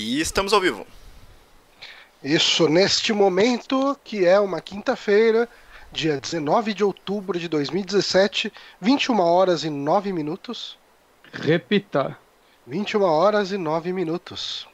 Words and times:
E 0.00 0.20
estamos 0.20 0.52
ao 0.52 0.60
vivo. 0.60 0.86
Isso, 2.22 2.68
neste 2.68 3.12
momento, 3.12 3.98
que 4.04 4.24
é 4.24 4.38
uma 4.38 4.60
quinta-feira, 4.60 5.48
dia 5.90 6.20
19 6.20 6.72
de 6.72 6.84
outubro 6.84 7.36
de 7.36 7.48
2017, 7.48 8.52
21 8.80 9.18
horas 9.18 9.64
e 9.64 9.70
9 9.70 10.12
minutos. 10.12 10.78
Repita. 11.32 12.16
21 12.64 13.02
horas 13.02 13.50
e 13.50 13.58
9 13.58 13.92
minutos. 13.92 14.68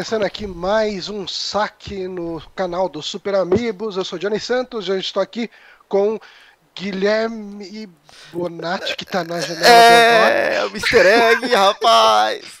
Começando 0.00 0.22
aqui 0.24 0.46
mais 0.46 1.10
um 1.10 1.28
saque 1.28 2.08
no 2.08 2.40
canal 2.56 2.88
do 2.88 3.02
Super 3.02 3.34
Amigos. 3.34 3.98
Eu 3.98 4.04
sou 4.04 4.18
Johnny 4.18 4.40
Santos, 4.40 4.86
já 4.86 4.96
estou 4.96 5.22
aqui 5.22 5.50
com 5.90 6.18
Guilherme 6.74 7.86
Bonatti, 8.32 8.96
que 8.96 9.04
tá 9.04 9.22
na 9.22 9.42
janela 9.42 9.66
É, 9.68 10.56
é 10.56 10.64
o 10.64 10.68
Mr. 10.68 11.06
Egg, 11.06 11.46
rapaz! 11.54 12.60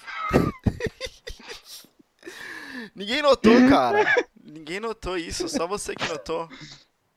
Ninguém 2.94 3.22
notou, 3.22 3.54
cara. 3.70 4.04
Ninguém 4.44 4.78
notou 4.78 5.16
isso, 5.16 5.48
só 5.48 5.66
você 5.66 5.94
que 5.94 6.06
notou. 6.06 6.46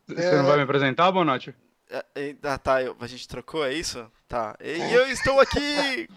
Você 0.08 0.32
não 0.38 0.46
vai 0.46 0.56
me 0.56 0.64
apresentar, 0.64 1.12
Bonatti? 1.12 1.54
É, 1.90 2.06
é, 2.16 2.36
Ah, 2.44 2.58
tá, 2.58 2.82
eu- 2.82 2.96
a 3.02 3.08
gente 3.08 3.28
trocou, 3.28 3.66
é 3.66 3.74
isso? 3.74 4.10
Tá. 4.30 4.56
E 4.64 4.94
eu 4.94 5.06
estou 5.10 5.42
aqui 5.42 6.08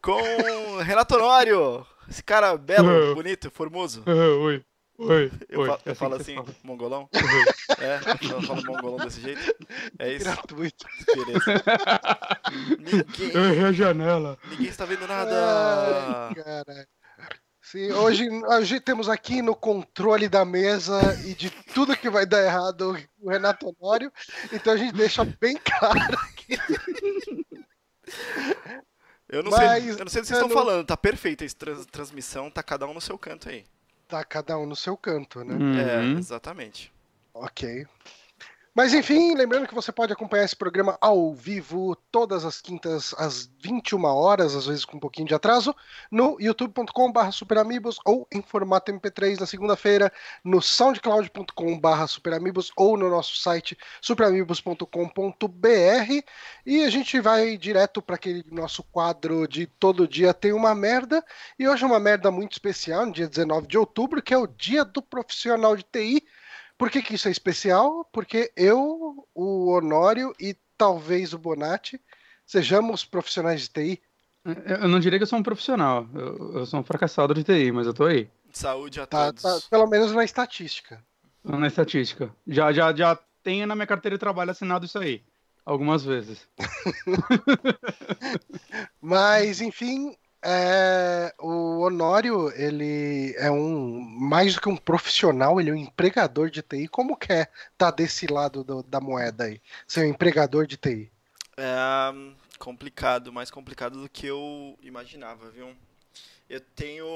com 0.00 0.76
Renato 0.76 1.16
Honório. 1.16 1.84
Esse 2.08 2.22
cara 2.22 2.56
belo, 2.56 3.14
bonito, 3.14 3.50
formoso. 3.50 4.02
Oi. 4.06 4.64
Oi. 5.00 5.30
Eu, 5.48 5.60
Oi. 5.60 5.68
fa- 5.68 5.80
É 5.86 5.90
eu 5.90 5.94
falo 5.94 6.14
assim, 6.16 6.34
fala. 6.34 6.48
mongolão? 6.64 7.08
É, 7.78 8.00
eu 8.32 8.42
falo 8.42 8.64
mongolão 8.64 8.96
desse 9.04 9.20
jeito? 9.20 9.40
É 9.98 10.12
isso, 10.12 10.24
gratuito. 10.24 10.84
beleza. 11.14 11.44
Ninguém, 12.78 13.30
Eu 13.32 13.44
errei 13.44 13.64
a 13.64 13.72
janela. 13.72 14.36
ninguém 14.50 14.66
está 14.66 14.84
vendo 14.84 15.02
Ai, 15.02 15.08
nada. 15.08 16.34
cara. 16.34 16.88
Sim, 17.62 17.92
hoje, 17.92 18.26
hoje 18.46 18.80
temos 18.80 19.08
aqui 19.10 19.40
no 19.42 19.54
controle 19.54 20.26
da 20.28 20.42
mesa 20.44 20.98
e 21.26 21.34
de 21.34 21.50
tudo 21.74 21.96
que 21.96 22.08
vai 22.10 22.24
dar 22.26 22.42
errado 22.42 22.96
o 23.20 23.30
Renato 23.30 23.68
Honório, 23.78 24.10
então 24.52 24.72
a 24.72 24.76
gente 24.76 24.94
deixa 24.94 25.22
bem 25.24 25.56
claro 25.62 26.18
aqui. 26.30 26.56
Eu 29.28 29.42
não, 29.42 29.50
Mas, 29.50 29.82
sei, 29.82 29.92
eu 29.92 29.98
não 29.98 30.08
sei 30.08 30.22
do 30.22 30.24
que 30.24 30.28
vocês 30.28 30.30
estão 30.30 30.48
falando, 30.50 30.86
tá 30.86 30.96
perfeita 30.96 31.44
a 31.44 31.48
trans- 31.48 31.86
transmissão, 31.86 32.50
tá 32.50 32.62
cada 32.62 32.86
um 32.86 32.94
no 32.94 33.00
seu 33.00 33.18
canto 33.18 33.48
aí. 33.48 33.64
Tá 34.08 34.24
cada 34.24 34.58
um 34.58 34.64
no 34.64 34.74
seu 34.74 34.96
canto, 34.96 35.44
né? 35.44 35.54
É, 35.82 35.98
Uhum. 36.12 36.18
exatamente. 36.18 36.90
Ok. 37.34 37.86
Mas 38.78 38.94
enfim, 38.94 39.34
lembrando 39.34 39.66
que 39.66 39.74
você 39.74 39.90
pode 39.90 40.12
acompanhar 40.12 40.44
esse 40.44 40.54
programa 40.54 40.96
ao 41.00 41.34
vivo 41.34 41.96
todas 42.12 42.44
as 42.44 42.60
quintas 42.60 43.12
às 43.18 43.50
21 43.60 44.04
horas, 44.04 44.54
às 44.54 44.66
vezes 44.66 44.84
com 44.84 44.98
um 44.98 45.00
pouquinho 45.00 45.26
de 45.26 45.34
atraso, 45.34 45.74
no 46.08 46.40
youtube.com.br 46.40 47.32
superamigos 47.32 47.98
ou 48.06 48.24
em 48.32 48.40
formato 48.40 48.92
MP3 48.92 49.40
na 49.40 49.46
segunda-feira, 49.46 50.12
no 50.44 50.62
soundcloud.com.br 50.62 52.06
superamigos 52.06 52.70
ou 52.76 52.96
no 52.96 53.10
nosso 53.10 53.36
site 53.38 53.76
superamigos.com.br 54.00 54.86
e 56.64 56.84
a 56.84 56.88
gente 56.88 57.18
vai 57.18 57.56
direto 57.56 58.00
para 58.00 58.14
aquele 58.14 58.44
nosso 58.48 58.84
quadro 58.84 59.48
de 59.48 59.66
todo 59.66 60.06
dia 60.06 60.32
tem 60.32 60.52
uma 60.52 60.72
merda. 60.72 61.24
E 61.58 61.68
hoje 61.68 61.82
é 61.82 61.86
uma 61.88 61.98
merda 61.98 62.30
muito 62.30 62.52
especial, 62.52 63.06
no 63.06 63.12
dia 63.12 63.26
19 63.26 63.66
de 63.66 63.76
outubro, 63.76 64.22
que 64.22 64.32
é 64.32 64.38
o 64.38 64.46
dia 64.46 64.84
do 64.84 65.02
profissional 65.02 65.76
de 65.76 65.82
TI, 65.82 66.22
por 66.78 66.90
que, 66.90 67.02
que 67.02 67.14
isso 67.16 67.28
é 67.28 67.30
especial? 67.30 68.08
Porque 68.12 68.50
eu, 68.56 69.26
o 69.34 69.70
Honório 69.72 70.32
e 70.40 70.56
talvez 70.76 71.32
o 71.34 71.38
Bonatti 71.38 72.00
sejamos 72.46 73.04
profissionais 73.04 73.62
de 73.62 73.68
TI. 73.70 74.02
Eu 74.64 74.88
não 74.88 75.00
diria 75.00 75.18
que 75.18 75.24
eu 75.24 75.26
sou 75.26 75.38
um 75.38 75.42
profissional. 75.42 76.06
Eu, 76.14 76.58
eu 76.60 76.66
sou 76.66 76.80
um 76.80 76.84
fracassado 76.84 77.34
de 77.34 77.42
TI, 77.44 77.70
mas 77.72 77.86
eu 77.86 77.92
tô 77.92 78.04
aí. 78.04 78.30
Saúde 78.52 78.98
a 79.00 79.06
Tá, 79.06 79.26
todos. 79.26 79.42
tá, 79.42 79.58
pelo 79.68 79.86
menos 79.88 80.12
na 80.12 80.24
estatística. 80.24 81.04
Na 81.44 81.66
estatística. 81.66 82.34
Já, 82.46 82.72
já, 82.72 82.94
já 82.94 83.18
tenho 83.42 83.66
na 83.66 83.74
minha 83.74 83.86
carteira 83.86 84.16
de 84.16 84.20
trabalho 84.20 84.50
assinado 84.52 84.86
isso 84.86 84.98
aí. 84.98 85.22
Algumas 85.66 86.02
vezes. 86.02 86.48
Mas, 89.00 89.60
enfim, 89.60 90.16
é, 90.42 91.34
o 91.38 91.80
Honório, 91.80 92.50
ele 92.54 93.34
é 93.38 93.50
um 93.50 94.00
mais 94.00 94.54
do 94.54 94.60
que 94.60 94.68
um 94.68 94.76
profissional, 94.76 95.60
ele 95.60 95.70
é 95.70 95.72
um 95.72 95.76
empregador 95.76 96.50
de 96.50 96.62
TI. 96.62 96.88
Como 96.88 97.16
que 97.16 97.32
é 97.32 97.48
tá 97.76 97.90
desse 97.90 98.26
lado 98.26 98.62
do- 98.64 98.82
da 98.82 99.00
moeda 99.00 99.44
aí? 99.44 99.60
Ser 99.86 100.02
um 100.06 100.10
empregador 100.10 100.66
de 100.66 100.76
TI. 100.76 101.12
É 101.56 102.12
complicado, 102.58 103.32
mais 103.32 103.50
complicado 103.50 104.00
do 104.00 104.08
que 104.08 104.26
eu 104.26 104.76
imaginava, 104.82 105.50
viu? 105.50 105.76
Eu 106.48 106.60
tenho. 106.60 107.06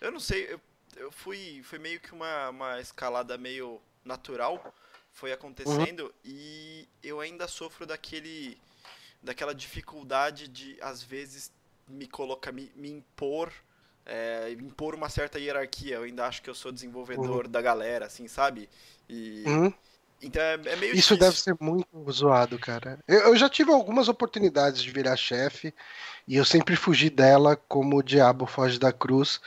Eu 0.00 0.10
não 0.12 0.20
sei, 0.20 0.52
eu, 0.52 0.60
eu 0.96 1.12
fui. 1.12 1.62
Foi 1.64 1.78
meio 1.78 2.00
que 2.00 2.12
uma, 2.12 2.50
uma 2.50 2.80
escalada 2.80 3.36
meio 3.38 3.80
natural. 4.04 4.74
Foi 5.12 5.32
acontecendo 5.32 6.14
e 6.24 6.88
eu 7.02 7.20
ainda 7.20 7.48
sofro 7.48 7.86
daquele. 7.86 8.58
daquela 9.22 9.54
dificuldade 9.54 10.48
de, 10.48 10.78
às 10.80 11.02
vezes, 11.02 11.52
me 11.88 12.06
colocar, 12.06 12.52
me, 12.52 12.70
me 12.76 12.90
impor. 12.90 13.52
é, 14.06 14.50
impor 14.52 14.94
uma 14.94 15.08
certa 15.10 15.38
hierarquia. 15.38 15.96
Eu 15.96 16.02
ainda 16.04 16.26
acho 16.26 16.42
que 16.42 16.48
eu 16.50 16.54
sou 16.54 16.72
desenvolvedor 16.72 17.46
da 17.48 17.60
galera, 17.62 18.06
assim, 18.06 18.26
sabe? 18.28 18.68
E. 19.08 19.44
Uhum. 19.46 19.72
Então 20.20 20.42
é, 20.42 20.54
é 20.54 20.76
meio 20.76 20.94
Isso 20.94 21.14
difícil. 21.14 21.16
deve 21.16 21.38
ser 21.38 21.56
muito 21.60 21.88
zoado, 22.10 22.58
cara. 22.58 22.98
Eu, 23.06 23.20
eu 23.20 23.36
já 23.36 23.48
tive 23.48 23.70
algumas 23.72 24.08
oportunidades 24.08 24.82
de 24.82 24.90
virar 24.90 25.16
chefe 25.16 25.72
e 26.26 26.36
eu 26.36 26.44
sempre 26.44 26.74
fugi 26.76 27.08
dela 27.10 27.56
como 27.56 27.98
o 27.98 28.02
diabo 28.02 28.46
foge 28.46 28.78
da 28.78 28.92
cruz, 28.92 29.40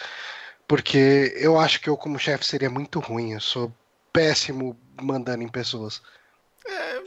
porque 0.68 1.34
eu 1.38 1.60
acho 1.60 1.82
que 1.82 1.90
eu, 1.90 1.98
como 1.98 2.18
chefe, 2.20 2.46
seria 2.46 2.70
muito 2.70 3.00
ruim. 3.00 3.34
Eu 3.34 3.42
sou 3.42 3.74
péssimo 4.14 4.78
mandando 5.02 5.44
em 5.44 5.50
pessoas. 5.50 6.02
É, 6.66 6.98
eu 6.98 7.06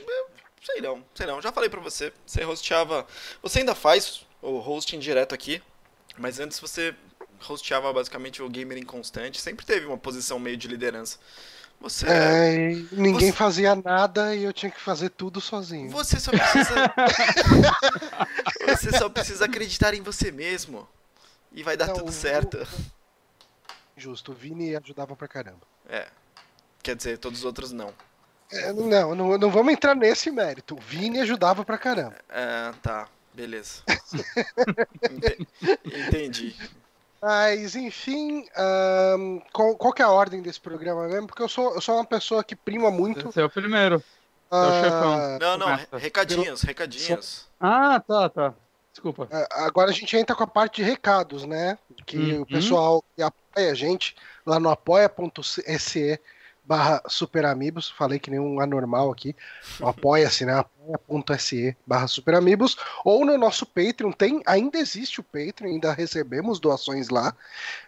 sei 0.63 0.81
não, 0.83 1.05
sei 1.15 1.27
não. 1.27 1.41
Já 1.41 1.53
falei 1.53 1.71
pra 1.71 1.81
você, 1.81 2.13
você 2.27 2.45
hosteava. 2.45 3.07
Você 3.43 3.61
ainda 3.61 3.75
faz 3.75 4.27
o 4.47 4.59
hosting 4.59 4.99
direto 4.99 5.35
aqui, 5.35 5.63
mas 6.19 6.39
antes 6.39 6.59
você 6.61 6.95
hosteava 7.49 7.93
basicamente 7.93 8.43
o 8.43 8.49
gamer 8.49 8.79
inconstante, 8.79 9.41
sempre 9.41 9.65
teve 9.67 9.87
uma 9.87 9.99
posição 9.99 10.39
meio 10.39 10.57
de 10.57 10.69
liderança. 10.69 11.19
Você, 11.81 12.07
É, 12.09 12.71
e 12.73 12.89
ninguém 12.93 13.31
Você- 13.31 13.37
fazia 13.37 13.75
nada 13.75 14.35
e 14.35 14.45
eu 14.45 14.53
tinha 14.53 14.71
que 14.71 14.81
fazer 14.81 15.11
tudo 15.11 15.41
sozinho. 15.41 15.91
você 15.91 16.19
só 16.21 16.31
precisa. 16.31 16.75
você 18.69 18.97
só 18.97 19.09
precisa 19.09 19.45
acreditar 19.45 19.95
em 19.95 20.01
você 20.01 20.31
mesmo. 20.31 20.89
E 21.53 21.63
vai 21.63 21.77
dar 21.77 21.89
Não, 21.89 21.95
tudo 21.95 22.13
certo. 22.13 22.67
Justo, 23.97 24.33
o 24.33 24.35
Vini 24.35 24.75
ajudava 24.77 25.15
pra 25.15 25.29
caramba. 25.29 25.61
É. 25.89 26.07
Quer 26.83 26.97
dizer, 26.97 27.19
todos 27.19 27.41
os 27.41 27.45
outros 27.45 27.71
não. 27.73 27.93
É, 28.51 28.73
não, 28.73 29.15
não, 29.15 29.39
não 29.39 29.51
vamos 29.51 29.73
entrar 29.73 29.95
nesse 29.95 30.31
mérito. 30.31 30.75
O 30.75 30.81
Vini 30.81 31.21
ajudava 31.21 31.65
pra 31.65 31.79
caramba. 31.79 32.17
É, 32.29 32.73
tá, 32.83 33.09
beleza. 33.35 33.83
Ente- 35.11 35.49
Entendi. 35.85 36.57
Mas, 37.21 37.75
enfim, 37.75 38.47
ahn, 38.57 39.41
qual, 39.53 39.75
qual 39.77 39.93
que 39.93 40.03
é 40.03 40.05
a 40.05 40.11
ordem 40.11 40.43
desse 40.43 40.61
programa 40.61 41.09
mesmo? 41.09 41.27
Porque 41.27 41.43
eu 41.43 41.49
sou, 41.49 41.75
eu 41.75 41.81
sou 41.81 41.95
uma 41.97 42.05
pessoa 42.05 42.45
que 42.45 42.55
prima 42.55 42.91
muito. 42.91 43.33
Você 43.33 43.41
é 43.41 43.45
o 43.45 43.51
primeiro. 43.51 44.03
é 44.51 44.57
o 44.57 44.83
chefão. 44.83 45.13
ah, 45.15 45.39
Não, 45.41 45.57
não, 45.59 45.67
começa. 45.71 45.97
recadinhos, 45.99 46.63
recadinhos. 46.63 47.47
Ah, 47.59 47.99
tá, 48.07 48.29
tá. 48.29 48.55
Desculpa. 48.93 49.27
ah, 49.33 49.65
agora 49.67 49.91
a 49.91 49.95
gente 49.95 50.15
entra 50.17 50.37
com 50.37 50.45
a 50.45 50.47
parte 50.47 50.77
de 50.77 50.83
recados, 50.89 51.45
né? 51.47 51.79
Que 52.05 52.17
Uhum. 52.19 52.43
o 52.43 52.47
pessoal 52.47 53.03
que 53.17 53.23
apoia 53.23 53.71
a 53.73 53.75
gente 53.75 54.15
lá 54.45 54.61
no 54.61 54.69
apoia.se 54.71 56.21
barra 56.65 57.03
superamigos, 57.07 57.91
falei 57.91 58.19
que 58.19 58.31
nem 58.31 58.41
um 58.41 58.59
anormal 58.61 59.11
aqui, 59.13 59.37
apoia-se, 59.83 60.45
né? 60.47 60.55
apoia.se 60.59 61.77
barra 61.87 62.07
superamigos, 62.07 62.77
ou 63.05 63.25
no 63.25 63.37
nosso 63.37 63.67
Patreon, 63.67 64.13
tem, 64.13 64.43
ainda 64.47 64.79
existe 64.79 65.21
o 65.21 65.23
Patreon, 65.23 65.69
ainda 65.73 65.93
recebemos 65.93 66.59
doações 66.59 67.09
lá, 67.09 67.35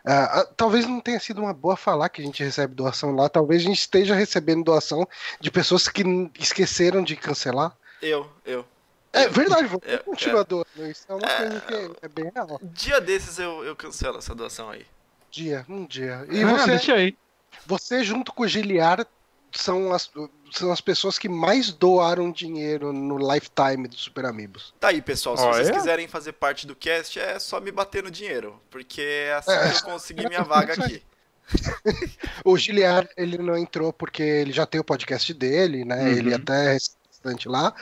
ah, 0.05 0.47
talvez 0.57 0.87
não 0.87 1.01
tenha 1.01 1.19
sido 1.21 1.41
uma 1.41 1.55
boa 1.55 1.77
falar 1.77 2.09
que 2.09 2.21
a 2.21 2.25
gente 2.25 2.43
recebe 2.43 2.75
doação 2.75 3.15
lá, 3.15 3.29
talvez 3.29 3.63
a 3.63 3.67
gente 3.67 3.81
esteja 3.81 4.15
recebendo 4.15 4.65
doação 4.65 5.07
de 5.41 5.51
pessoas 5.51 5.89
que 5.89 6.03
esqueceram 6.39 7.03
de 7.03 7.17
cancelar. 7.17 7.77
Eu, 8.03 8.31
eu. 8.45 8.65
É 9.13 9.29
verdade, 9.29 9.69
você 9.69 9.95
É, 9.95 9.99
continua 9.99 10.43
é. 10.43 10.45
doando, 10.45 10.67
isso 10.91 11.05
é 11.09 11.15
uma 11.15 11.21
coisa 11.27 11.61
que 11.61 11.97
é 12.03 12.09
bem 12.09 12.31
real. 12.35 12.61
Dia 12.63 13.01
desses 13.01 13.39
eu, 13.39 13.65
eu 13.65 13.75
cancelo 13.75 14.19
essa 14.19 14.35
doação 14.35 14.69
aí. 14.69 14.85
Dia, 15.31 15.65
um 15.69 15.87
dia. 15.87 16.27
E 16.31 16.43
Ah, 16.43 16.47
você, 16.47 16.67
deixa 16.67 16.95
aí. 16.95 17.17
Você, 17.65 18.05
junto 18.05 18.33
com 18.33 18.43
o 18.43 18.49
Giliar, 18.49 19.07
são 19.53 19.93
as, 19.93 20.11
são 20.53 20.71
as 20.71 20.81
pessoas 20.81 21.19
que 21.19 21.29
mais 21.29 21.73
doaram 21.73 22.31
dinheiro 22.31 22.93
no 22.93 23.17
lifetime 23.17 23.89
do 23.89 23.95
Super 23.97 24.27
Amigos. 24.27 24.75
Tá 24.79 24.89
aí, 24.89 25.01
pessoal. 25.01 25.37
Se 25.37 25.45
Ó, 25.45 25.53
vocês 25.53 25.69
é? 25.69 25.73
quiserem 25.73 26.07
fazer 26.09 26.33
parte 26.33 26.67
do 26.67 26.77
cast, 26.77 27.19
é 27.19 27.39
só 27.39 27.61
me 27.61 27.71
bater 27.73 28.03
no 28.03 28.11
dinheiro. 28.11 28.61
Porque 28.71 29.01
é 29.01 29.35
assim 29.35 29.51
É. 29.53 29.71
que 29.71 29.77
eu 29.79 29.83
consegui 29.83 30.27
minha 30.29 30.43
vaga 30.43 30.75
aqui. 30.75 31.03
O 32.45 32.57
Giliar, 32.59 33.09
ele 33.17 33.39
não 33.39 33.57
entrou 33.57 33.93
porque 33.93 34.23
ele 34.23 34.53
já 34.53 34.67
tem 34.67 34.81
o 34.81 34.85
podcast 34.85 35.33
dele, 35.33 35.85
né? 35.85 36.03
Uhum. 36.03 36.09
Ele 36.09 36.35
até 36.35 36.75
é 36.75 36.79
bastante 37.09 37.49
lá 37.49 37.73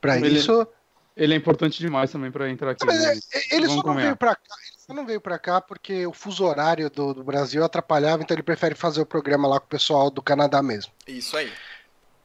pra 0.00 0.16
Ele- 0.18 0.38
isso. 0.38 0.66
Ele 1.16 1.32
é 1.32 1.36
importante 1.36 1.78
demais 1.78 2.10
também 2.10 2.30
pra 2.30 2.50
entrar 2.50 2.72
aqui. 2.72 2.84
Mas, 2.84 3.00
né? 3.00 3.18
é, 3.32 3.54
ele 3.56 3.66
Vamos 3.68 3.82
só 3.82 3.88
não 3.88 3.94
veio 3.94 4.16
pra 4.16 4.34
cá. 4.34 4.42
Só 4.86 4.92
não 4.92 5.06
veio 5.06 5.20
pra 5.20 5.38
cá 5.38 5.62
porque 5.62 6.06
o 6.06 6.12
fuso 6.12 6.44
horário 6.44 6.90
do, 6.90 7.14
do 7.14 7.24
Brasil 7.24 7.64
atrapalhava, 7.64 8.22
então 8.22 8.34
ele 8.34 8.42
prefere 8.42 8.74
fazer 8.74 9.00
o 9.00 9.06
programa 9.06 9.48
lá 9.48 9.58
com 9.58 9.64
o 9.64 9.68
pessoal 9.70 10.10
do 10.10 10.20
Canadá 10.20 10.62
mesmo. 10.62 10.92
Isso 11.06 11.34
aí. 11.38 11.50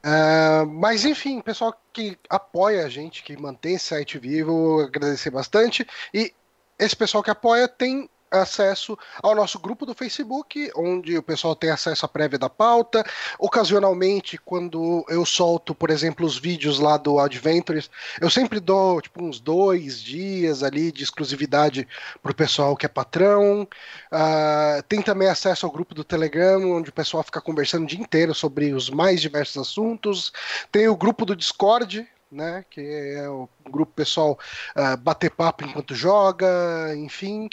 Ah, 0.04 0.66
mas 0.68 1.06
enfim, 1.06 1.40
pessoal 1.40 1.74
que 1.94 2.18
apoia 2.30 2.86
a 2.86 2.90
gente, 2.90 3.24
que 3.24 3.38
mantém 3.38 3.76
esse 3.76 3.86
site 3.86 4.20
vivo, 4.20 4.82
agradecer 4.82 5.30
bastante. 5.30 5.88
E 6.14 6.34
esse 6.78 6.98
pessoal 6.98 7.24
que 7.24 7.32
apoia 7.32 7.66
tem 7.66 8.10
acesso 8.32 8.98
ao 9.22 9.36
nosso 9.36 9.60
grupo 9.60 9.86
do 9.86 9.94
Facebook, 9.94 10.72
onde 10.76 11.18
o 11.18 11.24
pessoal 11.24 11.56
tem 11.56 11.70
acesso 11.70 12.06
à 12.06 12.10
prévia 12.10 12.38
da 12.38 12.50
pauta. 12.50 13.04
Ocasionalmente, 13.38 14.38
quando 14.38 15.06
eu 15.10 15.26
solto, 15.26 15.74
por 15.74 15.90
exemplo, 15.90 16.26
os 16.26 16.38
vídeos 16.38 16.80
lá 16.80 16.98
do 16.98 17.20
Adventures, 17.20 17.90
eu 18.22 18.30
sempre 18.30 18.60
dou 18.60 19.02
tipo 19.02 19.24
uns 19.24 19.40
dois 19.40 20.02
dias 20.02 20.64
ali 20.64 20.92
de 20.92 21.04
exclusividade 21.04 21.88
pro 22.22 22.34
pessoal 22.34 22.76
que 22.76 22.86
é 22.86 22.90
patrão. 22.90 23.68
Ah, 24.12 24.84
tem 24.88 25.02
também 25.02 25.28
acesso 25.28 25.66
ao 25.66 25.72
grupo 25.72 25.96
do 25.96 26.04
Telegram, 26.04 26.72
onde 26.72 26.90
o 26.90 26.94
pessoal 26.94 27.24
fica 27.24 27.42
conversando 27.42 27.84
o 27.84 27.88
dia 27.88 28.00
inteiro 28.00 28.34
sobre 28.34 28.74
os 28.74 28.90
mais 28.90 29.22
diversos 29.22 29.58
assuntos. 29.58 30.32
Tem 30.72 30.88
o 30.88 30.96
grupo 30.96 31.26
do 31.26 31.36
Discord, 31.36 32.08
né? 32.32 32.64
Que 32.70 32.82
é 33.16 33.30
o 33.30 33.50
grupo 33.70 33.92
pessoal 33.94 34.38
ah, 34.76 34.96
bater 34.96 35.32
papo 35.32 35.66
enquanto 35.66 35.96
joga, 35.96 36.94
enfim. 36.96 37.50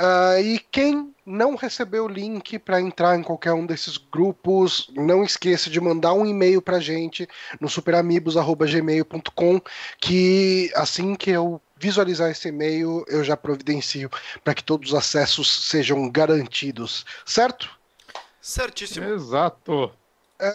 Ah, 0.00 0.40
e 0.40 0.60
quem 0.60 1.12
não 1.26 1.56
recebeu 1.56 2.04
o 2.04 2.08
link 2.08 2.56
para 2.60 2.80
entrar 2.80 3.18
em 3.18 3.22
qualquer 3.22 3.52
um 3.52 3.66
desses 3.66 3.96
grupos, 3.96 4.88
não 4.94 5.24
esqueça 5.24 5.68
de 5.68 5.80
mandar 5.80 6.12
um 6.12 6.24
e-mail 6.24 6.62
para 6.62 6.78
gente 6.78 7.28
no 7.60 7.68
superamigos.gmail.com 7.68 9.60
que 10.00 10.70
assim 10.76 11.16
que 11.16 11.32
eu 11.32 11.60
visualizar 11.76 12.30
esse 12.30 12.46
e-mail, 12.46 13.04
eu 13.08 13.24
já 13.24 13.36
providencio 13.36 14.08
para 14.44 14.54
que 14.54 14.62
todos 14.62 14.92
os 14.92 14.94
acessos 14.96 15.68
sejam 15.68 16.08
garantidos, 16.08 17.04
certo? 17.26 17.68
Certíssimo. 18.40 19.04
Exato. 19.04 19.92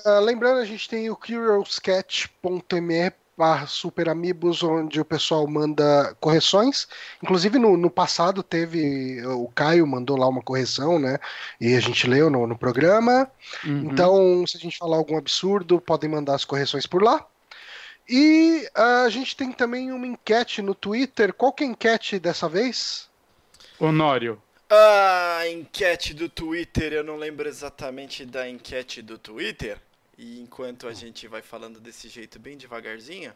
Ah, 0.06 0.20
lembrando, 0.20 0.60
a 0.60 0.66
gente 0.66 0.88
tem 0.88 1.10
o 1.10 1.18
curiosketch.me 1.18 3.12
barra 3.38 3.66
superamigos, 3.66 4.62
onde 4.64 5.00
o 5.00 5.06
pessoal 5.06 5.48
manda 5.48 6.16
correções. 6.20 6.88
Inclusive, 7.22 7.58
no, 7.58 7.76
no 7.76 7.90
passado 7.90 8.44
teve, 8.44 9.26
o 9.26 9.48
Caio 9.50 9.86
mandou 9.88 10.18
lá 10.18 10.28
uma 10.28 10.42
correção, 10.42 11.00
né? 11.00 11.18
E 11.60 11.76
a 11.76 11.80
gente 11.80 12.08
leu 12.08 12.30
no, 12.30 12.46
no 12.46 12.58
programa. 12.58 13.30
Uhum. 13.66 13.90
Então, 13.92 14.48
se 14.48 14.58
a 14.58 14.60
gente 14.60 14.78
falar 14.78 14.98
algum 14.98 15.18
absurdo, 15.18 15.82
podem 15.82 16.10
mandar 16.10 16.36
as 16.36 16.46
correções 16.46 16.86
por 16.86 17.02
lá. 17.02 17.26
E 18.08 18.68
ah, 18.76 19.04
a 19.04 19.10
gente 19.10 19.36
tem 19.36 19.52
também 19.52 19.92
uma 19.92 20.06
enquete 20.06 20.62
no 20.62 20.76
Twitter. 20.76 21.34
Qual 21.34 21.54
que 21.54 21.64
é 21.64 21.68
a 21.68 21.70
enquete 21.70 22.20
dessa 22.20 22.50
vez? 22.50 23.10
Honório. 23.80 24.42
A 24.70 25.48
enquete 25.50 26.14
do 26.14 26.28
Twitter, 26.28 26.94
eu 26.94 27.04
não 27.04 27.16
lembro 27.16 27.48
exatamente 27.48 28.26
da 28.26 28.50
enquete 28.50 29.02
do 29.02 29.18
Twitter. 29.18 29.80
E 30.18 30.40
enquanto 30.42 30.88
a 30.88 30.94
gente 30.94 31.28
vai 31.28 31.42
falando 31.42 31.80
desse 31.80 32.08
jeito 32.08 32.40
bem 32.40 32.58
devagarzinho, 32.58 33.34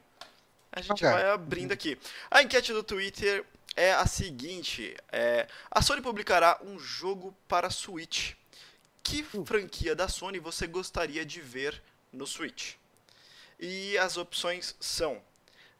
a 0.71 0.81
gente 0.81 1.03
Ok. 1.03 1.09
vai 1.09 1.29
abrindo 1.29 1.71
aqui. 1.71 1.97
A 2.29 2.43
enquete 2.43 2.71
do 2.71 2.83
Twitter 2.83 3.43
é 3.75 3.93
a 3.93 4.05
seguinte: 4.05 4.95
é, 5.11 5.47
a 5.71 5.81
Sony 5.81 6.01
publicará 6.01 6.59
um 6.63 6.77
jogo 6.79 7.35
para 7.47 7.69
Switch. 7.69 8.33
Que 9.03 9.23
franquia 9.23 9.95
da 9.95 10.07
Sony 10.07 10.37
você 10.37 10.67
gostaria 10.67 11.25
de 11.25 11.39
ver 11.41 11.81
no 12.11 12.27
Switch? 12.27 12.73
E 13.59 13.97
as 13.97 14.17
opções 14.17 14.75
são 14.79 15.21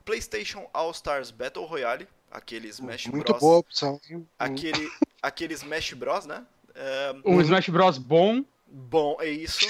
PlayStation 0.05 0.67
All 0.73 0.89
Stars 0.91 1.29
Battle 1.29 1.65
Royale, 1.65 2.07
aquele 2.31 2.69
Smash 2.69 3.07
Muito 3.07 3.25
Bros. 3.27 3.39
boa 3.41 3.57
opção. 3.57 3.99
hein? 4.09 4.27
Aquele, 4.39 4.89
aquele 5.21 5.53
Smash 5.53 5.93
Bros, 5.93 6.25
né? 6.25 6.45
É, 6.73 7.13
Um 7.25 7.39
Smash 7.41 7.67
Bros. 7.69 7.97
bom. 7.97 8.43
Bom, 8.67 9.17
é 9.19 9.27
isso. 9.29 9.65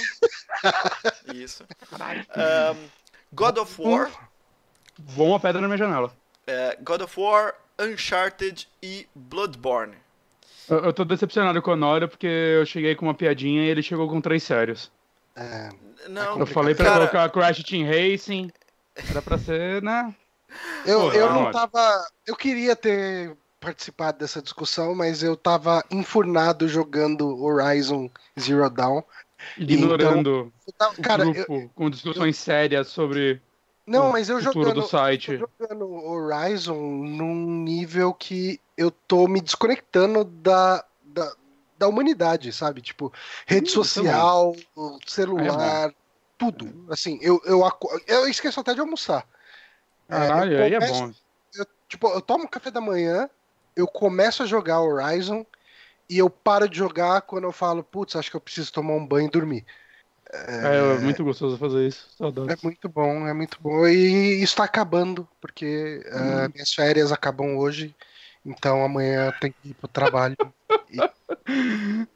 isso. 1.34 1.64
Um, 1.92 2.88
God 3.32 3.58
of 3.58 3.80
War, 3.80 4.10
Bom 4.98 5.34
a 5.34 5.40
pedra 5.40 5.60
na 5.60 5.68
minha 5.68 5.78
janela. 5.78 6.12
é, 6.46 6.76
God 6.82 7.02
of 7.02 7.20
War, 7.20 7.54
Uncharted 7.78 8.68
e 8.82 9.06
Bloodborne. 9.14 9.94
Eu, 10.68 10.84
eu 10.86 10.92
tô 10.92 11.04
decepcionado 11.04 11.62
com 11.62 11.70
o 11.70 11.74
Honório 11.74 12.08
porque 12.08 12.26
eu 12.26 12.66
cheguei 12.66 12.94
com 12.94 13.06
uma 13.06 13.14
piadinha 13.14 13.62
e 13.62 13.68
ele 13.68 13.82
chegou 13.82 14.08
com 14.08 14.20
três 14.20 14.42
sérios. 14.42 14.90
É, 15.36 15.68
Não, 16.08 16.40
Eu 16.40 16.46
falei 16.46 16.74
pra 16.74 16.84
cara, 16.86 17.08
colocar 17.08 17.30
Crash 17.30 17.62
Team 17.62 17.86
Racing. 17.86 18.50
Era 19.08 19.22
pra 19.22 19.38
ser, 19.38 19.80
né? 19.82 20.14
Eu, 20.84 21.02
Pô, 21.02 21.12
eu 21.12 21.30
não, 21.30 21.44
não 21.44 21.50
tava. 21.52 22.06
Eu 22.26 22.34
queria 22.34 22.74
ter 22.74 23.36
participado 23.60 24.18
dessa 24.18 24.40
discussão, 24.40 24.94
mas 24.94 25.22
eu 25.22 25.36
tava 25.36 25.84
enfurnado 25.90 26.68
jogando 26.68 27.42
Horizon 27.42 28.10
Zero 28.38 28.68
Dawn. 28.70 29.02
Ignorando 29.56 30.52
Eu 30.66 30.72
tava- 30.74 30.94
o 30.98 31.02
Cara, 31.02 31.24
eu- 31.24 31.32
grupo 31.32 31.68
com 31.74 31.90
discussões 31.90 32.36
sérias 32.36 32.88
sobre 32.88 33.40
não, 33.86 34.10
o 34.10 34.12
mas 34.12 34.28
eu 34.28 34.38
futuro 34.38 34.64
jogando, 34.66 34.82
do 34.82 34.86
site. 34.86 35.38
tô 35.38 35.48
jogando 35.58 35.90
Horizon 35.90 36.76
num 36.76 37.62
nível 37.64 38.12
que 38.12 38.60
eu 38.76 38.90
tô 38.90 39.26
me 39.26 39.40
desconectando 39.40 40.24
da, 40.24 40.84
da, 41.02 41.36
da 41.78 41.88
humanidade, 41.88 42.52
sabe? 42.52 42.82
Tipo, 42.82 43.12
rede 43.46 43.70
Hum, 43.70 43.74
social, 43.74 44.54
celular, 45.06 45.92
tudo. 46.36 46.86
Assim, 46.92 47.18
eu, 47.22 47.40
eu, 47.44 47.62
eu 48.06 48.28
esqueço 48.28 48.60
até 48.60 48.74
de 48.74 48.80
almoçar. 48.80 49.26
É, 50.08 50.14
eu 50.14 50.18
Caralho, 50.18 50.62
aí 50.62 50.74
é 50.74 50.80
bom. 50.80 51.10
eu, 51.54 51.66
tipo, 51.88 52.08
eu 52.08 52.20
tomo 52.20 52.48
café 52.48 52.70
da 52.70 52.80
manhã, 52.80 53.28
eu 53.78 53.86
começo 53.86 54.42
a 54.42 54.46
jogar 54.46 54.80
Horizon 54.80 55.46
e 56.10 56.18
eu 56.18 56.28
paro 56.28 56.68
de 56.68 56.76
jogar 56.76 57.22
quando 57.22 57.44
eu 57.44 57.52
falo, 57.52 57.82
putz, 57.84 58.16
acho 58.16 58.30
que 58.30 58.36
eu 58.36 58.40
preciso 58.40 58.72
tomar 58.72 58.94
um 58.94 59.06
banho 59.06 59.28
e 59.28 59.30
dormir. 59.30 59.64
É, 60.30 60.96
é 60.96 60.98
muito 60.98 61.24
gostoso 61.24 61.56
fazer 61.56 61.86
isso. 61.86 62.06
É 62.14 62.16
Saudades. 62.18 62.62
muito 62.62 62.88
bom, 62.88 63.26
é 63.26 63.32
muito 63.32 63.58
bom. 63.60 63.86
E 63.86 64.42
isso 64.42 64.56
tá 64.56 64.64
acabando, 64.64 65.26
porque 65.40 66.02
ah, 66.12 66.48
minhas 66.52 66.72
férias 66.74 67.12
acabam 67.12 67.56
hoje, 67.56 67.94
então 68.44 68.84
amanhã 68.84 69.26
eu 69.26 69.32
tenho 69.40 69.54
que 69.62 69.70
ir 69.70 69.74
pro 69.74 69.88
trabalho. 69.88 70.36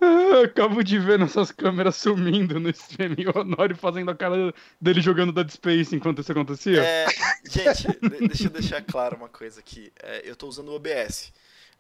Ah, 0.01 0.43
Acabo 0.45 0.83
de 0.83 0.99
ver 0.99 1.19
nossas 1.19 1.51
câmeras 1.53 1.97
sumindo 1.97 2.59
no 2.61 2.69
stream 2.71 3.15
e 3.19 3.27
o 3.27 3.39
Honório 3.39 3.77
fazendo 3.77 4.11
a 4.11 4.15
cara 4.15 4.55
dele 4.81 5.01
jogando 5.01 5.33
Dead 5.33 5.49
Space 5.51 5.95
enquanto 5.95 6.21
isso 6.21 6.33
acontecia. 6.33 6.83
É, 6.83 7.07
gente, 7.49 7.89
de- 8.01 8.29
deixa 8.29 8.45
eu 8.45 8.51
deixar 8.51 8.83
claro 8.83 9.17
uma 9.17 9.29
coisa 9.29 9.61
aqui. 9.61 9.93
É, 10.03 10.29
eu 10.29 10.37
tô 10.37 10.49
usando 10.49 10.69
o 10.69 10.75
OBS. 10.75 11.33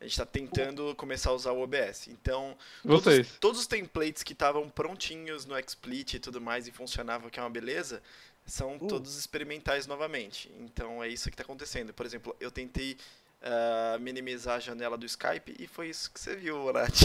A 0.02 0.04
gente 0.04 0.16
tá 0.16 0.26
tentando 0.26 0.94
começar 0.96 1.30
a 1.30 1.32
usar 1.32 1.52
o 1.52 1.62
OBS. 1.62 2.08
Então, 2.08 2.56
todos, 2.84 3.28
todos 3.38 3.60
os 3.60 3.66
templates 3.68 4.24
que 4.24 4.32
estavam 4.32 4.68
prontinhos 4.68 5.46
no 5.46 5.54
XSplit 5.56 6.14
e 6.14 6.18
tudo 6.18 6.40
mais 6.40 6.66
e 6.66 6.72
funcionavam, 6.72 7.30
que 7.30 7.38
é 7.38 7.42
uma 7.42 7.48
beleza, 7.48 8.02
são 8.44 8.74
Uh. 8.74 8.88
todos 8.88 9.16
experimentais 9.16 9.86
novamente. 9.86 10.50
Então 10.58 11.00
é 11.02 11.06
isso 11.06 11.30
que 11.30 11.36
tá 11.36 11.44
acontecendo. 11.44 11.94
Por 11.94 12.04
exemplo, 12.04 12.34
eu 12.40 12.50
tentei 12.50 12.96
ah, 13.40 13.96
minimizar 14.00 14.56
a 14.56 14.60
janela 14.60 14.98
do 14.98 15.06
Skype 15.06 15.54
e 15.56 15.68
foi 15.68 15.88
isso 15.90 16.10
que 16.12 16.18
você 16.18 16.34
viu, 16.34 16.72
Nath. 16.72 17.02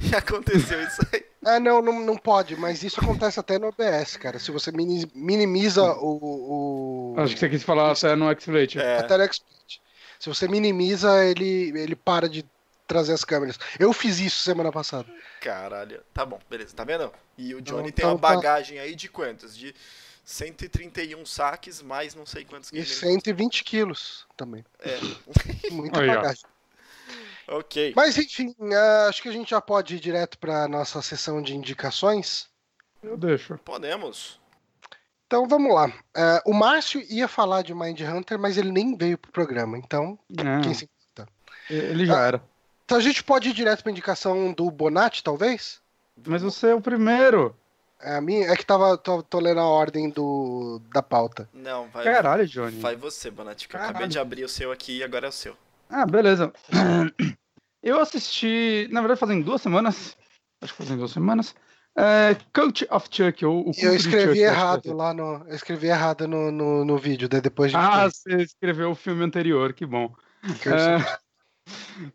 E 0.00 0.14
aconteceu 0.16 0.82
isso 0.82 1.02
aí. 1.12 1.26
Ah, 1.44 1.60
não, 1.60 1.82
não, 1.82 2.00
não 2.00 2.16
pode, 2.16 2.56
mas 2.56 2.82
isso 2.82 2.98
acontece 2.98 3.38
até 3.38 3.58
no 3.58 3.68
OBS, 3.68 4.16
cara. 4.16 4.38
Se 4.38 4.50
você 4.50 4.72
mini- 4.72 5.10
minimiza 5.14 5.82
o. 5.82 7.12
o... 7.12 7.20
Acho 7.20 7.34
que 7.34 7.40
você 7.40 7.48
quis 7.50 7.62
falar 7.62 7.92
até 7.92 8.16
no 8.16 8.30
XSplit. 8.34 8.78
É, 8.78 8.98
Até 8.98 9.18
no 9.18 9.24
XSplit. 9.26 9.80
Se 10.18 10.28
você 10.28 10.48
minimiza, 10.48 11.24
ele, 11.24 11.72
ele 11.78 11.94
para 11.96 12.28
de 12.28 12.44
trazer 12.86 13.12
as 13.12 13.24
câmeras. 13.24 13.58
Eu 13.78 13.92
fiz 13.92 14.18
isso 14.18 14.40
semana 14.40 14.72
passada. 14.72 15.06
caralho. 15.40 16.02
Tá 16.12 16.24
bom, 16.24 16.38
beleza, 16.48 16.74
tá 16.74 16.84
vendo? 16.84 17.12
E 17.36 17.54
o 17.54 17.60
Johnny 17.60 17.88
Então, 17.90 17.92
tem 17.92 18.06
uma 18.06 18.18
tá. 18.18 18.34
bagagem 18.34 18.78
aí 18.78 18.94
de 18.94 19.08
quantos? 19.08 19.56
De 19.56 19.74
131 20.24 21.24
saques, 21.24 21.80
mais 21.82 22.14
não 22.14 22.26
sei 22.26 22.44
quantos 22.44 22.70
E 22.70 22.74
games. 22.76 22.88
120 22.96 23.64
quilos 23.64 24.26
também. 24.36 24.64
É. 24.80 24.98
Muita 25.70 26.00
Aí, 26.00 26.08
ó. 26.10 26.14
bagagem. 26.16 26.42
Ok. 27.46 27.92
Mas 27.96 28.18
enfim, 28.18 28.54
ah, 28.74 29.06
acho 29.08 29.22
que 29.22 29.28
a 29.28 29.32
gente 29.32 29.50
já 29.50 29.60
pode 29.60 29.96
ir 29.96 30.00
direto 30.00 30.38
para 30.38 30.68
nossa 30.68 31.00
sessão 31.00 31.40
de 31.42 31.54
indicações. 31.54 32.46
Eu 33.02 33.16
deixo. 33.16 33.56
Podemos. 33.64 34.38
Então 35.28 35.46
vamos 35.46 35.74
lá. 35.74 35.92
Ah, 36.16 36.42
o 36.46 36.54
Márcio 36.54 37.02
ia 37.10 37.28
falar 37.28 37.60
de 37.60 37.74
Mind 37.74 38.00
Hunter, 38.00 38.38
mas 38.38 38.56
ele 38.56 38.72
nem 38.72 38.96
veio 38.96 39.18
pro 39.18 39.30
programa. 39.30 39.76
Então, 39.76 40.18
É, 40.30 40.62
quem 40.62 40.72
se 40.72 40.86
importa? 40.86 41.30
ele 41.68 42.06
já 42.06 42.18
era. 42.22 42.42
Então 42.86 42.96
a 42.96 43.00
gente 43.02 43.22
pode 43.22 43.50
ir 43.50 43.52
direto 43.52 43.82
para 43.82 43.92
indicação 43.92 44.54
do 44.54 44.70
Bonatti, 44.70 45.22
talvez? 45.22 45.82
Mas 46.26 46.40
você 46.40 46.68
é 46.68 46.74
o 46.74 46.80
primeiro. 46.80 47.54
É 48.00 48.16
a 48.16 48.20
minha. 48.22 48.46
É 48.48 48.56
que 48.56 48.64
tava, 48.64 48.96
tô, 48.96 49.22
tô 49.22 49.38
lendo 49.38 49.60
a 49.60 49.66
ordem 49.66 50.08
do, 50.08 50.80
da 50.94 51.02
pauta. 51.02 51.46
Não, 51.52 51.88
vai, 51.88 52.04
Caralho, 52.04 52.46
Johnny. 52.46 52.80
vai 52.80 52.96
você, 52.96 53.30
Bonatti, 53.30 53.68
que 53.68 53.76
eu 53.76 53.80
acabei 53.80 54.08
de 54.08 54.18
abrir 54.18 54.44
o 54.44 54.48
seu 54.48 54.72
aqui 54.72 54.96
e 54.96 55.04
agora 55.04 55.26
é 55.26 55.28
o 55.28 55.32
seu. 55.32 55.54
Ah, 55.90 56.06
beleza. 56.06 56.50
Eu 57.82 58.00
assisti, 58.00 58.88
na 58.90 59.00
verdade, 59.00 59.20
fazem 59.20 59.40
duas 59.40 59.62
semanas. 59.62 60.16
Acho 60.60 60.72
que 60.72 60.78
fazem 60.82 60.96
duas 60.96 61.12
semanas. 61.12 61.54
É, 62.00 62.36
Coach 62.54 62.86
of 62.92 63.08
Chuck, 63.10 63.44
ou 63.44 63.70
o 63.70 63.72
eu 63.76 63.92
escrevi 63.92 64.36
Chuck, 64.36 64.38
errado 64.38 64.92
lá 64.92 65.12
no. 65.12 65.44
Eu 65.48 65.56
escrevi 65.56 65.88
errado 65.88 66.28
no, 66.28 66.52
no, 66.52 66.84
no 66.84 66.96
vídeo, 66.96 67.28
daí 67.28 67.40
depois. 67.40 67.74
Ah, 67.74 68.08
você 68.08 68.36
escreveu 68.36 68.92
o 68.92 68.94
filme 68.94 69.24
anterior, 69.24 69.72
que 69.72 69.84
bom. 69.84 70.14
É, 70.44 71.18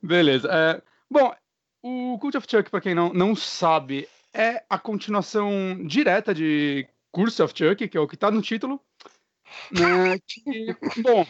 beleza. 0.02 0.48
é, 0.50 0.82
bom, 1.12 1.36
o 1.84 2.18
Cult 2.18 2.38
of 2.38 2.48
Chuck, 2.50 2.70
pra 2.70 2.80
quem 2.80 2.96
não, 2.96 3.12
não 3.12 3.36
sabe, 3.36 4.08
é 4.34 4.64
a 4.70 4.80
continuação 4.80 5.52
direta 5.86 6.34
de 6.34 6.88
Curse 7.12 7.42
of 7.42 7.54
Chuck, 7.54 7.86
que 7.86 7.98
é 7.98 8.00
o 8.00 8.08
que 8.08 8.16
tá 8.16 8.32
no 8.32 8.42
título. 8.42 8.80
né, 9.70 10.18
que, 10.26 10.78
bom, 11.02 11.28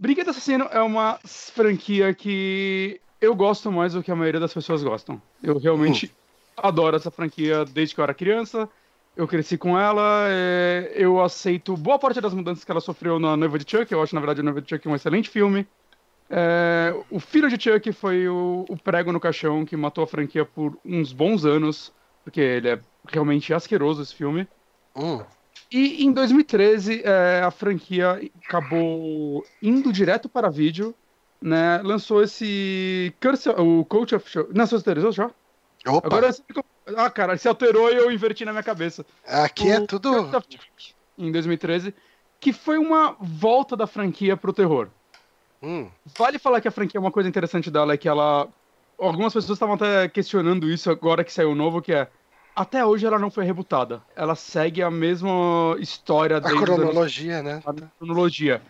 Brinquedo 0.00 0.30
Assassino 0.30 0.64
é 0.72 0.82
uma 0.82 1.20
franquia 1.24 2.12
que 2.12 3.00
eu 3.20 3.32
gosto 3.36 3.70
mais 3.70 3.92
do 3.92 4.02
que 4.02 4.10
a 4.10 4.16
maioria 4.16 4.40
das 4.40 4.52
pessoas 4.52 4.82
gostam. 4.82 5.22
Eu 5.40 5.56
realmente 5.58 6.12
adoro 6.56 6.96
essa 6.96 7.10
franquia 7.10 7.64
desde 7.64 7.94
que 7.94 8.00
eu 8.00 8.04
era 8.04 8.14
criança. 8.14 8.68
Eu 9.14 9.28
cresci 9.28 9.58
com 9.58 9.78
ela, 9.78 10.26
é, 10.30 10.92
eu 10.94 11.22
aceito 11.22 11.76
boa 11.76 11.98
parte 11.98 12.20
das 12.20 12.32
mudanças 12.32 12.64
que 12.64 12.70
ela 12.70 12.80
sofreu 12.80 13.18
na 13.18 13.36
Noiva 13.36 13.58
de 13.58 13.70
Chuck. 13.70 13.92
Eu 13.92 14.02
acho, 14.02 14.14
na 14.14 14.20
verdade, 14.20 14.40
a 14.40 14.42
Noiva 14.42 14.62
de 14.62 14.70
Chuck 14.70 14.88
um 14.88 14.94
excelente 14.94 15.28
filme. 15.28 15.66
É, 16.30 16.94
o 17.10 17.20
filho 17.20 17.50
de 17.50 17.62
Chuck 17.62 17.92
foi 17.92 18.26
o, 18.26 18.64
o 18.66 18.76
prego 18.76 19.12
no 19.12 19.20
caixão 19.20 19.66
que 19.66 19.76
matou 19.76 20.02
a 20.02 20.06
franquia 20.06 20.46
por 20.46 20.78
uns 20.82 21.12
bons 21.12 21.44
anos, 21.44 21.92
porque 22.24 22.40
ele 22.40 22.70
é 22.70 22.80
realmente 23.06 23.52
asqueroso 23.52 24.00
esse 24.00 24.14
filme. 24.14 24.48
Hum. 24.96 25.22
E 25.70 26.04
em 26.04 26.12
2013, 26.12 27.02
é, 27.04 27.42
a 27.44 27.50
franquia 27.50 28.18
acabou 28.46 29.44
indo 29.62 29.92
direto 29.92 30.26
para 30.28 30.50
vídeo, 30.50 30.94
né? 31.40 31.82
Lançou 31.82 32.22
esse 32.22 33.12
Curse, 33.20 33.50
o 33.50 33.84
Coach 33.84 34.14
of 34.14 34.28
Show. 34.28 34.48
Não, 34.54 34.66
você 34.66 34.74
autorizou 34.74 35.12
já? 35.12 35.30
Opa, 35.86 36.06
Agora 36.06 36.30
eu- 36.54 36.64
Ah, 36.96 37.10
cara, 37.10 37.36
se 37.36 37.48
alterou 37.48 37.90
e 37.90 37.96
eu 37.96 38.10
inverti 38.10 38.44
na 38.44 38.52
minha 38.52 38.62
cabeça. 38.62 39.04
aqui 39.26 39.70
é 39.70 39.78
O 39.78 39.86
tudo. 39.86 40.10
Of 40.36 40.46
Chuck, 40.50 40.94
Em 41.18 41.30
2013, 41.30 41.94
que 42.40 42.52
foi 42.52 42.78
uma 42.78 43.16
volta 43.20 43.76
da 43.76 43.86
franquia 43.86 44.36
pro 44.36 44.52
terror. 44.52 44.88
Hum. 45.62 45.88
Vale 46.18 46.38
falar 46.38 46.60
que 46.60 46.66
a 46.68 46.72
franquia, 46.72 46.98
uma 47.00 47.12
coisa 47.12 47.28
interessante 47.28 47.70
dela 47.70 47.92
é 47.92 47.96
que 47.96 48.08
ela. 48.08 48.48
Algumas 48.98 49.32
pessoas 49.32 49.56
estavam 49.56 49.74
até 49.76 50.08
questionando 50.08 50.68
isso 50.70 50.90
agora 50.90 51.22
que 51.24 51.32
saiu 51.32 51.50
o 51.52 51.54
novo, 51.54 51.80
que 51.82 51.92
é. 51.92 52.08
Até 52.54 52.84
hoje 52.84 53.06
ela 53.06 53.18
não 53.18 53.30
foi 53.30 53.44
rebutada. 53.44 54.02
Ela 54.14 54.34
segue 54.34 54.82
a 54.82 54.90
mesma 54.90 55.74
história 55.78 56.36
A 56.36 56.40
desde 56.40 56.58
os 56.62 56.68
anos 56.68 56.80
cronologia, 56.82 57.42
né? 57.42 57.62
a 57.64 57.72
cronologia. 57.98 58.60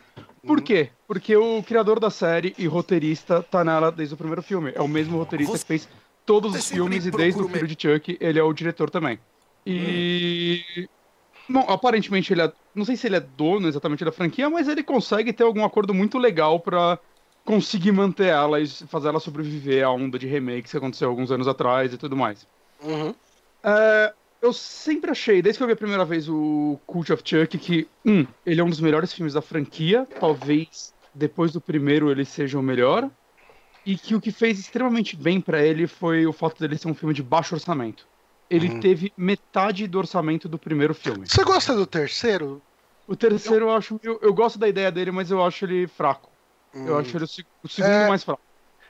Por 0.46 0.60
quê? 0.60 0.90
Porque 1.06 1.36
o 1.36 1.62
criador 1.62 1.98
da 1.98 2.10
série 2.10 2.54
e 2.58 2.66
roteirista 2.66 3.42
tá 3.42 3.64
nela 3.64 3.90
desde 3.90 4.14
o 4.14 4.16
primeiro 4.16 4.42
filme. 4.42 4.72
É 4.74 4.80
o 4.82 4.88
mesmo 4.88 5.18
roteirista 5.18 5.58
que 5.58 5.64
fez 5.64 5.88
todos 6.24 6.54
os 6.54 6.68
filmes 6.68 7.06
e 7.06 7.10
desde 7.10 7.40
o 7.40 7.48
filho 7.48 7.66
de 7.66 7.76
Chuck, 7.80 8.16
ele 8.20 8.38
é 8.38 8.42
o 8.42 8.52
diretor 8.52 8.90
também. 8.90 9.18
E. 9.66 10.88
Bom, 11.48 11.64
aparentemente 11.68 12.32
ele 12.32 12.42
é. 12.42 12.52
Não 12.74 12.84
sei 12.84 12.96
se 12.96 13.06
ele 13.06 13.16
é 13.16 13.20
dono 13.20 13.68
exatamente 13.68 14.04
da 14.04 14.12
franquia, 14.12 14.48
mas 14.48 14.68
ele 14.68 14.82
consegue 14.82 15.32
ter 15.32 15.44
algum 15.44 15.64
acordo 15.64 15.92
muito 15.92 16.18
legal 16.18 16.58
pra 16.58 16.98
conseguir 17.44 17.92
manter 17.92 18.28
ela 18.28 18.60
e 18.60 18.66
fazer 18.66 19.08
ela 19.08 19.20
sobreviver 19.20 19.84
à 19.84 19.90
onda 19.90 20.18
de 20.18 20.26
remakes 20.26 20.70
que 20.70 20.76
aconteceu 20.76 21.08
alguns 21.08 21.30
anos 21.30 21.48
atrás 21.48 21.92
e 21.92 21.98
tudo 21.98 22.16
mais. 22.16 22.46
Uhum. 22.82 23.14
É, 23.62 24.12
eu 24.40 24.52
sempre 24.52 25.10
achei, 25.10 25.42
desde 25.42 25.58
que 25.58 25.62
eu 25.62 25.66
vi 25.66 25.72
a 25.72 25.76
primeira 25.76 26.04
vez 26.04 26.28
o 26.28 26.78
Cult 26.86 27.12
of 27.12 27.22
Chuck, 27.24 27.58
que, 27.58 27.86
um, 28.04 28.26
ele 28.44 28.60
é 28.60 28.64
um 28.64 28.70
dos 28.70 28.80
melhores 28.80 29.12
filmes 29.12 29.34
da 29.34 29.42
franquia, 29.42 30.06
talvez 30.18 30.92
depois 31.14 31.52
do 31.52 31.60
primeiro 31.60 32.10
ele 32.10 32.24
seja 32.24 32.58
o 32.58 32.62
melhor, 32.62 33.08
e 33.84 33.96
que 33.96 34.14
o 34.14 34.20
que 34.20 34.30
fez 34.30 34.58
extremamente 34.58 35.16
bem 35.16 35.40
pra 35.40 35.62
ele 35.64 35.86
foi 35.86 36.26
o 36.26 36.32
fato 36.32 36.60
dele 36.60 36.78
ser 36.78 36.88
um 36.88 36.94
filme 36.94 37.14
de 37.14 37.22
baixo 37.22 37.54
orçamento. 37.54 38.08
Ele 38.48 38.68
Uhum. 38.68 38.80
teve 38.80 39.12
metade 39.16 39.86
do 39.86 39.98
orçamento 39.98 40.48
do 40.48 40.58
primeiro 40.58 40.94
filme. 40.94 41.26
Você 41.26 41.42
gosta 41.44 41.74
do 41.74 41.86
terceiro? 41.86 42.62
O 43.06 43.16
terceiro 43.16 43.66
eu 43.66 43.72
acho, 43.72 43.98
eu, 44.02 44.18
eu 44.22 44.32
gosto 44.32 44.58
da 44.58 44.68
ideia 44.68 44.90
dele, 44.90 45.10
mas 45.10 45.30
eu 45.30 45.44
acho 45.44 45.64
ele 45.64 45.86
fraco. 45.86 46.32
Eu 46.72 46.96
Hum. 46.96 47.00
acho 47.00 47.16
ele 47.16 47.24
o 47.62 47.68
segundo 47.68 47.88
É. 47.94 48.08
mais 48.08 48.22
fraco. 48.24 48.42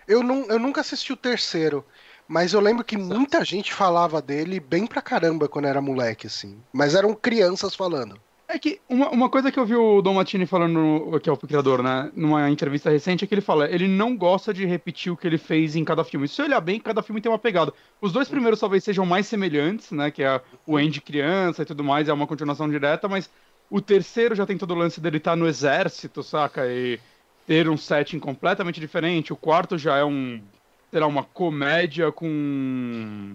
Eu, 0.06 0.22
não, 0.22 0.46
eu 0.46 0.58
nunca 0.58 0.80
assisti 0.80 1.12
o 1.12 1.16
terceiro, 1.16 1.86
mas 2.26 2.52
eu 2.54 2.60
lembro 2.60 2.84
que 2.84 2.96
muita 2.96 3.44
gente 3.44 3.72
falava 3.72 4.20
dele 4.22 4.58
bem 4.60 4.86
pra 4.86 5.02
caramba 5.02 5.48
quando 5.48 5.66
era 5.68 5.80
moleque, 5.80 6.26
assim. 6.26 6.64
Mas 6.72 6.94
eram 6.94 7.14
crianças 7.14 7.74
falando. 7.74 8.20
É 8.52 8.58
que 8.58 8.82
uma, 8.86 9.08
uma 9.08 9.30
coisa 9.30 9.50
que 9.50 9.58
eu 9.58 9.64
vi 9.64 9.74
o 9.74 10.02
Martini 10.12 10.44
falando, 10.44 11.18
que 11.20 11.30
é 11.30 11.32
o 11.32 11.36
criador, 11.38 11.82
né, 11.82 12.12
numa 12.14 12.50
entrevista 12.50 12.90
recente, 12.90 13.24
é 13.24 13.26
que 13.26 13.32
ele 13.32 13.40
fala, 13.40 13.66
ele 13.66 13.88
não 13.88 14.14
gosta 14.14 14.52
de 14.52 14.66
repetir 14.66 15.10
o 15.10 15.16
que 15.16 15.26
ele 15.26 15.38
fez 15.38 15.74
em 15.74 15.82
cada 15.82 16.04
filme. 16.04 16.28
Se 16.28 16.34
você 16.34 16.42
olhar 16.42 16.60
bem, 16.60 16.78
cada 16.78 17.02
filme 17.02 17.22
tem 17.22 17.32
uma 17.32 17.38
pegada. 17.38 17.72
Os 17.98 18.12
dois 18.12 18.28
primeiros 18.28 18.60
talvez 18.60 18.84
sejam 18.84 19.06
mais 19.06 19.26
semelhantes, 19.26 19.90
né, 19.90 20.10
que 20.10 20.22
é 20.22 20.38
o 20.66 20.76
Andy 20.76 21.00
criança 21.00 21.62
e 21.62 21.64
tudo 21.64 21.82
mais, 21.82 22.10
é 22.10 22.12
uma 22.12 22.26
continuação 22.26 22.68
direta, 22.68 23.08
mas 23.08 23.30
o 23.70 23.80
terceiro 23.80 24.34
já 24.34 24.44
tem 24.44 24.58
todo 24.58 24.72
o 24.72 24.78
lance 24.78 25.00
dele 25.00 25.16
estar 25.16 25.34
no 25.34 25.48
exército, 25.48 26.22
saca, 26.22 26.66
e 26.66 27.00
ter 27.46 27.70
um 27.70 27.76
setting 27.78 28.18
completamente 28.18 28.78
diferente. 28.78 29.32
O 29.32 29.36
quarto 29.36 29.78
já 29.78 29.96
é 29.96 30.04
um, 30.04 30.42
sei 30.90 31.00
lá, 31.00 31.06
uma 31.06 31.24
comédia 31.24 32.12
com 32.12 33.34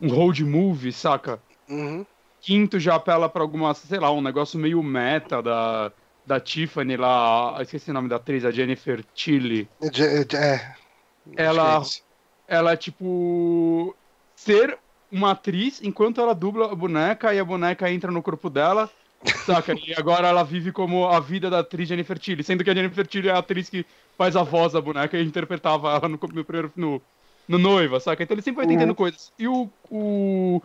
um 0.00 0.08
road 0.08 0.44
movie, 0.44 0.92
saca? 0.92 1.40
Uhum. 1.68 2.04
Quinto 2.46 2.78
já 2.78 2.94
apela 2.94 3.28
pra 3.28 3.42
alguma, 3.42 3.74
sei 3.74 3.98
lá, 3.98 4.08
um 4.12 4.22
negócio 4.22 4.56
meio 4.56 4.80
meta 4.80 5.42
da, 5.42 5.90
da 6.24 6.38
Tiffany 6.38 6.96
lá, 6.96 7.56
esqueci 7.60 7.90
o 7.90 7.94
nome 7.94 8.08
da 8.08 8.16
atriz, 8.16 8.44
a 8.44 8.52
Jennifer 8.52 9.04
Tilly. 9.12 9.68
É, 11.36 11.44
Ela- 11.44 11.82
é. 12.48 12.56
Ela 12.56 12.72
é 12.72 12.76
tipo 12.76 13.96
ser 14.36 14.78
uma 15.10 15.32
atriz 15.32 15.82
enquanto 15.82 16.20
ela 16.20 16.32
dubla 16.32 16.70
a 16.70 16.74
boneca 16.76 17.34
e 17.34 17.40
a 17.40 17.44
boneca 17.44 17.90
entra 17.90 18.12
no 18.12 18.22
corpo 18.22 18.48
dela. 18.48 18.88
Saca? 19.44 19.74
E 19.74 19.92
agora 19.94 20.28
ela 20.28 20.44
vive 20.44 20.70
como 20.70 21.08
a 21.08 21.18
vida 21.18 21.50
da 21.50 21.58
atriz 21.58 21.88
Jennifer 21.88 22.16
Tilly, 22.16 22.44
sendo 22.44 22.62
que 22.62 22.70
a 22.70 22.74
Jennifer 22.74 23.04
Tilly 23.04 23.28
é 23.28 23.32
a 23.32 23.38
atriz 23.38 23.68
que 23.68 23.84
faz 24.16 24.36
a 24.36 24.44
voz 24.44 24.72
da 24.74 24.80
boneca 24.80 25.18
e 25.18 25.24
interpretava 25.24 25.90
ela 25.90 26.08
no, 26.08 26.16
no 26.32 26.44
primeiro 26.44 26.70
no, 26.76 27.02
no 27.48 27.58
noiva, 27.58 27.98
saca? 27.98 28.22
Então 28.22 28.36
ele 28.36 28.42
sempre 28.42 28.58
vai 28.58 28.66
tentando 28.76 28.94
coisas. 28.94 29.32
E 29.36 29.48
o, 29.48 29.68
o 29.90 30.62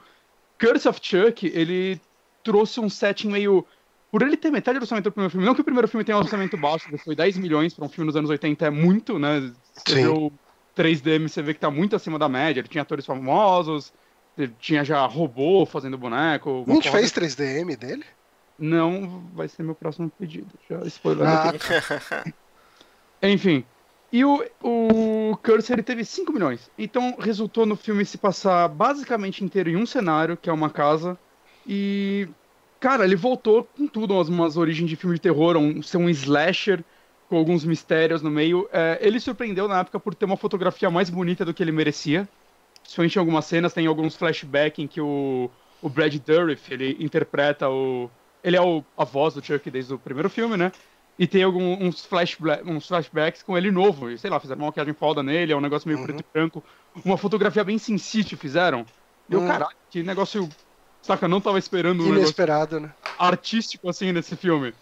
Curse 0.62 0.88
of 0.88 1.00
Chuck, 1.02 1.46
ele 1.48 2.00
trouxe 2.44 2.80
um 2.80 2.90
setting 2.90 3.30
meio. 3.30 3.66
Por 4.12 4.22
ele 4.22 4.36
ter 4.36 4.52
metade 4.52 4.78
do 4.78 4.84
orçamento 4.84 5.06
do 5.06 5.12
primeiro 5.12 5.32
filme, 5.32 5.46
não 5.46 5.56
que 5.56 5.62
o 5.62 5.64
primeiro 5.64 5.88
filme 5.88 6.04
tenha 6.04 6.18
um 6.18 6.22
orçamento 6.22 6.58
baixo, 6.58 6.86
foi 6.98 7.16
10 7.16 7.38
milhões 7.38 7.74
para 7.74 7.86
um 7.86 7.90
filme 7.90 8.08
nos 8.08 8.16
anos 8.16 8.30
80, 8.30 8.66
é 8.66 8.70
muito, 8.70 9.18
né? 9.18 9.52
Você 9.74 9.96
Sim. 9.96 9.96
vê 9.96 10.08
o 10.08 10.32
3DM, 10.76 11.30
você 11.30 11.42
vê 11.42 11.54
que 11.54 11.62
tá 11.62 11.72
muito 11.72 11.96
acima 11.96 12.20
da 12.20 12.28
média. 12.28 12.60
Ele 12.60 12.68
tinha 12.68 12.82
atores 12.82 13.06
famosos, 13.06 13.94
ele 14.38 14.54
tinha 14.60 14.84
já 14.84 15.06
robô 15.06 15.66
fazendo 15.66 15.98
boneco. 15.98 16.66
A 16.68 16.74
gente 16.74 16.92
fez 16.92 17.12
3DM 17.14 17.78
dele? 17.78 18.06
não 18.62 19.28
vai 19.34 19.48
ser 19.48 19.64
meu 19.64 19.74
próximo 19.74 20.10
pedido. 20.10 20.48
Já 20.70 20.80
spoiler. 20.86 21.28
Ah, 21.28 21.50
aqui. 21.50 22.34
Enfim. 23.24 23.66
E 24.12 24.26
o, 24.26 24.44
o 24.62 25.38
Curse 25.38 25.72
ele 25.72 25.84
teve 25.84 26.04
5 26.04 26.34
milhões. 26.34 26.70
Então 26.78 27.16
resultou 27.20 27.66
no 27.66 27.76
filme 27.76 28.06
se 28.06 28.18
passar 28.18 28.68
basicamente 28.68 29.44
inteiro 29.44 29.70
em 29.70 29.78
um 29.78 29.86
cenário, 29.86 30.38
que 30.38 30.50
é 30.50 30.54
uma 30.54 30.70
casa. 30.70 31.18
E. 31.66 32.28
Cara, 32.80 33.06
ele 33.06 33.16
voltou 33.16 33.64
com 33.64 33.88
tudo, 33.88 34.16
umas, 34.16 34.28
umas 34.28 34.58
origens 34.58 34.90
de 34.90 34.96
filme 34.96 35.16
de 35.16 35.22
terror, 35.22 35.56
um, 35.56 35.84
ser 35.84 35.98
um 35.98 36.10
slasher 36.10 36.84
com 37.30 37.38
alguns 37.38 37.64
mistérios 37.64 38.24
no 38.24 38.32
meio. 38.32 38.68
É, 38.74 38.98
ele 39.02 39.20
surpreendeu 39.20 39.68
na 39.68 39.80
época 39.80 40.00
por 40.00 40.16
ter 40.16 40.26
uma 40.26 40.36
fotografia 40.36 40.90
mais 40.90 41.10
bonita 41.10 41.46
do 41.46 41.54
que 41.54 41.62
ele 41.62 41.72
merecia. 41.72 42.28
Principalmente 42.82 43.16
em 43.16 43.20
algumas 43.20 43.46
cenas, 43.46 43.72
tem 43.72 43.86
alguns 43.86 44.16
flashbacks 44.16 44.84
em 44.84 44.88
que 44.88 45.00
o, 45.00 45.50
o 45.80 45.90
Brad 45.90 46.14
Dourif, 46.16 46.74
ele 46.74 46.98
interpreta 47.00 47.70
o, 47.70 48.10
ele 48.44 48.58
é 48.58 48.62
o, 48.62 48.84
a 48.98 49.04
voz 49.04 49.34
do 49.34 49.46
Chuck 49.46 49.70
desde 49.70 49.94
o 49.94 50.00
primeiro 50.00 50.30
filme, 50.30 50.58
né? 50.58 50.72
E 51.20 51.28
tem 51.28 51.44
alguns 51.44 51.80
uns, 51.80 52.06
flashbla- 52.06 52.62
uns 52.66 52.88
flashbacks 52.88 53.44
com 53.44 53.58
ele 53.58 53.70
novo. 53.72 54.10
E, 54.10 54.18
sei 54.18 54.30
lá, 54.30 54.40
fizeram 54.40 54.62
uma 54.62 54.68
maquiagem 54.68 54.94
foda 54.94 55.22
nele, 55.22 55.54
é 55.54 55.56
um 55.56 55.62
negócio 55.62 55.88
meio 55.88 56.00
Uhum. 56.00 56.06
preto 56.06 56.22
e 56.22 56.26
branco. 56.34 56.66
Uma 57.06 57.18
fotografia 57.18 57.64
bem 57.64 57.78
Sin 57.78 57.98
City 57.98 58.36
fizeram. 58.36 58.86
E 59.30 59.34
eu, 59.34 59.40
Uhum. 59.42 59.48
caralho, 59.48 59.76
que 59.90 60.02
negócio. 60.04 60.50
Saca, 61.02 61.26
eu 61.26 61.30
não 61.30 61.42
tava 61.42 61.58
esperando 61.60 62.02
um 62.02 62.06
negócio 62.08 62.24
Inesperado, 62.26 62.80
né? 62.80 62.94
artístico 63.18 63.90
assim 63.90 64.12
nesse 64.12 64.36
filme. 64.36 64.74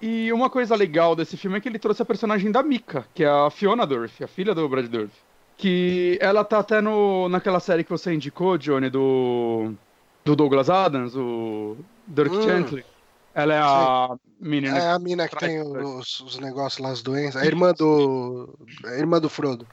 E 0.00 0.32
uma 0.32 0.48
coisa 0.48 0.76
legal 0.76 1.16
desse 1.16 1.36
filme 1.36 1.58
é 1.58 1.60
que 1.60 1.68
ele 1.68 1.78
trouxe 1.78 2.02
a 2.02 2.04
personagem 2.04 2.52
da 2.52 2.62
Mika, 2.62 3.06
que 3.12 3.24
é 3.24 3.28
a 3.28 3.50
Fiona 3.50 3.86
Dourif, 3.86 4.22
a 4.22 4.28
filha 4.28 4.54
do 4.54 4.68
Brad 4.68 4.86
Dourif. 4.86 5.12
Que 5.56 6.16
ela 6.20 6.44
tá 6.44 6.60
até 6.60 6.80
no, 6.80 7.28
naquela 7.28 7.58
série 7.58 7.82
que 7.82 7.90
você 7.90 8.14
indicou, 8.14 8.56
Johnny, 8.56 8.88
do, 8.90 9.74
do 10.24 10.36
Douglas 10.36 10.70
Adams, 10.70 11.16
o 11.16 11.76
Dirk 12.06 12.36
Hum. 12.36 12.42
Gently. 12.42 12.84
Ela 13.38 13.54
é 13.54 13.60
a 13.60 14.16
menina. 14.40 14.76
É 14.76 14.90
a 14.90 14.98
mina 14.98 15.28
que 15.28 15.36
tem 15.36 15.62
os, 15.62 16.18
os 16.18 16.40
negócios 16.40 16.84
lá, 16.84 16.90
as 16.90 17.02
doenças. 17.02 17.40
A 17.40 17.46
irmã 17.46 17.72
do. 17.72 18.58
A 18.84 18.94
irmã 18.94 19.20
do 19.20 19.28
Frodo. 19.28 19.64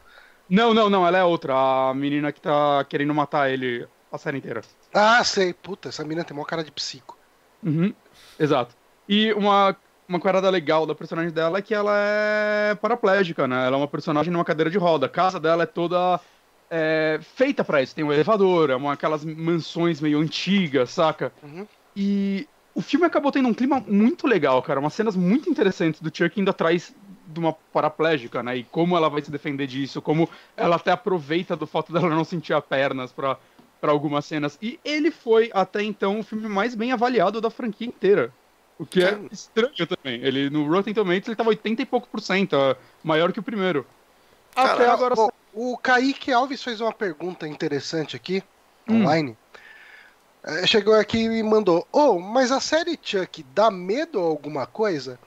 Não, 0.48 0.72
não, 0.72 0.88
não, 0.88 1.07
ela 1.07 1.17
é 1.17 1.24
outra. 1.24 1.55
A 1.55 1.93
menina 1.95 2.31
que 2.31 2.39
tá 2.39 2.86
querendo 2.88 3.12
matar 3.15 3.50
ele 3.50 3.88
a 4.12 4.19
série 4.19 4.38
inteira. 4.38 4.62
Ah, 4.93 5.24
sei. 5.24 5.51
Puta, 5.51 5.89
essa 5.89 6.05
mina 6.05 6.24
tem 6.24 6.36
maior 6.36 6.45
cara 6.45 6.63
de 6.63 6.72
psico. 6.72 7.17
Uhum, 7.63 7.91
exato. 8.39 8.75
E 9.10 9.34
uma, 9.34 9.75
uma 10.07 10.19
parada 10.19 10.48
legal 10.51 10.86
da 10.86 10.93
personagem 10.93 11.31
dela 11.31 11.57
é 11.57 11.62
que 11.63 11.74
ela 11.74 11.98
é 11.98 12.75
paraplégica, 12.75 13.48
né? 13.48 13.65
Ela 13.65 13.77
é 13.77 13.79
uma 13.79 13.88
personagem 13.88 14.31
numa 14.31 14.45
cadeira 14.45 14.69
de 14.69 14.77
roda. 14.77 15.07
A 15.07 15.10
casa 15.10 15.39
dela 15.39 15.63
é 15.63 15.65
toda 15.65 16.19
é, 16.69 17.19
feita 17.36 17.63
para 17.63 17.81
isso. 17.81 17.95
Tem 17.95 18.05
um 18.05 18.13
elevador, 18.13 18.69
é 18.69 18.75
uma, 18.75 18.93
aquelas 18.93 19.25
mansões 19.25 20.00
meio 20.00 20.19
antigas, 20.19 20.91
saca? 20.91 21.34
Uhum. 21.41 21.65
E 21.95 22.48
o 22.75 22.82
filme 22.82 23.05
acabou 23.05 23.32
tendo 23.32 23.48
um 23.48 23.53
clima 23.53 23.84
muito 23.88 24.27
legal, 24.27 24.62
cara. 24.62 24.82
Umas 24.82 24.94
cenas 24.94 25.15
muito 25.15 25.50
interessantes 25.50 26.01
do 26.01 26.15
Chuck 26.15 26.39
indo 26.39 26.51
atrás 26.51 26.94
de 27.25 27.39
uma 27.39 27.53
paraplégica, 27.53 28.44
né? 28.44 28.58
E 28.58 28.63
como 28.65 28.98
ela 28.98 29.10
vai 29.10 29.22
se 29.22 29.32
defender 29.32 29.65
disso, 29.65 30.01
como 30.01 30.29
ela 30.58 30.75
até 30.75 30.91
aproveita 30.91 31.55
do 31.55 31.65
fato 31.65 31.94
dela 31.94 32.10
não 32.10 32.25
sentir 32.25 32.53
as 32.53 32.63
pernas 32.63 33.13
pra, 33.13 33.38
pra 33.79 33.91
algumas 33.91 34.25
cenas. 34.25 34.58
E 34.62 34.77
ele 34.84 35.10
foi, 35.10 35.50
até 35.53 35.82
então, 35.82 36.20
o 36.20 36.24
filme 36.24 36.50
mais 36.50 36.75
bem 36.75 36.91
avaliado 36.91 37.39
da 37.39 37.50
franquia 37.50 37.88
inteira. 37.88 38.32
O 38.77 38.86
que 38.86 39.01
é 39.01 39.17
estranho 39.32 39.88
também. 39.88 40.20
Ele, 40.22 40.50
no 40.50 40.70
Rotten 40.70 40.94
Tomatoes, 40.94 41.27
ele 41.27 41.36
tava 41.38 41.50
80 41.50 41.82
e 41.82 41.86
pouco 41.86 42.10
por 42.10 42.20
cento, 42.20 42.58
maior 43.01 43.32
que 43.32 43.39
o 43.39 43.44
primeiro. 43.44 43.88
Até 44.53 44.77
Cara, 44.79 44.94
agora... 44.94 45.15
Bom, 45.15 45.29
o 45.53 45.77
Kaique 45.77 46.34
Alves 46.34 46.62
fez 46.62 46.82
uma 46.82 46.91
pergunta 46.91 47.48
interessante 47.48 48.17
aqui, 48.17 48.44
hum. 48.86 49.01
online. 49.01 49.38
É, 50.46 50.68
chegou 50.68 50.94
aqui 50.94 51.18
e 51.18 51.44
mandou: 51.44 51.88
Oh, 51.92 52.20
mas 52.20 52.52
a 52.52 52.60
série 52.60 53.00
Chuck 53.02 53.42
dá 53.54 53.72
medo 53.72 54.20
a 54.20 54.24
alguma 54.24 54.68
coisa? 54.68 55.20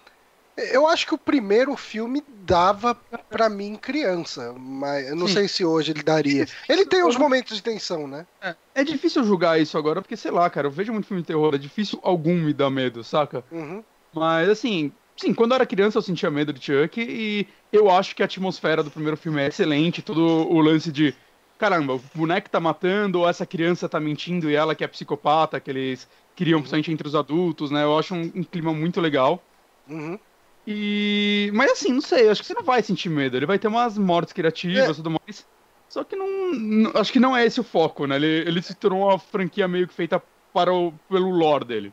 Eu 0.72 0.88
acho 0.88 1.06
que 1.06 1.14
o 1.14 1.18
primeiro 1.18 1.76
filme 1.76 2.22
dava 2.44 2.94
para 3.28 3.48
mim 3.48 3.76
criança, 3.76 4.52
mas 4.58 5.08
eu 5.08 5.14
não 5.14 5.28
Sim. 5.28 5.34
sei 5.34 5.48
se 5.48 5.64
hoje 5.64 5.92
ele 5.92 6.02
daria. 6.02 6.46
Ele 6.68 6.84
tem 6.84 7.04
uns 7.04 7.16
momentos 7.16 7.56
de 7.56 7.62
tensão, 7.62 8.08
né? 8.08 8.26
É, 8.42 8.56
é, 8.74 8.84
difícil 8.84 9.22
julgar 9.22 9.60
isso 9.60 9.78
agora, 9.78 10.02
porque 10.02 10.16
sei 10.16 10.32
lá, 10.32 10.50
cara, 10.50 10.66
eu 10.66 10.70
vejo 10.70 10.92
muito 10.92 11.06
filme 11.06 11.22
de 11.22 11.28
terror, 11.28 11.54
é 11.54 11.58
difícil 11.58 12.00
algum 12.02 12.34
me 12.34 12.52
dar 12.52 12.70
medo, 12.70 13.04
saca? 13.04 13.44
Uhum. 13.52 13.84
Mas 14.12 14.48
assim, 14.48 14.92
sim, 15.16 15.32
quando 15.32 15.52
eu 15.52 15.56
era 15.56 15.66
criança 15.66 15.98
eu 15.98 16.02
sentia 16.02 16.28
medo 16.28 16.52
de 16.52 16.60
Chuck 16.60 17.00
e 17.00 17.46
eu 17.72 17.88
acho 17.88 18.16
que 18.16 18.22
a 18.22 18.26
atmosfera 18.26 18.82
do 18.82 18.90
primeiro 18.90 19.16
filme 19.16 19.40
é 19.40 19.46
excelente, 19.46 20.02
todo 20.02 20.20
o 20.20 20.60
lance 20.60 20.90
de 20.90 21.14
caramba, 21.58 21.94
o 21.94 22.02
boneco 22.14 22.48
tá 22.48 22.60
matando, 22.60 23.20
ou 23.20 23.28
essa 23.28 23.44
criança 23.44 23.88
tá 23.88 23.98
mentindo 23.98 24.48
e 24.48 24.54
ela 24.54 24.74
que 24.74 24.84
é 24.84 24.88
psicopata, 24.88 25.58
que 25.58 25.70
eles 25.70 26.08
criam, 26.36 26.58
uhum. 26.58 26.62
principalmente 26.62 26.92
entre 26.92 27.08
os 27.08 27.14
adultos, 27.14 27.70
né? 27.70 27.82
Eu 27.82 27.98
acho 27.98 28.14
um, 28.14 28.32
um 28.34 28.44
clima 28.44 28.72
muito 28.72 29.00
legal. 29.00 29.42
Uhum. 29.88 30.18
E. 30.66 31.50
Mas 31.52 31.72
assim, 31.72 31.92
não 31.92 32.00
sei, 32.00 32.28
acho 32.28 32.40
que 32.40 32.46
você 32.46 32.54
não 32.54 32.62
vai 32.62 32.82
sentir 32.82 33.08
medo. 33.08 33.36
Ele 33.36 33.46
vai 33.46 33.58
ter 33.58 33.68
umas 33.68 33.98
mortes 33.98 34.32
criativas 34.32 34.88
e 34.88 34.90
é. 34.90 34.94
tudo 34.94 35.10
mais. 35.10 35.46
Só 35.88 36.04
que 36.04 36.14
não, 36.14 36.52
não, 36.52 36.92
Acho 36.94 37.12
que 37.12 37.18
não 37.18 37.36
é 37.36 37.44
esse 37.44 37.60
o 37.60 37.64
foco, 37.64 38.06
né? 38.06 38.16
Ele, 38.16 38.26
ele 38.26 38.62
se 38.62 38.74
tornou 38.74 39.08
uma 39.08 39.18
franquia 39.18 39.66
meio 39.66 39.88
que 39.88 39.94
feita 39.94 40.22
para 40.52 40.72
o, 40.72 40.92
pelo 41.08 41.30
lore 41.30 41.64
dele. 41.64 41.92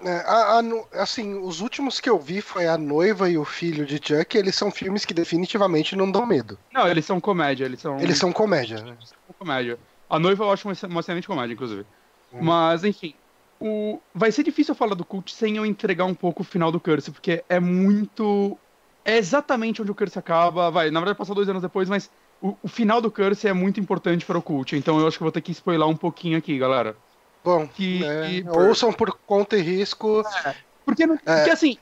É, 0.00 0.10
a, 0.26 0.60
a, 0.60 1.02
assim, 1.02 1.34
os 1.34 1.60
últimos 1.60 1.98
que 1.98 2.08
eu 2.08 2.18
vi 2.18 2.40
foi 2.40 2.68
A 2.68 2.78
Noiva 2.78 3.28
e 3.28 3.36
o 3.36 3.44
Filho 3.44 3.84
de 3.84 3.96
Chuck, 3.96 4.36
eles 4.36 4.54
são 4.54 4.70
filmes 4.70 5.04
que 5.04 5.12
definitivamente 5.12 5.96
não 5.96 6.10
dão 6.10 6.24
medo. 6.24 6.56
Não, 6.72 6.86
eles 6.86 7.04
são 7.04 7.20
comédia, 7.20 7.64
eles 7.64 7.80
são. 7.80 7.98
Eles 7.98 8.16
são 8.16 8.32
comédia, 8.32 8.80
né? 8.80 8.92
Eles 8.96 9.08
são 9.08 9.18
comédia. 9.36 9.78
A 10.08 10.18
Noiva 10.18 10.44
eu 10.44 10.52
acho 10.52 10.68
uma, 10.68 11.00
excelente 11.00 11.26
comédia, 11.26 11.52
inclusive. 11.52 11.84
Hum. 12.32 12.38
Mas, 12.42 12.84
enfim, 12.84 13.14
o... 13.60 13.98
vai 14.14 14.30
ser 14.30 14.44
difícil 14.44 14.74
falar 14.74 14.94
do 14.94 15.04
Cult 15.04 15.32
sem 15.32 15.56
eu 15.56 15.66
entregar 15.66 16.04
um 16.04 16.14
pouco 16.14 16.42
o 16.42 16.44
final 16.44 16.70
do 16.70 16.80
Curse, 16.80 17.10
porque 17.10 17.44
é 17.48 17.58
muito. 17.58 18.56
É 19.04 19.16
exatamente 19.16 19.82
onde 19.82 19.90
o 19.90 19.94
Curse 19.94 20.18
acaba. 20.18 20.70
Vai, 20.70 20.90
na 20.90 21.00
verdade, 21.00 21.18
passou 21.18 21.34
dois 21.34 21.48
anos 21.48 21.62
depois, 21.62 21.88
mas 21.88 22.08
o, 22.40 22.56
o 22.62 22.68
final 22.68 23.00
do 23.00 23.10
Curse 23.10 23.48
é 23.48 23.52
muito 23.52 23.80
importante 23.80 24.24
para 24.24 24.38
o 24.38 24.42
Cult. 24.42 24.76
Então 24.76 25.00
eu 25.00 25.08
acho 25.08 25.18
que 25.18 25.24
vou 25.24 25.32
ter 25.32 25.40
que 25.40 25.50
spoiler 25.50 25.88
um 25.88 25.96
pouquinho 25.96 26.38
aqui, 26.38 26.56
galera. 26.56 26.96
Bom, 27.44 27.66
que, 27.66 28.04
é, 28.04 28.42
por... 28.42 28.68
ouçam 28.68 28.92
por 28.92 29.12
conta 29.26 29.56
e 29.56 29.62
risco. 29.62 30.22
É, 30.44 30.54
porque, 30.84 31.06
não, 31.06 31.14
é. 31.14 31.36
porque 31.36 31.50
assim. 31.50 31.78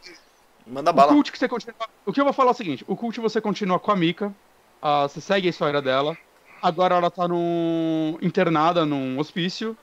Manda 0.66 0.92
bala. 0.92 1.12
O 1.12 1.14
Cult 1.14 1.32
que 1.32 1.38
você 1.38 1.48
continua. 1.48 1.74
O 2.04 2.12
que 2.12 2.20
eu 2.20 2.24
vou 2.24 2.32
falar 2.32 2.50
é 2.50 2.52
o 2.52 2.56
seguinte: 2.56 2.84
o 2.86 2.96
Cult 2.96 3.20
você 3.20 3.40
continua 3.40 3.78
com 3.78 3.90
a 3.90 3.96
Mika. 3.96 4.34
Uh, 4.82 5.08
você 5.08 5.20
segue 5.20 5.46
a 5.46 5.50
história 5.50 5.80
dela. 5.80 6.16
Agora 6.62 6.96
ela 6.96 7.10
tá 7.10 7.26
num, 7.28 8.18
internada 8.20 8.84
num 8.84 9.18
hospício. 9.18 9.76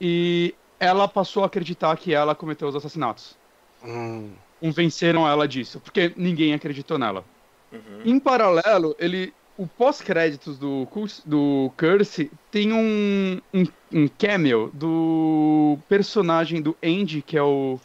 E 0.00 0.54
ela 0.78 1.08
passou 1.08 1.42
a 1.42 1.46
acreditar 1.46 1.96
que 1.96 2.14
ela 2.14 2.34
cometeu 2.34 2.68
os 2.68 2.76
assassinatos. 2.76 3.36
Hum. 3.84 4.30
Convenceram 4.60 5.28
ela 5.28 5.46
disso, 5.46 5.80
porque 5.80 6.12
ninguém 6.16 6.54
acreditou 6.54 6.98
nela. 6.98 7.24
Uhum. 7.72 8.02
Em 8.04 8.18
paralelo, 8.18 8.96
ele, 8.98 9.32
o 9.58 9.66
pós-créditos 9.66 10.56
do, 10.56 10.88
do 11.26 11.72
Curse 11.76 12.30
tem 12.48 12.72
um, 12.72 13.40
um, 13.52 13.64
um, 13.92 14.08
cameo 14.08 14.70
do 14.72 15.76
personagem 15.88 16.62
do 16.62 16.76
Andy, 16.82 17.20
que 17.20 17.36
é 17.36 17.42
o. 17.42 17.78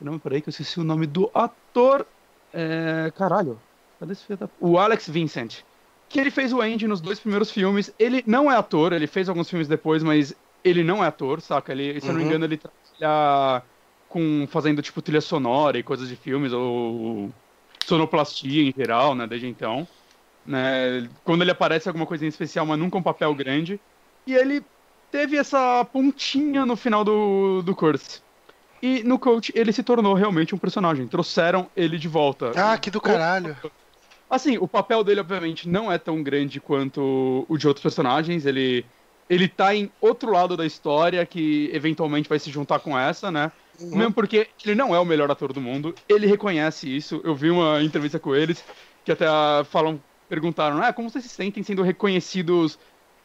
Não, 0.00 0.18
peraí, 0.18 0.42
que 0.42 0.48
eu 0.48 0.50
esqueci 0.50 0.80
o 0.80 0.84
nome 0.84 1.06
do 1.06 1.30
ator. 1.32 2.04
É, 2.52 3.12
caralho, 3.16 3.60
cadê 4.00 4.12
esse 4.12 4.24
filho 4.24 4.38
da... 4.38 4.48
O 4.58 4.76
Alex 4.76 5.08
Vincent. 5.08 5.58
Que 6.08 6.18
ele 6.18 6.32
fez 6.32 6.52
o 6.52 6.60
Andy 6.60 6.88
nos 6.88 7.00
dois 7.00 7.20
primeiros 7.20 7.52
filmes. 7.52 7.94
Ele 7.96 8.24
não 8.26 8.50
é 8.50 8.56
ator, 8.56 8.92
ele 8.92 9.06
fez 9.06 9.28
alguns 9.28 9.48
filmes 9.48 9.68
depois, 9.68 10.02
mas 10.02 10.34
ele 10.64 10.82
não 10.82 11.04
é 11.04 11.06
ator, 11.06 11.40
saca? 11.40 11.70
Ele, 11.70 12.00
se 12.00 12.08
eu 12.08 12.12
não 12.12 12.18
me 12.18 12.22
uhum. 12.22 12.28
engano, 12.28 12.44
ele 12.46 12.56
trabalha 12.56 13.62
com 14.08 14.48
fazendo 14.50 14.82
tipo 14.82 15.00
trilha 15.00 15.20
sonora 15.20 15.78
e 15.78 15.84
coisas 15.84 16.08
de 16.08 16.16
filmes 16.16 16.52
ou 16.52 17.30
sonoplastia 17.86 18.68
em 18.68 18.74
geral, 18.76 19.14
né, 19.14 19.28
desde 19.28 19.46
então. 19.46 19.86
Né? 20.46 21.08
Quando 21.24 21.42
ele 21.42 21.50
aparece 21.50 21.88
alguma 21.88 22.06
coisa 22.06 22.24
em 22.24 22.28
especial, 22.28 22.66
mas 22.66 22.78
nunca 22.78 22.98
um 22.98 23.02
papel 23.02 23.34
grande. 23.34 23.80
E 24.26 24.34
ele 24.34 24.62
teve 25.10 25.36
essa 25.36 25.84
pontinha 25.84 26.64
no 26.64 26.76
final 26.76 27.04
do, 27.04 27.62
do 27.62 27.74
curso. 27.74 28.22
E 28.82 29.02
no 29.02 29.18
coach 29.18 29.52
ele 29.54 29.72
se 29.72 29.82
tornou 29.82 30.14
realmente 30.14 30.54
um 30.54 30.58
personagem. 30.58 31.06
Trouxeram 31.06 31.68
ele 31.76 31.98
de 31.98 32.08
volta. 32.08 32.52
Ah, 32.56 32.78
que 32.78 32.90
do 32.90 33.00
caralho. 33.00 33.56
Assim, 34.28 34.56
o 34.58 34.68
papel 34.68 35.02
dele, 35.02 35.20
obviamente, 35.20 35.68
não 35.68 35.90
é 35.90 35.98
tão 35.98 36.22
grande 36.22 36.60
quanto 36.60 37.44
o 37.48 37.58
de 37.58 37.66
outros 37.66 37.82
personagens. 37.82 38.46
Ele 38.46 38.84
ele 39.28 39.46
tá 39.46 39.72
em 39.72 39.88
outro 40.00 40.32
lado 40.32 40.56
da 40.56 40.66
história 40.66 41.24
que 41.24 41.70
eventualmente 41.72 42.28
vai 42.28 42.40
se 42.40 42.50
juntar 42.50 42.80
com 42.80 42.98
essa, 42.98 43.30
né? 43.30 43.52
Uhum. 43.78 43.96
Mesmo 43.96 44.12
porque 44.12 44.48
ele 44.64 44.74
não 44.74 44.92
é 44.92 44.98
o 44.98 45.04
melhor 45.04 45.30
ator 45.30 45.52
do 45.52 45.60
mundo, 45.60 45.94
ele 46.08 46.26
reconhece 46.26 46.94
isso. 46.94 47.20
Eu 47.22 47.34
vi 47.36 47.48
uma 47.48 47.80
entrevista 47.80 48.18
com 48.18 48.34
eles 48.34 48.64
que 49.04 49.12
até 49.12 49.26
falam, 49.70 50.02
perguntaram, 50.30 50.80
ah, 50.80 50.92
como 50.92 51.10
vocês 51.10 51.24
se 51.24 51.30
sentem 51.30 51.62
sendo 51.64 51.82
reconhecidos 51.82 52.78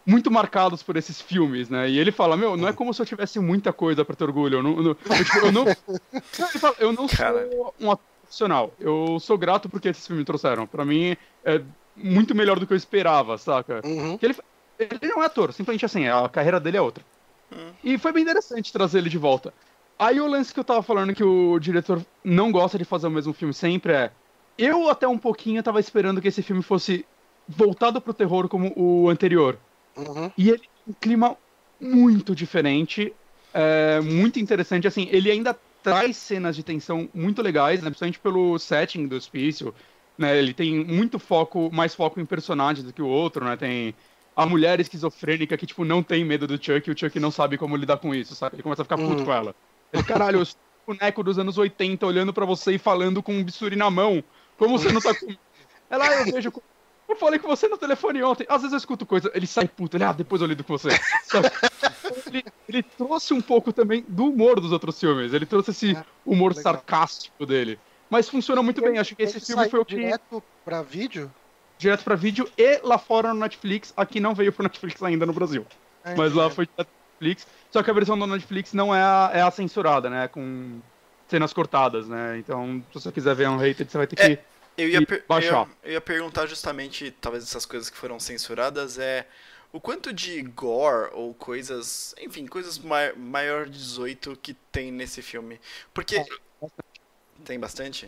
muito 0.04 0.32
marcados 0.32 0.84
por 0.84 0.98
esses 0.98 1.22
filmes, 1.22 1.70
né? 1.70 1.90
E 1.90 1.98
ele 2.00 2.12
fala, 2.12 2.36
meu, 2.36 2.58
não 2.58 2.68
é 2.68 2.74
como 2.74 2.94
se 2.94 3.02
eu 3.02 3.06
tivesse 3.06 3.40
muita 3.40 3.72
coisa 3.72 4.04
para 4.04 4.16
ter 4.16 4.24
orgulho. 4.24 4.58
Eu 4.58 4.64
não, 4.64 4.82
eu, 4.82 4.96
tipo, 4.96 5.38
eu 5.46 5.52
não, 5.52 5.66
fala, 6.60 6.76
eu 6.80 6.92
não 6.92 7.08
sou 7.08 7.76
um 7.80 7.92
ator 7.92 8.06
profissional. 8.22 8.74
Eu 8.80 9.20
sou 9.20 9.38
grato 9.38 9.70
porque 9.70 9.90
esses 9.90 10.06
filmes 10.06 10.22
me 10.22 10.26
trouxeram. 10.26 10.66
Para 10.66 10.84
mim 10.84 11.16
é 11.44 11.62
muito 11.96 12.36
melhor 12.36 12.60
do 12.60 12.68
que 12.68 12.74
eu 12.74 12.78
esperava, 12.78 13.38
saca? 13.38 13.82
Uhum. 13.86 14.18
Ele, 14.22 14.36
ele 14.80 15.14
não 15.14 15.24
é 15.24 15.28
ator, 15.28 15.54
simplesmente 15.54 15.86
assim, 15.86 16.08
a 16.08 16.28
carreira 16.28 16.60
dele 16.60 16.78
é 16.78 16.82
outra. 16.82 17.04
Hum. 17.52 17.72
E 17.84 17.98
foi 17.98 18.12
bem 18.12 18.24
interessante 18.24 18.74
trazer 18.74 18.98
ele 18.98 19.10
de 19.10 19.18
volta. 19.18 19.54
Aí 19.98 20.20
o 20.20 20.28
lance 20.28 20.54
que 20.54 20.60
eu 20.60 20.64
tava 20.64 20.84
falando 20.84 21.14
que 21.14 21.24
o 21.24 21.58
diretor 21.60 22.06
não 22.24 22.52
gosta 22.52 22.78
de 22.78 22.84
fazer 22.84 23.08
o 23.08 23.12
mesmo 23.12 23.34
filme 23.34 23.54
sempre 23.54 23.94
é. 23.94 24.12
Eu 24.58 24.90
até 24.90 25.08
um 25.08 25.18
pouquinho 25.18 25.62
tava 25.62 25.80
esperando 25.80 26.22
que 26.22 26.28
esse 26.28 26.42
filme 26.42 26.62
fosse 26.62 27.06
voltado 27.48 28.02
pro 28.02 28.14
terror 28.14 28.48
como 28.48 28.74
o 28.76 29.10
anterior. 29.10 29.58
Uhum. 29.96 30.32
E 30.38 30.50
ele 30.50 30.60
tem 30.60 30.70
um 30.88 30.94
clima 30.94 31.38
muito 31.80 32.36
diferente, 32.36 33.14
é, 33.54 34.00
muito 34.02 34.40
interessante. 34.40 34.88
Assim, 34.88 35.08
ele 35.12 35.30
ainda 35.30 35.58
traz 35.84 36.18
cenas 36.18 36.56
de 36.56 36.64
tensão 36.64 37.10
muito 37.14 37.42
legais, 37.42 37.82
né, 37.82 37.90
principalmente 37.90 38.20
pelo 38.20 38.58
setting 38.58 39.08
do 39.08 39.16
hospício. 39.16 39.74
Né, 40.18 40.38
ele 40.38 40.54
tem 40.54 40.84
muito 40.86 41.20
foco, 41.20 41.70
mais 41.74 41.94
foco 41.94 42.20
em 42.20 42.26
personagens 42.26 42.86
do 42.86 42.94
que 42.94 43.02
o 43.02 43.08
outro, 43.08 43.44
né? 43.44 43.58
Tem 43.58 43.94
a 44.36 44.46
mulher 44.46 44.80
esquizofrênica 44.80 45.58
que, 45.58 45.66
tipo, 45.66 45.84
não 45.86 46.02
tem 46.02 46.24
medo 46.24 46.48
do 46.48 46.54
Chuck 46.54 46.90
e 46.90 46.92
o 46.92 46.98
Chuck 46.98 47.20
não 47.20 47.32
sabe 47.32 47.58
como 47.58 47.76
lidar 47.76 47.98
com 47.98 48.16
isso, 48.16 48.34
sabe? 48.34 48.56
Ele 48.56 48.64
começa 48.64 48.82
a 48.82 48.86
ficar 48.86 48.98
puto 48.98 49.20
uhum. 49.20 49.26
com 49.26 49.34
ela. 49.34 49.56
Ele, 49.94 50.04
caralho, 50.04 50.42
um 50.42 50.46
boneco 50.94 51.24
dos 51.24 51.38
anos 51.38 51.58
80 51.58 52.06
olhando 52.06 52.34
para 52.34 52.46
você 52.46 52.74
e 52.74 52.78
falando 52.78 53.22
com 53.22 53.34
um 53.34 53.44
bisturi 53.44 53.76
na 53.76 53.90
mão. 53.90 54.24
Como 54.58 54.78
você 54.78 54.92
não 54.92 55.02
tá 55.02 55.14
com. 55.14 55.36
Ela, 55.90 56.08
ah, 56.08 56.14
eu 56.20 56.26
vejo. 56.26 56.54
Eu 57.08 57.16
falei 57.16 57.38
com 57.40 57.48
você 57.48 57.68
no 57.68 57.78
telefone 57.78 58.24
ontem. 58.24 58.46
Às 58.50 58.62
vezes 58.62 58.74
eu 58.74 58.78
escuto 58.78 59.06
coisa, 59.06 59.32
ele 59.36 59.46
sai 59.46 59.68
puto, 59.68 59.96
ele, 59.96 60.04
ah, 60.04 60.12
depois 60.12 60.42
eu 60.42 60.48
lido 60.48 60.64
com 60.64 60.76
você. 60.76 60.90
ele, 62.28 62.44
ele, 62.68 62.84
trouxe 62.84 63.34
um 63.34 63.42
pouco 63.42 63.72
também 63.72 64.04
do 64.08 64.26
humor 64.26 64.60
dos 64.60 64.72
outros 64.72 65.00
filmes. 65.00 65.34
Ele 65.34 65.46
trouxe 65.46 65.72
esse 65.72 65.96
é, 65.96 66.04
humor 66.26 66.56
legal. 66.56 66.64
sarcástico 66.64 67.46
dele. 67.46 67.80
Mas 68.10 68.28
funciona 68.28 68.64
muito 68.64 68.82
bem. 68.82 68.98
Acho 68.98 69.16
que 69.16 69.24
esse 69.24 69.40
filme 69.40 69.70
foi 69.70 69.80
o 69.80 69.86
que. 69.86 69.96
direto 69.96 70.42
pra 70.64 70.82
vídeo? 70.82 71.32
direto 71.78 72.04
para 72.04 72.16
vídeo 72.16 72.50
e 72.58 72.80
lá 72.84 72.98
fora 72.98 73.34
no 73.34 73.40
Netflix. 73.42 73.94
Aqui 73.96 74.20
não 74.20 74.34
veio 74.34 74.52
pro 74.52 74.64
Netflix 74.64 75.02
ainda 75.04 75.26
no 75.26 75.34
Brasil. 75.34 75.66
É, 76.04 76.16
mas 76.16 76.34
lá 76.34 76.50
foi 76.50 76.66
direto 76.66 76.88
pro 76.88 76.96
Netflix. 77.12 77.48
Só 77.72 77.84
que 77.84 77.90
a 77.90 77.94
versão 77.94 78.18
do 78.18 78.28
Netflix 78.28 78.74
não 78.74 78.96
é 78.96 79.02
a, 79.02 79.32
é 79.34 79.42
a 79.42 79.52
censurada, 79.52 80.10
né? 80.10 80.28
Com 80.28 80.80
cenas 81.28 81.54
cortadas, 81.54 82.08
né? 82.08 82.38
Então, 82.38 82.84
se 82.92 83.02
você 83.02 83.12
quiser 83.12 83.36
ver 83.36 83.50
um 83.50 83.58
hater, 83.58 83.88
você 83.88 83.98
vai 83.98 84.08
ter 84.08 84.16
que. 84.16 84.22
É, 84.22 84.44
eu, 84.78 84.90
ia 84.90 85.02
baixar. 85.28 85.68
Eu, 85.84 85.90
eu 85.90 85.92
ia 85.94 86.02
perguntar 86.02 86.46
justamente, 86.46 87.12
talvez 87.22 87.44
essas 87.44 87.66
coisas 87.66 87.90
que 87.90 87.98
foram 87.98 88.20
censuradas, 88.20 88.98
é 88.98 89.26
o 89.72 89.80
quanto 89.80 90.14
de 90.14 90.42
gore 90.42 91.10
ou 91.14 91.34
coisas, 91.34 92.16
enfim, 92.22 92.46
coisas 92.46 92.80
mai 92.80 93.14
maior 93.14 93.66
de 93.66 93.78
18 93.78 94.38
que 94.42 94.54
tem 94.72 94.92
nesse 94.92 95.22
filme. 95.22 95.60
Porque. 95.94 96.24
Tem 97.44 97.60
bastante? 97.60 98.08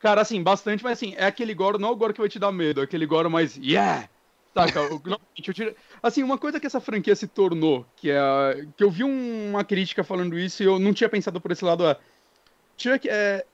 Cara, 0.00 0.20
assim, 0.20 0.42
bastante, 0.42 0.84
mas 0.84 0.92
assim, 0.92 1.14
é 1.16 1.26
aquele 1.26 1.54
gore, 1.54 1.78
não 1.78 1.88
é 1.88 1.92
o 1.92 1.96
gore 1.96 2.12
que 2.12 2.20
vai 2.20 2.28
te 2.28 2.38
dar 2.38 2.52
medo, 2.52 2.80
é 2.80 2.84
aquele 2.84 3.06
gore 3.06 3.28
mais, 3.28 3.56
yeah! 3.56 4.08
Saca? 4.54 4.80
assim, 6.02 6.22
uma 6.22 6.38
coisa 6.38 6.60
que 6.60 6.66
essa 6.66 6.80
franquia 6.80 7.16
se 7.16 7.26
tornou, 7.26 7.86
que 7.96 8.10
é. 8.10 8.66
que 8.76 8.84
eu 8.84 8.90
vi 8.90 9.02
uma 9.02 9.64
crítica 9.64 10.04
falando 10.04 10.38
isso 10.38 10.62
e 10.62 10.66
eu 10.66 10.78
não 10.78 10.92
tinha 10.92 11.08
pensado 11.08 11.40
por 11.40 11.50
esse 11.50 11.64
lado, 11.64 11.86
é. 11.86 11.96
Chuck, 12.78 13.08
é. 13.08 13.44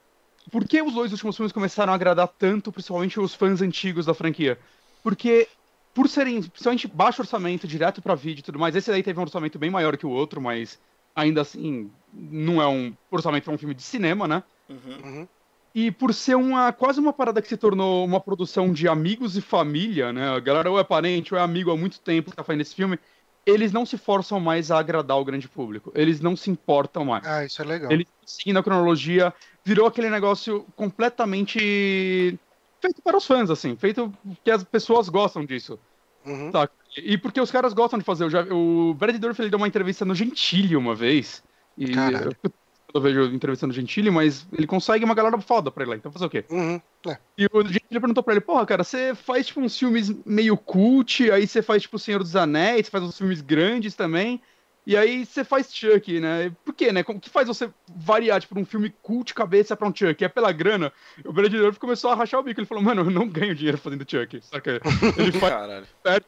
Por 0.52 0.68
que 0.68 0.82
os 0.82 0.92
dois 0.92 1.10
últimos 1.10 1.36
filmes 1.36 1.52
começaram 1.52 1.92
a 1.92 1.96
agradar 1.96 2.28
tanto, 2.28 2.70
principalmente 2.70 3.18
os 3.18 3.34
fãs 3.34 3.62
antigos 3.62 4.04
da 4.04 4.12
franquia? 4.12 4.58
Porque 5.02 5.48
por 5.94 6.08
serem 6.08 6.42
principalmente 6.42 6.88
baixo 6.88 7.22
orçamento, 7.22 7.66
direto 7.66 8.02
para 8.02 8.14
vídeo 8.14 8.40
e 8.40 8.42
tudo 8.42 8.58
mais, 8.58 8.76
esse 8.76 8.90
daí 8.90 9.02
teve 9.02 9.18
um 9.18 9.22
orçamento 9.22 9.58
bem 9.58 9.70
maior 9.70 9.96
que 9.96 10.04
o 10.04 10.10
outro, 10.10 10.40
mas 10.40 10.78
ainda 11.14 11.40
assim 11.40 11.90
não 12.12 12.60
é 12.60 12.66
um 12.66 12.92
orçamento 13.10 13.44
para 13.44 13.54
um 13.54 13.58
filme 13.58 13.74
de 13.74 13.82
cinema, 13.82 14.28
né? 14.28 14.42
Uhum. 14.68 14.76
uhum. 15.04 15.28
E 15.74 15.90
por 15.90 16.14
ser 16.14 16.36
uma 16.36 16.72
quase 16.72 17.00
uma 17.00 17.12
parada 17.12 17.42
que 17.42 17.48
se 17.48 17.56
tornou 17.56 18.04
uma 18.04 18.20
produção 18.20 18.72
de 18.72 18.86
amigos 18.86 19.36
e 19.36 19.40
família, 19.40 20.12
né? 20.12 20.30
A 20.30 20.38
galera 20.38 20.70
ou 20.70 20.78
é 20.78 20.84
parente 20.84 21.34
ou 21.34 21.40
é 21.40 21.42
amigo 21.42 21.70
há 21.70 21.76
muito 21.76 22.00
tempo 22.00 22.30
que 22.30 22.36
tá 22.36 22.44
fazendo 22.44 22.60
esse 22.60 22.74
filme, 22.74 22.98
eles 23.46 23.72
não 23.72 23.84
se 23.84 23.98
forçam 23.98 24.40
mais 24.40 24.70
a 24.70 24.78
agradar 24.78 25.18
o 25.18 25.24
grande 25.24 25.48
público. 25.48 25.92
Eles 25.94 26.20
não 26.20 26.36
se 26.36 26.50
importam 26.50 27.04
mais. 27.04 27.26
Ah, 27.26 27.44
isso 27.44 27.60
é 27.60 27.64
legal. 27.64 27.90
Eles 27.90 28.06
seguindo 28.24 28.58
a 28.58 28.62
cronologia, 28.62 29.32
virou 29.64 29.86
aquele 29.86 30.10
negócio 30.10 30.66
completamente 30.76 32.38
feito 32.80 33.02
para 33.02 33.16
os 33.16 33.26
fãs, 33.26 33.50
assim, 33.50 33.76
feito 33.76 34.12
que 34.42 34.50
as 34.50 34.64
pessoas 34.64 35.08
gostam 35.08 35.44
disso. 35.44 35.78
Uhum. 36.24 36.50
Tá? 36.50 36.68
E 36.96 37.18
porque 37.18 37.40
os 37.40 37.50
caras 37.50 37.72
gostam 37.72 37.98
de 37.98 38.04
fazer. 38.04 38.28
Já, 38.30 38.42
o 38.42 38.94
Brad 38.94 39.16
Dourif 39.16 39.40
ele 39.40 39.50
deu 39.50 39.58
uma 39.58 39.68
entrevista 39.68 40.04
no 40.04 40.14
Gentili 40.14 40.76
uma 40.76 40.94
vez. 40.94 41.42
E 41.76 41.88
Caralho. 41.92 42.36
eu, 42.42 42.52
eu 42.94 43.00
vejo 43.00 43.24
entrevistando 43.24 43.72
o 43.72 43.74
Gentili, 43.74 44.08
mas 44.08 44.46
ele 44.52 44.68
consegue 44.68 45.04
uma 45.04 45.14
galera 45.14 45.38
foda 45.40 45.70
pra 45.70 45.82
ele 45.82 45.90
lá, 45.90 45.96
então 45.96 46.12
fazer 46.12 46.26
o 46.26 46.30
quê? 46.30 46.44
Uhum. 46.48 46.80
É. 47.08 47.18
E 47.36 47.46
o 47.52 47.62
Gentili 47.62 48.00
perguntou 48.00 48.22
pra 48.22 48.34
ele, 48.34 48.40
porra, 48.40 48.64
cara, 48.64 48.84
você 48.84 49.14
faz 49.14 49.48
tipo 49.48 49.60
uns 49.60 49.76
filmes 49.76 50.14
meio 50.24 50.56
cult, 50.56 51.30
aí 51.30 51.46
você 51.46 51.60
faz 51.60 51.82
tipo 51.82 51.96
O 51.96 51.98
Senhor 51.98 52.22
dos 52.22 52.36
Anéis, 52.36 52.88
faz 52.88 53.02
uns 53.02 53.18
filmes 53.18 53.40
grandes 53.40 53.94
também. 53.94 54.40
E 54.86 54.96
aí 54.96 55.24
você 55.24 55.42
faz 55.42 55.74
Chuck, 55.74 56.20
né? 56.20 56.52
Por 56.62 56.74
quê, 56.74 56.92
né? 56.92 57.02
O 57.08 57.18
que 57.18 57.30
faz 57.30 57.48
você 57.48 57.70
variar, 57.96 58.40
tipo, 58.40 58.58
um 58.58 58.66
filme 58.66 58.94
cult 59.02 59.32
cabeça 59.32 59.74
pra 59.74 59.88
um 59.88 59.94
Chuck? 59.94 60.22
É 60.22 60.28
pela 60.28 60.52
grana? 60.52 60.92
O 61.24 61.32
Dourif 61.32 61.78
começou 61.78 62.10
a 62.10 62.14
rachar 62.14 62.38
o 62.38 62.42
bico. 62.42 62.60
Ele 62.60 62.66
falou, 62.66 62.84
mano, 62.84 63.00
eu 63.00 63.10
não 63.10 63.26
ganho 63.26 63.54
dinheiro 63.54 63.78
fazendo 63.78 64.04
Chuck. 64.08 64.42
Saca? 64.42 64.82
Ele 65.16 65.32
faz 65.40 66.20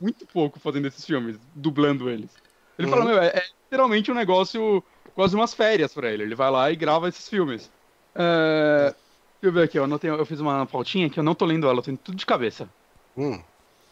muito 0.00 0.24
pouco 0.26 0.60
fazendo 0.60 0.86
esses 0.86 1.04
filmes, 1.04 1.36
dublando 1.56 2.08
eles. 2.08 2.30
Ele 2.78 2.86
uhum. 2.86 2.94
falou, 2.94 3.08
meu, 3.08 3.18
é, 3.18 3.26
é, 3.26 3.44
literalmente 3.64 4.12
um 4.12 4.14
negócio, 4.14 4.82
quase 5.14 5.34
umas 5.34 5.54
férias 5.54 5.92
pra 5.92 6.10
ele. 6.10 6.22
Ele 6.22 6.34
vai 6.34 6.50
lá 6.50 6.70
e 6.70 6.76
grava 6.76 7.08
esses 7.08 7.28
filmes. 7.28 7.70
É... 8.14 8.94
Deixa 9.40 9.50
eu 9.50 9.52
ver 9.52 9.64
aqui, 9.64 9.78
eu, 9.78 9.84
anotei, 9.84 10.10
eu 10.10 10.24
fiz 10.24 10.40
uma 10.40 10.64
pautinha 10.64 11.10
que 11.10 11.20
eu 11.20 11.24
não 11.24 11.34
tô 11.34 11.44
lendo 11.44 11.68
ela, 11.68 11.78
eu 11.78 11.82
tô 11.82 11.96
tudo 11.96 12.16
de 12.16 12.24
cabeça. 12.24 12.68
Hum. 13.16 13.34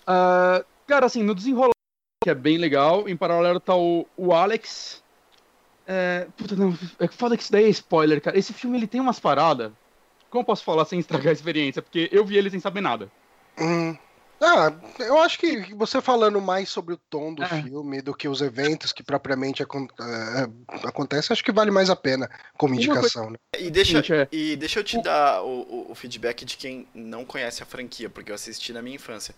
Uh, 0.02 0.64
cara, 0.86 1.06
assim, 1.06 1.22
no 1.22 1.34
desenrolar 1.34 1.72
que 2.22 2.30
é 2.30 2.34
bem 2.34 2.56
legal. 2.56 3.08
Em 3.08 3.16
paralelo 3.16 3.60
tá 3.60 3.76
o, 3.76 4.06
o 4.16 4.32
Alex. 4.32 5.02
É, 5.86 6.26
puta, 6.36 6.54
não, 6.54 6.76
é 6.98 7.08
foda 7.08 7.36
que 7.36 7.42
isso 7.42 7.52
daí 7.52 7.64
é 7.64 7.68
spoiler, 7.68 8.20
cara. 8.20 8.38
Esse 8.38 8.52
filme 8.52 8.78
ele 8.78 8.86
tem 8.86 9.00
umas 9.00 9.18
paradas. 9.18 9.72
Como 10.30 10.42
eu 10.42 10.46
posso 10.46 10.64
falar 10.64 10.84
sem 10.84 10.98
estragar 10.98 11.28
a 11.28 11.32
experiência? 11.32 11.82
Porque 11.82 12.08
eu 12.12 12.24
vi 12.24 12.38
ele 12.38 12.48
sem 12.48 12.60
saber 12.60 12.80
nada. 12.80 13.10
Hum. 13.58 13.96
Ah, 14.44 14.72
eu 14.98 15.18
acho 15.18 15.38
que 15.38 15.72
você 15.74 16.00
falando 16.00 16.40
mais 16.40 16.68
sobre 16.68 16.94
o 16.94 16.96
tom 16.96 17.32
do 17.32 17.44
é. 17.44 17.62
filme 17.62 18.02
do 18.02 18.12
que 18.12 18.26
os 18.26 18.40
eventos 18.40 18.92
que 18.92 19.00
propriamente 19.00 19.62
acon 19.62 19.84
uh, 19.84 20.86
acontecem, 20.88 21.32
acho 21.32 21.44
que 21.44 21.52
vale 21.52 21.70
mais 21.70 21.88
a 21.88 21.94
pena 21.94 22.28
como 22.58 22.74
indicação. 22.74 23.30
Né? 23.30 23.36
E, 23.56 23.70
deixa, 23.70 23.98
é. 24.12 24.28
e 24.32 24.56
deixa 24.56 24.80
eu 24.80 24.84
te 24.84 25.00
dar 25.00 25.44
o, 25.44 25.92
o, 25.92 25.94
feedback 25.94 26.44
de 26.44 26.56
quem 26.56 26.88
não 26.92 27.24
conhece 27.24 27.62
a 27.62 27.66
franquia, 27.66 28.10
porque 28.10 28.32
eu 28.32 28.34
assisti 28.34 28.72
na 28.72 28.82
minha 28.82 28.96
infância. 28.96 29.32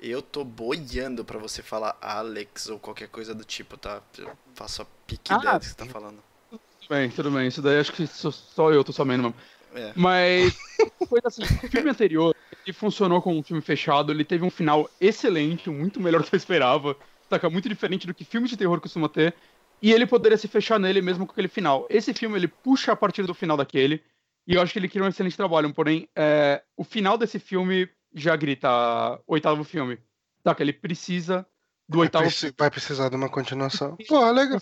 Eu 0.00 0.22
tô 0.22 0.42
boiando 0.42 1.22
para 1.22 1.38
você 1.38 1.62
falar 1.62 1.98
Alex 2.00 2.68
ou 2.68 2.78
qualquer 2.78 3.08
coisa 3.08 3.34
do 3.34 3.44
tipo, 3.44 3.76
tá? 3.76 4.00
Eu 4.16 4.32
faço 4.54 4.80
a 4.80 4.86
pique 5.06 5.34
ah, 5.34 5.36
ideia 5.36 5.54
do 5.54 5.60
que 5.60 5.66
você 5.66 5.74
tá 5.74 5.86
falando. 5.86 6.18
Tudo 6.50 6.88
bem, 6.88 7.10
tudo 7.10 7.30
bem. 7.30 7.46
Isso 7.46 7.60
daí 7.60 7.78
acho 7.78 7.92
que 7.92 8.06
só 8.06 8.72
eu 8.72 8.82
tô 8.82 8.92
sabendo 8.92 9.22
mesmo. 9.24 9.34
É. 9.74 9.92
Mas, 9.94 10.56
coisa 11.08 11.28
assim, 11.28 11.42
o 11.42 11.68
filme 11.68 11.90
anterior, 11.90 12.34
ele 12.66 12.72
funcionou 12.72 13.22
como 13.22 13.38
um 13.38 13.42
filme 13.42 13.62
fechado, 13.62 14.12
ele 14.12 14.24
teve 14.24 14.44
um 14.44 14.50
final 14.50 14.90
excelente, 15.00 15.70
muito 15.70 16.00
melhor 16.00 16.20
do 16.20 16.28
que 16.28 16.34
eu 16.34 16.38
esperava, 16.38 16.96
saca? 17.30 17.48
Muito 17.48 17.68
diferente 17.68 18.06
do 18.06 18.14
que 18.14 18.24
filme 18.24 18.48
de 18.48 18.56
terror 18.56 18.80
costuma 18.80 19.08
ter, 19.08 19.34
e 19.80 19.92
ele 19.92 20.06
poderia 20.06 20.36
se 20.36 20.48
fechar 20.48 20.78
nele 20.78 21.00
mesmo 21.00 21.26
com 21.26 21.32
aquele 21.32 21.48
final. 21.48 21.86
Esse 21.88 22.12
filme, 22.12 22.36
ele 22.36 22.48
puxa 22.48 22.92
a 22.92 22.96
partir 22.96 23.22
do 23.22 23.34
final 23.34 23.56
daquele, 23.56 24.02
e 24.46 24.54
eu 24.54 24.60
acho 24.60 24.72
que 24.72 24.78
ele 24.80 24.88
cria 24.88 25.04
um 25.04 25.08
excelente 25.08 25.36
trabalho, 25.36 25.72
porém, 25.72 26.08
é, 26.16 26.62
o 26.76 26.82
final 26.82 27.16
desse 27.16 27.38
filme 27.38 27.88
já 28.14 28.34
grita 28.34 29.20
oitavo 29.26 29.62
filme. 29.62 29.98
Tá, 30.42 30.54
que 30.54 30.62
ele 30.62 30.72
precisa 30.72 31.46
do 31.88 31.98
vai 31.98 32.06
oitavo 32.06 32.30
filme. 32.30 32.54
Vai 32.58 32.70
precisar 32.70 33.08
de 33.08 33.16
uma 33.16 33.28
continuação. 33.28 33.96
Pô, 34.08 34.30
legal. 34.30 34.60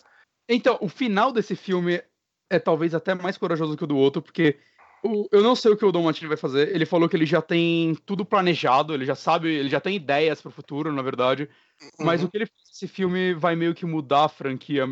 Então, 0.49 0.79
o 0.81 0.89
final 0.89 1.33
desse 1.33 1.55
filme 1.57 2.03
é 2.51 2.59
talvez 2.59 2.95
até 2.95 3.15
mais 3.15 3.39
corajoso 3.39 3.77
que 3.77 3.85
o 3.85 3.87
do 3.87 3.97
outro, 3.97 4.21
porque 4.21 4.59
o, 5.05 5.29
eu 5.31 5.43
não 5.43 5.55
sei 5.55 5.73
o 5.73 5.77
que 5.77 5.85
o 5.85 5.93
Dom 5.93 6.05
Martini 6.05 6.29
vai 6.29 6.37
fazer. 6.37 6.75
Ele 6.75 6.87
falou 6.87 7.09
que 7.09 7.17
ele 7.17 7.27
já 7.27 7.43
tem 7.43 7.95
tudo 8.07 8.25
planejado, 8.25 8.95
ele 8.95 9.05
já 9.05 9.15
sabe, 9.15 9.53
ele 9.53 9.69
já 9.69 9.79
tem 9.79 9.95
ideias 9.95 10.41
para 10.41 10.49
o 10.49 10.53
futuro, 10.53 10.91
na 10.93 11.03
verdade. 11.03 11.49
Uhum. 11.81 12.07
Mas 12.07 12.23
o 12.23 12.29
que 12.29 12.39
ele 12.39 12.47
fez 12.47 12.69
nesse 12.69 12.89
filme 12.89 13.35
vai 13.35 13.55
meio 13.55 13.75
que 13.75 13.85
mudar 13.85 14.25
a 14.25 14.29
franquia, 14.29 14.85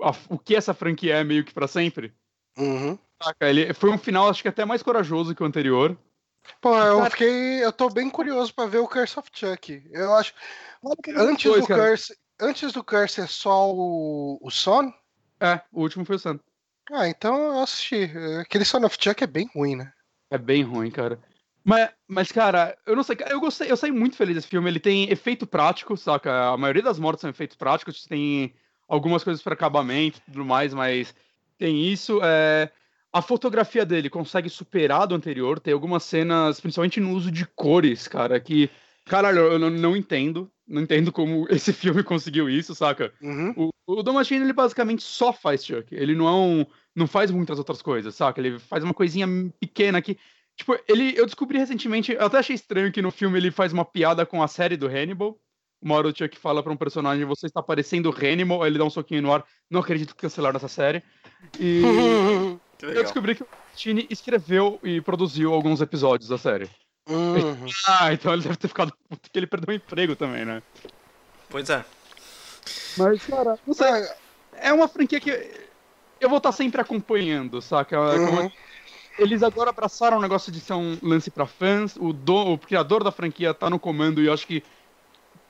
a, 0.00 0.12
o 0.30 0.38
que 0.38 0.56
essa 0.56 0.72
franquia 0.72 1.16
é 1.16 1.24
meio 1.24 1.44
que 1.44 1.52
para 1.52 1.68
sempre. 1.68 2.12
Uhum. 2.56 2.98
Ele, 3.40 3.74
foi 3.74 3.90
um 3.90 3.98
final, 3.98 4.28
acho 4.28 4.42
que 4.42 4.48
até 4.48 4.64
mais 4.64 4.82
corajoso 4.82 5.34
que 5.34 5.42
o 5.42 5.46
anterior. 5.46 5.96
Pô, 6.60 6.74
eu 6.76 7.04
fiquei. 7.10 7.62
Eu 7.62 7.72
tô 7.72 7.90
bem 7.90 8.08
curioso 8.08 8.54
pra 8.54 8.66
ver 8.66 8.78
o 8.78 8.88
Curse 8.88 9.18
of 9.18 9.28
Chuck. 9.32 9.82
Eu 9.92 10.14
acho. 10.14 10.32
Antes 11.16 11.52
do 11.52 11.66
Curse. 11.66 12.16
Antes 12.40 12.72
do 12.72 12.84
Curse 12.84 13.20
é 13.20 13.26
só 13.26 13.70
o, 13.70 14.38
o 14.40 14.50
Son? 14.50 14.92
É, 15.40 15.60
o 15.72 15.82
último 15.82 16.04
foi 16.04 16.16
o 16.16 16.18
Son. 16.18 16.38
Ah, 16.90 17.08
então 17.08 17.36
eu 17.36 17.60
assisti. 17.60 18.10
Aquele 18.40 18.64
Son 18.64 18.84
of 18.84 18.96
Chuck 18.98 19.22
é 19.22 19.26
bem 19.26 19.48
ruim, 19.54 19.76
né? 19.76 19.92
É 20.30 20.38
bem 20.38 20.62
ruim, 20.62 20.90
cara. 20.90 21.18
Mas, 21.64 21.90
mas, 22.06 22.32
cara, 22.32 22.76
eu 22.86 22.96
não 22.96 23.02
sei, 23.02 23.16
eu 23.28 23.40
gostei, 23.40 23.70
eu 23.70 23.76
saí 23.76 23.90
muito 23.90 24.16
feliz 24.16 24.34
desse 24.34 24.48
filme. 24.48 24.68
Ele 24.70 24.80
tem 24.80 25.10
efeito 25.10 25.46
prático, 25.46 25.96
saca? 25.96 26.50
A 26.50 26.56
maioria 26.56 26.82
das 26.82 26.98
mortes 26.98 27.20
são 27.20 27.30
efeitos 27.30 27.56
práticos, 27.56 28.06
tem 28.06 28.54
algumas 28.88 29.22
coisas 29.22 29.42
para 29.42 29.54
acabamento 29.54 30.18
e 30.18 30.32
tudo 30.32 30.44
mais, 30.44 30.72
mas 30.72 31.14
tem 31.58 31.84
isso. 31.84 32.20
É 32.22 32.70
a 33.12 33.22
fotografia 33.22 33.86
dele 33.86 34.10
consegue 34.10 34.48
superar 34.48 35.06
do 35.06 35.14
anterior. 35.14 35.58
Tem 35.58 35.72
algumas 35.72 36.04
cenas, 36.04 36.60
principalmente 36.60 37.00
no 37.00 37.12
uso 37.12 37.30
de 37.30 37.46
cores, 37.46 38.06
cara, 38.06 38.38
que. 38.38 38.70
Caralho, 39.04 39.40
eu 39.40 39.58
não, 39.58 39.70
não 39.70 39.96
entendo. 39.96 40.50
Não 40.68 40.82
entendo 40.82 41.10
como 41.10 41.46
esse 41.50 41.72
filme 41.72 42.02
conseguiu 42.02 42.48
isso, 42.48 42.74
saca? 42.74 43.12
Uhum. 43.22 43.54
O, 43.56 43.70
o 43.86 44.02
Dom 44.02 44.12
Machine, 44.12 44.44
ele 44.44 44.52
basicamente 44.52 45.02
só 45.02 45.32
faz 45.32 45.64
Chuck. 45.64 45.94
Ele 45.94 46.14
não 46.14 46.28
é 46.28 46.32
um, 46.32 46.66
não 46.94 47.06
faz 47.06 47.30
muitas 47.30 47.58
outras 47.58 47.80
coisas, 47.80 48.14
saca? 48.14 48.40
Ele 48.40 48.58
faz 48.58 48.84
uma 48.84 48.94
coisinha 48.94 49.26
pequena 49.58 50.02
que. 50.02 50.18
Tipo, 50.56 50.76
ele, 50.88 51.14
eu 51.16 51.24
descobri 51.24 51.56
recentemente, 51.56 52.12
eu 52.12 52.26
até 52.26 52.38
achei 52.38 52.54
estranho 52.54 52.90
que 52.90 53.00
no 53.00 53.12
filme 53.12 53.38
ele 53.38 53.50
faz 53.50 53.72
uma 53.72 53.84
piada 53.84 54.26
com 54.26 54.42
a 54.42 54.48
série 54.48 54.76
do 54.76 54.88
Hannibal. 54.88 55.38
Uma 55.80 55.94
hora 55.94 56.08
o 56.08 56.16
Chuck 56.16 56.36
fala 56.36 56.60
pra 56.64 56.72
um 56.72 56.76
personagem, 56.76 57.24
você 57.24 57.46
está 57.46 57.62
parecendo 57.62 58.10
Hannibal, 58.10 58.64
aí 58.64 58.68
ele 58.68 58.78
dá 58.78 58.84
um 58.84 58.90
soquinho 58.90 59.22
no 59.22 59.32
ar. 59.32 59.44
Não 59.70 59.80
acredito 59.80 60.16
que 60.16 60.22
cancelaram 60.22 60.56
essa 60.56 60.68
série. 60.68 61.02
E. 61.58 61.82
Eu 62.80 63.02
descobri 63.02 63.34
que 63.34 63.42
o 63.42 63.48
Tini 63.74 64.06
escreveu 64.08 64.78
e 64.84 65.00
produziu 65.00 65.52
alguns 65.52 65.80
episódios 65.80 66.28
da 66.28 66.38
série. 66.38 66.70
Uhum. 67.08 67.66
Ah, 67.88 68.12
então 68.12 68.32
ele 68.32 68.42
deve 68.42 68.56
ter 68.56 68.68
ficado 68.68 68.92
puto 69.08 69.30
que 69.30 69.38
ele 69.38 69.46
perdeu 69.46 69.72
o 69.72 69.76
emprego 69.76 70.14
também, 70.14 70.44
né? 70.44 70.62
Pois 71.48 71.68
é. 71.70 71.84
Mas, 72.96 73.24
cara, 73.24 73.58
não 73.66 73.74
sei. 73.74 73.88
É 74.60 74.72
uma 74.72 74.88
franquia 74.88 75.20
que 75.20 75.30
eu 76.20 76.28
vou 76.28 76.38
estar 76.38 76.52
sempre 76.52 76.80
acompanhando, 76.80 77.62
saca? 77.62 77.96
É 77.96 78.18
uhum. 78.18 78.50
Eles 79.18 79.42
agora 79.42 79.70
abraçaram 79.70 80.18
o 80.18 80.20
negócio 80.20 80.52
de 80.52 80.60
ser 80.60 80.74
um 80.74 80.98
lance 81.02 81.30
para 81.30 81.46
fãs. 81.46 81.96
O, 81.96 82.12
do, 82.12 82.52
o 82.52 82.58
criador 82.58 83.02
da 83.02 83.10
franquia 83.10 83.52
tá 83.52 83.68
no 83.68 83.78
comando 83.78 84.22
e 84.22 84.26
eu 84.26 84.32
acho 84.32 84.46
que 84.46 84.62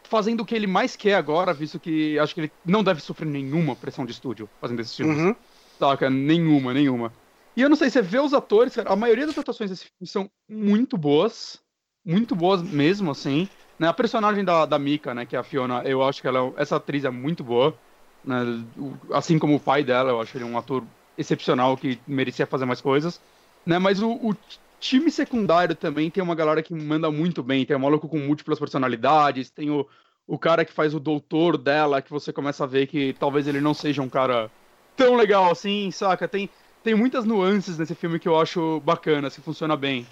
fazendo 0.05 0.41
o 0.41 0.45
que 0.45 0.55
ele 0.55 0.67
mais 0.67 0.97
quer 0.97 1.15
agora, 1.15 1.53
visto 1.53 1.79
que 1.79 2.19
acho 2.19 2.35
que 2.35 2.41
ele 2.41 2.53
não 2.65 2.83
deve 2.83 3.01
sofrer 3.01 3.27
nenhuma 3.27 3.77
pressão 3.77 4.07
de 4.07 4.13
estúdio 4.13 4.49
fazendo 4.61 4.81
esses 4.81 4.97
filmes. 4.97 5.19
Uhum. 5.19 5.37
Saca? 5.79 6.09
Nenhuma, 6.09 6.73
nenhuma. 6.73 7.13
E 7.59 7.61
eu 7.61 7.69
não 7.69 7.75
sei, 7.75 7.91
você 7.91 8.01
vê 8.01 8.21
os 8.21 8.33
atores, 8.33 8.77
cara, 8.77 8.89
a 8.89 8.95
maioria 8.95 9.27
das 9.27 9.37
atuações 9.37 9.69
desse 9.69 9.87
filme 9.87 10.07
são 10.07 10.31
muito 10.49 10.97
boas. 10.97 11.61
Muito 12.05 12.37
boas 12.37 12.63
mesmo, 12.63 13.11
assim. 13.11 13.49
Né? 13.77 13.89
A 13.89 13.93
personagem 13.93 14.45
da, 14.45 14.65
da 14.65 14.79
Mika, 14.79 15.13
né, 15.13 15.27
que 15.27 15.35
é 15.35 15.41
a 15.41 15.43
Fiona, 15.43 15.83
eu 15.83 16.05
acho 16.05 16.23
que 16.23 16.29
ela, 16.29 16.53
essa 16.57 16.77
atriz 16.77 17.05
é 17.05 17.11
muito 17.11 17.43
boa. 17.43 17.77
Né? 18.25 18.65
Assim 19.13 19.41
como 19.41 19.57
o 19.57 19.61
pai 19.61 19.83
dela, 19.83 20.11
eu 20.11 20.21
acho 20.21 20.39
ele 20.39 20.45
um 20.45 20.57
ator 20.57 20.85
excepcional 21.19 21.77
que 21.77 21.99
merecia 22.07 22.47
fazer 22.47 22.65
mais 22.65 22.81
coisas. 22.81 23.21
Né? 23.67 23.77
Mas 23.81 24.01
o, 24.01 24.13
o 24.13 24.37
time 24.79 25.11
secundário 25.11 25.75
também 25.75 26.13
tem 26.13 26.23
uma 26.23 26.37
galera 26.37 26.63
que 26.63 26.73
manda 26.73 27.11
muito 27.11 27.43
bem. 27.43 27.67
Tem 27.67 27.77
um 27.77 27.81
maluco 27.81 28.09
com 28.09 28.21
múltiplas 28.21 28.61
personalidades, 28.61 29.51
tem 29.51 29.69
o, 29.69 29.85
o 30.29 30.39
cara 30.39 30.65
que 30.65 30.73
faz 30.73 30.95
o 30.95 31.01
doutor 31.01 31.59
dela, 31.59 32.01
que 32.01 32.11
você 32.13 32.33
começa 32.33 32.63
a 32.63 32.69
ver 32.69 32.87
que 32.87 33.17
talvez 33.19 33.49
ele 33.49 33.61
não 33.61 33.75
seja 33.75 34.01
um 34.01 34.09
cara 34.09 34.49
tão 34.97 35.17
legal 35.17 35.51
assim, 35.51 35.91
saca? 35.91 36.29
Tem, 36.29 36.49
tem 36.89 36.95
muitas 36.95 37.25
nuances 37.27 37.77
nesse 37.79 37.95
filme 37.95 38.19
que 38.19 38.27
eu 38.27 38.39
acho 38.41 38.81
bacana, 38.81 39.29
se 39.29 39.43
funciona 39.43 39.77
bem. 39.77 40.07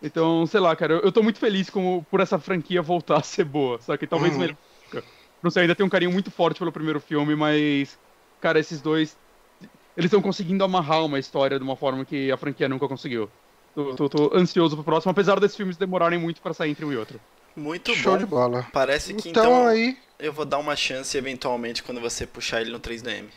Então, 0.00 0.46
sei 0.46 0.60
lá, 0.60 0.74
cara, 0.74 0.94
eu, 0.94 1.00
eu 1.02 1.12
tô 1.12 1.22
muito 1.22 1.38
feliz 1.38 1.68
com, 1.70 2.02
por 2.04 2.20
essa 2.20 2.38
franquia 2.38 2.80
voltar 2.80 3.18
a 3.18 3.22
ser 3.22 3.44
boa, 3.44 3.78
saca? 3.80 4.02
E 4.04 4.08
talvez 4.08 4.34
Uhum. 4.34 4.38
melhor. 4.38 4.56
Não 5.42 5.50
sei, 5.50 5.62
ainda 5.62 5.74
tenho 5.74 5.86
um 5.86 5.90
carinho 5.90 6.12
muito 6.12 6.30
forte 6.30 6.58
pelo 6.58 6.72
primeiro 6.72 7.00
filme, 7.00 7.36
mas, 7.36 7.98
cara, 8.40 8.58
esses 8.58 8.80
dois. 8.80 9.18
Eles 9.96 10.08
estão 10.08 10.22
conseguindo 10.22 10.64
amarrar 10.64 11.04
uma 11.04 11.18
história 11.18 11.58
de 11.58 11.64
uma 11.64 11.76
forma 11.76 12.04
que 12.04 12.32
a 12.32 12.36
franquia 12.38 12.68
nunca 12.68 12.88
conseguiu. 12.88 13.30
Tô, 13.74 13.94
tô- 13.96 14.08
tô 14.08 14.36
ansioso 14.36 14.76
pro 14.76 14.84
próximo, 14.84 15.12
apesar 15.12 15.40
desses 15.40 15.56
filmes 15.56 15.76
demorarem 15.76 16.18
muito 16.18 16.42
pra 16.42 16.54
sair 16.54 16.70
entre 16.70 16.84
um 16.84 16.92
e 16.92 16.96
outro. 16.96 17.20
Muito 17.56 17.96
Show 17.96 17.96
bom. 17.96 18.18
de 18.18 18.26
bola. 18.26 18.66
Parece 18.72 19.14
que 19.14 19.28
Então, 19.30 19.30
então, 19.30 19.66
aí, 19.66 19.98
eu 20.18 20.32
vou 20.32 20.44
dar 20.44 20.58
uma 20.58 20.76
chance 20.76 21.16
eventualmente 21.16 21.82
quando 21.82 22.00
você 22.00 22.26
puxar 22.26 22.60
ele 22.60 22.70
no 22.70 22.78
3DM. 22.80 23.32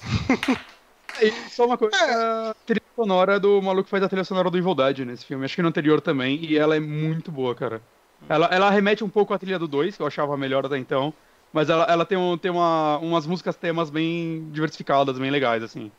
E 1.22 1.30
só 1.50 1.66
uma 1.66 1.76
coisa, 1.78 1.96
É. 1.96 2.50
a 2.50 2.54
trilha 2.66 2.82
sonora 2.94 3.38
do 3.40 3.60
maluco 3.62 3.84
que 3.84 3.90
faz 3.90 4.02
a 4.02 4.08
trilha 4.08 4.24
sonora 4.24 4.50
do 4.50 4.58
Evil 4.58 4.74
Dead 4.74 4.98
nesse 5.00 5.24
filme, 5.24 5.44
acho 5.44 5.54
que 5.56 5.62
no 5.62 5.68
anterior 5.68 6.00
também, 6.00 6.42
e 6.44 6.56
ela 6.56 6.76
é 6.76 6.80
muito 6.80 7.30
boa, 7.32 7.54
cara. 7.54 7.82
Ela, 8.28 8.46
ela 8.46 8.70
remete 8.70 9.04
um 9.04 9.08
pouco 9.08 9.32
à 9.32 9.38
trilha 9.38 9.58
do 9.58 9.68
2, 9.68 9.96
que 9.96 10.02
eu 10.02 10.06
achava 10.06 10.36
melhor 10.36 10.66
até 10.66 10.76
então, 10.76 11.12
mas 11.52 11.70
ela, 11.70 11.84
ela 11.84 12.04
tem, 12.04 12.18
um, 12.18 12.36
tem 12.36 12.50
uma, 12.50 12.98
umas 12.98 13.26
músicas 13.26 13.56
temas 13.56 13.90
bem 13.90 14.48
diversificadas, 14.50 15.18
bem 15.18 15.30
legais, 15.30 15.62
assim. 15.62 15.90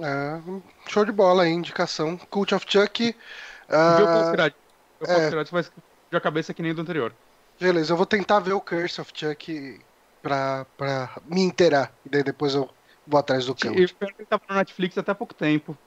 é, 0.00 0.40
show 0.88 1.04
de 1.04 1.12
bola 1.12 1.42
aí, 1.44 1.50
indicação. 1.52 2.16
Cult 2.30 2.54
of 2.54 2.64
Chuck. 2.68 3.04
Vê 3.68 3.76
o 3.76 3.76
ah, 3.76 4.20
Conspirate. 4.22 4.56
Vê 5.00 5.12
o 5.12 5.58
é. 5.58 5.64
De 6.10 6.20
cabeça 6.20 6.54
que 6.54 6.62
nem 6.62 6.72
do 6.72 6.80
anterior. 6.82 7.12
beleza, 7.60 7.92
eu 7.92 7.96
vou 7.96 8.06
tentar 8.06 8.38
ver 8.38 8.52
o 8.52 8.60
Curse 8.60 9.00
of 9.00 9.10
Chuck 9.12 9.80
pra, 10.22 10.64
pra 10.76 11.10
me 11.26 11.42
inteirar. 11.42 11.92
E 12.06 12.08
daí 12.08 12.22
depois 12.22 12.54
eu 12.54 12.70
vou 13.06 13.18
atrás 13.20 13.46
do 13.46 13.54
que 13.54 13.68
ele 13.68 14.26
tava 14.28 14.42
no 14.48 14.56
Netflix 14.56 14.96
até 14.98 15.12
há 15.12 15.14
pouco 15.14 15.34
tempo. 15.34 15.78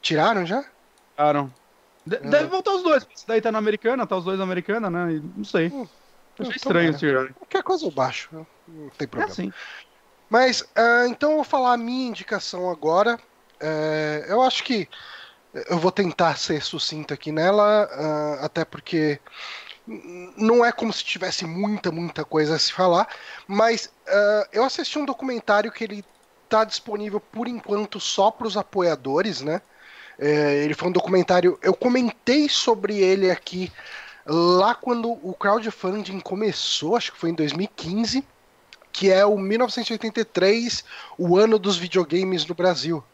Tiraram 0.00 0.44
já? 0.46 0.62
Tiraram. 1.16 1.54
De- 2.06 2.16
É. 2.18 2.30
Deve 2.30 2.48
voltar 2.48 2.72
os 2.74 2.82
dois, 2.82 3.06
esse 3.14 3.26
daí 3.26 3.40
tá 3.40 3.52
na 3.52 3.58
americana, 3.58 4.06
tá 4.06 4.16
os 4.16 4.24
dois 4.24 4.38
na 4.38 4.44
americana, 4.44 4.90
né? 4.90 5.14
E 5.14 5.20
não 5.20 5.44
sei. 5.44 5.68
Hum, 5.68 5.88
Achei 6.38 6.56
estranho 6.56 6.94
tirarem. 6.94 7.34
Qualquer 7.34 7.62
coisa 7.62 7.86
eu 7.86 7.90
baixo. 7.90 8.28
Não 8.66 8.90
tem 8.90 9.06
É 9.06 9.08
problema. 9.08 9.24
assim. 9.24 9.52
Mas, 10.30 10.64
ah, 10.76 11.06
então 11.08 11.30
eu 11.32 11.36
vou 11.36 11.44
falar 11.44 11.74
a 11.74 11.76
minha 11.76 12.08
indicação 12.08 12.70
agora. 12.70 13.18
É, 13.62 14.26
eu 14.28 14.42
acho 14.42 14.64
que 14.64 14.88
eu 15.54 15.78
vou 15.78 15.92
tentar 15.92 16.36
ser 16.38 16.62
sucinto 16.62 17.14
aqui 17.14 17.32
nela, 17.32 17.84
ah, 17.92 18.46
até 18.46 18.64
porque 18.64 19.20
não 20.36 20.64
é 20.64 20.72
como 20.72 20.92
se 20.92 21.04
tivesse 21.04 21.44
muita, 21.46 21.90
muita 21.92 22.24
coisa 22.24 22.56
a 22.56 22.58
se 22.58 22.72
falar, 22.72 23.06
mas 23.46 23.92
ah, 24.08 24.48
eu 24.52 24.64
assisti 24.64 24.98
um 24.98 25.04
documentário 25.04 25.72
que 25.72 25.84
ele 25.84 26.04
está 26.52 26.64
disponível 26.64 27.18
por 27.20 27.48
enquanto 27.48 27.98
só 27.98 28.30
para 28.30 28.46
os 28.46 28.56
apoiadores, 28.58 29.40
né? 29.40 29.62
É, 30.18 30.64
ele 30.64 30.74
foi 30.74 30.88
um 30.88 30.92
documentário. 30.92 31.58
Eu 31.62 31.74
comentei 31.74 32.48
sobre 32.48 32.98
ele 32.98 33.30
aqui 33.30 33.72
lá 34.26 34.74
quando 34.74 35.10
o 35.10 35.34
crowdfunding 35.34 36.20
começou, 36.20 36.96
acho 36.96 37.12
que 37.12 37.18
foi 37.18 37.30
em 37.30 37.34
2015 37.34 38.28
que 38.92 39.10
é 39.10 39.26
o 39.26 39.38
1983, 39.38 40.84
o 41.18 41.36
ano 41.38 41.58
dos 41.58 41.76
videogames 41.78 42.46
no 42.46 42.54
Brasil. 42.54 43.04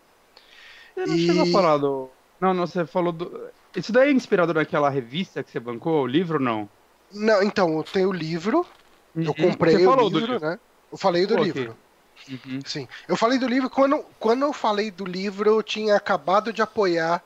Você 0.94 1.06
não 1.06 1.16
E- 1.16 1.18
chegou 1.18 1.42
a 1.42 1.46
falar 1.46 1.78
do. 1.78 2.16
Não, 2.40 2.54
não, 2.54 2.66
você 2.66 2.86
falou 2.86 3.12
do. 3.12 3.52
Isso 3.74 3.92
daí 3.92 4.08
é 4.10 4.12
inspirado 4.12 4.54
naquela 4.54 4.88
revista 4.90 5.42
que 5.44 5.50
você 5.50 5.60
bancou, 5.60 6.02
o 6.02 6.06
livro 6.06 6.38
ou 6.38 6.42
não? 6.44 6.70
Não, 7.10 7.42
então, 7.42 7.76
eu 7.76 7.84
tenho 7.84 8.08
o 8.10 8.12
livro, 8.12 8.66
eu 9.24 9.34
Uhum. 9.34 9.34
comprei 9.34 9.76
Você 9.76 9.78
o 9.78 9.80
falou 9.80 10.10
do 10.10 10.20
livro, 10.20 10.38
né? 10.40 10.58
Eu 10.90 10.98
falei 10.98 11.26
do 11.26 11.36
Pô, 11.36 11.44
livro. 11.44 11.78
Uhum. 12.26 12.64
Sim. 12.64 12.86
Eu 13.08 13.16
falei 13.16 13.38
do 13.38 13.46
livro 13.48 13.70
quando, 13.70 14.02
quando 14.18 14.42
eu 14.44 14.52
falei 14.52 14.90
do 14.90 15.04
livro, 15.04 15.48
eu 15.48 15.62
tinha 15.62 15.96
acabado 15.96 16.52
de 16.52 16.60
apoiar 16.62 17.24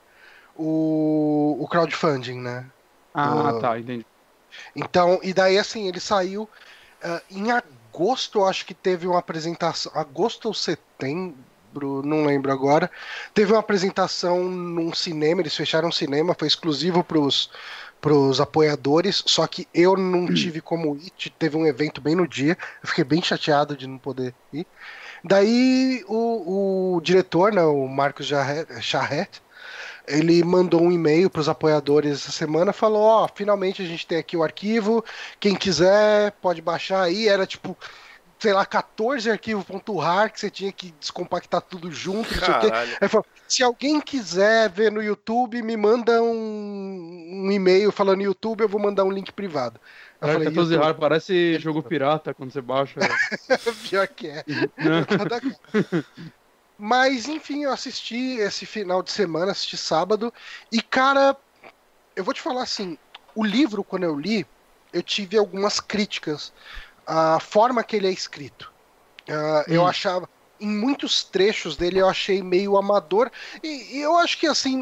o, 0.54 1.62
o 1.62 1.68
crowdfunding, 1.68 2.40
né? 2.40 2.72
Ah, 3.14 3.52
Do- 3.52 3.58
tá, 3.58 3.78
entendi. 3.78 4.06
Então, 4.74 5.20
e 5.22 5.32
daí 5.34 5.58
assim, 5.58 5.88
ele 5.88 6.00
saiu 6.00 6.50
ah, 7.02 7.22
em 7.30 7.50
agosto, 7.52 8.40
eu 8.40 8.46
acho 8.46 8.66
que 8.66 8.74
teve 8.74 9.06
uma 9.06 9.18
apresentação, 9.18 9.92
agosto 9.94 10.46
ou 10.46 10.54
setembro, 10.54 12.02
não 12.04 12.24
lembro 12.24 12.52
agora. 12.52 12.90
Teve 13.34 13.52
uma 13.52 13.60
apresentação 13.60 14.44
num 14.44 14.92
cinema, 14.94 15.40
eles 15.42 15.56
fecharam 15.56 15.88
um 15.88 15.92
cinema, 15.92 16.36
foi 16.38 16.48
exclusivo 16.48 17.02
pros 17.04 17.50
pros 18.02 18.40
apoiadores, 18.40 19.22
só 19.26 19.46
que 19.46 19.66
eu 19.72 19.96
não 19.96 20.26
tive 20.34 20.60
como 20.60 20.96
ir, 20.96 21.10
te- 21.10 21.30
teve 21.30 21.56
um 21.56 21.64
evento 21.66 22.00
bem 22.00 22.16
no 22.16 22.26
dia, 22.28 22.58
eu 22.82 22.88
fiquei 22.88 23.04
bem 23.04 23.22
chateado 23.22 23.76
de 23.76 23.86
não 23.86 23.96
poder 23.96 24.34
ir. 24.52 24.66
Daí 25.24 26.04
o, 26.08 26.96
o 26.96 27.00
diretor, 27.00 27.52
né, 27.52 27.62
o 27.62 27.86
Marcos 27.86 28.28
Charret, 28.80 29.28
ele 30.06 30.42
mandou 30.42 30.82
um 30.82 30.90
e-mail 30.90 31.30
para 31.30 31.40
os 31.40 31.48
apoiadores 31.48 32.12
essa 32.12 32.32
semana, 32.32 32.72
falou, 32.72 33.02
ó, 33.02 33.28
finalmente 33.32 33.82
a 33.82 33.86
gente 33.86 34.06
tem 34.06 34.18
aqui 34.18 34.36
o 34.36 34.42
arquivo, 34.42 35.04
quem 35.38 35.54
quiser 35.54 36.32
pode 36.42 36.60
baixar 36.60 37.02
aí, 37.02 37.28
era 37.28 37.46
tipo, 37.46 37.78
sei 38.42 38.52
lá, 38.52 38.66
14 38.66 39.30
arquivos.rar 39.30 40.32
que 40.32 40.40
você 40.40 40.50
tinha 40.50 40.72
que 40.72 40.92
descompactar 40.98 41.62
tudo 41.62 41.92
junto, 41.92 42.28
não 42.34 42.44
sei 42.44 42.54
o 42.54 42.60
quê. 42.60 42.96
Aí 43.00 43.08
falou, 43.08 43.24
se 43.46 43.62
alguém 43.62 44.00
quiser 44.00 44.68
ver 44.68 44.90
no 44.90 45.00
YouTube, 45.00 45.62
me 45.62 45.76
manda 45.76 46.20
um, 46.20 47.44
um 47.46 47.52
e-mail 47.52 47.92
falando 47.92 48.20
YouTube, 48.20 48.62
eu 48.62 48.68
vou 48.68 48.80
mandar 48.80 49.04
um 49.04 49.12
link 49.12 49.32
privado. 49.32 49.78
Eu 50.20 50.26
Cara, 50.26 50.32
falei, 50.32 50.48
14 50.48 50.72
YouTube, 50.72 50.84
raros, 50.84 51.00
parece 51.00 51.58
jogo 51.60 51.84
pirata 51.84 52.34
quando 52.34 52.52
você 52.52 52.60
baixa. 52.60 52.98
pior 53.88 54.08
que 54.08 54.26
é. 54.26 54.44
né? 54.48 55.04
Cada 55.06 55.40
cara. 55.40 56.04
Mas, 56.76 57.28
enfim, 57.28 57.62
eu 57.62 57.70
assisti 57.70 58.38
esse 58.40 58.66
final 58.66 59.04
de 59.04 59.12
semana, 59.12 59.52
assisti 59.52 59.76
sábado, 59.76 60.34
e, 60.72 60.82
cara, 60.82 61.36
eu 62.16 62.24
vou 62.24 62.34
te 62.34 62.40
falar 62.40 62.64
assim, 62.64 62.98
o 63.36 63.44
livro, 63.44 63.84
quando 63.84 64.02
eu 64.02 64.18
li, 64.18 64.44
eu 64.92 65.00
tive 65.00 65.38
algumas 65.38 65.78
críticas 65.78 66.52
à 67.06 67.38
forma 67.40 67.82
que 67.84 67.96
ele 67.96 68.06
é 68.08 68.12
escrito. 68.12 68.72
Ah, 69.28 69.64
Eu 69.68 69.82
Hum. 69.82 69.86
achava, 69.86 70.28
em 70.60 70.68
muitos 70.68 71.24
trechos 71.24 71.76
dele, 71.76 71.98
eu 72.00 72.08
achei 72.08 72.42
meio 72.42 72.76
amador, 72.76 73.30
e, 73.62 73.96
e 73.98 74.00
eu 74.00 74.16
acho 74.16 74.38
que, 74.38 74.46
assim, 74.46 74.76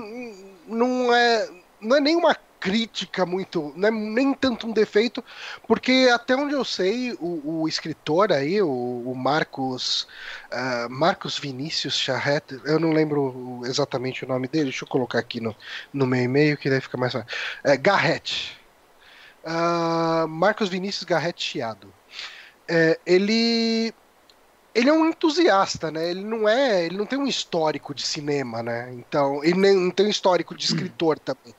não 0.66 1.12
é, 1.14 1.48
não 1.80 1.96
é 1.96 2.00
nenhuma 2.00 2.36
crítica 2.60 3.24
muito, 3.24 3.72
não 3.74 3.88
é 3.88 3.90
nem 3.90 4.34
tanto 4.34 4.66
um 4.66 4.72
defeito, 4.72 5.24
porque 5.66 6.10
até 6.12 6.36
onde 6.36 6.52
eu 6.54 6.62
sei, 6.64 7.12
o, 7.18 7.62
o 7.62 7.68
escritor 7.68 8.32
aí, 8.32 8.60
o, 8.60 8.68
o 8.68 9.14
Marcos 9.16 10.06
ah, 10.50 10.86
Marcos 10.90 11.38
Vinícius 11.38 11.94
Charret, 11.98 12.44
eu 12.64 12.78
não 12.78 12.90
lembro 12.92 13.62
exatamente 13.64 14.24
o 14.24 14.28
nome 14.28 14.46
dele, 14.48 14.64
deixa 14.64 14.84
eu 14.84 14.88
colocar 14.88 15.18
aqui 15.18 15.40
no, 15.40 15.56
no 15.92 16.06
meu 16.06 16.20
e-mail 16.22 16.58
que 16.58 16.68
daí 16.70 16.80
fica 16.82 16.98
mais 16.98 17.12
fácil. 17.12 17.28
É, 17.64 17.76
Garrett. 17.76 18.58
Ah, 19.44 20.26
Marcos 20.28 20.68
Vinícius 20.68 21.04
Garrett 21.04 21.42
Chiado. 21.42 21.94
É, 22.70 23.00
ele 23.06 23.94
ele 24.74 24.88
é 24.90 24.92
um 24.92 25.06
entusiasta, 25.08 25.90
né? 25.90 26.10
Ele 26.10 26.24
não 26.24 26.48
é, 26.48 26.86
ele 26.86 26.96
não 26.96 27.06
tem 27.06 27.18
um 27.18 27.26
histórico 27.26 27.94
de 27.94 28.02
cinema, 28.06 28.62
né? 28.62 28.94
Então, 28.94 29.42
ele 29.44 29.56
não 29.74 29.90
tem 29.90 30.06
um 30.06 30.10
histórico 30.10 30.54
de 30.56 30.64
escritor 30.64 31.18
também. 31.20 31.56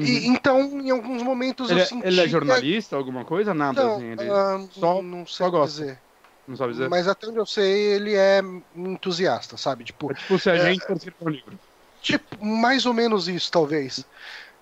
E, 0.00 0.26
então, 0.28 0.60
em 0.80 0.90
alguns 0.90 1.22
momentos 1.22 1.70
Uhum. 1.70 1.76
ele, 1.76 1.82
eu 1.82 1.84
é- 1.84 1.88
senti 1.88 2.06
ele 2.08 2.20
é 2.20 2.28
jornalista, 2.28 2.96
alguma 2.96 3.24
coisa? 3.24 3.54
Nada, 3.54 3.82
Não, 3.82 3.96
assim. 3.96 4.04
Ele 4.04 4.30
ah, 4.32 4.58
só- 4.72 5.02
não 5.02 5.26
sei 5.26 5.46
só 5.46 5.50
gosta. 5.50 5.82
dizer. 5.82 6.04
não 6.46 6.56
sabe 6.56 6.72
dizer. 6.72 6.88
Mas 6.90 7.08
até 7.08 7.26
onde 7.28 7.38
eu 7.38 7.46
sei, 7.46 7.94
ele 7.94 8.14
é 8.14 8.42
um 8.42 8.92
entusiasta, 8.92 9.56
sabe? 9.56 9.84
Tipo, 9.84 10.10
É 10.10 10.14
tipo 10.14 10.38
se 10.38 10.50
a 10.50 10.56
gente 10.58 10.80
fosse 10.86 11.08
escrever 11.08 11.16
um 11.20 11.28
livro. 11.30 11.60
tipo 12.00 12.44
mais 12.44 12.86
ou 12.86 12.94
menos 12.94 13.28
isso, 13.28 13.50
talvez. 13.50 14.04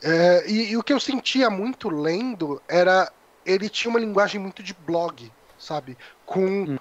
É, 0.02 0.50
e, 0.50 0.70
e 0.72 0.76
o 0.76 0.82
que 0.84 0.92
eu 0.92 1.00
sentia 1.00 1.50
muito 1.50 1.90
lendo 1.90 2.62
era 2.68 3.12
ele 3.44 3.68
tinha 3.70 3.90
uma 3.90 4.00
linguagem 4.00 4.40
muito 4.40 4.62
de 4.62 4.74
blog, 4.74 5.34
sabe? 5.58 5.98
Com 6.24 6.68
Hum. 6.68 6.78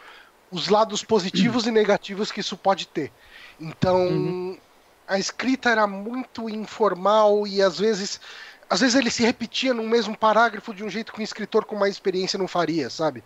os 0.52 0.68
lados 0.70 1.04
positivos 1.04 1.68
e 1.68 1.72
negativos 1.72 2.32
que 2.32 2.42
isso 2.42 2.58
pode 2.58 2.88
ter. 2.88 3.14
Então, 3.60 3.98
Uhum. 4.10 4.36
a 5.08 5.20
escrita 5.20 5.70
era 5.70 5.88
muito 5.88 6.50
informal 6.50 7.48
e 7.48 7.62
às 7.62 7.80
vezes 7.80 8.20
às 8.70 8.82
vezes 8.82 8.96
ele 8.96 9.10
se 9.12 9.24
repetia 9.24 9.74
no 9.74 9.84
mesmo 9.84 10.18
parágrafo 10.18 10.74
de 10.74 10.84
um 10.84 10.90
jeito 10.90 11.14
que 11.14 11.22
um 11.22 11.24
escritor 11.24 11.66
com 11.66 11.76
mais 11.78 11.94
experiência 11.96 12.38
não 12.40 12.48
faria, 12.50 12.90
sabe? 12.90 13.24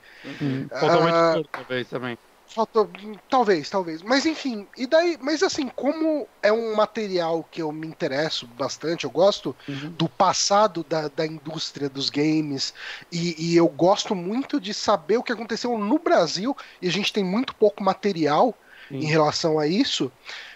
Totalmente 0.78 1.24
Ah, 1.24 1.30
torto, 1.30 1.50
talvez, 1.54 1.90
também. 1.90 2.18
Faltou, 2.54 2.92
talvez, 3.30 3.70
talvez. 3.70 4.02
Mas 4.02 4.26
enfim, 4.26 4.68
e 4.76 4.86
daí, 4.86 5.18
mas 5.22 5.42
assim, 5.42 5.70
como 5.70 6.28
é 6.42 6.52
um 6.52 6.76
material 6.76 7.46
que 7.46 7.62
eu 7.62 7.72
me 7.72 7.88
interesso 7.88 8.46
bastante, 8.46 9.06
eu 9.06 9.12
gosto 9.12 9.56
Uhum. 9.68 9.98
do 9.98 10.10
passado 10.10 10.84
da, 10.84 11.08
da 11.08 11.26
indústria 11.26 11.90
dos 11.90 12.10
games 12.10 12.74
e, 13.10 13.54
e 13.54 13.56
eu 13.56 13.70
gosto 13.70 14.14
muito 14.14 14.60
de 14.60 14.74
saber 14.74 15.18
o 15.18 15.24
que 15.24 15.32
aconteceu 15.32 15.78
no 15.78 15.98
Brasil 15.98 16.54
e 16.82 16.88
a 16.90 16.92
gente 16.92 17.14
tem 17.14 17.24
muito 17.24 17.56
pouco 17.56 17.82
material 17.84 18.60
Sim. 18.90 18.98
em 19.00 19.06
relação 19.08 19.58
a 19.58 19.66
isso. 19.66 20.12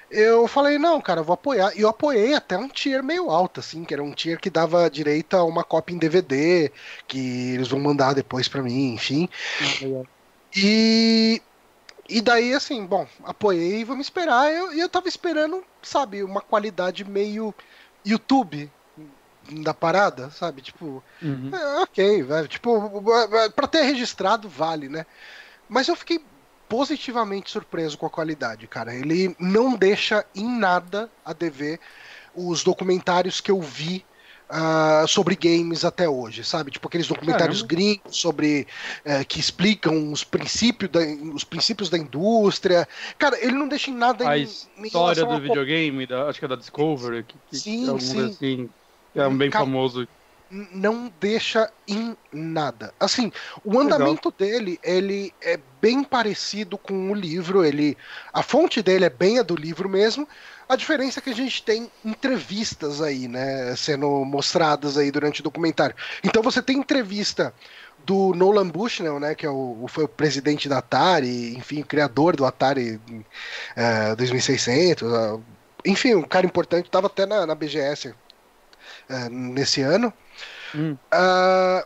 Eu 0.10 0.48
falei, 0.48 0.78
não, 0.78 1.02
cara, 1.02 1.24
vou 1.24 1.34
apoiar. 1.34 1.74
E 1.76 1.82
eu 1.82 1.90
apoiei 1.90 2.34
até 2.36 2.58
um 2.58 2.70
tier 2.70 3.04
meio 3.04 3.30
alto, 3.32 3.60
assim, 3.60 3.84
que 3.86 3.94
era 3.94 4.04
um 4.04 4.14
tier 4.14 4.40
que 4.40 4.50
dava 4.50 4.90
direito 4.90 5.36
a 5.36 5.44
uma 5.44 5.64
cópia 5.64 5.96
em 5.96 6.00
DVD, 6.00 6.74
que 7.08 7.54
eles 7.56 7.68
vão 7.68 7.80
mandar 7.80 8.14
depois 8.14 8.48
pra 8.48 8.62
mim, 8.64 8.94
enfim. 8.94 9.30
E, 10.56 11.42
e 12.08 12.22
daí, 12.22 12.54
assim, 12.54 12.86
bom, 12.86 13.08
apoiei, 13.24 13.84
vamos 13.84 14.06
esperar. 14.06 14.52
E 14.52 14.58
eu, 14.58 14.74
eu 14.74 14.90
tava 14.90 15.08
esperando, 15.08 15.64
sabe, 15.82 16.24
uma 16.24 16.42
qualidade 16.42 17.04
meio 17.04 17.54
YouTube 18.06 18.70
da 19.52 19.74
parada, 19.74 20.30
sabe? 20.30 20.62
Tipo, 20.62 21.04
Uhum. 21.22 21.52
é, 21.54 21.82
ok, 21.82 22.24
velho. 22.24 22.48
Tipo, 22.48 23.04
pra 23.56 23.68
ter 23.68 23.84
registrado, 23.84 24.48
vale, 24.48 24.90
né? 24.90 25.06
Mas 25.68 25.88
eu 25.88 25.96
fiquei 25.96 26.24
positivamente 26.70 27.50
surpreso 27.50 27.98
com 27.98 28.06
a 28.06 28.10
qualidade, 28.10 28.68
cara. 28.68 28.94
Ele 28.94 29.36
não 29.40 29.76
deixa 29.76 30.26
em 30.36 30.48
nada 30.48 31.10
a 31.24 31.34
dever 31.34 31.80
os 32.36 32.64
documentários 32.64 33.40
que 33.40 33.52
eu 33.52 33.62
vi 33.62 34.06
ah, 34.50 35.06
sobre 35.08 35.36
games 35.36 35.84
até 35.86 36.08
hoje, 36.08 36.44
sabe? 36.44 36.72
Tipo 36.72 36.88
aqueles 36.88 37.08
documentários 37.08 37.62
Caramba. 37.62 37.76
gringos 37.76 38.18
sobre 38.20 38.68
eh, 39.04 39.24
que 39.26 39.40
explicam 39.40 40.12
os 40.12 40.24
princípios 40.24 40.92
da, 40.92 41.00
os 41.34 41.44
princípios 41.44 41.90
da 41.90 41.98
indústria. 41.98 42.88
Cara, 43.18 43.38
ele 43.44 43.54
não 43.56 43.68
deixa 43.68 43.90
em 43.92 43.96
nada 43.96 44.28
A 44.30 44.38
em, 44.38 44.44
em 44.78 44.86
História 44.86 45.24
relação 45.24 45.28
do 45.28 45.36
a 45.36 45.40
videogame, 45.40 46.06
da, 46.06 46.28
acho 46.30 46.40
que 46.40 46.46
é 46.46 46.48
da 46.48 46.56
Discovery, 46.56 47.24
que, 47.26 47.40
que 47.48 47.58
Sim, 47.58 47.96
é 47.96 48.00
sim. 48.00 48.22
assim. 48.22 48.74
É 49.16 49.28
um 49.28 49.38
bem 49.38 49.52
famoso. 49.52 50.08
não 50.50 51.10
deixa 51.20 51.72
em 51.88 52.16
nada. 52.32 52.94
Assim, 53.00 53.32
o 53.64 53.80
andamento 53.80 54.32
dele, 54.32 54.80
ele 54.84 55.34
é 55.42 55.58
bem 55.82 56.04
parecido 56.04 56.78
com 56.78 57.12
o 57.12 57.16
livro, 57.16 57.64
ele 57.64 57.98
a 58.34 58.44
fonte 58.44 58.82
dele 58.82 59.06
é 59.06 59.10
bem 59.10 59.40
a 59.40 59.44
do 59.44 59.56
livro 59.56 59.90
mesmo. 59.90 60.28
A 60.68 60.76
diferença 60.76 61.20
é 61.20 61.22
que 61.22 61.30
a 61.30 61.36
gente 61.36 61.62
tem 61.64 61.92
entrevistas 62.04 63.02
aí, 63.02 63.28
né, 63.28 63.76
sendo 63.76 64.08
mostradas 64.26 64.98
aí 64.98 65.12
durante 65.12 65.42
o 65.42 65.44
documentário. 65.44 65.96
Então 66.24 66.42
você 66.42 66.62
tem 66.62 66.78
entrevista 66.78 67.54
do 68.06 68.34
Nolan 68.34 68.68
Bushnell, 68.70 69.20
né, 69.20 69.36
que 69.36 69.46
é 69.46 69.50
o, 69.50 69.86
foi 69.88 70.04
o 70.06 70.08
presidente 70.08 70.68
da 70.70 70.80
Atari, 70.80 71.56
enfim, 71.56 71.82
o 71.82 71.86
criador 71.86 72.36
do 72.36 72.46
Atari 72.46 73.00
eh, 73.76 74.16
2600, 74.16 75.12
ah, 75.12 75.40
enfim, 75.86 76.16
um 76.16 76.24
cara 76.24 76.46
importante, 76.46 76.86
estava 76.86 77.08
até 77.08 77.26
na, 77.26 77.46
na 77.46 77.56
BGS 77.56 78.14
eh, 79.10 79.30
nesse 79.30 79.82
ano. 79.82 80.14
Hum. 80.76 80.98
Ah, 81.12 81.86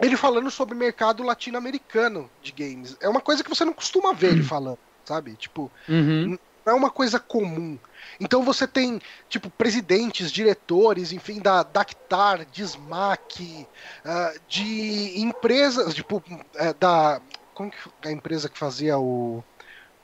ele 0.00 0.16
falando 0.16 0.50
sobre 0.50 0.74
o 0.74 0.78
mercado 0.78 1.22
latino-americano 1.22 2.30
de 2.42 2.52
games. 2.52 2.96
É 3.00 3.08
uma 3.08 3.20
coisa 3.20 3.42
que 3.44 3.50
você 3.50 3.64
não 3.64 3.72
costuma 3.72 4.12
ver 4.14 4.32
ele 4.32 4.42
falando, 4.42 4.78
sabe? 5.04 5.34
Tipo, 5.36 5.70
Uhum. 5.88 6.38
não 6.64 6.72
é 6.72 6.76
uma 6.76 6.90
coisa 6.90 7.18
comum. 7.18 7.78
Então 8.18 8.42
você 8.42 8.66
tem, 8.66 9.00
tipo, 9.28 9.50
presidentes, 9.50 10.30
diretores, 10.30 11.12
enfim, 11.12 11.40
da 11.40 11.62
Dactar, 11.62 12.44
de 12.44 12.62
SMAC, 12.62 13.66
ah, 14.04 14.34
de 14.48 15.20
empresas, 15.20 15.94
tipo, 15.94 16.22
é, 16.54 16.72
da. 16.74 17.20
Como 17.54 17.70
que 17.70 17.76
é 18.02 18.08
a 18.08 18.12
empresa 18.12 18.48
que 18.48 18.58
fazia 18.58 18.98
o, 18.98 19.44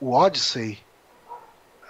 o 0.00 0.12
Odyssey? 0.12 0.78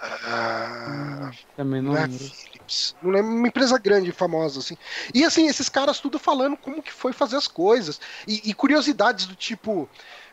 Ah, 0.01 1.31
Também 1.57 1.81
não 1.81 1.93
não 1.93 1.99
é 1.99 2.03
lembro. 2.07 2.19
Philips. 2.19 2.95
Não 3.03 3.11
lembro, 3.11 3.31
uma 3.33 3.49
empresa 3.49 3.79
grande, 3.79 4.13
famosa, 4.13 4.61
assim. 4.61 4.77
E 5.15 5.25
assim, 5.25 5.47
esses 5.47 5.69
caras 5.69 5.99
tudo 6.01 6.19
falando 6.19 6.57
como 6.57 6.83
que 6.83 6.93
foi 6.93 7.13
fazer 7.13 7.37
as 7.37 7.49
coisas. 7.49 8.01
E, 8.27 8.51
e 8.51 8.55
curiosidades 8.55 9.27
do 9.27 9.35
tipo. 9.35 9.89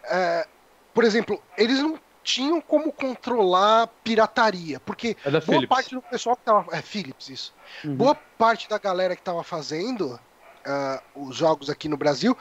é, 0.06 0.48
por 0.94 1.04
exemplo, 1.04 1.42
eles 1.58 1.80
não 1.80 2.00
tinham 2.24 2.62
como 2.62 2.92
controlar 2.92 3.88
pirataria. 4.04 4.80
Porque 4.80 5.18
É 5.24 5.30
boa 5.30 5.42
Philips. 5.42 5.68
parte 5.68 5.96
do 5.96 6.02
pessoal 6.02 6.36
que 6.36 6.44
tava. 6.44 6.76
É 6.76 6.82
Philips, 6.82 7.30
isso. 7.30 7.54
Uhum. 7.84 7.96
Boa 7.96 8.16
parte 8.16 8.70
da 8.70 8.78
galera 8.78 9.16
que 9.16 9.22
tava 9.22 9.44
fazendo 9.44 10.20
ah, 10.66 11.02
os 11.16 11.36
jogos 11.36 11.70
aqui 11.70 11.88
no 11.88 11.98
Brasil. 11.98 12.38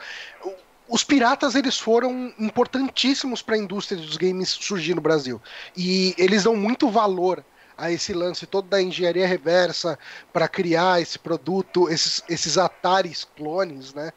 Os 0.87 1.03
piratas 1.03 1.55
eles 1.55 1.77
foram 1.79 2.33
importantíssimos 2.39 3.41
para 3.41 3.55
a 3.55 3.57
indústria 3.57 3.99
dos 3.99 4.17
games 4.17 4.49
surgir 4.49 4.95
no 4.95 5.01
Brasil. 5.01 5.41
E 5.75 6.13
eles 6.17 6.43
dão 6.43 6.55
muito 6.55 6.89
valor 6.89 7.43
a 7.77 7.91
esse 7.91 8.13
lance 8.13 8.45
todo 8.45 8.67
da 8.67 8.81
engenharia 8.81 9.27
reversa 9.27 9.97
para 10.31 10.47
criar 10.47 11.01
esse 11.01 11.17
produto, 11.17 11.89
esses, 11.89 12.23
esses 12.29 12.57
Ataris 12.57 13.27
clones, 13.35 13.93
né? 13.93 14.11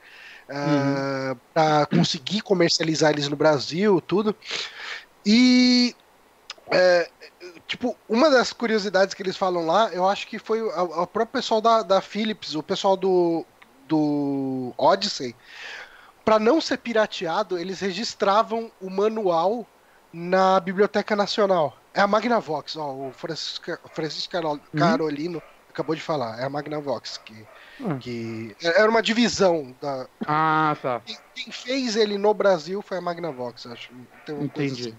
para 1.53 1.87
conseguir 1.87 2.41
comercializar 2.41 3.13
eles 3.13 3.29
no 3.29 3.37
Brasil, 3.37 4.01
tudo. 4.01 4.35
E 5.29 5.97
é, 6.71 7.11
tipo, 7.67 7.97
uma 8.09 8.31
das 8.31 8.53
curiosidades 8.53 9.13
que 9.13 9.23
eles 9.23 9.37
falam 9.37 9.67
lá, 9.67 9.89
eu 9.93 10.09
acho 10.09 10.27
que 10.29 10.39
foi 10.39 10.63
o 10.63 11.07
próprio 11.09 11.27
pessoal 11.27 11.61
da, 11.61 11.83
da 11.83 12.01
Philips, 12.01 12.55
o 12.55 12.63
pessoal 12.63 12.97
do, 12.97 13.45
do 13.89 14.73
Odyssey, 14.79 15.35
para 16.25 16.39
não 16.39 16.61
ser 16.61 16.79
pirateado, 16.79 17.59
eles 17.59 17.81
registravam 17.81 18.71
o 18.81 18.89
manual 18.89 19.67
na 20.13 20.61
Biblioteca 20.61 21.17
Nacional. 21.17 21.77
É 21.93 22.01
a 22.01 22.07
Magnavox, 22.07 22.77
ó, 22.77 22.93
o 22.93 23.13
Francisco, 23.13 23.79
Francisco 23.93 24.31
Carol- 24.31 24.61
Carolino 24.77 25.43
acabou 25.69 25.95
de 25.95 26.03
falar, 26.03 26.41
é 26.41 26.45
a 26.45 26.49
Magnavox 26.49 27.19
que, 27.19 27.47
Hum. 27.81 27.99
que 27.99 28.57
era 28.63 28.89
uma 28.89 29.03
divisão 29.03 29.77
da 29.81 30.09
Ah, 30.27 30.77
tá. 30.81 31.01
quem- 31.05 31.17
quem 31.35 31.53
fez 31.53 31.97
ele 31.97 32.17
no 32.17 32.33
Brasil 32.33 32.81
foi 32.83 32.97
a 32.97 33.01
Magnavox, 33.01 33.67
acho. 33.67 33.91
Entendi. 34.41 34.89
assim. 34.89 34.99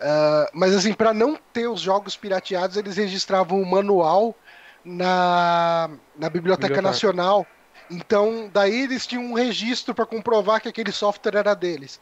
Ah, 0.00 0.48
mas 0.52 0.74
assim, 0.74 0.92
para 0.92 1.12
não 1.12 1.36
ter 1.52 1.66
os 1.68 1.80
jogos 1.80 2.16
pirateados, 2.16 2.76
eles 2.76 2.96
registravam 2.96 3.60
o 3.60 3.66
manual 3.66 4.36
na, 4.84 5.88
na 6.16 6.28
Biblioteca 6.30 6.68
Biblioteca. 6.68 6.82
Nacional. 6.82 7.46
Então, 7.90 8.48
daí 8.52 8.82
eles 8.82 9.06
tinham 9.06 9.24
um 9.24 9.34
registro 9.34 9.94
para 9.94 10.06
comprovar 10.06 10.60
que 10.60 10.68
aquele 10.68 10.92
software 10.92 11.36
era 11.36 11.54
deles. 11.54 12.00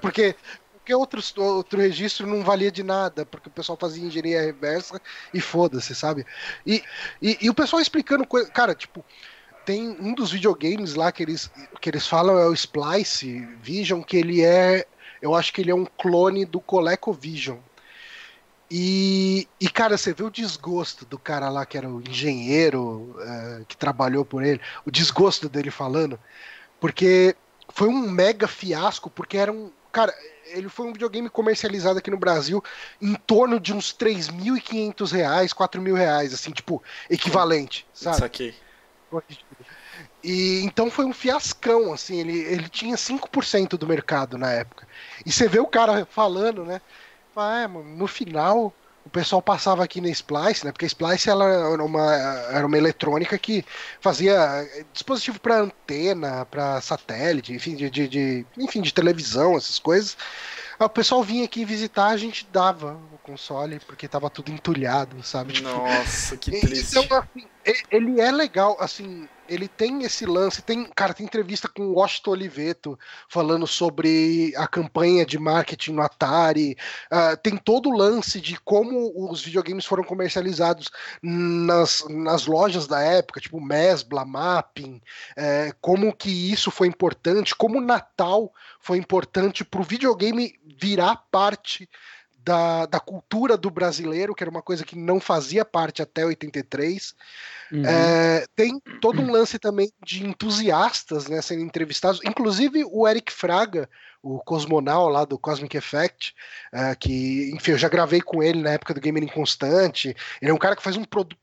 Porque 0.00 0.34
porque 0.72 0.94
outro, 0.94 1.20
outro 1.42 1.78
registro 1.78 2.26
não 2.26 2.42
valia 2.42 2.72
de 2.72 2.82
nada, 2.82 3.26
porque 3.26 3.48
o 3.50 3.52
pessoal 3.52 3.76
fazia 3.78 4.02
engenharia 4.02 4.40
reversa 4.40 4.98
e 5.34 5.40
foda-se, 5.40 5.94
sabe? 5.94 6.24
E, 6.64 6.82
e, 7.20 7.36
e 7.42 7.50
o 7.50 7.54
pessoal 7.54 7.82
explicando 7.82 8.26
coisa. 8.26 8.50
Cara, 8.50 8.74
tipo, 8.74 9.04
tem 9.68 9.94
um 10.00 10.14
dos 10.14 10.32
videogames 10.32 10.94
lá 10.94 11.12
que 11.12 11.22
eles, 11.22 11.50
que 11.78 11.90
eles 11.90 12.06
falam 12.06 12.38
é 12.38 12.46
o 12.46 12.54
Splice 12.54 13.46
Vision, 13.60 14.00
que 14.00 14.16
ele 14.16 14.42
é. 14.42 14.86
Eu 15.20 15.34
acho 15.34 15.52
que 15.52 15.60
ele 15.60 15.70
é 15.70 15.74
um 15.74 15.84
clone 15.84 16.46
do 16.46 16.58
ColecoVision. 16.58 17.58
E, 18.70 19.46
e, 19.60 19.68
cara, 19.68 19.98
você 19.98 20.14
vê 20.14 20.22
o 20.22 20.30
desgosto 20.30 21.04
do 21.04 21.18
cara 21.18 21.50
lá 21.50 21.66
que 21.66 21.76
era 21.76 21.86
o 21.86 22.00
engenheiro 22.00 23.14
eh, 23.20 23.64
que 23.68 23.76
trabalhou 23.76 24.24
por 24.24 24.42
ele, 24.42 24.58
o 24.86 24.90
desgosto 24.90 25.50
dele 25.50 25.70
falando, 25.70 26.18
porque 26.80 27.36
foi 27.68 27.88
um 27.88 28.10
mega 28.10 28.48
fiasco, 28.48 29.10
porque 29.10 29.36
era 29.36 29.52
um. 29.52 29.70
Cara, 29.92 30.14
ele 30.46 30.70
foi 30.70 30.86
um 30.86 30.92
videogame 30.94 31.28
comercializado 31.28 31.98
aqui 31.98 32.10
no 32.10 32.16
Brasil 32.16 32.64
em 33.02 33.14
torno 33.14 33.60
de 33.60 33.74
uns 33.74 33.92
3.500 33.92 35.12
reais, 35.12 35.52
4 35.52 35.78
mil 35.82 35.94
reais, 35.94 36.32
assim, 36.32 36.52
tipo, 36.52 36.82
equivalente, 37.10 37.86
sabe? 37.92 38.16
Saquei. 38.16 38.54
E 40.22 40.60
então 40.64 40.90
foi 40.90 41.04
um 41.04 41.12
fiascão, 41.12 41.92
assim, 41.92 42.18
ele, 42.20 42.38
ele 42.38 42.68
tinha 42.68 42.96
5% 42.96 43.78
do 43.78 43.86
mercado 43.86 44.36
na 44.36 44.50
época. 44.52 44.86
E 45.24 45.30
você 45.32 45.48
vê 45.48 45.60
o 45.60 45.66
cara 45.66 46.04
falando, 46.06 46.64
né? 46.64 46.80
Fala, 47.34 47.68
mano, 47.68 47.96
no 47.96 48.06
final 48.06 48.74
o 49.04 49.10
pessoal 49.10 49.40
passava 49.40 49.82
aqui 49.82 50.02
na 50.02 50.08
Splice, 50.10 50.66
né? 50.66 50.72
Porque 50.72 50.84
a 50.84 50.88
Splice 50.88 51.30
ela 51.30 51.44
era 51.46 51.82
uma, 51.82 52.14
era 52.52 52.66
uma 52.66 52.76
eletrônica 52.76 53.38
que 53.38 53.64
fazia 54.00 54.34
eh, 54.34 54.84
dispositivo 54.92 55.40
para 55.40 55.60
antena, 55.60 56.44
para 56.44 56.78
satélite, 56.82 57.54
enfim, 57.54 57.74
de, 57.74 57.88
de, 57.88 58.06
de- 58.06 58.46
enfim, 58.58 58.82
de 58.82 58.92
televisão, 58.92 59.56
essas 59.56 59.78
coisas. 59.78 60.14
Aí 60.78 60.86
o 60.86 60.90
pessoal 60.90 61.22
vinha 61.22 61.44
aqui 61.44 61.64
visitar, 61.64 62.08
a 62.08 62.16
gente 62.18 62.46
dava 62.50 62.94
o 63.12 63.18
console, 63.18 63.80
porque 63.80 64.06
tava 64.08 64.28
tudo 64.28 64.52
entulhado, 64.52 65.22
sabe? 65.22 65.54
Nossa, 65.62 66.36
que 66.36 66.50
e- 66.54 66.60
triste. 66.60 66.98
Então, 66.98 67.06
assim, 67.18 67.48
ele 67.90 68.20
é 68.20 68.30
legal, 68.30 68.76
assim, 68.78 69.26
ele 69.48 69.66
tem 69.66 70.02
esse 70.02 70.26
lance, 70.26 70.62
tem, 70.62 70.84
cara, 70.94 71.14
tem 71.14 71.26
entrevista 71.26 71.68
com 71.68 71.82
o 71.82 71.94
Washington 71.94 72.30
Oliveto 72.32 72.98
falando 73.28 73.66
sobre 73.66 74.52
a 74.56 74.66
campanha 74.66 75.24
de 75.24 75.38
marketing 75.38 75.92
no 75.92 76.02
Atari, 76.02 76.76
ah, 77.10 77.36
tem 77.36 77.56
todo 77.56 77.88
o 77.88 77.96
lance 77.96 78.40
de 78.40 78.58
como 78.60 79.12
os 79.30 79.42
videogames 79.42 79.86
foram 79.86 80.04
comercializados 80.04 80.90
nas, 81.22 82.04
nas 82.08 82.46
lojas 82.46 82.86
da 82.86 83.00
época, 83.00 83.40
tipo 83.40 83.60
Mesbla, 83.60 84.24
Mapping, 84.24 85.00
eh, 85.36 85.72
como 85.80 86.14
que 86.14 86.52
isso 86.52 86.70
foi 86.70 86.86
importante, 86.86 87.54
como 87.54 87.78
o 87.78 87.82
Natal 87.82 88.52
foi 88.80 88.98
importante 88.98 89.64
para 89.64 89.80
o 89.80 89.84
videogame 89.84 90.58
virar 90.64 91.24
parte 91.30 91.88
da, 92.48 92.86
da 92.86 92.98
cultura 92.98 93.58
do 93.58 93.68
brasileiro, 93.68 94.34
que 94.34 94.42
era 94.42 94.50
uma 94.50 94.62
coisa 94.62 94.82
que 94.82 94.96
não 94.96 95.20
fazia 95.20 95.66
parte 95.66 96.00
até 96.00 96.24
83. 96.24 97.14
Uhum. 97.70 97.84
É, 97.84 98.46
tem 98.56 98.80
todo 99.02 99.20
um 99.20 99.30
lance 99.30 99.58
também 99.58 99.92
de 100.02 100.24
entusiastas 100.24 101.28
né, 101.28 101.42
sendo 101.42 101.60
entrevistados, 101.60 102.22
inclusive 102.24 102.84
o 102.90 103.06
Eric 103.06 103.30
Fraga, 103.30 103.86
o 104.22 104.38
cosmonal 104.38 105.10
lá 105.10 105.26
do 105.26 105.38
Cosmic 105.38 105.76
Effect, 105.76 106.34
é, 106.72 106.94
que, 106.94 107.50
enfim, 107.54 107.72
eu 107.72 107.78
já 107.78 107.88
gravei 107.90 108.22
com 108.22 108.42
ele 108.42 108.62
na 108.62 108.70
época 108.70 108.94
do 108.94 109.00
Gamer 109.00 109.22
Inconstante. 109.22 110.16
Ele 110.40 110.50
é 110.50 110.54
um 110.54 110.58
cara 110.58 110.74
que 110.74 110.82
faz 110.82 110.96
um 110.96 111.04
produto, 111.04 111.38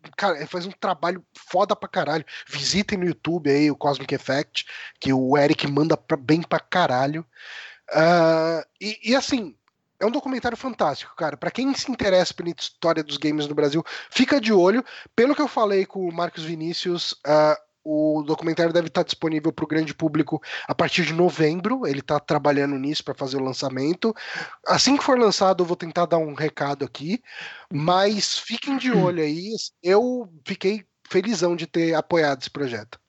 faz 0.48 0.66
um 0.66 0.72
trabalho 0.72 1.24
foda 1.38 1.76
pra 1.76 1.88
caralho. 1.88 2.26
Visitem 2.48 2.98
no 2.98 3.06
YouTube 3.06 3.52
aí 3.52 3.70
o 3.70 3.78
Cosmic 3.78 4.14
Effect, 4.16 4.66
que 5.00 5.14
o 5.14 5.38
Eric 5.38 5.68
manda 5.68 5.96
pra- 5.96 6.18
bem 6.18 6.42
pra 6.42 6.60
caralho. 6.60 7.24
Uh, 7.92 8.66
e, 8.82 9.12
e, 9.12 9.16
assim, 9.16 9.56
é 10.00 10.06
um 10.06 10.12
documentário 10.12 10.58
fantástico, 10.58 11.16
cara. 11.16 11.38
Para 11.38 11.52
quem 11.52 11.74
se 11.74 11.92
interessa 11.92 12.34
pela 12.34 12.50
história 12.50 13.04
dos 13.04 13.18
games 13.18 13.48
no 13.48 13.56
Brasil, 13.56 13.84
fica 14.10 14.40
de 14.40 14.52
olho. 14.52 14.84
Pelo 15.16 15.36
que 15.36 15.42
eu 15.42 15.48
falei 15.48 15.86
com 15.86 16.08
o 16.08 16.14
Marcos 16.14 16.44
Vinícius, 16.44 17.14
uh, 17.26 17.56
o 17.86 18.24
documentário 18.24 18.74
deve 18.74 18.88
estar 18.88 19.04
disponível 19.04 19.54
para 19.54 19.64
o 19.64 19.68
grande 19.68 19.94
público 19.94 20.42
a 20.68 20.74
partir 20.74 21.06
de 21.06 21.14
novembro. 21.14 21.86
Ele 21.86 22.00
está 22.00 22.20
trabalhando 22.20 22.78
nisso 22.78 23.04
para 23.04 23.14
fazer 23.14 23.38
o 23.38 23.44
lançamento. 23.44 24.14
Assim 24.66 24.98
que 24.98 25.04
for 25.04 25.18
lançado, 25.18 25.62
eu 25.62 25.68
vou 25.68 25.78
tentar 25.78 26.08
dar 26.08 26.18
um 26.18 26.34
recado 26.34 26.84
aqui. 26.84 27.22
Mas 27.72 28.40
fiquem 28.40 28.78
de 28.78 28.92
olho 28.92 29.22
aí. 29.22 29.52
Eu 29.84 30.28
fiquei 30.44 30.84
felizão 31.08 31.56
de 31.56 31.68
ter 31.68 31.94
apoiado 31.94 32.42
esse 32.42 32.50
projeto. 32.50 33.00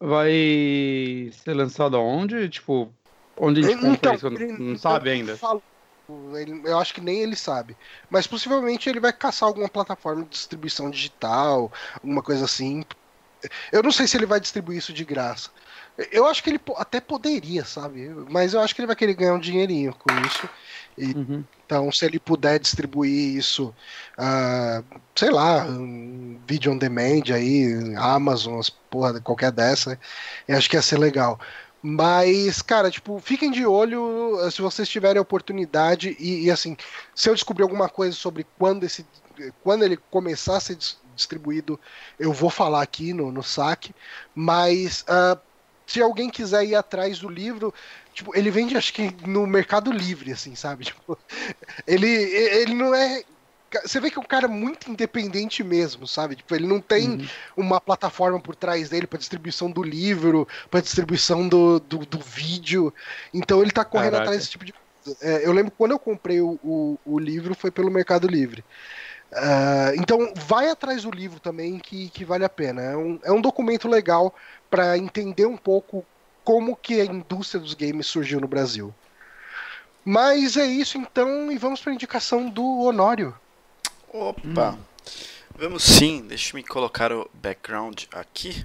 Vai 0.00 1.30
ser 1.32 1.54
lançado 1.54 1.96
aonde? 1.96 2.48
Tipo, 2.48 2.92
onde 3.36 3.60
a 3.60 3.68
gente 3.68 3.86
então, 3.86 4.14
isso? 4.14 4.30
Não 4.58 4.76
sabe 4.76 5.10
ainda. 5.10 5.36
Falo, 5.36 5.62
ele, 6.36 6.62
eu 6.64 6.78
acho 6.78 6.94
que 6.94 7.00
nem 7.00 7.20
ele 7.20 7.36
sabe. 7.36 7.76
Mas 8.10 8.26
possivelmente 8.26 8.88
ele 8.88 9.00
vai 9.00 9.12
caçar 9.12 9.48
alguma 9.48 9.68
plataforma 9.68 10.24
de 10.24 10.30
distribuição 10.30 10.90
digital, 10.90 11.72
alguma 11.94 12.22
coisa 12.22 12.44
assim, 12.44 12.84
eu 13.72 13.82
não 13.82 13.92
sei 13.92 14.06
se 14.06 14.16
ele 14.16 14.26
vai 14.26 14.40
distribuir 14.40 14.78
isso 14.78 14.92
de 14.92 15.04
graça. 15.04 15.50
Eu 16.12 16.26
acho 16.26 16.42
que 16.42 16.50
ele 16.50 16.60
até 16.76 17.00
poderia, 17.00 17.64
sabe? 17.64 18.08
Mas 18.30 18.54
eu 18.54 18.60
acho 18.60 18.74
que 18.74 18.80
ele 18.80 18.86
vai 18.86 18.94
querer 18.94 19.14
ganhar 19.14 19.34
um 19.34 19.40
dinheirinho 19.40 19.92
com 19.94 20.14
isso. 20.26 20.48
E, 20.96 21.06
uhum. 21.06 21.44
Então, 21.66 21.90
se 21.90 22.04
ele 22.04 22.18
puder 22.20 22.58
distribuir 22.58 23.36
isso, 23.36 23.74
uh, 24.16 25.00
sei 25.14 25.30
lá, 25.30 25.64
um 25.64 26.40
vídeo 26.46 26.72
on 26.72 26.78
demand 26.78 27.24
aí, 27.34 27.94
Amazon, 27.96 28.60
porra, 28.88 29.20
qualquer 29.20 29.50
dessa, 29.50 29.98
eu 30.46 30.56
acho 30.56 30.70
que 30.70 30.76
ia 30.76 30.82
ser 30.82 30.98
legal. 30.98 31.38
Mas, 31.82 32.60
cara, 32.60 32.90
tipo, 32.90 33.20
fiquem 33.20 33.50
de 33.50 33.64
olho 33.64 34.36
se 34.50 34.60
vocês 34.60 34.88
tiverem 34.88 35.18
a 35.18 35.22
oportunidade 35.22 36.16
e, 36.18 36.46
e 36.46 36.50
assim, 36.50 36.76
se 37.14 37.30
eu 37.30 37.34
descobrir 37.34 37.62
alguma 37.62 37.88
coisa 37.88 38.16
sobre 38.16 38.44
quando 38.58 38.84
esse 38.84 39.06
quando 39.62 39.84
ele 39.84 39.96
começar 40.10 40.56
a 40.56 40.60
ser 40.60 40.76
distribuído, 41.14 41.78
eu 42.18 42.32
vou 42.32 42.50
falar 42.50 42.82
aqui 42.82 43.12
no, 43.12 43.30
no 43.30 43.42
saque, 43.42 43.94
mas 44.34 45.02
uh, 45.02 45.40
se 45.86 46.02
alguém 46.02 46.28
quiser 46.28 46.64
ir 46.64 46.74
atrás 46.74 47.18
do 47.18 47.28
livro, 47.28 47.72
tipo, 48.12 48.36
ele 48.36 48.50
vende 48.50 48.76
acho 48.76 48.92
que 48.92 49.10
no 49.26 49.46
Mercado 49.46 49.90
Livre, 49.90 50.32
assim, 50.32 50.54
sabe? 50.54 50.84
Tipo, 50.98 51.18
ele, 51.86 52.08
ele 52.08 52.74
não 52.74 52.94
é 52.94 53.22
você 53.84 54.00
vê 54.00 54.10
que 54.10 54.18
é 54.18 54.20
um 54.20 54.24
cara 54.24 54.48
muito 54.48 54.90
independente 54.90 55.62
mesmo, 55.62 56.06
sabe? 56.06 56.36
Tipo, 56.36 56.54
ele 56.54 56.66
não 56.66 56.80
tem 56.80 57.10
uhum. 57.10 57.28
uma 57.56 57.80
plataforma 57.80 58.40
por 58.40 58.54
trás 58.54 58.88
dele 58.88 59.06
para 59.06 59.18
distribuição 59.18 59.70
do 59.70 59.82
livro, 59.82 60.48
para 60.70 60.80
distribuição 60.80 61.46
do, 61.48 61.78
do, 61.80 61.98
do, 61.98 62.18
vídeo. 62.18 62.92
Então 63.32 63.60
ele 63.60 63.70
tá 63.70 63.84
correndo 63.84 64.12
Caraca. 64.12 64.30
atrás 64.30 64.40
desse 64.40 64.50
tipo 64.50 64.64
de 64.64 64.72
coisa. 64.72 65.18
É, 65.20 65.46
eu 65.46 65.52
lembro 65.52 65.72
quando 65.76 65.92
eu 65.92 65.98
comprei 65.98 66.40
o, 66.40 66.58
o, 66.62 66.98
o, 67.04 67.18
livro 67.18 67.54
foi 67.54 67.70
pelo 67.70 67.90
Mercado 67.90 68.26
Livre. 68.26 68.64
Uh, 69.30 69.92
então 69.96 70.32
vai 70.34 70.70
atrás 70.70 71.02
do 71.02 71.10
livro 71.10 71.38
também 71.38 71.78
que, 71.78 72.08
que 72.08 72.24
vale 72.24 72.44
a 72.44 72.48
pena. 72.48 72.82
É 72.82 72.96
um, 72.96 73.20
é 73.24 73.32
um 73.32 73.40
documento 73.40 73.86
legal 73.86 74.34
para 74.70 74.96
entender 74.96 75.46
um 75.46 75.56
pouco 75.56 76.04
como 76.42 76.74
que 76.74 77.00
a 77.00 77.04
indústria 77.04 77.60
dos 77.60 77.74
games 77.74 78.06
surgiu 78.06 78.40
no 78.40 78.48
Brasil. 78.48 78.94
Mas 80.02 80.56
é 80.56 80.64
isso 80.64 80.96
então 80.96 81.52
e 81.52 81.58
vamos 81.58 81.82
para 81.82 81.92
a 81.92 81.94
indicação 81.94 82.48
do 82.48 82.64
Honório. 82.80 83.34
Opa! 84.12 84.72
Hum. 84.72 84.78
Vamos 85.56 85.82
sim, 85.82 86.22
deixa 86.26 86.56
me 86.56 86.62
colocar 86.62 87.12
o 87.12 87.28
background 87.34 88.04
aqui. 88.12 88.62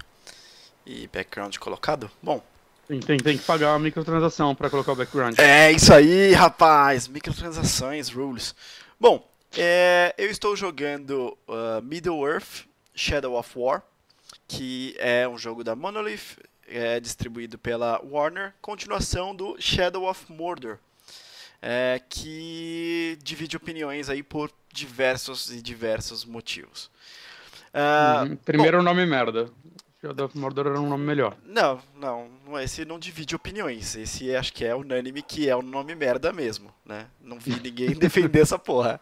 E 0.86 1.08
background 1.08 1.58
colocado? 1.58 2.10
Bom. 2.22 2.44
Tem, 2.88 3.00
tem, 3.00 3.18
tem 3.18 3.38
que 3.38 3.44
pagar 3.44 3.74
a 3.74 3.80
microtransação 3.80 4.54
para 4.54 4.70
colocar 4.70 4.92
o 4.92 4.96
background. 4.96 5.40
É 5.40 5.72
isso 5.72 5.94
aí, 5.94 6.34
rapaz! 6.34 7.08
Microtransações, 7.08 8.10
rules. 8.10 8.54
Bom, 9.00 9.28
é, 9.58 10.14
eu 10.18 10.30
estou 10.30 10.56
jogando 10.56 11.38
uh, 11.48 11.82
Middle-earth 11.82 12.66
Shadow 12.94 13.38
of 13.38 13.52
War, 13.56 13.82
que 14.48 14.96
é 15.00 15.28
um 15.28 15.38
jogo 15.38 15.64
da 15.64 15.76
Monolith, 15.76 16.38
é 16.68 17.00
distribuído 17.00 17.58
pela 17.58 18.02
Warner, 18.04 18.54
continuação 18.62 19.36
do 19.36 19.56
Shadow 19.60 20.10
of 20.10 20.32
Mordor, 20.32 20.78
é, 21.66 22.02
que 22.10 23.18
divide 23.24 23.56
opiniões 23.56 24.10
aí 24.10 24.22
por 24.22 24.52
diversos 24.74 25.50
e 25.50 25.62
diversos 25.62 26.26
motivos. 26.26 26.92
Uh, 27.74 28.30
uhum. 28.30 28.36
Primeiro 28.36 28.78
bom, 28.80 28.84
nome 28.84 29.06
merda. 29.06 29.50
Shadow 30.02 30.26
of 30.26 30.38
Mordor 30.38 30.68
era 30.68 30.82
um 30.82 30.90
nome 30.90 31.06
melhor. 31.06 31.38
Não, 31.46 31.80
não, 31.96 32.28
esse 32.60 32.84
não 32.84 33.00
divide 33.00 33.34
opiniões. 33.34 33.96
Esse 33.96 34.36
acho 34.36 34.52
que 34.52 34.66
é 34.66 34.76
unânime 34.76 35.22
que 35.22 35.48
é 35.48 35.56
um 35.56 35.62
nome 35.62 35.96
merda 35.96 36.34
mesmo, 36.34 36.70
né? 36.86 37.08
Não 37.22 37.40
vi 37.40 37.58
ninguém 37.62 37.92
defender 37.96 38.42
essa 38.42 38.60
porra. 38.60 39.00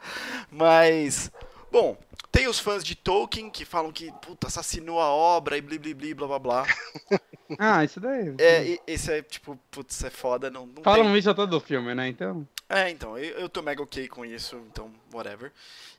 Mas, 0.51 1.31
bom, 1.71 1.97
tem 2.31 2.47
os 2.47 2.59
fãs 2.59 2.83
de 2.83 2.95
Tolkien 2.95 3.49
que 3.49 3.65
falam 3.65 3.91
que, 3.91 4.11
puta, 4.21 4.47
assassinou 4.47 4.99
a 4.99 5.09
obra 5.09 5.57
e 5.57 5.61
blá 5.61 5.77
blá 6.15 6.27
blá 6.27 6.39
blá. 6.39 6.67
ah, 7.59 7.83
isso 7.83 7.99
daí. 7.99 8.35
É, 8.39 8.79
esse 8.87 9.11
é 9.11 9.21
tipo, 9.21 9.59
putz, 9.69 10.03
é 10.03 10.09
foda, 10.09 10.49
não, 10.49 10.65
não 10.65 10.83
Falam 10.83 11.07
tem... 11.07 11.17
isso 11.17 11.29
a 11.29 11.33
todo 11.33 11.59
filme, 11.59 11.93
né? 11.93 12.07
Então. 12.07 12.47
É, 12.69 12.89
então, 12.89 13.17
eu, 13.17 13.39
eu 13.39 13.49
tô 13.49 13.61
mega 13.61 13.83
ok 13.83 14.07
com 14.07 14.23
isso, 14.23 14.55
então, 14.69 14.91
whatever. 15.13 15.51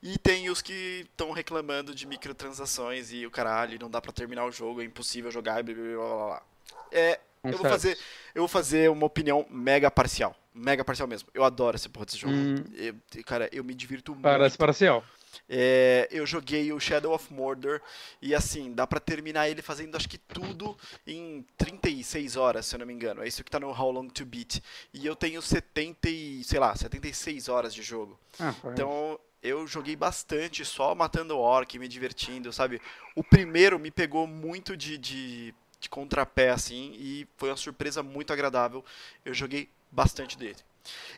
E 0.02 0.16
tem 0.18 0.48
os 0.48 0.62
que 0.62 1.06
estão 1.10 1.32
reclamando 1.32 1.94
de 1.94 2.06
microtransações 2.06 3.12
e 3.12 3.26
o 3.26 3.30
caralho, 3.30 3.78
não 3.78 3.90
dá 3.90 4.00
para 4.00 4.12
terminar 4.12 4.46
o 4.46 4.52
jogo, 4.52 4.80
é 4.80 4.84
impossível 4.84 5.30
jogar 5.30 5.60
e 5.60 5.62
blá 5.62 5.74
blá 5.74 5.94
blá 5.94 6.26
blá. 6.26 6.42
É, 6.90 7.20
eu 7.44 7.58
vou 7.58 7.68
fazer, 7.68 7.98
eu 8.34 8.42
vou 8.42 8.48
fazer 8.48 8.88
uma 8.88 9.04
opinião 9.04 9.44
mega 9.50 9.90
parcial, 9.90 10.34
mega 10.54 10.84
parcial 10.84 11.08
mesmo. 11.08 11.28
Eu 11.34 11.44
adoro 11.44 11.76
esse 11.76 11.88
porra 11.88 12.06
desse 12.06 12.18
jogo. 12.18 12.32
Hum. 12.32 12.64
Eu, 12.74 12.94
cara, 13.24 13.48
eu 13.52 13.64
me 13.64 13.74
divirto 13.74 14.12
muito. 14.12 14.22
Parece 14.22 14.56
parcial. 14.56 15.04
É, 15.48 16.08
eu 16.10 16.26
joguei 16.26 16.72
o 16.72 16.80
Shadow 16.80 17.14
of 17.14 17.32
Mordor 17.32 17.80
e 18.20 18.34
assim, 18.34 18.72
dá 18.72 18.86
para 18.86 19.00
terminar 19.00 19.48
ele 19.48 19.62
fazendo 19.62 19.96
acho 19.96 20.08
que 20.08 20.18
tudo 20.18 20.76
em 21.06 21.44
36 21.56 22.36
horas, 22.36 22.66
se 22.66 22.74
eu 22.74 22.78
não 22.78 22.86
me 22.86 22.92
engano. 22.92 23.22
É 23.22 23.28
isso 23.28 23.42
que 23.44 23.50
tá 23.50 23.60
no 23.60 23.70
How 23.70 23.90
Long 23.90 24.08
to 24.08 24.24
Beat. 24.24 24.62
E 24.92 25.06
eu 25.06 25.16
tenho 25.16 25.40
70, 25.40 26.08
sei 26.44 26.58
lá, 26.58 26.74
76 26.74 27.48
horas 27.48 27.74
de 27.74 27.82
jogo. 27.82 28.18
Ah, 28.38 28.54
então, 28.64 29.18
eu 29.42 29.66
joguei 29.66 29.96
bastante 29.96 30.64
só 30.64 30.94
matando 30.94 31.38
orc, 31.38 31.78
me 31.78 31.88
divertindo, 31.88 32.52
sabe? 32.52 32.80
O 33.14 33.24
primeiro 33.24 33.78
me 33.78 33.90
pegou 33.90 34.26
muito 34.26 34.76
de, 34.76 34.96
de, 34.96 35.54
de 35.80 35.88
contrapé, 35.88 36.50
assim, 36.50 36.92
e 36.94 37.26
foi 37.36 37.50
uma 37.50 37.56
surpresa 37.56 38.02
muito 38.02 38.32
agradável. 38.32 38.84
Eu 39.24 39.34
joguei 39.34 39.68
bastante 39.90 40.38
dele. 40.38 40.58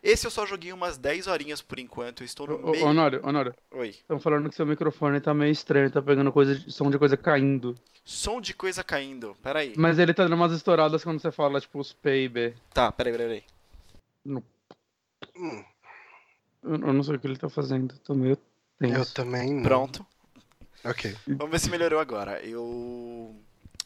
Esse 0.02 0.26
eu 0.26 0.30
só 0.30 0.44
joguei 0.46 0.72
umas 0.72 0.98
10 0.98 1.26
horinhas 1.26 1.62
por 1.62 1.78
enquanto. 1.78 2.22
Eu 2.22 2.26
estou 2.26 2.46
no 2.46 2.68
ô, 2.68 2.70
meio. 2.70 2.86
Honório, 2.86 3.20
Honório. 3.24 3.54
Oi. 3.70 3.90
Estão 3.90 4.20
falando 4.20 4.48
que 4.48 4.54
seu 4.54 4.66
microfone 4.66 5.20
tá 5.20 5.32
meio 5.32 5.52
estranho, 5.52 5.90
tá 5.90 6.02
pegando 6.02 6.32
coisa, 6.32 6.58
som 6.70 6.90
de 6.90 6.98
coisa 6.98 7.16
caindo. 7.16 7.74
Som 8.04 8.40
de 8.40 8.52
coisa 8.52 8.84
caindo, 8.84 9.36
peraí. 9.42 9.72
Mas 9.76 9.98
ele 9.98 10.12
tá 10.12 10.24
dando 10.24 10.34
umas 10.34 10.52
estouradas 10.52 11.02
quando 11.02 11.20
você 11.20 11.32
fala, 11.32 11.60
tipo, 11.60 11.78
os 11.78 11.92
P 11.92 12.24
e 12.24 12.28
B. 12.28 12.54
Tá, 12.72 12.92
peraí, 12.92 13.12
peraí, 13.12 13.28
peraí. 13.28 13.44
Hum. 15.36 15.64
Eu, 16.62 16.72
eu, 16.72 16.92
não 16.92 17.02
sei 17.02 17.16
o 17.16 17.18
que 17.18 17.26
ele 17.26 17.36
tá 17.36 17.48
fazendo, 17.48 17.98
tô 17.98 18.14
meio 18.14 18.38
tenso. 18.78 18.98
Eu 18.98 19.06
também. 19.06 19.54
Não. 19.54 19.62
Pronto. 19.62 20.06
Ok. 20.84 21.16
Vamos 21.26 21.50
ver 21.50 21.58
se 21.58 21.70
melhorou 21.70 21.98
agora. 21.98 22.40
Eu. 22.44 23.34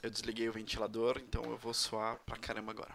Eu 0.00 0.10
desliguei 0.10 0.48
o 0.48 0.52
ventilador, 0.52 1.20
então 1.20 1.42
eu 1.44 1.56
vou 1.56 1.74
suar 1.74 2.18
pra 2.24 2.36
caramba 2.36 2.70
agora. 2.70 2.94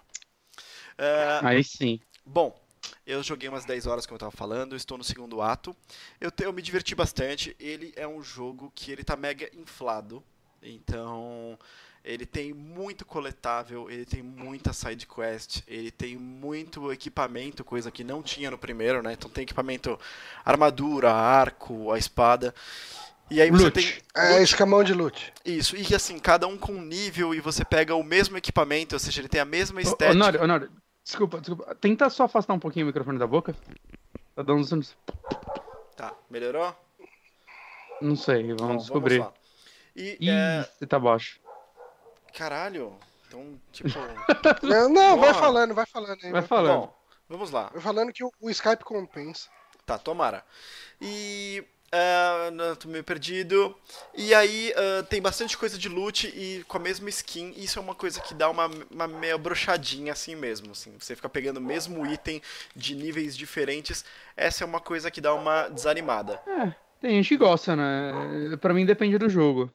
Uh... 0.97 1.45
Aí 1.45 1.63
sim. 1.63 1.99
Bom, 2.25 2.57
eu 3.05 3.21
joguei 3.21 3.49
umas 3.49 3.65
10 3.65 3.87
horas, 3.87 4.05
como 4.05 4.15
eu 4.15 4.17
estava 4.17 4.31
falando, 4.31 4.75
estou 4.75 4.97
no 4.97 5.03
segundo 5.03 5.41
ato. 5.41 5.75
Eu, 6.19 6.31
te, 6.31 6.43
eu 6.43 6.53
me 6.53 6.61
diverti 6.61 6.95
bastante. 6.95 7.55
Ele 7.59 7.93
é 7.95 8.07
um 8.07 8.21
jogo 8.23 8.71
que 8.73 8.91
ele 8.91 9.03
tá 9.03 9.15
mega 9.15 9.49
inflado. 9.55 10.23
Então, 10.61 11.57
ele 12.03 12.25
tem 12.25 12.53
muito 12.53 13.05
coletável, 13.05 13.89
ele 13.89 14.05
tem 14.05 14.21
muita 14.21 14.73
side 14.73 15.07
quest, 15.07 15.61
ele 15.67 15.91
tem 15.91 16.17
muito 16.17 16.91
equipamento, 16.91 17.63
coisa 17.63 17.89
que 17.91 18.03
não 18.03 18.21
tinha 18.21 18.51
no 18.51 18.57
primeiro, 18.57 19.01
né? 19.01 19.13
Então 19.13 19.29
tem 19.29 19.43
equipamento 19.43 19.97
armadura, 20.43 21.11
arco, 21.11 21.91
a 21.91 21.97
espada. 21.97 22.53
E 23.31 23.41
aí 23.41 23.49
você 23.49 23.63
loot. 23.63 23.73
tem. 23.73 23.93
É, 24.15 24.43
escamão 24.43 24.83
de 24.83 24.93
loot. 24.93 25.33
Isso, 25.45 25.75
e 25.77 25.95
assim, 25.95 26.19
cada 26.19 26.45
um 26.45 26.57
com 26.57 26.73
nível 26.73 27.33
e 27.33 27.39
você 27.39 27.63
pega 27.63 27.95
o 27.95 28.03
mesmo 28.03 28.37
equipamento, 28.37 28.95
ou 28.95 28.99
seja, 28.99 29.21
ele 29.21 29.29
tem 29.29 29.39
a 29.39 29.45
mesma 29.45 29.81
estética. 29.81 30.11
Honório, 30.11 30.43
Honório, 30.43 30.71
Desculpa, 31.03 31.39
desculpa. 31.39 31.75
Tenta 31.75 32.09
só 32.09 32.23
afastar 32.23 32.53
um 32.53 32.59
pouquinho 32.59 32.85
o 32.85 32.87
microfone 32.87 33.19
da 33.19 33.27
boca. 33.27 33.55
Tá 34.35 34.41
dando 34.41 34.61
uns. 34.61 34.95
Tá, 35.95 36.13
melhorou? 36.29 36.75
Não 38.01 38.15
sei, 38.15 38.47
vamos 38.53 38.59
Bom, 38.59 38.77
descobrir. 38.77 39.19
Vamos 39.19 39.43
e, 39.95 40.17
Ih, 40.19 40.29
é... 40.29 40.85
tá 40.87 40.97
baixo. 40.97 41.39
Caralho. 42.33 42.97
Então, 43.27 43.59
tipo. 43.71 43.89
não, 44.63 44.89
não 44.89 45.19
vai 45.19 45.33
falando, 45.33 45.73
vai 45.73 45.85
falando 45.85 46.17
aí. 46.23 46.31
Vai, 46.31 46.41
vai 46.41 46.41
falando. 46.41 46.79
Bom, 46.81 46.95
vamos 47.29 47.51
lá. 47.51 47.69
Vai 47.71 47.81
falando 47.81 48.11
que 48.11 48.23
o, 48.23 48.31
o 48.41 48.49
Skype 48.49 48.83
compensa. 48.83 49.49
Tá, 49.85 49.97
tomara. 49.97 50.43
E 51.01 51.63
Uh, 51.93 52.75
tô 52.75 52.87
meio 52.87 53.03
perdido. 53.03 53.75
E 54.15 54.33
aí 54.33 54.73
uh, 54.75 55.03
tem 55.03 55.21
bastante 55.21 55.55
coisa 55.55 55.77
de 55.77 55.87
loot 55.87 56.27
e 56.27 56.63
com 56.67 56.77
a 56.77 56.79
mesma 56.79 57.07
skin. 57.09 57.53
Isso 57.55 57.77
é 57.77 57.81
uma 57.81 57.93
coisa 57.93 58.19
que 58.19 58.33
dá 58.33 58.49
uma, 58.49 58.67
uma 58.89 59.07
meia 59.07 59.37
brochadinha 59.37 60.11
assim 60.11 60.35
mesmo. 60.35 60.71
Assim. 60.71 60.91
Você 60.97 61.15
fica 61.15 61.29
pegando 61.29 61.57
o 61.57 61.61
mesmo 61.61 62.03
item 62.07 62.41
de 62.75 62.95
níveis 62.95 63.37
diferentes. 63.37 64.03
Essa 64.35 64.63
é 64.63 64.65
uma 64.65 64.79
coisa 64.79 65.11
que 65.11 65.21
dá 65.21 65.35
uma 65.35 65.67
desanimada. 65.69 66.41
É, 66.47 66.73
tem 66.99 67.11
gente 67.11 67.29
que 67.29 67.37
gosta, 67.37 67.75
né? 67.75 68.57
Pra 68.59 68.73
mim 68.73 68.87
depende 68.87 69.19
do 69.19 69.29
jogo. 69.29 69.71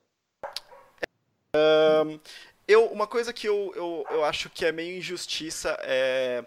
Uh, 1.55 2.21
eu, 2.67 2.87
uma 2.87 3.07
coisa 3.07 3.33
que 3.33 3.47
eu, 3.47 3.73
eu, 3.77 4.05
eu 4.11 4.25
acho 4.25 4.51
que 4.51 4.65
é 4.65 4.73
meio 4.73 4.99
injustiça 4.99 5.79
é 5.83 6.45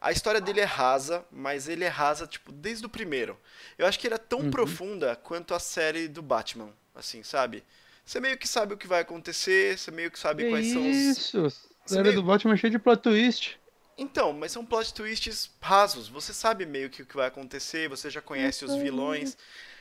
a 0.00 0.12
história 0.12 0.40
dele 0.40 0.60
é 0.60 0.64
rasa, 0.64 1.24
mas 1.30 1.68
ele 1.68 1.84
é 1.84 1.88
rasa, 1.88 2.26
tipo, 2.26 2.52
desde 2.52 2.86
o 2.86 2.88
primeiro. 2.88 3.38
Eu 3.76 3.86
acho 3.86 3.98
que 3.98 4.06
ele 4.06 4.14
é 4.14 4.18
tão 4.18 4.40
uhum. 4.40 4.50
profunda 4.50 5.16
quanto 5.16 5.54
a 5.54 5.58
série 5.58 6.08
do 6.08 6.22
Batman, 6.22 6.70
assim, 6.94 7.22
sabe? 7.22 7.64
Você 8.04 8.20
meio 8.20 8.38
que 8.38 8.48
sabe 8.48 8.74
o 8.74 8.76
que 8.76 8.86
vai 8.86 9.00
acontecer, 9.00 9.78
você 9.78 9.90
meio 9.90 10.10
que 10.10 10.18
sabe 10.18 10.44
que 10.44 10.50
quais 10.50 10.72
são 10.72 10.88
os. 10.88 10.96
Isso! 10.96 11.46
A 11.84 11.88
série 11.88 12.02
meio... 12.04 12.14
do 12.14 12.22
Batman 12.22 12.54
é 12.54 12.56
cheia 12.56 12.70
de 12.70 12.78
plot 12.78 13.02
twist. 13.02 13.58
Então, 13.98 14.32
mas 14.32 14.52
são 14.52 14.64
plot 14.64 14.94
twists 14.94 15.50
rasos. 15.60 16.08
Você 16.08 16.32
sabe 16.32 16.64
meio 16.64 16.88
que 16.88 17.02
o 17.02 17.06
que 17.06 17.16
vai 17.16 17.26
acontecer, 17.26 17.88
você 17.88 18.08
já 18.08 18.22
conhece 18.22 18.64
os 18.64 18.76
vilões. 18.76 19.36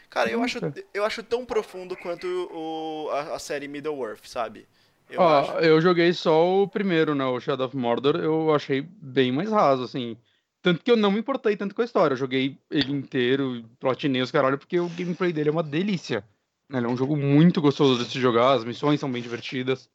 Cara, 0.09 0.31
eu 0.31 0.41
acho, 0.41 0.59
eu 0.93 1.05
acho 1.05 1.21
tão 1.21 1.45
profundo 1.45 1.95
quanto 1.95 2.25
o, 2.51 3.09
a, 3.11 3.35
a 3.35 3.39
série 3.39 3.67
Middle-earth, 3.67 4.25
sabe? 4.25 4.67
Eu, 5.09 5.21
acho... 5.21 5.51
eu 5.59 5.81
joguei 5.81 6.13
só 6.13 6.63
o 6.63 6.67
primeiro, 6.67 7.15
né? 7.15 7.25
O 7.25 7.39
Shadow 7.39 7.67
of 7.67 7.77
Mordor, 7.77 8.17
eu 8.17 8.53
achei 8.53 8.81
bem 8.81 9.31
mais 9.31 9.49
raso, 9.49 9.83
assim. 9.83 10.17
Tanto 10.61 10.83
que 10.83 10.91
eu 10.91 10.97
não 10.97 11.11
me 11.11 11.19
importei 11.19 11.55
tanto 11.55 11.73
com 11.73 11.81
a 11.81 11.85
história. 11.85 12.13
Eu 12.13 12.17
joguei 12.17 12.57
ele 12.69 12.91
inteiro, 12.91 13.63
platinei 13.79 14.21
os 14.21 14.31
caralho, 14.31 14.57
porque 14.57 14.79
o 14.79 14.89
gameplay 14.89 15.31
dele 15.31 15.49
é 15.49 15.51
uma 15.51 15.63
delícia. 15.63 16.23
Ele 16.69 16.85
é 16.85 16.89
um 16.89 16.97
jogo 16.97 17.15
muito 17.15 17.61
gostoso 17.61 18.03
de 18.03 18.11
se 18.11 18.19
jogar, 18.19 18.53
as 18.53 18.65
missões 18.65 18.99
são 18.99 19.09
bem 19.09 19.21
divertidas. 19.21 19.89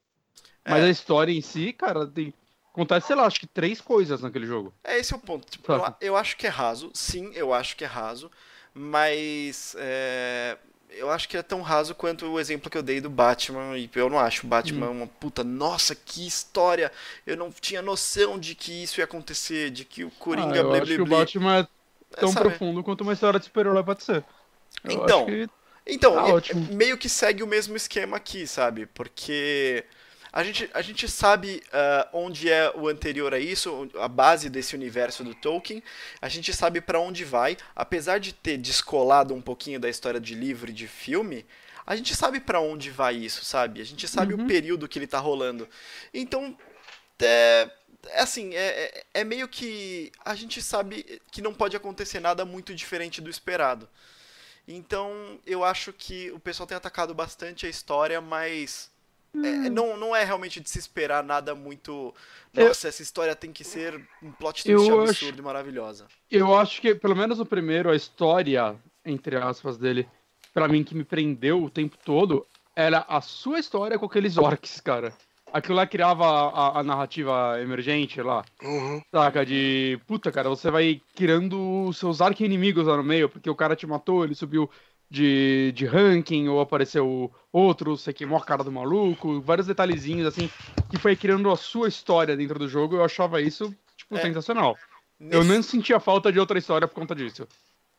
Mas 0.65 0.83
é. 0.83 0.87
a 0.87 0.89
história 0.89 1.31
em 1.31 1.41
si, 1.41 1.73
cara, 1.73 2.07
tem. 2.07 2.33
Acontece, 2.71 3.07
sei 3.07 3.15
lá, 3.15 3.27
acho 3.27 3.39
que 3.39 3.45
três 3.45 3.79
coisas 3.79 4.21
naquele 4.21 4.47
jogo. 4.47 4.73
É 4.83 4.97
esse 4.97 5.13
é 5.13 5.17
o 5.17 5.19
ponto. 5.19 5.45
Tipo, 5.47 5.71
eu, 5.71 5.95
eu, 6.01 6.17
acho 6.17 6.35
que 6.35 6.47
é 6.47 6.49
raso, 6.49 6.89
sim, 6.91 7.31
eu 7.35 7.53
acho 7.53 7.77
que 7.77 7.83
é 7.83 7.87
raso, 7.87 8.31
mas 8.73 9.75
é, 9.77 10.57
eu 10.95 11.09
acho 11.09 11.27
que 11.27 11.37
é 11.37 11.41
tão 11.41 11.61
raso 11.61 11.95
quanto 11.95 12.25
o 12.25 12.39
exemplo 12.39 12.69
que 12.69 12.77
eu 12.77 12.83
dei 12.83 13.01
do 13.01 13.09
Batman. 13.09 13.77
E 13.77 13.89
eu 13.95 14.09
não 14.09 14.19
acho 14.19 14.45
o 14.45 14.49
Batman 14.49 14.87
uhum. 14.87 14.97
uma 14.97 15.07
puta. 15.07 15.43
Nossa, 15.43 15.95
que 15.95 16.25
história! 16.25 16.91
Eu 17.25 17.37
não 17.37 17.51
tinha 17.51 17.81
noção 17.81 18.39
de 18.39 18.55
que 18.55 18.83
isso 18.83 18.99
ia 18.99 19.05
acontecer, 19.05 19.69
de 19.71 19.85
que 19.85 20.03
o 20.03 20.11
Coringa. 20.11 20.53
Ah, 20.53 20.57
eu 20.57 20.73
acho 20.73 20.95
que 20.95 21.01
o 21.01 21.05
Batman 21.05 21.59
é 21.59 21.67
tão 22.19 22.29
é, 22.29 22.33
profundo 22.33 22.83
quanto 22.83 23.01
uma 23.01 23.13
história 23.13 23.39
de 23.39 23.45
super-herói 23.45 23.83
pode 23.83 24.03
ser. 24.03 24.23
Eu 24.83 24.91
então, 24.91 25.25
que... 25.25 25.49
então 25.85 26.15
tá 26.15 26.55
meio 26.71 26.97
que 26.97 27.09
segue 27.09 27.43
o 27.43 27.47
mesmo 27.47 27.75
esquema 27.75 28.17
aqui, 28.17 28.45
sabe? 28.47 28.85
Porque 28.87 29.85
a 30.33 30.43
gente, 30.43 30.67
a 30.73 30.81
gente 30.81 31.07
sabe 31.07 31.61
uh, 31.67 32.09
onde 32.11 32.49
é 32.49 32.71
o 32.75 32.87
anterior 32.87 33.35
a 33.35 33.39
isso, 33.39 33.87
a 33.99 34.07
base 34.07 34.49
desse 34.49 34.75
universo 34.75 35.23
do 35.23 35.35
Tolkien. 35.35 35.83
A 36.19 36.27
gente 36.27 36.51
sabe 36.51 36.81
para 36.81 36.99
onde 36.99 37.23
vai, 37.23 37.55
apesar 37.75 38.19
de 38.19 38.33
ter 38.33 38.57
descolado 38.57 39.35
um 39.35 39.41
pouquinho 39.41 39.79
da 39.79 39.87
história 39.87 40.19
de 40.19 40.33
livro 40.33 40.71
e 40.71 40.73
de 40.73 40.87
filme. 40.87 41.45
A 41.85 41.95
gente 41.95 42.15
sabe 42.15 42.39
para 42.39 42.59
onde 42.59 42.89
vai 42.89 43.15
isso, 43.15 43.45
sabe? 43.45 43.79
A 43.79 43.83
gente 43.83 44.07
sabe 44.07 44.33
uhum. 44.33 44.43
o 44.43 44.47
período 44.47 44.87
que 44.87 44.97
ele 44.97 45.05
tá 45.05 45.19
rolando. 45.19 45.69
Então, 46.11 46.57
é, 47.21 47.69
é 48.07 48.21
assim, 48.21 48.55
é, 48.55 49.03
é, 49.13 49.21
é 49.21 49.23
meio 49.23 49.47
que 49.47 50.11
a 50.25 50.33
gente 50.33 50.63
sabe 50.63 51.21
que 51.31 51.43
não 51.43 51.53
pode 51.53 51.77
acontecer 51.77 52.19
nada 52.19 52.43
muito 52.43 52.73
diferente 52.73 53.21
do 53.21 53.29
esperado. 53.29 53.87
Então, 54.67 55.39
eu 55.45 55.63
acho 55.63 55.93
que 55.93 56.31
o 56.31 56.39
pessoal 56.39 56.65
tem 56.65 56.75
atacado 56.75 57.13
bastante 57.13 57.67
a 57.67 57.69
história, 57.69 58.19
mas 58.19 58.89
é, 59.35 59.69
não, 59.69 59.97
não 59.97 60.15
é 60.15 60.23
realmente 60.23 60.59
de 60.59 60.69
se 60.69 60.77
esperar 60.77 61.23
nada 61.23 61.55
muito. 61.55 62.13
Nossa, 62.53 62.87
eu, 62.87 62.89
essa 62.89 63.01
história 63.01 63.35
tem 63.35 63.51
que 63.51 63.63
ser 63.63 63.99
um 64.21 64.31
plot 64.31 64.63
twist 64.63 64.89
absurdo 64.89 65.09
acho, 65.09 65.25
e 65.25 65.41
maravilhosa. 65.41 66.07
Eu 66.29 66.55
acho 66.55 66.79
que, 66.79 66.93
pelo 66.93 67.15
menos 67.15 67.39
o 67.39 67.45
primeiro, 67.45 67.89
a 67.89 67.95
história, 67.95 68.75
entre 69.03 69.35
aspas, 69.35 69.77
dele, 69.77 70.07
para 70.53 70.67
mim, 70.67 70.83
que 70.83 70.93
me 70.93 71.03
prendeu 71.03 71.63
o 71.63 71.69
tempo 71.69 71.97
todo, 72.05 72.45
era 72.75 73.05
a 73.07 73.21
sua 73.21 73.59
história 73.59 73.97
com 73.97 74.05
aqueles 74.05 74.37
orcs, 74.37 74.79
cara. 74.79 75.13
Aquilo 75.51 75.75
lá 75.75 75.85
criava 75.85 76.25
a, 76.25 76.79
a 76.79 76.83
narrativa 76.83 77.59
emergente 77.61 78.21
lá. 78.21 78.43
Uhum. 78.61 79.01
Saca? 79.11 79.45
De. 79.45 79.99
Puta, 80.07 80.31
cara, 80.31 80.49
você 80.49 80.71
vai 80.71 81.01
criando 81.15 81.85
os 81.85 81.97
seus 81.97 82.21
arqui-inimigos 82.21 82.87
lá 82.87 82.97
no 82.97 83.03
meio, 83.03 83.29
porque 83.29 83.49
o 83.49 83.55
cara 83.55 83.75
te 83.75 83.85
matou, 83.85 84.23
ele 84.23 84.33
subiu 84.33 84.69
de, 85.13 85.71
de 85.75 85.85
ranking, 85.85 86.47
ou 86.47 86.59
apareceu 86.59 87.31
outro, 87.51 87.95
você 87.95 88.11
queimou 88.11 88.35
a 88.35 88.43
cara 88.43 88.63
do 88.63 88.71
maluco, 88.71 89.39
vários 89.41 89.67
detalhezinhos, 89.67 90.25
assim, 90.25 90.49
que 90.89 90.97
foi 90.97 91.15
criando 91.15 91.51
a 91.51 91.55
sua 91.55 91.87
história 91.87 92.35
dentro 92.35 92.57
do 92.57 92.67
jogo, 92.67 92.95
eu 92.95 93.03
achava 93.03 93.39
isso, 93.39 93.71
tipo, 93.95 94.17
é. 94.17 94.21
sensacional. 94.21 94.75
Nesse... 95.19 95.35
Eu 95.35 95.43
não 95.43 95.61
sentia 95.61 95.99
falta 95.99 96.31
de 96.31 96.39
outra 96.39 96.57
história 96.57 96.87
por 96.87 96.95
conta 96.95 97.13
disso. 97.13 97.47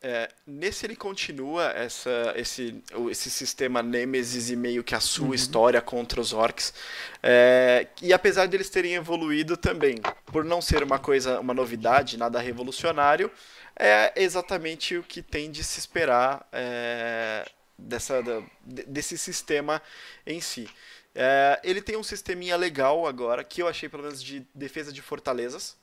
É, 0.06 0.28
nesse 0.46 0.84
ele 0.84 0.94
continua 0.94 1.70
essa, 1.70 2.34
esse, 2.36 2.84
esse 3.10 3.30
sistema 3.30 3.82
Nemesis 3.82 4.50
e 4.50 4.56
meio 4.56 4.84
que 4.84 4.94
a 4.94 5.00
sua 5.00 5.28
uhum. 5.28 5.34
história 5.34 5.80
contra 5.80 6.20
os 6.20 6.34
orcs. 6.34 6.74
É, 7.22 7.86
e 8.02 8.12
apesar 8.12 8.46
deles 8.46 8.68
terem 8.68 8.96
evoluído 8.96 9.56
também, 9.56 9.96
por 10.26 10.44
não 10.44 10.60
ser 10.60 10.82
uma 10.82 10.98
coisa, 10.98 11.40
uma 11.40 11.54
novidade, 11.54 12.18
nada 12.18 12.38
revolucionário, 12.38 13.30
é 13.74 14.12
exatamente 14.16 14.94
o 14.94 15.02
que 15.02 15.22
tem 15.22 15.50
de 15.50 15.64
se 15.64 15.80
esperar 15.80 16.46
é, 16.52 17.48
dessa, 17.78 18.22
da, 18.22 18.42
desse 18.62 19.16
sistema 19.16 19.80
em 20.26 20.38
si. 20.38 20.68
É, 21.14 21.58
ele 21.64 21.80
tem 21.80 21.96
um 21.96 22.02
sisteminha 22.02 22.58
legal 22.58 23.06
agora, 23.06 23.42
que 23.42 23.62
eu 23.62 23.68
achei 23.68 23.88
pelo 23.88 24.02
menos 24.02 24.22
de 24.22 24.46
defesa 24.54 24.92
de 24.92 25.00
fortalezas. 25.00 25.78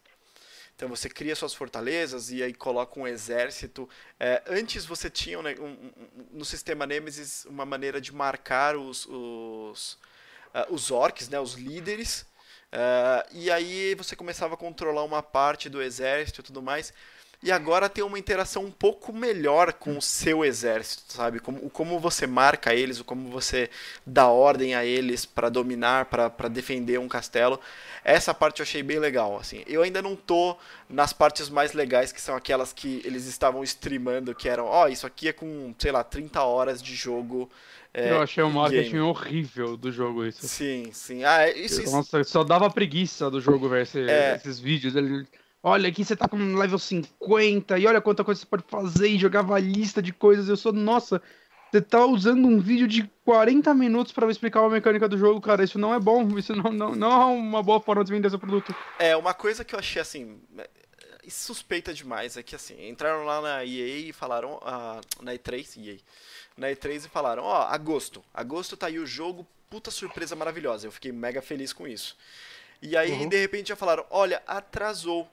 Então 0.76 0.89
você 0.89 1.09
cria 1.09 1.36
suas 1.36 1.53
fortalezas 1.53 2.32
e 2.32 2.41
aí 2.41 2.53
coloca 2.53 2.99
um 2.99 3.07
exército. 3.07 3.88
É, 4.19 4.41
antes 4.47 4.86
você 4.86 5.09
tinha 5.09 5.39
um, 5.39 5.47
um, 5.47 5.93
no 6.32 6.45
sistema 6.45 6.86
Nemesis 6.86 7.45
uma 7.45 7.65
maneira 7.65 8.01
de 8.01 8.13
marcar 8.13 8.76
os, 8.76 9.05
os, 9.05 9.93
uh, 10.55 10.74
os 10.74 10.89
orcs, 10.89 11.30
né, 11.30 11.39
os 11.39 11.53
líderes. 11.53 12.26
Uh, 12.74 13.28
e 13.32 13.51
aí 13.51 13.93
você 13.95 14.15
começava 14.15 14.53
a 14.53 14.57
controlar 14.57 15.03
uma 15.03 15.22
parte 15.22 15.69
do 15.69 15.82
exército 15.82 16.41
e 16.41 16.43
tudo 16.43 16.61
mais 16.61 16.93
e 17.44 17.52
agora 17.52 17.89
tem 17.89 18.04
uma 18.04 18.20
interação 18.20 18.64
um 18.66 18.72
pouco 18.72 19.12
melhor 19.12 19.74
com 19.74 19.98
o 19.98 20.02
seu 20.02 20.46
exército, 20.46 21.12
sabe? 21.12 21.39
Como, 21.39 21.70
como 21.72 22.00
você 22.00 22.28
marca 22.28 22.76
eles, 22.76 23.02
como 23.02 23.32
você 23.32 23.68
dá 24.06 24.28
ordem 24.28 24.76
a 24.76 24.86
eles 24.86 25.26
para 25.26 25.50
dominar, 25.50 26.06
para 26.06 26.48
defender 26.48 27.00
um 27.00 27.08
castelo. 27.08 27.60
Essa 28.04 28.32
parte 28.32 28.60
eu 28.60 28.64
achei 28.64 28.84
bem 28.84 29.00
legal, 29.00 29.38
assim. 29.39 29.64
Eu 29.66 29.82
ainda 29.82 30.04
não 30.04 30.16
tô 30.16 30.56
nas 30.88 31.14
partes 31.14 31.50
mais 31.50 31.74
legais, 31.74 32.12
que 32.12 32.22
são 32.22 32.36
aquelas 32.36 32.72
que 32.72 33.02
eles 33.04 33.26
estavam 33.26 33.64
streamando, 33.64 34.36
que 34.36 34.48
eram, 34.48 34.66
ó, 34.66 34.86
oh, 34.86 34.88
isso 34.88 35.08
aqui 35.08 35.28
é 35.28 35.34
com, 35.34 35.74
sei 35.80 35.92
lá, 35.92 36.04
30 36.04 36.44
horas 36.44 36.82
de 36.82 36.94
jogo. 36.94 37.50
É, 37.92 38.12
eu 38.12 38.22
achei 38.22 38.44
o 38.44 38.52
marketing 38.52 39.00
horrível 39.00 39.76
do 39.76 39.92
jogo 39.92 40.24
isso. 40.26 40.48
Sim, 40.48 40.92
sim. 40.94 41.24
Ah, 41.24 41.48
é, 41.48 41.58
isso, 41.58 41.84
Nossa, 41.92 42.24
só 42.24 42.44
dava 42.44 42.70
preguiça 42.70 43.32
do 43.32 43.42
jogo 43.42 43.68
ver 43.68 43.82
esse, 43.82 44.00
é... 44.00 44.36
esses 44.36 44.60
vídeos. 44.60 44.96
Ele 44.96 45.26
Olha, 45.64 45.89
aqui 45.89 46.03
você 46.03 46.16
tá 46.16 46.28
com 46.28 46.55
level 46.55 46.80
50 46.80 47.78
e 47.78 47.86
olha 47.86 48.01
quanta 48.01 48.24
coisa 48.24 48.39
você 48.39 48.47
pode 48.47 48.64
fazer 48.68 49.09
e 49.09 49.20
jogava 49.20 49.59
lista 49.59 50.01
de 50.01 50.12
coisas. 50.12 50.49
Eu 50.49 50.57
sou, 50.57 50.74
nossa, 50.74 51.22
você 51.72 51.80
tá 51.80 52.03
usando 52.05 52.47
um 52.47 52.59
vídeo 52.59 52.88
de 52.88 53.09
40 53.24 53.74
minutos 53.76 54.12
para 54.12 54.30
explicar 54.30 54.66
a 54.66 54.70
mecânica 54.70 55.07
do 55.07 55.18
jogo, 55.18 55.39
cara. 55.39 55.64
Isso 55.64 55.80
não 55.80 55.93
é 55.93 55.99
bom. 55.99 56.28
Isso 56.38 56.55
não, 56.55 56.72
não, 56.72 56.95
não 56.95 57.12
é 57.12 57.26
uma 57.26 57.64
boa 57.64 57.80
forma 57.80 58.03
de 58.03 58.12
vender 58.12 58.30
seu 58.30 58.39
produto. 58.39 58.76
É, 58.99 59.16
uma 59.16 59.34
coisa 59.34 59.64
que 59.64 59.76
eu 59.76 59.80
achei 59.80 60.01
assim. 60.01 60.41
É, 60.57 60.70
suspeita 61.30 61.93
demais 61.93 62.36
é 62.36 62.43
que 62.43 62.55
assim, 62.55 62.89
entraram 62.89 63.24
lá 63.24 63.39
na 63.39 63.64
EA 63.64 64.09
e 64.09 64.14
falaram. 64.14 64.55
Uh, 64.55 65.24
na 65.24 65.34
E3, 65.34 65.78
EA. 65.78 65.97
Na 66.57 66.68
E3 66.68 67.05
e 67.05 67.09
falaram: 67.09 67.43
Ó, 67.43 67.59
oh, 67.59 67.74
agosto. 67.74 68.24
Agosto 68.34 68.76
tá 68.76 68.88
aí 68.88 68.99
o 68.99 69.05
jogo, 69.05 69.47
puta 69.70 69.91
surpresa 69.91 70.36
maravilhosa. 70.36 70.88
Eu 70.88 70.91
fiquei 70.91 71.12
mega 71.12 71.41
feliz 71.41 71.72
com 71.72 71.88
isso. 71.88 72.18
E 72.82 72.97
aí, 72.97 73.12
uhum. 73.12 73.30
de 73.30 73.39
repente, 73.39 73.70
já 73.70 73.76
falaram: 73.76 74.05
olha, 74.09 74.41
atrasou 74.45 75.30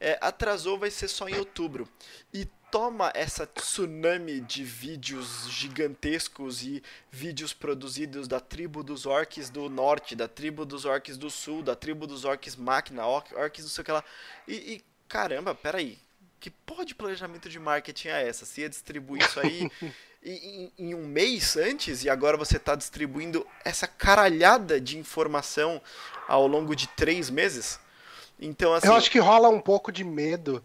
é, 0.00 0.18
atrasou, 0.20 0.78
vai 0.78 0.90
ser 0.90 1.08
só 1.08 1.28
em 1.28 1.36
outubro. 1.36 1.88
E 2.32 2.46
toma 2.70 3.10
essa 3.14 3.46
tsunami 3.46 4.40
de 4.40 4.64
vídeos 4.64 5.48
gigantescos 5.48 6.62
e 6.62 6.82
vídeos 7.10 7.52
produzidos 7.52 8.26
da 8.26 8.40
tribo 8.40 8.82
dos 8.82 9.06
orcs 9.06 9.48
do 9.48 9.70
norte, 9.70 10.14
da 10.14 10.28
tribo 10.28 10.64
dos 10.64 10.84
orcs 10.84 11.16
do 11.16 11.30
sul, 11.30 11.62
da 11.62 11.74
tribo 11.74 12.06
dos 12.06 12.24
orcs 12.24 12.56
máquina, 12.56 13.06
orcs 13.06 13.62
não 13.62 13.70
sei 13.70 13.82
o 13.82 13.84
que 13.84 13.92
lá. 13.92 14.04
E, 14.46 14.54
e 14.54 14.84
caramba, 15.08 15.54
peraí. 15.54 15.98
Que 16.38 16.50
porra 16.50 16.84
de 16.84 16.94
planejamento 16.94 17.48
de 17.48 17.58
marketing 17.58 18.08
é 18.08 18.28
essa? 18.28 18.44
Se 18.44 18.60
ia 18.60 18.68
distribuir 18.68 19.24
isso 19.24 19.40
aí 19.40 19.70
em, 20.22 20.72
em, 20.78 20.94
um 20.94 21.06
mês 21.06 21.56
antes 21.56 22.04
e 22.04 22.10
agora 22.10 22.36
você 22.36 22.56
está 22.56 22.74
distribuindo 22.74 23.46
essa 23.64 23.86
caralhada 23.86 24.80
de 24.80 24.98
informação 24.98 25.80
ao 26.28 26.46
longo 26.46 26.76
de 26.76 26.88
três 26.88 27.30
meses? 27.30 27.80
Então, 28.40 28.74
assim. 28.74 28.86
Eu 28.86 28.94
acho 28.94 29.10
que 29.10 29.18
rola 29.18 29.48
um 29.48 29.60
pouco 29.60 29.90
de 29.90 30.04
medo 30.04 30.62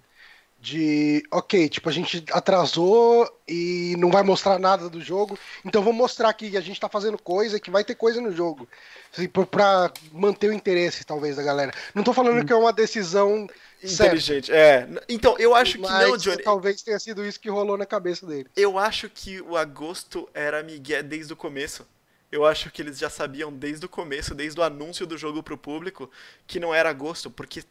de, 0.61 1.23
ok, 1.31 1.67
tipo, 1.67 1.89
a 1.89 1.91
gente 1.91 2.23
atrasou 2.31 3.27
e 3.47 3.95
não 3.97 4.11
vai 4.11 4.21
mostrar 4.21 4.59
nada 4.59 4.87
do 4.87 5.01
jogo, 5.01 5.37
então 5.65 5.81
vamos 5.81 5.97
mostrar 5.97 6.31
que 6.33 6.55
a 6.55 6.61
gente 6.61 6.79
tá 6.79 6.87
fazendo 6.87 7.17
coisa, 7.17 7.59
que 7.59 7.71
vai 7.71 7.83
ter 7.83 7.95
coisa 7.95 8.21
no 8.21 8.31
jogo. 8.31 8.69
Assim, 9.11 9.27
pra 9.27 9.91
manter 10.11 10.49
o 10.49 10.53
interesse, 10.53 11.03
talvez, 11.03 11.35
da 11.35 11.43
galera. 11.43 11.73
Não 11.95 12.03
tô 12.03 12.13
falando 12.13 12.45
que 12.45 12.53
é 12.53 12.55
uma 12.55 12.71
decisão 12.71 13.47
inteligente. 13.83 14.51
É. 14.51 14.87
Então, 15.09 15.35
eu 15.39 15.55
acho 15.55 15.73
que 15.73 15.81
Mas, 15.81 16.07
não, 16.07 16.15
Johnny. 16.15 16.43
Talvez 16.43 16.83
tenha 16.83 16.99
sido 16.99 17.25
isso 17.25 17.39
que 17.39 17.49
rolou 17.49 17.75
na 17.75 17.85
cabeça 17.85 18.27
dele. 18.27 18.47
Eu 18.55 18.77
acho 18.77 19.09
que 19.09 19.41
o 19.41 19.57
agosto 19.57 20.29
era 20.31 20.61
Miguel 20.61 21.03
desde 21.03 21.33
o 21.33 21.35
começo. 21.35 21.87
Eu 22.31 22.45
acho 22.45 22.71
que 22.71 22.81
eles 22.81 22.97
já 22.97 23.09
sabiam 23.09 23.51
desde 23.51 23.85
o 23.85 23.89
começo, 23.89 24.33
desde 24.33 24.59
o 24.59 24.63
anúncio 24.63 25.05
do 25.05 25.17
jogo 25.17 25.43
pro 25.43 25.57
público, 25.57 26.09
que 26.47 26.59
não 26.59 26.73
era 26.73 26.89
agosto, 26.89 27.29
porque 27.29 27.63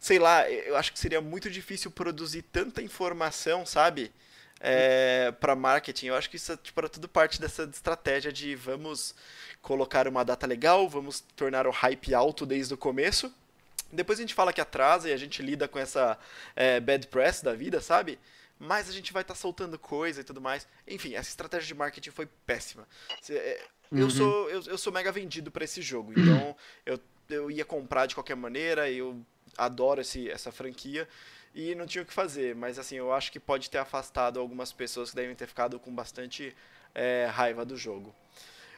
sei 0.00 0.18
lá, 0.18 0.50
eu 0.50 0.76
acho 0.76 0.92
que 0.92 0.98
seria 0.98 1.20
muito 1.20 1.50
difícil 1.50 1.90
produzir 1.90 2.42
tanta 2.42 2.80
informação, 2.80 3.66
sabe? 3.66 4.10
É, 4.58 5.32
para 5.38 5.54
marketing. 5.54 6.06
Eu 6.06 6.14
acho 6.16 6.28
que 6.30 6.36
isso 6.36 6.52
é 6.52 6.56
tipo, 6.56 6.80
era 6.80 6.88
tudo 6.88 7.08
parte 7.08 7.40
dessa 7.40 7.64
estratégia 7.64 8.32
de 8.32 8.54
vamos 8.54 9.14
colocar 9.62 10.08
uma 10.08 10.24
data 10.24 10.46
legal, 10.46 10.88
vamos 10.88 11.20
tornar 11.36 11.66
o 11.66 11.70
hype 11.70 12.14
alto 12.14 12.46
desde 12.46 12.72
o 12.72 12.78
começo. 12.78 13.32
Depois 13.92 14.18
a 14.18 14.22
gente 14.22 14.34
fala 14.34 14.52
que 14.52 14.60
atrasa 14.60 15.08
e 15.08 15.12
a 15.12 15.16
gente 15.16 15.42
lida 15.42 15.68
com 15.68 15.78
essa 15.78 16.18
é, 16.56 16.80
bad 16.80 17.06
press 17.08 17.42
da 17.42 17.54
vida, 17.54 17.80
sabe? 17.80 18.18
Mas 18.58 18.88
a 18.88 18.92
gente 18.92 19.12
vai 19.12 19.22
estar 19.22 19.34
tá 19.34 19.40
soltando 19.40 19.78
coisa 19.78 20.20
e 20.20 20.24
tudo 20.24 20.40
mais. 20.40 20.66
Enfim, 20.86 21.14
essa 21.14 21.30
estratégia 21.30 21.66
de 21.66 21.74
marketing 21.74 22.10
foi 22.10 22.26
péssima. 22.46 22.86
Eu, 23.92 24.04
uhum. 24.04 24.10
sou, 24.10 24.50
eu, 24.50 24.62
eu 24.66 24.78
sou 24.78 24.92
mega 24.92 25.10
vendido 25.10 25.50
para 25.50 25.64
esse 25.64 25.82
jogo, 25.82 26.12
então 26.12 26.56
eu, 26.86 27.00
eu 27.28 27.50
ia 27.50 27.64
comprar 27.64 28.06
de 28.06 28.14
qualquer 28.14 28.36
maneira, 28.36 28.90
eu 28.90 29.20
adoro 29.56 30.00
esse, 30.00 30.30
essa 30.30 30.52
franquia 30.52 31.08
e 31.54 31.74
não 31.74 31.86
tinha 31.86 32.02
o 32.02 32.06
que 32.06 32.12
fazer. 32.12 32.54
Mas 32.54 32.78
assim, 32.78 32.96
eu 32.96 33.12
acho 33.12 33.32
que 33.32 33.40
pode 33.40 33.68
ter 33.68 33.78
afastado 33.78 34.38
algumas 34.38 34.72
pessoas 34.72 35.10
que 35.10 35.16
devem 35.16 35.34
ter 35.34 35.46
ficado 35.46 35.78
com 35.78 35.92
bastante 35.92 36.54
é, 36.94 37.28
raiva 37.30 37.64
do 37.64 37.76
jogo. 37.76 38.14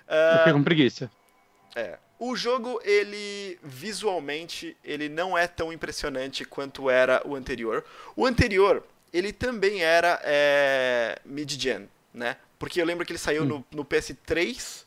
Uh, 0.08 0.38
eu 0.38 0.44
fico 0.44 0.58
com 0.58 0.64
preguiça. 0.64 1.10
É. 1.74 1.98
O 2.18 2.36
jogo, 2.36 2.80
ele 2.84 3.58
visualmente, 3.62 4.76
ele 4.84 5.08
não 5.08 5.36
é 5.36 5.46
tão 5.46 5.72
impressionante 5.72 6.44
quanto 6.44 6.88
era 6.88 7.22
o 7.26 7.34
anterior. 7.34 7.84
O 8.14 8.26
anterior, 8.26 8.86
ele 9.12 9.32
também 9.32 9.82
era 9.82 10.20
é, 10.22 11.18
mid-gen, 11.24 11.88
né? 12.14 12.36
Porque 12.58 12.80
eu 12.80 12.84
lembro 12.84 13.04
que 13.04 13.12
ele 13.12 13.18
saiu 13.18 13.44
no, 13.44 13.64
no 13.72 13.84
PS3 13.84 14.84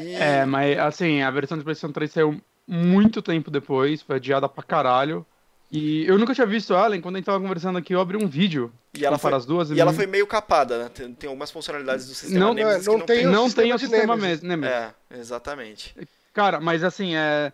e... 0.00 0.14
É, 0.14 0.44
mas 0.44 0.78
assim, 0.78 1.22
a 1.22 1.30
versão 1.30 1.58
de 1.58 1.64
PlayStation 1.64 1.92
3 1.92 2.10
saiu 2.10 2.40
muito 2.66 3.20
tempo 3.20 3.50
depois, 3.50 4.02
foi 4.02 4.16
adiada 4.16 4.48
pra 4.48 4.62
caralho. 4.62 5.26
E 5.70 6.06
eu 6.06 6.18
nunca 6.18 6.34
tinha 6.34 6.46
visto 6.46 6.72
ela, 6.72 6.98
quando 7.00 7.16
a 7.16 7.18
gente 7.18 7.26
tava 7.26 7.40
conversando 7.40 7.78
aqui, 7.78 7.92
eu 7.92 8.00
abri 8.00 8.16
um 8.16 8.28
vídeo 8.28 8.72
e 8.94 9.04
ela 9.04 9.18
foi, 9.18 9.32
as 9.34 9.44
duas. 9.44 9.70
E, 9.70 9.74
e 9.74 9.80
ela 9.80 9.92
foi 9.92 10.06
meio 10.06 10.26
capada, 10.26 10.84
né? 10.84 10.88
Tem, 10.88 11.12
tem 11.12 11.28
algumas 11.28 11.50
funcionalidades 11.50 12.06
do 12.06 12.14
sistema 12.14 12.38
não, 12.38 12.54
Nemesis 12.54 12.86
não, 12.86 12.98
não 12.98 13.06
tem, 13.06 13.24
não 13.26 13.50
tem 13.50 13.72
o 13.72 13.78
sistema, 13.78 14.16
mesmo. 14.16 14.52
É, 14.64 14.94
exatamente. 15.18 15.94
Cara, 16.32 16.60
mas 16.60 16.84
assim, 16.84 17.16
é... 17.16 17.52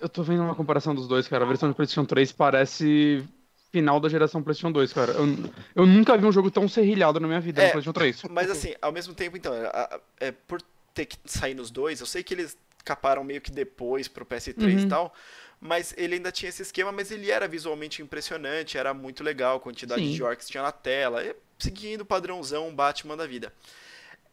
Eu 0.00 0.08
tô 0.08 0.22
vendo 0.22 0.42
uma 0.42 0.54
comparação 0.54 0.94
dos 0.94 1.08
dois, 1.08 1.26
cara. 1.26 1.44
A 1.44 1.48
versão 1.48 1.68
de 1.68 1.74
PlayStation 1.74 2.04
3 2.04 2.32
parece 2.32 3.24
final 3.70 4.00
da 4.00 4.08
geração 4.08 4.42
PlayStation 4.42 4.72
2, 4.72 4.92
cara. 4.92 5.12
Eu, 5.12 5.26
eu 5.74 5.86
nunca 5.86 6.16
vi 6.16 6.24
um 6.24 6.32
jogo 6.32 6.50
tão 6.50 6.68
serrilhado 6.68 7.20
na 7.20 7.26
minha 7.26 7.40
vida 7.40 7.60
é, 7.60 7.66
no 7.66 7.72
PlayStation 7.72 7.92
3. 7.92 8.22
Mas 8.30 8.50
assim, 8.50 8.74
ao 8.80 8.92
mesmo 8.92 9.12
tempo, 9.12 9.36
então, 9.36 9.52
é, 9.52 10.00
é, 10.20 10.32
por 10.32 10.62
ter 10.98 11.06
que 11.06 11.16
sair 11.26 11.54
nos 11.54 11.70
dois, 11.70 12.00
eu 12.00 12.06
sei 12.06 12.24
que 12.24 12.34
eles 12.34 12.58
caparam 12.84 13.22
meio 13.22 13.40
que 13.40 13.52
depois 13.52 14.08
pro 14.08 14.26
PS3 14.26 14.62
uhum. 14.62 14.78
e 14.80 14.88
tal, 14.88 15.14
mas 15.60 15.94
ele 15.96 16.16
ainda 16.16 16.32
tinha 16.32 16.48
esse 16.48 16.62
esquema, 16.62 16.90
mas 16.90 17.12
ele 17.12 17.30
era 17.30 17.46
visualmente 17.46 18.02
impressionante, 18.02 18.76
era 18.76 18.92
muito 18.92 19.22
legal, 19.22 19.58
a 19.58 19.60
quantidade 19.60 20.02
Sim. 20.02 20.12
de 20.12 20.22
orcs 20.22 20.46
que 20.46 20.52
tinha 20.52 20.62
na 20.62 20.72
tela, 20.72 21.22
seguindo 21.56 22.00
o 22.00 22.04
padrãozão 22.04 22.74
Batman 22.74 23.16
da 23.16 23.26
vida. 23.26 23.52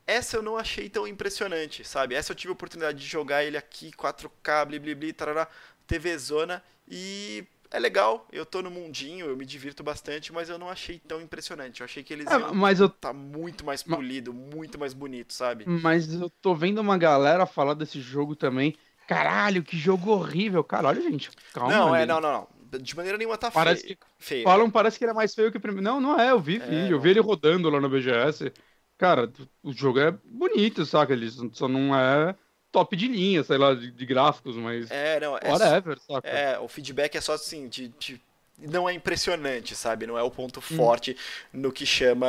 Essa 0.08 0.38
eu 0.38 0.42
não 0.42 0.58
achei 0.58 0.90
tão 0.90 1.08
impressionante, 1.08 1.84
sabe? 1.84 2.16
Essa 2.16 2.32
eu 2.32 2.36
tive 2.36 2.50
a 2.50 2.54
oportunidade 2.54 2.98
de 2.98 3.06
jogar 3.06 3.44
ele 3.44 3.58
aqui, 3.58 3.92
4K, 3.92 4.66
blibli, 4.66 4.96
blibli, 4.96 5.14
tarará, 5.14 5.48
TV 5.86 6.18
Zona, 6.18 6.64
e 6.88 7.46
é 7.72 7.80
legal, 7.80 8.28
eu 8.32 8.46
tô 8.46 8.62
no 8.62 8.70
mundinho, 8.70 9.28
eu 9.28 9.36
me 9.36 9.46
divirto 9.46 9.84
bastante, 9.84 10.32
mas 10.32 10.50
eu 10.50 10.58
não 10.58 10.70
achei 10.70 11.00
tão 11.00 11.22
impressionante. 11.22 11.82
Eu 11.82 11.86
achei 11.86 12.04
que 12.04 12.14
eles 12.14 12.28
é, 12.28 12.38
mas 12.54 12.80
eu... 12.80 12.90
tá 12.90 13.14
muito 13.14 13.66
mais 13.66 13.84
polido, 13.84 14.34
muito 14.34 14.80
mais 14.80 14.94
bonito, 14.94 15.34
sabe? 15.34 15.66
Mas 15.68 16.14
eu 16.14 16.30
tô 16.30 16.56
vendo 16.56 16.80
uma 16.80 16.98
galera 16.98 17.46
falar 17.46 17.74
desse 17.74 18.00
jogo 18.00 18.36
também. 18.36 18.76
Caralho, 19.08 19.64
que 19.64 19.78
jogo 19.78 20.12
horrível. 20.12 20.64
Cara, 20.64 20.88
olha, 20.88 21.02
gente, 21.02 21.30
calma. 21.54 21.72
Não, 21.72 21.96
é, 21.96 22.06
não, 22.06 22.20
não, 22.20 22.32
não. 22.32 22.56
De 22.80 22.96
maneira 22.96 23.18
nenhuma 23.18 23.38
tá 23.38 23.52
parece 23.52 23.84
feio. 23.84 23.98
Que... 23.98 24.06
feio. 24.18 24.44
Falam, 24.44 24.70
parece 24.70 24.98
que 24.98 25.06
ele 25.06 25.12
é 25.12 25.16
mais 25.16 25.34
feio 25.34 25.52
que 25.52 25.58
o 25.58 25.62
primeiro. 25.62 25.84
Não, 25.84 26.02
não 26.02 26.20
é, 26.20 26.32
eu 26.32 26.40
vi 26.40 26.58
é, 26.58 26.60
vídeo, 26.60 26.96
eu 26.96 27.00
vi 27.00 27.12
ele 27.12 27.20
rodando 27.20 27.70
lá 27.70 27.80
no 27.80 27.90
BGS. 27.90 28.52
Cara, 28.98 29.32
o 29.62 29.74
jogo 29.74 30.00
é 30.00 30.12
bonito, 30.12 30.86
saca? 30.86 31.14
Ele 31.14 31.30
só 31.54 31.68
não 31.68 31.96
é 31.96 32.36
top 32.76 32.94
de 32.98 33.08
linha, 33.08 33.42
sei 33.42 33.58
lá, 33.58 33.74
de, 33.74 33.90
de 33.90 34.06
gráficos, 34.06 34.58
mas. 34.58 34.92
É, 34.92 35.18
não, 35.22 35.38
é. 35.38 35.50
Whatever, 35.50 35.98
saca? 35.98 36.28
É, 36.28 36.60
o 36.60 36.68
feedback 36.68 37.16
é 37.16 37.22
só 37.22 37.34
assim, 37.34 37.70
de, 37.70 37.88
de 37.98 38.22
não 38.60 38.90
é 38.90 38.94
impressionante, 38.94 39.74
sabe? 39.74 40.06
Não 40.06 40.18
é 40.18 40.24
o 40.24 40.30
ponto 40.30 40.60
hum. 40.60 40.76
forte 40.76 41.16
no 41.54 41.72
que 41.72 41.86
chama 41.86 42.28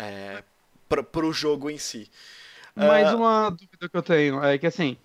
é, 0.00 0.42
pra, 0.88 1.02
pro 1.02 1.30
jogo 1.30 1.68
em 1.68 1.76
si. 1.76 2.10
Mais 2.74 3.12
uh... 3.12 3.16
uma 3.16 3.50
dúvida 3.50 3.88
que 3.88 3.96
eu 3.96 4.02
tenho 4.02 4.42
é 4.42 4.56
que 4.56 4.66
assim, 4.66 4.96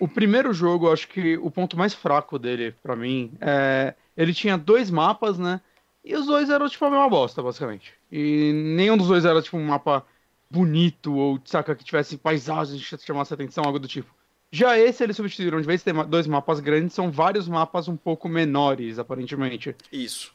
o 0.00 0.08
primeiro 0.08 0.52
jogo, 0.52 0.88
eu 0.88 0.92
acho 0.92 1.06
que 1.06 1.38
o 1.38 1.50
ponto 1.50 1.76
mais 1.76 1.94
fraco 1.94 2.36
dele, 2.36 2.74
para 2.82 2.96
mim, 2.96 3.32
é 3.40 3.94
ele 4.16 4.34
tinha 4.34 4.58
dois 4.58 4.90
mapas, 4.90 5.38
né? 5.38 5.60
E 6.04 6.16
os 6.16 6.26
dois 6.26 6.50
eram 6.50 6.68
tipo 6.68 6.84
a 6.84 6.90
mesma 6.90 7.08
bosta, 7.08 7.42
basicamente. 7.42 7.94
E 8.10 8.52
nenhum 8.76 8.96
dos 8.96 9.06
dois 9.06 9.24
era 9.24 9.40
tipo 9.40 9.56
um 9.56 9.64
mapa 9.64 10.04
bonito 10.50 11.14
ou, 11.14 11.40
saca, 11.44 11.74
que 11.74 11.84
tivesse 11.84 12.16
paisagens 12.16 12.86
que 12.88 13.06
chamasse 13.06 13.32
atenção, 13.32 13.64
algo 13.64 13.78
do 13.78 13.86
tipo. 13.86 14.12
Já 14.52 14.76
esse 14.76 15.02
eles 15.04 15.16
substituíram, 15.16 15.60
de 15.60 15.66
vez 15.66 15.82
ter 15.82 15.94
dois 16.06 16.26
mapas 16.26 16.58
grandes, 16.58 16.92
são 16.92 17.10
vários 17.10 17.46
mapas 17.46 17.86
um 17.86 17.96
pouco 17.96 18.28
menores, 18.28 18.98
aparentemente. 18.98 19.76
Isso. 19.92 20.32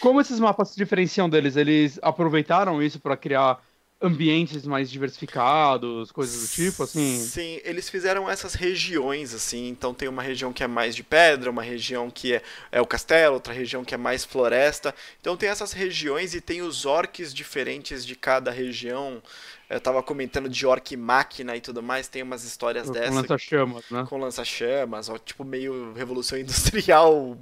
Como 0.00 0.20
esses 0.20 0.38
mapas 0.38 0.68
se 0.70 0.76
diferenciam 0.76 1.28
deles? 1.28 1.56
Eles 1.56 1.98
aproveitaram 2.02 2.80
isso 2.80 3.00
para 3.00 3.16
criar 3.16 3.60
ambientes 4.00 4.64
mais 4.64 4.90
diversificados, 4.90 6.12
coisas 6.12 6.48
do 6.48 6.54
tipo, 6.54 6.84
assim? 6.84 7.18
Sim, 7.18 7.60
eles 7.64 7.88
fizeram 7.88 8.30
essas 8.30 8.54
regiões, 8.54 9.34
assim, 9.34 9.68
então 9.68 9.92
tem 9.92 10.08
uma 10.08 10.22
região 10.22 10.52
que 10.52 10.62
é 10.62 10.68
mais 10.68 10.94
de 10.94 11.02
pedra, 11.02 11.50
uma 11.50 11.62
região 11.62 12.08
que 12.08 12.34
é, 12.34 12.42
é 12.70 12.80
o 12.80 12.86
castelo, 12.86 13.34
outra 13.34 13.52
região 13.52 13.84
que 13.84 13.94
é 13.94 13.98
mais 13.98 14.24
floresta, 14.24 14.94
então 15.20 15.36
tem 15.36 15.48
essas 15.48 15.72
regiões 15.72 16.32
e 16.34 16.40
tem 16.40 16.62
os 16.62 16.86
orcs 16.86 17.34
diferentes 17.34 18.06
de 18.06 18.14
cada 18.14 18.52
região, 18.52 19.20
eu 19.68 19.80
tava 19.80 20.02
comentando 20.02 20.48
de 20.48 20.64
orc 20.64 20.96
máquina 20.96 21.56
e 21.56 21.60
tudo 21.60 21.82
mais, 21.82 22.06
tem 22.06 22.22
umas 22.22 22.44
histórias 22.44 22.88
dessas. 22.88 23.10
Com 23.10 23.16
lança-chamas, 23.16 23.84
né? 23.90 24.06
Com 24.08 24.18
lança-chamas, 24.18 25.10
tipo 25.24 25.44
meio 25.44 25.92
revolução 25.94 26.38
industrial 26.38 27.36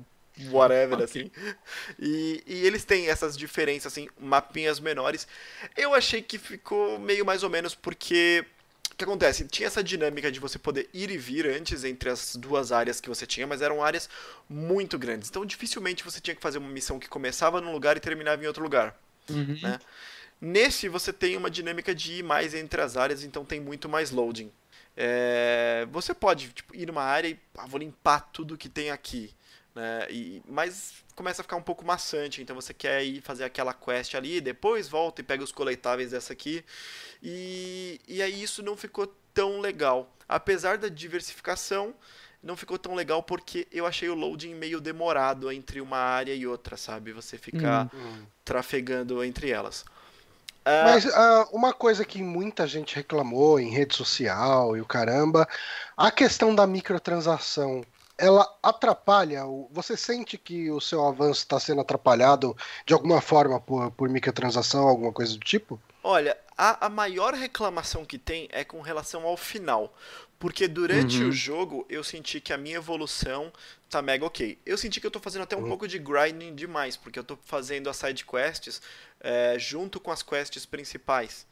whatever, 0.51 1.01
assim. 1.03 1.31
E, 1.99 2.43
e 2.47 2.67
eles 2.67 2.85
têm 2.85 3.09
essas 3.09 3.37
diferenças, 3.37 3.93
assim, 3.93 4.09
mapinhas 4.19 4.81
menores. 4.81 5.27
Eu 5.77 5.95
achei 5.95 6.23
que 6.23 6.39
ficou 6.39 6.99
meio 6.99 7.25
mais 7.25 7.43
ou 7.43 7.51
menos 7.51 7.75
porque. 7.75 8.45
O 8.93 8.97
que 8.97 9.05
acontece? 9.05 9.47
Tinha 9.47 9.67
essa 9.67 9.85
dinâmica 9.85 10.33
de 10.33 10.41
você 10.41 10.59
poder 10.59 10.89
ir 10.95 11.11
e 11.11 11.19
vir 11.19 11.47
antes 11.47 11.85
entre 11.85 12.09
as 12.09 12.35
duas 12.35 12.73
áreas 12.73 12.99
que 12.99 13.11
você 13.11 13.27
tinha, 13.27 13.47
mas 13.47 13.61
eram 13.61 13.85
áreas 13.85 14.09
muito 14.49 14.99
grandes. 14.99 15.29
Então 15.29 15.45
dificilmente 15.45 16.03
você 16.03 16.19
tinha 16.19 16.35
que 16.35 16.41
fazer 16.41 16.57
uma 16.57 16.71
missão 16.71 16.99
que 16.99 17.07
começava 17.07 17.61
num 17.61 17.73
lugar 17.73 17.99
e 17.99 18.01
terminava 18.01 18.43
em 18.43 18.47
outro 18.47 18.63
lugar. 18.63 18.99
Uhum. 19.29 19.59
Né? 19.61 19.79
Nesse 20.41 20.89
você 20.89 21.13
tem 21.13 21.37
uma 21.37 21.51
dinâmica 21.51 21.95
de 21.95 22.15
ir 22.15 22.23
mais 22.23 22.55
entre 22.55 22.81
as 22.81 22.97
áreas, 22.97 23.23
então 23.23 23.45
tem 23.45 23.61
muito 23.61 23.87
mais 23.87 24.11
loading. 24.11 24.51
É... 24.97 25.87
você 25.91 26.15
pode 26.15 26.49
tipo, 26.49 26.75
ir 26.75 26.87
numa 26.87 27.03
área 27.03 27.29
e 27.29 27.39
ah, 27.59 27.67
vou 27.67 27.79
limpar 27.79 28.31
tudo 28.33 28.57
que 28.57 28.69
tem 28.69 28.91
aqui. 28.91 29.35
Né? 29.77 30.07
E, 30.09 30.43
mas 30.49 31.05
começa 31.15 31.43
a 31.43 31.45
ficar 31.45 31.57
um 31.57 31.63
pouco 31.63 31.85
maçante, 31.85 32.41
então 32.41 32.57
você 32.57 32.73
quer 32.73 33.05
ir 33.05 33.21
fazer 33.21 33.45
aquela 33.45 33.75
quest 33.75 34.15
ali, 34.15 34.41
depois 34.41 34.89
volta 34.89 35.21
e 35.21 35.25
pega 35.25 35.45
os 35.45 35.53
coletáveis 35.53 36.13
dessa 36.13 36.33
aqui. 36.33 36.65
E, 37.23 38.01
e 38.09 38.23
aí 38.23 38.43
isso 38.43 38.63
não 38.63 38.75
ficou 38.75 39.07
tão 39.35 39.61
legal. 39.61 40.11
Apesar 40.27 40.79
da 40.79 40.89
diversificação, 40.89 41.95
não 42.43 42.57
ficou 42.57 42.79
tão 42.79 42.95
legal 42.95 43.23
porque 43.23 43.69
eu 43.71 43.85
achei 43.85 44.09
o 44.09 44.15
loading 44.15 44.55
meio 44.55 44.81
demorado 44.81 45.53
entre 45.53 45.79
uma 45.83 45.99
área 45.99 46.35
e 46.35 46.47
outra, 46.47 46.79
sabe? 46.79 47.13
Você 47.13 47.37
ficar 47.37 47.91
uhum. 47.93 48.27
trafegando 48.47 49.23
entre 49.23 49.51
elas. 49.51 49.83
Uh... 50.65 50.85
Mas 50.85 51.05
uh, 51.05 51.49
uma 51.53 51.75
coisa 51.75 52.03
que 52.03 52.23
muita 52.23 52.67
gente 52.67 52.97
reclamou 52.97 53.61
em 53.61 53.69
rede 53.69 53.95
social 53.95 54.75
e 54.75 54.81
o 54.81 54.87
caramba, 54.87 55.47
a 55.95 56.11
questão 56.11 56.55
da 56.55 56.67
microtransação 56.67 57.85
ela 58.19 58.47
atrapalha? 58.63 59.45
Você 59.71 59.97
sente 59.97 60.39
que 60.39 60.71
o 60.71 60.81
seu 60.81 61.07
avanço 61.07 61.41
está 61.41 61.59
sendo 61.61 61.81
atrapalhado 61.81 62.57
de 62.87 62.95
alguma 62.95 63.21
forma 63.21 63.61
por, 63.61 63.91
por 63.93 64.09
microtransação, 64.09 64.87
alguma 64.89 65.13
coisa 65.13 65.33
do 65.35 65.41
tipo? 65.41 65.81
Olha, 66.03 66.39
a, 66.57 66.87
a 66.87 66.89
maior 66.89 67.35
reclamação 67.35 68.05
que 68.05 68.17
tem 68.19 68.49
é 68.53 68.65
com 68.65 68.81
relação 68.81 69.25
ao 69.25 69.37
final. 69.37 69.95
Porque 70.39 70.69
durante 70.69 71.25
Uhum. 71.25 71.31
o 71.31 71.33
jogo 71.33 71.87
eu 71.89 72.05
senti 72.05 72.41
que 72.41 72.53
a 72.53 72.59
minha 72.59 72.77
evolução 72.77 73.53
tá 73.89 74.03
mega 74.03 74.25
ok. 74.25 74.59
Eu 74.67 74.77
senti 74.79 75.01
que 75.01 75.07
eu 75.07 75.11
tô 75.11 75.19
fazendo 75.19 75.43
até 75.43 75.57
um 75.57 75.63
Uhum. 75.63 75.69
pouco 75.69 75.89
de 75.89 75.99
grinding 75.99 76.55
demais, 76.55 76.97
porque 76.97 77.19
eu 77.19 77.25
tô 77.25 77.37
fazendo 77.45 77.89
as 77.91 77.97
side 77.97 78.25
quests 78.25 78.81
é, 79.21 79.59
junto 79.59 79.99
com 79.99 80.11
as 80.11 80.23
quests 80.23 80.67
principais. 80.67 81.47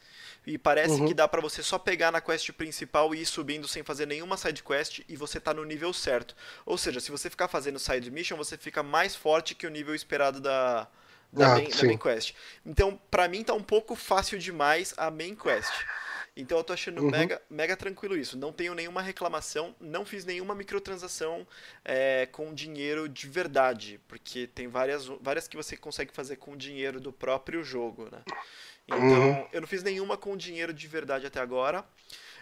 E 0.47 0.59
parece 0.59 1.01
Uhum. 1.01 1.03
que 1.03 1.14
dá 1.14 1.26
pra 1.26 1.40
você 1.40 1.62
só 1.62 1.78
pegar 1.78 2.11
na 2.12 2.20
quest 2.20 2.51
principal 2.53 3.14
e 3.14 3.22
ir 3.22 3.26
subindo 3.26 3.66
sem 3.66 3.82
fazer 3.82 4.07
nenhuma 4.07 4.36
side 4.36 4.62
quest 4.62 5.01
e 5.09 5.16
você 5.16 5.40
tá 5.40 5.55
no 5.55 5.64
nível 5.64 5.92
certo. 5.92 6.36
Ou 6.66 6.76
seja, 6.76 7.01
se 7.01 7.11
você 7.11 7.30
ficar 7.30 7.49
fazendo 7.49 7.78
side 7.78 8.11
mission, 8.11 8.36
você 8.36 8.57
fica 8.59 8.82
mais 8.82 9.16
forte 9.16 9.55
que 9.55 9.66
o 9.66 9.70
nível 9.70 9.95
esperado 9.95 10.40
da, 10.40 10.88
da, 11.32 11.49
Ah, 11.49 11.49
main, 11.49 11.74
da 11.74 11.84
main 11.84 11.97
quest. 11.99 12.34
Então, 12.64 13.01
pra 13.11 13.26
mim 13.28 13.42
tá 13.42 13.55
um 13.55 13.62
pouco 13.62 13.95
fácil 13.95 14.38
demais 14.38 14.92
a 14.97 15.11
main 15.11 15.34
quest. 15.34 15.86
Então 16.36 16.59
eu 16.59 16.64
tô 16.64 16.72
achando 16.72 17.01
Uhum. 17.01 17.11
mega, 17.11 17.40
mega 17.49 17.76
tranquilo 17.76 18.16
isso. 18.16 18.36
Não 18.36 18.53
tenho 18.53 18.74
nenhuma 18.74 19.01
reclamação, 19.01 19.74
não 19.80 20.05
fiz 20.05 20.24
nenhuma 20.24 20.55
microtransação 20.55 21.47
é, 21.84 22.26
com 22.26 22.53
dinheiro 22.53 23.09
de 23.09 23.28
verdade, 23.28 24.01
porque 24.09 24.47
tem 24.49 24.66
várias, 24.68 25.07
várias 25.20 25.47
que 25.47 25.57
você 25.57 25.76
consegue 25.76 26.12
fazer 26.12 26.36
com 26.36 26.57
dinheiro 26.57 27.01
do 27.01 27.12
próprio 27.12 27.62
jogo, 27.62 28.09
né? 28.11 28.22
Então, 28.87 29.01
Uhum. 29.03 29.47
eu 29.53 29.61
não 29.61 29.68
fiz 29.68 29.82
nenhuma 29.82 30.16
com 30.16 30.37
dinheiro 30.37 30.72
de 30.72 30.87
verdade 30.87 31.26
até 31.26 31.41
agora. 31.41 31.85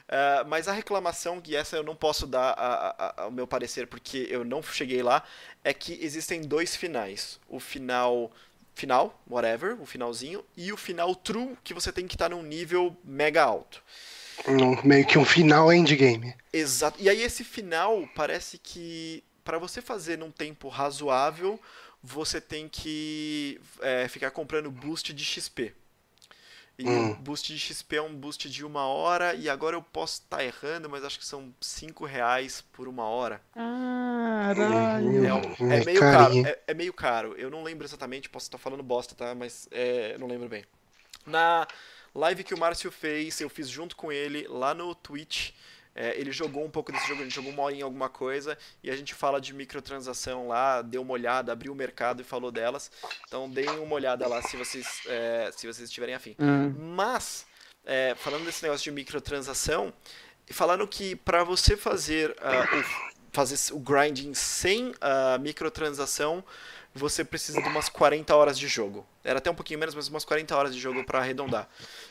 É, 0.09 0.45
mas 0.45 0.67
a 0.69 0.73
reclamação, 0.73 1.41
que 1.41 1.55
essa 1.55 1.77
eu 1.77 1.83
não 1.85 1.95
posso 1.95 2.27
dar 2.27 2.51
a- 2.59 3.15
a- 3.27 3.31
meu 3.31 3.47
parecer 3.47 3.87
porque 3.87 4.27
eu 4.29 4.45
não 4.45 4.63
cheguei 4.63 5.03
lá, 5.03 5.23
é 5.63 5.73
que 5.73 5.99
existem 6.03 6.41
dois 6.43 6.75
finais. 6.77 7.39
O 7.49 7.61
final 7.61 8.31
final, 8.75 9.23
whatever, 9.31 9.79
o 9.83 9.85
finalzinho, 9.85 10.43
e 10.57 10.73
o 10.73 10.79
final 10.79 11.15
true, 11.15 11.57
que 11.63 11.75
você 11.75 11.93
tem 11.93 12.07
que 12.07 12.15
estar 12.15 12.31
num 12.31 12.43
nível 12.43 12.97
mega 13.05 13.43
alto. 13.43 13.83
Um- 14.49 14.81
meio 14.83 15.07
que 15.07 15.19
um 15.19 15.27
final 15.27 15.71
endgame. 15.73 16.35
Exato. 16.53 16.97
E 17.01 17.09
aí 17.09 17.21
esse 17.23 17.45
final 17.45 18.09
parece 18.15 18.57
que 18.59 19.23
para 19.45 19.59
você 19.59 19.83
fazer 19.83 20.17
num 20.17 20.31
tempo 20.31 20.69
razoável, 20.69 21.61
você 22.03 22.41
tem 22.41 22.67
que 22.69 23.61
é, 23.81 24.09
ficar 24.09 24.31
comprando 24.31 24.71
boost 24.71 25.13
de 25.13 25.23
XP. 25.25 25.75
E 26.79 26.85
Hum. 26.89 27.13
o 27.13 27.23
boost 27.23 27.53
de 27.53 27.59
XP 27.59 27.97
é 27.97 28.03
um 28.03 28.15
boost 28.15 28.49
de 28.51 28.65
uma 28.65 28.87
hora, 28.87 29.35
e 29.35 29.49
agora 29.49 29.77
eu 29.77 29.83
posso 29.83 30.23
estar 30.23 30.43
errando, 30.45 30.89
mas 30.89 31.05
acho 31.05 31.19
que 31.19 31.27
são 31.27 31.55
5 31.61 32.05
reais 32.05 32.63
por 32.73 32.89
uma 32.89 33.05
hora. 33.05 33.41
Caralho. 33.55 35.25
É, 35.27 35.35
um- 35.35 35.53
é 35.71 35.81
Hum, 35.81 35.85
meio 35.85 36.01
caro, 36.01 36.35
é, 36.47 36.59
é 36.69 36.75
meio 36.75 36.93
caro. 36.93 37.35
Eu 37.37 37.51
não 37.51 37.63
lembro 37.63 37.87
exatamente, 37.87 38.29
posso 38.29 38.47
estar 38.47 38.59
falando 38.59 38.83
bosta, 38.83 39.15
tá? 39.15 39.35
Mas 39.35 39.69
é, 39.71 40.17
não 40.19 40.27
lembro 40.27 40.49
bem. 40.49 40.65
Na 41.27 41.67
live 42.15 42.45
que 42.45 42.55
o 42.55 42.59
Márcio 42.59 42.91
fez, 42.91 43.41
eu 43.41 43.49
fiz 43.49 43.69
junto 43.69 43.97
com 43.97 44.11
ele 44.13 44.47
lá 44.49 44.75
no 44.75 44.95
Twitch. 44.95 45.51
É, 45.95 46.19
ele 46.19 46.33
jogou 46.33 46.65
um 46.65 46.71
pouco 46.71 46.91
desse 46.91 47.07
jogo, 47.07 47.23
gente 47.23 47.35
jogou 47.35 47.53
uma 47.53 47.63
hora 47.63 47.75
em 47.75 47.83
alguma 47.83 48.09
coisa 48.09 48.57
e 48.83 48.91
a 48.91 48.97
gente 48.97 49.15
fala 49.15 49.41
de 49.41 49.53
microtransação 49.53 50.49
lá, 50.49 50.81
deu 50.81 51.03
uma 51.03 51.13
olhada, 51.13 51.53
abriu 51.53 51.73
o 51.73 51.77
mercado 51.77 52.23
e 52.23 52.25
falou 52.25 52.51
delas. 52.51 52.91
Então 53.27 53.49
deem 53.49 53.69
uma 53.79 53.95
olhada 53.95 54.27
lá 54.27 54.41
se 54.43 54.57
vocês, 54.57 55.03
é, 55.07 55.51
se 55.55 55.67
vocês 55.67 55.89
estiverem 55.89 56.15
afim. 56.15 56.35
Ah, 56.39 56.71
Mas, 56.79 57.47
é, 57.85 58.15
falando 58.17 58.45
desse 58.45 58.63
negócio 58.63 58.85
de 58.85 58.91
microtransação, 58.91 59.93
falaram 60.51 60.87
que 60.87 61.15
para 61.15 61.45
você 61.45 61.77
fazer, 61.77 62.35
ah, 62.41 62.65
o, 62.75 63.13
fazer 63.33 63.75
o 63.75 63.79
grinding 63.79 64.33
sem 64.35 64.95
a 65.01 65.37
microtransação, 65.39 66.43
você 66.95 67.25
precisa 67.25 67.61
de 67.61 67.69
umas 67.69 67.89
40 67.89 68.35
horas 68.35 68.59
de 68.59 68.69
jogo. 68.69 69.07
Era 69.25 69.39
até 69.39 69.51
um 69.51 69.55
pouquinho 69.55 69.79
menos, 69.79 69.95
mas 69.95 70.09
umas 70.09 70.25
40 70.25 70.57
horas 70.57 70.75
de 70.75 70.81
jogo 70.81 71.05
para 71.05 71.21
arredondar. 71.21 71.69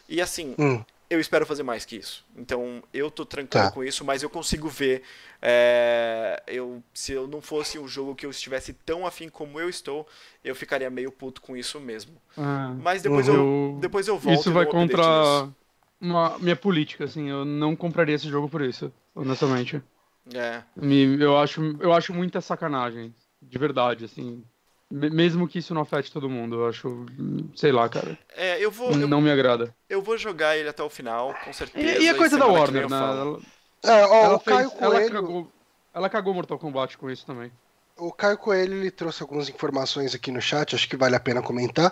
E 0.09 0.19
assim, 0.19 0.55
Hum, 0.57 0.83
eu 1.11 1.19
espero 1.19 1.45
fazer 1.45 1.63
mais 1.63 1.83
que 1.85 1.95
isso. 1.97 2.25
Então, 2.35 2.81
eu 2.93 3.11
tô 3.11 3.25
tranquilo 3.25 3.65
Tá. 3.65 3.71
com 3.71 3.83
isso, 3.83 4.03
mas 4.05 4.23
eu 4.23 4.29
consigo 4.29 4.67
ver. 4.69 5.03
é, 5.43 6.41
eu, 6.47 6.83
se 6.93 7.11
eu 7.13 7.27
não 7.27 7.41
fosse 7.41 7.77
um 7.79 7.87
jogo 7.87 8.13
que 8.15 8.25
eu 8.25 8.29
estivesse 8.29 8.73
tão 8.73 9.05
afim 9.07 9.27
como 9.27 9.59
eu 9.59 9.67
estou, 9.69 10.07
eu 10.43 10.53
ficaria 10.55 10.89
meio 10.89 11.11
puto 11.11 11.41
com 11.41 11.57
isso 11.57 11.79
mesmo. 11.79 12.13
ah. 12.37 12.75
Mas 12.79 13.01
depois 13.01 13.27
Uhum. 13.27 13.33
eu, 13.35 13.41
Eu- 13.73 13.77
depois 13.81 14.07
eu 14.07 14.17
volto. 14.19 14.39
Isso 14.39 14.51
vai 14.51 14.65
contra 14.67 15.49
uma, 15.99 16.37
minha 16.39 16.55
política, 16.55 17.05
assim. 17.05 17.29
Eu 17.29 17.43
não 17.43 17.75
compraria 17.75 18.15
esse 18.15 18.29
jogo 18.29 18.47
por 18.49 18.61
isso, 18.61 18.91
honestamente. 19.15 19.81
É. 20.33 20.61
Me- 20.75 21.19
eu, 21.19 21.37
acho, 21.37 21.59
eu 21.79 21.91
acho 21.91 22.13
muita 22.13 22.39
sacanagem. 22.41 23.13
De 23.41 23.57
verdade, 23.57 24.05
assim. 24.05 24.43
Me- 24.91 25.09
Mesmo 25.09 25.47
que 25.47 25.59
isso 25.59 25.73
não 25.73 25.81
afete 25.81 26.11
todo 26.11 26.29
mundo, 26.29 26.57
eu 26.57 26.67
acho. 26.67 27.05
Sei 27.55 27.71
lá, 27.71 27.87
cara. 27.87 28.17
É, 28.35 28.59
eu 28.63 28.69
vou, 28.69 28.91
eu, 28.91 29.07
Não 29.07 29.21
me 29.21 29.31
agrada. 29.31 29.73
eu 29.89 30.01
vou 30.01 30.17
jogar 30.17 30.57
ele 30.57 30.69
até 30.69 30.83
o 30.83 30.89
final, 30.89 31.33
com 31.45 31.53
certeza. 31.53 31.99
E, 31.99 32.03
e 32.05 32.09
a 32.09 32.15
coisa 32.15 32.37
da 32.37 32.45
Warner, 32.45 32.83
eu 32.83 32.89
né? 32.89 32.97
Ela, 32.97 33.39
É, 33.83 34.05
ó, 34.05 34.23
ela 34.25 34.35
o 34.35 34.39
Caio 34.39 34.69
fez- 34.69 34.81
ela 34.81 34.91
Coelho. 34.95 35.13
cagou, 35.13 35.51
ela 35.93 36.09
cagou 36.09 36.33
Mortal 36.33 36.59
Kombat 36.59 36.97
com 36.97 37.09
isso 37.09 37.25
também. 37.25 37.51
O 37.97 38.11
Caio 38.11 38.37
Coelho 38.37 38.73
ele 38.75 38.89
trouxe 38.89 39.21
algumas 39.21 39.47
informações 39.49 40.15
aqui 40.15 40.31
no 40.31 40.41
chat, 40.41 40.73
acho 40.75 40.87
que 40.89 40.97
vale 40.97 41.15
a 41.15 41.19
pena 41.19 41.41
comentar, 41.41 41.91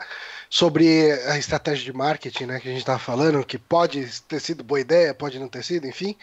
sobre 0.49 1.11
a 1.27 1.37
estratégia 1.37 1.83
de 1.85 1.93
marketing 1.93 2.45
né, 2.45 2.59
que 2.59 2.67
a 2.67 2.71
gente 2.71 2.79
estava 2.81 2.97
falando, 2.97 3.45
que 3.45 3.57
pode 3.59 4.21
ter 4.23 4.39
sido 4.39 4.63
boa 4.63 4.79
ideia, 4.79 5.13
pode 5.13 5.37
não 5.37 5.47
ter 5.47 5.63
sido, 5.63 5.85
enfim. 5.85 6.15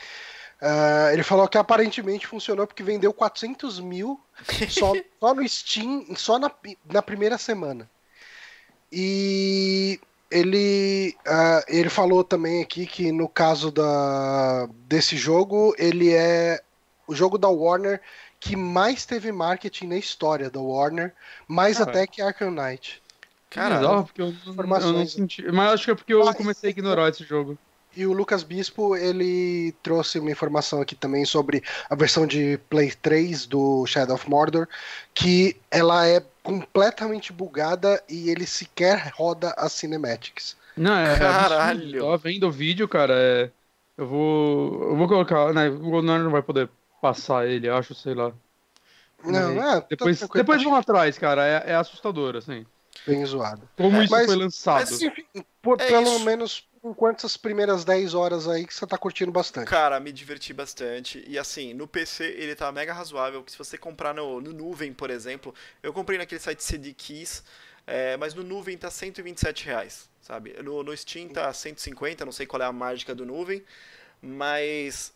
Ah, 0.61 1.11
ele 1.13 1.23
falou 1.23 1.47
que 1.49 1.59
aparentemente 1.59 2.27
funcionou 2.27 2.67
porque 2.67 2.83
vendeu 2.83 3.13
400 3.13 3.79
mil 3.81 4.21
só, 4.69 4.93
só 5.21 5.35
no 5.35 5.49
Steam, 5.49 6.07
só 6.17 6.39
na, 6.39 6.51
na 6.91 7.03
primeira 7.03 7.37
semana. 7.39 7.89
E 8.91 10.01
ele, 10.31 11.17
ah, 11.27 11.65
ele 11.69 11.89
falou 11.89 12.25
também 12.25 12.63
aqui 12.63 12.87
que 12.87 13.13
no 13.13 13.29
caso 13.29 13.71
da, 13.71 14.67
desse 14.87 15.17
jogo, 15.17 15.75
ele 15.79 16.13
é 16.13 16.61
o 17.07 17.15
jogo 17.15 17.39
da 17.39 17.49
Warner 17.49 18.01
que 18.39 18.57
mais 18.57 19.05
teve 19.07 19.33
marketing 19.33 19.89
na 19.89 19.97
história 19.97 20.51
da 20.51 20.61
Warner, 20.61 21.15
mais 21.49 21.79
Cara. 21.79 21.91
até 21.91 22.07
que 22.07 22.23
Arkham 22.23 22.51
Knight. 22.51 23.03
Cara, 23.51 23.77
Bizarro, 23.77 24.05
porque 24.05 24.23
eu, 24.23 24.35
não- 24.45 24.79
eu 24.79 24.93
não 24.93 25.07
senti. 25.07 25.43
Mas 25.51 25.73
acho 25.73 25.85
que 25.87 25.91
é 25.91 25.95
porque 25.95 26.13
eu 26.13 26.29
Ah, 26.29 26.35
comecei 26.35 26.69
a 26.69 26.71
ignorar 26.71 27.09
esse 27.09 27.25
jogo. 27.25 27.59
E 27.97 28.07
o 28.07 28.13
Lucas 28.13 28.43
Bispo, 28.43 28.95
ele 28.95 29.73
trouxe 29.83 30.19
uma 30.19 30.31
informação 30.31 30.83
aqui 30.83 30.95
também 30.95 31.25
sobre 31.25 31.63
a 31.89 31.95
versão 31.95 32.27
de 32.27 32.59
Play 32.69 32.93
3 32.93 33.47
do 33.47 33.87
Shadow 33.87 34.15
of 34.17 34.29
Mordor, 34.29 34.69
que 35.15 35.57
ela 35.71 36.07
é 36.07 36.23
completamente 36.43 37.33
bugada 37.33 38.03
e 38.09 38.29
ele 38.29 38.47
sequer 38.47 39.13
roda 39.17 39.55
as 39.57 39.73
cinematics. 39.73 40.57
Não, 40.77 40.95
é. 40.95 41.15
é 41.15 41.19
Caralho. 41.19 42.01
Tava 42.01 42.19
vendo 42.19 42.47
o 42.47 42.51
vídeo, 42.53 42.87
cara. 42.87 43.15
É... 43.17 43.51
Eu 43.97 44.07
vou. 44.07 44.91
Eu 44.91 44.97
vou 44.97 45.09
colocar. 45.09 45.55
Né, 45.55 45.71
o 45.71 45.79
Gonor 45.91 46.19
não 46.19 46.31
vai 46.31 46.43
poder 46.43 46.69
passar 47.01 47.47
ele, 47.49 47.67
acho, 47.69 47.95
sei 47.95 48.13
lá. 48.15 48.31
Não, 49.25 49.53
é, 49.63 49.81
tá 49.81 49.87
Depois, 49.89 50.21
depois 50.21 50.63
vão 50.63 50.77
atrás, 50.77 51.17
cara. 51.17 51.47
É, 51.47 51.71
é 51.73 51.75
assustador, 51.75 52.37
assim. 52.37 52.67
bem 53.07 53.25
zoado. 53.25 53.63
Como 53.77 53.97
É, 53.97 54.05
isso 54.05 54.13
mas- 54.13 54.27
foi 54.27 54.37
lançado. 54.37 54.81
mas- 54.91 55.01
Enfim, 55.01 55.25
por, 55.63 55.81
É 55.81 55.87
pelo 55.87 56.03
isso. 56.17 56.25
menos 56.25 56.69
por 56.87 56.91
enquanto 56.91 57.19
essas 57.19 57.37
primeiras 57.37 57.85
10 57.85 58.15
horas 58.15 58.49
aí 58.49 58.67
que 58.67 58.73
você 58.75 58.87
tá 58.87 58.97
curtindo 58.97 59.33
bastante. 59.33 59.69
Cara, 59.69 59.99
me 59.99 60.13
diverti 60.13 60.53
bastante. 60.53 61.25
E 61.27 61.39
assim, 61.39 61.75
no 61.75 61.87
PC 61.89 62.25
ele 62.25 62.55
tá 62.55 62.71
mega 62.71 62.93
razoável. 62.93 63.43
Que 63.43 63.51
se 63.51 63.59
você 63.59 63.77
comprar 63.77 64.15
no, 64.15 64.41
no 64.41 64.53
nuvem, 64.53 64.93
por 64.93 65.11
exemplo, 65.11 65.55
eu 65.83 65.93
comprei 65.93 66.19
naquele 66.19 66.41
site 66.41 66.63
CD 66.63 66.93
Keys, 66.93 67.43
é, 67.87 68.17
mas 68.17 68.35
no 68.35 68.43
nuvem 68.43 68.77
tá 68.79 68.91
127 68.91 69.65
reais, 69.67 70.09
sabe? 70.21 70.55
No, 70.63 70.83
no 70.83 70.97
Steam 70.97 71.29
tá 71.29 71.53
150, 71.53 72.25
não 72.25 72.33
sei 72.33 72.47
qual 72.47 72.63
é 72.63 72.67
a 72.67 72.73
mágica 72.73 73.15
do 73.15 73.27
nuvem, 73.27 73.65
mas 74.23 75.13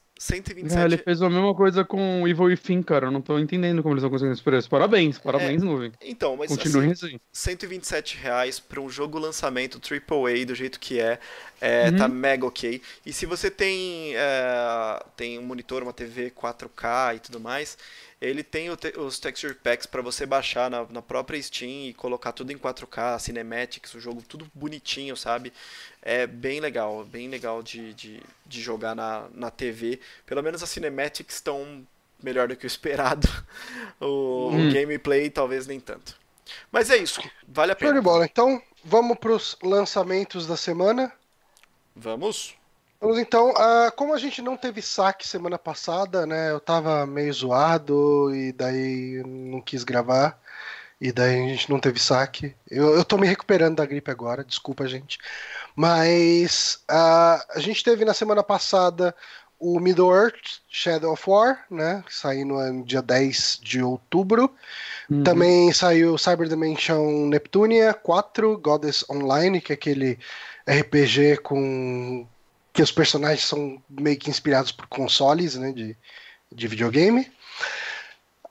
É, 0.71 0.85
ele 0.85 0.99
127. 0.99 1.03
fez 1.05 1.23
a 1.23 1.31
mesma 1.31 1.55
coisa 1.55 1.85
com 1.85 2.27
Evil 2.29 2.45
Within, 2.47 2.83
cara. 2.83 3.07
Eu 3.07 3.11
não 3.11 3.23
tô 3.23 3.39
entendendo 3.39 3.83
como 3.83 3.95
eles 3.95 4.03
estão 4.03 4.11
conseguindo 4.11 4.35
esse 4.35 4.43
preço. 4.43 4.69
Parabéns, 4.69 5.19
parabéns, 5.19 5.63
nuvem. 5.63 5.93
Então, 6.01 6.37
mas 6.37 6.51
Continuem 6.51 6.93
assim, 6.93 7.07
assim. 7.07 7.21
127 7.33 8.17
reais 8.19 8.61
para 8.61 8.81
um 8.81 8.89
jogo 8.89 9.19
lançamento 9.19 9.81
AAA 9.81 10.45
do 10.47 10.55
jeito 10.55 10.79
que 10.79 11.01
é, 11.01 11.19
é 11.61 11.91
Uhum. 11.91 11.93
tá 11.93 12.09
mega 12.09 12.47
ok. 12.47 12.81
E 13.05 13.13
se 13.13 13.27
você 13.27 13.51
tem, 13.51 14.15
é, 14.17 15.05
tem 15.17 15.39
um 15.39 15.43
monitor, 15.43 15.83
uma 15.83 15.93
TV 15.93 16.31
4K 16.31 17.15
e 17.15 17.21
tudo 17.21 17.39
mais, 17.41 17.77
ele 18.21 18.43
tem 18.43 18.75
te- 18.77 18.99
os 18.99 19.19
texture 19.19 19.55
packs 19.55 19.87
para 19.87 20.03
você 20.03 20.27
baixar 20.27 20.71
na, 20.71 20.87
na 20.91 21.03
própria 21.03 21.41
Steam 21.43 21.89
e 21.89 21.95
colocar 21.95 22.33
tudo 22.33 22.53
em 22.53 22.59
4K, 22.59 23.19
cinematics, 23.19 23.95
o 23.95 24.01
jogo 24.01 24.23
tudo 24.27 24.47
bonitinho, 24.55 25.17
sabe? 25.17 25.53
É 26.03 26.27
bem 26.27 26.61
legal, 26.61 27.05
bem 27.05 27.29
legal 27.29 27.63
de, 27.63 27.93
de, 27.95 28.23
de 28.47 28.61
jogar 28.61 28.95
na, 28.95 29.29
na 29.35 29.51
TV. 29.51 30.01
Pelo 30.27 30.43
menos 30.43 30.63
as 30.63 30.71
cinematics 30.71 31.37
estão 31.37 31.87
melhor 32.23 32.49
do 32.49 32.57
que 32.57 32.67
o 32.67 32.69
esperado. 32.69 33.29
O, 34.01 34.63
o 34.63 34.65
Hum. 34.65 34.67
gameplay 34.67 35.29
talvez 35.29 35.67
nem 35.67 35.79
tanto. 35.79 36.17
Mas 36.73 36.91
é 36.91 36.97
isso, 36.97 37.21
vale 37.47 37.73
a 37.73 37.77
Show 37.77 37.93
de 37.93 38.01
pena. 38.01 38.01
bola. 38.01 38.25
Então, 38.27 38.63
vamos 38.85 39.19
pros 39.19 39.57
lançamentos 39.61 40.47
da 40.47 40.57
semana. 40.57 41.13
Vamos? 42.01 42.55
Vamos 42.99 43.19
então, 43.19 43.53
ah, 43.57 43.93
como 43.95 44.15
a 44.15 44.19
gente 44.19 44.41
não 44.41 44.57
teve 44.57 44.81
saque 44.81 45.29
semana 45.29 45.59
passada, 45.59 46.27
né? 46.27 46.51
Eu 46.51 46.59
tava 46.59 47.07
meio 47.07 47.33
zoado 47.33 48.35
e 48.35 48.53
daí 48.53 49.23
não 49.25 49.61
quis 49.61 49.85
gravar. 49.85 50.41
E 51.01 51.13
daí 51.13 51.45
a 51.45 51.49
gente 51.49 51.71
não 51.71 51.79
teve 51.79 51.99
saque. 51.99 52.55
Eu, 52.71 52.95
eu 52.95 53.05
tô 53.05 53.17
me 53.19 53.27
recuperando 53.27 53.77
da 53.77 53.87
gripe 53.87 54.11
agora, 54.11 54.45
desculpa, 54.45 54.87
gente. 54.87 55.19
Mas 55.77 56.83
ah, 56.89 57.45
a 57.55 57.59
gente 57.59 57.85
teve 57.85 58.05
na 58.05 58.15
semana 58.15 58.43
passada 58.43 59.15
o 59.59 59.79
Middle-earth 59.79 60.61
Shadow 60.69 61.13
of 61.13 61.23
War, 61.29 61.67
né? 61.71 62.03
Que 62.07 62.15
saiu 62.15 62.47
no 62.47 62.85
dia 62.85 63.03
10 63.03 63.61
de 63.63 63.83
outubro. 63.83 64.51
Uhum. 65.11 65.23
Também 65.23 65.71
saiu 65.73 66.17
Cyber 66.17 66.49
Dimension 66.49 67.27
Neptunia 67.27 67.93
4, 67.93 68.59
Goddess 68.59 69.05
Online, 69.11 69.61
que 69.61 69.73
é 69.73 69.75
aquele 69.75 70.19
RPG 70.71 71.39
com. 71.43 72.27
que 72.73 72.83
os 72.83 72.93
personagens 72.93 73.45
são 73.45 73.83
meio 73.89 74.19
que 74.19 74.31
inspirados 74.31 74.71
por 74.73 74.87
consoles, 74.87 75.57
né? 75.57 75.73
De, 75.73 75.97
de 76.53 76.69
videogame. 76.69 77.31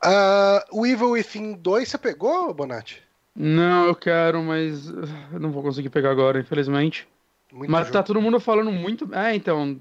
Uh, 0.03 0.63
o 0.80 0.86
Evil 0.86 1.11
Within 1.11 1.53
2 1.53 1.89
você 1.89 1.97
pegou, 1.97 2.53
Bonatti? 2.53 3.01
Não, 3.36 3.86
eu 3.86 3.95
quero, 3.95 4.41
mas 4.41 4.88
eu 4.88 5.39
não 5.39 5.51
vou 5.51 5.61
conseguir 5.63 5.89
pegar 5.89 6.11
agora, 6.11 6.39
infelizmente. 6.39 7.07
Muito 7.51 7.72
mas 7.72 7.88
tá 7.88 7.99
jogo. 7.99 8.05
todo 8.07 8.22
mundo 8.22 8.39
falando 8.39 8.72
muito. 8.72 9.13
É, 9.13 9.34
então. 9.36 9.80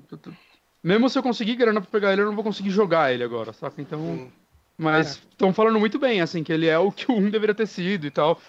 Mesmo 0.82 1.08
se 1.10 1.18
eu 1.18 1.22
conseguir 1.22 1.56
grana 1.56 1.80
pra 1.80 1.90
pegar 1.90 2.12
ele, 2.12 2.22
eu 2.22 2.26
não 2.26 2.34
vou 2.34 2.44
conseguir 2.44 2.70
jogar 2.70 3.12
ele 3.12 3.24
agora, 3.24 3.52
saca? 3.52 3.80
Então. 3.80 3.98
Hum. 4.00 4.30
Mas 4.76 5.16
É. 5.16 5.20
estão 5.30 5.52
falando 5.52 5.78
muito 5.78 5.98
bem, 5.98 6.20
assim, 6.20 6.44
que 6.44 6.52
ele 6.52 6.66
é 6.68 6.78
o 6.78 6.92
que 6.92 7.10
o 7.10 7.16
1 7.16 7.30
deveria 7.30 7.54
ter 7.54 7.66
sido 7.66 8.06
e 8.06 8.10
tal. 8.10 8.40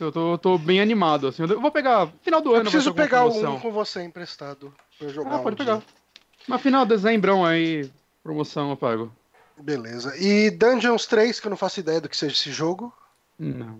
Eu 0.00 0.10
tô, 0.10 0.38
tô 0.38 0.56
bem 0.58 0.80
animado, 0.80 1.28
assim. 1.28 1.42
Eu 1.42 1.60
vou 1.60 1.70
pegar. 1.70 2.08
Final 2.22 2.40
do 2.40 2.50
Eu 2.50 2.54
ano, 2.54 2.64
vai 2.64 2.72
preciso 2.72 2.94
pegar 2.94 3.20
promoção. 3.22 3.56
um 3.56 3.60
com 3.60 3.70
você 3.70 4.02
emprestado 4.02 4.72
pra 4.98 5.06
eu 5.06 5.12
jogar. 5.12 5.32
Ah, 5.34 5.36
um 5.38 5.42
pode 5.42 5.56
dia. 5.56 5.64
pegar. 5.66 5.82
Mas 6.48 6.60
final 6.62 6.84
de 6.86 6.94
dezembro 6.96 7.44
aí, 7.44 7.90
promoção 8.22 8.70
eu 8.70 8.76
pago. 8.76 9.12
Beleza. 9.60 10.16
E 10.16 10.50
Dungeons 10.50 11.04
3, 11.06 11.38
que 11.38 11.46
eu 11.46 11.50
não 11.50 11.56
faço 11.56 11.80
ideia 11.80 12.00
do 12.00 12.08
que 12.08 12.16
seja 12.16 12.34
esse 12.34 12.50
jogo. 12.50 12.92
Não. 13.38 13.78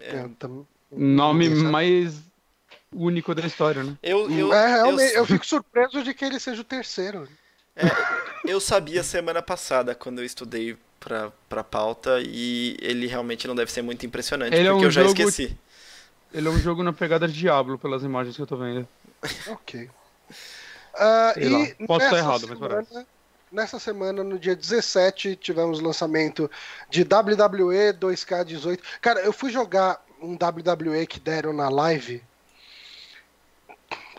É, 0.00 0.22
Eu 0.22 0.30
tam- 0.38 0.66
Nome 0.90 1.48
mais 1.50 2.20
único 2.92 3.34
da 3.34 3.46
história, 3.46 3.84
né? 3.84 3.96
Eu, 4.02 4.30
eu, 4.30 4.52
é, 4.52 4.66
realmente, 4.76 5.12
eu, 5.12 5.18
eu 5.18 5.26
fico 5.26 5.46
surpreso 5.46 6.02
de 6.02 6.14
que 6.14 6.24
ele 6.24 6.40
seja 6.40 6.62
o 6.62 6.64
terceiro. 6.64 7.28
eu 8.44 8.60
sabia 8.60 9.02
semana 9.04 9.40
passada, 9.42 9.94
quando 9.94 10.18
eu 10.20 10.24
estudei 10.24 10.76
pra, 11.00 11.32
pra 11.48 11.64
pauta, 11.64 12.20
e 12.22 12.76
ele 12.80 13.06
realmente 13.06 13.48
não 13.48 13.54
deve 13.56 13.72
ser 13.72 13.82
muito 13.82 14.04
impressionante, 14.06 14.54
Ele 14.54 14.68
é 14.68 14.70
porque 14.70 14.84
um 14.84 14.88
eu 14.88 14.90
já 14.92 15.02
jogo- 15.02 15.12
esqueci. 15.22 15.56
Ele 16.32 16.46
é 16.46 16.50
um 16.50 16.58
jogo 16.58 16.82
na 16.84 16.92
pegada 16.92 17.26
de 17.26 17.32
Diablo, 17.34 17.76
pelas 17.78 18.04
imagens 18.04 18.36
que 18.36 18.42
eu 18.42 18.46
tô 18.46 18.56
vendo. 18.56 18.86
Ok. 19.48 19.90
Sei 21.34 21.76
e 21.78 21.86
posso 21.86 22.04
estar 22.04 22.16
nessa 22.16 22.16
errado, 22.18 22.46
mas 22.48 22.58
semana, 22.58 22.74
parece. 22.86 23.06
nessa 23.50 23.78
semana, 23.78 24.22
no 24.24 24.38
dia 24.38 24.54
17, 24.54 25.36
tivemos 25.36 25.78
o 25.80 25.82
lançamento 25.84 26.50
de 26.90 27.02
WWE 27.02 27.92
2K18. 27.94 28.78
Cara, 29.00 29.20
eu 29.20 29.32
fui 29.32 29.50
jogar 29.50 30.04
um 30.20 30.32
WWE 30.34 31.06
que 31.06 31.18
deram 31.20 31.52
na 31.52 31.68
live. 31.68 32.22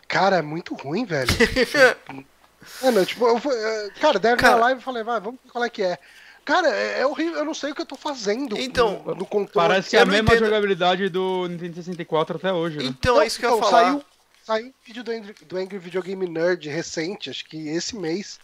Cara, 0.07 0.37
é 0.37 0.41
muito 0.41 0.73
ruim, 0.75 1.05
velho. 1.05 1.29
Mano, 2.81 3.05
tipo, 3.05 3.27
eu 3.27 3.39
fui- 3.39 3.55
eh, 3.55 3.89
cara, 3.99 4.19
deram 4.19 4.37
Cara- 4.37 4.55
na 4.55 4.61
live 4.61 4.81
e 4.81 4.83
falei, 4.83 5.03
vai, 5.03 5.19
vamos 5.19 5.39
ver 5.43 5.51
qual 5.51 5.63
é 5.63 5.69
que 5.69 5.81
é. 5.83 5.97
Cara, 6.43 6.67
é, 6.69 7.01
é 7.01 7.05
horrível, 7.05 7.39
eu 7.39 7.45
não 7.45 7.53
sei 7.53 7.71
o 7.71 7.75
que 7.75 7.81
eu 7.81 7.85
tô 7.85 7.95
fazendo 7.95 8.57
Então, 8.57 9.03
no, 9.05 9.15
no 9.15 9.25
controle. 9.25 9.67
Parece 9.67 9.91
que 9.91 9.97
é 9.97 10.01
a 10.01 10.05
mesma 10.05 10.31
entendo. 10.33 10.45
jogabilidade 10.45 11.07
do 11.09 11.47
Nintendo 11.47 11.75
64 11.75 12.37
até 12.37 12.51
hoje, 12.51 12.77
né? 12.77 12.85
Então, 12.85 13.15
Não, 13.15 13.21
é 13.21 13.27
isso 13.27 13.39
que 13.39 13.45
eu 13.45 13.51
ia 13.51 13.57
então, 13.57 13.69
falar. 13.69 13.83
Saiu, 13.91 14.03
saiu 14.43 14.65
um 14.67 14.73
vídeo 14.85 15.03
do 15.03 15.11
Angry, 15.11 15.35
do 15.45 15.57
Angry 15.57 15.77
Video 15.77 16.01
Game 16.01 16.27
Nerd 16.27 16.67
recente, 16.67 17.29
acho 17.29 17.45
que 17.45 17.67
esse 17.69 17.95
mês. 17.95 18.39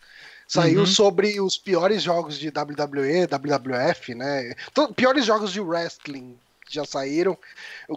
Saiu 0.47 0.79
Uhum. 0.81 0.85
sobre 0.85 1.41
os 1.41 1.57
piores 1.57 2.01
jogos 2.01 2.39
de 2.39 2.47
WWE, 2.47 3.27
WWF, 3.27 4.15
né? 4.15 4.53
Piores 4.95 5.25
jogos 5.25 5.51
de 5.51 5.59
wrestling 5.59 6.37
já 6.69 6.85
saíram. 6.85 7.37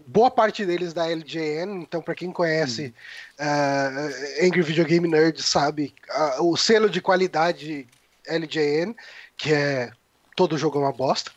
Boa 0.07 0.31
parte 0.33 0.65
deles 0.67 0.93
da 0.93 1.07
LJN, 1.07 1.83
então 1.83 2.03
pra 2.03 2.15
quem 2.15 2.33
conhece 2.33 2.93
ah, 3.39 4.09
Angry 4.43 4.63
Video 4.63 4.85
Game 4.85 5.07
Nerd 5.07 5.41
sabe 5.43 5.95
ah, 6.09 6.39
o 6.41 6.57
selo 6.57 6.91
de 6.91 7.01
qualidade 7.01 7.87
LJN, 8.29 8.95
que 9.41 9.53
é 9.55 9.91
todo 10.37 10.59
jogo 10.59 10.79
é 10.79 10.83
uma 10.83 10.93
bosta. 10.93 11.33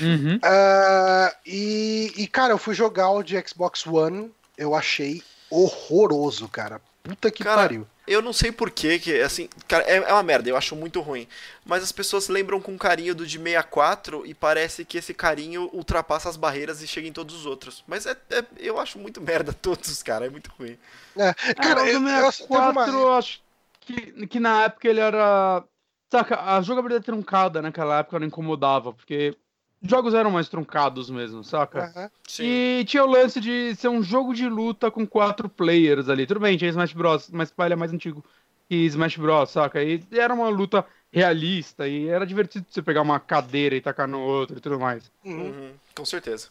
Uhum. 0.00 0.38
Ah, 0.42 1.34
e, 1.44 2.12
e, 2.16 2.26
cara, 2.26 2.52
eu 2.52 2.58
fui 2.58 2.74
jogar 2.74 3.10
o 3.10 3.22
de 3.22 3.36
Xbox 3.46 3.86
One, 3.86 4.32
eu 4.56 4.74
achei 4.74 5.22
horroroso, 5.50 6.48
cara. 6.48 6.80
Puta 7.02 7.30
que 7.30 7.44
Cara, 7.44 7.62
pariu. 7.62 7.86
Eu 8.06 8.22
não 8.22 8.32
sei 8.32 8.50
porquê, 8.50 8.98
que 8.98 9.20
assim, 9.20 9.48
cara, 9.68 9.84
é, 9.84 9.96
é 9.96 10.12
uma 10.12 10.22
merda, 10.22 10.48
eu 10.48 10.56
acho 10.56 10.74
muito 10.74 11.00
ruim. 11.00 11.26
Mas 11.64 11.82
as 11.82 11.92
pessoas 11.92 12.28
lembram 12.28 12.60
com 12.60 12.76
carinho 12.78 13.14
do 13.14 13.26
de 13.26 13.38
64 13.38 14.24
e 14.26 14.32
parece 14.34 14.84
que 14.84 14.98
esse 14.98 15.12
carinho 15.12 15.68
ultrapassa 15.72 16.28
as 16.28 16.36
barreiras 16.36 16.82
e 16.82 16.86
chega 16.86 17.08
em 17.08 17.12
todos 17.12 17.34
os 17.34 17.46
outros. 17.46 17.84
Mas 17.86 18.06
é, 18.06 18.16
é- 18.30 18.44
eu 18.58 18.78
acho 18.78 18.98
muito 18.98 19.20
merda 19.20 19.52
todos, 19.60 20.02
cara, 20.02 20.26
é 20.26 20.30
muito 20.30 20.50
ruim. 20.58 20.78
É, 21.16 21.32
cara, 21.54 21.82
o 21.82 21.86
eu, 21.86 22.00
do 22.00 22.08
eu, 22.08 22.14
teve 22.14 22.32
64, 22.32 22.70
uma- 22.72 22.88
eu 22.88 23.12
acho 23.12 23.40
que, 23.80 24.26
que 24.26 24.40
na 24.40 24.64
época 24.64 24.88
ele 24.88 25.00
era. 25.00 25.62
Saca, 26.10 26.40
a 26.40 26.60
jogabilidade 26.62 27.04
truncada 27.04 27.60
naquela 27.60 27.98
época 27.98 28.20
não 28.20 28.26
incomodava, 28.26 28.92
porque 28.92 29.36
jogos 29.82 30.14
eram 30.14 30.30
mais 30.30 30.48
truncados 30.48 31.10
mesmo, 31.10 31.42
saca? 31.42 32.10
Sim. 32.26 32.44
E 32.44 32.84
tinha 32.86 33.04
o 33.04 33.10
lance 33.10 33.40
de 33.40 33.74
ser 33.76 33.88
um 33.88 34.02
jogo 34.02 34.32
de 34.32 34.48
luta 34.48 34.90
com 34.90 35.06
quatro 35.06 35.48
players 35.48 36.08
ali. 36.08 36.26
Tudo 36.26 36.40
bem, 36.40 36.56
tinha 36.56 36.70
Smash 36.70 36.92
Bros, 36.92 37.30
mas 37.30 37.52
ele 37.58 37.74
é 37.74 37.76
mais 37.76 37.92
antigo 37.92 38.24
que 38.68 38.76
Smash 38.86 39.16
Bros, 39.16 39.50
saca? 39.50 39.82
E 39.82 40.02
era 40.12 40.32
uma 40.32 40.48
luta 40.48 40.84
realista 41.12 41.86
e 41.86 42.08
era 42.08 42.26
divertido 42.26 42.66
você 42.68 42.82
pegar 42.82 43.02
uma 43.02 43.20
cadeira 43.20 43.76
e 43.76 43.80
tacar 43.80 44.08
no 44.08 44.20
outro 44.20 44.58
e 44.58 44.60
tudo 44.60 44.80
mais. 44.80 45.10
Uhum. 45.24 45.48
Uhum, 45.48 45.70
com 45.94 46.04
certeza. 46.04 46.48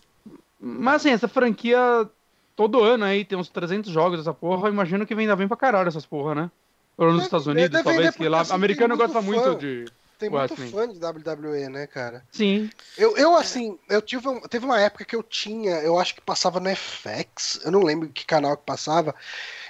Mas 0.59 0.95
assim, 0.95 1.09
essa 1.09 1.27
franquia, 1.27 2.09
todo 2.55 2.81
ano 2.81 3.03
aí, 3.03 3.25
tem 3.25 3.37
uns 3.37 3.49
300 3.49 3.91
jogos 3.91 4.19
dessa 4.19 4.33
porra. 4.33 4.67
Eu 4.67 4.73
imagino 4.73 5.05
que 5.05 5.13
ainda 5.13 5.35
bem 5.35 5.47
pra 5.47 5.57
caralho 5.57 5.89
essas 5.89 6.05
porra, 6.05 6.33
né? 6.33 6.51
Ou 6.97 7.11
nos 7.11 7.23
Estados 7.23 7.47
Unidos, 7.47 7.81
talvez, 7.83 8.15
que 8.15 8.27
lá, 8.29 8.41
assim, 8.41 8.53
americano 8.53 8.95
muito 8.95 9.11
gosta 9.13 9.21
fã. 9.21 9.25
muito 9.25 9.55
de. 9.59 9.85
Tem 10.19 10.29
muito 10.29 10.53
Wrestling. 10.53 10.71
fã 10.71 10.87
de 10.87 10.99
WWE, 10.99 11.69
né, 11.69 11.87
cara? 11.87 12.23
Sim. 12.31 12.69
Eu, 12.97 13.17
eu 13.17 13.35
assim, 13.35 13.77
eu 13.89 14.01
tive 14.01 14.27
um- 14.27 14.39
teve 14.41 14.63
uma 14.63 14.79
época 14.79 15.03
que 15.03 15.15
eu 15.15 15.23
tinha, 15.23 15.77
eu 15.81 15.99
acho 15.99 16.13
que 16.15 16.21
passava 16.21 16.59
no 16.59 16.69
FX, 16.69 17.59
eu 17.65 17.71
não 17.71 17.81
lembro 17.83 18.07
que 18.09 18.25
canal 18.25 18.55
que 18.55 18.63
passava, 18.65 19.13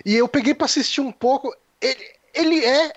e 0.05 0.13
eu 0.13 0.28
peguei 0.28 0.53
pra 0.53 0.65
assistir 0.65 1.01
um 1.01 1.11
pouco. 1.11 1.55
Ele, 1.82 2.05
ele 2.34 2.65
é 2.65 2.93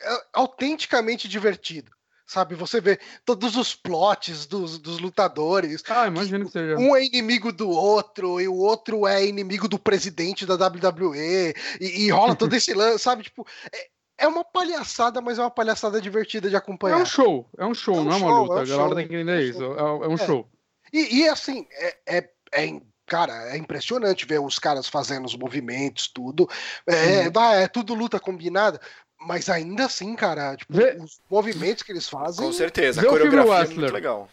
é, 0.00 0.22
autenticamente 0.32 1.28
divertido, 1.28 1.90
sabe? 2.28 2.54
Você 2.54 2.80
vê 2.80 3.00
todos 3.24 3.56
os 3.56 3.74
plots 3.74 4.46
dos, 4.46 4.78
dos 4.78 5.00
lutadores. 5.00 5.82
Ah, 5.88 6.06
imagino 6.06 6.44
que 6.44 6.52
seja. 6.52 6.76
Um 6.76 6.94
é 6.94 7.04
inimigo 7.04 7.50
do 7.50 7.68
outro, 7.70 8.40
e 8.40 8.46
o 8.46 8.54
outro 8.54 9.06
é 9.06 9.26
inimigo 9.26 9.66
do 9.66 9.78
presidente 9.78 10.44
da 10.46 10.54
WWE, 10.54 11.54
e, 11.80 12.04
e 12.04 12.10
rola 12.10 12.36
todo 12.36 12.54
esse 12.54 12.72
lance, 12.74 13.02
sabe? 13.02 13.24
Tipo, 13.24 13.46
é, 13.74 13.88
é 14.18 14.28
uma 14.28 14.44
palhaçada, 14.44 15.20
mas 15.20 15.38
é 15.38 15.42
uma 15.42 15.50
palhaçada 15.50 16.00
divertida 16.00 16.48
de 16.48 16.54
É 16.54 16.58
acompanhar. 16.58 16.98
um 17.00 17.06
show, 17.06 17.48
é 17.56 17.64
um 17.64 17.74
show, 17.74 17.96
É 17.96 18.00
um 18.00 18.04
não 18.04 18.12
é 18.12 18.16
uma 18.16 18.28
show, 18.28 18.42
luta. 18.42 18.52
é 18.52 18.56
um 18.56 18.60
a 18.60 18.64
galera 18.66 18.88
show, 18.88 18.94
tem 18.94 19.08
que 19.08 19.14
é 19.14 19.20
entender 19.20 19.42
isso. 19.48 19.62
É, 19.64 19.78
é 19.80 20.08
um 20.08 20.14
É. 20.14 20.18
show. 20.18 20.48
E, 20.92 21.20
e, 21.20 21.28
assim, 21.28 21.66
é, 21.72 21.96
é, 22.06 22.30
é 22.52 22.80
cara, 23.06 23.54
é 23.54 23.56
impressionante 23.56 24.26
ver 24.26 24.38
os 24.38 24.58
caras 24.58 24.86
fazendo 24.86 25.24
os 25.24 25.34
movimentos, 25.34 26.08
tudo. 26.08 26.48
É, 26.86 27.30
vai, 27.30 27.62
é 27.64 27.68
tudo 27.68 27.94
luta 27.94 28.20
combinada, 28.20 28.78
mas 29.20 29.48
ainda 29.48 29.86
assim, 29.86 30.14
cara, 30.14 30.56
tipo, 30.56 30.72
Vê- 30.72 30.96
os 31.00 31.18
movimentos 31.30 31.82
que 31.82 31.92
eles 31.92 32.08
fazem. 32.08 32.44
Com 32.44 32.52
certeza. 32.52 33.00
A 33.00 33.02
Vê 33.02 33.08
o 33.08 33.12
filme 33.16 33.30
coreografia 33.30 33.74
é 33.74 33.78
muito 33.80 33.92
legal. 33.94 34.28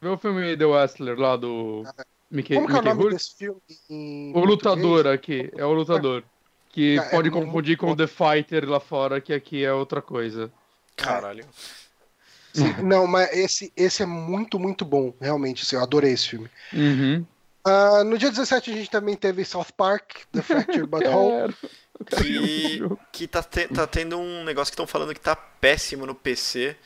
Vê 0.00 0.08
o 0.08 0.18
filme 0.18 0.56
The 0.56 0.64
Wrestler 0.64 1.18
lá 1.18 1.36
do 1.36 1.84
Mickey, 2.30 2.54
Como 2.54 2.66
que 2.68 2.74
é 2.74 2.78
o 2.78 2.82
nome 2.82 3.10
desse 3.10 3.34
filme? 3.36 3.60
em 3.90 4.30
O 4.30 4.32
português? 4.34 4.50
lutador 4.56 5.06
aqui, 5.06 5.50
é 5.56 5.64
o 5.64 5.72
lutador. 5.72 6.22
Que 6.70 6.98
é 6.98 7.02
pode 7.08 7.30
muito 7.30 7.46
confundir 7.46 7.76
com 7.78 7.86
bom. 7.86 7.92
o 7.92 7.96
The 7.96 8.06
Fighter 8.06 8.68
lá 8.68 8.78
fora, 8.80 9.20
que 9.20 9.32
aqui 9.32 9.64
é 9.64 9.72
outra 9.72 10.02
coisa. 10.02 10.50
Caralho. 10.94 11.44
Sim, 12.52 12.72
não, 12.82 13.06
mas 13.06 13.30
esse, 13.32 13.72
esse 13.76 14.02
é 14.02 14.06
muito, 14.06 14.58
muito 14.58 14.84
bom, 14.84 15.12
realmente. 15.20 15.62
Assim, 15.62 15.76
eu 15.76 15.82
adorei 15.82 16.12
esse 16.12 16.28
filme. 16.28 16.48
Uhum. 16.72 17.24
Ah, 17.64 18.02
no 18.04 18.16
dia 18.16 18.30
17 18.30 18.70
a 18.70 18.74
gente 18.74 18.90
também 18.90 19.14
teve 19.16 19.44
South 19.44 19.66
Park, 19.76 20.20
The 20.32 20.40
Fractured 20.42 20.86
But 20.88 21.04
Whole. 21.06 21.54
Que, 22.04 22.80
que 23.12 23.26
tá, 23.26 23.42
te- 23.42 23.68
tá 23.68 23.86
tendo 23.86 24.18
um 24.18 24.44
negócio 24.44 24.70
que 24.70 24.74
estão 24.74 24.86
falando 24.86 25.14
que 25.14 25.20
tá 25.20 25.34
péssimo 25.36 26.06
no 26.06 26.14
PC. 26.14 26.76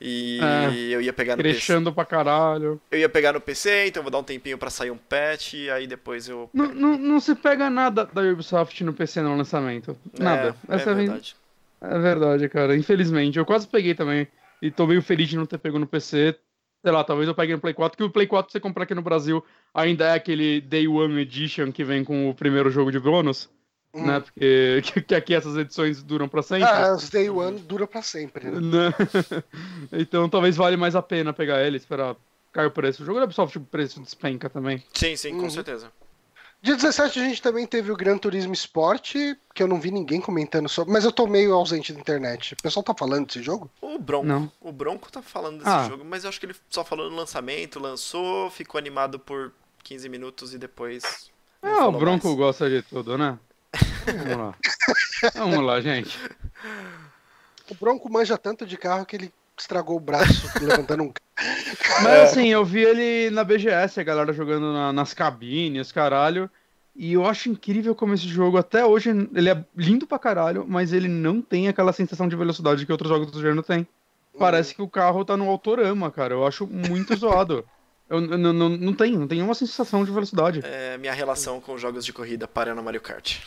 E 0.00 0.40
É. 0.42 0.94
eu 0.94 1.00
ia 1.02 1.12
pegar 1.12 1.36
no 1.36 1.42
PC. 1.42 1.56
Crescendo 1.56 1.92
pra 1.92 2.04
caralho. 2.06 2.80
Eu 2.90 2.98
ia 3.00 3.08
pegar 3.08 3.34
no 3.34 3.40
PC, 3.40 3.88
então 3.88 4.02
vou 4.02 4.10
dar 4.10 4.18
um 4.18 4.22
tempinho 4.24 4.56
pra 4.56 4.70
sair 4.70 4.90
um 4.90 4.96
patch, 4.96 5.52
e 5.54 5.68
aí 5.70 5.86
depois 5.86 6.26
eu. 6.28 6.48
Não, 6.54 6.72
não, 6.74 6.96
não 6.96 7.20
se 7.20 7.34
pega 7.34 7.68
nada 7.68 8.06
da 8.06 8.22
Ubisoft 8.22 8.82
no 8.82 8.94
PC 8.94 9.20
no 9.20 9.36
lançamento. 9.36 9.96
Nada. 10.18 10.56
É, 10.68 10.76
Essa 10.76 10.90
é 10.90 10.92
é, 10.92 10.92
a 10.92 10.96
ver- 10.96 11.06
verdade. 11.06 11.36
é 11.82 11.98
verdade, 11.98 12.48
cara. 12.48 12.76
Infelizmente. 12.76 13.38
Eu 13.38 13.44
quase 13.44 13.68
peguei 13.68 13.94
também. 13.94 14.26
E 14.62 14.70
tô 14.70 14.86
meio 14.86 15.02
feliz 15.02 15.28
de 15.28 15.36
não 15.36 15.44
ter 15.46 15.58
pego 15.58 15.78
no 15.78 15.86
PC. 15.86 16.34
Sei 16.82 16.90
lá, 16.92 17.04
talvez 17.04 17.28
eu 17.28 17.34
pegue 17.34 17.52
no 17.52 17.60
Play 17.60 17.74
4, 17.74 17.94
que 17.98 18.02
o 18.04 18.08
Play 18.08 18.26
4 18.26 18.50
você 18.50 18.58
comprar 18.58 18.84
aqui 18.84 18.94
no 18.94 19.02
Brasil 19.02 19.44
ainda 19.74 20.06
é 20.06 20.14
aquele 20.14 20.62
Day 20.62 20.88
One 20.88 21.20
Edition 21.20 21.70
que 21.70 21.84
vem 21.84 22.02
com 22.02 22.30
o 22.30 22.34
primeiro 22.34 22.70
jogo 22.70 22.90
de 22.90 22.98
bônus, 22.98 23.50
Hum. 23.92 24.06
né? 24.06 24.20
Porque 24.20 24.82
que, 24.94 25.00
que 25.02 25.14
aqui 25.14 25.34
essas 25.34 25.56
edições 25.56 26.02
duram 26.02 26.28
pra 26.28 26.42
sempre. 26.42 26.68
Ah, 26.68 26.94
os 26.94 27.08
Day 27.10 27.28
One 27.28 27.58
dura 27.60 27.86
pra 27.86 28.02
sempre, 28.02 28.48
né? 28.50 28.60
Né? 28.60 28.94
então 29.92 30.28
talvez 30.28 30.56
vale 30.56 30.76
mais 30.76 30.94
a 30.94 31.02
pena 31.02 31.32
pegar 31.32 31.62
ele, 31.62 31.76
esperar 31.76 32.14
cair 32.52 32.66
o 32.66 32.70
preço. 32.70 33.02
O 33.02 33.06
jogo 33.06 33.18
da 33.18 33.24
Ubisoft 33.24 33.56
o 33.58 33.60
preço 33.62 34.00
despenca 34.00 34.48
também. 34.50 34.82
Sim, 34.94 35.16
sim, 35.16 35.36
com 35.36 35.42
Uhum. 35.44 35.50
certeza. 35.50 35.90
Dia 36.62 36.76
17 36.76 37.18
a 37.18 37.22
gente 37.24 37.40
também 37.40 37.66
teve 37.66 37.90
o 37.90 37.96
Gran 37.96 38.18
Turismo 38.18 38.52
Sport, 38.52 39.14
que 39.54 39.62
eu 39.62 39.66
não 39.66 39.80
vi 39.80 39.90
ninguém 39.90 40.20
comentando 40.20 40.68
sobre, 40.68 40.92
mas 40.92 41.04
eu 41.06 41.10
tô 41.12 41.26
meio 41.26 41.54
ausente 41.54 41.90
da 41.90 41.98
internet. 41.98 42.52
O 42.52 42.62
pessoal 42.62 42.82
tá 42.84 42.94
falando 42.94 43.26
desse 43.26 43.42
jogo? 43.42 43.70
O 43.80 43.98
Bronco. 43.98 44.26
Não. 44.26 44.52
O 44.60 44.70
Bronco 44.70 45.10
tá 45.10 45.22
falando 45.22 45.56
desse 45.58 45.70
Ah. 45.70 45.88
jogo, 45.88 46.04
mas 46.04 46.24
eu 46.24 46.28
acho 46.28 46.38
que 46.38 46.44
ele 46.44 46.54
só 46.68 46.84
falou 46.84 47.10
no 47.10 47.16
lançamento, 47.16 47.80
lançou, 47.80 48.50
ficou 48.50 48.78
animado 48.78 49.18
por 49.18 49.52
15 49.82 50.06
minutos 50.10 50.52
e 50.52 50.58
depois. 50.58 51.30
Ah, 51.62 51.88
o 51.88 51.92
Bronco 51.92 52.26
mais. 52.26 52.36
gosta 52.38 52.68
de 52.68 52.82
tudo, 52.82 53.16
né? 53.16 53.38
Vamos 54.06 54.36
lá. 54.36 54.54
Vamos 55.34 55.64
lá, 55.64 55.80
gente. 55.80 56.18
O 57.70 57.74
Bronco 57.74 58.10
manja 58.10 58.36
tanto 58.36 58.66
de 58.66 58.76
carro 58.76 59.06
que 59.06 59.16
ele 59.16 59.32
estragou 59.58 59.96
o 59.96 60.00
braço 60.00 60.48
levantando 60.60 61.02
um 61.04 61.12
Mas 62.02 62.06
É. 62.06 62.22
assim, 62.22 62.48
eu 62.48 62.64
vi 62.64 62.82
ele 62.82 63.30
na 63.30 63.44
BGS, 63.44 64.00
a 64.00 64.02
galera 64.04 64.32
jogando 64.32 64.72
na- 64.72 64.92
nas 64.92 65.12
cabines, 65.14 65.92
caralho. 65.92 66.50
E 66.96 67.12
eu 67.12 67.24
acho 67.24 67.48
incrível 67.48 67.94
como 67.94 68.14
esse 68.14 68.26
jogo, 68.26 68.58
até 68.58 68.84
hoje, 68.84 69.10
ele 69.34 69.48
é 69.48 69.64
lindo 69.76 70.06
pra 70.06 70.18
caralho, 70.18 70.64
mas 70.68 70.92
ele 70.92 71.08
não 71.08 71.40
tem 71.40 71.68
aquela 71.68 71.92
sensação 71.92 72.28
de 72.28 72.34
velocidade 72.36 72.84
que 72.84 72.92
outros 72.92 73.08
jogos 73.08 73.30
do 73.30 73.40
gênero 73.40 73.62
têm. 73.62 73.86
Parece 74.38 74.74
que 74.74 74.82
o 74.82 74.88
carro 74.88 75.24
tá 75.24 75.36
no 75.36 75.48
autorama, 75.48 76.10
cara. 76.10 76.34
Eu 76.34 76.46
acho 76.46 76.66
muito 76.66 77.14
zoado. 77.16 77.64
Eu, 78.08 78.20
eu 78.24 78.38
não, 78.38 78.52
não, 78.52 78.68
não 78.70 78.92
tem, 78.92 79.12
não 79.16 79.28
tem 79.28 79.36
nenhuma 79.38 79.54
sensação 79.54 80.04
de 80.04 80.10
velocidade. 80.10 80.60
É, 80.64 80.98
minha 80.98 81.12
relação 81.12 81.60
com 81.60 81.78
jogos 81.78 82.04
de 82.04 82.12
corrida 82.12 82.48
para 82.48 82.74
no 82.74 82.82
Mario 82.82 83.00
Kart. 83.00 83.38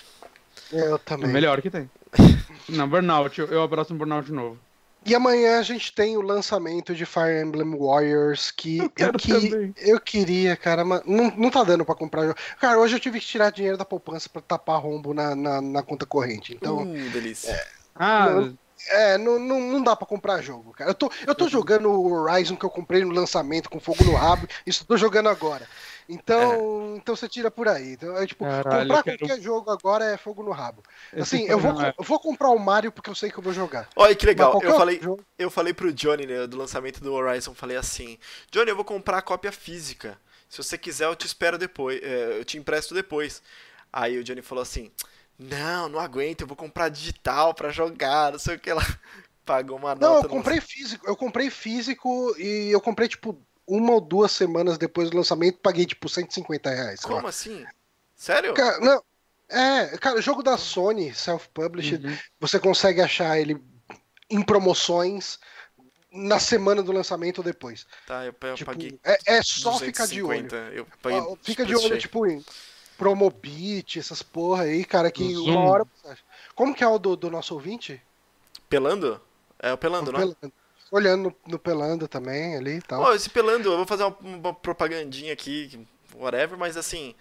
Eu 0.74 0.92
É 0.92 0.94
o 0.96 1.00
também. 1.00 1.30
melhor 1.32 1.62
que 1.62 1.70
tem. 1.70 1.90
Não, 2.70 2.88
Burnout, 2.88 3.40
eu, 3.40 3.48
eu 3.48 3.62
abraço 3.64 3.94
um 3.94 3.98
Burnout 3.98 4.32
novo. 4.32 4.58
E 5.06 5.14
amanhã 5.14 5.60
a 5.60 5.64
gente 5.64 5.94
tem 5.94 6.16
o 6.16 6.22
lançamento 6.22 6.96
de 6.96 7.06
Fire 7.06 7.42
Emblem 7.42 7.78
Warriors, 7.78 8.52
que 8.52 8.78
Eu 8.78 8.92
eu, 8.98 9.14
que, 9.14 9.34
também. 9.34 9.76
eu 9.78 10.00
queria, 10.00 10.56
cara, 10.56 10.86
mas 10.86 11.02
não, 11.06 11.30
não 11.36 11.50
tá 11.50 11.62
dando 11.62 11.84
pra 11.84 11.94
comprar 11.94 12.22
jogo. 12.24 12.38
Cara, 12.58 12.80
hoje 12.80 12.96
eu 12.96 13.00
tive 13.02 13.20
que 13.20 13.26
tirar 13.26 13.52
dinheiro 13.52 13.78
da 13.78 13.84
poupança 13.84 14.30
pra 14.30 14.42
tapar 14.42 14.80
rombo 14.82 15.14
na, 15.14 15.36
na, 15.36 15.62
na 15.62 15.84
conta 15.84 16.06
corrente. 16.06 16.54
Então, 16.56 16.84
uh, 16.84 17.10
delícia. 17.10 17.62
Ah, 17.94 18.30
Não. 18.30 18.58
é, 18.92 19.18
não, 19.18 19.38
não, 19.38 19.60
não 19.60 19.84
dá 19.84 19.94
pra 19.94 20.08
comprar 20.08 20.42
jogo, 20.42 20.72
cara. 20.72 20.92
Eu 20.92 20.96
tô, 20.96 21.12
eu 21.28 21.36
tô 21.36 21.50
jogando 21.50 21.90
o 21.92 22.14
Horizon 22.14 22.56
que 22.56 22.64
eu 22.66 22.70
comprei 22.70 23.04
no 23.04 23.14
lançamento 23.14 23.70
com 23.70 23.82
fogo 23.82 24.06
no 24.06 24.14
rabo, 24.16 24.48
isso 24.66 24.84
eu 24.84 24.88
tô 24.88 24.96
jogando 24.96 25.28
agora. 25.28 25.68
Então, 26.10 26.96
então 26.98 27.16
você 27.16 27.28
tira 27.28 27.50
por 27.50 27.68
aí. 27.68 27.94
Então, 27.94 28.16
é, 28.18 28.26
tipo, 28.28 28.44
Caralho, 28.46 28.88
comprar 28.88 28.98
eu 29.00 29.04
quero- 29.04 29.18
qualquer 29.20 29.42
jogo 29.42 29.72
agora 29.72 30.06
é 30.06 30.18
fogo 30.18 30.44
no 30.44 30.52
rabo. 30.52 30.84
Assim, 31.18 31.46
eu 31.48 31.60
vou, 31.60 31.74
não 31.74 31.82
é. 31.86 31.94
eu 31.98 32.04
vou 32.04 32.20
comprar 32.20 32.50
o 32.50 32.58
Mario 32.60 32.92
porque 32.92 33.10
eu 33.10 33.16
sei 33.16 33.32
que 33.32 33.38
eu 33.38 33.44
vou 33.44 33.54
jogar. 33.54 33.88
Olha 33.96 34.16
que 34.16 34.26
legal. 34.26 34.60
Eu 34.62 34.76
falei, 34.76 35.00
jogo- 35.02 35.24
eu 35.38 35.50
falei 35.50 35.74
pro 35.74 35.94
Johnny, 35.94 36.26
né, 36.26 36.46
do 36.48 36.58
lançamento 36.58 37.02
do 37.02 37.14
Horizon, 37.14 37.54
falei 37.54 37.78
assim: 37.78 38.18
Johnny, 38.52 38.70
eu 38.70 38.76
vou 38.76 38.86
comprar 38.86 39.18
a 39.20 39.22
cópia 39.22 39.52
física. 39.52 40.18
Se 40.50 40.58
você 40.58 40.78
quiser, 40.78 41.06
eu 41.06 41.16
te 41.16 41.26
espero 41.26 41.58
depois. 41.58 42.00
é, 42.04 42.38
eu 42.40 42.46
te 42.46 42.58
empresto 42.58 42.94
depois. 42.94 43.42
Aí 43.92 44.18
o 44.18 44.24
Johnny 44.24 44.42
falou 44.42 44.62
assim: 44.62 44.92
Não, 45.40 45.90
não 45.90 46.00
aguento, 46.00 46.42
eu 46.42 46.48
vou 46.48 46.56
comprar 46.58 46.90
digital 46.90 47.54
pra 47.54 47.70
jogar, 47.72 48.32
não 48.32 48.40
sei 48.40 48.56
o 48.56 48.60
que 48.60 48.72
lá. 48.72 48.82
Pagou 49.46 49.78
uma 49.78 49.94
Não, 49.96 50.14
nota. 50.16 50.28
eu 50.28 50.30
no- 50.30 50.36
comprei 50.38 50.62
físico. 50.62 51.06
Eu 51.08 51.16
comprei 51.18 51.50
físico 51.50 52.34
e 52.38 52.70
eu 52.72 52.80
comprei, 52.80 53.08
tipo, 53.10 53.38
uma 53.68 53.94
ou 53.94 54.02
duas 54.02 54.32
semanas 54.32 54.78
depois 54.78 55.10
do 55.10 55.18
lançamento, 55.18 55.60
paguei, 55.60 55.86
tipo, 55.86 56.08
150 56.10 56.70
reais. 56.70 57.02
lá. 57.04 57.08
Como 57.10 57.28
assim? 57.28 57.66
Sério? 58.16 58.54
Cara, 58.54 58.80
não. 58.80 59.04
É, 59.50 59.98
cara, 59.98 60.22
jogo 60.22 60.42
da 60.42 60.58
Sony, 60.58 61.14
self-published, 61.14 62.06
Uhum. 62.08 62.18
você 62.40 62.60
consegue 62.60 63.02
achar 63.02 63.38
ele 63.40 63.62
em 64.30 64.42
promoções 64.42 65.38
na 66.12 66.40
semana 66.40 66.82
do 66.82 66.92
lançamento 66.92 67.40
ou 67.40 67.44
depois. 67.44 67.86
Tá, 68.08 68.26
eu, 68.26 68.34
eu 68.42 68.56
Tipo, 68.56 68.72
paguei. 68.72 69.00
é, 69.04 69.18
é 69.38 69.42
só 69.44 69.78
ficar 69.78 70.06
de 70.08 70.24
olho. 70.24 70.44
250, 70.44 70.56
Eu 70.76 70.88
paguei. 71.02 71.22
Fica 71.44 71.66
de 71.66 71.76
olho, 71.76 71.88
cheio. 71.88 72.00
tipo, 72.00 72.26
em 72.26 72.44
Promobit, 72.98 74.00
essas 74.00 74.22
porra 74.24 74.64
aí, 74.64 74.86
cara, 74.86 75.12
que 75.12 75.34
Zoom. 75.34 75.52
uma 75.52 75.70
hora. 75.70 75.88
Como 76.56 76.74
que 76.74 76.84
é 76.84 76.88
o 76.88 76.98
do, 76.98 77.16
do 77.16 77.30
nosso 77.30 77.54
ouvinte? 77.54 78.02
Pelando? 78.70 79.20
É 79.60 79.72
o 79.74 79.78
Pelando, 79.78 80.10
O 80.10 80.14
não? 80.14 80.20
Pelando. 80.20 80.54
Olhando 80.94 81.24
no, 81.30 81.36
no 81.52 81.60
Pelando 81.60 82.08
também 82.08 82.56
ali 82.56 82.78
e 82.78 82.82
tal. 82.82 83.06
Ó, 83.06 83.14
esse 83.14 83.30
Pelando, 83.30 83.72
eu 83.72 83.78
vou 83.78 83.86
fazer 83.88 84.04
uma, 84.04 84.18
uma 84.20 84.54
propagandinha 84.54 85.34
aqui, 85.34 85.86
whatever, 86.16 86.58
mas 86.58 86.78
assim, 86.78 87.16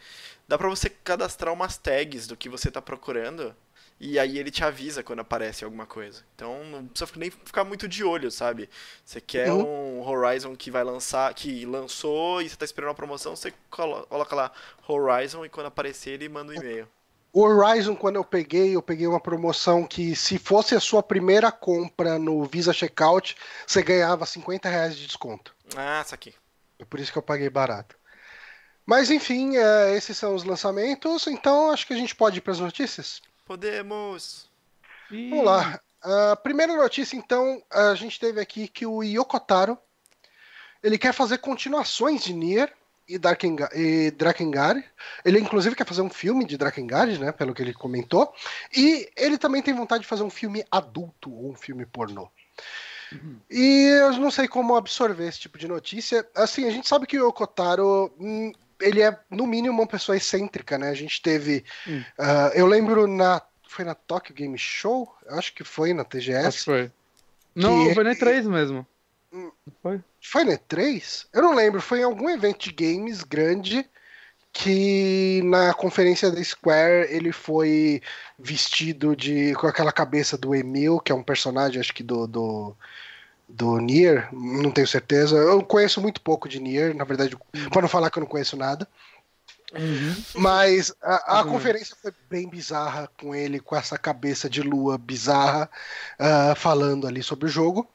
dá 0.49 0.59
pra 0.59 0.69
você 0.69 0.91
cadastrar 0.91 1.53
umas 1.53 1.79
tags 1.79 2.27
do 2.27 2.37
que 2.37 2.49
você 2.49 2.71
tá 2.71 2.83
procurando 2.83 3.55
e 4.01 4.19
aí 4.19 4.39
ele 4.39 4.51
te 4.51 4.65
avisa 4.65 5.03
quando 5.03 5.21
aparece 5.21 5.65
alguma 5.65 5.87
coisa. 5.87 6.25
Então 6.35 6.65
não 6.65 6.87
precisa 6.89 7.13
nem 7.17 7.31
ficar 7.31 7.65
muito 7.65 7.89
de 7.89 8.05
olho, 8.05 8.31
sabe? 8.31 8.69
Você 9.05 9.21
quer 9.21 9.53
Uhum. 9.53 9.67
um 9.67 10.03
Horizon 10.07 10.57
que 10.57 10.71
vai 10.71 10.85
lançar, 10.85 11.33
que 11.35 11.65
lançou 11.67 12.43
e 12.43 12.49
você 12.51 12.57
tá 12.57 12.65
esperando 12.67 12.91
uma 12.91 12.95
promoção, 12.95 13.35
você 13.37 13.53
colo- 13.71 14.07
coloca 14.09 14.35
lá 14.37 14.53
Horizon 14.89 15.45
e 15.45 15.49
quando 15.49 15.67
aparecer 15.67 16.11
ele 16.13 16.29
manda 16.29 16.53
um 16.53 16.57
e-mail. 16.57 16.89
O 17.33 17.43
Horizon, 17.43 17.97
quando 17.97 18.17
eu 18.17 18.25
peguei, 18.25 18.77
eu 18.77 18.83
peguei 18.83 19.07
uma 19.07 19.21
promoção 19.21 19.87
que 19.87 20.15
se 20.15 20.39
fosse 20.39 20.75
a 20.75 20.81
sua 20.81 21.03
primeira 21.03 21.51
compra 21.51 22.19
no 22.19 22.45
Visa 22.45 22.75
Checkout, 22.75 23.35
você 23.67 23.83
ganhava 23.83 24.27
50 24.27 24.69
reais 24.69 24.97
de 24.97 25.07
desconto. 25.07 25.55
Ah, 25.75 26.03
isso 26.05 26.15
aqui. 26.15 26.35
É 26.79 26.85
por 26.85 27.01
isso 27.01 27.11
que 27.11 27.17
eu 27.17 27.23
paguei 27.23 27.49
barato. 27.49 27.97
Mas 28.85 29.11
enfim, 29.11 29.57
é, 29.57 29.97
esses 29.97 30.19
são 30.19 30.35
os 30.35 30.45
lançamentos, 30.45 31.27
então 31.27 31.71
acho 31.71 31.87
que 31.87 31.95
a 31.95 31.97
gente 31.97 32.15
pode 32.15 32.39
ir 32.39 32.41
para 32.43 32.53
as 32.53 32.61
notícias. 32.61 33.23
Podemos. 33.47 34.51
Vamos 35.11 35.45
lá. 35.45 35.81
A 36.03 36.37
primeira 36.37 36.77
notícia, 36.77 37.17
então, 37.17 37.63
a 37.71 37.95
gente 37.95 38.19
teve 38.19 38.41
aqui 38.41 38.67
que 38.69 38.85
o 38.85 39.03
Yokotaro 39.03 39.79
ele 40.83 40.99
quer 40.99 41.15
fazer 41.15 41.39
continuações 41.39 42.25
de 42.25 42.35
Nier 42.35 42.73
e, 43.15 43.19
Darkenga- 43.19 43.71
e 43.75 44.11
Drakengard. 44.13 44.83
Ele, 45.25 45.39
inclusive, 45.41 45.75
quer 45.77 45.87
fazer 45.87 46.03
um 46.03 46.11
filme 46.11 46.45
de 46.45 46.57
Drakengard, 46.57 47.19
né? 47.19 47.33
Pelo 47.33 47.55
que 47.55 47.63
ele 47.63 47.73
comentou. 47.75 48.33
E 48.77 49.09
ele 49.17 49.37
também 49.39 49.63
tem 49.63 49.75
vontade 49.75 50.03
de 50.03 50.09
fazer 50.09 50.23
um 50.23 50.31
filme 50.31 50.65
adulto 50.71 51.33
ou 51.33 51.51
um 51.51 51.55
filme 51.55 51.85
pornô. 51.87 52.29
E 53.51 53.89
eu 54.01 54.13
não 54.13 54.31
sei 54.31 54.49
como 54.49 54.75
absorver 54.77 55.29
esse 55.29 55.39
tipo 55.41 55.59
de 55.59 55.69
notícia. 55.69 56.27
Assim, 56.35 56.67
a 56.67 56.71
gente 56.71 56.89
sabe 56.89 57.07
que 57.07 57.19
o 57.19 57.27
Yokotaro. 57.27 58.13
hum, 58.19 58.53
ele 58.81 59.01
é, 59.03 59.17
no 59.31 59.47
mínimo, 59.47 59.81
uma 59.81 59.87
pessoa 59.87 60.17
excêntrica, 60.17 60.79
né? 60.79 60.89
A 60.89 60.95
gente 60.95 61.21
teve. 61.21 61.65
Hum. 61.87 62.03
ah, 62.19 62.51
eu 62.55 62.67
lembro 62.67 63.07
na. 63.07 63.43
Foi 63.69 63.85
na 63.85 63.95
Tokyo 63.95 64.35
Game 64.35 64.57
Show? 64.59 65.15
Acho 65.29 65.55
que 65.55 65.65
foi 65.65 65.93
na 65.95 66.03
Acho 66.03 66.11
que 66.11 66.19
TGS. 66.19 66.65
foi. 66.65 66.91
Não, 67.55 67.89
Que- 67.89 67.95
foi 67.95 68.05
na 68.05 68.15
E3 68.15 68.47
mesmo. 68.49 68.87
Foi? 69.83 70.03
Foi 70.21 70.45
na 70.45 70.53
E3? 70.53 71.27
Eu 71.33 71.43
não 71.43 71.55
lembro. 71.55 71.81
Foi 71.81 72.01
em 72.01 72.05
algum 72.05 72.29
evento 72.31 72.65
de 72.65 72.73
games 72.73 73.23
grande 73.23 73.89
que 74.53 75.43
na 75.45 75.75
conferência 75.75 76.31
da 76.31 76.43
Square 76.45 77.09
ele 77.11 77.33
foi 77.33 78.03
vestido 78.39 79.17
de 79.17 79.55
com 79.55 79.67
aquela 79.67 79.93
cabeça 79.93 80.37
do 80.39 80.55
Emil, 80.55 81.01
que 81.01 81.13
é 81.13 81.15
um 81.15 81.23
personagem, 81.23 81.81
acho 81.81 81.95
que 81.95 82.03
do, 82.03 82.27
do, 82.27 82.77
do 83.49 83.79
Nier, 83.79 84.29
não 84.33 84.71
tenho 84.71 84.87
certeza. 84.89 85.37
Eu 85.37 85.63
conheço 85.65 86.01
muito 86.03 86.21
pouco 86.21 86.49
de 86.49 86.61
Nier, 86.61 86.95
na 86.95 87.05
verdade, 87.05 87.37
para 87.71 87.83
não 87.83 87.89
falar 87.89 88.11
que 88.11 88.19
eu 88.19 88.23
não 88.23 88.29
conheço 88.29 88.57
nada. 88.57 88.89
Mas 90.35 90.95
a, 91.03 91.41
a 91.41 91.45
Uhum. 91.45 91.51
conferência 91.51 91.97
foi 92.01 92.13
bem 92.31 92.49
bizarra 92.49 93.09
com 93.19 93.35
ele, 93.35 93.61
com 93.61 93.77
essa 93.77 93.99
cabeça 93.99 94.49
de 94.49 94.63
lua 94.63 94.97
bizarra, 94.99 95.71
ah, 96.19 96.55
falando 96.57 97.07
ali 97.07 97.23
sobre 97.23 97.47
o 97.47 97.49
jogo. 97.49 97.89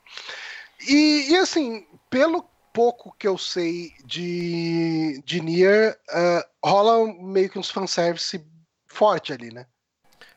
E, 0.87 1.31
e, 1.31 1.37
assim, 1.37 1.85
pelo 2.09 2.45
pouco 2.73 3.15
que 3.17 3.27
eu 3.27 3.37
sei 3.37 3.93
de, 4.05 5.21
de 5.25 5.41
Nier, 5.41 5.97
ah, 6.09 6.47
rola 6.63 7.11
meio 7.13 7.49
que 7.49 7.57
uns 7.57 7.69
fanservice 7.71 8.45
forte 8.87 9.33
ali, 9.33 9.51
né? 9.51 9.65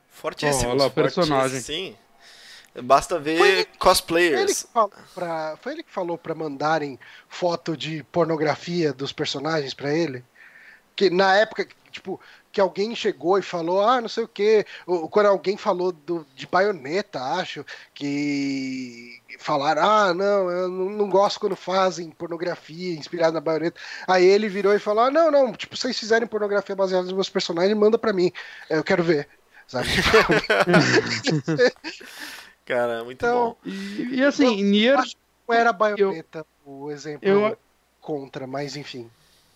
Fortíssimos. 0.08 0.64
Olha 0.74 0.84
lá, 0.84 0.90
personagem. 0.90 1.60
Sim. 1.60 1.96
Basta 2.84 3.18
ver 3.18 3.36
Foi 3.38 3.48
ele- 3.48 3.56
Foi 3.56 3.60
ele, 3.70 3.78
cosplayers. 3.78 4.62
que 4.62 4.72
falou 4.72 4.92
pra, 5.14 5.56
foi 5.60 5.72
ele 5.72 5.82
que 5.82 5.90
falou 5.90 6.16
pra 6.16 6.34
mandarem 6.34 6.98
foto 7.28 7.76
de 7.76 8.02
pornografia 8.04 8.92
dos 8.92 9.12
personagens 9.12 9.74
pra 9.74 9.92
ele? 9.92 10.24
Que 10.94 11.10
na 11.10 11.34
época, 11.36 11.66
tipo, 11.90 12.20
que 12.52 12.60
alguém 12.60 12.94
chegou 12.96 13.38
e 13.38 13.42
falou, 13.42 13.80
ah, 13.80 14.00
não 14.00 14.08
sei 14.08 14.24
o 14.24 14.28
quê. 14.28 14.66
Ou 14.86 15.08
quando 15.08 15.26
alguém 15.26 15.56
falou 15.56 15.92
do, 15.92 16.26
de 16.34 16.46
baioneta, 16.46 17.20
acho, 17.20 17.64
que 17.94 19.20
falaram, 19.38 19.82
ah, 19.82 20.12
não, 20.14 20.50
eu 20.50 20.68
não, 20.68 20.90
não 20.90 21.08
gosto 21.08 21.38
quando 21.40 21.54
fazem 21.56 22.10
pornografia 22.10 22.94
inspirada 22.94 23.32
na 23.32 23.40
baioneta. 23.40 23.80
Aí 24.06 24.24
ele 24.24 24.48
virou 24.48 24.74
e 24.74 24.78
falou, 24.80 25.04
ah, 25.04 25.10
não, 25.10 25.30
não, 25.30 25.52
tipo, 25.52 25.76
vocês 25.76 25.98
fizerem 25.98 26.26
pornografia 26.26 26.74
baseada 26.74 27.04
nos 27.04 27.12
meus 27.12 27.28
personagens, 27.28 27.76
manda 27.78 27.96
pra 27.98 28.12
mim. 28.12 28.32
Eu 28.68 28.82
quero 28.82 29.02
ver. 29.02 29.28
Sabe? 29.68 29.86
Cara, 32.64 33.04
muito 33.04 33.24
Então, 33.24 33.56
bom. 33.64 33.68
E, 33.70 34.16
e 34.16 34.24
assim, 34.24 34.62
Nier, 34.64 34.98
acho 34.98 35.16
Não 35.48 35.54
era 35.54 35.72
baioneta 35.72 36.46
o 36.64 36.90
exemplo 36.90 37.28
eu- 37.28 37.58
contra, 38.00 38.46
mas 38.46 38.76
enfim. 38.76 39.10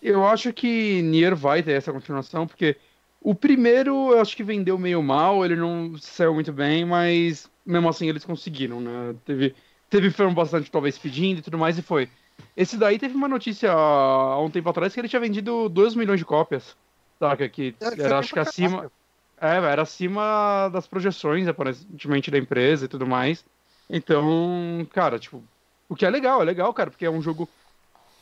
Eu 0.05 0.25
acho 0.27 0.53
que 0.53 1.01
Nier 1.01 1.35
vai 1.35 1.63
ter 1.63 1.71
essa 1.71 1.91
continuação, 1.91 2.45
porque 2.45 2.77
o 3.19 3.33
primeiro 3.33 4.11
eu 4.11 4.21
acho 4.21 4.35
que 4.35 4.43
vendeu 4.43 4.77
meio 4.77 5.01
mal, 5.01 5.43
ele 5.43 5.55
não 5.55 5.97
saiu 5.97 6.33
muito 6.33 6.53
bem, 6.53 6.85
mas 6.85 7.49
mesmo 7.65 7.89
assim 7.89 8.07
eles 8.07 8.23
conseguiram, 8.23 8.79
né? 8.79 9.15
Teve, 9.25 9.55
teve 9.89 10.11
fã 10.11 10.31
bastante 10.31 10.69
talvez 10.69 10.97
pedindo 10.97 11.39
e 11.39 11.41
tudo 11.41 11.57
mais, 11.57 11.77
e 11.77 11.81
foi. 11.81 12.07
Esse 12.55 12.77
daí 12.77 12.99
teve 12.99 13.15
uma 13.15 13.27
notícia 13.27 13.71
há 13.71 14.39
um 14.39 14.49
tempo 14.51 14.69
atrás 14.69 14.93
que 14.93 14.99
ele 14.99 15.09
tinha 15.09 15.19
vendido 15.19 15.67
2 15.69 15.95
milhões 15.95 16.19
de 16.19 16.25
cópias. 16.25 16.75
Saca? 17.17 17.49
Que 17.49 17.73
É, 17.81 17.85
era, 17.85 17.95
bem 17.95 18.13
acho 18.13 18.33
que 18.33 18.39
acima. 18.39 18.91
É, 19.41 19.55
era 19.55 19.81
acima 19.81 20.69
das 20.71 20.85
projeções, 20.87 21.47
aparentemente, 21.47 22.29
da 22.29 22.37
empresa 22.37 22.85
e 22.85 22.87
tudo 22.87 23.07
mais. 23.07 23.43
Então, 23.89 24.87
cara, 24.91 25.17
tipo, 25.17 25.43
o 25.89 25.95
que 25.95 26.05
é 26.05 26.09
legal, 26.09 26.41
é 26.41 26.45
legal, 26.45 26.73
cara, 26.73 26.91
porque 26.91 27.05
é 27.05 27.09
um 27.09 27.21
jogo 27.21 27.49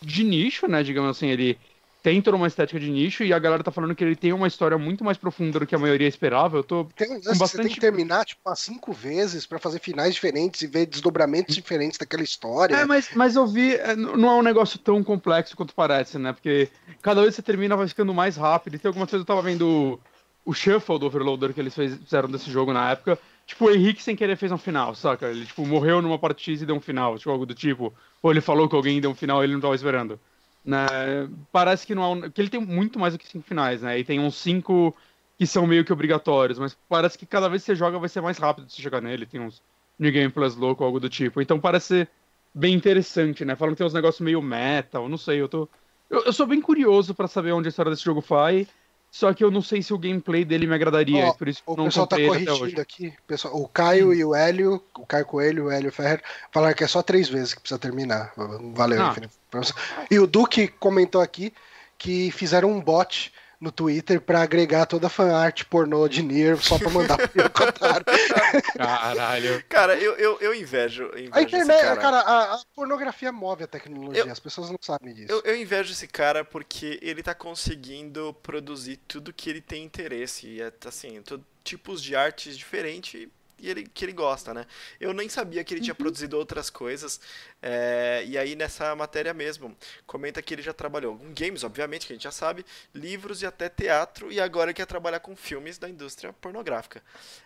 de 0.01 0.23
nicho, 0.23 0.67
né? 0.67 0.81
Digamos 0.81 1.09
assim, 1.09 1.27
ele 1.27 1.57
tem 2.04 2.22
toda 2.22 2.36
uma 2.36 2.47
estética 2.47 2.78
de 2.78 2.91
nicho 2.91 3.24
e 3.24 3.32
a 3.32 3.39
galera 3.39 3.64
tá 3.64 3.72
falando 3.72 3.95
que 3.95 4.04
ele 4.04 4.16
tem 4.16 4.34
uma 4.34 4.45
história 4.45 4.78
muito 4.78 5.06
mais 5.06 5.18
profunda 5.18 5.58
do 5.58 5.66
que 5.66 5.74
a 5.74 5.80
maioria 5.80 6.08
esperava. 6.08 6.58
Eu 6.58 6.64
tô. 6.64 6.84
Tem 6.95 7.10
um 7.10 7.14
lance 7.14 7.28
bastante- 7.30 7.49
Você 7.51 7.58
tem 7.64 7.72
que 7.74 7.80
terminar, 7.80 8.26
tipo, 8.26 8.41
umas 8.45 8.60
cinco 8.60 8.91
vezes 8.91 9.45
pra 9.45 9.58
fazer 9.58 9.80
finais 9.80 10.14
diferentes 10.14 10.62
e 10.62 10.68
ver 10.68 10.86
desdobramentos 10.86 11.56
diferentes 11.56 11.97
daquela 11.97 12.22
história. 12.22 12.76
É, 12.76 12.86
mas, 12.86 13.10
mas 13.16 13.38
eu 13.38 13.47
vi, 13.47 13.76
é, 13.76 13.95
não 13.95 14.30
é 14.30 14.36
um 14.36 14.41
negócio 14.43 14.78
tão 14.78 15.01
complexo 15.01 15.56
quanto 15.56 15.74
parece, 15.74 16.20
né? 16.20 16.34
Porque 16.34 16.68
cada 17.01 17.22
vez 17.22 17.34
que 17.34 17.38
você 17.38 17.41
termina 17.41 17.78
vai 17.78 17.88
ficando 17.88 18.14
mais 18.14 18.36
rápido. 18.36 18.76
E 18.76 18.80
tem 18.80 18.89
algumas 18.89 19.10
coisas, 19.10 19.24
eu 19.24 19.26
tava 19.26 19.41
vendo 19.41 19.97
o, 20.45 20.54
Shuffle 20.54 20.99
do 20.99 21.06
Overloader 21.06 21.54
que 21.54 21.62
eles 21.62 21.74
fizeram 21.74 22.30
desse 22.30 22.51
jogo 22.51 22.74
na 22.74 22.91
época. 22.91 23.18
Tipo, 23.47 23.66
o 23.66 23.72
Henrique 23.72 24.04
sem 24.04 24.14
querer 24.16 24.36
fez 24.36 24.51
um 24.51 24.58
final, 24.58 24.93
saca? 24.93 25.28
Ele, 25.30 25.45
tipo, 25.45 25.66
morreu 25.66 26.01
numa 26.01 26.20
parte 26.20 26.51
X 26.51 26.62
e 26.62 26.66
deu 26.66 26.76
um 26.76 26.82
final, 26.82 27.18
tipo, 27.18 27.30
algo 27.32 27.45
do 27.45 27.56
tipo. 27.56 27.93
Ou 28.22 28.30
ele 28.30 28.41
falou 28.41 28.68
que 28.68 28.76
alguém 28.76 28.99
deu 28.99 29.10
um 29.12 29.16
final 29.16 29.41
e 29.41 29.45
ele 29.45 29.54
não 29.54 29.62
tava 29.62 29.76
esperando. 29.76 30.20
Né? 30.66 30.88
Parece 31.51 31.86
que 31.86 31.93
não 31.93 32.03
é 32.03 32.07
um, 32.07 32.32
que 32.32 32.41
ele 32.41 32.49
tem 32.49 32.59
muito 32.59 32.97
mais 32.97 33.14
do 33.14 33.20
que 33.20 33.28
cinco 33.28 33.45
finais, 33.45 33.82
né? 33.82 33.99
E 33.99 34.03
tem 34.03 34.20
uns 34.20 34.36
cinco 34.36 34.95
que 35.38 35.45
são 35.45 35.68
meio 35.68 35.84
que 35.84 35.91
obrigatórios, 35.91 36.57
mas 36.59 36.78
parece 36.88 37.18
que 37.18 37.26
cada 37.26 37.49
vez 37.49 37.64
que 37.64 37.68
você 37.68 37.76
joga 37.76 37.99
vai 37.99 38.07
ser 38.07 38.22
mais 38.22 38.38
rápido 38.38 38.68
de 38.68 38.74
você 38.74 38.82
chegar 38.82 39.01
nele. 39.01 39.26
Tem 39.26 39.41
uns 39.41 39.61
New 39.99 40.11
Game 40.11 40.32
Plus 40.32 40.55
louco, 40.55 40.84
algo 40.84 40.99
do 40.99 41.09
tipo. 41.09 41.41
Então 41.41 41.59
parece 41.59 42.07
bem 42.53 42.74
interessante, 42.74 43.43
né? 43.43 43.55
Falam 43.55 43.74
que 43.74 43.80
tem 43.80 43.88
uns 43.88 43.93
negócios 43.93 44.22
meio 44.22 44.41
metal, 44.41 45.09
não 45.09 45.18
sei, 45.18 45.41
eu 45.41 45.49
tô. 45.49 45.68
Eu, 46.09 46.26
eu 46.26 46.34
sou 46.34 46.45
bem 46.45 46.61
curioso 46.61 47.14
pra 47.14 47.28
saber 47.28 47.51
onde 47.51 47.68
a 47.68 47.70
história 47.70 47.91
desse 47.91 48.03
jogo 48.03 48.22
vai, 48.22 48.68
só 49.14 49.32
que 49.32 49.43
eu 49.43 49.51
não 49.51 49.61
sei 49.61 49.84
se 49.84 49.93
o 49.93 49.97
gameplay 49.99 50.43
dele 50.43 50.66
me 50.66 50.74
agradaria, 50.74 51.28
Ó, 51.28 51.34
por 51.34 51.47
isso 51.47 51.61
que 51.64 51.70
O 51.70 51.76
não 51.76 51.86
pessoal 51.86 52.07
tá 52.07 52.16
corrigindo 52.16 52.82
aqui. 52.82 53.14
Pessoal, 53.28 53.55
o 53.55 53.68
Caio 53.68 54.11
e 54.11 54.26
o 54.26 54.34
Hélio, 54.34 54.84
o 54.97 55.05
Caio 55.05 55.24
Coelho 55.24 55.66
e 55.66 55.68
o 55.68 55.72
Hélio 55.72 55.91
Ferrer, 55.91 56.24
falaram 56.51 56.74
que 56.74 56.84
é 56.84 56.88
só 56.88 57.03
três 57.03 57.30
vezes 57.30 57.53
que 57.53 57.59
precisa 57.59 57.78
terminar. 57.78 58.34
Valeu, 58.74 58.99
Ah. 59.03 59.16
E 60.09 60.18
o 60.18 60.26
Duque 60.26 60.68
comentou 60.68 61.22
aqui 61.22 61.53
que 61.95 62.32
fizeram 62.32 62.72
um 62.72 62.82
bot 62.82 63.32
no 63.64 63.72
Twitter 63.72 64.20
pra 64.20 64.41
agregar 64.41 64.86
toda 64.86 65.07
a 65.07 65.09
fanart 65.09 65.64
pornô 65.66 66.07
de 66.09 66.22
Nier 66.22 66.57
só 66.57 66.78
pra 66.78 66.89
mandar 66.89 67.18
pro 67.30 67.49
Kotaro. 67.49 68.03
Caralho. 68.78 69.64
Cara, 69.70 69.95
eu, 69.97 70.14
eu, 70.16 70.38
eu 70.41 70.53
invejo, 70.53 71.03
eu 71.03 71.20
invejo 71.20 71.32
A 71.34 71.41
esse 71.41 71.55
internet, 71.55 71.82
cara. 71.82 71.95
cara, 72.01 72.18
a, 72.20 72.53
a 72.55 72.61
pornografia 72.76 73.32
move 73.32 73.64
a 73.64 73.68
tecnologia, 73.68 74.24
Eu- 74.24 74.32
as 74.32 74.39
pessoas 74.39 74.70
não 74.70 74.78
sabem 74.82 75.14
disso. 75.14 75.32
Eu, 75.32 75.41
eu 75.45 75.55
invejo 75.55 75.91
esse 75.93 76.07
cara 76.07 76.43
porque 76.43 76.99
ele 77.01 77.24
tá 77.24 77.34
conseguindo 77.34 78.34
produzir 78.43 78.97
tudo 79.07 79.32
que 79.34 79.49
ele 79.49 79.61
tem 79.61 79.84
interesse. 79.84 80.47
E 80.47 80.61
é 80.61 80.72
assim, 80.86 81.22
to- 81.22 81.43
tipos 81.64 82.01
de 82.03 82.16
artes 82.16 82.57
diferentes 82.57 83.28
ele, 83.60 83.88
que 83.88 84.06
ele 84.06 84.12
gosta, 84.14 84.54
né? 84.54 84.66
Eu 84.99 85.14
nem 85.14 85.30
sabia 85.30 85.64
que 85.64 85.74
ele 85.74 85.82
tinha 85.82 85.95
produzido 85.95 86.38
outras 86.38 86.70
coisas. 86.70 87.20
é, 87.62 88.24
e 88.28 88.38
aí 88.38 88.56
nessa 88.56 88.95
matéria 88.95 89.34
mesmo, 89.34 89.76
comenta 90.06 90.41
que 90.41 90.54
ele 90.54 90.62
já 90.62 90.74
trabalhou 90.74 91.18
com 91.18 91.34
games, 91.34 91.64
obviamente, 91.64 92.06
que 92.08 92.14
a 92.14 92.16
gente 92.16 92.24
já 92.24 92.32
sabe, 92.32 92.66
livros 92.93 93.41
e 93.41 93.45
até 93.45 93.70
teatro, 93.70 94.32
e 94.32 94.39
agora 94.39 94.74
quer 94.74 94.86
trabalhar 94.86 95.20
com 95.20 95.36
filmes 95.36 95.78
da 95.78 95.89
indústria 95.89 96.34
pornográfica. 96.34 97.01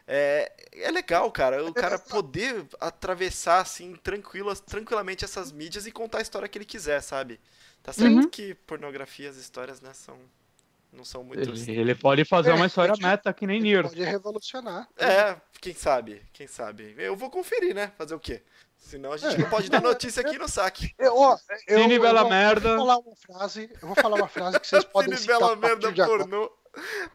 É, 0.07 0.51
é 0.73 0.91
legal, 0.91 1.31
cara, 1.31 1.63
o 1.65 1.73
cara 1.73 1.99
poder 1.99 2.65
atravessar 2.79 3.59
assim 3.61 3.95
tranquila, 3.95 4.55
tranquilamente 4.55 5.25
essas 5.25 5.51
mídias 5.51 5.85
e 5.85 5.91
contar 5.91 6.19
a 6.19 6.21
história 6.21 6.47
que 6.47 6.57
ele 6.57 6.65
quiser, 6.65 7.01
sabe? 7.01 7.39
Tá 7.83 7.93
certo 7.93 8.27
Uhum. 8.27 8.29
que 8.29 8.53
pornografia, 8.55 9.29
as 9.29 9.37
histórias, 9.37 9.81
né, 9.81 9.93
são 9.93 10.17
não 10.91 11.03
são 11.03 11.23
muito 11.23 11.39
Ele, 11.49 11.71
ele 11.79 11.95
pode 11.95 12.23
fazer 12.25 12.51
É, 12.51 12.53
uma 12.53 12.65
história 12.65 12.93
pode- 12.93 13.03
meta 13.03 13.33
que 13.33 13.45
nem 13.47 13.59
Nier. 13.61 13.83
Pode 13.83 14.03
revolucionar. 14.03 14.87
É, 14.97 15.35
quem 15.61 15.73
sabe, 15.73 16.21
quem 16.33 16.47
sabe. 16.47 16.95
Eu 16.97 17.15
vou 17.15 17.29
conferir, 17.29 17.73
né? 17.75 17.91
Fazer 17.97 18.15
o 18.15 18.19
quê? 18.19 18.43
Senão 18.77 19.11
a 19.11 19.17
gente 19.17 19.35
É. 19.35 19.37
não 19.39 19.49
pode 19.49 19.69
dar 19.69 19.81
notícia 19.81 20.21
aqui 20.21 20.37
no 20.37 20.47
saque. 20.47 20.93
Eu, 20.97 21.15
ó, 21.17 21.37
eu, 21.67 21.79
Cine 21.81 21.95
eu 21.95 22.01
Bela 22.01 22.21
vou- 22.21 22.29
Merda. 22.29 22.69
Eu 22.69 22.77
vou 22.77 22.85
falar 22.85 22.97
uma 22.99 23.15
frase, 23.15 23.69
eu 23.81 23.87
vou 23.87 23.95
falar 23.95 24.15
uma 24.17 24.27
frase 24.27 24.59
que 24.59 24.67
vocês 24.67 24.83
podem 24.85 25.15
Cine 25.17 25.21
citar 25.33 25.39
Bela 25.39 25.55
merda 25.55 25.93
pornô. 26.05 26.51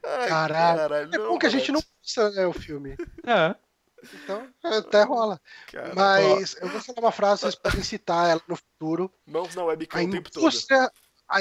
Ai, 0.05 0.29
Caralho. 0.29 1.15
É 1.15 1.19
bom 1.19 1.39
que 1.39 1.47
a 1.47 1.51
gente 1.51 1.71
não 1.73 1.81
precisa 2.01 2.31
né, 2.33 2.47
o 2.47 2.53
filme. 2.53 2.97
É. 3.27 3.55
Então, 4.15 4.49
até 4.65 5.05
rola. 5.05 5.41
cara. 5.71 5.95
Mas 5.95 6.57
eu 6.61 6.69
vou 6.69 6.81
falar 6.81 6.99
uma 7.01 7.13
frase, 7.13 7.43
vocês 7.43 7.55
podem 7.55 7.85
citar 7.85 8.29
ela 8.31 8.43
no 8.49 8.57
futuro. 8.57 9.13
Mãos 9.25 9.55
na 9.55 9.63
A 9.63 9.67
webcam 9.67 10.03
o 10.05 10.11
tempo 10.11 10.31
todo. 10.33 10.43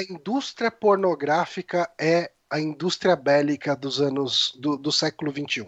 a 0.00 0.02
indústria 0.02 0.70
pornográfica 0.70 1.90
é 2.00 2.30
a 2.50 2.60
indústria 2.60 3.16
bélica 3.16 3.74
dos 3.74 4.00
anos 4.00 4.52
do, 4.58 4.76
do 4.76 4.92
século 4.92 5.32
XXI. 5.32 5.66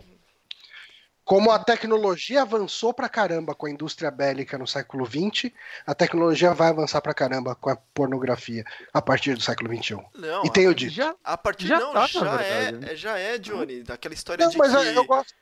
Como 1.25 1.51
a 1.51 1.59
tecnologia 1.59 2.43
avançou 2.43 2.93
pra 2.93 3.09
caramba 3.09 3.55
com 3.55 3.65
a 3.65 3.71
indústria 3.71 4.11
bélica 4.11 4.59
no 4.59 4.67
século 4.67 5.07
XX, 5.07 5.51
a 5.87 5.95
tecnologia 5.95 6.53
vai 6.53 6.69
avançar 6.69 7.01
pra 7.01 7.15
caramba 7.15 7.55
com 7.55 7.71
a 7.71 7.77
pornografia 7.77 8.63
a 8.93 9.01
partir 9.01 9.35
do 9.35 9.41
século 9.41 9.75
XXI. 9.75 9.97
Não, 10.15 10.45
E 10.45 10.51
tem 10.51 10.69
o 10.69 10.75
dito. 10.75 10.93
Já, 10.93 11.15
a 11.25 11.39
partir 11.39 11.67
já 11.67 11.81
não, 11.81 11.95
tá, 11.95 12.07
já 12.07 12.37
verdade, 12.37 12.77
né? 12.77 12.93
é, 12.93 12.97
já 12.97 13.19
é, 13.19 13.39
Johnny, 13.39 13.83
daquela 13.83 14.13
história 14.13 14.45
Não, 14.45 14.53
de 14.53 14.59
mas 14.59 14.71
que 14.71 14.99
eu 14.99 15.05
gosto. 15.07 15.35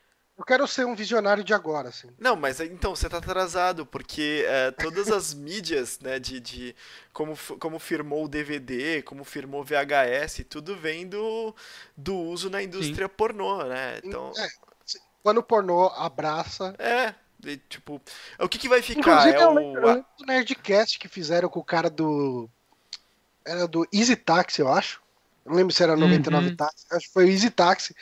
Eu 0.43 0.45
quero 0.45 0.67
ser 0.67 0.85
um 0.85 0.93
visionário 0.93 1.41
de 1.41 1.53
agora, 1.53 1.87
assim. 1.87 2.09
Não, 2.19 2.35
mas 2.35 2.59
então 2.59 2.93
você 2.93 3.07
tá 3.07 3.17
atrasado, 3.17 3.85
porque 3.85 4.43
é, 4.45 4.71
todas 4.71 5.09
as 5.09 5.31
mídias, 5.33 6.01
né, 6.01 6.19
de, 6.19 6.41
de 6.41 6.75
como, 7.13 7.33
como 7.57 7.79
firmou 7.79 8.25
o 8.25 8.27
DVD, 8.27 9.01
como 9.03 9.23
firmou 9.23 9.63
VHS, 9.63 10.43
tudo 10.49 10.75
vem 10.75 11.07
do, 11.07 11.55
do 11.95 12.13
uso 12.13 12.49
na 12.49 12.61
indústria 12.61 13.07
pornô, 13.07 13.63
né? 13.63 14.01
Então, 14.03 14.33
É, 14.37 14.47
quando 15.23 15.37
o 15.37 15.43
pornô 15.43 15.87
abraça. 15.95 16.75
é, 16.77 17.15
e, 17.45 17.55
tipo, 17.55 18.01
o 18.37 18.49
que 18.49 18.57
que 18.57 18.67
vai 18.67 18.81
ficar? 18.81 18.99
Inclusive, 18.99 19.37
É 19.37 19.43
eu 19.45 19.49
o, 19.49 19.53
lembro, 19.53 19.85
lembro 19.87 20.05
do 20.19 20.25
Nerdcast 20.25 20.99
que 20.99 21.07
fizeram 21.07 21.47
com 21.47 21.61
o 21.61 21.63
cara 21.63 21.89
do. 21.89 22.49
Era 23.45 23.65
do 23.65 23.87
Easy 23.93 24.17
Taxi, 24.17 24.59
eu 24.59 24.67
acho. 24.67 25.01
Não 25.45 25.55
lembro 25.55 25.73
se 25.73 25.83
era 25.83 25.95
99 25.95 26.49
Uhum. 26.49 26.55
Taxi, 26.55 26.85
acho 26.91 27.07
que 27.07 27.13
foi 27.13 27.25
o 27.25 27.29
Easy 27.29 27.49
Taxi, 27.49 27.95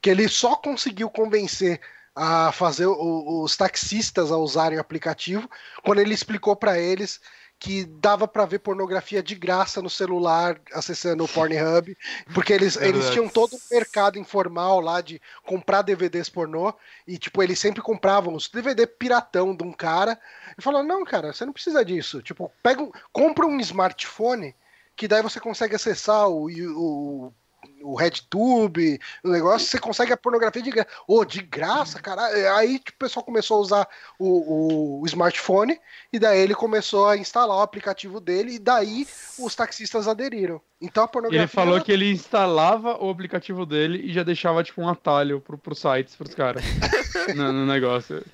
que 0.00 0.08
ele 0.10 0.28
só 0.28 0.56
conseguiu 0.56 1.10
convencer 1.10 1.80
a 2.14 2.50
fazer 2.52 2.86
o- 2.86 3.42
os 3.42 3.56
taxistas 3.56 4.32
a 4.32 4.36
usarem 4.38 4.78
o 4.78 4.80
aplicativo 4.80 5.50
quando 5.84 5.98
ele 5.98 6.14
explicou 6.14 6.56
pra 6.56 6.78
eles 6.78 7.20
que 7.58 7.84
dava 7.84 8.28
pra 8.28 8.44
ver 8.44 8.58
pornografia 8.58 9.22
de 9.22 9.34
graça 9.34 9.80
no 9.80 9.88
celular 9.88 10.60
acessando 10.74 11.24
o 11.24 11.28
Pornhub, 11.28 11.96
porque 12.34 12.52
eles, 12.52 12.76
eles 12.76 12.92
Verdade. 13.04 13.12
tinham 13.12 13.28
todo 13.30 13.56
um 13.56 13.60
mercado 13.74 14.18
informal 14.18 14.78
lá 14.80 15.00
de 15.00 15.20
comprar 15.42 15.80
DVDs 15.82 16.28
pornô 16.28 16.74
e 17.06 17.16
tipo 17.18 17.42
eles 17.42 17.58
sempre 17.58 17.80
compravam 17.82 18.34
os 18.34 18.48
DVD 18.48 18.86
piratão 18.86 19.54
de 19.56 19.64
um 19.64 19.72
cara 19.72 20.18
e 20.58 20.62
falou 20.62 20.82
não 20.82 21.02
cara 21.04 21.32
você 21.32 21.46
não 21.46 21.52
precisa 21.52 21.82
disso 21.82 22.20
tipo 22.20 22.52
pega 22.62 22.82
um, 22.82 22.90
compra 23.10 23.46
um 23.46 23.58
smartphone 23.60 24.54
que 24.96 25.06
daí 25.06 25.22
você 25.22 25.38
consegue 25.38 25.74
acessar 25.76 26.28
o, 26.28 26.48
o, 26.48 27.32
o 27.82 27.94
RedTube, 27.94 28.98
o 29.22 29.28
negócio, 29.28 29.68
você 29.68 29.78
consegue 29.78 30.12
a 30.12 30.16
pornografia 30.16 30.62
de 30.62 30.70
graça. 30.70 30.90
Ô, 31.06 31.24
de 31.24 31.42
graça, 31.42 32.00
caralho. 32.00 32.54
Aí 32.54 32.78
tipo, 32.78 32.96
o 32.96 32.98
pessoal 32.98 33.24
começou 33.24 33.58
a 33.58 33.60
usar 33.60 33.88
o, 34.18 35.00
o, 35.00 35.06
smartphone, 35.06 35.78
e 36.12 36.18
daí 36.18 36.40
ele 36.40 36.54
começou 36.54 37.06
a 37.08 37.16
instalar 37.16 37.58
o 37.58 37.60
aplicativo 37.60 38.20
dele, 38.20 38.54
e 38.54 38.58
daí 38.58 39.06
os 39.38 39.54
taxistas 39.54 40.08
aderiram. 40.08 40.60
Então 40.80 41.04
a 41.04 41.08
pornografia. 41.08 41.42
Ele 41.42 41.48
falou 41.48 41.80
que 41.80 41.92
ele 41.92 42.10
instalava 42.10 43.02
o 43.02 43.10
aplicativo 43.10 43.66
dele 43.66 44.00
e 44.02 44.12
já 44.12 44.22
deixava 44.22 44.64
tipo 44.64 44.80
um 44.80 44.88
atalho 44.88 45.40
pro, 45.40 45.58
pro 45.58 45.74
sites 45.74 46.16
pros 46.16 46.34
caras 46.34 46.62
no, 47.36 47.52
no 47.52 47.66
negócio. 47.66 48.24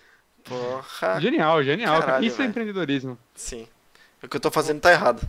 Porra, 0.45 1.20
Genial, 1.20 1.62
genial. 1.62 1.95
cara. 1.95 2.07
Caralho, 2.07 2.27
Isso 2.27 2.36
é 2.36 2.39
velho. 2.39 2.51
empreendedorismo. 2.51 3.19
sim. 3.35 3.69
O 4.23 4.28
que 4.28 4.36
eu 4.36 4.41
tô 4.41 4.53
fazendo 4.53 4.81
tá 4.81 4.93
errado. 4.93 5.28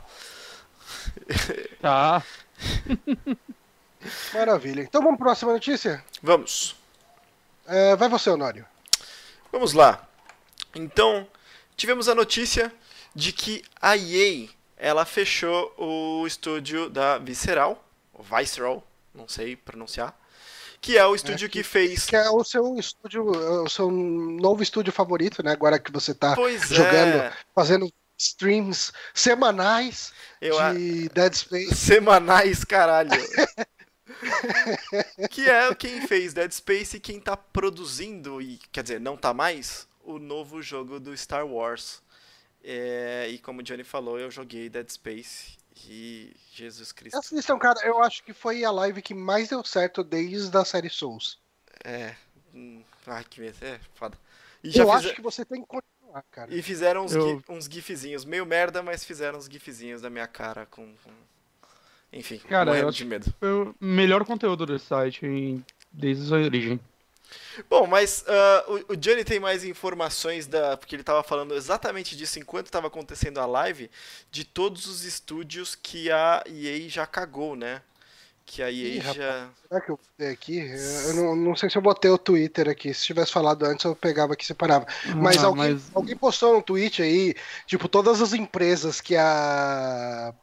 Tá. 1.81 2.23
Maravilha. 4.33 4.81
Então 4.81 5.01
vamos 5.01 5.17
para 5.17 5.25
a 5.25 5.29
próxima 5.29 5.53
notícia? 5.53 6.03
Vamos. 6.21 6.75
É, 7.65 7.95
vai 7.95 8.09
você, 8.09 8.29
Honório. 8.29 8.65
Vamos 9.51 9.73
lá. 9.73 10.07
Então, 10.75 11.27
tivemos 11.75 12.07
a 12.09 12.15
notícia 12.15 12.73
de 13.15 13.31
que 13.31 13.63
a 13.81 13.95
EA 13.95 14.49
ela 14.77 15.05
fechou 15.05 15.73
o 15.77 16.25
estúdio 16.27 16.89
da 16.89 17.17
Visceral, 17.17 17.83
Visceral, 18.19 18.85
não 19.13 19.27
sei 19.27 19.55
pronunciar, 19.55 20.17
que 20.81 20.97
é 20.97 21.05
o 21.05 21.15
estúdio 21.15 21.49
que, 21.49 21.63
fez. 21.63 22.05
Que 22.05 22.15
é 22.15 22.29
o 22.29 22.43
seu 22.43 22.75
estúdio, 22.77 23.25
o 23.63 23.69
seu 23.69 23.89
novo 23.89 24.61
estúdio 24.61 24.91
favorito, 24.91 25.41
né? 25.41 25.51
Agora 25.51 25.79
que 25.79 25.91
você 25.91 26.13
tá 26.13 26.35
Pois 26.35 26.67
jogando. 26.67 27.15
é, 27.21 27.33
fazendo 27.55 27.89
streams 28.17 28.91
semanais 29.13 30.13
eu 30.41 30.57
a- 30.59 30.73
de 30.73 31.09
Dead 31.09 31.33
Space. 31.33 31.75
semanais, 31.75 32.63
caralho. 32.63 33.11
que 35.29 35.49
é 35.49 35.73
quem 35.75 36.05
fez 36.07 36.33
Dead 36.33 36.51
Space 36.51 36.97
e 36.97 36.99
quem 36.99 37.19
tá 37.19 37.35
produzindo 37.35 38.41
e 38.41 38.57
quer 38.71 38.83
dizer, 38.83 38.99
não 38.99 39.17
tá 39.17 39.33
mais 39.33 39.87
o 40.03 40.19
novo 40.19 40.61
jogo 40.61 40.99
do 40.99 41.15
Star 41.17 41.45
Wars. 41.45 42.01
É, 42.63 43.27
e 43.29 43.37
como 43.39 43.59
o 43.59 43.63
Johnny 43.63 43.83
falou, 43.83 44.17
eu 44.19 44.31
joguei 44.31 44.69
Dead 44.69 44.89
Space 44.89 45.57
e 45.85 46.33
Jesus 46.53 46.91
Cristo. 46.91 47.17
Essa 47.17 47.35
lição, 47.35 47.59
cara, 47.59 47.79
eu 47.85 48.01
acho 48.01 48.23
que 48.23 48.33
foi 48.33 48.63
a 48.63 48.71
live 48.71 49.01
que 49.01 49.13
mais 49.13 49.49
deu 49.49 49.63
certo 49.65 50.03
desde 50.03 50.55
a 50.57 50.63
série 50.63 50.89
Souls. 50.89 51.39
É. 51.83 52.15
hum, 52.53 52.81
Ai, 53.05 53.23
que 53.29 53.41
medo. 53.41 53.57
É, 53.61 53.79
foda. 53.95 54.17
Eu 54.63 54.71
fize- 54.71 54.89
acho 54.91 55.13
que 55.13 55.21
você 55.21 55.43
tem 55.43 55.61
que 55.61 55.67
continuar, 56.13 56.23
cara. 56.31 56.53
E 56.53 56.61
fizeram 56.61 57.05
uns, 57.05 57.13
Eu- 57.13 57.43
uns 57.49 57.65
gifzinhos. 57.65 58.25
Meio 58.25 58.45
merda, 58.45 58.83
mas 58.83 59.03
fizeram 59.03 59.37
uns 59.39 59.45
gifzinhos 59.45 60.01
da 60.01 60.09
minha 60.09 60.27
cara 60.27 60.65
com. 60.65 60.93
com- 61.03 61.11
Enfim, 62.11 62.37
Cara, 62.47 62.65
morrendo 62.71 62.91
de 62.91 63.05
medo. 63.05 63.33
Foi 63.39 63.49
o 63.49 63.75
melhor 63.81 64.23
conteúdo 64.23 64.65
desse 64.67 64.85
site 64.85 65.25
em- 65.25 65.65
desde 65.91 66.25
sua 66.27 66.37
origem. 66.39 66.79
Bom, 67.67 67.87
mas 67.87 68.23
ah, 68.27 68.65
o, 68.67 68.93
o 68.93 68.95
Johnny 68.95 69.23
tem 69.23 69.39
mais 69.39 69.63
informações 69.63 70.45
da. 70.45 70.77
Porque 70.77 70.95
ele 70.95 71.03
tava 71.03 71.23
falando 71.23 71.55
exatamente 71.55 72.15
disso 72.15 72.37
enquanto 72.37 72.67
estava 72.67 72.85
acontecendo 72.87 73.39
a 73.39 73.45
live, 73.47 73.89
de 74.29 74.43
todos 74.43 74.85
os 74.85 75.03
estúdios 75.03 75.73
que 75.73 76.11
a 76.11 76.43
EA 76.45 76.87
já 76.87 77.07
cagou, 77.07 77.55
né? 77.55 77.81
Que 78.45 78.61
a 78.61 78.69
EA 78.69 78.87
Ih, 78.97 79.01
já. 79.01 79.49
Será 79.67 79.81
que 79.81 79.89
eu 79.91 79.97
botei 79.97 80.29
aqui? 80.31 80.59
Eu 81.07 81.13
não, 81.15 81.35
não 81.35 81.55
sei 81.55 81.69
se 81.69 81.77
eu 81.77 81.81
botei 81.81 82.11
o 82.11 82.17
Twitter 82.17 82.67
aqui. 82.69 82.93
Se 82.93 83.05
tivesse 83.05 83.31
falado 83.31 83.63
antes, 83.65 83.85
eu 83.85 83.95
pegava 83.95 84.33
aqui 84.33 84.43
e 84.43 84.47
separava. 84.47 84.85
Mas, 85.15 85.43
Ah, 85.43 85.47
alguém, 85.47 85.73
mas- 85.73 85.91
alguém 85.93 86.15
postou 86.15 86.57
um 86.57 86.61
tweet 86.61 87.01
aí, 87.01 87.33
tipo, 87.65 87.87
todas 87.87 88.21
as 88.21 88.33
empresas 88.33 88.99
que 89.01 89.15
a 89.15 90.33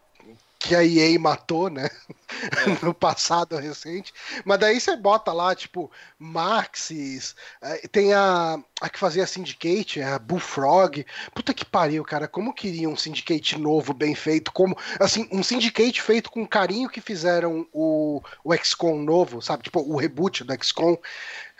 que 0.61 0.74
a 0.77 0.85
EA 0.85 1.19
matou, 1.19 1.70
né? 1.70 1.89
no 2.82 2.93
passado 2.95 3.57
recente. 3.57 4.12
Mas 4.45 4.59
daí 4.61 4.78
você 4.78 4.95
bota 4.95 5.32
lá, 5.32 5.55
tipo, 5.55 5.91
Maxis, 6.19 7.35
eh, 7.62 7.89
tem 7.89 8.12
a, 8.12 8.62
a 8.81 8.89
que 8.91 8.99
fazia 8.99 9.27
Syndicate, 9.27 10.03
a 10.03 10.19
Bullfrog. 10.19 11.05
Puta 11.35 11.55
que 11.55 11.65
pariu, 11.65 12.05
cara. 12.05 12.28
Como 12.28 12.53
queria 12.53 12.89
um 12.89 12.97
Syndicate 12.97 13.59
novo, 13.59 13.95
bem 13.95 14.15
feito? 14.15 14.53
Como, 14.53 14.77
assim, 15.01 15.27
um 15.32 15.43
Syndicate 15.43 16.03
feito 16.03 16.31
com 16.31 16.47
carinho 16.47 16.91
que 16.91 17.01
fizeram 17.01 17.66
o, 17.73 18.23
o 18.45 18.55
XCOM 18.55 18.99
novo, 19.03 19.41
sabe? 19.41 19.62
Tipo, 19.65 19.81
o 19.81 19.97
reboot 19.97 20.45
do 20.45 20.55
XCOM. 20.62 20.97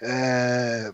É, 0.03 0.93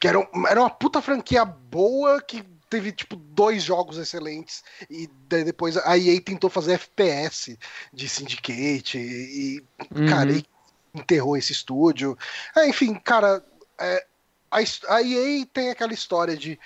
que 0.00 0.08
era, 0.08 0.18
um- 0.18 0.46
era 0.46 0.60
uma 0.60 0.70
puta 0.70 1.00
franquia 1.00 1.44
boa 1.44 2.20
que 2.20 2.44
teve 2.74 2.90
tipo 2.90 3.14
dois 3.14 3.62
jogos 3.62 3.98
excelentes 3.98 4.64
e 4.90 5.06
depois 5.28 5.76
a 5.76 5.96
EA 5.96 6.20
tentou 6.20 6.50
fazer 6.50 6.72
FPS 6.72 7.56
de 7.92 8.08
Syndicate 8.08 8.98
e, 8.98 9.64
Uhum. 9.94 10.08
cara, 10.08 10.32
e 10.32 10.44
enterrou 10.92 11.36
esse 11.36 11.52
estúdio. 11.52 12.18
É, 12.56 12.68
enfim, 12.68 12.94
cara, 12.94 13.44
é, 13.78 14.04
a, 14.50 14.58
a 14.88 15.02
EA 15.02 15.46
tem 15.52 15.70
aquela 15.70 15.92
história 15.92 16.36
de 16.36 16.58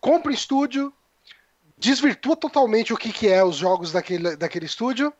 compra 0.00 0.32
estúdio, 0.32 0.90
desvirtua 1.76 2.34
totalmente 2.34 2.94
o 2.94 2.96
que, 2.96 3.12
que 3.12 3.28
é 3.28 3.44
os 3.44 3.56
jogos 3.56 3.92
daquele, 3.92 4.34
daquele 4.36 4.64
estúdio 4.64 5.12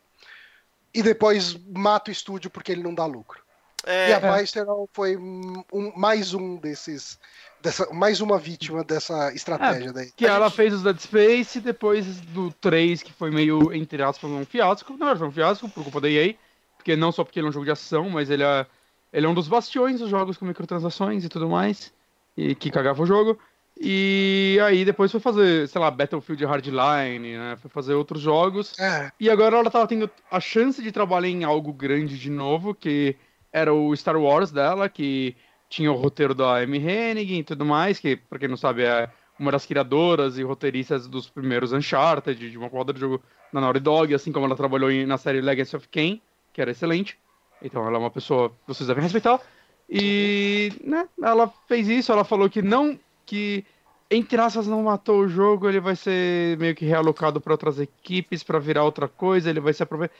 e 0.94 1.02
depois 1.02 1.54
mata 1.74 2.10
o 2.10 2.12
estúdio 2.12 2.50
porque 2.50 2.72
ele 2.72 2.82
não 2.82 2.94
dá 2.94 3.04
lucro. 3.04 3.41
É, 3.84 4.10
E 4.10 4.12
a 4.14 4.36
Visceral 4.38 4.88
foi 4.92 5.16
um, 5.16 5.62
mais 5.96 6.34
um 6.34 6.56
desses. 6.56 7.18
Dessa, 7.60 7.92
mais 7.92 8.20
uma 8.20 8.38
vítima 8.38 8.82
dessa 8.82 9.32
estratégia 9.32 9.92
daí. 9.92 10.10
Que 10.16 10.26
ela 10.26 10.48
gente- 10.48 10.56
fez 10.56 10.74
os 10.74 10.82
Dead 10.82 10.98
Space, 10.98 11.60
depois 11.60 12.20
do 12.20 12.52
3, 12.54 13.02
que 13.04 13.12
foi 13.12 13.30
meio, 13.30 13.72
entre 13.72 14.02
aspas, 14.02 14.28
um 14.30 14.44
fiasco. 14.44 14.96
Verdade, 14.96 15.18
foi 15.20 15.28
um 15.28 15.32
fiasco 15.32 15.68
por 15.68 15.84
culpa 15.84 16.00
da 16.00 16.08
EA. 16.10 16.34
Porque 16.76 16.96
não 16.96 17.12
só 17.12 17.22
porque 17.22 17.38
ele 17.38 17.46
é 17.46 17.50
um 17.50 17.52
jogo 17.52 17.64
de 17.64 17.70
ação, 17.70 18.10
mas 18.10 18.28
ele 18.30 18.42
é, 18.42 18.66
ele 19.12 19.26
é 19.26 19.28
um 19.28 19.34
dos 19.34 19.46
bastiões 19.46 20.00
dos 20.00 20.10
jogos 20.10 20.36
com 20.36 20.44
microtransações 20.44 21.24
e 21.24 21.28
tudo 21.28 21.48
mais. 21.48 21.92
E 22.36 22.54
que 22.56 22.68
cagava 22.70 23.00
o 23.00 23.06
jogo. 23.06 23.38
E 23.80 24.58
aí 24.64 24.84
depois 24.84 25.10
foi 25.12 25.20
fazer, 25.20 25.68
sei 25.68 25.80
lá, 25.80 25.90
Battlefield 25.90 26.44
Hardline, 26.44 27.36
né? 27.38 27.56
Foi 27.60 27.70
fazer 27.70 27.94
outros 27.94 28.20
jogos. 28.20 28.76
É, 28.78 29.12
E 29.20 29.30
agora 29.30 29.56
ela 29.56 29.70
tava 29.70 29.86
tendo 29.86 30.10
a 30.30 30.40
chance 30.40 30.82
de 30.82 30.90
trabalhar 30.90 31.28
em 31.28 31.44
algo 31.44 31.72
grande 31.72 32.18
de 32.18 32.28
novo, 32.30 32.74
que 32.74 33.16
era 33.52 33.72
o 33.72 33.94
Star 33.94 34.16
Wars 34.16 34.50
dela, 34.50 34.88
que 34.88 35.36
tinha 35.68 35.90
o 35.92 35.96
roteiro 35.96 36.34
da 36.34 36.58
Amy 36.62 36.78
Hennig 36.78 37.38
e 37.38 37.44
tudo 37.44 37.64
mais, 37.64 37.98
que, 37.98 38.16
pra 38.16 38.38
quem 38.38 38.48
não 38.48 38.56
sabe, 38.56 38.82
é 38.82 39.10
uma 39.38 39.50
das 39.50 39.66
criadoras 39.66 40.38
e 40.38 40.42
roteiristas 40.42 41.06
dos 41.06 41.28
primeiros 41.28 41.72
Uncharted, 41.72 42.50
de 42.50 42.58
uma 42.58 42.70
porrada 42.70 42.92
de 42.92 43.00
jogo 43.00 43.22
da 43.52 43.60
Naughty 43.60 43.80
Dog, 43.80 44.14
assim 44.14 44.32
como 44.32 44.46
ela 44.46 44.56
trabalhou 44.56 44.90
na 45.06 45.18
série 45.18 45.40
Legacy 45.40 45.76
of 45.76 45.88
Kain, 45.88 46.20
que 46.52 46.60
era 46.60 46.70
excelente. 46.70 47.18
Então 47.60 47.86
ela 47.86 47.96
é 47.96 47.98
uma 47.98 48.10
pessoa 48.10 48.50
que 48.50 48.56
vocês 48.66 48.86
devem 48.86 49.02
respeitar. 49.02 49.40
E, 49.88 50.72
né, 50.84 51.08
ela 51.22 51.52
fez 51.68 51.88
isso, 51.88 52.12
ela 52.12 52.24
falou 52.24 52.48
que 52.48 52.62
não, 52.62 52.98
que 53.26 53.64
entre 54.12 54.40
aspas 54.40 54.66
não 54.66 54.82
matou 54.82 55.20
o 55.20 55.28
jogo, 55.28 55.68
ele 55.68 55.80
vai 55.80 55.96
ser 55.96 56.56
meio 56.58 56.74
que 56.74 56.84
realocado 56.84 57.40
para 57.40 57.52
outras 57.52 57.78
equipes 57.78 58.42
para 58.42 58.58
virar 58.58 58.84
outra 58.84 59.08
coisa, 59.08 59.48
ele 59.48 59.60
vai 59.60 59.72
se 59.72 59.82
aproveitar. 59.82 60.14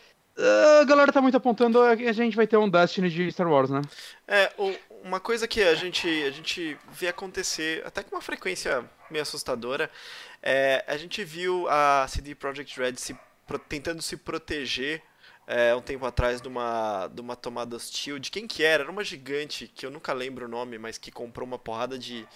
a 0.81 0.85
galera 0.85 1.13
tá 1.13 1.21
muito 1.21 1.37
apontando 1.37 1.79
que 1.97 2.07
a 2.07 2.13
gente 2.13 2.37
vai 2.37 2.47
ter 2.47 2.57
um 2.57 2.69
Destiny 2.69 3.11
de 3.11 3.31
Star 3.31 3.49
Wars, 3.49 3.71
né? 3.71 3.83
É, 4.27 4.51
uma 5.05 5.21
coisa 5.21 5.47
que 5.47 5.63
a 5.63 5.75
gente, 5.75 6.09
a 6.25 6.31
gente 6.31 6.77
vê 6.91 7.09
acontecer, 7.09 7.83
até 7.85 8.03
com 8.03 8.17
uma 8.17 8.23
frequência 8.23 8.85
meio 9.11 9.23
assustadora, 9.23 9.91
é, 10.43 10.85
a 10.89 10.97
gente 10.97 11.23
viu 11.23 11.69
a 11.69 12.07
CD 12.09 12.35
Projekt 12.35 12.79
Red 12.81 12.97
se, 12.97 13.17
tentando 13.69 14.01
se 14.01 14.17
proteger 14.17 15.03
é, 15.47 15.75
um 15.75 15.83
tempo 15.83 16.07
atrás 16.07 16.41
de 16.41 16.49
uma, 16.49 17.09
de 17.09 17.21
uma 17.21 17.37
tomada 17.37 17.77
hostil. 17.77 18.19
De 18.19 18.31
quem 18.31 18.47
que 18.47 18.63
era? 18.63 18.85
Era 18.85 18.93
uma 18.93 19.05
gigante, 19.05 19.69
que 19.69 19.85
eu 19.85 19.91
nunca 19.91 20.13
lembro 20.13 20.47
o 20.47 20.49
nome, 20.49 20.79
mas 20.79 20.99
que 20.99 21.11
comprou 21.11 21.47
uma 21.47 21.59
porrada 21.59 21.99
de, 21.99 22.27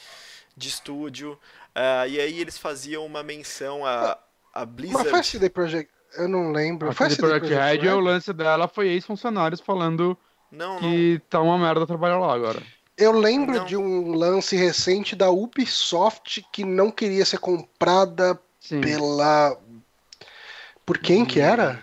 de 0.57 0.69
estúdio. 0.69 1.39
Ah, 1.75 2.07
e 2.07 2.19
aí 2.21 2.41
eles 2.41 2.57
faziam 2.59 3.05
uma 3.05 3.23
menção 3.23 3.85
a, 3.85 4.19
a 4.55 4.61
mas 4.61 4.69
Blizzard. 4.69 5.11
foi 5.11 5.21
a 5.21 5.23
CD 5.23 5.51
Projekt. 5.51 5.91
Eu 6.17 6.29
não 6.29 6.51
lembro. 6.53 6.89
A 6.89 6.93
foi 6.93 7.07
a 7.07 7.11
CD 7.11 7.23
CD 7.23 7.39
Projekt 7.39 7.55
Red, 7.83 7.89
o 7.89 7.97
Red? 7.97 8.03
lance 8.03 8.33
dela 8.33 8.67
foi 8.69 8.89
ex-funcionários 8.89 9.61
falando 9.61 10.17
Não, 10.51 10.75
não. 10.75 10.81
que 10.81 11.21
tá 11.29 11.41
uma 11.41 11.59
merda 11.59 11.87
trabalhar 11.87 12.19
lá 12.19 12.33
agora. 12.35 12.63
Eu 12.97 13.13
lembro 13.13 13.57
Não. 13.59 13.65
de 13.67 13.77
um 13.77 14.15
lance 14.15 14.57
recente 14.57 15.15
da 15.15 15.29
Ubisoft 15.31 16.43
que 16.51 16.65
não 16.65 16.91
queria 16.91 17.27
ser 17.27 17.39
comprada 17.39 18.41
Sim. 18.59 18.81
pela. 18.81 19.55
Por 20.87 20.99
quem 20.99 21.25
que 21.25 21.41
era? 21.41 21.83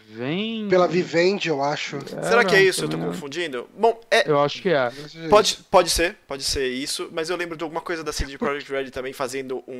Pela 0.69 0.87
Vivendi, 0.87 1.49
eu 1.49 1.61
acho. 1.61 1.99
Será 2.07 2.45
que 2.45 2.55
é 2.55 2.61
isso? 2.63 2.85
Eu 2.85 2.89
tô 2.89 2.97
confundindo? 2.97 3.69
Bom, 3.77 3.99
é, 4.09 4.31
Eu 4.31 4.39
acho 4.39 4.61
que 4.61 4.69
é. 4.69 4.89
Pode, 5.29 5.57
pode 5.69 5.89
ser, 5.89 6.15
pode 6.25 6.41
ser 6.45 6.67
isso, 6.69 7.09
mas 7.11 7.29
eu 7.29 7.35
lembro 7.35 7.57
de 7.57 7.63
alguma 7.65 7.81
coisa 7.81 8.01
da 8.01 8.13
CD 8.13 8.37
Projekt 8.37 8.71
Red 8.71 8.91
também 8.91 9.11
fazendo 9.11 9.61
um, 9.67 9.73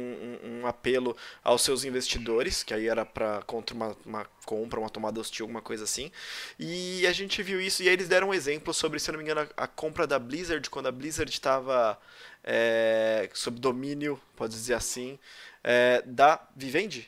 um- 0.44 0.60
um 0.64 0.68
apelo 0.68 1.16
aos 1.41 1.62
seus 1.62 1.86
investidores, 1.86 2.64
que 2.64 2.74
aí 2.74 2.86
era 2.90 3.06
para 3.06 3.41
contra 3.44 3.74
uma, 3.74 3.95
uma 4.06 4.26
compra, 4.45 4.78
uma 4.78 4.90
tomada 4.90 5.22
hostil, 5.22 5.45
alguma 5.45 5.62
coisa 5.62 5.86
assim. 5.86 6.12
E 6.60 7.08
a 7.08 7.14
gente 7.14 7.41
viu 7.41 7.62
isso, 7.62 7.82
e 7.82 7.88
aí 7.88 7.94
eles 7.94 8.10
deram 8.10 8.28
um 8.28 8.34
exemplo 8.34 8.74
sobre, 8.74 9.00
se 9.00 9.10
eu 9.10 9.14
não 9.14 9.20
me 9.20 9.24
engano, 9.24 9.48
a, 9.56 9.64
a 9.64 9.68
compra 9.68 10.06
da 10.06 10.20
Blizzard, 10.20 10.70
quando 10.70 10.88
a 10.88 10.91
Blizzard 10.91 11.32
estava 11.32 11.98
é, 12.44 13.30
sob 13.34 13.58
domínio, 13.58 14.20
pode 14.36 14.52
dizer 14.54 14.74
assim, 14.74 15.18
é, 15.64 16.04
da 16.06 16.45
Vivendi. 16.58 17.08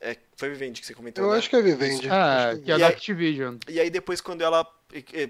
É, 0.00 0.16
foi 0.36 0.48
Vivendi 0.48 0.80
que 0.80 0.86
você 0.86 0.94
comentou, 0.94 1.22
Eu 1.24 1.30
né? 1.32 1.36
acho 1.38 1.50
que 1.50 1.56
é 1.56 1.60
Vivendi. 1.62 2.08
É, 2.08 2.10
Acho 2.10 2.60
que 2.62 2.72
é 2.72 2.74
E 2.74 2.78
da 2.78 2.86
aí- 2.86 2.92
Activision. 2.92 3.56
E 3.68 3.78
aí 3.80 3.90
depois 3.90 4.20
quando 4.20 4.40
ela 4.42 4.66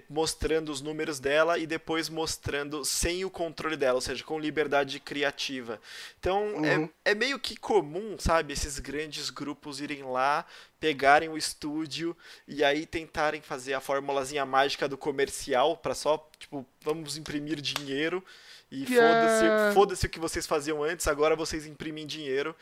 mostrando 0.08 0.70
os 0.72 0.80
números 0.80 1.18
dela 1.20 1.58
e 1.58 1.66
depois 1.66 2.08
mostrando 2.08 2.82
sem 2.84 3.26
o 3.26 3.30
controle 3.30 3.76
dela, 3.76 3.96
ou 3.96 4.00
seja, 4.00 4.24
com 4.24 4.38
liberdade 4.38 4.98
criativa. 5.00 5.78
Então 6.18 6.54
Uhum. 6.54 6.88
é, 7.04 7.10
é 7.10 7.14
meio 7.14 7.38
que 7.38 7.56
comum, 7.56 8.16
sabe, 8.18 8.54
esses 8.54 8.78
grandes 8.78 9.28
grupos 9.28 9.80
irem 9.80 10.02
lá, 10.02 10.46
pegarem 10.78 11.28
o 11.28 11.36
estúdio 11.36 12.16
e 12.48 12.64
aí 12.64 12.86
tentarem 12.86 13.42
fazer 13.42 13.74
a 13.74 13.80
formulazinha 13.80 14.46
mágica 14.46 14.88
do 14.88 14.96
comercial 14.96 15.76
pra 15.76 15.94
só, 15.94 16.26
tipo, 16.38 16.64
vamos 16.82 17.18
imprimir 17.18 17.60
dinheiro 17.60 18.24
e 18.72 18.86
foda-se, 18.86 19.44
é- 19.44 19.72
foda-se 19.74 20.06
o 20.06 20.08
que 20.08 20.18
vocês 20.20 20.46
faziam 20.46 20.82
antes, 20.82 21.06
agora 21.06 21.36
vocês 21.36 21.66
imprimem 21.66 22.06
dinheiro. 22.06 22.56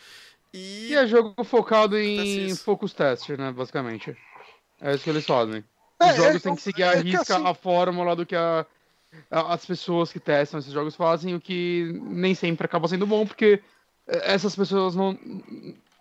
E 0.55 0.89
E 0.91 0.95
é 0.95 1.07
jogo 1.07 1.45
focado 1.45 1.99
em 1.99 2.55
focus 2.57 2.93
test, 2.93 3.29
né, 3.31 3.53
basicamente. 3.53 4.17
É 4.81 4.95
isso 4.95 5.05
que 5.05 5.11
eles 5.11 5.27
fazem. 5.27 5.63
É, 6.01 6.11
Os 6.11 6.17
jogos 6.17 6.37
é, 6.37 6.41
têm 6.41 6.55
que 6.55 6.63
seguir 6.63 6.83
à 6.85 6.93
é 6.95 7.01
risca 7.01 7.37
assim- 7.37 7.47
a 7.47 7.53
fórmula 7.55 8.15
do 8.15 8.25
que 8.25 8.37
a- 8.37 8.65
a- 9.31 9.55
as 9.55 9.67
pessoas 9.67 10.13
que 10.13 10.21
testam 10.21 10.61
esses 10.61 10.73
jogos 10.73 10.95
fazem, 10.95 11.35
o 11.35 11.41
que 11.41 11.91
nem 12.03 12.35
sempre 12.35 12.65
acaba 12.65 12.87
sendo 12.89 13.07
bom, 13.07 13.27
porque 13.27 13.61
eh, 14.07 14.33
essas 14.35 14.55
pessoas 14.57 14.95
não, 14.95 15.19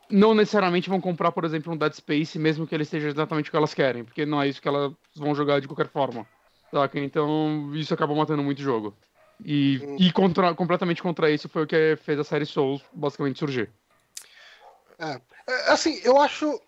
não 0.09 0.33
necessariamente 0.33 0.89
vão 0.89 1.01
comprar, 1.01 1.31
por 1.31 1.43
exemplo, 1.43 1.73
um 1.73 1.77
Dead 1.77 1.93
Space, 1.93 2.37
mesmo 2.39 2.65
que 2.67 2.73
ele 2.75 2.83
esteja 2.83 3.07
exatamente 3.09 3.49
o 3.49 3.51
que 3.51 3.57
elas 3.57 3.73
querem, 3.73 4.03
porque 4.05 4.25
não 4.25 4.41
é 4.41 4.47
isso 4.47 4.61
que 4.61 4.67
elas 4.67 4.93
vão 5.15 5.33
jogar 5.35 5.59
de 5.59 5.67
qualquer 5.67 5.87
forma. 5.89 6.25
Saca? 6.71 6.99
Então, 6.99 7.71
isso 7.73 7.93
acaba 7.93 8.13
matando 8.15 8.43
muito 8.43 8.59
o 8.59 8.63
jogo. 8.63 8.95
E, 9.43 9.79
Hum. 9.83 9.95
e 9.99 10.11
contra- 10.11 10.53
completamente 10.55 11.01
contra 11.01 11.29
isso 11.31 11.47
foi 11.49 11.63
o 11.63 11.67
que 11.67 11.95
fez 11.97 12.19
a 12.19 12.23
série 12.23 12.45
Souls 12.45 12.81
basicamente 12.93 13.39
surgir. 13.39 13.69
É, 14.99 15.21
Assim, 15.71 15.99
eu 16.03 16.19
acho. 16.19 16.59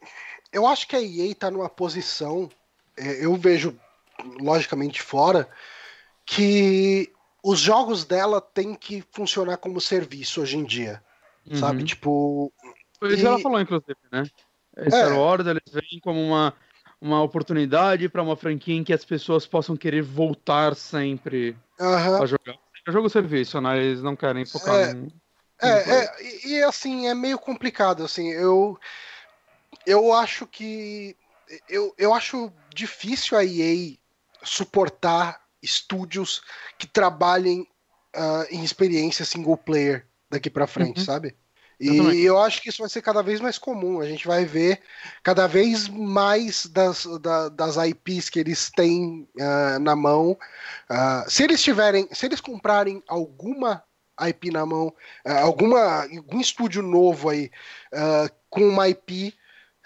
Eu 0.52 0.66
acho 0.66 0.88
que 0.88 0.96
a 0.96 1.02
EA 1.02 1.34
tá 1.36 1.52
numa 1.52 1.70
posição. 1.70 2.50
é, 2.98 3.24
Eu 3.26 3.36
vejo, 3.36 3.78
logicamente, 4.40 5.02
fora, 5.02 5.50
que 6.26 7.12
os 7.44 7.60
jogos 7.60 8.06
dela 8.06 8.42
têm 8.42 8.76
que 8.76 9.04
funcionar 9.12 9.58
como 9.58 9.80
serviço 9.82 10.42
hoje 10.42 10.58
em 10.58 10.64
dia. 10.64 11.02
Sabe? 11.54 11.80
Uhum. 11.80 11.86
Tipo. 11.86 12.54
Isso 13.02 13.24
E- 13.24 13.26
ela 13.26 13.40
falou, 13.40 13.60
inclusive, 13.60 13.98
né? 14.12 14.24
Star 14.90 15.18
Wars, 15.18 15.46
eles 15.48 15.64
vêm 15.72 16.00
como 16.02 16.22
uma, 16.22 16.54
uma 17.02 17.22
oportunidade 17.24 18.08
para 18.08 18.22
uma 18.22 18.36
franquia 18.36 18.76
em 18.76 18.84
que 18.84 18.94
as 18.94 19.04
pessoas 19.04 19.48
possam 19.48 19.76
querer 19.76 20.02
voltar 20.02 20.76
sempre 20.76 21.58
Aham. 21.80 22.22
a 22.22 22.26
jogar. 22.26 22.56
É 22.88 22.92
jogo 22.92 23.10
serviço, 23.10 23.60
né? 23.60 23.78
Eles 23.78 24.02
não 24.02 24.16
querem 24.16 24.46
focar 24.46 24.76
É. 24.76 24.94
num- 24.94 25.08
É, 25.62 25.68
é, 26.06 26.48
e, 26.48 26.64
assim, 26.64 27.08
é 27.08 27.14
meio 27.14 27.38
complicado, 27.38 28.04
assim, 28.04 28.30
eu 28.30 28.80
eu 29.86 30.14
acho 30.14 30.46
que 30.48 31.16
eu, 31.68 31.94
eu 31.98 32.14
acho 32.14 32.52
difícil 32.74 33.38
a 33.38 33.44
EA 33.44 34.46
suportar 34.46 35.42
estúdios 35.62 36.42
que 36.78 36.88
trabalhem 36.88 37.68
ah, 38.16 38.46
em 38.50 38.64
experiência 38.64 39.26
single 39.26 39.58
player 39.58 40.08
daqui 40.30 40.50
pra 40.50 40.68
frente, 40.68 41.00
Uhum. 41.00 41.06
sabe? 41.06 41.36
Eu. 41.84 42.14
E 42.14 42.24
eu 42.24 42.38
acho 42.40 42.62
que 42.62 42.70
isso 42.70 42.82
vai 42.82 42.90
ser 42.90 43.02
cada 43.02 43.24
vez 43.24 43.40
mais 43.40 43.58
comum. 43.58 44.02
A 44.02 44.06
gente 44.06 44.28
vai 44.28 44.46
ver 44.46 44.82
cada 45.24 45.48
vez 45.48 45.88
mais 45.88 46.66
das, 46.66 47.06
da- 47.22 47.50
das 47.50 47.78
IPs 47.78 48.30
que 48.30 48.40
eles 48.40 48.70
têm 48.70 49.28
ah, 49.40 49.80
na 49.80 49.96
mão. 49.96 50.38
Ah, 50.90 51.26
se 51.30 51.44
eles 51.44 51.62
tiverem, 51.64 52.08
se 52.14 52.26
eles 52.26 52.42
comprarem 52.42 53.02
alguma 53.08 53.84
IP 54.28 54.52
na 54.52 54.66
mão, 54.66 54.94
ah, 55.26 55.42
alguma, 55.42 56.04
algum 56.04 56.40
estúdio 56.40 56.82
novo 56.82 57.30
aí 57.30 57.50
ah, 57.94 58.30
com 58.50 58.68
uma 58.68 58.90
IP, 58.90 59.34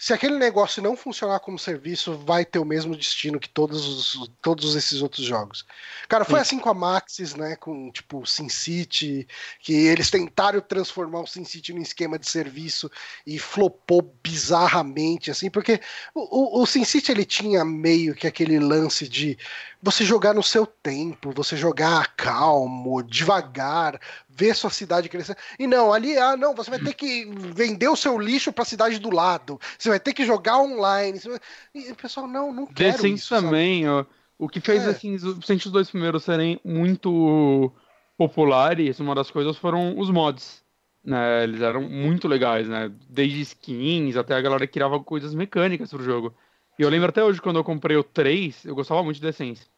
se 0.04 0.12
aquele 0.12 0.38
negócio 0.38 0.84
não 0.84 0.98
funcionar 0.98 1.40
como 1.40 1.58
serviço, 1.58 2.18
vai 2.26 2.44
ter 2.44 2.60
o 2.60 2.66
mesmo 2.66 2.94
destino 2.94 3.40
que 3.40 3.48
todos, 3.48 3.88
os, 3.88 4.32
todos 4.42 4.76
esses 4.76 5.02
outros 5.02 5.26
jogos. 5.26 5.66
Cara, 6.10 6.26
foi 6.26 6.40
Sim. 6.40 6.42
assim 6.42 6.60
com 6.60 6.68
a 6.68 6.74
Maxis, 6.74 7.36
né? 7.36 7.56
Com 7.56 7.90
tipo 7.90 8.26
SimCity, 8.26 9.26
que 9.62 9.72
eles 9.72 10.12
tentaram 10.12 10.60
transformar 10.60 11.22
o 11.22 11.26
SimCity 11.26 11.72
num 11.72 11.82
esquema 11.82 12.20
de 12.20 12.30
serviço 12.30 12.92
e 13.26 13.40
flopou 13.40 14.02
bizarramente, 14.22 15.32
assim, 15.32 15.50
porque 15.50 15.80
o, 16.14 16.60
o, 16.60 16.64
o 16.64 16.66
SimCity 16.66 17.10
ele 17.10 17.24
tinha 17.24 17.64
meio 17.64 18.14
que 18.14 18.28
aquele 18.28 18.60
lance 18.60 19.08
de 19.08 19.38
você 19.82 20.04
jogar 20.04 20.34
no 20.34 20.44
seu 20.44 20.66
tempo, 20.66 21.32
você 21.34 21.56
jogar 21.56 22.14
calmo, 22.18 23.02
devagar, 23.02 23.98
ver 24.36 24.56
sua 24.56 24.70
cidade 24.70 25.10
crescer. 25.10 25.38
E 25.60 25.68
não, 25.68 25.94
ali, 25.94 26.18
ah, 26.18 26.36
não, 26.36 26.56
você 26.56 26.70
vai 26.70 26.80
ter 26.80 26.94
que 26.94 27.26
vender 27.26 27.88
o 27.88 27.96
seu 27.96 28.18
lixo 28.20 28.52
para 28.52 28.64
a 28.64 28.66
cidade 28.66 29.00
do 29.00 29.10
lado, 29.12 29.60
você 29.78 29.90
vai 29.90 30.00
ter 30.00 30.14
que 30.14 30.26
jogar 30.26 30.58
online. 30.60 31.20
vai- 31.20 31.40
E 31.76 31.92
o 31.92 31.96
pessoal, 31.96 32.28
não, 32.28 32.52
não 32.52 32.66
quero 32.66 32.94
The 32.94 32.98
Sims 32.98 33.22
isso. 33.22 33.30
também, 33.36 33.88
ó. 33.90 34.06
O 34.38 34.50
que 34.50 34.60
fez 34.60 34.84
É. 34.86 34.90
assim, 34.90 35.14
os 35.16 35.66
dois 35.68 35.90
primeiros 35.90 36.24
serem 36.24 36.60
muito 36.66 37.72
populares, 38.18 39.00
uma 39.00 39.16
das 39.16 39.30
coisas 39.32 39.58
foram 39.58 39.98
os 39.98 40.10
mods. 40.10 40.64
Né? 41.04 41.44
Eles 41.44 41.62
eram 41.62 41.82
muito 41.82 42.28
legais, 42.28 42.68
né? 42.68 42.92
Desde 43.10 43.42
skins 43.42 44.16
até 44.16 44.36
a 44.36 44.42
galera 44.42 44.66
que 44.66 44.74
criava 44.74 45.00
coisas 45.02 45.34
mecânicas 45.36 45.90
pro 45.90 46.04
jogo. 46.04 46.34
E 46.80 46.82
eu 46.82 46.90
lembro 46.90 47.10
até 47.10 47.24
hoje 47.24 47.42
quando 47.42 47.58
eu 47.58 47.64
comprei 47.64 47.98
o 47.98 48.04
3, 48.04 48.64
eu 48.66 48.74
gostava 48.74 49.04
muito 49.04 49.18
de 49.18 49.22
The 49.22 49.32
Sims. 49.34 49.70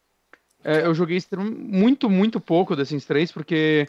É, 0.68 0.84
eu 0.84 0.92
joguei 0.92 1.22
muito, 1.38 2.10
muito 2.10 2.40
pouco 2.40 2.74
The 2.74 2.84
Sims 2.84 3.04
3, 3.04 3.30
porque 3.30 3.88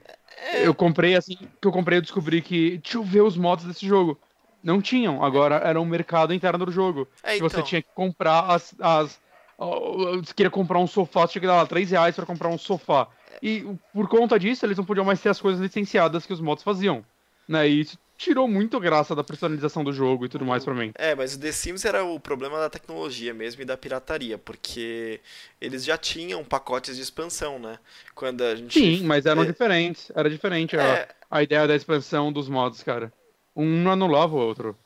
eu 0.62 0.76
comprei 0.76 1.16
assim, 1.16 1.36
que 1.60 1.68
eu 1.68 1.72
comprei 1.72 1.98
eu 1.98 2.04
descobri 2.04 2.40
que 2.40 2.78
deixa 2.78 3.00
eu 3.00 3.04
ver 3.04 3.22
os 3.22 3.36
mods 3.36 3.66
desse 3.66 3.88
jogo. 3.88 4.16
Não 4.64 4.80
tinham, 4.80 5.24
agora 5.24 5.56
era 5.56 5.82
um 5.82 5.86
mercado 5.86 6.36
interno 6.36 6.64
do 6.64 6.72
jogo. 6.72 7.08
É, 7.24 7.36
então. 7.36 7.50
você 7.50 7.64
tinha 7.64 7.82
que 7.82 7.90
comprar 7.96 8.42
as. 8.42 8.76
as 8.80 9.20
você 9.58 10.36
queria 10.36 10.52
comprar 10.52 10.78
um 10.78 10.86
sofá, 10.86 11.22
você 11.22 11.34
tinha 11.34 11.42
que 11.42 11.48
dar 11.48 11.56
lá 11.56 11.66
3 11.66 11.90
reais 11.90 12.16
pra 12.16 12.28
comprar 12.28 12.50
um 12.50 12.60
sofá. 12.60 13.08
E 13.42 13.66
por 13.92 14.08
conta 14.08 14.38
disso, 14.38 14.64
eles 14.64 14.78
não 14.78 14.86
podiam 14.86 15.04
mais 15.04 15.20
ter 15.20 15.30
as 15.30 15.42
coisas 15.42 15.60
licenciadas 15.60 16.28
que 16.28 16.34
os 16.34 16.40
mods 16.40 16.64
faziam. 16.64 17.04
Né? 17.48 17.68
E 17.68 17.82
isso 17.82 17.98
tirou 18.18 18.48
muito 18.48 18.80
graça 18.80 19.16
da 19.16 19.24
personalização 19.24 19.84
do 19.84 19.94
jogo 19.94 20.26
e 20.26 20.30
tudo 20.30 20.44
mais 20.46 20.66
pra 20.66 20.74
mim. 20.74 20.92
É, 20.96 21.14
mas 21.16 21.36
o 21.36 21.40
The 21.40 21.52
Sims 21.52 21.86
era 21.86 22.04
o 22.04 22.20
problema 22.20 22.58
da 22.60 22.70
tecnologia 22.70 23.34
mesmo 23.34 23.62
e 23.62 23.66
da 23.66 23.78
pirataria, 23.78 24.38
porque 24.38 25.20
eles 25.62 25.86
já 25.86 25.98
tinham 25.98 26.44
pacotes 26.44 26.96
de 26.96 27.02
expansão, 27.02 27.60
né? 27.60 27.78
Quando 28.16 28.42
a 28.42 28.56
gente. 28.56 28.74
Sim, 28.80 29.04
mas 29.04 29.26
eram 29.26 29.44
É. 29.44 29.46
diferentes. 29.46 30.12
Era 30.16 30.30
diferente 30.30 30.76
a, 30.76 30.82
É, 30.84 31.08
a 31.30 31.44
ideia 31.44 31.68
da 31.68 31.76
expansão 31.76 32.34
dos 32.34 32.50
mods, 32.50 32.82
cara. 32.84 33.14
Um 33.56 33.84
não 33.84 33.92
anulava 33.92 34.36
o 34.36 34.40
outro. 34.40 34.78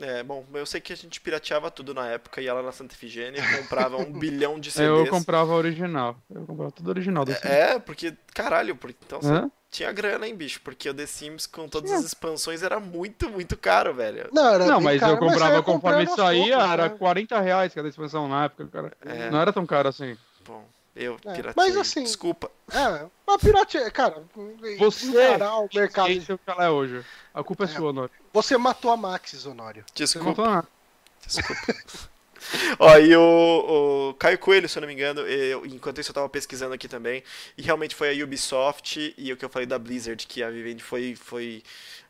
É, 0.00 0.22
bom, 0.22 0.44
eu 0.54 0.64
sei 0.66 0.80
que 0.80 0.92
a 0.92 0.96
gente 0.96 1.20
pirateava 1.20 1.70
tudo 1.70 1.92
na 1.92 2.06
época, 2.08 2.40
ia 2.40 2.52
lá 2.54 2.62
na 2.62 2.72
Santa 2.72 2.94
Efigênia 2.94 3.40
e 3.40 3.56
comprava 3.58 3.96
um 3.96 4.12
bilhão 4.18 4.58
de 4.58 4.68
Eu 4.68 4.96
CDs. 4.98 5.10
comprava 5.10 5.52
original. 5.52 6.16
Eu 6.30 6.46
comprava 6.46 6.70
tudo 6.70 6.88
original 6.88 7.24
do 7.24 7.32
Sims. 7.32 7.44
É, 7.44 7.78
porque, 7.78 8.14
caralho, 8.34 8.76
porque, 8.76 8.98
então 9.04 9.20
você 9.20 9.32
Hã? 9.32 9.50
tinha 9.70 9.92
grana, 9.92 10.26
hein, 10.26 10.34
bicho? 10.34 10.60
Porque 10.62 10.88
o 10.88 10.94
The 10.94 11.04
Sims 11.06 11.46
com 11.46 11.68
todas 11.68 11.90
Tinha. 11.90 11.98
as 12.00 12.06
expansões 12.06 12.62
era 12.62 12.78
muito, 12.80 13.28
muito 13.28 13.56
caro, 13.56 13.92
velho. 13.92 14.28
Não, 14.32 14.54
era 14.54 14.66
Não, 14.66 14.80
mas 14.80 15.00
caro, 15.00 15.12
eu 15.12 15.18
comprava 15.18 15.56
ia 15.56 15.62
conforme 15.62 16.06
saía, 16.06 16.56
poucos, 16.56 16.72
era 16.72 16.82
né? 16.84 16.96
40 16.98 17.40
reais 17.40 17.74
cada 17.74 17.88
expansão 17.88 18.28
na 18.28 18.44
época, 18.44 18.66
cara. 18.68 18.92
É. 19.04 19.30
Não 19.30 19.40
era 19.40 19.52
tão 19.52 19.66
caro 19.66 19.88
assim. 19.88 20.16
Bom, 20.46 20.64
eu 20.98 21.14
É, 21.24 21.34
pirateei. 21.34 21.54
mas 21.56 21.76
assim, 21.76 22.02
Desculpa. 22.02 22.50
É, 22.72 23.06
uma 23.26 23.38
pirateia, 23.38 23.90
cara. 23.90 24.22
Você- 24.78 25.06
encarar 25.08 25.58
o 25.60 25.68
mercado. 25.72 26.10
Esse 26.10 26.30
é 26.30 26.34
o 26.34 26.38
que 26.38 26.50
ela 26.50 26.64
é 26.64 26.70
hoje. 26.70 27.04
A 27.32 27.42
culpa 27.44 27.64
é, 27.64 27.66
É. 27.66 27.68
sua, 27.68 27.90
Honório. 27.90 28.10
Você 28.32 28.56
matou 28.58 28.90
a 28.90 28.96
Maxis, 28.96 29.46
Honório. 29.46 29.84
Você 29.94 30.04
Desculpa. 30.04 30.66
Desculpa. 31.26 31.74
Ó, 32.78 32.96
e 32.98 33.14
o, 33.16 34.10
o 34.10 34.14
Caio 34.14 34.38
Coelho, 34.38 34.68
se 34.68 34.78
eu 34.78 34.80
não 34.80 34.86
me 34.88 34.94
engano, 34.94 35.20
eu- 35.22 35.66
enquanto 35.66 36.00
isso 36.00 36.10
eu 36.10 36.14
tava 36.14 36.28
pesquisando 36.28 36.74
aqui 36.74 36.88
também, 36.88 37.22
e 37.56 37.62
realmente 37.62 37.94
foi 37.94 38.18
a 38.20 38.24
Ubisoft 38.24 39.14
e 39.16 39.32
o 39.32 39.36
que 39.36 39.44
eu 39.44 39.48
falei 39.48 39.66
da 39.66 39.78
Blizzard, 39.78 40.26
que 40.26 40.42
a 40.42 40.50
Vivendi 40.50 40.82
foi, 40.82 41.14
foi 41.16 41.62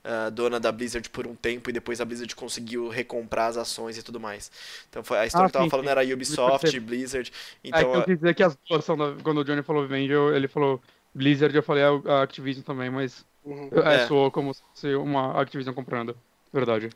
ah, 0.05 0.31
dona 0.31 0.61
da 0.61 0.71
Blizzard 0.73 1.09
por 1.11 1.27
um 1.27 1.35
tempo 1.35 1.71
e 1.71 1.73
depois 1.73 2.01
a 2.01 2.05
Blizzard 2.05 2.35
conseguiu 2.37 2.89
recomprar 2.89 3.49
as 3.51 3.57
ações 3.57 3.97
e 3.99 4.03
tudo 4.03 4.21
mais. 4.21 4.51
Então 4.89 5.03
foi, 5.03 5.19
a 5.19 5.27
história 5.27 5.47
Ah, 5.47 5.51
que 5.51 5.57
eu 5.57 5.61
tava 5.61 5.67
sim, 5.67 5.71
falando 5.71 5.89
era 5.89 6.03
Ubisoft, 6.15 6.79
Blizzard. 6.81 6.81
Blizzard. 6.81 7.33
é 7.71 7.85
Então, 7.85 7.85
que 7.85 7.97
eu 7.97 8.03
quis 8.03 8.17
dizer 8.19 8.35
que 8.35 8.43
as 8.43 8.57
duas 8.69 8.85
são 8.85 8.97
da... 8.97 9.15
Quando 9.23 9.39
o 9.41 9.45
Johnny 9.45 9.63
falou 9.63 9.83
Vivendi, 9.87 10.13
eu- 10.13 10.35
ele 10.35 10.49
falou 10.49 10.81
Blizzard, 11.15 11.55
eu 11.55 11.63
falei 11.63 11.83
a 11.85 12.23
Activision 12.23 12.65
também, 12.65 12.91
mas 12.91 13.27
Uhum. 13.45 13.71
é, 13.85 13.97
É. 13.97 14.07
soou 14.07 14.31
como 14.31 14.53
se 14.75 14.95
uma 14.95 15.41
Activision 15.41 15.75
comprando. 15.75 16.17
Verdade. 16.53 16.91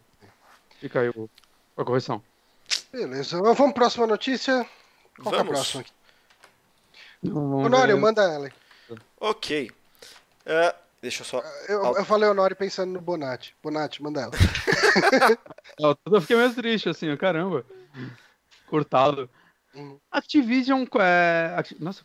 Aí 0.94 1.08
o- 1.10 1.30
a 1.76 1.84
correção. 1.84 2.22
Beleza. 2.92 3.40
Vamos 3.40 3.56
pra 3.56 3.72
próxima 3.72 4.06
notícia. 4.06 4.66
Qual 5.16 5.30
que 5.30 5.36
é 5.36 5.40
a 5.40 5.42
Vamos. 5.42 5.52
próxima 5.52 5.80
aqui? 5.80 5.92
Vamos 7.22 7.66
Honório, 7.66 7.94
ver. 7.94 8.00
manda 8.00 8.22
ela. 8.22 8.50
ok. 9.18 9.70
Ah, 10.44 10.74
deixa 11.00 11.22
eu 11.22 11.26
só. 11.26 11.42
Eu, 11.68 11.96
eu 11.96 12.04
falei 12.04 12.28
Honório 12.28 12.54
pensando 12.54 12.92
no 12.92 13.00
Bonatti. 13.00 13.56
Bonatti, 13.62 14.02
manda 14.02 14.20
ela. 14.22 14.32
Eu 16.04 16.20
fiquei 16.20 16.36
meio 16.36 16.54
triste, 16.54 16.88
assim, 16.88 17.16
caramba. 17.16 17.64
Cortado. 18.66 19.30
Uhum. 19.74 19.98
Activision 20.10 20.84
é. 21.00 21.64
Nossa, 21.80 22.04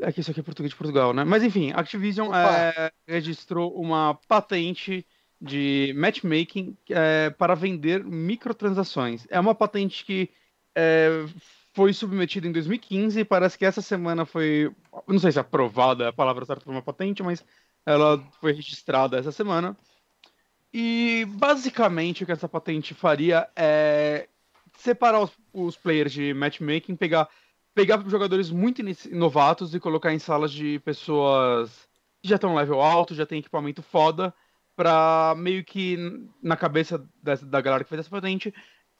é 0.00 0.10
que 0.12 0.20
isso 0.20 0.30
aqui 0.30 0.40
é 0.40 0.42
português 0.42 0.70
de 0.70 0.76
Portugal, 0.76 1.12
né? 1.12 1.22
Mas 1.24 1.42
enfim, 1.42 1.72
Activision 1.72 2.32
é, 2.34 2.90
registrou 3.06 3.74
uma 3.74 4.18
patente 4.26 5.06
de 5.44 5.92
matchmaking 5.96 6.76
é, 6.88 7.28
para 7.30 7.54
vender 7.54 8.02
microtransações. 8.02 9.26
É 9.28 9.38
uma 9.38 9.54
patente 9.54 10.04
que 10.04 10.30
é, 10.74 11.26
foi 11.74 11.92
submetida 11.92 12.48
em 12.48 12.52
2015 12.52 13.20
e 13.20 13.24
parece 13.24 13.58
que 13.58 13.66
essa 13.66 13.82
semana 13.82 14.24
foi. 14.24 14.74
Não 15.06 15.18
sei 15.18 15.32
se 15.32 15.38
aprovada 15.38 16.04
é 16.04 16.08
a 16.08 16.12
palavra 16.12 16.46
certa 16.46 16.64
para 16.64 16.72
uma 16.72 16.82
patente, 16.82 17.22
mas 17.22 17.44
ela 17.84 18.18
foi 18.40 18.52
registrada 18.52 19.18
essa 19.18 19.30
semana. 19.30 19.76
E 20.72 21.26
basicamente 21.28 22.22
o 22.22 22.26
que 22.26 22.32
essa 22.32 22.48
patente 22.48 22.94
faria 22.94 23.48
é 23.54 24.28
separar 24.78 25.20
os, 25.20 25.30
os 25.52 25.76
players 25.76 26.12
de 26.12 26.32
matchmaking, 26.32 26.96
pegar, 26.96 27.28
pegar 27.74 28.02
jogadores 28.08 28.50
muito 28.50 28.82
novatos 29.12 29.74
e 29.74 29.78
colocar 29.78 30.12
em 30.12 30.18
salas 30.18 30.50
de 30.50 30.78
pessoas 30.80 31.86
que 32.22 32.28
já 32.28 32.36
estão 32.36 32.54
level 32.54 32.80
alto, 32.80 33.14
já 33.14 33.26
tem 33.26 33.38
equipamento 33.38 33.82
foda, 33.82 34.34
pra 34.76 35.34
meio 35.36 35.64
que 35.64 35.96
na 36.42 36.56
cabeça 36.56 37.04
dessa- 37.22 37.46
da 37.46 37.60
galera 37.60 37.84
que 37.84 37.90
fez 37.90 38.00
essa 38.00 38.10
patente, 38.10 38.52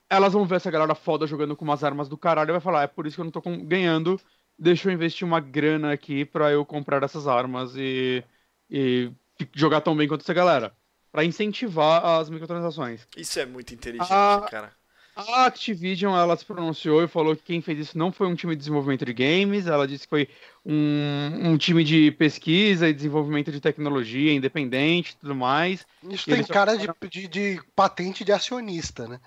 elas 0.08 0.32
vão 0.32 0.44
ver 0.46 0.56
essa 0.56 0.70
galera 0.70 0.94
foda 0.94 1.26
jogando 1.26 1.56
com 1.56 1.64
umas 1.64 1.82
armas 1.82 2.08
do 2.08 2.16
caralho 2.18 2.50
e 2.50 2.52
vai 2.52 2.60
falar, 2.60 2.82
é 2.82 2.86
por 2.86 3.06
isso 3.06 3.16
que 3.16 3.20
eu 3.20 3.24
não 3.24 3.32
tô 3.32 3.42
com- 3.42 3.64
ganhando, 3.64 4.20
deixa 4.58 4.88
eu 4.88 4.92
investir 4.92 5.26
uma 5.26 5.40
grana 5.40 5.92
aqui 5.92 6.24
pra 6.24 6.50
eu 6.52 6.64
comprar 6.64 7.02
essas 7.02 7.26
armas 7.26 7.74
e, 7.76 8.22
e 8.70 9.10
jogar 9.52 9.80
tão 9.80 9.96
bem 9.96 10.06
quanto 10.06 10.20
essa 10.22 10.34
galera. 10.34 10.72
Pra 11.10 11.24
incentivar 11.24 12.04
as 12.04 12.28
microtransações. 12.28 13.06
Isso 13.16 13.38
é 13.38 13.46
muito 13.46 13.72
inteligente, 13.72 14.08
Ah, 14.10 14.46
cara. 14.50 14.72
A 15.16 15.46
Activision, 15.46 16.16
ela 16.16 16.36
se 16.36 16.44
pronunciou 16.44 17.02
e 17.02 17.08
falou 17.08 17.36
que 17.36 17.42
quem 17.42 17.60
fez 17.60 17.78
isso 17.78 17.96
não 17.96 18.10
foi 18.10 18.26
um 18.26 18.34
time 18.34 18.54
de 18.54 18.58
desenvolvimento 18.58 19.04
de 19.04 19.12
games, 19.12 19.66
ela 19.66 19.86
disse 19.86 20.04
que 20.04 20.10
foi 20.10 20.28
um, 20.66 21.50
um 21.50 21.56
time 21.56 21.84
de 21.84 22.10
pesquisa 22.12 22.88
e 22.88 22.92
desenvolvimento 22.92 23.52
de 23.52 23.60
tecnologia 23.60 24.32
independente 24.32 25.12
e 25.12 25.16
tudo 25.16 25.34
mais. 25.34 25.86
Isso 26.02 26.24
E 26.24 26.26
tem 26.26 26.34
eles 26.34 26.46
só 26.46 26.52
cara 26.52 26.76
de, 26.76 26.88
de, 27.08 27.28
de 27.28 27.62
patente 27.76 28.24
de 28.24 28.32
acionista, 28.32 29.06
né? 29.06 29.20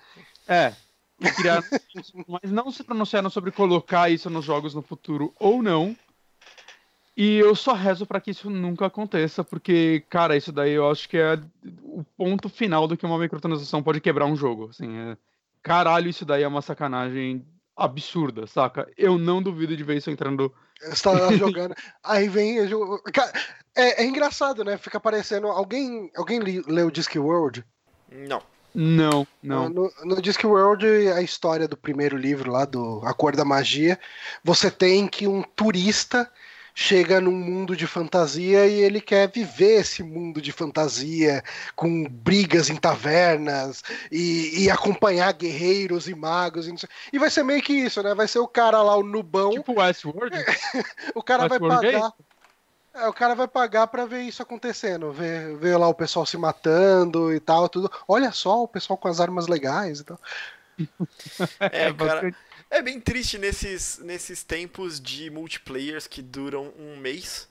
É, 0.46 0.74
criaram 1.36 1.62
mas 2.28 2.50
não 2.50 2.70
se 2.70 2.84
pronunciaram 2.84 3.30
sobre 3.30 3.50
colocar 3.50 4.10
isso 4.10 4.28
nos 4.28 4.44
jogos 4.44 4.74
no 4.74 4.82
futuro 4.82 5.34
ou 5.38 5.62
não. 5.62 5.96
E 7.16 7.38
eu 7.38 7.52
só 7.56 7.72
rezo 7.72 8.06
para 8.06 8.20
que 8.20 8.30
isso 8.30 8.48
nunca 8.48 8.86
aconteça, 8.86 9.42
porque, 9.42 10.04
cara, 10.08 10.36
isso 10.36 10.52
daí 10.52 10.70
eu 10.70 10.88
acho 10.88 11.08
que 11.08 11.16
é 11.16 11.36
o 11.82 12.04
ponto 12.16 12.48
final 12.48 12.86
do 12.86 12.96
que 12.96 13.04
uma 13.04 13.18
microtransação 13.18 13.82
pode 13.82 14.00
quebrar 14.00 14.26
um 14.26 14.36
jogo. 14.36 14.68
Assim, 14.70 14.96
é... 14.96 15.16
Caralho, 15.68 16.08
isso 16.08 16.24
daí 16.24 16.42
é 16.42 16.48
uma 16.48 16.62
sacanagem 16.62 17.46
absurda, 17.76 18.46
saca? 18.46 18.90
Eu 18.96 19.18
não 19.18 19.42
duvido 19.42 19.76
de 19.76 19.84
ver 19.84 19.98
isso 19.98 20.10
entrando. 20.10 20.52
Você 20.80 21.02
tá 21.02 21.12
lá 21.12 21.32
jogando. 21.36 21.74
Aí 22.02 22.28
vem. 22.28 22.58
É, 23.76 24.02
é, 24.02 24.04
engraçado, 24.04 24.64
né? 24.64 24.78
Fica 24.78 24.98
parecendo. 24.98 25.46
Alguém, 25.48 26.10
alguém 26.16 26.40
leu 26.40 26.90
Discworld? 26.90 27.64
Não. 28.10 28.42
Não, 28.74 29.26
não. 29.42 29.68
No, 29.68 29.92
no 30.04 30.22
Discworld, 30.22 30.86
a 30.86 31.20
história 31.20 31.66
do 31.66 31.76
primeiro 31.76 32.16
livro 32.16 32.50
lá, 32.50 32.64
do 32.64 33.00
A 33.04 33.12
Cor 33.12 33.34
da 33.34 33.44
Magia, 33.44 33.98
você 34.44 34.70
tem 34.70 35.06
que 35.06 35.26
um 35.26 35.42
turista 35.42 36.30
chega 36.80 37.20
num 37.20 37.32
mundo 37.32 37.74
de 37.74 37.88
fantasia 37.88 38.64
e 38.68 38.74
ele 38.74 39.00
quer 39.00 39.28
viver 39.28 39.80
esse 39.80 40.00
mundo 40.00 40.40
de 40.40 40.52
fantasia 40.52 41.42
com 41.74 42.04
brigas 42.04 42.70
em 42.70 42.76
tavernas 42.76 43.82
e, 44.12 44.62
e 44.62 44.70
acompanhar 44.70 45.32
guerreiros 45.32 46.06
e 46.06 46.14
magos 46.14 46.68
e, 46.68 46.74
e, 47.12 47.18
vai 47.18 47.30
ser 47.30 47.42
meio 47.42 47.60
que 47.60 47.72
isso, 47.72 48.00
né? 48.00 48.14
Vai 48.14 48.28
ser 48.28 48.38
o 48.38 48.46
cara 48.46 48.80
lá, 48.80 48.94
o 48.96 49.02
nubão. 49.02 49.50
Tipo 49.50 49.80
Westworld? 49.80 50.36
o 51.16 51.20
cara 51.20 51.48
Westworld 51.48 51.90
vai 51.90 52.00
pagar. 52.00 52.12
É, 52.94 53.08
o 53.08 53.12
cara 53.12 53.34
vai 53.34 53.48
pagar 53.48 53.88
para 53.88 54.06
ver 54.06 54.22
isso 54.22 54.40
acontecendo, 54.40 55.10
ver, 55.10 55.56
ver 55.56 55.76
lá 55.76 55.88
o 55.88 55.94
pessoal 55.94 56.24
se 56.24 56.38
matando 56.38 57.34
e 57.34 57.40
tal, 57.40 57.68
tudo. 57.68 57.90
Olha 58.06 58.30
só 58.30 58.62
o 58.62 58.68
pessoal 58.68 58.96
com 58.96 59.08
as 59.08 59.18
armas 59.18 59.48
legais 59.48 59.98
e 59.98 60.04
tal. 60.04 60.20
É, 61.58 61.90
cara, 61.98 62.32
é 62.70 62.82
bem 62.82 63.00
triste 63.00 63.38
nesses, 63.38 63.98
nesses 63.98 64.42
tempos 64.42 65.00
de 65.00 65.30
multiplayers 65.30 66.06
que 66.06 66.22
duram 66.22 66.72
um 66.78 66.96
mês, 66.96 67.48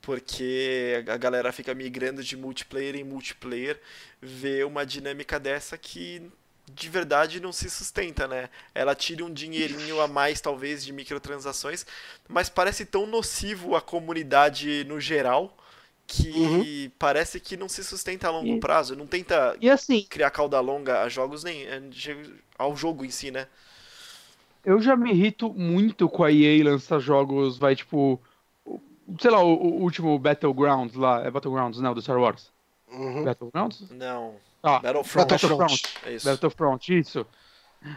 porque 0.00 1.04
a 1.08 1.16
galera 1.16 1.52
fica 1.52 1.74
migrando 1.74 2.22
de 2.22 2.36
multiplayer 2.36 2.96
em 2.96 3.04
multiplayer, 3.04 3.80
vê 4.20 4.64
uma 4.64 4.84
dinâmica 4.84 5.38
dessa 5.40 5.78
que 5.78 6.22
de 6.70 6.88
verdade 6.88 7.40
não 7.40 7.52
se 7.52 7.68
sustenta, 7.68 8.26
né? 8.26 8.48
Ela 8.74 8.94
tira 8.94 9.24
um 9.24 9.32
dinheirinho 9.32 10.00
a 10.00 10.08
mais, 10.08 10.40
talvez, 10.40 10.84
de 10.84 10.92
microtransações, 10.92 11.84
mas 12.28 12.48
parece 12.48 12.86
tão 12.86 13.06
nocivo 13.06 13.74
à 13.74 13.80
comunidade 13.80 14.84
no 14.84 15.00
geral 15.00 15.56
que 16.06 16.30
uhum. 16.30 16.90
parece 16.98 17.40
que 17.40 17.56
não 17.56 17.68
se 17.68 17.82
sustenta 17.82 18.28
a 18.28 18.30
longo 18.30 18.56
e, 18.56 18.60
prazo. 18.60 18.94
Não 18.96 19.06
tenta 19.06 19.56
assim, 19.70 20.04
criar 20.04 20.30
cauda 20.30 20.60
longa 20.60 21.02
a 21.02 21.08
jogos 21.08 21.42
nem 21.42 21.66
ao 22.58 22.76
jogo 22.76 23.04
em 23.04 23.10
si, 23.10 23.30
né? 23.30 23.46
Eu 24.64 24.80
já 24.80 24.96
me 24.96 25.10
irrito 25.10 25.52
muito 25.52 26.08
com 26.08 26.24
a 26.24 26.32
EA 26.32 26.64
lançar 26.64 26.98
jogos, 26.98 27.58
vai 27.58 27.74
tipo. 27.74 28.20
Sei 29.20 29.30
lá, 29.30 29.42
o, 29.42 29.54
o 29.54 29.82
último 29.82 30.18
Battlegrounds 30.18 30.94
lá. 30.94 31.24
É 31.24 31.30
Battlegrounds, 31.30 31.80
não, 31.80 31.94
do 31.94 32.00
Star 32.00 32.18
Wars. 32.18 32.50
Uhum. 32.90 33.24
Battlegrounds? 33.24 33.90
Não. 33.90 34.34
Ah, 34.62 34.78
Battlefront. 34.78 35.28
Battlefront. 35.28 35.82
É 36.06 36.14
isso. 36.14 36.28
Battlefront, 36.28 36.98
isso. 36.98 37.26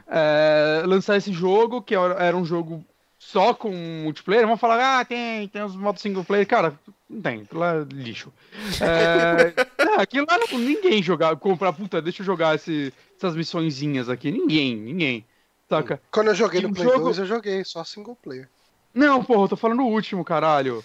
É, 0.07 0.83
lançar 0.85 1.15
esse 1.15 1.31
jogo, 1.31 1.81
que 1.81 1.93
era 1.93 2.35
um 2.35 2.43
jogo 2.43 2.83
só 3.19 3.53
com 3.53 3.71
multiplayer, 4.03 4.47
vão 4.47 4.57
falar, 4.57 4.99
ah, 4.99 5.05
tem, 5.05 5.47
tem 5.47 5.63
os 5.63 5.75
modos 5.75 6.01
single 6.01 6.23
player. 6.23 6.47
Cara, 6.47 6.77
não 7.09 7.21
tem, 7.21 7.41
aquilo 7.41 7.63
é 7.63 7.83
lixo. 7.91 8.33
É, 8.81 9.53
não, 9.85 9.99
aquilo 9.99 10.25
lá 10.29 10.37
não, 10.37 10.59
ninguém 10.59 11.03
jogar, 11.03 11.35
comprar, 11.37 11.73
puta, 11.73 12.01
deixa 12.01 12.21
eu 12.21 12.25
jogar 12.25 12.55
esse, 12.55 12.93
essas 13.17 13.35
missõezinhas 13.35 14.09
aqui. 14.09 14.31
Ninguém, 14.31 14.75
ninguém. 14.75 15.25
Saca? 15.69 16.01
Quando 16.11 16.27
eu 16.27 16.35
joguei 16.35 16.61
e 16.61 16.63
no 16.63 16.73
Play 16.73 16.87
jogo... 16.87 17.05
2, 17.05 17.19
eu 17.19 17.25
joguei 17.25 17.63
só 17.63 17.83
single 17.83 18.17
player. 18.21 18.47
Não, 18.93 19.23
porra, 19.23 19.43
eu 19.43 19.49
tô 19.49 19.57
falando 19.57 19.81
o 19.81 19.87
último, 19.87 20.23
caralho. 20.23 20.83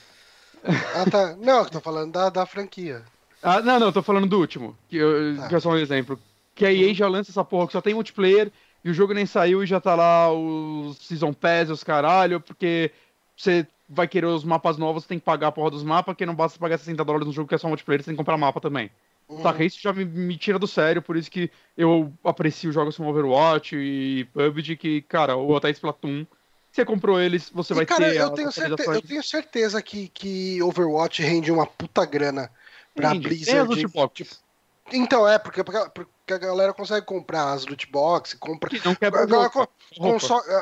Ah, 0.65 1.09
tá. 1.11 1.37
Não, 1.37 1.61
eu 1.61 1.71
tô 1.71 1.81
falando 1.81 2.13
da, 2.13 2.29
da 2.29 2.47
franquia. 2.47 3.03
Ah, 3.43 3.61
não, 3.61 3.79
não, 3.79 3.87
eu 3.87 3.93
tô 3.93 4.03
falando 4.03 4.27
do 4.27 4.39
último. 4.39 4.77
Que, 4.89 4.97
eu, 4.97 5.37
tá. 5.37 5.49
que 5.49 5.55
é 5.55 5.61
só 5.61 5.71
um 5.71 5.77
exemplo. 5.77 6.19
Que 6.55 6.67
a 6.67 6.73
EA 6.73 6.93
já 6.93 7.09
lança 7.09 7.31
essa 7.31 7.45
porra 7.45 7.67
que 7.67 7.73
só 7.73 7.81
tem 7.81 7.95
multiplayer 7.95 8.51
e 8.85 8.91
o 8.91 8.95
jogo 8.95 9.15
nem 9.15 9.27
saiu 9.27 9.63
e 9.63 9.67
já 9.67 9.81
tá 9.81 9.95
lá 9.95 10.33
os 10.33 10.99
Season 10.99 11.33
Pass, 11.33 11.71
os 11.71 11.85
caralho, 11.85 12.41
porque 12.41 12.91
você 13.37 13.67
vai 13.89 14.07
querer 14.07 14.27
os 14.27 14.45
mapas 14.45 14.77
novos, 14.79 15.03
você 15.03 15.09
tem 15.09 15.19
que 15.19 15.25
pagar 15.25 15.49
a 15.49 15.53
porra 15.53 15.71
dos 15.71 15.83
mapas, 15.83 16.17
que 16.17 16.27
não 16.27 16.35
basta 16.35 16.59
pagar 16.59 16.79
60 16.79 17.05
dólares 17.05 17.27
no 17.27 17.33
jogo 17.33 17.49
que 17.49 17.55
é 17.55 17.59
só 17.59 17.69
multiplayer, 17.69 18.03
você 18.03 18.07
tem 18.07 18.15
que 18.15 18.19
comprar 18.19 18.37
mapa 18.37 18.61
também. 18.61 18.91
Uhum. 19.31 19.43
Saca? 19.43 19.65
Isso 19.65 19.81
já 19.81 19.93
me, 19.93 20.05
me, 20.05 20.37
tira 20.37 20.59
do 20.59 20.67
sério, 20.67 21.01
por 21.01 21.17
isso 21.17 21.31
que 21.31 21.51
eu 21.77 22.13
aprecio 22.25 22.73
jogos 22.73 22.97
como 22.97 23.11
Overwatch 23.11 23.77
e 23.77 24.25
PUBG, 24.33 24.77
que, 24.77 25.03
cara, 25.03 25.37
ou 25.37 25.57
até 25.57 25.71
Splatoon. 25.71 26.27
Você 26.73 26.85
comprou 26.85 27.21
eles, 27.21 27.49
você 27.49 27.73
e, 27.73 27.77
vai 27.77 27.87
cara, 27.87 28.11
ter. 28.11 28.17
Eu 28.17 28.31
tenho, 28.31 28.51
certeza, 28.51 28.95
eu 28.95 29.03
tenho 29.03 29.23
certeza 29.23 29.83
que, 29.83 30.09
que 30.09 30.61
Overwatch 30.63 31.23
rende 31.23 31.53
uma 31.53 31.67
puta 31.67 32.05
grana 32.05 32.51
pra 32.95 33.11
rende. 33.11 33.29
Blizzard. 33.29 33.77
Tipo, 33.77 34.13
então, 34.93 35.29
é, 35.29 35.39
porque, 35.39 35.63
porque 35.63 36.35
a 36.35 36.39
galera 36.39 36.75
consegue 36.75 37.07
comprar 37.07 37.53
as 37.53 37.67
loot 37.67 37.87
box, 37.87 38.35
compra. 38.35 38.71
não 38.85 38.95
quer 38.95 39.07
a, 39.07 39.27
galera, 39.27 39.51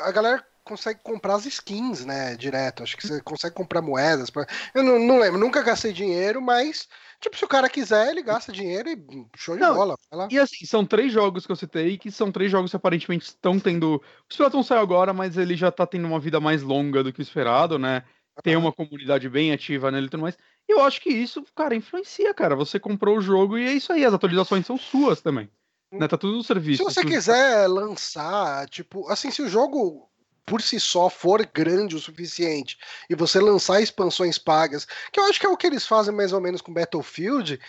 a 0.04 0.12
galera 0.12 0.44
consegue 0.64 1.00
comprar 1.02 1.36
as 1.36 1.46
skins, 1.46 2.04
né, 2.04 2.36
direto. 2.36 2.82
Acho 2.82 2.96
que 2.96 3.06
você 3.06 3.20
consegue 3.22 3.54
comprar 3.54 3.80
moedas. 3.80 4.28
Pra... 4.28 4.46
Eu 4.74 4.82
não, 4.82 4.98
não 4.98 5.18
lembro, 5.18 5.40
nunca 5.40 5.62
gastei 5.62 5.92
dinheiro, 5.92 6.42
mas 6.42 6.86
Tipo, 7.20 7.36
se 7.36 7.44
o 7.44 7.48
cara 7.48 7.68
quiser, 7.68 8.10
ele 8.10 8.22
gasta 8.22 8.52
dinheiro 8.52 8.88
e 8.88 9.26
show 9.36 9.56
de 9.56 9.60
não, 9.60 9.74
bola. 9.74 9.96
E 10.30 10.38
assim, 10.38 10.64
são 10.64 10.86
três 10.86 11.12
jogos 11.12 11.44
que 11.44 11.50
eu 11.50 11.56
citei, 11.56 11.98
que 11.98 12.12
são 12.12 12.30
três 12.30 12.50
jogos 12.50 12.70
que 12.70 12.76
aparentemente 12.76 13.26
estão 13.26 13.58
tendo. 13.58 13.96
O 13.96 14.02
Splatoon 14.30 14.62
saiu 14.62 14.80
agora, 14.80 15.12
mas 15.12 15.36
ele 15.36 15.56
já 15.56 15.70
tá 15.72 15.84
tendo 15.84 16.06
uma 16.06 16.20
vida 16.20 16.38
mais 16.38 16.62
longa 16.62 17.02
do 17.02 17.12
que 17.12 17.20
o 17.20 17.22
esperado, 17.22 17.78
né? 17.78 18.04
Tem 18.42 18.54
uma 18.54 18.72
comunidade 18.72 19.28
bem 19.28 19.52
ativa 19.52 19.90
nele 19.90 20.06
e 20.06 20.10
tudo 20.10 20.20
mais. 20.20 20.38
E 20.68 20.72
eu 20.72 20.80
acho 20.80 21.00
que 21.00 21.10
isso, 21.10 21.44
cara, 21.56 21.74
influencia, 21.74 22.32
cara. 22.32 22.54
Você 22.54 22.78
comprou 22.78 23.18
o 23.18 23.20
jogo 23.20 23.58
e 23.58 23.66
é 23.66 23.72
isso 23.72 23.92
aí, 23.92 24.04
as 24.04 24.14
atualizações 24.14 24.64
são 24.64 24.78
suas 24.78 25.20
também. 25.20 25.50
Né? 25.92 26.06
Tá 26.06 26.16
tudo 26.16 26.36
no 26.36 26.44
serviço. 26.44 26.84
Se 26.84 26.94
você 26.94 27.04
quiser 27.04 27.66
lançar, 27.66 28.68
tipo, 28.68 29.08
assim, 29.08 29.30
se 29.30 29.42
o 29.42 29.48
jogo 29.48 30.07
por 30.48 30.62
si 30.62 30.80
só 30.80 31.08
for 31.08 31.46
grande 31.52 31.96
o 31.96 32.00
suficiente 32.00 32.78
e 33.08 33.14
você 33.14 33.40
lançar 33.40 33.80
expansões 33.80 34.38
pagas, 34.38 34.86
que 35.12 35.20
eu 35.20 35.24
acho 35.24 35.38
que 35.38 35.46
é 35.46 35.48
o 35.48 35.56
que 35.56 35.66
eles 35.66 35.86
fazem 35.86 36.14
mais 36.14 36.32
ou 36.32 36.40
menos 36.40 36.60
com 36.60 36.72
Battlefield, 36.72 37.60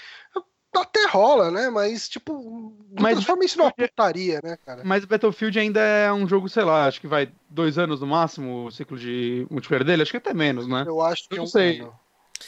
até 0.73 1.06
rola, 1.07 1.49
né? 1.49 1.69
Mas, 1.69 2.07
tipo, 2.07 2.73
mas 2.99 3.14
transforma 3.14 3.45
isso 3.45 3.57
numa 3.57 3.72
putaria, 3.72 4.39
né, 4.43 4.57
cara? 4.65 4.81
Mas 4.84 5.06
Battlefield 5.06 5.60
ainda 5.60 5.81
é 5.81 6.11
um 6.11 6.27
jogo, 6.27 6.47
sei 6.47 6.64
lá, 6.64 6.85
acho 6.85 7.01
que 7.01 7.07
vai 7.07 7.31
dois 7.49 7.77
anos 7.77 8.01
no 8.01 8.07
máximo 8.07 8.65
o 8.65 8.72
ciclo 8.72 8.97
de 8.97 9.47
multiplayer 9.49 9.85
dele, 9.85 10.01
acho 10.03 10.11
que 10.11 10.18
até 10.18 10.34
menos, 10.34 10.68
né? 10.68 10.84
Eu 10.85 11.01
acho 11.01 11.27
que 11.27 11.35
eu 11.35 11.39
é 11.39 11.41
um 11.43 11.47
sei. 11.47 11.81
ano. 11.81 11.99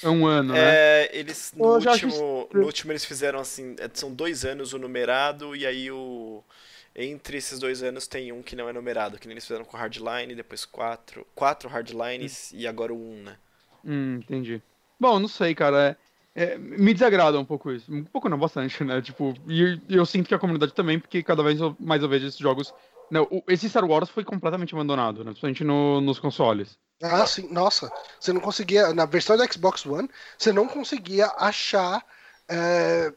É 0.02 0.10
um 0.10 0.26
ano, 0.26 0.54
né? 0.54 0.60
é, 0.60 0.64
né? 0.64 1.20
Eles, 1.20 1.54
no, 1.56 1.66
último, 1.76 2.50
no 2.54 2.64
último 2.64 2.92
eles 2.92 3.04
fizeram 3.04 3.40
assim, 3.40 3.76
é, 3.78 3.90
são 3.94 4.14
dois 4.14 4.46
anos 4.46 4.74
o 4.74 4.80
numerado 4.80 5.56
e 5.56 5.66
aí 5.66 5.92
o 5.92 6.44
entre 6.96 7.38
esses 7.38 7.60
dois 7.60 7.82
anos 7.84 8.08
tem 8.08 8.32
um 8.32 8.42
que 8.42 8.56
não 8.56 8.68
é 8.68 8.74
numerado, 8.74 9.18
que 9.18 9.28
eles 9.28 9.46
fizeram 9.46 9.66
com 9.66 9.78
Hardline, 9.78 10.36
depois 10.36 10.66
quatro, 10.66 11.26
quatro 11.34 11.70
Hardlines 11.70 12.52
hum. 12.54 12.58
e 12.58 12.68
agora 12.68 12.94
o 12.94 12.98
um, 12.98 13.24
né? 13.24 13.38
Hum, 13.84 14.18
entendi. 14.18 14.62
Bom, 15.00 15.20
não 15.20 15.28
sei, 15.28 15.56
cara. 15.56 15.98
É, 16.36 16.44
é, 16.44 16.58
me 16.58 16.94
desagrada 16.94 17.40
um 17.40 17.46
pouco 17.46 17.72
isso. 17.72 17.92
Um 17.92 18.04
pouco 18.04 18.30
não, 18.30 18.38
bastante, 18.38 18.84
né? 18.84 19.02
Tipo, 19.02 19.34
e 19.48 19.80
eu 19.90 20.06
sinto 20.06 20.28
que 20.28 20.36
a 20.36 20.40
comunidade 20.40 20.74
também, 20.74 21.00
porque 21.00 21.24
cada 21.24 21.44
vez 21.44 21.60
mais 21.80 22.02
eu 22.02 22.10
vejo 22.10 22.28
esses 22.28 22.40
jogos. 22.40 22.74
Não, 23.10 23.28
né, 23.30 23.42
esse 23.50 23.70
Star 23.70 23.84
Wars 23.84 24.10
foi 24.10 24.24
completamente 24.24 24.74
abandonado, 24.74 25.20
né? 25.20 25.32
Principalmente 25.32 25.64
no, 25.64 26.00
nos 26.00 26.20
consoles. 26.20 26.78
Ah, 27.02 27.26
sim. 27.26 27.52
Nossa, 27.52 27.92
você 28.20 28.32
não 28.32 28.40
conseguia. 28.40 28.94
Na 28.94 29.06
versão 29.06 29.36
do 29.36 29.52
Xbox 29.52 29.86
One, 29.86 30.10
você 30.38 30.54
não 30.54 30.68
conseguia 30.68 31.28
achar. 31.38 32.06
É, 32.48 33.14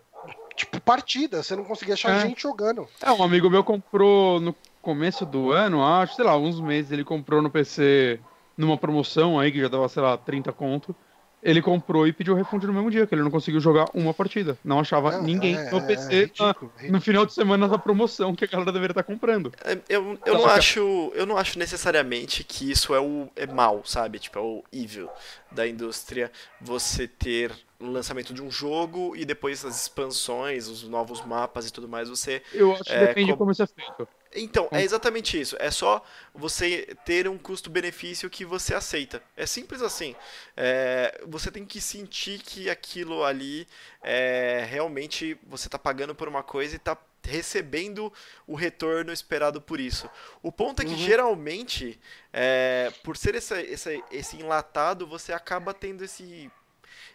tipo, 0.56 0.80
partida. 0.80 1.42
Você 1.42 1.54
não 1.56 1.64
conseguia 1.64 1.94
achar 1.94 2.16
é. 2.16 2.20
gente 2.20 2.42
jogando. 2.42 2.88
É, 3.02 3.10
um 3.12 3.22
amigo 3.22 3.50
meu 3.50 3.64
comprou 3.64 4.40
no 4.40 4.54
começo 4.80 5.24
do 5.24 5.50
ano, 5.50 5.84
acho, 5.84 6.14
sei 6.14 6.24
lá, 6.24 6.36
uns 6.36 6.60
meses, 6.60 6.92
ele 6.92 7.04
comprou 7.04 7.40
no 7.40 7.50
PC 7.50 8.20
numa 8.56 8.76
promoção 8.76 9.40
aí 9.40 9.50
que 9.50 9.60
já 9.60 9.68
dava, 9.68 9.88
sei 9.88 10.02
lá, 10.02 10.16
30 10.16 10.52
conto. 10.52 10.94
Ele 11.42 11.60
comprou 11.60 12.06
e 12.08 12.12
pediu 12.12 12.34
refund 12.34 12.64
no 12.64 12.72
mesmo 12.72 12.90
dia, 12.90 13.06
que 13.06 13.14
ele 13.14 13.22
não 13.22 13.30
conseguiu 13.30 13.60
jogar 13.60 13.86
uma 13.92 14.14
partida. 14.14 14.56
Não 14.64 14.80
achava 14.80 15.20
ninguém 15.20 15.54
é, 15.54 15.70
no 15.70 15.82
PC 15.82 16.14
é 16.14 16.20
ridículo, 16.20 16.72
ridículo. 16.76 16.92
no 16.92 17.00
final 17.02 17.26
de 17.26 17.34
semana 17.34 17.68
da 17.68 17.76
promoção 17.76 18.34
que 18.34 18.46
a 18.46 18.48
galera 18.48 18.72
deveria 18.72 18.92
estar 18.92 19.02
comprando. 19.02 19.52
É, 19.62 19.76
eu, 19.86 20.18
eu, 20.24 20.34
não 20.38 20.46
acho, 20.46 21.12
eu 21.14 21.26
não 21.26 21.36
acho 21.36 21.58
necessariamente 21.58 22.42
que 22.44 22.70
isso 22.70 22.94
é 22.94 23.00
o 23.00 23.28
é 23.36 23.46
mal, 23.46 23.82
sabe? 23.84 24.18
Tipo, 24.18 24.38
é 24.38 24.42
o 24.42 24.64
evil 24.72 25.10
da 25.52 25.68
indústria 25.68 26.32
você 26.62 27.06
ter 27.06 27.52
lançamento 27.92 28.32
de 28.34 28.42
um 28.42 28.50
jogo 28.50 29.14
e 29.16 29.24
depois 29.24 29.64
as 29.64 29.80
expansões, 29.82 30.68
os 30.68 30.82
novos 30.84 31.20
mapas 31.24 31.68
e 31.68 31.72
tudo 31.72 31.88
mais, 31.88 32.08
você. 32.08 32.42
Eu 32.52 32.72
acho 32.72 32.84
que 32.84 32.90
é, 32.92 33.06
depende 33.08 33.32
de 33.32 33.38
como 33.38 33.50
isso 33.50 33.62
é 33.62 33.66
feito. 33.66 34.08
Então, 34.36 34.68
é 34.72 34.82
exatamente 34.82 35.40
isso. 35.40 35.56
É 35.60 35.70
só 35.70 36.04
você 36.34 36.96
ter 37.04 37.28
um 37.28 37.38
custo-benefício 37.38 38.28
que 38.28 38.44
você 38.44 38.74
aceita. 38.74 39.22
É 39.36 39.46
simples 39.46 39.80
assim. 39.80 40.16
É, 40.56 41.22
você 41.26 41.52
tem 41.52 41.64
que 41.64 41.80
sentir 41.80 42.40
que 42.40 42.68
aquilo 42.68 43.22
ali 43.22 43.66
é, 44.02 44.66
realmente 44.68 45.38
você 45.46 45.68
está 45.68 45.78
pagando 45.78 46.14
por 46.16 46.26
uma 46.26 46.42
coisa 46.42 46.74
e 46.74 46.76
está 46.78 46.96
recebendo 47.22 48.12
o 48.46 48.54
retorno 48.56 49.12
esperado 49.12 49.60
por 49.60 49.78
isso. 49.80 50.10
O 50.42 50.50
ponto 50.52 50.82
é 50.82 50.84
que 50.84 50.94
Uhum. 50.94 50.96
geralmente, 50.96 51.98
é, 52.32 52.92
por 53.02 53.16
ser 53.16 53.34
essa, 53.36 53.60
essa- 53.60 53.92
esse 54.10 54.36
enlatado, 54.36 55.06
você 55.06 55.32
acaba 55.32 55.72
tendo 55.72 56.04
esse 56.04 56.50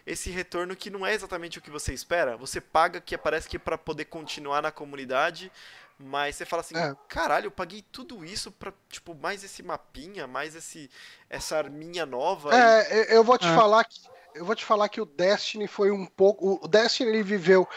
esse 0.06 0.30
retorno 0.30 0.74
que 0.76 0.90
não 0.90 1.06
é 1.06 1.14
exatamente 1.14 1.58
o 1.58 1.62
que 1.62 1.70
você 1.70 1.92
espera. 1.92 2.36
Você 2.36 2.60
paga 2.60 3.00
que 3.00 3.16
parece 3.18 3.48
que 3.48 3.58
para 3.58 3.76
poder 3.78 4.06
continuar 4.06 4.62
na 4.62 4.70
comunidade, 4.72 5.50
mas 5.98 6.36
você 6.36 6.44
fala 6.46 6.60
assim, 6.60 6.76
É. 6.76 6.94
caralho, 7.08 7.46
eu 7.46 7.50
paguei 7.50 7.82
tudo 7.92 8.24
isso 8.24 8.50
pra, 8.50 8.72
tipo, 8.88 9.14
mais 9.14 9.44
esse 9.44 9.62
mapinha, 9.62 10.26
mais 10.26 10.54
esse 10.54 10.90
essa 11.28 11.56
arminha 11.58 12.06
nova. 12.06 12.50
e- 12.54 12.58
É, 12.58 13.00
eu- 13.00 13.04
eu 13.16 13.24
vou 13.24 13.36
te 13.38 13.46
É. 13.46 13.54
falar 13.54 13.84
que 13.84 14.00
eu 14.32 14.44
vou 14.44 14.54
te 14.54 14.64
falar 14.64 14.88
que 14.88 15.00
o 15.00 15.04
Destiny 15.04 15.66
foi 15.66 15.90
um 15.90 16.06
pouco. 16.06 16.60
O 16.62 16.68
Destiny 16.68 17.10
ele 17.10 17.22
viveu 17.22 17.68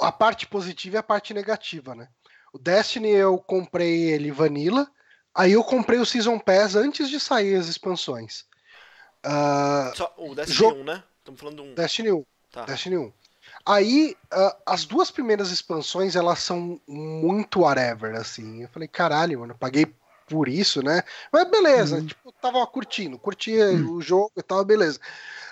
a 0.00 0.12
parte 0.12 0.46
positiva 0.46 0.94
e 0.94 0.98
a 0.98 1.02
parte 1.02 1.34
negativa, 1.34 1.96
né? 1.96 2.08
O 2.52 2.58
Destiny 2.60 3.10
eu 3.10 3.36
comprei 3.38 4.02
ele 4.12 4.30
vanilla, 4.30 4.88
aí 5.34 5.52
eu 5.52 5.64
comprei 5.64 5.98
o 5.98 6.06
Season 6.06 6.38
Pass 6.38 6.76
antes 6.76 7.10
de 7.10 7.18
sair 7.18 7.56
as 7.56 7.66
expansões. 7.66 8.44
Ah, 9.22 9.92
Só, 9.96 10.14
o 10.16 10.34
Destiny 10.34 10.56
Jo- 10.56 10.74
1, 10.76 10.84
né? 10.84 11.02
Estamos 11.26 11.40
falando 11.40 11.56
de 11.56 11.68
um. 11.68 11.74
Destiny 11.74 12.12
1. 12.12 12.24
Tá. 12.52 12.64
Destiny 12.66 12.98
1. 12.98 13.12
Aí, 13.64 14.16
ah, 14.30 14.56
as 14.64 14.84
duas 14.84 15.10
primeiras 15.10 15.50
expansões, 15.50 16.14
elas 16.14 16.38
são 16.38 16.80
muito 16.86 17.62
whatever, 17.62 18.14
assim. 18.14 18.62
Eu 18.62 18.68
falei, 18.68 18.86
caralho, 18.86 19.40
mano, 19.40 19.52
eu 19.52 19.58
paguei 19.58 19.92
por 20.28 20.46
isso, 20.48 20.82
né? 20.82 21.02
Mas 21.32 21.50
beleza, 21.50 21.96
Uhum. 21.96 22.06
tipo, 22.06 22.28
eu 22.28 22.32
tava 22.32 22.64
curtindo, 22.68 23.18
curtia 23.18 23.70
o 23.70 24.00
jogo 24.00 24.30
e 24.36 24.42
tal, 24.42 24.64
beleza. 24.64 25.00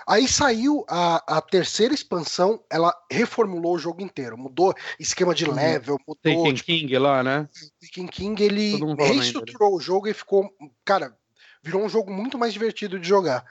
Aí 0.07 0.29
saiu 0.29 0.85
a, 0.89 1.39
a 1.39 1.41
terceira 1.41 1.93
expansão, 1.93 2.63
ela 2.71 2.95
reformulou 3.11 3.75
o 3.75 3.79
jogo 3.79 4.01
inteiro, 4.01 4.39
mudou 4.39 4.75
esquema 4.99 5.35
de 5.35 5.45
Uhum. 5.45 5.55
level, 5.55 5.99
mudou, 6.07 6.23
Taken 6.23 6.55
tipo, 6.55 6.67
King 6.67 6.99
lá, 6.99 7.23
né? 7.25 7.49
o 7.83 7.87
King 7.93 8.11
King, 8.11 8.45
ele 8.45 8.79
bem 8.95 9.09
reestruturou 9.09 9.75
o 9.75 9.81
jogo 9.81 10.07
e 10.07 10.15
ficou, 10.15 10.49
cara, 10.85 11.17
virou 11.63 11.83
um 11.83 11.89
jogo 11.89 12.13
muito 12.13 12.39
mais 12.39 12.53
divertido 12.53 12.99
de 12.99 13.09
jogar. 13.09 13.45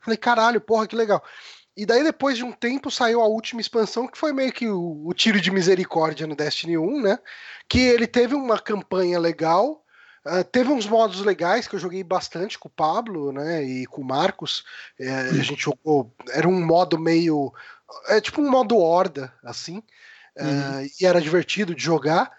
Falei, 0.00 0.16
caralho, 0.16 0.60
porra, 0.60 0.86
que 0.86 0.96
legal. 0.96 1.22
E 1.80 1.86
daí, 1.86 2.04
depois 2.04 2.36
de 2.36 2.44
um 2.44 2.52
tempo, 2.52 2.90
saiu 2.90 3.22
a 3.22 3.26
última 3.26 3.58
expansão, 3.58 4.06
que 4.06 4.18
foi 4.18 4.34
meio 4.34 4.52
que 4.52 4.68
o, 4.68 5.06
o 5.06 5.14
tiro 5.14 5.40
de 5.40 5.50
misericórdia 5.50 6.26
no 6.26 6.36
Destiny 6.36 6.76
1, 6.76 7.00
né? 7.00 7.18
Que 7.66 7.78
ele 7.78 8.06
teve 8.06 8.34
uma 8.34 8.58
campanha 8.58 9.18
legal, 9.18 9.82
ah, 10.22 10.44
teve 10.44 10.70
uns 10.70 10.86
modos 10.86 11.22
legais 11.22 11.66
que 11.66 11.74
eu 11.74 11.80
joguei 11.80 12.04
bastante 12.04 12.58
com 12.58 12.68
o 12.68 12.70
Pablo, 12.70 13.32
né? 13.32 13.64
E 13.64 13.86
com 13.86 14.02
o 14.02 14.04
Marcos. 14.04 14.62
É, 14.98 15.10
a 15.10 15.32
gente 15.32 15.62
jogou. 15.62 16.14
Era 16.28 16.46
um 16.46 16.60
modo 16.60 16.98
meio. 16.98 17.50
É 18.08 18.20
tipo 18.20 18.42
um 18.42 18.50
modo 18.50 18.76
horda, 18.76 19.32
assim. 19.42 19.82
ah, 20.38 20.82
e 21.00 21.06
era 21.06 21.18
divertido 21.18 21.74
de 21.74 21.82
jogar. 21.82 22.30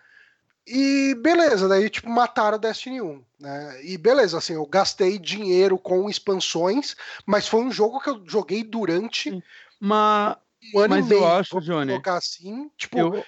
E 0.68 1.16
beleza, 1.16 1.68
daí 1.68 1.90
tipo 1.90 2.10
mataram 2.10 2.60
Destiny 2.60 3.02
1, 3.02 3.24
né? 3.40 3.84
E 3.84 3.98
beleza, 3.98 4.38
assim, 4.38 4.54
eu 4.54 4.66
gastei 4.66 5.18
dinheiro 5.18 5.78
com 5.78 6.10
expansões, 6.10 6.96
mas 7.26 7.48
foi 7.48 7.62
um 7.62 7.72
jogo 7.72 8.00
que 8.00 8.10
eu 8.10 8.24
joguei 8.28 8.64
durante 8.64 9.42
Mas 9.80 10.38
um 10.74 10.80
ano 10.80 10.90
Mas 10.90 11.06
e 11.06 11.10
meio. 11.10 11.24
eu 11.24 11.28
acho, 11.28 11.60
Johnny, 11.62 11.92
colocar 11.92 12.18
assim, 12.18 12.70
tipo, 12.78 12.98
eu, 12.98 13.26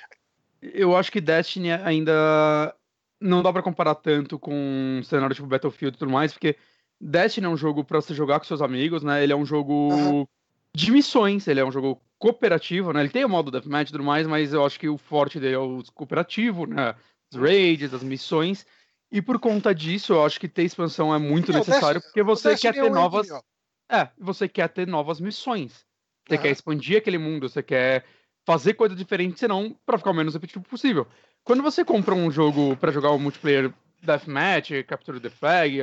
eu 0.61 0.95
acho 0.95 1.11
que 1.11 1.19
Destiny 1.19 1.71
ainda 1.71 2.75
não 3.19 3.41
dá 3.41 3.51
pra 3.51 3.63
comparar 3.63 3.95
tanto 3.95 4.37
com 4.37 4.53
um 4.53 5.03
cenário 5.03 5.35
tipo 5.35 5.47
Battlefield 5.47 5.95
e 5.95 5.99
tudo 5.99 6.11
mais, 6.11 6.33
porque 6.33 6.55
Destiny 7.01 7.47
é 7.47 7.49
um 7.49 7.57
jogo 7.57 7.83
pra 7.83 7.99
você 7.99 8.13
jogar 8.13 8.39
com 8.39 8.45
seus 8.45 8.61
amigos, 8.61 9.03
né? 9.03 9.23
Ele 9.23 9.33
é 9.33 9.35
um 9.35 9.45
jogo 9.45 9.91
Aham. 9.93 10.27
de 10.75 10.91
missões, 10.91 11.47
ele 11.47 11.59
é 11.59 11.65
um 11.65 11.71
jogo 11.71 12.01
cooperativo, 12.17 12.93
né? 12.93 13.01
Ele 13.01 13.09
tem 13.09 13.25
o 13.25 13.29
modo 13.29 13.51
deathmatch 13.51 13.89
e 13.89 13.91
tudo 13.91 14.03
mais, 14.03 14.25
mas 14.27 14.53
eu 14.53 14.65
acho 14.65 14.79
que 14.79 14.87
o 14.87 14.97
forte 14.97 15.39
dele 15.39 15.55
é 15.55 15.59
o 15.59 15.83
cooperativo, 15.93 16.65
né? 16.65 16.95
As 17.35 17.41
raids, 17.41 17.93
as 17.93 18.03
missões. 18.03 18.65
E 19.11 19.21
por 19.21 19.39
conta 19.39 19.73
disso, 19.73 20.13
eu 20.13 20.25
acho 20.25 20.39
que 20.39 20.47
ter 20.47 20.63
expansão 20.63 21.13
é 21.13 21.19
muito 21.19 21.51
É, 21.51 21.55
necessário, 21.55 22.01
porque 22.01 22.23
você 22.23 22.55
quer 22.57 22.73
ter 22.73 22.79
é 22.79 22.83
um 22.83 22.93
novas. 22.93 23.27
É, 23.89 24.09
você 24.17 24.47
quer 24.47 24.69
ter 24.69 24.87
novas 24.87 25.19
missões. 25.19 25.85
Você 26.27 26.35
Aham. 26.35 26.43
quer 26.43 26.51
expandir 26.51 26.97
aquele 26.97 27.17
mundo, 27.17 27.49
você 27.49 27.61
quer 27.61 28.05
fazer 28.45 28.73
coisa 28.73 28.95
diferente, 28.95 29.39
senão 29.39 29.75
pra 29.85 29.97
ficar 29.97 30.11
o 30.11 30.13
menos 30.13 30.33
repetitivo 30.33 30.65
possível. 30.65 31.07
Quando 31.43 31.61
você 31.61 31.83
compra 31.83 32.15
um 32.15 32.31
jogo 32.31 32.75
pra 32.77 32.91
jogar 32.91 33.11
o 33.11 33.19
multiplayer 33.19 33.71
deathmatch, 34.01 34.71
capture 34.87 35.19
the 35.19 35.29
flag, 35.29 35.77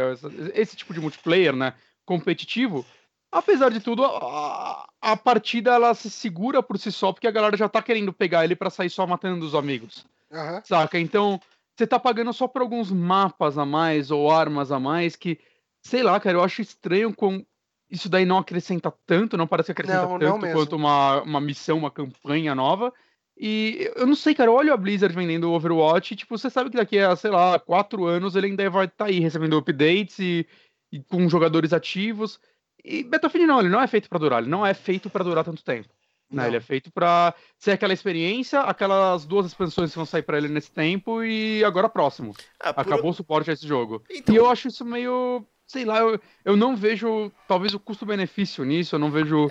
esse 0.55 0.77
tipo 0.77 0.93
de 0.93 1.01
multiplayer, 1.01 1.55
né, 1.55 1.75
competitivo, 2.05 2.85
apesar 3.31 3.71
de 3.71 3.81
tudo, 3.81 4.05
a, 4.05 4.89
a 5.01 5.17
partida 5.17 5.73
ela 5.73 5.95
se 5.95 6.11
segura 6.11 6.63
por 6.63 6.79
si 6.79 6.91
só, 6.91 7.13
porque 7.13 7.27
a 7.27 7.31
galera 7.31 7.57
já 7.57 7.69
tá 7.69 7.83
querendo 7.83 8.13
pegar 8.13 8.45
ele 8.45 8.57
pra 8.57 8.71
sair 8.71 8.91
só 8.91 9.07
matando 9.07 9.45
os 9.47 9.55
amigos. 9.55 10.05
Aham. 10.31 10.63
Saca? 10.65 10.99
Então, 10.99 11.41
você 11.77 11.87
tá 11.87 11.99
pagando 11.99 12.33
só 12.33 12.47
por 12.47 12.63
alguns 12.63 12.91
mapas 12.91 13.57
a 13.59 13.65
mais 13.65 14.11
ou 14.11 14.31
armas 14.31 14.71
a 14.71 14.79
mais 14.79 15.17
que, 15.17 15.39
sei 15.83 16.03
lá, 16.03 16.19
cara, 16.21 16.37
eu 16.39 16.43
acho 16.45 16.61
estranho 16.63 17.15
com 17.15 17.45
isso 17.91 18.09
daí 18.09 18.25
não 18.25 18.39
acrescenta 18.39 18.93
tanto, 19.05 19.37
não 19.37 19.47
parece 19.47 19.67
que 19.67 19.73
acrescenta 19.73 20.07
Não, 20.07 20.13
não 20.13 20.19
tanto 20.19 20.43
mesmo. 20.43 20.59
quanto 20.59 20.77
uma, 20.77 21.23
uma 21.23 21.41
missão, 21.41 21.79
uma 21.79 21.91
campanha 21.91 22.55
nova. 22.55 22.93
E 23.37 23.91
eu 23.97 24.07
não 24.07 24.15
sei, 24.15 24.35
cara, 24.35 24.53
olha 24.53 24.73
a 24.73 24.77
Blizzard 24.77 25.15
vendendo 25.15 25.51
o 25.51 25.55
Overwatch, 25.55 26.13
e, 26.13 26.17
tipo, 26.17 26.37
você 26.37 26.51
sabe 26.51 26.71
que 26.71 26.77
daqui 26.77 26.99
a, 26.99 27.17
sei 27.17 27.31
lá, 27.31 27.59
quatro 27.59 28.05
anos 28.05 28.37
ele 28.37 28.49
ainda 28.49 28.69
vai 28.71 28.85
estar 28.85 29.07
aí 29.07 29.19
recebendo 29.19 29.57
updates 29.57 30.19
e, 30.19 30.47
e 30.93 31.03
com 31.03 31.29
jogadores 31.29 31.73
ativos. 31.73 32.39
E 32.85 33.03
Battlefield 33.03 33.47
não, 33.47 33.61
ele 33.61 33.69
não 33.69 33.81
é 33.81 33.87
feito 33.87 34.09
pra 34.09 34.19
durar, 34.19 34.41
ele 34.43 34.51
não 34.51 34.65
é 34.65 34.75
feito 34.75 35.11
pra 35.11 35.25
durar 35.25 35.45
tanto 35.45 35.65
tempo. 35.65 35.89
Né? 36.31 36.43
Não. 36.43 36.47
Ele 36.49 36.57
é 36.57 36.61
feito 36.61 36.93
pra 36.93 37.35
ser 37.59 37.73
aquela 37.73 37.93
experiência, 37.93 38.61
aquelas 38.61 39.25
duas 39.27 39.47
expansões 39.47 39.91
que 39.91 39.97
vão 39.97 40.07
sair 40.07 40.23
pra 40.23 40.39
ele 40.39 40.49
nesse 40.49 40.71
tempo 40.71 41.23
e 41.25 41.65
agora 41.65 41.89
próximo. 41.89 42.35
Ah, 42.61 42.73
por- 42.73 42.83
Acabou 42.83 43.11
o 43.11 43.15
suporte 43.15 43.51
a 43.51 43.53
esse 43.53 43.67
jogo. 43.67 44.03
Então, 44.09 44.35
E 44.35 44.39
eu 44.39 44.49
acho 44.49 44.69
isso 44.69 44.85
meio. 44.85 45.45
Sei 45.67 45.85
lá, 45.85 45.99
eu, 45.99 46.21
eu 46.45 46.57
não 46.57 46.77
vejo 46.77 47.31
talvez 47.49 47.75
o 47.75 47.81
custo-benefício 47.81 48.65
nisso, 48.65 48.95
eu 48.95 48.99
não 48.99 49.11
vejo. 49.11 49.49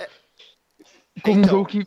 Como 1.24 1.38
um 1.38 1.40
então, 1.42 1.50
jogo 1.52 1.66
que. 1.66 1.86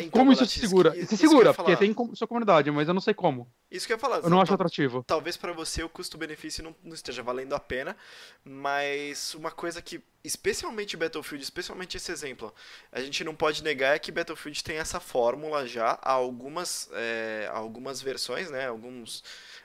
Então, 0.00 0.10
Como 0.10 0.32
isso 0.32 0.44
se 0.46 0.60
segura? 0.60 0.96
isso- 0.96 1.08
Se 1.08 1.16
segura, 1.16 1.52
porque 1.54 1.76
tem 1.76 1.94
sua 2.14 2.26
comunidade, 2.26 2.70
mas 2.70 2.88
eu 2.88 2.94
não 2.94 3.00
sei 3.00 3.14
como. 3.14 3.50
Isso 3.70 3.86
que 3.86 3.92
eu 3.92 3.96
ia 3.96 4.00
falar. 4.00 4.18
Eu 4.18 4.30
não 4.30 4.40
acho 4.40 4.48
tal- 4.48 4.54
atrativo. 4.54 5.04
Talvez 5.06 5.36
pra 5.36 5.52
você 5.52 5.82
o 5.82 5.88
custo-benefício 5.88 6.62
não, 6.62 6.74
não 6.82 6.94
esteja 6.94 7.22
valendo 7.22 7.54
a 7.54 7.60
pena, 7.60 7.96
mas 8.44 9.34
uma 9.34 9.50
coisa 9.50 9.82
que, 9.82 10.00
especialmente 10.22 10.96
Battlefield, 10.96 11.42
especialmente 11.42 11.96
esse 11.96 12.12
exemplo, 12.12 12.54
a 12.92 13.00
gente 13.00 13.24
não 13.24 13.34
pode 13.34 13.62
negar 13.64 13.96
é 13.96 13.98
que 13.98 14.12
Battlefield 14.12 14.62
tem 14.62 14.76
essa 14.76 15.00
fórmula 15.00 15.66
já 15.66 15.98
há 16.00 16.12
algumas, 16.12 16.88
é, 16.92 17.48
algumas 17.52 18.00
versões, 18.00 18.50
né? 18.50 18.68
Alguns. 18.68 19.22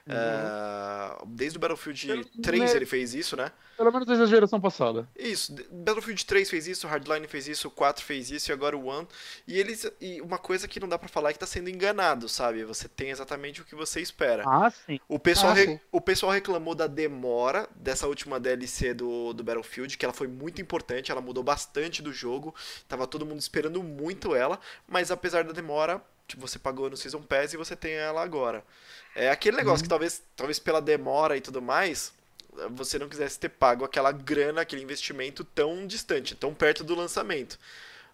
É, 0.09 1.23
desde 1.27 1.57
o 1.57 1.61
Battlefield 1.61 2.09
Eu- 2.09 2.25
3 2.41 2.71
né- 2.71 2.75
ele 2.75 2.85
fez 2.85 3.13
isso, 3.13 3.35
né? 3.37 3.51
Pelo 3.77 3.91
menos 3.91 4.05
desde 4.07 4.23
a 4.23 4.27
geração 4.27 4.59
passada. 4.59 5.07
Isso, 5.17 5.55
Battlefield 5.71 6.25
3 6.25 6.49
fez 6.49 6.67
isso, 6.67 6.85
Hardline 6.87 7.27
fez 7.27 7.47
isso, 7.47 7.69
o 7.69 7.71
4 7.71 8.03
fez 8.03 8.29
isso 8.29 8.51
e 8.51 8.53
agora 8.53 8.75
o 8.75 8.85
One. 8.85 9.07
E 9.47 9.57
eles 9.57 9.89
e 10.01 10.19
uma 10.21 10.37
coisa 10.37 10.67
que 10.67 10.79
não 10.81 10.87
dá 10.89 10.99
pra 10.99 11.07
falar 11.07 11.29
é 11.29 11.33
que 11.33 11.39
tá 11.39 11.45
sendo 11.45 11.69
enganado, 11.69 12.27
sabe? 12.27 12.63
Você 12.65 12.89
tem 12.89 13.09
exatamente 13.09 13.61
o 13.61 13.65
que 13.65 13.75
você 13.75 14.01
espera. 14.01 14.43
Ah, 14.45 14.69
sim. 14.69 14.99
O 15.07 15.17
pessoal, 15.17 15.51
Ah, 15.53 15.55
re- 15.55 15.65
sim. 15.65 15.79
o 15.91 16.01
pessoal 16.01 16.31
reclamou 16.33 16.75
da 16.75 16.87
demora 16.87 17.69
dessa 17.75 18.05
última 18.07 18.37
DLC 18.39 18.93
do, 18.93 19.31
do 19.33 19.43
Battlefield, 19.43 19.97
que 19.97 20.03
ela 20.05 20.13
foi 20.13 20.27
muito 20.27 20.61
importante, 20.61 21.09
ela 21.11 21.21
mudou 21.21 21.43
bastante 21.43 22.01
do 22.01 22.11
jogo, 22.11 22.53
tava 22.87 23.07
todo 23.07 23.25
mundo 23.25 23.39
esperando 23.39 23.81
muito 23.81 24.35
ela, 24.35 24.59
mas 24.87 25.09
apesar 25.09 25.45
da 25.45 25.53
demora, 25.53 26.01
tipo, 26.27 26.45
você 26.45 26.59
pagou 26.59 26.89
no 26.89 26.97
Season 26.97 27.21
Pass 27.21 27.53
e 27.53 27.57
você 27.57 27.75
tem 27.77 27.93
ela 27.93 28.21
agora. 28.21 28.63
É 29.15 29.29
aquele 29.29 29.57
negócio 29.57 29.83
que 29.83 29.89
talvez, 29.89 30.21
talvez 30.35 30.59
pela 30.59 30.81
demora 30.81 31.35
e 31.35 31.41
tudo 31.41 31.61
mais, 31.61 32.13
você 32.71 32.97
não 32.99 33.09
quisesse 33.09 33.39
ter 33.39 33.49
pago 33.49 33.83
aquela 33.85 34.11
grana, 34.11 34.61
aquele 34.61 34.83
investimento 34.83 35.43
tão 35.43 35.85
distante, 35.87 36.35
tão 36.35 36.53
perto 36.53 36.83
do 36.83 36.95
lançamento. 36.95 37.57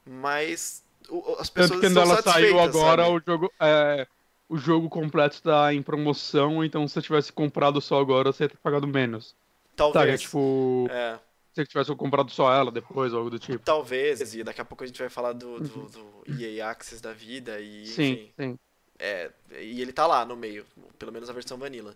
Mas 0.05 0.83
o- 1.09 1.35
as 1.39 1.49
Tanto 1.49 1.53
pessoas 1.53 1.79
que 1.79 1.85
quando 1.87 1.97
estão 1.97 2.03
ela 2.03 2.21
saiu 2.21 2.59
agora, 2.59 3.03
sabe? 3.05 3.15
o 3.15 3.21
jogo. 3.25 3.53
É, 3.59 4.07
o 4.47 4.57
jogo 4.57 4.89
completo 4.89 5.41
tá 5.41 5.73
em 5.73 5.81
promoção, 5.81 6.63
então 6.63 6.87
se 6.87 6.93
você 6.93 7.01
tivesse 7.01 7.33
comprado 7.33 7.81
só 7.81 7.99
agora, 7.99 8.31
você 8.31 8.43
ia 8.43 8.49
ter 8.49 8.57
pagado 8.57 8.87
menos. 8.87 9.35
Talvez. 9.75 10.21
Tipo, 10.21 10.87
É. 10.91 11.15
se 11.53 11.61
você 11.61 11.65
tivesse 11.65 11.95
comprado 11.95 12.29
só 12.31 12.53
ela 12.53 12.71
depois, 12.71 13.11
ou 13.11 13.19
algo 13.19 13.29
do 13.31 13.39
tipo. 13.39 13.63
Talvez, 13.63 14.33
e 14.35 14.43
daqui 14.43 14.61
a 14.61 14.65
pouco 14.65 14.83
a 14.83 14.87
gente 14.87 14.99
vai 14.99 15.09
falar 15.09 15.33
do, 15.33 15.59
do, 15.59 15.89
do 15.89 16.23
EA 16.39 16.69
Access 16.69 17.01
da 17.01 17.11
vida 17.11 17.59
e 17.59 17.81
Uhum. 17.81 17.85
Sim, 17.87 18.11
enfim. 18.13 18.33
sim. 18.39 18.59
É, 18.99 19.29
e 19.59 19.81
ele 19.81 19.91
tá 19.91 20.07
lá 20.07 20.25
no 20.25 20.35
meio, 20.35 20.65
pelo 20.97 21.11
menos 21.11 21.29
a 21.29 21.33
versão 21.33 21.57
vanilla. 21.57 21.95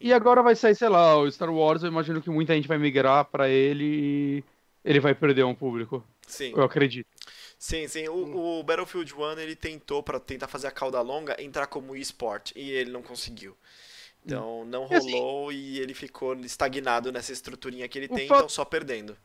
E 0.00 0.12
agora 0.12 0.42
vai 0.42 0.54
sair, 0.54 0.74
sei 0.74 0.88
lá, 0.88 1.16
o 1.16 1.30
Star 1.30 1.50
Wars, 1.52 1.82
eu 1.82 1.88
imagino 1.88 2.20
que 2.22 2.30
muita 2.30 2.54
gente 2.54 2.68
vai 2.68 2.78
migrar 2.78 3.24
pra 3.24 3.48
ele 3.48 3.84
e 3.84 4.44
ele 4.84 5.00
vai 5.00 5.14
perder 5.14 5.44
um 5.44 5.54
público. 5.54 6.04
Sim, 6.26 6.52
Eu 6.56 6.62
acredito. 6.64 7.06
sim, 7.58 7.86
sim. 7.88 8.08
O, 8.08 8.58
o 8.58 8.62
Battlefield 8.62 9.14
1 9.14 9.38
ele 9.38 9.56
tentou 9.56 10.02
pra 10.02 10.20
tentar 10.20 10.48
fazer 10.48 10.66
a 10.66 10.70
cauda 10.72 11.00
longa 11.00 11.40
entrar 11.42 11.66
como 11.66 11.96
eSport 11.96 12.52
e 12.54 12.70
ele 12.70 12.90
não 12.90 13.02
conseguiu. 13.02 13.56
Então 14.24 14.64
não 14.64 14.88
E 14.90 14.94
assim- 14.94 15.12
rolou 15.12 15.52
e 15.52 15.78
ele 15.78 15.94
ficou 15.94 16.34
estagnado 16.40 17.10
nessa 17.12 17.32
estruturinha 17.32 17.86
que 17.88 17.98
ele 17.98 18.08
tem, 18.08 18.26
fato- 18.26 18.38
então 18.38 18.48
só 18.48 18.64
perdendo. 18.64 19.16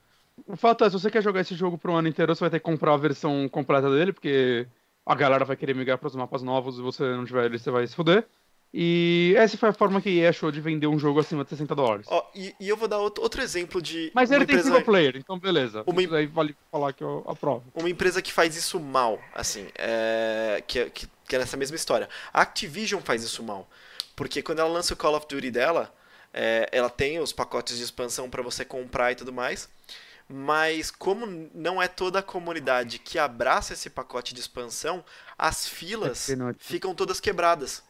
O 0.48 0.56
fato 0.56 0.84
é, 0.86 0.90
se 0.90 0.94
você 0.94 1.10
quer 1.12 1.22
jogar 1.22 1.42
esse 1.42 1.56
jogo 1.56 1.78
pro 1.78 1.94
ano 1.94 2.08
inteiro, 2.08 2.34
você 2.34 2.40
vai 2.40 2.50
ter 2.50 2.60
que 2.60 2.66
comprar 2.66 2.94
a 2.94 2.98
versão 2.98 3.50
completa 3.50 3.90
dele, 3.90 4.14
porque 4.14 4.68
a 5.06 5.16
galera 5.16 5.46
vai 5.46 5.56
querer 5.56 5.76
migrar 5.76 5.98
pros 5.98 6.16
mapas 6.16 6.42
novos 6.44 6.78
e 6.78 6.82
você 6.82 7.04
não 7.04 7.26
tiver 7.26 7.46
ele, 7.46 7.58
você 7.60 7.72
vai 7.72 7.86
se 7.88 7.96
fuder. 7.96 8.26
E 8.74 9.34
essa 9.38 9.58
foi 9.58 9.68
a 9.68 9.74
forma 9.74 10.02
que 10.02 10.08
a 10.08 10.24
EA 10.24 10.30
achou 10.30 10.50
de 10.50 10.62
vender 10.62 10.88
um 10.88 10.98
jogo 10.98 11.20
acima 11.20 11.44
de 11.44 11.50
60 11.50 11.76
dólares. 11.76 12.06
Ó, 12.10 12.26
e, 12.34 12.56
e 12.58 12.70
eu 12.70 12.78
vou 12.78 12.88
dar 12.88 13.00
outro, 13.00 13.22
outro 13.22 13.42
exemplo 13.42 13.82
de. 13.82 14.10
Mas 14.16 14.32
ele 14.32 14.46
tem 14.46 14.56
empresa- 14.56 14.70
single 14.70 14.86
player, 14.86 15.18
então 15.18 15.38
beleza. 15.38 15.84
Uma 15.86 16.02
Isso 16.02 16.16
aí 16.16 16.26
vale 16.26 16.56
falar 16.72 16.94
que 16.94 17.04
eu 17.04 17.22
aprovo. 17.28 17.66
uma 17.76 17.90
empresa 17.90 18.22
que 18.22 18.32
faz 18.32 18.56
isso 18.56 18.80
mal, 18.80 19.20
assim, 19.36 19.68
é, 19.78 20.64
que, 20.66 20.80
é- 20.80 20.90
que, 20.90 21.06
que 21.28 21.36
é 21.36 21.40
nessa 21.40 21.58
mesma 21.58 21.76
história. 21.76 22.08
A 22.32 22.42
Activision 22.44 23.02
faz 23.02 23.24
isso 23.24 23.44
mal. 23.44 23.68
Porque 24.16 24.42
quando 24.42 24.60
ela 24.60 24.70
lança 24.70 24.94
o 24.94 24.98
Call 24.98 25.16
of 25.18 25.26
Duty 25.28 25.52
dela, 25.52 25.94
é, 26.34 26.70
ela 26.72 26.90
tem 26.90 27.20
os 27.20 27.34
pacotes 27.34 27.76
de 27.78 27.84
expansão 27.84 28.30
para 28.30 28.42
você 28.42 28.64
comprar 28.64 29.12
e 29.12 29.16
tudo 29.16 29.34
mais. 29.34 29.68
Mas 30.32 30.90
como 30.92 31.26
não 31.54 31.82
é 31.82 31.88
toda 31.88 32.20
a 32.20 32.24
comunidade 32.24 33.00
que 33.00 33.20
abraça 33.20 33.74
esse 33.74 33.90
pacote 33.90 34.34
de 34.34 34.40
expansão, 34.40 35.04
as 35.38 35.68
filas 35.68 36.30
É 36.30 36.36
ficam 36.60 36.96
todas 36.96 37.20
quebradas. 37.20 37.84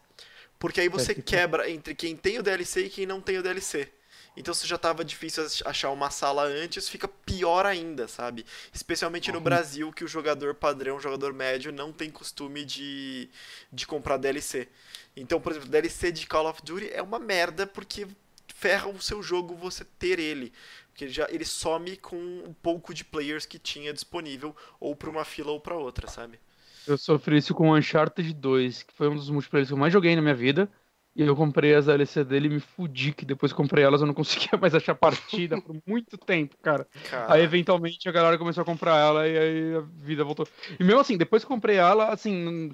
Porque 0.58 0.82
aí 0.82 0.90
você 0.90 1.14
que- 1.16 1.22
quebra 1.22 1.70
entre 1.70 1.94
quem 1.96 2.16
tem 2.16 2.40
o 2.40 2.44
DLC 2.44 2.86
e 2.86 2.90
quem 2.90 3.06
não 3.06 3.22
tem 3.22 3.38
o 3.38 3.44
DLC. 3.44 3.92
Então 4.38 4.54
se 4.54 4.66
já 4.66 4.78
tava 4.78 5.04
difícil 5.04 5.44
ach- 5.46 5.62
achar 5.66 5.90
uma 5.92 6.10
sala 6.10 6.44
antes, 6.44 6.88
fica 6.88 7.08
pior 7.08 7.66
ainda, 7.66 8.08
sabe? 8.08 8.46
Especialmente 8.74 9.30
no 9.32 9.40
Brasil, 9.42 9.92
que 9.92 10.04
o 10.06 10.08
jogador 10.08 10.56
padrão, 10.56 10.96
o 10.96 11.02
jogador 11.02 11.34
médio, 11.34 11.72
não 11.72 11.92
tem 11.92 12.10
costume 12.10 12.64
de, 12.64 13.30
de 13.74 13.86
comprar 13.86 14.18
DLC. 14.18 14.70
Então, 15.18 15.42
por 15.42 15.52
exemplo, 15.52 15.68
DLC 15.68 16.12
de 16.14 16.26
Call 16.26 16.48
of 16.50 16.62
Duty 16.64 16.90
é 16.94 17.02
uma 17.02 17.20
merda 17.20 17.68
porque 17.68 18.08
ferra 18.56 18.88
o 18.88 19.02
seu 19.02 19.22
jogo 19.22 19.56
você 19.56 19.84
ter 19.84 20.18
ele. 20.20 20.54
Porque 20.92 21.06
ele, 21.06 21.14
já, 21.14 21.28
ele 21.30 21.46
some 21.46 21.96
com 21.98 22.16
um 22.18 22.54
pouco 22.62 22.94
de 22.94 23.04
players 23.04 23.46
que 23.46 23.58
tinha 23.58 23.94
disponível, 23.94 24.56
ou 24.80 24.96
pra 24.96 25.10
uma 25.10 25.26
fila 25.26 25.52
ou 25.52 25.60
pra 25.60 25.76
outra, 25.76 26.08
sabe? 26.08 26.40
Eu 26.88 26.98
sofri 26.98 27.38
isso 27.38 27.54
com 27.54 27.74
Uncharted 27.74 28.34
2, 28.34 28.84
que 28.84 28.94
foi 28.94 29.08
um 29.08 29.16
dos 29.16 29.30
multiplayers 29.30 29.70
que 29.70 29.74
eu 29.74 29.78
mais 29.78 29.94
joguei 29.94 30.16
na 30.16 30.22
minha 30.22 30.36
vida. 30.36 30.70
E 31.14 31.24
eu 31.24 31.36
comprei 31.36 31.76
as 31.76 31.88
DLC 31.88 32.24
dele 32.24 32.48
e 32.48 32.50
me 32.50 32.60
fudi, 32.62 33.12
que 33.12 33.26
depois 33.26 33.52
que 33.52 33.58
comprei 33.58 33.84
elas 33.84 34.00
eu 34.00 34.08
não 34.08 34.14
conseguia 34.14 34.58
mais 34.60 34.74
achar 34.74 34.96
partida 34.96 35.62
por 35.62 35.76
muito 35.86 36.18
tempo, 36.18 36.56
cara. 36.62 36.88
Cara, 37.10 37.34
Aí 37.34 37.44
eventualmente 37.44 38.08
a 38.08 38.12
galera 38.14 38.38
começou 38.38 38.62
a 38.62 38.66
comprar 38.66 38.98
ela 38.98 39.28
e 39.28 39.38
aí 39.38 39.76
a 39.76 39.82
vida 39.82 40.24
voltou. 40.24 40.48
E 40.80 40.84
mesmo 40.84 41.02
assim, 41.02 41.18
depois 41.18 41.44
que 41.44 41.50
comprei 41.50 41.76
ela, 41.76 42.14
assim, 42.14 42.74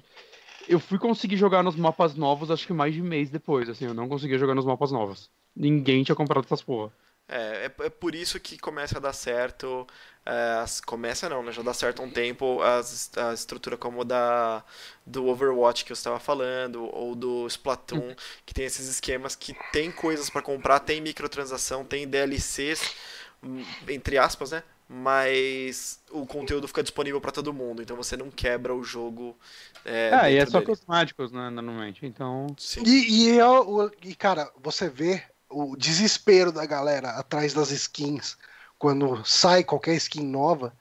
eu 0.68 0.78
fui 0.78 0.98
conseguir 0.98 1.36
jogar 1.36 1.64
nos 1.64 1.74
mapas 1.74 2.14
novos 2.14 2.50
acho 2.50 2.64
que 2.64 2.72
mais 2.72 2.94
de 2.94 3.02
mês 3.02 3.28
depois, 3.28 3.68
assim, 3.68 3.86
eu 3.86 3.94
não 3.94 4.08
conseguia 4.08 4.38
jogar 4.38 4.54
nos 4.54 4.64
mapas 4.64 4.92
novos. 4.92 5.28
Ninguém 5.54 6.04
tinha 6.04 6.14
comprado 6.14 6.44
essas 6.44 6.62
porra. 6.62 6.92
É, 7.28 7.66
é, 7.66 7.86
é 7.86 7.90
por 7.90 8.14
isso 8.14 8.40
que 8.40 8.58
começa 8.58 8.98
a 8.98 9.00
dar 9.00 9.12
certo. 9.12 9.86
é, 10.26 10.60
as- 10.62 10.80
começa 10.80 11.28
não, 11.28 11.42
né? 11.42 11.52
Já 11.52 11.62
dá 11.62 11.72
certo 11.74 12.00
há 12.02 12.04
um 12.04 12.10
tempo 12.10 12.60
as, 12.62 13.10
a 13.16 13.32
estrutura 13.34 13.76
como 13.76 14.04
da 14.04 14.64
do 15.06 15.26
Overwatch 15.26 15.84
que 15.84 15.92
eu 15.92 15.94
estava 15.94 16.18
falando, 16.20 16.84
ou 16.94 17.14
do 17.14 17.46
Splatoon, 17.46 18.14
que 18.44 18.52
tem 18.54 18.64
esses 18.66 18.88
esquemas 18.88 19.34
que 19.36 19.54
tem 19.72 19.90
coisas 19.90 20.28
pra 20.30 20.42
comprar, 20.42 20.80
tem 20.80 21.00
microtransação, 21.00 21.84
tem 21.84 22.06
DLCs, 22.06 22.94
hum, 23.42 23.62
entre 23.88 24.18
aspas, 24.18 24.50
né? 24.52 24.62
Mas 24.88 26.00
o 26.10 26.26
conteúdo 26.26 26.66
fica 26.68 26.82
disponível 26.82 27.20
pra 27.20 27.30
todo 27.32 27.52
mundo, 27.52 27.82
então 27.82 27.96
você 27.96 28.16
não 28.16 28.30
quebra 28.30 28.74
o 28.74 28.82
jogo. 28.82 29.36
É, 29.84 30.10
É, 30.10 30.32
e 30.32 30.36
é 30.38 30.46
só 30.46 30.60
dele. 30.60 30.62
cosméticos, 30.62 31.32
né, 31.32 31.50
normalmente. 31.50 32.04
Então. 32.06 32.46
Sim. 32.58 32.82
E, 32.84 33.34
e, 33.34 33.38
é 33.38 33.46
o- 33.46 33.90
e, 34.02 34.14
cara, 34.14 34.52
você 34.56 34.88
vê 34.88 35.22
o 35.48 35.76
desespero 35.76 36.52
da 36.52 36.64
galera 36.66 37.10
atrás 37.10 37.52
das 37.54 37.70
skins 37.70 38.36
quando 38.78 39.24
sai 39.24 39.64
qualquer 39.64 39.94
skin 39.94 40.24
nova. 40.24 40.72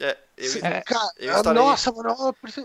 É, 0.00 0.16
eu- 0.36 0.50
Cê- 0.50 0.60
É, 0.64 0.80
cara, 0.82 1.10
eu 1.18 1.42
nossa, 1.54 1.90
mano, 1.90 2.14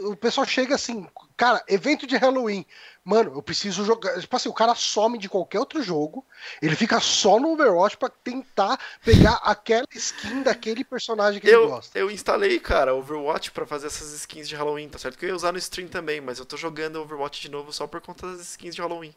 o 0.04 0.16
pessoal 0.16 0.46
chega 0.46 0.76
assim, 0.76 1.08
cara, 1.36 1.64
evento 1.68 2.06
de 2.06 2.16
Halloween. 2.16 2.64
Mano, 3.04 3.34
eu 3.36 3.42
preciso 3.42 3.84
jogar. 3.84 4.20
Tipo 4.20 4.36
assim, 4.36 4.50
o 4.50 4.54
cara 4.54 4.76
some 4.76 5.18
de 5.18 5.28
qualquer 5.28 5.60
outro 5.60 5.82
jogo, 5.82 6.24
ele 6.62 6.76
fica 6.76 7.00
só 7.00 7.40
no 7.40 7.52
Overwatch 7.54 7.98
pra 7.98 8.10
tentar 8.10 8.80
pegar 9.04 9.34
aquela 9.44 9.88
skin 9.96 10.44
daquele 10.44 10.84
personagem 10.84 11.42
que 11.42 11.48
ele 11.48 11.56
Eu, 11.56 11.68
gosta. 11.70 11.98
eu 11.98 12.12
instalei, 12.12 12.60
cara, 12.60 12.94
Overwatch 12.94 13.52
pra 13.52 13.66
fazer 13.66 13.88
essas 13.88 14.14
skins 14.14 14.48
de 14.48 14.56
Halloween, 14.56 14.88
tá 14.88 15.00
certo? 15.00 15.18
Que 15.18 15.26
eu 15.26 15.30
ia 15.30 15.36
usar 15.36 15.52
no 15.52 15.58
stream 15.58 15.88
também, 15.88 16.22
mas 16.22 16.38
eu 16.38 16.46
tô 16.46 16.56
jogando 16.56 17.02
Overwatch 17.02 17.42
de 17.42 17.50
novo 17.50 17.74
só 17.74 17.88
por 17.88 18.00
conta 18.00 18.28
das 18.32 18.42
skins 18.42 18.76
de 18.76 18.82
Halloween. 18.82 19.16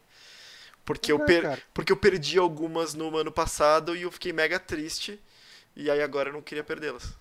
Porque 0.87 1.11
eu, 1.11 1.17
É, 1.21 1.25
per- 1.25 1.41
cara. 1.41 1.61
porque 1.73 1.91
eu 1.91 1.97
perdi 1.97 2.39
algumas 2.39 2.93
no 2.93 3.15
ano 3.17 3.29
passado 3.29 3.93
e 3.93 4.03
eu 4.03 4.11
fiquei 4.11 4.31
mega 4.31 4.57
triste. 4.57 5.19
E 5.75 5.91
aí 5.91 6.01
agora 6.01 6.29
eu 6.29 6.33
não 6.33 6.41
queria 6.41 6.63
perdê-las. 6.63 7.13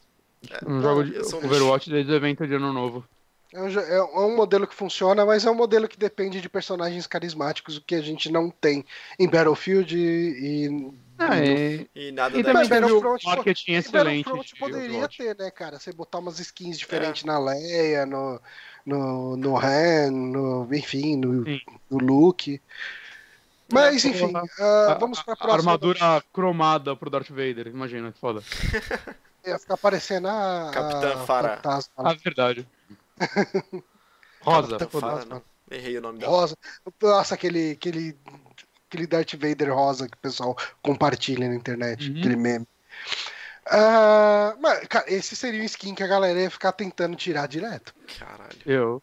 Um 0.64 0.80
jogo 0.80 1.02
de 1.02 1.18
um 1.18 1.38
Overwatch 1.44 1.90
desde 1.90 2.12
o 2.12 2.14
evento 2.14 2.46
de 2.46 2.54
ano 2.54 2.72
novo. 2.72 3.04
É 3.52 3.60
um, 3.60 3.68
jo- 3.68 3.80
é 3.80 4.02
um 4.20 4.36
modelo 4.36 4.68
que 4.68 4.74
funciona, 4.74 5.26
mas 5.26 5.44
é 5.44 5.50
um 5.50 5.54
modelo 5.54 5.88
que 5.88 5.98
depende 5.98 6.40
de 6.40 6.48
personagens 6.48 7.08
carismáticos, 7.08 7.76
o 7.76 7.80
que 7.82 7.96
a 7.96 8.00
gente 8.00 8.30
não 8.30 8.50
tem 8.50 8.84
em 9.18 9.28
Battlefield 9.28 9.96
e. 9.98 10.66
e 10.68 10.92
Ah, 11.18 11.38
e, 11.44 11.88
E 11.94 12.12
nada 12.12 12.38
e 12.38 12.42
da 12.44 12.52
também 12.52 12.68
Mas 12.68 12.68
teve 12.68 12.84
o 12.92 13.00
Battlefront, 13.00 13.24
marketing 13.26 13.72
E 13.72 13.74
excelente. 13.74 14.24
Battlefront 14.24 14.54
de 14.54 14.60
poderia 14.60 14.88
Overwatch. 14.90 15.18
ter, 15.18 15.36
né, 15.36 15.50
cara? 15.50 15.78
Você 15.80 15.92
botar 15.92 16.18
umas 16.18 16.38
skins 16.38 16.76
É. 16.76 16.78
diferentes 16.78 17.24
na 17.24 17.38
Leia, 17.38 18.06
no, 18.06 18.40
no, 18.84 19.36
no 19.36 19.56
Han, 19.58 20.10
no, 20.12 20.68
enfim, 20.74 21.16
no, 21.16 21.44
Sim. 21.44 21.60
no 21.90 21.98
Luke. 21.98 22.60
Mas, 23.72 24.04
É, 24.04 24.08
enfim, 24.08 24.32
a- 24.34 24.42
ah, 24.62 24.92
A- 24.92 24.98
vamos 24.98 25.20
pra 25.22 25.34
a 25.34 25.36
próxima. 25.36 25.72
armadura 25.72 26.22
cromada 26.32 26.94
pro 26.94 27.10
Darth 27.10 27.28
Vader, 27.30 27.66
imagina, 27.66 28.12
que 28.12 28.18
foda. 28.18 28.40
Ia 29.44 29.58
ficar 29.58 29.76
parecendo 29.76 30.28
a. 30.28 30.70
Capitã 30.72 31.14
a 31.14 31.26
Farah. 31.26 31.56
fantasma, 31.56 31.92
Ah, 31.98 32.14
verdade. 32.14 32.66
Rosa, 34.40 34.78
Fantasma. 34.78 35.24
não. 35.36 35.42
Errei 35.70 35.98
o 35.98 36.00
nome 36.00 36.20
dela. 36.20 36.30
rosa. 36.30 36.56
Nossa, 37.02 37.34
aquele, 37.34 37.72
aquele, 37.72 38.16
aquele 38.88 39.06
Darth 39.06 39.32
Vader 39.34 39.74
rosa 39.74 40.06
que 40.08 40.14
o 40.16 40.20
pessoal 40.20 40.56
compartilha 40.80 41.48
na 41.48 41.54
internet, 41.56 42.08
Uhum. 42.10 42.18
aquele 42.20 42.36
meme. 42.36 42.68
Ah, 43.68 44.54
mas, 44.60 44.86
cara, 44.86 45.12
esse 45.12 45.34
seria 45.34 45.60
um 45.60 45.64
skin 45.64 45.92
que 45.94 46.04
a 46.04 46.06
galera 46.06 46.40
ia 46.40 46.50
ficar 46.50 46.70
tentando 46.70 47.16
tirar 47.16 47.48
direto. 47.48 47.92
Caralho. 48.18 48.58
Eu. 48.64 49.02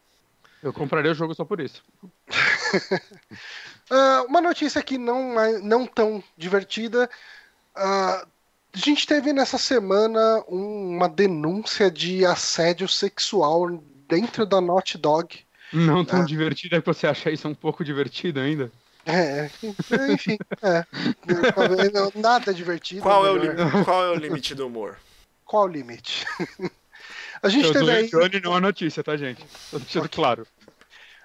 Eu 0.62 0.72
compraria 0.72 1.12
o 1.12 1.16
jogo 1.16 1.36
só 1.36 1.44
por 1.44 1.60
isso. 1.60 1.84
Ah, 3.96 4.26
uma 4.28 4.42
notícia 4.42 4.80
aqui 4.80 4.98
não, 4.98 5.40
é- 5.40 5.60
não 5.60 5.86
tão 5.86 6.24
divertida. 6.38 7.10
Ah, 7.76 8.26
a 8.74 8.78
gente 8.78 9.06
teve 9.06 9.32
nessa 9.32 9.58
semana 9.58 10.44
um- 10.50 10.96
uma 10.98 11.08
denúncia 11.08 11.92
de 11.92 12.26
assédio 12.26 12.88
sexual 12.88 13.70
dentro 14.08 14.46
da 14.46 14.60
Naughty 14.60 14.98
Dog. 14.98 15.40
Não 15.72 16.04
tão 16.04 16.22
Ah. 16.22 16.26
divertido, 16.26 16.76
é 16.76 16.82
que 16.82 16.86
você 16.88 17.06
acha 17.08 17.30
isso 17.32 17.48
um 17.48 17.54
pouco 17.56 17.84
divertido 17.84 18.40
ainda? 18.40 18.72
É, 19.06 19.50
enfim, 20.12 20.38
é. 20.62 20.86
Talvez 21.54 21.92
não- 21.92 22.12
Nada 22.16 22.54
divertido. 22.54 23.02
Qual 23.02 23.26
é, 23.28 23.32
o 23.32 23.34
melhor. 23.40 23.56
lim- 23.56 23.84
qual 23.84 24.06
é 24.06 24.10
o 24.12 24.16
limite 24.16 24.56
do 24.56 24.66
humor? 24.68 24.98
Qual 25.46 25.66
o 25.66 25.68
limite? 25.68 26.26
a 27.44 27.50
gente 27.50 27.66
Eu 27.66 27.74
teve 27.74 27.92
aí 27.92 28.42
não 28.42 28.56
a 28.56 28.62
notícia, 28.62 29.04
tá, 29.04 29.18
gente? 29.18 29.44
Tô 29.70 29.78
deixando 29.78 30.08
claro. 30.10 30.48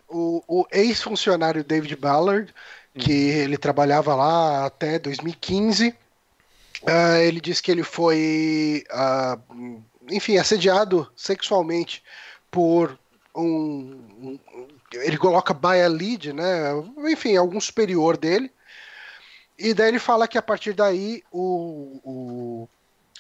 O, 0.09 0.43
o 0.49 0.67
ex-funcionário 0.73 1.65
David 1.65 1.97
Ballard, 1.97 2.53
que 2.95 3.13
ele 3.13 3.57
trabalhava 3.57 4.15
lá 4.15 4.67
até 4.67 4.99
2015. 4.99 5.95
Ah, 6.87 7.19
ele 7.21 7.41
disse 7.41 7.63
que 7.63 7.71
ele 7.71 7.83
foi, 7.83 8.85
ah, 8.91 9.39
enfim, 10.11 10.37
assediado 10.39 11.11
sexualmente 11.17 12.03
por 12.51 12.99
um, 13.35 14.01
um- 14.21 14.39
ele 14.95 15.19
coloca 15.19 15.53
by 15.53 15.83
a 15.85 15.89
lead, 15.89 16.33
né? 16.33 16.71
Enfim, 17.11 17.37
algum 17.37 17.61
superior 17.61 18.17
dele. 18.17 18.51
E 19.59 19.75
daí 19.75 19.89
ele 19.89 19.99
fala 19.99 20.29
que 20.29 20.39
a 20.39 20.43
partir 20.43 20.73
daí 20.73 21.23
o, 21.33 22.01
o 22.05 22.69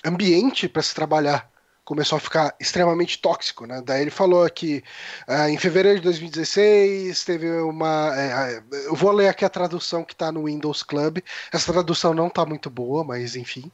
ambiente 0.04 0.68
para 0.68 0.82
se 0.82 0.94
trabalhar 0.94 1.50
começou 1.88 2.18
a 2.18 2.20
ficar 2.20 2.54
extremamente 2.60 3.16
tóxico, 3.18 3.64
né? 3.64 3.80
Daí 3.82 4.02
ele 4.02 4.10
falou 4.10 4.46
que 4.50 4.84
ah, 5.26 5.48
em 5.48 5.56
fevereiro 5.56 5.98
de 5.98 6.04
2016 6.04 7.24
teve 7.24 7.50
uma. 7.62 8.12
é, 8.14 8.62
eu 8.84 8.94
vou 8.94 9.10
ler 9.10 9.28
aqui 9.28 9.42
a 9.42 9.48
tradução 9.48 10.04
que 10.04 10.12
está 10.12 10.30
no 10.30 10.44
Windows 10.44 10.82
Club. 10.82 11.20
Essa 11.50 11.72
tradução 11.72 12.12
não 12.12 12.26
está 12.26 12.44
muito 12.44 12.68
boa, 12.68 13.02
mas 13.02 13.36
enfim. 13.36 13.72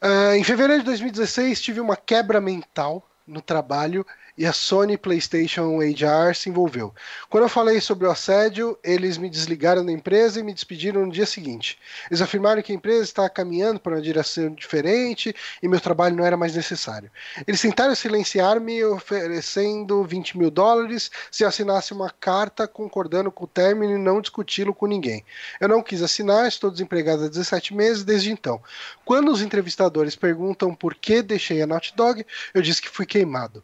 Ah, 0.00 0.36
em 0.36 0.44
fevereiro 0.44 0.82
de 0.82 0.86
2016 0.86 1.60
tive 1.60 1.80
uma 1.80 1.96
quebra 1.96 2.40
mental 2.40 3.04
no 3.26 3.42
trabalho 3.42 4.06
e 4.40 4.46
a 4.46 4.54
Sony 4.54 4.96
PlayStation 4.96 5.80
HR 5.82 6.34
se 6.34 6.48
envolveu. 6.48 6.94
Quando 7.28 7.44
eu 7.44 7.48
falei 7.50 7.78
sobre 7.78 8.06
o 8.06 8.10
assédio, 8.10 8.78
eles 8.82 9.18
me 9.18 9.28
desligaram 9.28 9.84
da 9.84 9.92
empresa 9.92 10.40
e 10.40 10.42
me 10.42 10.54
despediram 10.54 11.04
no 11.04 11.12
dia 11.12 11.26
seguinte. 11.26 11.78
Eles 12.10 12.22
afirmaram 12.22 12.62
que 12.62 12.72
a 12.72 12.74
empresa 12.74 13.02
estava 13.02 13.28
caminhando 13.28 13.78
para 13.78 13.96
uma 13.96 14.00
direção 14.00 14.48
diferente 14.54 15.36
e 15.62 15.68
meu 15.68 15.78
trabalho 15.78 16.16
não 16.16 16.24
era 16.24 16.38
mais 16.38 16.56
necessário. 16.56 17.10
Eles 17.46 17.60
tentaram 17.60 17.94
silenciar-me 17.94 18.82
oferecendo 18.82 20.02
20 20.04 20.38
mil 20.38 20.50
dólares 20.50 21.10
se 21.30 21.44
eu 21.44 21.48
assinasse 21.48 21.92
uma 21.92 22.08
carta 22.08 22.66
concordando 22.66 23.30
com 23.30 23.44
o 23.44 23.46
término 23.46 23.94
e 23.94 23.98
não 23.98 24.22
discuti-lo 24.22 24.72
com 24.72 24.86
ninguém. 24.86 25.22
Eu 25.60 25.68
não 25.68 25.82
quis 25.82 26.02
assinar, 26.02 26.48
estou 26.48 26.70
desempregado 26.70 27.24
há 27.24 27.28
17 27.28 27.74
meses 27.74 28.04
desde 28.04 28.32
então. 28.32 28.58
Quando 29.04 29.30
os 29.30 29.42
entrevistadores 29.42 30.16
perguntam 30.16 30.74
por 30.74 30.94
que 30.94 31.20
deixei 31.20 31.60
a 31.60 31.66
Naughty 31.66 31.94
Dog, 31.94 32.24
eu 32.54 32.62
disse 32.62 32.80
que 32.80 32.88
fui 32.88 33.04
queimado 33.04 33.62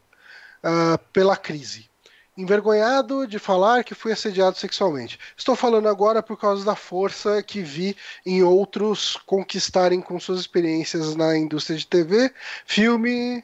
ah, 0.63 0.99
pela 1.13 1.37
crise. 1.37 1.89
envergonhado 2.37 3.27
de 3.27 3.39
falar 3.39 3.83
que 3.83 3.95
fui 3.95 4.13
assediado 4.13 4.59
sexualmente. 4.59 5.19
Estou 5.37 5.57
falando 5.57 5.89
agora 5.89 6.23
por 6.23 6.39
causa 6.39 6.65
da 6.65 6.77
força 6.77 7.43
que 7.43 7.63
vi 7.63 7.97
em 8.27 8.43
outros 8.43 9.17
conquistarem 9.25 10.03
com 10.03 10.21
suas 10.21 10.41
experiências 10.41 11.17
na 11.17 11.37
indústria 11.37 11.79
de 11.79 11.87
TV, 11.87 12.31
filme, 12.67 13.43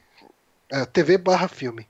é, 0.70 0.84
TV 0.86 1.16
barra 1.16 1.48
filme. 1.48 1.88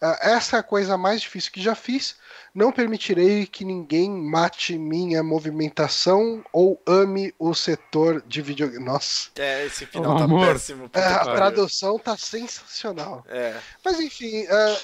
É, 0.00 0.32
essa 0.32 0.56
é 0.56 0.60
a 0.60 0.62
coisa 0.62 0.96
mais 0.98 1.20
difícil 1.22 1.52
que 1.52 1.62
já 1.62 1.74
fiz. 1.74 2.16
Não 2.54 2.70
permitirei 2.70 3.46
que 3.46 3.64
ninguém 3.64 4.08
mate 4.08 4.78
minha 4.78 5.24
movimentação 5.24 6.44
ou 6.52 6.80
ame 6.86 7.34
o 7.36 7.52
setor 7.52 8.22
de 8.28 8.40
videogame. 8.40 8.84
Nossa. 8.84 9.30
É, 9.34 9.66
esse 9.66 9.84
final 9.86 10.14
oh, 10.14 10.18
tá 10.18 10.24
amor. 10.24 10.46
péssimo. 10.46 10.88
É, 10.92 11.00
a 11.00 11.24
tradução 11.24 11.98
tá 11.98 12.16
sensacional. 12.16 13.24
É. 13.28 13.58
Mas 13.84 13.98
enfim, 13.98 14.44
uh, 14.44 14.80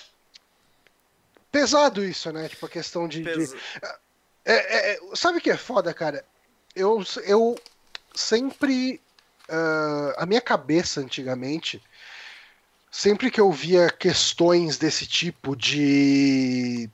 pesado 1.53 2.05
isso, 2.05 2.33
né? 2.33 2.49
Tipo, 2.49 2.67
a 2.67 2.69
questão 2.69 3.07
de. 3.07 3.23
de... 3.23 3.55
É, 4.45 4.53
é, 4.55 4.93
é, 4.95 5.01
sabe 5.15 5.39
o 5.39 5.41
que 5.41 5.51
é 5.51 5.57
foda, 5.57 5.95
cara? 5.95 6.25
Eu, 6.75 7.05
eu 7.25 7.57
sempre. 8.13 9.01
Uh, 9.49 10.13
a 10.17 10.27
minha 10.27 10.41
cabeça 10.41 11.01
antigamente. 11.01 11.81
Sempre 12.91 13.31
que 13.31 13.41
eu 13.41 13.53
via 13.53 13.89
questões 13.89 14.77
desse 14.77 15.07
tipo 15.07 15.55
de 15.55 16.91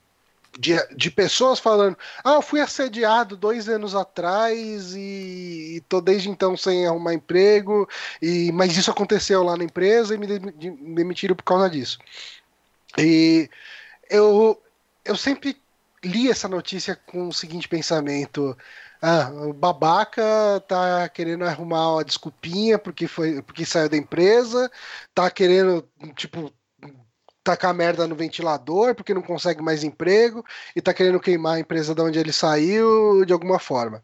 de, 0.58 0.74
de 0.94 1.10
pessoas 1.10 1.58
falando: 1.58 1.96
Ah, 2.24 2.34
eu 2.34 2.42
fui 2.42 2.60
assediado 2.60 3.36
dois 3.36 3.68
anos 3.68 3.94
atrás 3.94 4.94
e, 4.94 5.76
e 5.76 5.80
tô 5.88 6.00
desde 6.00 6.28
então 6.28 6.56
sem 6.56 6.86
arrumar 6.86 7.14
emprego, 7.14 7.88
e 8.20 8.50
mas 8.52 8.76
isso 8.76 8.90
aconteceu 8.90 9.42
lá 9.42 9.56
na 9.56 9.64
empresa 9.64 10.14
e 10.14 10.18
me 10.18 10.26
demitiram 10.26 11.36
por 11.36 11.44
causa 11.44 11.68
disso. 11.70 11.98
E 12.98 13.50
eu, 14.10 14.60
eu 15.04 15.16
sempre 15.16 15.56
li 16.04 16.30
essa 16.30 16.48
notícia 16.48 16.96
com 17.06 17.28
o 17.28 17.32
seguinte 17.32 17.68
pensamento. 17.68 18.56
Ah, 19.02 19.30
o 19.30 19.52
babaca 19.52 20.22
tá 20.66 21.08
querendo 21.10 21.44
arrumar 21.44 21.94
uma 21.94 22.04
desculpinha 22.04 22.78
porque 22.78 23.06
foi 23.06 23.42
porque 23.42 23.66
saiu 23.66 23.88
da 23.90 23.96
empresa, 23.96 24.70
tá 25.14 25.30
querendo, 25.30 25.86
tipo, 26.14 26.52
tacar 27.46 27.72
merda 27.72 28.08
no 28.08 28.16
ventilador 28.16 28.92
porque 28.92 29.14
não 29.14 29.22
consegue 29.22 29.62
mais 29.62 29.84
emprego 29.84 30.44
e 30.74 30.82
tá 30.82 30.92
querendo 30.92 31.20
queimar 31.20 31.54
a 31.54 31.60
empresa 31.60 31.94
de 31.94 32.02
onde 32.02 32.18
ele 32.18 32.32
saiu 32.32 33.24
de 33.24 33.32
alguma 33.32 33.60
forma. 33.60 34.02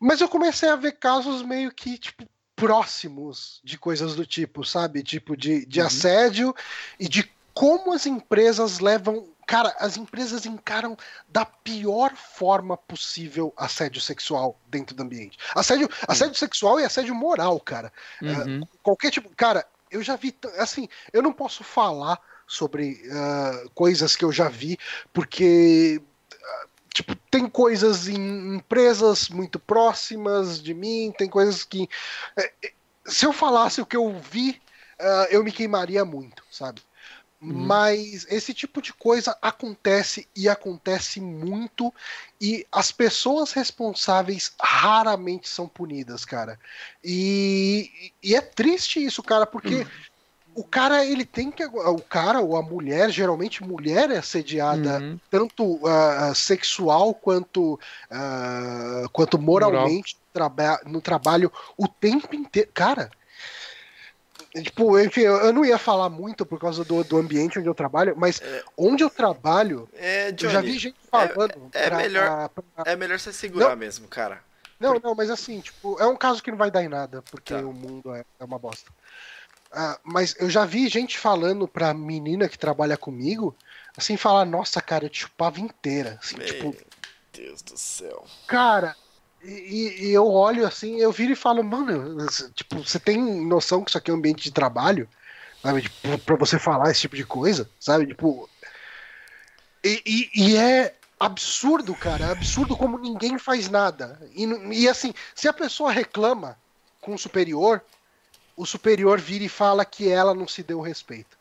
Mas 0.00 0.22
eu 0.22 0.28
comecei 0.28 0.70
a 0.70 0.76
ver 0.76 0.92
casos 0.92 1.42
meio 1.42 1.70
que, 1.70 1.98
tipo, 1.98 2.24
próximos 2.56 3.60
de 3.62 3.76
coisas 3.76 4.14
do 4.16 4.24
tipo, 4.24 4.64
sabe? 4.64 5.02
Tipo, 5.02 5.36
de, 5.36 5.66
de 5.66 5.80
uhum. 5.80 5.86
assédio 5.86 6.54
e 6.98 7.06
de 7.06 7.30
como 7.52 7.92
as 7.92 8.06
empresas 8.06 8.78
levam. 8.78 9.28
Cara, 9.46 9.74
as 9.78 9.96
empresas 9.96 10.46
encaram 10.46 10.96
da 11.28 11.44
pior 11.44 12.14
forma 12.14 12.76
possível 12.76 13.52
assédio 13.56 14.00
sexual 14.00 14.58
dentro 14.68 14.94
do 14.94 15.02
ambiente. 15.02 15.38
Assédio, 15.54 15.88
assédio 16.06 16.36
sexual 16.36 16.80
e 16.80 16.84
assédio 16.84 17.14
moral, 17.14 17.58
cara. 17.60 17.92
Uhum. 18.22 18.62
Uh, 18.62 18.68
qualquer 18.82 19.10
tipo. 19.10 19.28
Cara, 19.36 19.66
eu 19.90 20.02
já 20.02 20.16
vi, 20.16 20.34
assim, 20.56 20.88
eu 21.12 21.22
não 21.22 21.32
posso 21.32 21.64
falar 21.64 22.20
sobre 22.46 23.02
uh, 23.06 23.70
coisas 23.70 24.16
que 24.16 24.24
eu 24.24 24.32
já 24.32 24.48
vi, 24.48 24.78
porque 25.12 26.00
uh, 26.32 26.68
tipo, 26.92 27.14
tem 27.30 27.48
coisas 27.48 28.08
em 28.08 28.56
empresas 28.56 29.28
muito 29.28 29.58
próximas 29.58 30.62
de 30.62 30.72
mim, 30.72 31.12
tem 31.16 31.28
coisas 31.28 31.62
que 31.62 31.82
uh, 31.84 32.68
se 33.04 33.26
eu 33.26 33.32
falasse 33.32 33.80
o 33.80 33.86
que 33.86 33.96
eu 33.96 34.18
vi, 34.18 34.60
eu 35.30 35.44
me 35.44 35.52
queimaria 35.52 36.04
muito, 36.04 36.42
sabe? 36.50 36.82
Uhum. 37.40 37.52
Mas 37.52 38.26
esse 38.28 38.52
tipo 38.52 38.82
de 38.82 38.92
coisa 38.92 39.36
acontece 39.40 40.26
e 40.34 40.48
acontece 40.48 41.20
muito, 41.20 41.94
e 42.40 42.66
as 42.70 42.90
pessoas 42.90 43.52
responsáveis 43.52 44.52
raramente 44.60 45.48
são 45.48 45.68
punidas, 45.68 46.24
cara. 46.24 46.58
E, 47.02 48.12
e 48.20 48.34
é 48.34 48.40
triste 48.40 49.04
isso, 49.04 49.22
cara, 49.22 49.46
porque 49.46 49.76
uhum. 49.76 49.86
o 50.56 50.64
cara 50.64 51.06
ele 51.06 51.24
tem 51.24 51.52
que. 51.52 51.64
O 51.64 52.00
cara 52.00 52.40
ou 52.40 52.56
a 52.56 52.62
mulher, 52.62 53.08
geralmente 53.10 53.62
mulher 53.62 54.10
é 54.10 54.18
assediada, 54.18 54.98
uhum. 54.98 55.20
tanto 55.30 55.76
uh, 55.76 56.34
sexual 56.34 57.14
quanto, 57.14 57.74
uh, 58.10 59.08
quanto 59.12 59.38
moralmente 59.38 60.16
Moral. 60.16 60.26
no, 60.26 60.32
traba 60.32 60.80
no 60.86 61.00
trabalho 61.00 61.52
o 61.76 61.86
tempo 61.86 62.34
inteiro. 62.34 62.68
Cara, 62.74 63.10
Tipo, 64.62 64.98
enfim, 64.98 65.22
eu 65.22 65.52
não 65.52 65.64
ia 65.64 65.78
falar 65.78 66.08
muito 66.08 66.44
por 66.46 66.58
causa 66.58 66.84
do, 66.84 67.02
do 67.04 67.18
ambiente 67.18 67.58
onde 67.58 67.68
eu 67.68 67.74
trabalho, 67.74 68.14
mas 68.16 68.40
é, 68.40 68.62
onde 68.76 69.02
eu 69.02 69.10
trabalho, 69.10 69.88
é, 69.94 70.32
Johnny, 70.32 70.44
eu 70.44 70.50
já 70.50 70.60
vi 70.60 70.78
gente 70.78 70.96
falando. 71.10 71.70
É, 71.72 71.84
é 71.84 71.88
pra, 71.88 71.96
melhor, 71.96 72.48
pra, 72.48 72.62
pra... 72.74 72.92
é 72.92 72.96
melhor 72.96 73.18
você 73.18 73.32
segurar 73.32 73.70
não, 73.70 73.76
mesmo, 73.76 74.08
cara. 74.08 74.42
Não, 74.78 75.00
não, 75.02 75.14
mas 75.14 75.30
assim, 75.30 75.60
tipo, 75.60 76.00
é 76.00 76.06
um 76.06 76.16
caso 76.16 76.42
que 76.42 76.50
não 76.50 76.58
vai 76.58 76.70
dar 76.70 76.82
em 76.82 76.88
nada, 76.88 77.22
porque 77.30 77.54
tá. 77.54 77.60
o 77.60 77.72
mundo 77.72 78.14
é, 78.14 78.24
é 78.38 78.44
uma 78.44 78.58
bosta. 78.58 78.90
Ah, 79.72 79.98
mas 80.02 80.34
eu 80.38 80.48
já 80.48 80.64
vi 80.64 80.88
gente 80.88 81.18
falando 81.18 81.68
pra 81.68 81.92
menina 81.92 82.48
que 82.48 82.58
trabalha 82.58 82.96
comigo, 82.96 83.54
assim, 83.96 84.16
falar, 84.16 84.44
nossa, 84.44 84.80
cara, 84.80 85.04
eu 85.04 85.10
te 85.10 85.20
chupava 85.20 85.60
inteira. 85.60 86.18
Assim, 86.22 86.38
Meu 86.38 86.46
tipo. 86.46 86.76
Deus 87.32 87.62
do 87.62 87.76
céu. 87.76 88.24
Cara, 88.46 88.96
e, 89.42 90.06
e, 90.06 90.12
eu 90.12 90.26
olho 90.26 90.66
assim, 90.66 90.96
eu 90.96 91.12
viro 91.12 91.32
e 91.32 91.36
falo, 91.36 91.62
mano, 91.62 92.26
tipo, 92.54 92.78
você 92.78 92.98
tem 92.98 93.18
noção 93.46 93.84
que 93.84 93.90
isso 93.90 93.98
aqui 93.98 94.10
é 94.10 94.14
um 94.14 94.16
ambiente 94.16 94.42
de 94.42 94.52
trabalho? 94.52 95.08
Sabe, 95.62 95.82
tipo, 95.82 96.18
pra 96.20 96.36
você 96.36 96.58
falar 96.58 96.90
esse 96.90 97.00
tipo 97.02 97.16
de 97.16 97.24
coisa, 97.24 97.70
sabe? 97.78 98.06
Tipo. 98.06 98.48
E, 99.84 100.02
e, 100.06 100.30
e 100.34 100.56
é 100.56 100.96
absurdo, 101.18 101.96
cara. 101.96 102.26
É 102.26 102.30
absurdo 102.30 102.76
como 102.76 102.98
ninguém 102.98 103.38
faz 103.38 103.68
nada. 103.68 104.20
E, 104.34 104.44
e 104.82 104.88
assim, 104.88 105.12
se 105.34 105.48
a 105.48 105.52
pessoa 105.52 105.92
reclama 105.92 106.58
com 107.00 107.14
o 107.14 107.18
superior, 107.18 107.82
o 108.56 108.66
superior 108.66 109.20
vira 109.20 109.44
e 109.44 109.48
fala 109.48 109.84
que 109.84 110.08
ela 110.08 110.34
não 110.34 110.48
se 110.48 110.62
deu 110.62 110.80
respeito. 110.80 111.38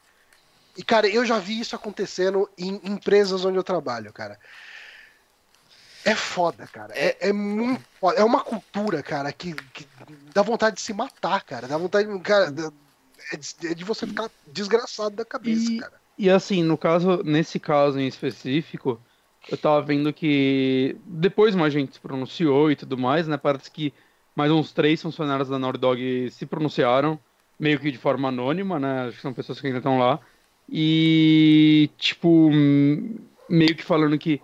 E, 0.77 0.83
cara, 0.83 1.07
eu 1.07 1.25
já 1.25 1.39
vi 1.39 1.59
isso 1.59 1.75
acontecendo 1.75 2.47
em 2.55 2.79
empresas 2.83 3.43
onde 3.43 3.57
eu 3.57 3.63
trabalho, 3.63 4.13
cara. 4.13 4.39
É 6.05 6.15
foda, 6.15 6.67
cara. 6.67 6.93
É, 6.95 7.29
é 7.29 7.33
muito 7.33 7.83
foda. 7.99 8.19
É 8.19 8.23
uma 8.23 8.41
cultura, 8.41 9.03
cara, 9.03 9.31
que, 9.31 9.53
que 9.53 9.85
dá 10.33 10.41
vontade 10.41 10.77
de 10.77 10.81
se 10.81 10.93
matar, 10.93 11.43
cara. 11.43 11.67
Dá 11.67 11.77
vontade. 11.77 12.07
Cara, 12.19 12.53
é 13.31 13.37
de, 13.37 13.67
é 13.67 13.73
de 13.73 13.83
você 13.83 14.07
ficar 14.07 14.29
desgraçado 14.47 15.15
da 15.15 15.25
cabeça, 15.25 15.71
e, 15.71 15.79
cara. 15.79 15.93
E 16.17 16.29
assim, 16.29 16.63
no 16.63 16.77
caso, 16.77 17.21
nesse 17.23 17.59
caso 17.59 17.99
em 17.99 18.07
específico, 18.07 18.99
eu 19.49 19.57
tava 19.57 19.81
vendo 19.81 20.11
que 20.13 20.97
depois 21.05 21.55
uma 21.55 21.69
gente 21.69 21.93
se 21.93 21.99
pronunciou 21.99 22.71
e 22.71 22.75
tudo 22.75 22.97
mais, 22.97 23.27
né? 23.27 23.37
Parece 23.37 23.69
que 23.69 23.93
mais 24.35 24.51
uns 24.51 24.71
três 24.71 25.01
funcionários 25.01 25.49
da 25.49 25.59
Naughty 25.59 25.79
Dog 25.79 26.31
se 26.31 26.45
pronunciaram, 26.45 27.19
meio 27.59 27.79
que 27.79 27.91
de 27.91 27.97
forma 27.97 28.29
anônima, 28.29 28.79
né? 28.79 29.07
Acho 29.07 29.17
que 29.17 29.21
são 29.21 29.33
pessoas 29.33 29.59
que 29.59 29.67
ainda 29.67 29.79
estão 29.79 29.99
lá. 29.99 30.19
E, 30.69 31.89
tipo, 31.97 32.49
meio 33.49 33.75
que 33.75 33.83
falando 33.83 34.17
que 34.17 34.41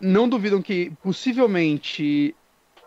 não 0.00 0.28
duvidam 0.28 0.60
que 0.62 0.92
possivelmente 1.02 2.34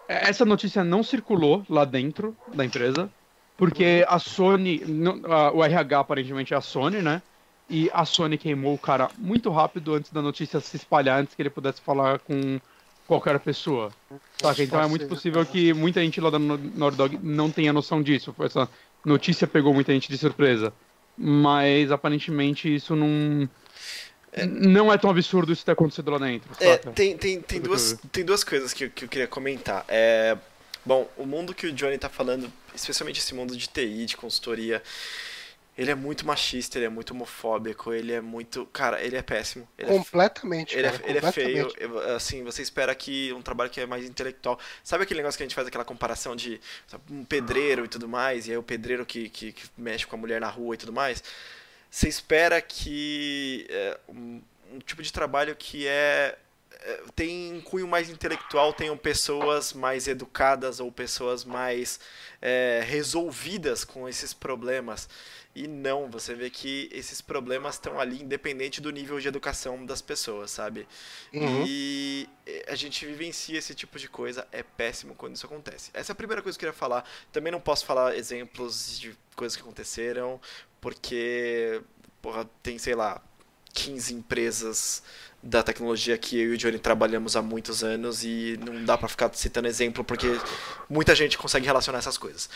essa 0.07 0.43
notícia 0.45 0.83
não 0.83 1.03
circulou 1.03 1.65
lá 1.69 1.85
dentro 1.85 2.35
da 2.53 2.65
empresa, 2.65 3.09
porque 3.57 4.05
a 4.07 4.17
Sony, 4.17 4.81
o 5.53 5.63
RH 5.63 5.99
aparentemente 5.99 6.53
é 6.53 6.57
a 6.57 6.61
Sony, 6.61 7.01
né? 7.01 7.21
E 7.69 7.89
a 7.93 8.03
Sony 8.03 8.37
queimou 8.37 8.73
o 8.73 8.79
cara 8.79 9.09
muito 9.17 9.51
rápido 9.51 9.93
antes 9.93 10.11
da 10.11 10.21
notícia 10.21 10.59
se 10.59 10.75
espalhar, 10.75 11.19
antes 11.19 11.35
que 11.35 11.41
ele 11.41 11.51
pudesse 11.51 11.79
falar 11.81 12.17
com 12.19 12.59
qualquer 13.05 13.39
pessoa. 13.39 13.91
Saca? 14.41 14.63
Então 14.63 14.81
é 14.81 14.87
muito 14.87 15.07
possível 15.07 15.45
que 15.45 15.73
muita 15.73 16.01
gente 16.01 16.19
lá 16.19 16.29
da 16.29 16.39
Naughty 16.39 16.97
Dog 16.97 17.19
não 17.21 17.51
tenha 17.51 17.73
noção 17.73 18.01
disso. 18.01 18.33
Essa 18.39 18.67
notícia 19.05 19.45
pegou 19.45 19.73
muita 19.73 19.93
gente 19.93 20.09
de 20.09 20.17
surpresa. 20.17 20.73
Mas 21.17 21.91
aparentemente 21.91 22.73
isso 22.73 22.95
não 22.95 23.47
é, 23.47 23.49
não 24.45 24.91
é 24.91 24.97
tão 24.97 25.09
absurdo 25.09 25.51
isso 25.51 25.65
ter 25.65 25.71
acontecido 25.71 26.11
lá 26.11 26.17
dentro. 26.17 26.49
É, 26.59 26.77
tem, 26.77 27.17
tem, 27.17 27.41
tem, 27.41 27.59
duas, 27.59 27.97
tem 28.11 28.23
duas 28.23 28.43
coisas 28.43 28.73
que, 28.73 28.89
que 28.89 29.05
eu 29.05 29.09
queria 29.09 29.27
comentar. 29.27 29.85
É, 29.87 30.37
bom, 30.85 31.09
o 31.17 31.25
mundo 31.25 31.53
que 31.53 31.67
o 31.67 31.73
Johnny 31.73 31.97
tá 31.97 32.09
falando, 32.09 32.51
especialmente 32.73 33.19
esse 33.19 33.33
mundo 33.33 33.55
de 33.55 33.67
TI, 33.67 34.05
de 34.05 34.17
consultoria, 34.17 34.81
ele 35.79 35.91
é 35.91 35.95
muito 35.95 36.27
machista, 36.27 36.77
ele 36.77 36.87
é 36.87 36.89
muito 36.89 37.11
homofóbico, 37.11 37.93
ele 37.93 38.11
é 38.11 38.19
muito. 38.19 38.65
Cara, 38.65 39.01
ele 39.01 39.15
é 39.15 39.21
péssimo. 39.21 39.65
Ele 39.77 39.87
completamente. 39.87 40.75
É, 40.75 40.79
ele, 40.79 40.89
cara, 40.89 41.03
é, 41.03 41.09
ele 41.09 41.19
é 41.19 41.31
feio. 41.31 41.73
Assim, 42.13 42.43
você 42.43 42.61
espera 42.61 42.93
que 42.93 43.31
um 43.31 43.41
trabalho 43.41 43.69
que 43.69 43.79
é 43.79 43.85
mais 43.85 44.03
intelectual. 44.05 44.59
Sabe 44.83 45.03
aquele 45.03 45.21
negócio 45.21 45.37
que 45.37 45.43
a 45.43 45.45
gente 45.45 45.55
faz 45.55 45.65
aquela 45.65 45.85
comparação 45.85 46.35
de 46.35 46.59
sabe, 46.85 47.03
um 47.09 47.23
pedreiro 47.23 47.85
e 47.85 47.87
tudo 47.87 48.09
mais, 48.09 48.45
e 48.45 48.51
aí 48.51 48.57
o 48.57 48.63
pedreiro 48.63 49.05
que, 49.05 49.29
que, 49.29 49.53
que 49.53 49.63
mexe 49.77 50.05
com 50.05 50.17
a 50.17 50.19
mulher 50.19 50.41
na 50.41 50.49
rua 50.49 50.75
e 50.75 50.77
tudo 50.77 50.91
mais? 50.91 51.23
Você 51.89 52.07
espera 52.07 52.61
que 52.61 53.65
é, 53.69 53.99
um, 54.07 54.41
um, 54.73 54.79
tipo 54.79 55.01
de 55.01 55.11
trabalho 55.11 55.55
que 55.55 55.87
é 55.87 56.37
é, 56.81 57.03
tem 57.13 57.53
um 57.53 57.61
cunho 57.61 57.87
mais 57.87 58.09
intelectual, 58.09 58.71
tenham 58.71 58.97
pessoas 58.97 59.73
mais 59.73 60.07
educadas 60.07 60.79
ou 60.79 60.89
pessoas 60.89 61.43
mais 61.43 61.99
é, 62.41 62.81
resolvidas 62.85 63.83
com 63.83 64.07
esses 64.07 64.33
problemas. 64.33 65.09
E 65.53 65.67
não, 65.67 66.09
você 66.09 66.33
vê 66.33 66.49
que 66.49 66.87
esses 66.93 67.21
problemas 67.21 67.75
estão 67.75 67.99
ali 67.99 68.21
independente 68.21 68.79
do 68.79 68.91
nível 68.91 69.19
de 69.19 69.27
educação 69.27 69.85
das 69.85 70.01
pessoas, 70.01 70.51
sabe? 70.51 70.87
Uhum. 71.33 71.65
E 71.67 72.29
a 72.67 72.75
gente 72.75 73.05
vivencia 73.05 73.57
esse 73.57 73.75
tipo 73.75 73.99
de 73.99 74.07
coisa, 74.07 74.47
é 74.51 74.63
péssimo 74.63 75.15
quando 75.15 75.35
isso 75.35 75.45
acontece. 75.45 75.89
Essa 75.93 76.11
é 76.11 76.13
a 76.13 76.15
primeira 76.15 76.41
coisa 76.41 76.57
que 76.57 76.63
eu 76.63 76.69
queria 76.69 76.79
falar. 76.79 77.03
Também 77.31 77.51
não 77.51 77.59
posso 77.59 77.85
falar 77.85 78.15
exemplos 78.15 78.97
de 78.97 79.17
coisas 79.35 79.55
que 79.55 79.61
aconteceram, 79.61 80.39
porque, 80.81 81.81
porra, 82.21 82.49
tem, 82.63 82.77
sei 82.77 82.95
lá, 82.95 83.21
15 83.73 84.13
empresas 84.13 85.03
da 85.41 85.63
tecnologia 85.63 86.17
que 86.17 86.37
eu 86.37 86.51
e 86.51 86.55
o 86.55 86.57
Johnny 86.57 86.79
trabalhamos 86.79 87.35
há 87.35 87.41
muitos 87.41 87.83
anos 87.83 88.23
e 88.23 88.59
não 88.65 88.83
dá 88.83 88.97
para 88.97 89.07
ficar 89.07 89.33
citando 89.33 89.67
exemplo 89.67 90.03
porque 90.03 90.27
muita 90.89 91.15
gente 91.15 91.37
consegue 91.37 91.65
relacionar 91.65 91.99
essas 91.99 92.17
coisas. 92.17 92.49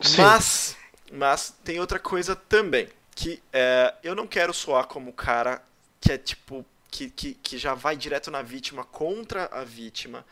Sim. 0.00 0.22
Mas, 0.22 0.76
mas 1.12 1.54
tem 1.62 1.78
outra 1.78 1.98
coisa 1.98 2.34
também 2.34 2.88
que 3.14 3.42
é, 3.52 3.94
eu 4.02 4.14
não 4.14 4.26
quero 4.26 4.52
soar 4.54 4.86
como 4.86 5.12
cara 5.12 5.62
que 6.00 6.12
é 6.12 6.18
tipo 6.18 6.64
que, 6.90 7.10
que, 7.10 7.34
que 7.34 7.58
já 7.58 7.74
vai 7.74 7.96
direto 7.96 8.30
na 8.30 8.40
vítima 8.40 8.84
contra 8.84 9.46
a 9.46 9.64
vítima, 9.64 10.24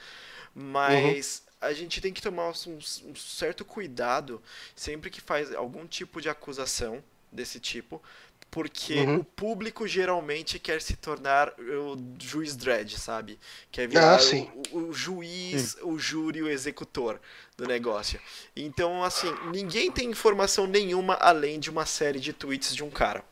mas 0.54 1.42
uhum. 1.44 1.68
a 1.68 1.72
gente 1.72 2.00
tem 2.00 2.12
que 2.12 2.22
tomar 2.22 2.52
um, 2.66 2.78
um 3.04 3.14
certo 3.16 3.64
cuidado 3.64 4.40
sempre 4.74 5.10
que 5.10 5.20
faz 5.20 5.52
algum 5.54 5.86
tipo 5.86 6.20
de 6.20 6.28
acusação 6.28 7.02
desse 7.32 7.58
tipo, 7.58 8.02
porque 8.52 8.96
uhum. 8.96 9.16
o 9.16 9.24
público 9.24 9.88
geralmente 9.88 10.58
quer 10.58 10.82
se 10.82 10.94
tornar 10.94 11.54
o 11.58 11.96
juiz 12.20 12.54
dread, 12.54 12.98
sabe? 12.98 13.40
Quer 13.70 13.88
virar 13.88 14.18
ah, 14.18 14.72
o, 14.72 14.78
o, 14.78 14.92
juiz, 14.92 15.70
sim. 15.70 15.78
o 15.82 15.98
júri, 15.98 16.42
o 16.42 16.48
executor 16.50 17.18
do 17.56 17.66
negócio. 17.66 18.20
Então, 18.54 19.02
assim, 19.02 19.32
ninguém 19.50 19.90
tem 19.90 20.10
informação 20.10 20.66
nenhuma 20.66 21.14
além 21.14 21.58
de 21.58 21.70
uma 21.70 21.86
série 21.86 22.20
de 22.20 22.34
tweets 22.34 22.76
de 22.76 22.84
um 22.84 22.90
cara, 22.90 23.24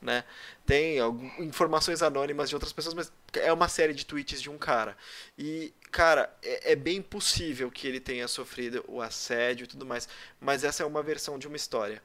né? 0.00 0.22
Tem 0.64 0.98
informações 1.40 2.00
anônimas 2.00 2.48
de 2.48 2.54
outras 2.54 2.72
pessoas, 2.72 2.94
mas 2.94 3.12
é 3.34 3.52
uma 3.52 3.66
série 3.66 3.92
de 3.92 4.06
tweets 4.06 4.40
de 4.40 4.48
um 4.48 4.56
cara. 4.56 4.96
E, 5.36 5.74
cara, 5.90 6.32
é, 6.44 6.72
é 6.72 6.76
bem 6.76 7.02
possível 7.02 7.72
que 7.72 7.88
ele 7.88 7.98
tenha 7.98 8.28
sofrido 8.28 8.84
o 8.86 9.02
assédio 9.02 9.64
e 9.64 9.66
tudo 9.66 9.84
mais, 9.84 10.08
mas 10.40 10.62
essa 10.62 10.84
é 10.84 10.86
uma 10.86 11.02
versão 11.02 11.40
de 11.40 11.48
uma 11.48 11.56
história. 11.56 12.00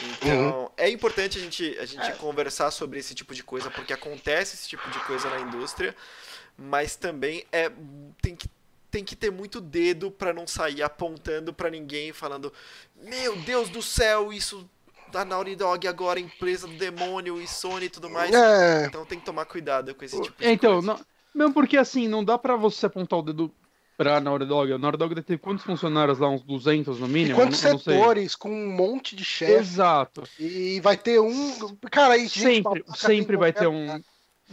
Então, 0.00 0.60
uhum. 0.60 0.68
é 0.76 0.90
importante 0.90 1.38
a 1.38 1.40
gente, 1.40 1.76
a 1.78 1.86
gente 1.86 2.12
conversar 2.18 2.70
sobre 2.70 2.98
esse 2.98 3.14
tipo 3.14 3.34
de 3.34 3.42
coisa, 3.42 3.70
porque 3.70 3.92
acontece 3.92 4.54
esse 4.54 4.68
tipo 4.68 4.88
de 4.90 4.98
coisa 5.00 5.28
na 5.30 5.40
indústria, 5.40 5.94
mas 6.56 6.96
também 6.96 7.44
é 7.50 7.70
tem 8.20 8.36
que, 8.36 8.48
tem 8.90 9.04
que 9.04 9.16
ter 9.16 9.30
muito 9.30 9.60
dedo 9.60 10.10
para 10.10 10.32
não 10.32 10.46
sair 10.46 10.82
apontando 10.82 11.52
para 11.52 11.70
ninguém 11.70 12.12
falando: 12.12 12.52
Meu 13.02 13.36
Deus 13.36 13.68
do 13.68 13.82
céu, 13.82 14.32
isso 14.32 14.68
da 15.10 15.24
Naughty 15.24 15.56
Dog 15.56 15.86
agora, 15.88 16.20
empresa 16.20 16.66
do 16.66 16.74
demônio 16.74 17.40
e 17.40 17.46
Sony 17.46 17.86
e 17.86 17.90
tudo 17.90 18.10
mais. 18.10 18.34
É. 18.34 18.86
Então 18.86 19.04
tem 19.04 19.18
que 19.18 19.24
tomar 19.24 19.46
cuidado 19.46 19.94
com 19.94 20.04
esse 20.04 20.20
tipo 20.20 20.38
de 20.38 20.48
então, 20.48 20.74
coisa. 20.74 20.92
Então, 20.92 21.06
mesmo 21.34 21.54
porque 21.54 21.76
assim, 21.76 22.08
não 22.08 22.24
dá 22.24 22.36
para 22.36 22.56
você 22.56 22.86
apontar 22.86 23.18
o 23.18 23.22
dedo 23.22 23.54
pra 23.96 24.20
Naughty 24.20 24.46
Dog. 24.46 24.72
A 24.72 24.78
Naughty 24.78 24.98
Dog 24.98 25.14
deve 25.14 25.26
ter 25.26 25.38
quantos 25.38 25.64
funcionários 25.64 26.18
lá? 26.18 26.28
Uns 26.28 26.42
200 26.42 27.00
no 27.00 27.08
mínimo? 27.08 27.32
E 27.32 27.34
quantos 27.34 27.62
não, 27.62 27.78
setores, 27.78 28.34
com 28.34 28.50
um 28.50 28.70
monte 28.70 29.16
de 29.16 29.24
chefes. 29.24 29.72
Exato. 29.72 30.24
E 30.38 30.80
vai 30.80 30.96
ter 30.96 31.20
um... 31.20 31.76
Cara, 31.90 32.14
aí 32.14 32.28
Sempre, 32.28 32.84
sempre 32.94 33.36
vai 33.36 33.52
ter 33.52 33.66
um... 33.66 34.00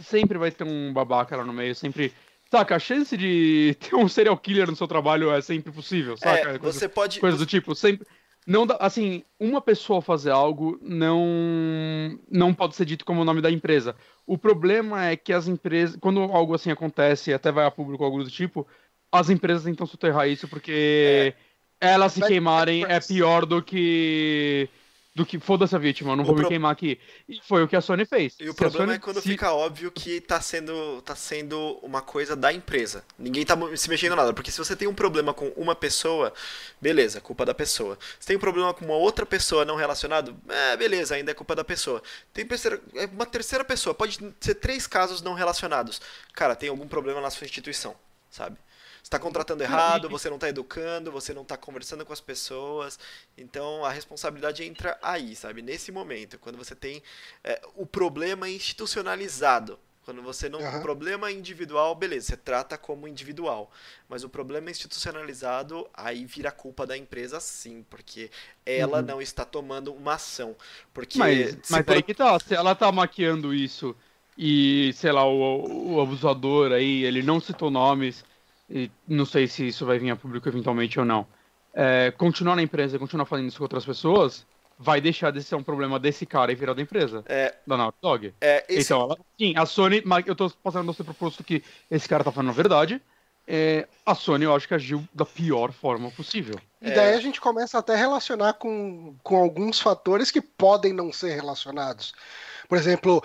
Sempre 0.02 0.38
vai 0.38 0.50
ter 0.50 0.64
um 0.64 0.92
babaca 0.92 1.36
lá 1.36 1.44
no 1.44 1.52
meio, 1.52 1.74
sempre... 1.74 2.12
Saca, 2.50 2.76
a 2.76 2.78
chance 2.78 3.16
de 3.16 3.76
ter 3.80 3.94
um 3.94 4.08
serial 4.08 4.36
killer 4.36 4.68
no 4.68 4.76
seu 4.76 4.88
trabalho 4.88 5.30
é 5.30 5.40
sempre 5.40 5.72
possível, 5.72 6.16
saca? 6.16 6.50
É, 6.50 6.58
você 6.58 6.88
pode... 6.88 7.20
Coisa 7.20 7.38
do 7.38 7.46
tipo, 7.46 7.74
sempre... 7.74 8.06
Não 8.46 8.66
dá, 8.66 8.76
assim, 8.78 9.22
uma 9.40 9.60
pessoa 9.60 10.02
fazer 10.02 10.30
algo 10.30 10.78
não 10.82 12.18
não 12.30 12.52
pode 12.52 12.76
ser 12.76 12.84
dito 12.84 13.04
como 13.04 13.22
o 13.22 13.24
nome 13.24 13.40
da 13.40 13.50
empresa. 13.50 13.96
O 14.26 14.36
problema 14.36 15.06
é 15.06 15.16
que 15.16 15.32
as 15.32 15.48
empresas, 15.48 15.96
quando 15.98 16.20
algo 16.20 16.54
assim 16.54 16.70
acontece, 16.70 17.32
até 17.32 17.50
vai 17.50 17.64
a 17.64 17.70
público 17.70 18.04
algo 18.04 18.22
do 18.22 18.30
tipo, 18.30 18.66
as 19.14 19.30
empresas 19.30 19.62
tentam 19.62 19.86
soterrar 19.86 20.28
isso 20.28 20.48
porque 20.48 21.34
é. 21.80 21.92
elas 21.92 22.12
se 22.12 22.20
queimarem 22.20 22.84
é 22.84 22.98
pior 23.00 23.46
do 23.46 23.62
que 23.62 24.68
do 25.14 25.24
que 25.24 25.38
foda-se 25.38 25.76
a 25.76 25.78
vítima, 25.78 26.16
não 26.16 26.24
o 26.24 26.26
vou 26.26 26.34
pro... 26.34 26.42
me 26.42 26.48
queimar 26.48 26.72
aqui. 26.72 26.98
E 27.28 27.40
foi 27.40 27.62
o 27.62 27.68
que 27.68 27.76
a 27.76 27.80
Sony 27.80 28.04
fez. 28.04 28.34
E 28.40 28.48
o 28.48 28.50
se 28.50 28.56
problema 28.56 28.86
Sony... 28.86 28.96
é 28.96 28.98
quando 28.98 29.20
se... 29.20 29.28
fica 29.28 29.52
óbvio 29.52 29.92
que 29.92 30.20
tá 30.20 30.40
sendo, 30.40 31.00
tá 31.02 31.14
sendo 31.14 31.78
uma 31.84 32.02
coisa 32.02 32.34
da 32.34 32.52
empresa. 32.52 33.04
Ninguém 33.16 33.46
tá 33.46 33.56
se 33.76 33.88
mexendo 33.88 34.16
nada. 34.16 34.34
Porque 34.34 34.50
se 34.50 34.58
você 34.58 34.74
tem 34.74 34.88
um 34.88 34.94
problema 34.94 35.32
com 35.32 35.46
uma 35.50 35.76
pessoa, 35.76 36.32
beleza, 36.80 37.20
culpa 37.20 37.44
da 37.44 37.54
pessoa. 37.54 37.96
Se 38.18 38.26
tem 38.26 38.36
um 38.36 38.40
problema 38.40 38.74
com 38.74 38.84
uma 38.84 38.96
outra 38.96 39.24
pessoa 39.24 39.64
não 39.64 39.76
relacionado, 39.76 40.36
é, 40.48 40.76
beleza, 40.76 41.14
ainda 41.14 41.30
é 41.30 41.34
culpa 41.34 41.54
da 41.54 41.62
pessoa. 41.62 42.02
Tem 42.32 42.44
é 42.94 43.06
uma 43.06 43.24
terceira 43.24 43.64
pessoa, 43.64 43.94
pode 43.94 44.18
ser 44.40 44.56
três 44.56 44.84
casos 44.84 45.22
não 45.22 45.34
relacionados. 45.34 46.00
Cara, 46.32 46.56
tem 46.56 46.70
algum 46.70 46.88
problema 46.88 47.20
na 47.20 47.30
sua 47.30 47.44
instituição, 47.44 47.94
sabe? 48.28 48.58
Está 49.04 49.18
contratando 49.18 49.62
errado, 49.62 50.08
você 50.08 50.28
não 50.28 50.36
está 50.36 50.48
educando, 50.48 51.12
você 51.12 51.34
não 51.34 51.42
está 51.42 51.58
conversando 51.58 52.06
com 52.06 52.12
as 52.12 52.22
pessoas. 52.22 52.98
Então 53.36 53.84
a 53.84 53.90
responsabilidade 53.90 54.64
entra 54.64 54.98
aí, 55.02 55.36
sabe? 55.36 55.60
Nesse 55.60 55.92
momento, 55.92 56.38
quando 56.38 56.56
você 56.56 56.74
tem 56.74 57.02
é, 57.44 57.60
o 57.76 57.84
problema 57.84 58.48
institucionalizado. 58.48 59.78
Quando 60.04 60.22
você 60.22 60.50
não. 60.50 60.58
Uhum. 60.58 60.78
O 60.78 60.82
problema 60.82 61.32
individual, 61.32 61.94
beleza, 61.94 62.26
você 62.26 62.36
trata 62.36 62.76
como 62.76 63.08
individual. 63.08 63.70
Mas 64.06 64.22
o 64.22 64.28
problema 64.28 64.70
institucionalizado, 64.70 65.88
aí 65.94 66.26
vira 66.26 66.50
culpa 66.50 66.86
da 66.86 66.96
empresa 66.96 67.40
sim, 67.40 67.84
porque 67.88 68.30
ela 68.66 69.00
uhum. 69.00 69.06
não 69.06 69.22
está 69.22 69.46
tomando 69.46 69.94
uma 69.94 70.14
ação. 70.14 70.54
Porque. 70.92 71.18
Mas, 71.18 71.56
mas 71.70 71.82
pro... 71.82 71.94
aí 71.94 72.02
que 72.02 72.14
tá, 72.14 72.38
se 72.38 72.54
ela 72.54 72.74
tá 72.74 72.92
maquiando 72.92 73.54
isso 73.54 73.96
e, 74.36 74.92
sei 74.94 75.10
lá, 75.10 75.24
o, 75.24 75.94
o 75.94 76.00
abusador 76.02 76.72
aí, 76.72 77.02
ele 77.04 77.22
não 77.22 77.40
citou 77.40 77.70
nomes 77.70 78.22
e 78.68 78.90
não 79.06 79.24
sei 79.24 79.46
se 79.46 79.68
isso 79.68 79.84
vai 79.84 79.98
vir 79.98 80.10
a 80.10 80.16
público 80.16 80.48
eventualmente 80.48 80.98
ou 80.98 81.04
não, 81.04 81.26
é, 81.72 82.12
continuar 82.16 82.56
na 82.56 82.62
empresa, 82.62 82.98
continuar 82.98 83.26
fazendo 83.26 83.48
isso 83.48 83.58
com 83.58 83.64
outras 83.64 83.84
pessoas, 83.84 84.46
vai 84.78 85.00
deixar 85.00 85.30
de 85.30 85.42
ser 85.42 85.54
um 85.54 85.62
problema 85.62 85.98
desse 85.98 86.26
cara 86.26 86.52
e 86.52 86.54
virar 86.54 86.74
da 86.74 86.82
empresa. 86.82 87.24
É, 87.26 87.54
da 87.66 87.76
Naughty 87.76 87.98
Dog. 88.00 88.34
É, 88.40 88.64
esse... 88.68 88.92
Então, 88.92 89.02
ela, 89.02 89.18
sim, 89.38 89.54
a 89.56 89.66
Sony, 89.66 90.02
eu 90.26 90.34
tô 90.34 90.50
passando 90.50 90.86
você 90.86 91.04
proposto 91.04 91.44
que 91.44 91.62
esse 91.90 92.08
cara 92.08 92.24
tá 92.24 92.32
falando 92.32 92.50
a 92.50 92.54
verdade. 92.54 93.00
É, 93.46 93.86
a 94.06 94.14
Sony, 94.14 94.44
eu 94.44 94.54
acho 94.54 94.66
que 94.66 94.74
agiu 94.74 95.06
da 95.12 95.26
pior 95.26 95.70
forma 95.70 96.10
possível. 96.10 96.58
E 96.80 96.90
daí 96.90 97.14
a 97.14 97.20
gente 97.20 97.40
começa 97.40 97.78
até 97.78 97.94
a 97.94 97.98
relacionar 97.98 98.54
com, 98.54 99.14
com 99.22 99.36
alguns 99.36 99.80
fatores 99.80 100.30
que 100.30 100.40
podem 100.40 100.92
não 100.92 101.12
ser 101.12 101.34
relacionados. 101.34 102.14
Por 102.68 102.78
exemplo, 102.78 103.22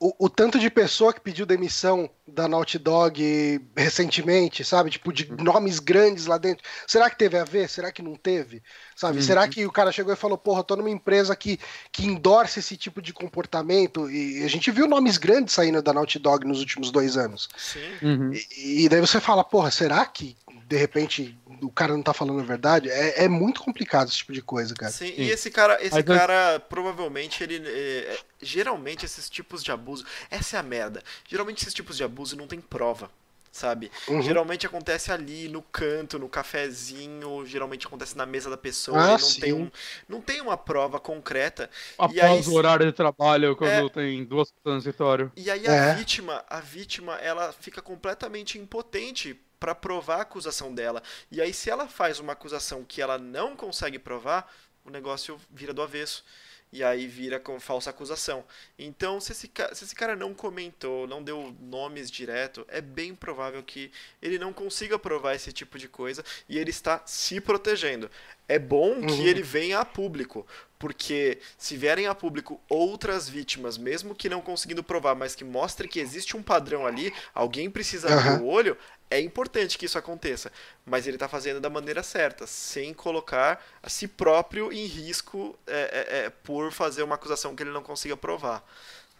o, 0.00 0.14
o, 0.18 0.30
tanto 0.30 0.58
de 0.58 0.70
pessoa 0.70 1.12
que 1.12 1.20
pediu 1.20 1.44
demissão 1.44 2.08
da 2.26 2.48
Naughty 2.48 2.78
Dog 2.78 3.60
recentemente, 3.76 4.64
sabe? 4.64 4.88
Tipo, 4.88 5.12
de 5.12 5.30
uhum. 5.30 5.44
nomes 5.44 5.78
grandes 5.78 6.24
lá 6.24 6.38
dentro. 6.38 6.64
Será 6.86 7.10
que 7.10 7.18
teve 7.18 7.36
a 7.36 7.44
ver? 7.44 7.68
Será 7.68 7.92
que 7.92 8.00
não 8.00 8.16
teve? 8.16 8.62
Sabe? 8.96 9.18
Uhum. 9.18 9.22
Será 9.22 9.46
que 9.46 9.66
o 9.66 9.70
cara 9.70 9.92
chegou 9.92 10.10
e 10.10 10.16
falou, 10.16 10.38
porra, 10.38 10.64
tô 10.64 10.74
numa 10.74 10.88
empresa 10.88 11.36
que, 11.36 11.60
que 11.92 12.06
endorse 12.06 12.60
esse 12.60 12.78
tipo 12.78 13.02
de 13.02 13.12
comportamento? 13.12 14.10
E 14.10 14.42
a 14.42 14.48
gente 14.48 14.70
viu 14.70 14.88
nomes 14.88 15.18
grandes 15.18 15.52
saindo 15.52 15.82
da 15.82 15.92
Naughty 15.92 16.18
Dog 16.18 16.46
nos 16.46 16.60
últimos 16.60 16.90
dois 16.90 17.18
anos. 17.18 17.50
Sim. 17.58 17.80
Uhum. 18.00 18.32
E, 18.32 18.84
e 18.84 18.88
daí 18.88 19.00
você 19.00 19.20
fala, 19.20 19.44
porra, 19.44 19.70
será 19.70 20.06
que 20.06 20.34
de 20.70 20.76
repente 20.76 21.36
o 21.60 21.68
cara 21.68 21.92
não 21.92 22.02
tá 22.02 22.14
falando 22.14 22.38
a 22.38 22.44
verdade, 22.44 22.88
é, 22.88 23.24
é 23.24 23.28
muito 23.28 23.60
complicado 23.60 24.06
esse 24.06 24.18
tipo 24.18 24.32
de 24.32 24.40
coisa, 24.40 24.72
cara. 24.72 24.92
Sim, 24.92 25.08
Sim. 25.08 25.14
e 25.16 25.28
esse 25.28 25.50
cara, 25.50 25.84
esse 25.84 26.00
cara 26.04 26.60
provavelmente 26.60 27.42
ele 27.42 27.56
é, 27.66 28.14
é, 28.14 28.18
geralmente 28.40 29.04
esses 29.04 29.28
tipos 29.28 29.64
de 29.64 29.72
abuso, 29.72 30.06
essa 30.30 30.56
é 30.56 30.60
a 30.60 30.62
merda. 30.62 31.02
Geralmente 31.28 31.62
esses 31.62 31.74
tipos 31.74 31.96
de 31.96 32.04
abuso 32.04 32.36
não 32.36 32.46
tem 32.46 32.60
prova 32.60 33.10
sabe? 33.52 33.90
Uhum. 34.06 34.22
Geralmente 34.22 34.64
acontece 34.64 35.10
ali 35.10 35.48
no 35.48 35.60
canto, 35.60 36.20
no 36.20 36.28
cafezinho, 36.28 37.44
geralmente 37.44 37.84
acontece 37.84 38.16
na 38.16 38.24
mesa 38.24 38.48
da 38.48 38.56
pessoa, 38.56 38.96
ah, 38.96 39.18
não 39.18 39.34
tem 39.40 39.52
um, 39.52 39.70
não 40.08 40.20
tem 40.20 40.40
uma 40.40 40.56
prova 40.56 41.00
concreta. 41.00 41.68
Após 41.98 42.14
e 42.14 42.20
aí, 42.20 42.42
o 42.46 42.54
horário 42.54 42.86
de 42.86 42.92
trabalho, 42.92 43.56
quando 43.56 43.72
é, 43.72 43.88
tem 43.88 44.24
duas 44.24 44.52
escritório. 44.78 45.32
E 45.36 45.50
aí 45.50 45.66
a 45.66 45.72
é. 45.72 45.94
vítima, 45.96 46.44
a 46.48 46.60
vítima, 46.60 47.16
ela 47.16 47.52
fica 47.52 47.82
completamente 47.82 48.56
impotente 48.56 49.36
para 49.60 49.74
provar 49.74 50.16
a 50.16 50.22
acusação 50.22 50.74
dela. 50.74 51.02
E 51.30 51.40
aí, 51.40 51.52
se 51.52 51.70
ela 51.70 51.86
faz 51.86 52.18
uma 52.18 52.32
acusação 52.32 52.82
que 52.84 53.02
ela 53.02 53.18
não 53.18 53.54
consegue 53.54 53.98
provar, 53.98 54.50
o 54.84 54.90
negócio 54.90 55.38
vira 55.50 55.72
do 55.74 55.82
avesso. 55.82 56.24
e 56.72 56.84
aí 56.84 57.06
vira 57.08 57.40
com 57.40 57.58
falsa 57.58 57.90
acusação. 57.90 58.44
Então, 58.78 59.20
se 59.20 59.32
esse, 59.32 59.50
se 59.72 59.84
esse 59.84 59.94
cara 59.94 60.14
não 60.14 60.32
comentou, 60.32 61.06
não 61.06 61.22
deu 61.22 61.54
nomes 61.60 62.08
direto, 62.10 62.64
é 62.68 62.80
bem 62.80 63.14
provável 63.14 63.62
que 63.62 63.90
ele 64.22 64.38
não 64.38 64.52
consiga 64.52 64.98
provar 64.98 65.34
esse 65.34 65.52
tipo 65.52 65.78
de 65.78 65.88
coisa 65.88 66.24
e 66.48 66.56
ele 66.58 66.70
está 66.70 67.02
se 67.06 67.40
protegendo. 67.40 68.08
É 68.50 68.58
bom 68.58 68.94
uhum. 68.94 69.06
que 69.06 69.28
ele 69.28 69.42
venha 69.42 69.78
a 69.78 69.84
público, 69.84 70.44
porque 70.76 71.38
se 71.56 71.76
vierem 71.76 72.08
a 72.08 72.14
público 72.16 72.60
outras 72.68 73.28
vítimas, 73.28 73.78
mesmo 73.78 74.12
que 74.12 74.28
não 74.28 74.40
conseguindo 74.40 74.82
provar, 74.82 75.14
mas 75.14 75.36
que 75.36 75.44
mostrem 75.44 75.88
que 75.88 76.00
existe 76.00 76.36
um 76.36 76.42
padrão 76.42 76.84
ali, 76.84 77.12
alguém 77.32 77.70
precisa 77.70 78.08
uhum. 78.08 78.18
abrir 78.18 78.42
o 78.42 78.46
olho, 78.48 78.76
é 79.08 79.20
importante 79.20 79.78
que 79.78 79.86
isso 79.86 79.96
aconteça, 79.96 80.50
mas 80.84 81.06
ele 81.06 81.14
está 81.14 81.28
fazendo 81.28 81.60
da 81.60 81.70
maneira 81.70 82.02
certa, 82.02 82.44
sem 82.44 82.92
colocar 82.92 83.64
a 83.80 83.88
si 83.88 84.08
próprio 84.08 84.72
em 84.72 84.84
risco 84.84 85.56
é, 85.64 85.74
é, 85.74 86.18
é, 86.24 86.30
por 86.30 86.72
fazer 86.72 87.04
uma 87.04 87.14
acusação 87.14 87.54
que 87.54 87.62
ele 87.62 87.70
não 87.70 87.84
consiga 87.84 88.16
provar. 88.16 88.64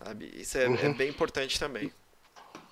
Sabe? 0.05 0.29
Isso 0.35 0.59
é, 0.59 0.65
é 0.65 0.69
uhum. 0.69 0.95
bem 0.95 1.09
importante 1.09 1.57
também. 1.57 1.93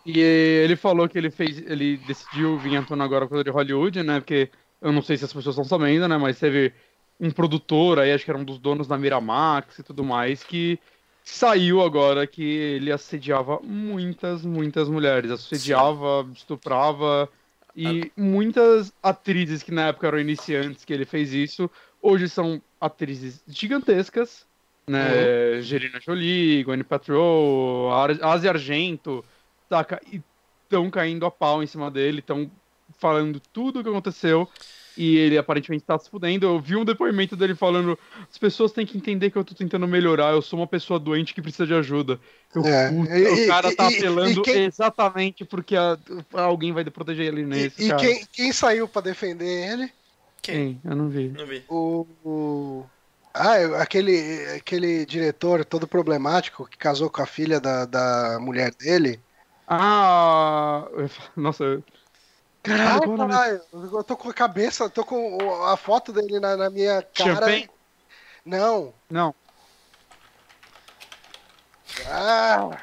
E 0.04 0.18
ele 0.18 0.74
falou 0.74 1.08
que 1.08 1.16
ele 1.16 1.30
fez, 1.30 1.58
ele 1.58 1.98
decidiu 1.98 2.58
vir 2.58 2.76
atuando 2.78 3.04
agora 3.04 3.28
com 3.28 3.40
de 3.44 3.50
Hollywood, 3.50 4.02
né? 4.02 4.18
Porque 4.18 4.50
eu 4.80 4.92
não 4.92 5.02
sei 5.02 5.16
se 5.16 5.24
as 5.24 5.32
pessoas 5.32 5.54
estão 5.54 5.64
sabendo, 5.64 6.06
né? 6.06 6.16
Mas 6.16 6.38
teve 6.38 6.72
um 7.20 7.30
produtor 7.30 7.98
aí, 7.98 8.12
acho 8.12 8.24
que 8.24 8.30
era 8.30 8.38
um 8.38 8.44
dos 8.44 8.58
donos 8.58 8.86
da 8.86 8.96
Miramax 8.96 9.78
e 9.78 9.82
tudo 9.82 10.04
mais, 10.04 10.44
que 10.44 10.78
saiu 11.24 11.82
agora 11.82 12.26
que 12.26 12.42
ele 12.42 12.92
assediava 12.92 13.60
muitas, 13.62 14.44
muitas 14.44 14.88
mulheres. 14.88 15.30
Assediava, 15.30 16.28
estuprava. 16.32 17.28
E 17.76 18.10
muitas 18.16 18.92
atrizes 19.00 19.62
que 19.62 19.70
na 19.70 19.88
época 19.88 20.08
eram 20.08 20.18
iniciantes 20.18 20.84
que 20.84 20.92
ele 20.92 21.04
fez 21.04 21.32
isso, 21.32 21.70
hoje 22.02 22.28
são 22.28 22.60
atrizes 22.80 23.40
gigantescas, 23.46 24.44
né? 24.84 25.54
Uhum. 25.54 25.62
Gerina 25.62 26.00
Jolie, 26.00 26.64
Gwen 26.64 26.82
Patrol, 26.82 27.92
Asia 28.20 28.50
Argento, 28.50 29.24
saca? 29.68 30.00
E 30.12 30.20
estão 30.64 30.90
caindo 30.90 31.24
a 31.24 31.30
pau 31.30 31.62
em 31.62 31.68
cima 31.68 31.88
dele, 31.88 32.18
estão 32.18 32.50
falando 32.98 33.40
tudo 33.52 33.80
o 33.80 33.82
que 33.82 33.88
aconteceu 33.88 34.48
e 34.98 35.16
ele 35.16 35.38
aparentemente 35.38 35.84
tá 35.84 35.96
se 35.96 36.10
fudendo. 36.10 36.44
Eu 36.44 36.58
vi 36.58 36.74
um 36.74 36.84
depoimento 36.84 37.36
dele 37.36 37.54
falando: 37.54 37.96
as 38.28 38.36
pessoas 38.36 38.72
têm 38.72 38.84
que 38.84 38.98
entender 38.98 39.30
que 39.30 39.38
eu 39.38 39.44
tô 39.44 39.54
tentando 39.54 39.86
melhorar, 39.86 40.32
eu 40.32 40.42
sou 40.42 40.58
uma 40.58 40.66
pessoa 40.66 40.98
doente 40.98 41.32
que 41.32 41.40
precisa 41.40 41.66
de 41.66 41.74
ajuda. 41.74 42.18
Eu, 42.52 42.64
é, 42.66 42.92
e, 42.92 43.44
o 43.44 43.46
cara 43.46 43.74
tá 43.74 43.90
e, 43.90 43.96
apelando 43.96 44.40
e 44.40 44.42
quem... 44.42 44.64
exatamente 44.64 45.44
porque 45.44 45.76
a, 45.76 45.96
alguém 46.32 46.72
vai 46.72 46.84
proteger 46.84 47.26
ele 47.26 47.46
nesse. 47.46 47.88
E, 47.88 47.96
quem, 47.96 48.26
quem, 48.32 48.52
saiu 48.52 48.88
para 48.88 49.02
defender 49.02 49.72
ele? 49.72 49.92
Quem? 50.42 50.80
Eu 50.84 50.96
não 50.96 51.08
vi. 51.08 51.28
Não 51.28 51.46
vi. 51.46 51.62
O, 51.68 52.06
o... 52.24 52.86
Ah, 53.32 53.82
aquele, 53.82 54.46
aquele 54.56 55.06
diretor 55.06 55.64
todo 55.64 55.86
problemático 55.86 56.66
que 56.66 56.76
casou 56.76 57.08
com 57.08 57.22
a 57.22 57.26
filha 57.26 57.60
da, 57.60 57.84
da 57.84 58.38
mulher 58.40 58.74
dele. 58.74 59.20
Ah, 59.68 60.88
nossa, 61.36 61.82
Caralho, 62.68 63.14
ah, 63.14 63.16
caralho, 63.16 63.62
eu 63.72 64.04
tô 64.04 64.16
com 64.16 64.28
a 64.28 64.34
cabeça, 64.34 64.90
tô 64.90 65.04
com 65.04 65.64
a 65.64 65.76
foto 65.76 66.12
dele 66.12 66.38
na, 66.38 66.56
na 66.56 66.70
minha 66.70 67.02
cara. 67.02 67.34
Champagne? 67.34 67.70
Não. 68.44 68.94
Não. 69.10 69.34
Ah! 72.06 72.78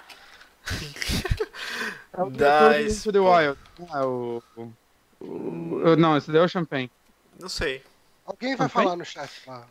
é 2.14 2.22
o 2.22 2.30
diretor 2.30 3.14
The 3.14 3.20
Wild. 3.20 3.60
Ah, 3.90 4.06
o, 4.06 4.44
o, 4.58 4.74
o, 5.22 5.96
não, 5.96 6.18
esse 6.18 6.32
daí 6.32 6.42
é 6.42 6.44
o 6.44 6.50
Champagne. 6.50 6.92
Não 7.40 7.50
sei. 7.50 7.84
Alguém 8.26 8.56
vai 8.56 8.68
Champagne? 8.68 8.86
falar 8.86 8.96
no 8.98 9.06
chat 9.06 9.30
lá. 9.48 9.68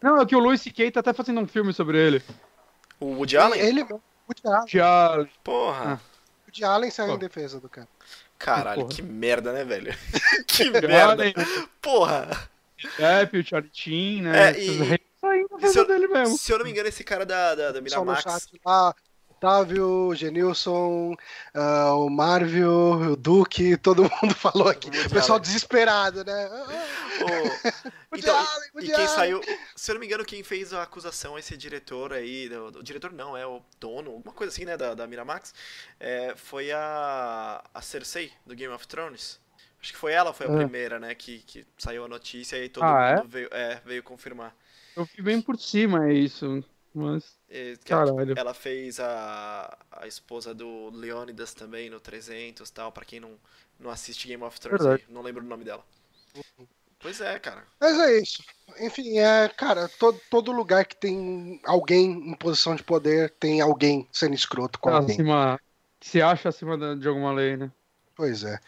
Não, 0.00 0.20
é 0.20 0.26
que 0.26 0.34
o 0.34 0.38
Louis 0.38 0.60
C.K. 0.62 0.90
tá 0.90 1.00
até 1.00 1.12
fazendo 1.12 1.40
um 1.40 1.46
filme 1.46 1.72
sobre 1.72 1.98
ele. 1.98 2.22
O 2.98 3.06
Woody 3.16 3.36
Allen? 3.36 3.60
Ele, 3.60 3.82
Woody 3.82 4.00
Allen. 4.44 4.60
Woody 4.60 4.80
Allen. 4.80 5.30
Porra. 5.44 5.94
Ah. 5.94 6.00
Woody 6.46 6.64
Allen 6.64 6.90
saiu 6.90 7.10
Pô. 7.10 7.14
em 7.16 7.18
defesa 7.18 7.60
do 7.60 7.68
cara. 7.68 7.88
Caralho, 8.40 8.80
Porra. 8.80 8.94
que 8.94 9.02
merda, 9.02 9.52
né, 9.52 9.64
velho? 9.64 9.94
que 10.48 10.70
merda. 10.70 11.24
Porra. 11.80 12.48
É, 12.98 13.38
o 13.38 13.44
Charlie 13.44 13.70
Chin, 13.70 14.22
né? 14.22 14.52
É, 14.52 14.58
e... 14.58 15.00
Se 15.70 15.78
eu, 15.78 15.86
dele 15.86 16.08
mesmo. 16.08 16.38
se 16.38 16.50
eu 16.50 16.56
não 16.56 16.64
me 16.64 16.70
engano, 16.70 16.88
esse 16.88 17.04
cara 17.04 17.26
da, 17.26 17.54
da, 17.54 17.72
da 17.72 17.80
Miramax. 17.82 18.48
Lá, 18.64 18.94
Otávio, 19.40 20.14
Genilson, 20.14 21.14
uh, 21.54 21.94
o 21.96 22.10
Marvel, 22.10 23.12
o 23.12 23.16
Duque, 23.16 23.74
todo 23.78 24.02
mundo 24.02 24.34
falou 24.36 24.68
aqui. 24.68 24.90
O 24.90 25.10
pessoal 25.10 25.40
desesperado, 25.40 26.22
né? 26.22 26.50
Oh, 27.22 27.88
então, 28.14 28.46
e, 28.78 28.84
e 28.84 28.92
quem 28.92 29.08
saiu, 29.08 29.40
se 29.74 29.90
eu 29.90 29.94
não 29.94 30.00
me 30.00 30.06
engano, 30.06 30.26
quem 30.26 30.42
fez 30.42 30.74
a 30.74 30.82
acusação, 30.82 31.38
esse 31.38 31.56
diretor 31.56 32.12
aí, 32.12 32.50
o, 32.54 32.66
o 32.66 32.82
diretor 32.82 33.14
não, 33.14 33.34
é 33.34 33.46
o 33.46 33.62
dono, 33.80 34.10
alguma 34.10 34.34
coisa 34.34 34.52
assim, 34.52 34.66
né, 34.66 34.76
da, 34.76 34.92
da 34.92 35.06
Miramax, 35.06 35.54
é, 35.98 36.34
foi 36.36 36.70
a, 36.70 37.64
a 37.72 37.80
Cersei, 37.80 38.30
do 38.44 38.54
Game 38.54 38.74
of 38.74 38.86
Thrones. 38.86 39.40
Acho 39.80 39.94
que 39.94 39.98
foi 39.98 40.12
ela, 40.12 40.34
foi 40.34 40.48
a 40.48 40.52
é. 40.52 40.56
primeira, 40.56 41.00
né, 41.00 41.14
que, 41.14 41.38
que 41.38 41.66
saiu 41.78 42.04
a 42.04 42.08
notícia 42.08 42.62
e 42.62 42.68
todo 42.68 42.84
ah, 42.84 43.14
mundo 43.16 43.24
é? 43.24 43.26
Veio, 43.26 43.48
é, 43.52 43.82
veio 43.86 44.02
confirmar. 44.02 44.54
Eu 44.94 45.06
fui 45.06 45.22
bem 45.22 45.40
por 45.40 45.58
cima, 45.58 46.10
é 46.10 46.12
isso. 46.12 46.62
Mas. 46.94 47.38
Caralho. 47.84 48.34
Ela 48.36 48.54
fez 48.54 48.98
a, 48.98 49.76
a 49.92 50.06
esposa 50.06 50.54
do 50.54 50.90
Leonidas 50.90 51.54
também 51.54 51.88
no 51.88 52.00
300 52.00 52.68
tal, 52.70 52.90
pra 52.90 53.04
quem 53.04 53.20
não, 53.20 53.32
não 53.78 53.90
assiste 53.90 54.26
Game 54.26 54.42
of 54.42 54.58
Thrones, 54.60 54.84
aí, 54.84 55.04
não 55.08 55.22
lembro 55.22 55.44
o 55.44 55.46
nome 55.46 55.64
dela. 55.64 55.84
Pois 56.98 57.20
é, 57.20 57.38
cara. 57.38 57.64
Mas 57.80 57.98
é 57.98 58.18
isso. 58.18 58.44
Enfim, 58.78 59.18
é, 59.18 59.48
cara, 59.48 59.88
todo, 59.98 60.20
todo 60.30 60.52
lugar 60.52 60.84
que 60.84 60.94
tem 60.94 61.60
alguém 61.64 62.10
em 62.10 62.34
posição 62.34 62.74
de 62.74 62.82
poder 62.82 63.30
tem 63.40 63.60
alguém 63.60 64.06
sendo 64.12 64.34
escroto 64.34 64.78
com 64.78 64.90
alguém. 64.90 65.14
Acima, 65.14 65.60
se 66.00 66.20
acha 66.20 66.50
acima 66.50 66.96
de 66.96 67.08
alguma 67.08 67.32
lei, 67.32 67.56
né? 67.56 67.72
Pois 68.14 68.44
é. 68.44 68.60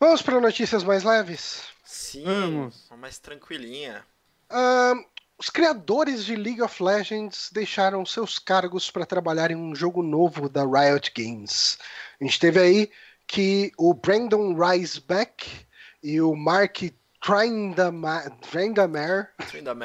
Vamos 0.00 0.22
para 0.22 0.40
notícias 0.40 0.82
mais 0.82 1.04
leves? 1.04 1.62
Sim, 1.84 2.24
Vamos. 2.24 2.86
uma 2.90 2.96
mais 2.96 3.18
tranquilinha. 3.18 4.04
Um, 4.50 5.04
os 5.38 5.50
criadores 5.50 6.24
de 6.24 6.36
League 6.36 6.62
of 6.62 6.82
Legends 6.82 7.50
deixaram 7.52 8.06
seus 8.06 8.38
cargos 8.38 8.90
para 8.90 9.06
trabalhar 9.06 9.50
em 9.50 9.56
um 9.56 9.74
jogo 9.74 10.02
novo 10.02 10.48
da 10.48 10.64
Riot 10.64 11.12
Games. 11.16 11.78
A 12.20 12.24
gente 12.24 12.38
teve 12.38 12.60
aí 12.60 12.90
que 13.26 13.72
o 13.76 13.92
Brandon 13.94 14.54
Riseback 14.54 15.66
e 16.02 16.20
o 16.20 16.36
Mark 16.36 16.82
Trindamere. 17.20 19.26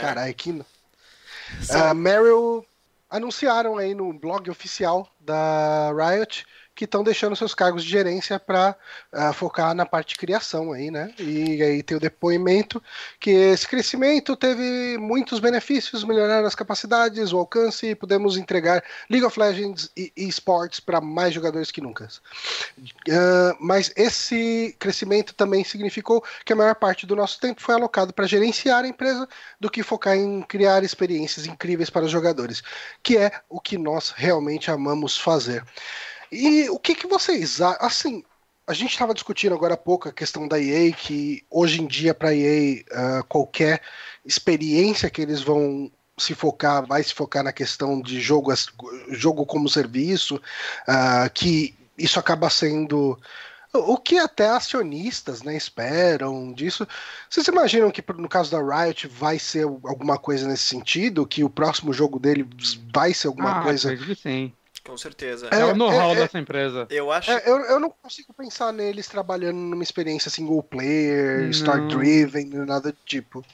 Caralho, 0.01 0.35
que. 0.35 0.51
Uh, 0.51 1.95
Meryl 1.95 2.65
anunciaram 3.09 3.77
aí 3.77 3.95
no 3.95 4.13
blog 4.13 4.51
oficial 4.51 5.09
da 5.19 5.91
Riot 5.93 6.45
que 6.79 6.85
estão 6.85 7.03
deixando 7.03 7.35
seus 7.35 7.53
cargos 7.53 7.83
de 7.83 7.89
gerência 7.89 8.39
para 8.39 8.71
uh, 9.11 9.17
ah, 9.17 9.33
focar 9.33 9.75
na 9.75 9.85
parte 9.85 10.11
de 10.11 10.17
criação 10.17 10.71
aí, 10.71 10.89
né? 10.89 11.13
E 11.19 11.61
aí 11.61 11.83
tem 11.83 11.97
o 11.97 11.99
depoimento 11.99 12.81
que 13.19 13.31
esse 13.31 13.67
crescimento 13.67 14.33
teve 14.33 14.97
muitos 14.97 15.41
benefícios, 15.41 16.05
melhorar 16.05 16.45
as 16.45 16.55
capacidades, 16.55 17.33
o 17.33 17.37
alcance 17.37 17.87
e 17.87 17.95
podemos 17.95 18.37
entregar 18.37 18.81
League 19.09 19.25
of 19.25 19.37
Legends 19.37 19.91
e 19.93 20.13
esports 20.15 20.79
para 20.79 21.01
mais 21.01 21.33
jogadores 21.33 21.69
que 21.69 21.81
nunca. 21.81 22.07
Uh, 22.79 23.57
mas 23.59 23.91
esse 23.97 24.73
crescimento 24.79 25.33
também 25.33 25.65
significou 25.65 26.23
que 26.45 26.53
a 26.53 26.55
maior 26.55 26.75
parte 26.75 27.05
do 27.05 27.13
nosso 27.13 27.41
tempo 27.41 27.61
foi 27.61 27.75
alocado 27.75 28.13
para 28.13 28.25
gerenciar 28.25 28.85
a 28.85 28.87
empresa 28.87 29.27
do 29.59 29.69
que 29.69 29.83
focar 29.83 30.15
em 30.15 30.41
criar 30.43 30.81
experiências 30.81 31.45
incríveis 31.45 31.89
para 31.89 32.05
os 32.05 32.11
jogadores, 32.11 32.63
que 33.03 33.17
é 33.17 33.33
o 33.49 33.59
que 33.59 33.77
nós 33.77 34.11
realmente 34.11 34.71
amamos 34.71 35.17
fazer. 35.17 35.61
E 36.31 36.69
o 36.69 36.79
que, 36.79 36.95
que 36.95 37.07
vocês 37.07 37.61
assim? 37.61 38.23
A 38.67 38.73
gente 38.73 38.91
estava 38.91 39.15
discutindo 39.15 39.55
agora 39.55 39.73
há 39.73 39.77
pouco 39.77 40.07
a 40.07 40.13
questão 40.13 40.47
da 40.47 40.59
EA, 40.59 40.91
que 40.91 41.43
hoje 41.49 41.81
em 41.81 41.87
dia 41.87 42.13
para 42.13 42.29
a 42.29 42.35
EA 42.35 42.83
uh, 42.91 43.23
qualquer 43.27 43.81
experiência 44.23 45.09
que 45.09 45.21
eles 45.21 45.41
vão 45.41 45.91
se 46.17 46.35
focar, 46.35 46.85
vai 46.85 47.01
se 47.01 47.13
focar 47.13 47.43
na 47.43 47.51
questão 47.51 47.99
de 47.99 48.21
jogo, 48.21 48.53
jogo 49.09 49.43
como 49.45 49.67
serviço, 49.67 50.35
uh, 50.35 51.29
que 51.33 51.73
isso 51.97 52.19
acaba 52.19 52.49
sendo 52.49 53.17
o 53.73 53.97
que 53.97 54.17
até 54.17 54.49
acionistas 54.49 55.43
né, 55.43 55.55
esperam 55.55 56.51
disso. 56.53 56.87
Vocês 57.29 57.47
imaginam 57.47 57.91
que 57.91 58.03
no 58.13 58.27
caso 58.27 58.51
da 58.51 58.59
Riot 58.59 59.07
vai 59.07 59.37
ser 59.37 59.63
alguma 59.63 60.17
coisa 60.17 60.47
nesse 60.47 60.63
sentido? 60.63 61.25
Que 61.25 61.43
o 61.43 61.49
próximo 61.49 61.93
jogo 61.93 62.19
dele 62.19 62.47
vai 62.91 63.13
ser 63.13 63.27
alguma 63.27 63.59
ah, 63.59 63.63
coisa? 63.63 63.95
Sim. 64.15 64.51
Com 64.89 64.97
certeza. 64.97 65.49
É, 65.51 65.59
é 65.59 65.65
o 65.65 65.75
know-how 65.75 66.09
é, 66.09 66.13
é, 66.13 66.15
dessa 66.15 66.39
empresa. 66.39 66.87
Eu 66.89 67.11
acho. 67.11 67.29
É, 67.29 67.43
eu, 67.45 67.57
eu 67.59 67.79
não 67.79 67.91
consigo 67.91 68.33
pensar 68.33 68.73
neles 68.73 69.07
trabalhando 69.07 69.57
numa 69.57 69.83
experiência 69.83 70.31
single 70.31 70.63
player, 70.63 71.47
story-driven, 71.51 72.47
nada 72.65 72.91
do 72.91 72.97
tipo. 73.05 73.45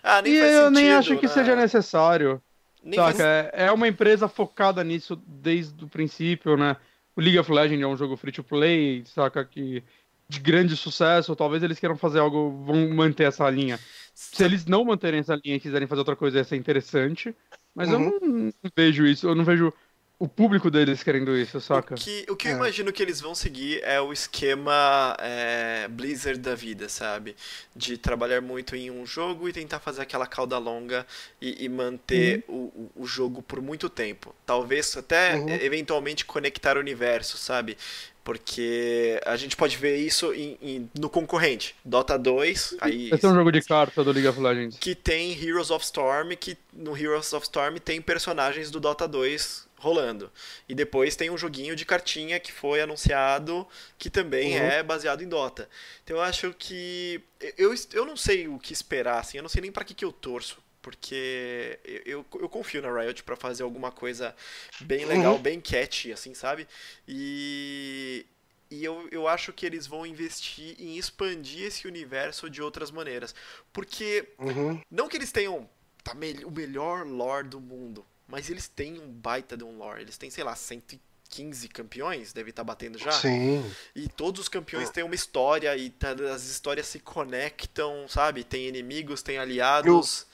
Ah, 0.00 0.22
nem 0.22 0.34
e 0.34 0.38
faz 0.38 0.52
eu 0.52 0.58
sentido, 0.58 0.74
nem 0.74 0.92
acho 0.92 1.16
que 1.18 1.26
né? 1.26 1.32
seja 1.32 1.56
necessário. 1.56 2.40
Nem 2.84 3.00
saca? 3.00 3.18
faz... 3.18 3.50
É 3.52 3.72
uma 3.72 3.88
empresa 3.88 4.28
focada 4.28 4.84
nisso 4.84 5.20
desde 5.26 5.84
o 5.84 5.88
princípio, 5.88 6.56
né? 6.56 6.76
O 7.16 7.20
League 7.20 7.38
of 7.38 7.50
Legends 7.50 7.82
é 7.82 7.86
um 7.86 7.96
jogo 7.96 8.16
free 8.16 8.30
to 8.30 8.44
play, 8.44 9.02
saca? 9.06 9.44
Que 9.44 9.82
de 10.28 10.38
grande 10.38 10.76
sucesso, 10.76 11.34
talvez 11.34 11.64
eles 11.64 11.80
queiram 11.80 11.96
fazer 11.96 12.20
algo, 12.20 12.62
vão 12.64 12.90
manter 12.90 13.24
essa 13.24 13.48
linha. 13.50 13.78
Se 14.14 14.44
eles 14.44 14.66
não 14.66 14.84
manterem 14.84 15.20
essa 15.20 15.34
linha 15.34 15.56
e 15.56 15.60
quiserem 15.60 15.88
fazer 15.88 16.00
outra 16.00 16.16
coisa, 16.16 16.38
ia 16.38 16.44
ser 16.44 16.56
interessante. 16.56 17.34
Mas 17.74 17.88
uhum. 17.90 18.12
eu 18.20 18.20
não 18.20 18.52
vejo 18.76 19.04
isso, 19.04 19.28
eu 19.28 19.34
não 19.34 19.44
vejo 19.44 19.72
o 20.18 20.26
público 20.26 20.70
deles 20.70 21.02
querendo 21.02 21.36
isso, 21.36 21.60
saca? 21.60 21.94
O 21.94 21.98
que, 21.98 22.24
o 22.30 22.36
que 22.36 22.48
é. 22.48 22.52
eu 22.52 22.56
imagino 22.56 22.90
que 22.90 23.02
eles 23.02 23.20
vão 23.20 23.34
seguir 23.34 23.82
é 23.84 24.00
o 24.00 24.12
esquema 24.14 25.14
é, 25.20 25.86
Blizzard 25.88 26.40
da 26.40 26.54
vida, 26.54 26.88
sabe? 26.88 27.36
De 27.74 27.98
trabalhar 27.98 28.40
muito 28.40 28.74
em 28.74 28.90
um 28.90 29.04
jogo 29.04 29.46
e 29.46 29.52
tentar 29.52 29.78
fazer 29.78 30.00
aquela 30.00 30.26
cauda 30.26 30.56
longa 30.56 31.06
e, 31.40 31.64
e 31.64 31.68
manter 31.68 32.44
uhum. 32.48 32.90
o, 32.96 33.02
o 33.02 33.06
jogo 33.06 33.42
por 33.42 33.60
muito 33.60 33.90
tempo. 33.90 34.34
Talvez 34.46 34.96
até 34.96 35.36
uhum. 35.36 35.50
eventualmente 35.50 36.24
conectar 36.24 36.78
o 36.78 36.80
universo, 36.80 37.36
sabe? 37.36 37.76
Porque 38.24 39.20
a 39.24 39.36
gente 39.36 39.54
pode 39.54 39.76
ver 39.76 39.98
isso 39.98 40.32
em, 40.32 40.58
em, 40.62 40.90
no 40.98 41.10
concorrente, 41.10 41.76
Dota 41.84 42.18
2. 42.18 42.76
Aí, 42.80 43.10
Esse 43.12 43.24
é 43.24 43.28
um 43.28 43.34
jogo 43.34 43.52
de 43.52 43.60
carta 43.60 44.02
do 44.02 44.10
League 44.12 44.26
of 44.26 44.40
Legends. 44.40 44.78
Que 44.78 44.94
tem 44.94 45.32
Heroes 45.32 45.70
of 45.70 45.84
Storm, 45.84 46.30
que 46.30 46.56
no 46.72 46.96
Heroes 46.96 47.32
of 47.34 47.44
Storm 47.44 47.76
tem 47.76 48.00
personagens 48.00 48.70
do 48.70 48.80
Dota 48.80 49.06
2 49.06 49.65
rolando. 49.78 50.30
E 50.68 50.74
depois 50.74 51.16
tem 51.16 51.30
um 51.30 51.38
joguinho 51.38 51.76
de 51.76 51.84
cartinha 51.84 52.40
que 52.40 52.52
foi 52.52 52.80
anunciado 52.80 53.66
que 53.98 54.10
também 54.10 54.58
uhum. 54.58 54.64
é 54.64 54.82
baseado 54.82 55.22
em 55.22 55.28
Dota. 55.28 55.68
Então 56.02 56.16
eu 56.16 56.22
acho 56.22 56.54
que. 56.58 57.20
Eu, 57.56 57.74
eu 57.92 58.04
não 58.04 58.16
sei 58.16 58.48
o 58.48 58.58
que 58.58 58.72
esperar, 58.72 59.20
assim, 59.20 59.38
eu 59.38 59.42
não 59.42 59.48
sei 59.48 59.62
nem 59.62 59.72
para 59.72 59.84
que, 59.84 59.94
que 59.94 60.04
eu 60.04 60.12
torço. 60.12 60.64
Porque 60.80 61.80
eu, 61.84 62.00
eu, 62.06 62.26
eu 62.42 62.48
confio 62.48 62.80
na 62.80 63.00
Riot 63.00 63.24
para 63.24 63.34
fazer 63.34 63.64
alguma 63.64 63.90
coisa 63.90 64.34
bem 64.82 65.04
legal, 65.04 65.34
uhum. 65.34 65.42
bem 65.42 65.60
catchy, 65.60 66.12
assim, 66.12 66.32
sabe? 66.32 66.68
E, 67.08 68.24
e 68.70 68.84
eu, 68.84 69.08
eu 69.10 69.26
acho 69.26 69.52
que 69.52 69.66
eles 69.66 69.88
vão 69.88 70.06
investir 70.06 70.76
em 70.78 70.96
expandir 70.96 71.66
esse 71.66 71.88
universo 71.88 72.48
de 72.48 72.62
outras 72.62 72.92
maneiras. 72.92 73.34
Porque, 73.72 74.28
uhum. 74.38 74.80
não 74.88 75.08
que 75.08 75.16
eles 75.16 75.32
tenham 75.32 75.68
tá, 76.04 76.12
o 76.44 76.50
melhor 76.52 77.04
lore 77.04 77.48
do 77.48 77.60
mundo, 77.60 78.06
mas 78.26 78.50
eles 78.50 78.68
têm 78.68 78.98
um 78.98 79.08
baita 79.08 79.56
de 79.56 79.64
um 79.64 79.76
lore. 79.78 80.02
Eles 80.02 80.18
têm, 80.18 80.30
sei 80.30 80.44
lá, 80.44 80.56
115 80.56 81.68
campeões, 81.68 82.32
deve 82.32 82.50
estar 82.50 82.62
tá 82.62 82.66
batendo 82.66 82.98
já. 82.98 83.12
Sim. 83.12 83.64
E 83.94 84.08
todos 84.08 84.42
os 84.42 84.48
campeões 84.48 84.90
têm 84.90 85.04
uma 85.04 85.14
história 85.14 85.76
e 85.76 85.90
tá, 85.90 86.10
as 86.32 86.44
histórias 86.44 86.86
se 86.86 86.98
conectam, 86.98 88.06
sabe? 88.08 88.44
Tem 88.44 88.66
inimigos, 88.66 89.22
tem 89.22 89.38
aliados. 89.38 90.26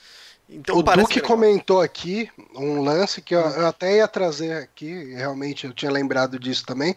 Então, 0.49 0.77
o 0.77 0.83
Duque 0.83 1.19
é 1.19 1.23
comentou 1.23 1.81
aqui 1.81 2.31
um 2.55 2.83
lance 2.83 3.23
que 3.23 3.35
eu, 3.35 3.41
eu, 3.41 3.67
até 3.67 3.97
ia 3.97 4.09
trazer 4.09 4.53
aqui, 4.53 5.15
realmente 5.15 5.67
eu 5.67 5.73
tinha 5.73 5.91
lembrado 5.91 6.39
disso 6.39 6.67
também, 6.67 6.95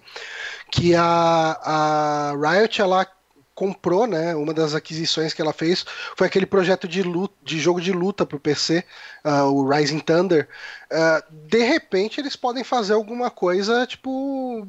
que 0.71 0.93
a, 0.95 1.59
a 1.63 2.31
Riot 2.33 2.81
ela 2.81 3.07
comprou, 3.55 4.05
né? 4.05 4.35
Uma 4.35 4.53
das 4.53 4.75
aquisições 4.75 5.33
que 5.33 5.41
ela 5.41 5.53
fez 5.53 5.85
foi 6.15 6.27
aquele 6.27 6.45
projeto 6.45 6.87
de, 6.87 7.01
luta, 7.01 7.33
de 7.41 7.57
jogo 7.57 7.79
de 7.79 7.93
luta 7.93 8.25
para 8.25 8.35
o 8.35 8.39
PC, 8.39 8.83
uh, 9.23 9.45
o 9.45 9.67
Rising 9.67 9.99
Thunder. 9.99 10.47
Uh, 10.91 11.33
de 11.47 11.63
repente 11.63 12.19
eles 12.19 12.35
podem 12.35 12.65
fazer 12.65 12.93
alguma 12.93 13.31
coisa 13.31 13.87
tipo 13.87 14.67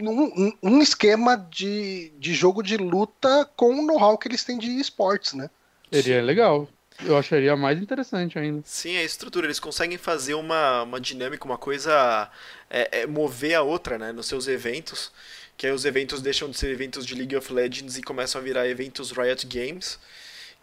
um, 0.00 0.52
um 0.62 0.80
esquema 0.80 1.36
de, 1.36 2.10
de 2.18 2.34
jogo 2.34 2.62
de 2.62 2.78
luta 2.78 3.48
com 3.54 3.74
o 3.74 3.86
know-how 3.86 4.16
que 4.16 4.26
eles 4.26 4.42
têm 4.42 4.58
de 4.58 4.70
esportes, 4.80 5.34
né? 5.34 5.50
Seria 5.92 6.22
legal. 6.22 6.66
Eu 7.04 7.18
acharia 7.18 7.54
mais 7.54 7.78
interessante 7.80 8.38
ainda. 8.38 8.62
Sim, 8.64 8.96
a 8.96 9.02
estrutura. 9.02 9.46
Eles 9.46 9.60
conseguem 9.60 9.98
fazer 9.98 10.32
uma, 10.32 10.82
uma 10.82 10.98
dinâmica, 10.98 11.44
uma 11.44 11.58
coisa. 11.58 12.30
É, 12.70 13.02
é 13.02 13.06
mover 13.06 13.54
a 13.54 13.62
outra, 13.62 13.98
né? 13.98 14.12
Nos 14.12 14.26
seus 14.26 14.48
eventos 14.48 15.12
que 15.56 15.66
aí 15.66 15.72
os 15.72 15.84
eventos 15.84 16.20
deixam 16.20 16.50
de 16.50 16.58
ser 16.58 16.70
eventos 16.70 17.06
de 17.06 17.14
League 17.14 17.34
of 17.34 17.52
Legends 17.52 17.96
e 17.96 18.02
começam 18.02 18.40
a 18.40 18.44
virar 18.44 18.68
eventos 18.68 19.10
Riot 19.10 19.46
Games. 19.46 19.98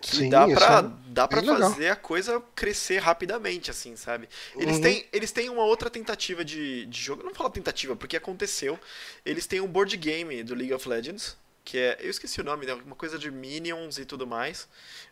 Que 0.04 0.18
Sim, 0.18 0.30
dá 0.30 0.46
pra, 0.46 0.80
é 0.80 1.12
dá 1.12 1.28
pra 1.28 1.42
fazer 1.42 1.80
legal. 1.80 1.94
a 1.94 1.96
coisa 1.96 2.44
crescer 2.54 2.98
rapidamente, 2.98 3.72
assim, 3.72 3.96
sabe? 3.96 4.28
Eles, 4.54 4.76
uhum. 4.76 4.82
têm, 4.82 5.06
eles 5.14 5.32
têm 5.32 5.50
uma 5.50 5.64
outra 5.64 5.90
tentativa 5.90 6.44
de, 6.44 6.86
de 6.88 7.02
jogo. 7.02 7.24
Não 7.24 7.34
falo 7.34 7.50
tentativa, 7.50 7.96
porque 7.96 8.18
aconteceu. 8.18 8.78
Eles 9.26 9.48
têm 9.48 9.62
um 9.62 9.68
board 9.68 9.96
game 9.96 10.44
do 10.44 10.54
League 10.54 10.74
of 10.74 10.88
Legends. 10.90 11.38
Que 11.64 11.78
é. 11.78 11.98
Eu 12.02 12.10
esqueci 12.10 12.42
o 12.42 12.44
nome, 12.44 12.66
né? 12.66 12.74
Uma 12.74 12.98
coisa 12.98 13.18
de 13.18 13.32
Minions 13.32 13.98
e 13.98 14.04
tudo 14.04 14.28
mais. 14.28 14.68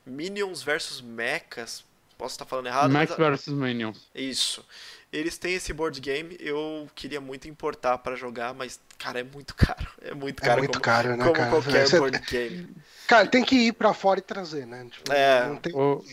Minions 0.06 0.62
versus 0.62 1.00
Mechas. 1.00 1.86
Posso 2.18 2.34
estar 2.34 2.46
falando 2.46 2.68
errado? 2.68 2.92
Mech 2.92 3.10
mas... 3.12 3.18
versus 3.18 3.54
Minions. 3.54 4.10
Isso. 4.14 4.66
Eles 5.12 5.38
têm 5.38 5.56
esse 5.56 5.74
board 5.74 6.00
game, 6.00 6.38
eu 6.40 6.88
queria 6.96 7.20
muito 7.20 7.48
importar 7.48 7.98
para 7.98 8.16
jogar, 8.16 8.54
mas, 8.54 8.80
cara, 8.98 9.20
é 9.20 9.24
muito 9.24 9.56
caro. 9.56 9.88
É 10.04 10.16
muito 10.16 10.42
é 10.42 10.46
caro. 10.46 10.60
É 10.60 10.62
muito 10.62 10.74
como, 10.74 10.84
caro, 10.84 11.10
né, 11.16 11.24
como 11.24 11.34
cara? 11.34 11.50
qualquer 11.50 11.88
Você... 11.88 12.00
board 12.00 12.20
game. 12.30 12.70
Cara, 13.08 13.28
tem 13.28 13.44
que 13.44 13.56
ir 13.56 13.74
para 13.74 13.94
fora 13.94 14.20
e 14.20 14.22
trazer, 14.22 14.66
né? 14.66 14.88
Tipo, 14.90 15.14
é. 15.14 15.60
Tem... 15.62 15.76
O... 15.76 16.04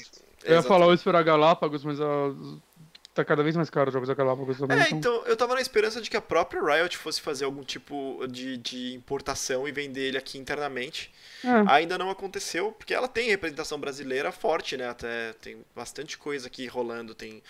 Eu 0.45 0.57
ia 0.57 0.62
falar 0.62 0.93
isso 0.95 1.05
para 1.05 1.23
Galápagos, 1.23 1.85
mas 1.85 2.01
a 2.01 2.07
tá 3.19 3.25
cada 3.25 3.43
vez 3.43 3.57
mais 3.57 3.69
caro 3.69 3.89
os 3.89 3.93
jogos 3.93 4.09
da 4.09 4.15
Galápagos 4.15 4.59
também. 4.59 4.79
É, 4.79 4.83
então... 4.83 4.99
então 4.99 5.27
eu 5.27 5.37
tava 5.37 5.55
na 5.55 5.61
esperança 5.61 6.01
de 6.01 6.09
que 6.09 6.16
a 6.16 6.20
própria 6.20 6.62
Riot 6.62 6.97
fosse 6.97 7.20
fazer 7.20 7.45
algum 7.45 7.65
tipo 7.65 8.25
de, 8.29 8.57
de 8.59 8.95
importação 8.95 9.66
e 9.66 9.73
vender 9.73 10.09
ele 10.09 10.19
aqui 10.19 10.39
internamente. 10.39 11.12
É. 11.45 11.73
Ainda 11.73 11.99
não 11.99 12.11
aconteceu, 12.11 12.73
porque 12.73 12.95
ela 12.95 13.09
tem 13.09 13.29
representação 13.29 13.79
brasileira 13.79 14.31
forte, 14.31 14.77
né? 14.77 14.89
Até 14.89 15.33
tem 15.41 15.59
bastante 15.75 16.16
coisa 16.16 16.47
aqui 16.47 16.66
rolando, 16.66 17.15
tem, 17.15 17.43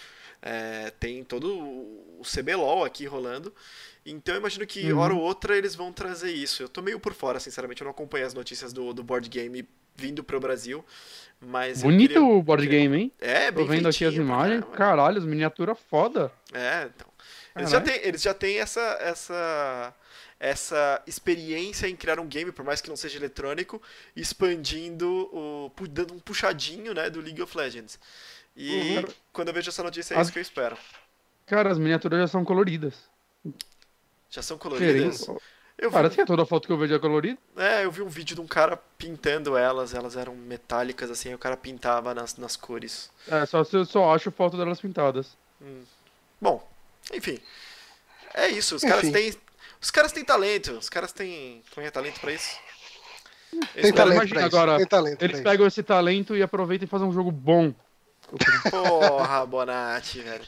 é, 0.43 0.91
tem 0.99 1.25
todo 1.25 1.49
o 1.49 2.23
CBLOL 2.23 2.85
aqui 2.85 3.07
rolando. 3.07 3.53
Então 4.05 4.35
eu 4.35 4.41
imagino 4.41 4.67
que, 4.67 4.93
uhum. 4.93 4.99
hora 4.99 5.15
ou 5.15 5.21
outra, 5.21 5.57
eles 5.57 5.75
vão 5.75 5.93
trazer 5.93 6.31
isso. 6.31 6.63
Eu 6.63 6.69
tô 6.69 6.81
meio 6.81 6.99
por 6.99 7.13
fora, 7.13 7.39
sinceramente, 7.39 7.83
eu 7.83 7.85
não 7.85 7.93
acompanho 7.93 8.27
as 8.27 8.35
notícias 8.35 8.73
do, 8.73 8.93
do 8.93 9.03
board 9.03 9.29
game 9.29 9.69
vindo 9.95 10.23
pro 10.23 10.41
Brasil. 10.41 10.85
Mas 11.41 11.83
Bonito 11.83 12.09
queria... 12.09 12.23
o 12.23 12.43
board 12.43 12.67
game, 12.67 12.97
hein? 12.97 13.13
É, 13.21 13.51
bem 13.51 13.65
Tô 13.65 13.71
vendo 13.71 13.89
aqui 13.89 14.05
as 14.05 14.15
imagens. 14.15 14.61
Caramba. 14.61 14.77
Caralho, 14.77 15.19
as 15.19 15.25
miniaturas 15.25 15.79
foda. 15.91 16.33
É, 16.53 16.89
então. 16.95 17.09
Eles 17.57 17.71
já, 17.71 17.81
têm, 17.81 18.01
eles 18.03 18.23
já 18.23 18.35
têm 18.35 18.59
essa, 18.59 18.99
essa, 19.01 19.95
essa 20.39 21.03
experiência 21.07 21.89
em 21.89 21.97
criar 21.97 22.21
um 22.21 22.27
game, 22.27 22.53
por 22.53 22.65
mais 22.65 22.81
que 22.81 22.89
não 22.89 22.97
seja 22.97 23.19
eletrônico, 23.19 23.83
expandindo, 24.15 25.29
o, 25.33 25.73
dando 25.89 26.15
um 26.15 26.21
puxadinho 26.21 26.95
né, 26.95 27.11
do 27.11 27.21
League 27.21 27.43
of 27.43 27.57
Legends. 27.57 27.99
E 28.59 28.99
uhum. 28.99 29.05
quando 29.33 29.49
eu 29.49 29.55
vejo 29.55 29.71
essa 29.71 29.85
notícia, 29.85 30.15
é 30.15 30.19
as... 30.19 30.27
isso 30.27 30.33
que 30.33 30.41
eu 30.41 30.43
espero. 30.43 30.77
Cara, 31.47 31.71
as 31.71 31.79
miniaturas 31.79 32.19
já 32.19 32.27
são 32.27 32.45
coloridas. 32.45 32.95
Já 34.29 34.43
são 34.43 34.59
coloridas? 34.59 35.21
Querendo... 35.21 35.41
Eu 35.79 35.93
Parece 35.93 36.11
vi... 36.11 36.17
que 36.17 36.23
é 36.23 36.27
toda 36.27 36.43
a 36.43 36.47
foto 36.47 36.67
que 36.67 36.73
eu 36.73 36.77
vejo 36.77 36.93
é 36.93 36.99
colorida. 36.99 37.39
É, 37.57 37.85
eu 37.85 37.91
vi 37.93 38.03
um 38.03 38.09
vídeo 38.09 38.35
de 38.35 38.41
um 38.41 38.49
cara 38.49 38.77
pintando 38.99 39.57
elas, 39.57 39.95
elas 39.95 40.17
eram 40.17 40.35
metálicas, 40.35 41.09
assim, 41.09 41.33
o 41.33 41.39
cara 41.39 41.57
pintava 41.57 42.13
nas, 42.13 42.37
nas 42.37 42.57
cores. 42.57 43.13
É, 43.29 43.47
só 43.47 43.65
eu 43.73 43.85
só 43.85 44.13
acho 44.13 44.33
foto 44.33 44.57
delas 44.57 44.81
pintadas. 44.81 45.37
Hum. 45.63 45.85
Bom, 46.41 46.69
enfim. 47.15 47.39
É 48.35 48.49
isso, 48.49 48.75
os 48.75 48.83
enfim. 48.83 48.93
caras 48.93 49.13
têm. 49.13 49.35
Os 49.81 49.91
caras 49.93 50.11
têm 50.11 50.25
talento, 50.25 50.73
os 50.73 50.89
caras 50.89 51.13
têm. 51.13 51.63
Têm 51.73 51.91
talento 51.93 52.21
pra 52.21 52.33
isso. 52.33 52.59
Tem 53.73 53.93
talento 53.93 54.29
pra 54.29 54.45
agora. 54.45 54.77
Tem 54.79 54.87
talento 54.87 55.23
eles 55.23 55.41
pegam 55.41 55.65
esse 55.65 55.83
talento 55.85 56.37
e 56.37 56.43
aproveitam 56.43 56.87
e 56.87 56.89
fazem 56.89 57.07
um 57.07 57.13
jogo 57.13 57.31
bom. 57.31 57.73
Porra, 58.71 59.47
Bonatti, 59.47 60.21
velho. 60.21 60.45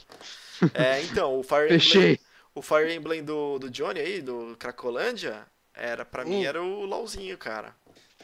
É, 0.73 1.01
então, 1.03 1.39
o 1.39 1.43
Fire 1.43 1.67
Fechei. 1.67 2.01
Emblem 2.01 2.19
o 2.53 2.61
Fire 2.61 2.93
Emblem 2.93 3.23
do, 3.23 3.59
do 3.59 3.69
Johnny 3.69 3.99
aí, 3.99 4.21
do 4.21 4.55
Cracolândia, 4.59 5.45
era, 5.73 6.03
pra 6.03 6.23
hum. 6.23 6.29
mim 6.29 6.43
era 6.43 6.61
o 6.61 6.85
LOLzinho, 6.85 7.37
cara. 7.37 7.73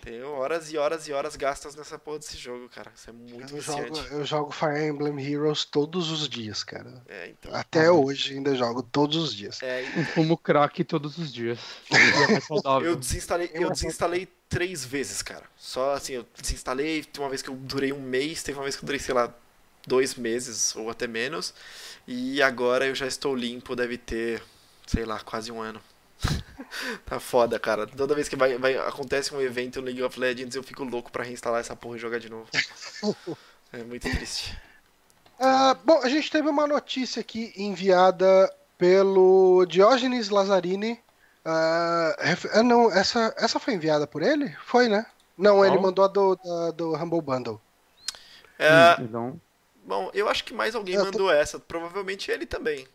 Tenho 0.01 0.29
horas 0.29 0.71
e 0.71 0.77
horas 0.77 1.07
e 1.07 1.11
horas 1.11 1.35
gastas 1.35 1.75
nessa 1.75 1.99
porra 1.99 2.19
desse 2.19 2.37
jogo, 2.37 2.69
cara. 2.69 2.91
Isso 2.95 3.09
é 3.09 3.13
muito 3.13 3.55
eu 3.55 3.61
jogo, 3.61 3.97
eu 4.11 4.25
jogo 4.25 4.51
Fire 4.51 4.85
Emblem 4.85 5.19
Heroes 5.19 5.65
todos 5.65 6.09
os 6.11 6.29
dias, 6.29 6.63
cara. 6.63 7.03
É, 7.09 7.29
então. 7.29 7.53
Até 7.53 7.91
hoje 7.91 8.35
ainda 8.35 8.55
jogo 8.55 8.81
todos 8.83 9.17
os 9.17 9.35
dias. 9.35 9.61
É, 9.61 9.83
então. 9.83 9.99
Eu 9.99 10.05
fumo 10.05 10.37
crack 10.37 10.81
todos 10.85 11.17
os 11.17 11.33
dias. 11.33 11.59
eu 12.85 12.95
desinstalei, 12.95 13.49
eu 13.53 13.69
desinstalei 13.69 14.29
três 14.47 14.85
vezes, 14.85 15.21
cara. 15.21 15.43
Só 15.57 15.93
assim, 15.93 16.13
eu 16.13 16.25
desinstalei, 16.39 17.05
uma 17.17 17.27
vez 17.27 17.41
que 17.41 17.49
eu 17.49 17.55
durei 17.55 17.91
um 17.91 18.01
mês, 18.01 18.43
teve 18.43 18.57
uma 18.57 18.63
vez 18.63 18.77
que 18.77 18.83
eu 18.83 18.85
durei, 18.85 18.99
sei 18.99 19.13
lá, 19.13 19.33
dois 19.87 20.15
meses 20.15 20.75
ou 20.75 20.89
até 20.89 21.07
menos. 21.07 21.53
E 22.05 22.41
agora 22.41 22.85
eu 22.85 22.93
já 22.93 23.07
estou 23.07 23.35
limpo, 23.35 23.75
deve 23.75 23.97
ter, 23.97 24.43
sei 24.85 25.05
lá, 25.05 25.19
quase 25.21 25.51
um 25.51 25.61
ano. 25.61 25.81
tá 27.05 27.19
foda, 27.19 27.57
cara. 27.59 27.87
Toda 27.87 28.13
vez 28.13 28.27
que 28.27 28.35
vai, 28.35 28.57
vai, 28.57 28.77
acontece 28.77 29.33
um 29.33 29.41
evento 29.41 29.79
no 29.79 29.85
League 29.85 30.03
of 30.03 30.19
Legends, 30.19 30.55
eu 30.55 30.63
fico 30.63 30.83
louco 30.83 31.11
para 31.11 31.23
reinstalar 31.23 31.61
essa 31.61 31.75
porra 31.75 31.95
e 31.95 31.99
jogar 31.99 32.19
de 32.19 32.29
novo. 32.29 32.47
é 33.71 33.83
muito 33.83 34.09
triste. 34.09 34.57
Uh, 35.39 35.75
bom, 35.85 36.01
a 36.01 36.09
gente 36.09 36.29
teve 36.31 36.49
uma 36.49 36.67
notícia 36.67 37.19
aqui 37.19 37.53
enviada 37.55 38.51
pelo 38.77 39.65
Diógenes 39.65 40.29
Lazzarini. 40.29 40.99
Uh, 41.45 42.63
não, 42.63 42.91
essa, 42.91 43.33
essa 43.37 43.59
foi 43.59 43.75
enviada 43.75 44.05
por 44.05 44.21
ele? 44.21 44.55
Foi, 44.65 44.89
né? 44.89 45.05
Não, 45.37 45.63
ele 45.63 45.77
mandou 45.77 46.03
a 46.03 46.07
do, 46.07 46.35
da, 46.35 46.71
do 46.71 46.95
Humble 46.95 47.21
Bundle. 47.21 47.61
É, 48.57 48.97
então... 48.99 49.39
Bom, 49.87 50.11
eu 50.13 50.27
acho 50.27 50.43
que 50.43 50.53
mais 50.53 50.75
alguém 50.75 50.97
mandou 50.97 51.31
essa. 51.31 51.57
Provavelmente 51.57 52.29
ele 52.29 52.45
também. 52.45 52.85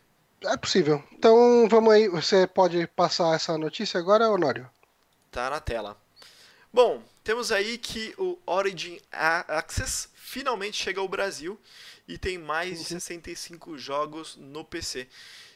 É 0.43 0.55
possível. 0.55 1.03
Então 1.11 1.67
vamos 1.67 1.91
aí. 1.91 2.07
Você 2.07 2.45
pode 2.45 2.85
passar 2.87 3.35
essa 3.35 3.57
notícia 3.57 3.99
agora, 3.99 4.29
Honório? 4.29 4.69
Tá 5.31 5.49
na 5.49 5.59
tela. 5.59 5.97
Bom, 6.71 7.03
temos 7.23 7.51
aí 7.51 7.79
que 7.79 8.13
o 8.17 8.37
Origin 8.45 8.99
Access 9.11 10.09
finalmente 10.13 10.81
chega 10.81 11.01
ao 11.01 11.07
Brasil 11.07 11.59
e 12.07 12.17
tem 12.17 12.37
mais 12.37 12.77
de 12.79 12.85
65 12.85 13.75
jogos 13.77 14.35
no 14.35 14.63
PC. 14.63 15.07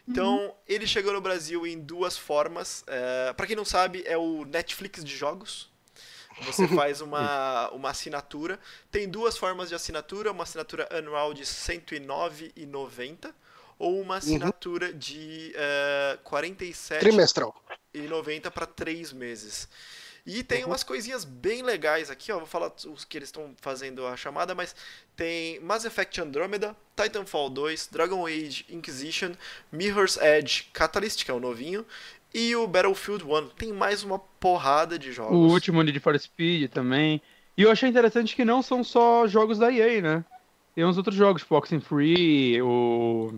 Então, 0.08 0.38
uhum. 0.38 0.54
ele 0.68 0.88
chegou 0.88 1.12
no 1.12 1.22
Brasil 1.22 1.68
em 1.68 1.80
duas 1.80 2.18
formas. 2.18 2.84
É, 2.88 3.34
para 3.34 3.46
quem 3.46 3.56
não 3.56 3.66
sabe, 3.66 4.04
é 4.08 4.18
o 4.18 4.46
Netflix 4.46 5.04
de 5.04 5.16
jogos. 5.16 5.70
Você 6.42 6.68
faz 6.70 7.02
uma, 7.02 7.70
uma 7.72 7.90
assinatura. 7.90 8.60
Tem 8.92 9.08
duas 9.08 9.38
formas 9.38 9.70
de 9.70 9.76
assinatura: 9.76 10.32
uma 10.32 10.44
assinatura 10.44 10.88
anual 10.92 11.34
de 11.34 11.42
R$ 11.42 11.48
109,90 11.48 13.34
ou 13.80 14.02
uma 14.02 14.14
uhum. 14.14 14.18
assinatura 14.18 14.88
uhum. 14.88 14.98
de 14.98 15.54
uh, 15.56 16.30
R$ 16.30 16.42
47,90 16.42 17.00
trimestral 17.00 17.56
e 17.94 18.02
90 18.02 18.52
para 18.52 18.66
três 18.66 19.14
meses. 19.14 19.68
E 20.26 20.44
tem 20.44 20.64
uhum. 20.64 20.72
umas 20.72 20.84
coisinhas 20.84 21.24
bem 21.24 21.62
legais 21.62 22.12
aqui, 22.12 22.34
ó. 22.34 22.38
Vou 22.38 22.46
falar 22.46 22.74
os 22.86 23.06
que 23.06 23.18
eles 23.18 23.30
estão 23.30 23.56
fazendo 23.62 24.06
a 24.06 24.18
chamada, 24.18 24.54
mas 24.54 24.76
tem 25.16 25.58
Mass 25.62 25.86
Effect 25.86 26.20
Andromeda, 26.20 26.76
Titanfall 27.02 27.50
2, 27.50 27.88
Dragon 27.90 28.28
Age 28.28 28.66
Inquisition, 28.68 29.32
Mirror's 29.72 30.18
Edge 30.18 30.70
Catalyst, 30.74 31.24
que 31.24 31.32
é 31.32 31.34
o 31.34 31.40
novinho, 31.40 31.86
e 32.38 32.56
o 32.56 32.68
Battlefield 32.68 33.26
1. 33.26 33.50
Tem 33.58 33.74
mais 33.74 34.04
uma 34.04 34.20
porrada 34.20 34.98
de 35.00 35.12
jogos. 35.12 35.36
O 35.36 35.52
último 35.52 35.82
Need 35.82 36.00
for 36.00 36.18
Speed 36.20 36.70
também. 36.70 37.20
E 37.58 37.64
eu 37.64 37.72
achei 37.72 37.90
interessante 37.90 38.36
que 38.36 38.46
não 38.46 38.62
são 38.62 38.84
só 38.84 39.28
jogos 39.28 39.58
da 39.58 39.74
EA, 39.74 40.00
né? 40.02 40.26
Tem 40.76 40.86
uns 40.86 40.98
outros 40.98 41.16
jogos, 41.16 41.42
tipo 41.42 41.56
Oxenfree, 41.56 42.62
o... 42.62 43.34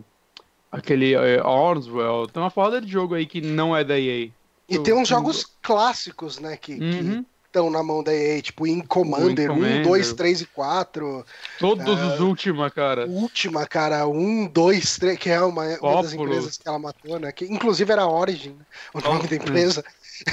aquele 0.69 1.15
uh, 1.15 1.47
Armswell. 1.47 2.27
Tem 2.27 2.43
uma 2.43 2.51
porrada 2.51 2.81
de 2.81 2.91
jogo 2.91 3.15
aí 3.15 3.25
que 3.25 3.39
não 3.39 3.75
é 3.75 3.85
da 3.85 3.97
EA. 3.97 4.29
E 4.67 4.77
tem 4.77 4.93
uns 4.93 5.07
jogos 5.07 5.45
clássicos, 5.61 6.37
né, 6.37 6.57
que 6.57 6.73
uhum. 6.73 7.25
Estão 7.49 7.69
na 7.69 7.83
mão 7.83 8.03
da 8.03 8.13
EA, 8.13 8.41
tipo 8.41 8.65
In 8.65 8.81
Commander, 8.81 9.51
1, 9.51 9.81
2, 9.81 10.13
3 10.13 10.41
e 10.41 10.45
4. 10.45 11.25
Todos 11.59 11.99
uh, 11.99 12.13
os 12.13 12.19
Última, 12.19 12.69
cara. 12.69 13.05
Última, 13.07 13.65
cara, 13.65 14.07
1, 14.07 14.47
2, 14.47 14.97
3, 14.97 15.19
que 15.19 15.29
é 15.29 15.41
uma, 15.41 15.65
uma 15.79 16.01
das 16.01 16.13
empresas 16.13 16.57
que 16.57 16.67
ela 16.67 16.79
matou, 16.79 17.19
né? 17.19 17.31
Que 17.31 17.45
inclusive 17.45 17.91
era 17.91 18.03
a 18.03 18.09
Origin, 18.09 18.51
né, 18.51 18.65
o 18.93 19.01
nome 19.01 19.21
oh, 19.23 19.27
da 19.27 19.35
empresa. 19.35 19.83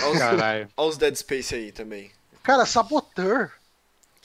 Olha 0.03 0.69
os 0.77 0.97
Dead 0.97 1.15
Space 1.17 1.55
aí 1.55 1.73
também. 1.73 2.11
Cara, 2.43 2.67
Saboteur. 2.67 3.51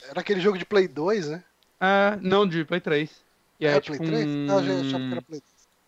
Era 0.08 0.20
aquele 0.20 0.40
jogo 0.40 0.58
de 0.58 0.64
Play 0.64 0.86
2, 0.86 1.28
né? 1.28 1.44
Ah, 1.80 2.18
não, 2.20 2.46
de 2.46 2.64
Play 2.64 2.80
3. 2.80 3.10
Que 3.58 3.66
é, 3.66 3.76
é 3.76 3.80
tipo 3.80 3.98
Play 3.98 4.10
3? 4.10 4.26
Um... 4.26 4.46
Não, 4.46 4.64
já 4.64 4.72
achava 4.74 5.04
que 5.04 5.12
era 5.12 5.22
Play 5.22 5.40
3. 5.40 5.42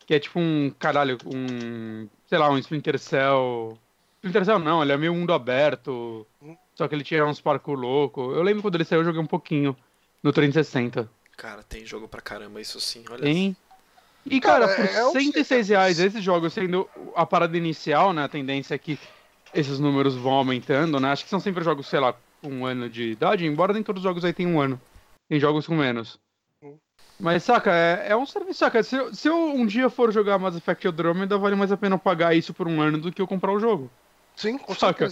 Que 0.06 0.14
é 0.14 0.20
tipo 0.20 0.39
um, 0.39 0.72
caralho, 0.78 1.18
um, 1.26 2.09
sei 2.28 2.39
lá, 2.39 2.51
um 2.51 2.59
Splinter 2.59 2.98
Cell 2.98 3.78
Splinter 4.24 4.44
Cell 4.47 4.59
não, 4.59 4.82
ele 4.82 4.93
é 4.93 4.97
meio 4.97 5.14
mundo 5.14 5.35
aberto. 5.35 6.26
Só 6.75 6.89
que 6.89 6.95
ele 6.95 7.05
tinha 7.05 7.25
uns 7.25 7.41
parkour 7.41 7.79
louco. 7.79 8.33
Eu 8.33 8.43
lembro 8.43 8.63
quando 8.63 8.75
ele 8.75 8.85
saiu, 8.85 9.01
eu 9.01 9.05
joguei 9.05 9.21
um 9.21 9.27
pouquinho 9.27 9.77
no 10.23 10.33
360. 10.33 11.09
Cara, 11.37 11.63
tem 11.63 11.85
jogo 11.85 12.09
pra 12.09 12.21
caramba, 12.21 12.61
isso 12.61 12.81
sim, 12.81 13.05
olha. 13.11 13.23
Tem. 13.23 13.57
E, 14.27 14.41
cara, 14.41 14.67
cara 14.67 14.89
por 14.89 15.19
é 15.19 15.21
106 15.21 15.69
reais, 15.69 15.99
esses 16.01 16.23
jogos 16.23 16.53
sendo 16.53 16.89
a 17.15 17.27
parada 17.27 17.57
inicial, 17.57 18.13
né? 18.13 18.25
A 18.25 18.29
tendência 18.29 18.75
é 18.75 18.79
que 18.79 18.99
esses 19.53 19.79
números 19.79 20.15
vão 20.15 20.33
aumentando, 20.33 20.99
né? 20.99 21.13
Acho 21.13 21.25
que 21.25 21.31
são 21.31 21.41
sempre 21.41 21.63
jogos, 21.63 21.87
sei 21.87 22.01
lá, 22.01 22.15
com 22.41 22.49
um 22.49 22.67
ano 22.67 22.89
de 22.89 23.13
idade, 23.13 23.47
embora 23.47 23.73
nem 23.73 23.83
todos 23.83 24.01
os 24.01 24.05
jogos 24.05 24.25
aí 24.25 24.33
tenham 24.33 24.53
um 24.53 24.61
ano. 24.61 24.81
Tem 25.29 25.39
jogos 25.39 25.67
com 25.67 25.75
menos. 25.75 26.19
Mas, 27.19 27.45
saca, 27.45 27.71
é, 27.73 28.09
é 28.09 28.17
um 28.17 28.27
serviço, 28.27 28.59
saca? 28.59 28.83
Se 28.83 28.97
eu, 28.97 29.15
se 29.15 29.29
eu 29.29 29.37
um 29.37 29.65
dia 29.67 29.89
for 29.89 30.13
jogar 30.13 30.39
Mass 30.39 30.57
Effect 30.57 30.89
Andromeda, 30.89 31.39
vale 31.39 31.55
mais 31.55 31.71
a 31.71 31.77
pena 31.77 31.97
pagar 31.97 32.35
isso 32.35 32.53
por 32.53 32.67
um 32.67 32.81
ano 32.81 32.99
do 32.99 33.13
que 33.13 33.23
eu 33.23 33.27
comprar 33.27 33.53
o 33.53 33.61
jogo. 33.61 33.91
Sim, 34.35 34.59
com 34.59 34.75
Saca. 34.75 35.11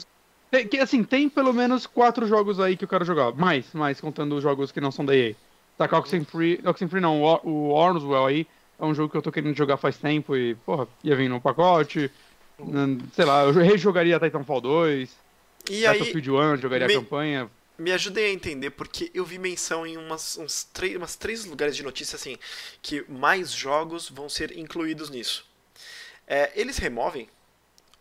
Tem, 0.52 0.68
que, 0.68 0.78
assim, 0.78 1.02
tem 1.02 1.30
pelo 1.30 1.50
menos 1.54 1.86
quatro 1.86 2.26
jogos 2.26 2.60
aí 2.60 2.76
que 2.76 2.84
eu 2.84 2.88
quero 2.88 3.06
jogar. 3.06 3.32
Mais, 3.32 3.64
mais, 3.72 3.98
contando 3.98 4.36
os 4.36 4.42
jogos 4.42 4.70
que 4.70 4.82
não 4.82 4.92
são 4.92 5.02
da 5.02 5.16
EA. 5.16 5.34
Tá, 5.78 5.88
Oxenfree, 5.96 6.60
Oxenfree 6.62 7.00
não, 7.00 7.22
o, 7.22 7.70
o 7.70 7.80
Armswell 7.80 8.26
aí 8.26 8.46
é 8.78 8.84
um 8.84 8.94
jogo 8.94 9.08
que 9.08 9.16
eu 9.16 9.22
tô 9.22 9.32
querendo 9.32 9.56
jogar 9.56 9.78
faz 9.78 9.96
tempo 9.96 10.36
e, 10.36 10.54
porra, 10.56 10.86
ia 11.02 11.16
vir 11.16 11.30
no 11.30 11.40
pacote. 11.40 12.10
Uhum. 12.58 12.98
Sei 13.14 13.24
lá, 13.24 13.44
eu 13.44 13.52
rejogaria 13.52 14.20
Titanfall 14.20 14.60
2. 14.60 15.16
E 15.70 15.86
Battlefield 15.86 16.30
aí, 16.30 16.36
1, 16.36 16.56
jogaria 16.58 16.86
me, 16.86 16.92
a 16.92 16.96
campanha. 16.98 17.50
Me 17.78 17.90
ajudem 17.90 18.26
a 18.26 18.30
entender, 18.30 18.72
porque 18.72 19.10
eu 19.14 19.24
vi 19.24 19.38
menção 19.38 19.86
em 19.86 19.96
umas, 19.96 20.36
uns 20.36 20.64
três, 20.64 20.96
umas 20.96 21.16
três 21.16 21.46
lugares 21.46 21.74
de 21.74 21.82
notícia 21.82 22.16
assim, 22.16 22.36
que 22.82 23.06
mais 23.08 23.50
jogos 23.50 24.10
vão 24.10 24.28
ser 24.28 24.54
incluídos 24.58 25.08
nisso. 25.08 25.46
É, 26.26 26.52
eles 26.54 26.76
removem 26.76 27.26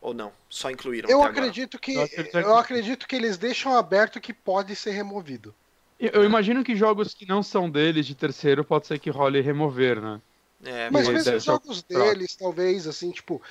ou 0.01 0.13
não? 0.13 0.33
Só 0.49 0.69
incluíram? 0.71 1.09
Eu 1.09 1.23
acredito 1.23 1.79
que 1.79 1.95
eu 2.33 2.57
acredito 2.57 3.07
que 3.07 3.15
eles 3.15 3.37
deixam 3.37 3.77
aberto 3.77 4.19
que 4.19 4.33
pode 4.33 4.75
ser 4.75 4.91
removido. 4.91 5.53
Eu 5.99 6.25
imagino 6.25 6.63
que 6.63 6.75
jogos 6.75 7.13
que 7.13 7.27
não 7.27 7.43
são 7.43 7.69
deles 7.69 8.07
de 8.07 8.15
terceiro 8.15 8.63
pode 8.63 8.87
ser 8.87 8.97
que 8.97 9.11
role 9.11 9.39
remover, 9.39 10.01
né? 10.01 10.19
É, 10.63 10.89
mas 10.89 11.07
mesmo 11.07 11.35
os 11.35 11.43
jogos 11.43 11.83
deles, 11.83 12.35
talvez, 12.35 12.87
assim, 12.87 13.11
tipo, 13.11 13.41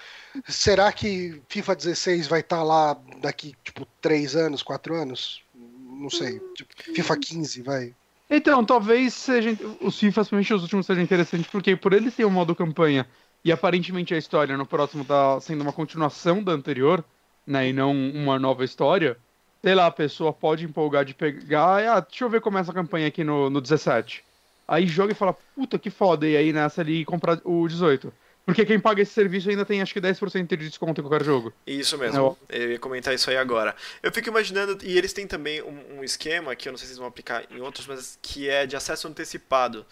será 0.49 0.93
que 0.93 1.41
FIFA 1.49 1.77
16 1.77 2.27
vai 2.27 2.41
estar 2.41 2.59
tá 2.59 2.63
lá 2.63 2.97
daqui, 3.21 3.55
tipo, 3.65 3.87
3 4.01 4.37
anos, 4.37 4.63
4 4.63 4.95
anos? 4.95 5.43
Não 5.55 6.11
sei. 6.11 6.41
Tipo, 6.55 6.73
FIFA 6.95 7.17
15 7.17 7.63
vai. 7.63 7.95
Então, 8.29 8.65
talvez 8.65 9.15
seja. 9.15 9.57
Os 9.81 9.99
FIFA, 9.99 10.21
principalmente 10.21 10.55
os 10.55 10.63
últimos, 10.63 10.87
sejam 10.87 11.03
interessantes, 11.03 11.49
porque 11.51 11.75
por 11.77 11.93
eles 11.93 12.15
terem 12.15 12.31
um 12.31 12.33
modo 12.33 12.55
campanha 12.55 13.07
e 13.45 13.51
aparentemente 13.51 14.15
a 14.15 14.19
história 14.19 14.57
no 14.57 14.67
próximo 14.67 15.05
tá 15.05 15.41
sendo 15.41 15.63
uma 15.63 15.73
continuação 15.73 16.43
da 16.43 16.53
anterior, 16.53 17.05
né? 17.47 17.69
E 17.69 17.73
não 17.73 17.93
uma 17.93 18.39
nova 18.39 18.65
história. 18.65 19.17
Sei 19.63 19.75
lá, 19.75 19.87
a 19.87 19.91
pessoa 19.91 20.33
pode 20.33 20.65
empolgar 20.65 21.05
de 21.05 21.15
pegar. 21.15 21.97
Ah, 21.97 22.01
deixa 22.01 22.25
eu 22.25 22.31
ver 22.31 22.41
como 22.41 22.59
é 22.59 22.61
essa 22.61 22.73
campanha 22.73 23.09
aqui 23.09 23.23
no, 23.25 23.51
no 23.51 23.61
17. 23.61 24.25
Aí 24.67 24.87
joga 24.87 25.13
e 25.13 25.17
fala, 25.17 25.37
puta 25.55 25.79
que 25.79 25.91
foda, 25.91 26.29
e 26.29 26.37
aí 26.37 26.53
nessa 26.53 26.81
ali 26.81 27.05
comprar 27.05 27.41
o 27.45 27.67
18. 27.67 28.13
Porque 28.45 28.65
quem 28.65 28.81
paga 28.81 29.03
esse 29.03 29.13
serviço 29.13 29.49
ainda 29.51 29.65
tem 29.65 29.83
acho 29.83 29.93
que 29.93 30.01
10% 30.01 30.49
de 30.49 30.69
desconto 30.69 31.01
em 31.01 31.05
qualquer 31.05 31.25
jogo. 31.25 31.53
Isso 31.67 31.97
mesmo. 31.99 32.37
É, 32.49 32.59
eu 32.59 32.71
ia 32.73 32.79
comentar 32.79 33.15
isso 33.15 33.31
aí 33.31 33.37
agora. 33.37 33.77
Eu 34.03 34.11
fico 34.13 34.29
imaginando, 34.29 34.79
e 34.83 34.97
eles 34.97 35.13
têm 35.13 35.27
também 35.27 35.63
um, 35.63 35.99
um, 35.99 36.05
esquema 36.05 36.57
que 36.57 36.69
eu 36.69 36.73
não 36.73 36.79
sei 36.79 36.87
se 36.87 36.93
eles 36.93 36.99
vão 36.99 37.07
aplicar 37.07 37.45
em 37.51 37.61
outros, 37.61 37.87
mas 37.87 38.19
que 38.21 38.49
é 38.49 38.67
de 38.67 38.75
acesso 38.75 39.07
antecipado. 39.07 39.87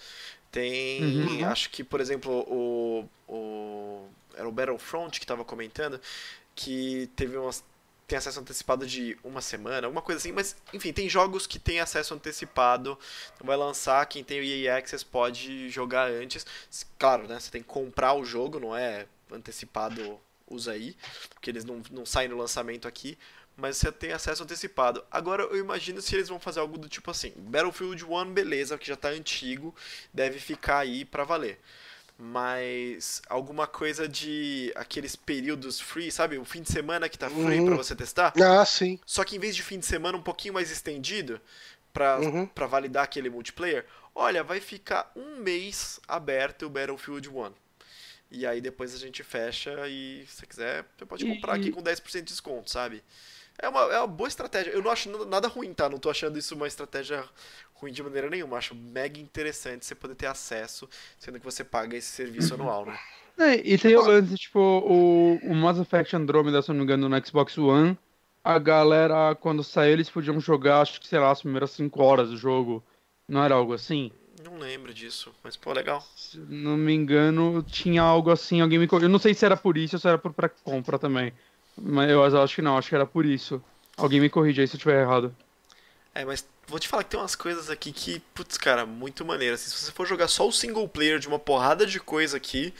Tem, 0.50 1.02
uhum. 1.02 1.46
acho 1.46 1.70
que, 1.70 1.84
por 1.84 2.00
exemplo, 2.00 2.32
o, 2.48 3.08
o 3.28 4.08
era 4.34 4.48
o 4.48 4.52
Battlefront 4.52 5.18
que 5.18 5.24
estava 5.24 5.44
comentando, 5.44 6.00
que 6.54 7.10
teve 7.16 7.36
umas 7.36 7.62
tem 8.08 8.16
acesso 8.16 8.40
antecipado 8.40 8.86
de 8.86 9.18
uma 9.22 9.42
semana, 9.42 9.86
alguma 9.86 10.00
coisa 10.00 10.18
assim, 10.18 10.32
mas 10.32 10.56
enfim, 10.72 10.94
tem 10.94 11.10
jogos 11.10 11.46
que 11.46 11.58
tem 11.58 11.78
acesso 11.78 12.14
antecipado, 12.14 12.98
então 13.34 13.46
vai 13.46 13.54
lançar, 13.54 14.04
quem 14.06 14.24
tem 14.24 14.40
o 14.40 14.42
EA 14.42 14.78
Access 14.78 15.04
pode 15.04 15.68
jogar 15.68 16.10
antes. 16.10 16.46
Claro, 16.98 17.28
né, 17.28 17.38
você 17.38 17.50
tem 17.50 17.62
que 17.62 17.68
comprar 17.68 18.14
o 18.14 18.24
jogo, 18.24 18.58
não 18.58 18.74
é 18.74 19.06
antecipado, 19.30 20.18
usa 20.50 20.72
aí, 20.72 20.96
porque 21.34 21.50
eles 21.50 21.66
não, 21.66 21.82
não 21.90 22.06
saem 22.06 22.30
no 22.30 22.38
lançamento 22.38 22.88
aqui, 22.88 23.18
mas 23.58 23.76
você 23.76 23.90
tem 23.90 24.12
acesso 24.12 24.44
antecipado. 24.44 25.04
Agora 25.10 25.42
eu 25.42 25.58
imagino 25.58 26.00
se 26.00 26.14
eles 26.14 26.28
vão 26.28 26.38
fazer 26.38 26.60
algo 26.60 26.78
do 26.78 26.88
tipo 26.88 27.10
assim: 27.10 27.32
Battlefield 27.36 28.04
1, 28.04 28.32
beleza, 28.32 28.78
que 28.78 28.86
já 28.86 28.94
está 28.94 29.08
antigo, 29.08 29.74
deve 30.14 30.38
ficar 30.38 30.78
aí 30.78 31.04
para 31.04 31.24
valer. 31.24 31.58
Mas 32.16 33.20
alguma 33.28 33.66
coisa 33.66 34.08
de 34.08 34.72
aqueles 34.76 35.16
períodos 35.16 35.80
free, 35.80 36.10
sabe? 36.10 36.38
O 36.38 36.44
fim 36.44 36.62
de 36.62 36.72
semana 36.72 37.08
que 37.08 37.18
tá 37.18 37.28
free 37.28 37.60
uhum. 37.60 37.66
para 37.66 37.76
você 37.76 37.96
testar? 37.96 38.32
Ah, 38.40 38.64
sim. 38.64 38.98
Só 39.04 39.24
que 39.24 39.36
em 39.36 39.40
vez 39.40 39.54
de 39.54 39.62
fim 39.62 39.78
de 39.78 39.86
semana 39.86 40.16
um 40.16 40.22
pouquinho 40.22 40.54
mais 40.54 40.70
estendido 40.70 41.40
para 41.92 42.20
uhum. 42.20 42.48
validar 42.68 43.04
aquele 43.04 43.28
multiplayer, 43.28 43.84
olha, 44.14 44.44
vai 44.44 44.60
ficar 44.60 45.10
um 45.16 45.36
mês 45.36 46.00
aberto 46.06 46.66
o 46.66 46.70
Battlefield 46.70 47.28
1. 47.28 47.52
E 48.30 48.46
aí 48.46 48.60
depois 48.60 48.94
a 48.94 48.98
gente 48.98 49.24
fecha 49.24 49.88
e 49.88 50.24
se 50.28 50.36
você 50.36 50.46
quiser, 50.46 50.84
você 50.96 51.06
pode 51.06 51.24
comprar 51.24 51.56
e... 51.56 51.60
aqui 51.60 51.70
com 51.72 51.82
10% 51.82 52.12
de 52.12 52.22
desconto, 52.22 52.70
sabe? 52.70 53.02
É 53.58 53.68
uma, 53.68 53.80
é 53.92 53.98
uma 53.98 54.06
boa 54.06 54.28
estratégia. 54.28 54.70
Eu 54.70 54.82
não 54.82 54.90
acho 54.90 55.26
nada 55.26 55.48
ruim, 55.48 55.74
tá? 55.74 55.88
Não 55.88 55.98
tô 55.98 56.08
achando 56.08 56.38
isso 56.38 56.54
uma 56.54 56.66
estratégia 56.66 57.24
ruim 57.74 57.92
de 57.92 58.02
maneira 58.02 58.30
nenhuma. 58.30 58.56
Acho 58.56 58.74
mega 58.74 59.20
interessante 59.20 59.84
você 59.84 59.94
poder 59.94 60.14
ter 60.14 60.26
acesso, 60.26 60.88
sendo 61.18 61.38
que 61.38 61.44
você 61.44 61.64
paga 61.64 61.96
esse 61.96 62.08
serviço 62.08 62.54
uhum. 62.54 62.60
anual, 62.62 62.86
né? 62.86 62.98
É, 63.38 63.54
e 63.64 63.78
tem 63.78 63.96
o 63.96 64.02
lance, 64.02 64.36
tipo, 64.36 64.58
o, 64.58 65.38
o 65.44 65.54
Mass 65.54 65.78
Effect 65.78 66.14
Andromeda, 66.16 66.60
se 66.60 66.70
não 66.70 66.76
me 66.76 66.82
engano, 66.82 67.08
no 67.08 67.26
Xbox 67.26 67.56
One, 67.56 67.96
a 68.42 68.58
galera, 68.58 69.34
quando 69.36 69.62
saiu, 69.62 69.92
eles 69.92 70.10
podiam 70.10 70.40
jogar, 70.40 70.80
acho 70.80 71.00
que, 71.00 71.06
sei 71.06 71.20
lá, 71.20 71.30
as 71.30 71.42
primeiras 71.42 71.70
5 71.70 72.02
horas 72.02 72.30
do 72.30 72.36
jogo. 72.36 72.82
Não 73.28 73.44
era 73.44 73.54
algo 73.54 73.74
assim? 73.74 74.10
Não 74.42 74.58
lembro 74.58 74.94
disso, 74.94 75.32
mas 75.44 75.56
pô, 75.56 75.72
legal. 75.72 76.04
Se 76.16 76.38
não 76.48 76.76
me 76.76 76.92
engano, 76.92 77.62
tinha 77.62 78.02
algo 78.02 78.30
assim, 78.30 78.60
alguém 78.60 78.78
me 78.78 78.88
Eu 78.90 79.08
não 79.08 79.18
sei 79.18 79.34
se 79.34 79.44
era 79.44 79.56
por 79.56 79.76
isso 79.76 79.96
ou 79.96 80.00
se 80.00 80.08
era 80.08 80.18
por 80.18 80.32
pré-compra 80.32 80.98
também. 80.98 81.32
Mas 81.80 82.10
eu 82.10 82.42
acho 82.42 82.54
que 82.54 82.62
não, 82.62 82.76
acho 82.76 82.88
que 82.88 82.94
era 82.94 83.06
por 83.06 83.24
isso. 83.24 83.62
Alguém 83.96 84.20
me 84.20 84.28
corrige 84.30 84.60
aí 84.60 84.66
se 84.66 84.74
eu 84.74 84.78
estiver 84.78 85.02
errado. 85.02 85.34
É, 86.14 86.24
mas 86.24 86.44
vou 86.66 86.78
te 86.78 86.88
falar 86.88 87.04
que 87.04 87.10
tem 87.10 87.20
umas 87.20 87.34
coisas 87.34 87.70
aqui 87.70 87.92
que, 87.92 88.20
putz, 88.34 88.56
cara, 88.56 88.84
muito 88.86 89.24
maneiras. 89.24 89.60
Se 89.60 89.70
você 89.70 89.92
for 89.92 90.06
jogar 90.06 90.28
só 90.28 90.46
o 90.46 90.52
single 90.52 90.88
player 90.88 91.18
de 91.18 91.28
uma 91.28 91.38
porrada 91.38 91.86
de 91.86 92.00
coisa 92.00 92.36
aqui 92.36 92.72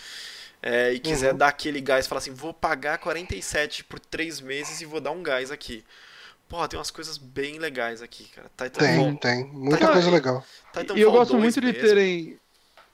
é, 0.62 0.92
e 0.92 0.98
quiser 0.98 1.32
uhum. 1.32 1.38
dar 1.38 1.48
aquele 1.48 1.80
gás, 1.80 2.06
falar 2.06 2.18
assim, 2.18 2.32
vou 2.32 2.52
pagar 2.52 2.98
47 2.98 3.84
por 3.84 3.98
3 4.00 4.40
meses 4.40 4.80
e 4.80 4.84
vou 4.84 5.00
dar 5.00 5.10
um 5.12 5.22
gás 5.22 5.50
aqui. 5.50 5.84
porra, 6.48 6.66
tem 6.68 6.78
umas 6.78 6.90
coisas 6.90 7.18
bem 7.18 7.58
legais 7.58 8.02
aqui, 8.02 8.24
cara. 8.34 8.50
Tem, 8.56 9.16
tem. 9.16 9.44
Muita 9.46 9.76
Titanfall- 9.76 9.92
coisa 9.92 10.10
legal. 10.10 10.44
Titanfall 10.72 10.98
E 10.98 11.00
eu 11.00 11.12
gosto 11.12 11.32
2 11.32 11.42
muito 11.42 11.60
de 11.60 11.66
mesmo. 11.66 11.80
terem. 11.80 12.38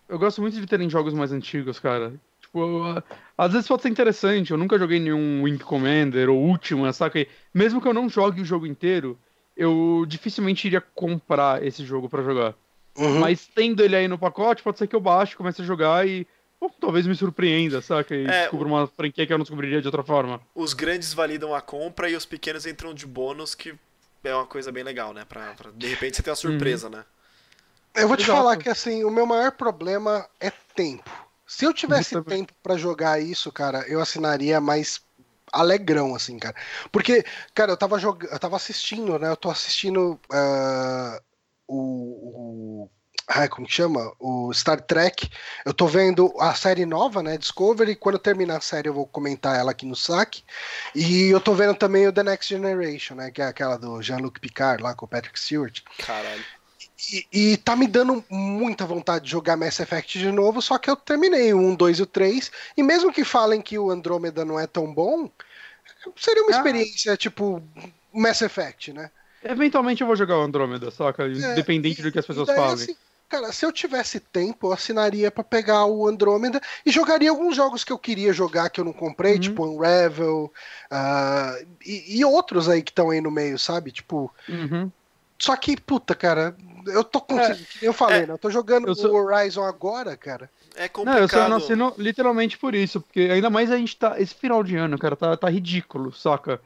Eu 0.09 0.19
gosto 0.19 0.41
muito 0.43 0.61
de 0.61 0.67
terem 0.67 0.91
jogos 0.91 1.15
mais 1.15 1.33
antigos, 1.33 1.79
cara. 1.79 2.13
Tipo, 2.55 2.61
eu- 2.61 3.03
às 3.37 3.53
vezes 3.53 3.67
pode 3.67 3.83
ser 3.83 3.89
interessante. 3.89 4.53
Eu 4.53 4.57
nunca 4.57 4.79
joguei 4.79 5.01
nenhum 5.01 5.43
Wing 5.43 5.59
Commander 5.59 6.31
ou 6.31 6.39
Ultima, 6.39 6.93
saca? 6.93 7.19
E 7.19 7.29
mesmo 7.53 7.81
que 7.83 7.89
eu 7.89 7.93
não 7.93 8.09
jogue 8.09 8.41
o 8.41 8.45
jogo 8.45 8.65
inteiro, 8.65 9.19
eu 9.57 10.05
dificilmente 10.07 10.69
iria 10.69 10.81
comprar 10.81 11.65
esse 11.65 11.85
jogo 11.85 12.09
pra 12.09 12.23
jogar. 12.23 12.55
Uhum. 12.97 13.19
Mas 13.19 13.45
tendo 13.53 13.83
ele 13.83 13.97
aí 13.97 14.07
no 14.07 14.17
pacote, 14.17 14.63
pode 14.63 14.79
ser 14.79 14.87
que 14.87 14.95
eu 14.95 15.01
baixe, 15.01 15.35
comece 15.35 15.63
a 15.63 15.65
jogar 15.65 16.07
e 16.07 16.25
talvez 16.81 17.09
me 17.09 17.15
surpreenda, 17.17 17.83
saca? 17.83 18.15
E 18.15 18.25
É, 18.25 18.43
descubra 18.43 18.69
uma 18.69 18.87
franquia 18.87 19.27
que 19.27 19.33
eu 19.33 19.37
não 19.39 19.43
descobriria 19.43 19.81
de 19.81 19.89
outra 19.89 20.05
forma. 20.05 20.41
Os 20.55 20.73
grandes 20.73 21.13
validam 21.13 21.53
a 21.53 21.61
compra 21.61 22.09
e 22.09 22.15
os 22.15 22.25
pequenos 22.25 22.67
entram 22.67 22.95
de 22.95 23.05
bônus, 23.05 23.57
que 23.57 23.75
é 24.23 24.33
uma 24.35 24.47
coisa 24.47 24.71
bem 24.71 24.85
legal, 24.85 25.13
né? 25.13 25.25
Pra, 25.29 25.55
pra- 25.55 25.73
de 25.75 25.89
repente 25.89 26.17
você 26.17 26.23
ter 26.23 26.31
uma 26.31 26.37
surpresa, 26.37 26.89
né? 26.89 27.05
Eu 27.97 28.07
vou 28.07 28.17
te 28.17 28.23
Exato. 28.23 28.39
falar 28.39 28.57
que 28.57 28.69
assim, 28.69 29.03
o 29.05 29.11
meu 29.11 29.27
maior 29.27 29.51
problema 29.53 30.25
é 30.41 30.53
tempo. 30.75 31.24
Se 31.57 31.65
eu 31.65 31.73
tivesse 31.73 32.21
tempo 32.25 32.53
pra 32.61 32.77
jogar 32.77 33.21
isso, 33.23 33.53
cara, 33.53 33.87
eu 33.87 34.01
assinaria 34.01 34.61
mais 34.61 35.01
alegrão, 35.53 36.13
assim, 36.13 36.37
cara. 36.37 36.57
Porque, 36.91 37.25
cara, 37.55 37.71
eu 37.71 37.77
tava 37.77 37.97
jogando, 37.97 38.29
eu 38.33 38.39
tava 38.41 38.57
assistindo, 38.57 39.17
né? 39.21 39.31
Eu 39.31 39.37
tô 39.37 39.49
assistindo 39.49 40.19
ah, 40.33 41.23
o, 41.69 41.77
o. 41.77 42.91
Ai, 43.29 43.49
como 43.49 43.69
que 43.69 43.73
chama? 43.73 44.13
O 44.19 44.53
Star 44.53 44.81
Trek. 44.81 45.31
Eu 45.65 45.73
tô 45.73 45.87
vendo 45.87 46.35
a 46.41 46.57
série 46.57 46.85
nova, 46.85 47.23
né? 47.23 47.39
Discovery. 47.39 47.95
Quando 47.95 48.17
eu 48.17 48.21
terminar 48.21 48.57
a 48.57 48.61
série, 48.61 48.89
eu 48.89 48.95
vou 48.95 49.07
comentar 49.07 49.57
ela 49.57 49.71
aqui 49.71 49.87
no 49.87 49.95
saque. 49.95 50.43
E 50.93 51.29
eu 51.29 51.41
tô 51.41 51.55
vendo 51.55 51.77
também 51.77 52.09
o 52.09 52.13
The 52.13 52.25
Next 52.25 52.53
Generation, 52.53 53.15
né? 53.15 53.31
Que 53.31 53.41
é 53.41 53.47
aquela 53.47 53.77
do 53.77 54.03
Jean-Luc 54.03 54.41
Picard 54.41 54.83
lá 54.83 54.93
com 54.93 55.07
o 55.07 55.09
Patrick 55.09 55.39
Stewart. 55.39 55.83
Caralho. 56.05 56.45
E, 57.13 57.27
e 57.53 57.57
tá 57.57 57.77
me 57.77 57.87
dando 57.87 58.25
muita 58.31 58.87
vontade 58.87 59.25
de 59.25 59.31
jogar 59.31 59.57
Mass 59.57 59.81
Effect 59.81 60.19
de 60.19 60.31
novo, 60.33 60.63
só 60.63 60.79
que 60.79 60.89
eu 60.89 60.97
terminei 60.97 61.53
o 61.53 61.59
1, 61.59 61.75
2 61.75 61.99
e 61.99 62.03
o 62.03 62.07
3. 62.07 62.51
E 62.77 62.83
mesmo 62.83 63.13
que 63.13 63.25
falem 63.25 63.61
que 63.61 63.79
o 63.79 63.91
Andrômeda 63.91 64.45
não 64.45 64.59
é 64.59 64.67
tão 64.67 64.93
bom, 64.93 65.29
seria 66.17 66.43
uma 66.43 66.53
Ah. 66.53 66.57
experiência 66.57 67.17
tipo 67.17 67.63
Mass 68.13 68.43
Effect, 68.43 68.93
né? 68.93 69.11
Eventualmente 69.43 70.01
eu 70.01 70.07
vou 70.07 70.17
jogar 70.17 70.39
o 70.39 70.43
Andrômeda, 70.43 70.91
saca? 70.91 71.25
É, 71.25 71.29
Independente 71.29 72.01
e- 72.01 72.03
do 72.03 72.11
que 72.13 72.19
as 72.19 72.27
pessoas 72.27 72.47
daí, 72.47 72.57
falem. 72.57 72.75
assim, 72.75 72.97
cara, 73.29 73.53
se 73.53 73.67
eu 73.67 73.71
tivesse 73.73 74.19
tempo, 74.21 74.69
eu 74.69 74.73
assinaria 74.73 75.31
pra 75.31 75.45
pegar 75.45 75.85
o 75.85 76.07
Andrômeda 76.09 76.61
e 76.87 76.91
jogaria 76.91 77.29
alguns 77.31 77.55
jogos 77.55 77.85
que 77.85 77.93
eu 77.93 77.99
queria 77.99 78.33
jogar 78.33 78.71
que 78.71 78.81
eu 78.81 78.85
não 78.85 78.93
comprei, 78.93 79.35
Uhum. 79.35 79.41
tipo 79.41 79.67
Unravel, 79.67 80.51
ah, 80.91 81.55
e, 81.85 82.19
e 82.19 82.25
outros 82.25 82.69
aí 82.69 82.83
que 82.83 82.91
estão 82.91 83.11
aí 83.11 83.21
no 83.21 83.31
meio, 83.31 83.59
sabe? 83.59 83.93
Tipo, 83.93 84.33
Uhum. 84.49 84.91
Só 85.39 85.57
que, 85.57 85.77
puta, 85.81 86.15
cara, 86.15 86.57
eu 86.87 87.03
tô 87.05 87.21
com. 87.21 87.39
É. 87.39 87.59
Eu 87.83 87.93
falei, 87.93 88.23
É. 88.23 88.27
né? 88.27 88.33
Eu 88.35 88.39
tô 88.39 88.51
jogando 88.51 88.89
Eu 88.89 88.95
sou- 88.95 89.13
o 89.13 89.17
Horizon 89.17 89.65
agora, 89.65 90.17
cara. 90.17 90.51
É 90.77 90.91
Não, 91.05 91.13
eu 91.13 91.29
só 91.29 91.37
complicado. 91.37 91.49
não 91.51 91.57
assino 91.59 91.95
literalmente 91.97 92.59
por 92.59 92.75
isso, 92.75 93.01
porque 93.01 93.21
ainda 93.33 93.49
mais 93.49 93.71
a 93.71 93.77
gente 93.77 93.97
tá. 93.97 94.19
Esse 94.21 94.35
final 94.35 94.63
de 94.65 94.77
ano, 94.77 94.99
cara, 94.99 95.15
tá, 95.15 95.37
tá 95.37 95.49
ridículo, 95.49 96.13
saca? 96.13 96.61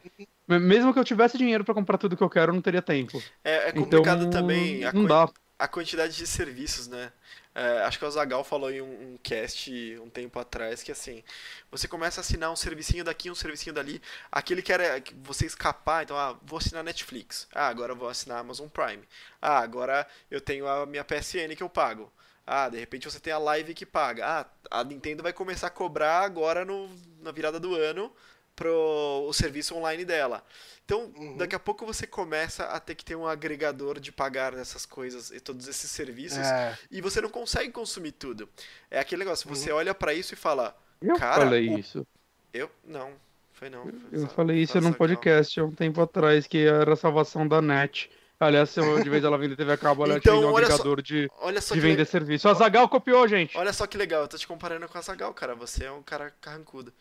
Me- 0.46 0.58
Mesmo 0.58 0.92
que 0.94 0.98
eu 0.98 1.04
tivesse 1.04 1.36
dinheiro 1.36 1.62
pra 1.62 1.74
comprar 1.74 1.98
tudo 1.98 2.16
que 2.16 2.22
eu 2.22 2.30
quero, 2.30 2.50
eu 2.50 2.54
não 2.54 2.62
teria 2.62 2.80
tempo. 2.80 3.22
É, 3.44 3.54
é 3.54 3.68
Então, 3.70 3.82
complicado 3.82 4.30
também 4.30 4.82
a, 4.84 4.92
não 4.94 5.04
dá. 5.04 5.28
a 5.58 5.68
quantidade 5.68 6.16
de 6.16 6.26
serviços, 6.26 6.88
né? 6.88 7.10
É, 7.58 7.82
acho 7.82 7.98
que 7.98 8.04
o 8.04 8.10
Zagal 8.10 8.44
falou 8.44 8.70
em 8.70 8.80
um, 8.80 9.14
um 9.14 9.18
cast 9.20 9.98
um 10.00 10.08
tempo 10.08 10.38
atrás 10.38 10.80
que 10.80 10.92
assim, 10.92 11.24
você 11.72 11.88
começa 11.88 12.20
a 12.20 12.22
assinar 12.22 12.52
um 12.52 12.56
servicinho 12.56 13.02
daqui, 13.02 13.32
um 13.32 13.34
servicinho 13.34 13.74
dali, 13.74 14.00
aquele 14.30 14.62
que 14.62 14.72
era 14.72 15.02
você 15.24 15.44
escapar, 15.44 16.04
então, 16.04 16.16
ah, 16.16 16.38
vou 16.44 16.58
assinar 16.60 16.84
Netflix. 16.84 17.48
Ah, 17.52 17.66
agora 17.66 17.96
vou 17.96 18.08
assinar 18.08 18.38
Amazon 18.38 18.68
Prime. 18.68 19.02
Ah, 19.42 19.58
agora 19.58 20.06
eu 20.30 20.40
tenho 20.40 20.68
a 20.68 20.86
minha 20.86 21.02
PSN 21.02 21.56
que 21.56 21.62
eu 21.64 21.68
pago. 21.68 22.12
Ah, 22.46 22.68
de 22.68 22.78
repente 22.78 23.10
você 23.10 23.18
tem 23.18 23.32
a 23.32 23.38
Live 23.38 23.74
que 23.74 23.84
paga. 23.84 24.24
Ah, 24.24 24.46
a 24.70 24.84
Nintendo 24.84 25.24
vai 25.24 25.32
começar 25.32 25.66
a 25.66 25.70
cobrar 25.70 26.20
agora 26.20 26.64
no, 26.64 26.88
na 27.20 27.32
virada 27.32 27.58
do 27.58 27.74
ano 27.74 28.12
pro 28.58 29.24
o 29.28 29.32
serviço 29.32 29.76
online 29.76 30.04
dela. 30.04 30.42
Então, 30.84 31.12
Uhum. 31.16 31.36
daqui 31.36 31.54
a 31.54 31.58
pouco 31.58 31.86
você 31.86 32.06
começa 32.06 32.64
a 32.64 32.80
ter 32.80 32.94
que 32.96 33.04
ter 33.04 33.14
um 33.14 33.26
agregador 33.26 34.00
de 34.00 34.10
pagar 34.10 34.54
essas 34.54 34.84
coisas 34.84 35.30
e 35.30 35.38
todos 35.38 35.68
esses 35.68 35.90
serviços 35.90 36.38
É, 36.38 36.76
e 36.90 37.00
você 37.00 37.20
não 37.20 37.28
consegue 37.30 37.70
consumir 37.70 38.12
tudo. 38.12 38.48
É 38.90 38.98
aquele 38.98 39.20
negócio, 39.24 39.48
Uhum. 39.48 39.54
você 39.54 39.70
olha 39.70 39.94
pra 39.94 40.12
isso 40.12 40.34
e 40.34 40.36
fala, 40.36 40.76
Eu 41.00 41.14
Cara, 41.16 41.42
falei 41.44 41.68
o- 41.68 41.78
isso. 41.78 42.04
eu 42.52 42.68
não, 42.84 43.12
foi 43.52 43.70
não. 43.70 43.82
foi 43.84 43.94
Eu 44.10 44.20
só- 44.22 44.28
falei 44.28 44.56
isso 44.60 44.80
num 44.80 44.92
podcast 44.92 45.60
há 45.60 45.64
um 45.64 45.70
tempo 45.70 46.00
atrás, 46.02 46.46
que 46.48 46.66
era 46.66 46.92
a 46.92 46.96
salvação 46.96 47.46
da 47.46 47.62
net. 47.62 48.10
Aliás, 48.40 48.72
de 48.72 49.10
vez 49.10 49.22
ela 49.24 49.36
vender 49.36 49.56
TV 49.56 49.72
a 49.72 49.76
cabo, 49.76 50.04
ela 50.04 50.16
Então, 50.16 50.38
tinha 50.38 50.46
um 50.48 50.50
só- 50.52 50.56
agregador 50.58 51.02
de, 51.02 51.28
Olha 51.40 51.60
só 51.60 51.74
de 51.74 51.80
que 51.80 51.86
vender 51.86 52.02
le- 52.02 52.04
serviço. 52.06 52.48
A 52.48 52.54
Zagal 52.54 52.88
copiou, 52.88 53.26
gente. 53.28 53.56
Olha 53.58 53.72
só 53.72 53.84
que 53.86 53.96
legal, 53.98 54.22
eu 54.22 54.28
tô 54.28 54.38
te 54.38 54.46
comparando 54.46 54.88
com 54.88 54.96
a 54.96 55.00
Zagal, 55.00 55.34
cara. 55.34 55.54
Você 55.56 55.84
é 55.84 55.90
um 55.92 56.02
cara 56.02 56.32
carrancudo. 56.40 56.92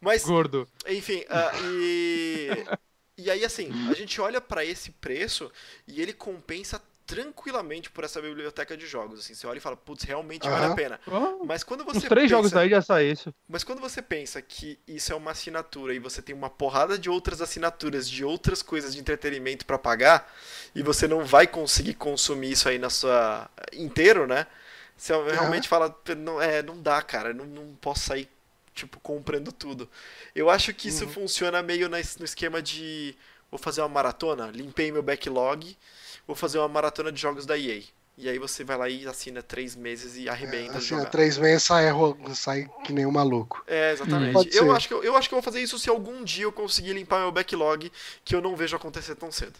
Mas, 0.00 0.24
Gordo. 0.24 0.68
enfim, 0.86 1.24
ah, 1.28 1.52
e. 1.64 2.50
E 3.18 3.30
aí, 3.30 3.44
assim, 3.44 3.70
a 3.90 3.94
gente 3.94 4.20
olha 4.20 4.40
pra 4.40 4.64
esse 4.64 4.90
preço 4.90 5.52
e 5.86 6.00
ele 6.00 6.12
compensa 6.12 6.82
tranquilamente 7.06 7.90
por 7.90 8.04
essa 8.04 8.22
biblioteca 8.22 8.74
de 8.76 8.86
jogos. 8.86 9.20
Assim, 9.20 9.34
você 9.34 9.46
olha 9.46 9.58
e 9.58 9.60
fala, 9.60 9.76
putz, 9.76 10.04
realmente 10.04 10.48
vale 10.48 10.72
a 10.72 10.74
pena. 10.74 11.00
Oh, 11.06 11.44
Mas 11.44 11.62
quando 11.62 11.84
você 11.84 12.08
três 12.08 12.24
pensa... 12.24 12.28
jogos 12.28 12.50
daí 12.50 12.70
já 12.70 12.80
sai 12.80 13.06
isso. 13.06 13.34
Mas 13.46 13.62
quando 13.62 13.80
você 13.80 14.00
pensa 14.00 14.40
que 14.40 14.78
isso 14.88 15.12
é 15.12 15.16
uma 15.16 15.32
assinatura 15.32 15.94
e 15.94 15.98
você 15.98 16.22
tem 16.22 16.34
uma 16.34 16.48
porrada 16.48 16.98
de 16.98 17.10
outras 17.10 17.42
assinaturas 17.42 18.08
de 18.08 18.24
outras 18.24 18.62
coisas 18.62 18.94
de 18.94 19.00
entretenimento 19.00 19.66
pra 19.66 19.78
pagar 19.78 20.32
e 20.74 20.82
você 20.82 21.06
não 21.06 21.24
vai 21.24 21.46
conseguir 21.46 21.94
consumir 21.94 22.52
isso 22.52 22.68
aí 22.68 22.78
na 22.78 22.88
sua 22.88 23.50
inteiro, 23.72 24.26
né? 24.26 24.46
Você 24.96 25.12
realmente 25.32 25.68
fala, 25.68 25.94
não, 26.16 26.40
é, 26.40 26.62
não 26.62 26.80
dá, 26.80 27.02
cara, 27.02 27.34
não, 27.34 27.44
não 27.44 27.74
posso 27.80 28.06
sair 28.06 28.28
tipo 28.82 28.98
comprando 29.00 29.52
tudo. 29.52 29.88
Eu 30.34 30.50
acho 30.50 30.74
que 30.74 30.88
isso 30.88 31.04
Uhum. 31.04 31.10
funciona 31.10 31.62
meio 31.62 31.88
no 31.88 31.96
esquema 31.98 32.60
de 32.60 33.14
vou 33.50 33.58
fazer 33.58 33.80
uma 33.82 33.88
maratona, 33.88 34.50
limpei 34.52 34.90
meu 34.90 35.02
backlog, 35.02 35.76
vou 36.26 36.34
fazer 36.34 36.58
uma 36.58 36.68
maratona 36.68 37.12
de 37.12 37.20
jogos 37.20 37.46
da 37.46 37.56
EA. 37.56 37.82
E 38.18 38.28
aí 38.28 38.38
você 38.38 38.62
vai 38.62 38.76
lá 38.76 38.88
e 38.88 39.06
assina 39.06 39.42
três 39.42 39.74
meses 39.74 40.16
e 40.16 40.28
arrebenta 40.28 40.78
assim, 40.78 40.88
jogar. 40.88 41.02
há 41.04 41.06
três 41.06 41.38
meses 41.38 41.62
sai, 41.62 41.90
ro- 41.90 42.18
sai 42.34 42.68
que 42.84 42.92
nem 42.92 43.06
um 43.06 43.10
maluco. 43.10 43.62
É, 43.66 43.92
exatamente. 43.92 44.54
Eu, 44.54 44.64
ser. 44.64 44.70
acho 44.72 44.88
que 44.88 44.94
eu, 44.94 45.02
eu 45.02 45.16
acho 45.16 45.28
que 45.28 45.34
eu 45.34 45.40
vou 45.40 45.42
fazer 45.42 45.62
isso 45.62 45.78
se 45.78 45.88
algum 45.88 46.22
dia 46.24 46.44
eu 46.44 46.52
conseguir 46.52 46.92
limpar 46.92 47.20
meu 47.20 47.32
backlog, 47.32 47.90
que 48.24 48.34
eu 48.34 48.40
não 48.42 48.54
vejo 48.56 48.76
acontecer 48.76 49.14
tão 49.14 49.32
cedo. 49.32 49.58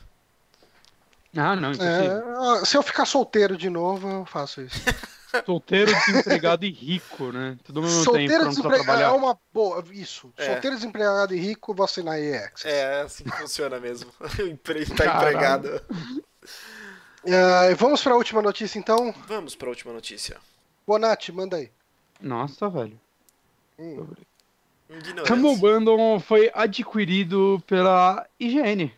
Ah, 1.34 1.56
não, 1.56 1.70
impossível. 1.72 2.12
É, 2.12 2.38
ó, 2.38 2.64
se 2.64 2.76
eu 2.76 2.82
ficar 2.82 3.06
solteiro 3.06 3.56
de 3.56 3.70
novo, 3.70 4.06
eu 4.08 4.26
faço 4.26 4.60
isso. 4.60 4.78
Solteiro, 5.46 5.92
desempregado 6.06 6.64
e 6.64 6.70
rico, 6.70 7.32
né? 7.32 7.58
Mesmo 7.68 7.80
tempo, 7.82 7.88
solteiro 7.88 8.44
precisar 8.44 8.68
desempregado 8.68 9.02
é 9.02 9.08
uma 9.10 9.38
boa. 9.52 9.82
Isso. 9.92 10.32
É. 10.36 10.46
Solteiro 10.46 10.76
desempregado 10.76 11.34
e 11.34 11.38
rico, 11.38 11.74
vou 11.74 11.84
assinar 11.84 12.18
EX. 12.20 12.64
É, 12.64 13.00
assim 13.02 13.24
que 13.24 13.30
funciona 13.38 13.78
mesmo. 13.80 14.10
O 14.38 14.46
empre- 14.46 14.84
tá 14.86 15.06
empregado. 15.16 15.80
É, 17.24 17.74
vamos 17.74 18.02
para 18.02 18.12
a 18.14 18.16
última 18.16 18.42
notícia 18.42 18.78
então. 18.78 19.14
Vamos 19.26 19.54
pra 19.54 19.68
última 19.68 19.92
notícia. 19.92 20.36
Bonatti, 20.86 21.30
manda 21.32 21.56
aí. 21.56 21.70
Nossa, 22.20 22.68
velho. 22.68 23.00
Hum. 23.78 24.06
Ignorância. 24.90 25.34
Bundle 25.56 26.20
foi 26.20 26.50
adquirido 26.52 27.62
pela 27.66 28.26
IGN. 28.38 28.92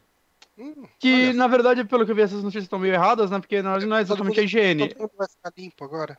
Hum, 0.56 0.86
Que, 1.00 1.12
olha, 1.12 1.32
na 1.32 1.46
verdade, 1.48 1.84
pelo 1.84 2.04
que 2.04 2.12
eu 2.12 2.16
vi, 2.16 2.22
essas 2.22 2.42
notícias 2.42 2.64
estão 2.64 2.78
meio 2.78 2.94
erradas, 2.94 3.30
né? 3.30 3.38
Porque 3.40 3.60
na 3.60 3.70
verdade 3.70 3.86
não 3.90 3.96
é 3.96 4.02
exatamente 4.02 4.38
a 4.38 4.42
IGN. 4.44 4.88
todo 4.88 5.00
mundo 5.00 5.12
vai 5.18 5.28
ficar 5.28 5.52
limpo 5.56 5.84
agora. 5.84 6.18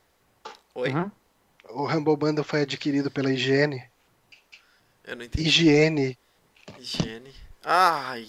Oi? 0.75 0.89
Aham. 0.89 1.11
O 1.69 1.87
Humble 1.87 2.15
Bundle 2.15 2.43
foi 2.43 2.61
adquirido 2.61 3.09
pela 3.09 3.31
higiene. 3.31 3.83
Eu 5.03 5.15
não 5.15 5.23
entendi. 5.23 5.47
Higiene. 5.47 6.17
Higiene. 6.77 7.33
Ai. 7.63 8.27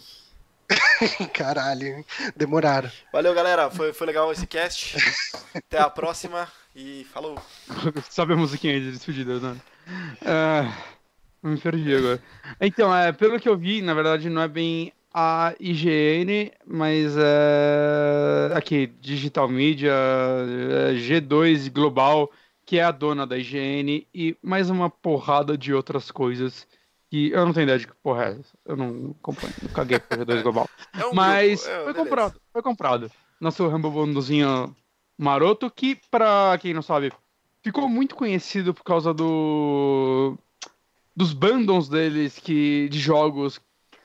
Caralho, 1.34 2.04
demoraram. 2.34 2.90
Valeu, 3.12 3.34
galera. 3.34 3.70
Foi, 3.70 3.92
foi 3.92 4.06
legal 4.06 4.30
esse 4.32 4.46
cast. 4.46 4.96
Até 5.54 5.78
a 5.78 5.90
próxima 5.90 6.50
e 6.74 7.06
falou. 7.12 7.38
Sabe 8.10 8.32
a 8.32 8.36
musiquinha 8.36 8.74
aí 8.74 8.80
de 8.80 8.92
despedida, 8.92 9.38
né? 9.38 9.56
É, 10.22 11.46
me 11.46 11.58
perdi 11.58 11.94
agora. 11.94 12.22
Então, 12.60 12.94
é, 12.94 13.12
pelo 13.12 13.38
que 13.38 13.48
eu 13.48 13.56
vi, 13.56 13.82
na 13.82 13.94
verdade 13.94 14.28
não 14.28 14.42
é 14.42 14.48
bem 14.48 14.92
a 15.18 15.54
IGN, 15.58 16.52
mas 16.66 17.16
é 17.16 18.50
aqui, 18.54 18.86
Digital 19.00 19.48
Media, 19.48 19.90
é, 19.90 20.92
G2 20.92 21.72
Global, 21.72 22.30
que 22.66 22.78
é 22.78 22.84
a 22.84 22.90
dona 22.90 23.26
da 23.26 23.38
IGN, 23.38 24.06
e 24.12 24.36
mais 24.42 24.68
uma 24.68 24.90
porrada 24.90 25.56
de 25.56 25.72
outras 25.72 26.10
coisas 26.10 26.68
que 27.08 27.30
eu 27.30 27.46
não 27.46 27.54
tenho 27.54 27.64
ideia 27.64 27.78
de 27.78 27.86
que 27.86 27.94
porra 28.02 28.24
é 28.26 28.30
essa. 28.32 28.58
Eu 28.66 28.76
não 28.76 29.14
acompanho, 29.18 29.54
não 29.62 29.70
caguei 29.70 29.98
pro 29.98 30.18
G2 30.18 30.42
Global. 30.42 30.68
É 30.92 31.06
um 31.06 31.14
Mas 31.14 31.62
grupo. 31.62 31.70
É, 31.70 31.84
foi 31.84 31.92
beleza. 31.94 32.10
comprado, 32.10 32.40
foi 32.52 32.62
comprado. 32.62 33.12
Nosso 33.40 33.66
Rumble 33.66 33.90
Bundlezinho 33.90 34.76
maroto, 35.16 35.70
que, 35.70 35.98
pra 36.10 36.58
quem 36.60 36.74
não 36.74 36.82
sabe, 36.82 37.10
ficou 37.62 37.88
muito 37.88 38.14
conhecido 38.14 38.74
por 38.74 38.84
causa 38.84 39.14
do 39.14 40.36
dos 41.16 41.32
bundles 41.32 41.88
deles 41.88 42.38
que, 42.38 42.86
de 42.90 42.98
jogos 42.98 43.58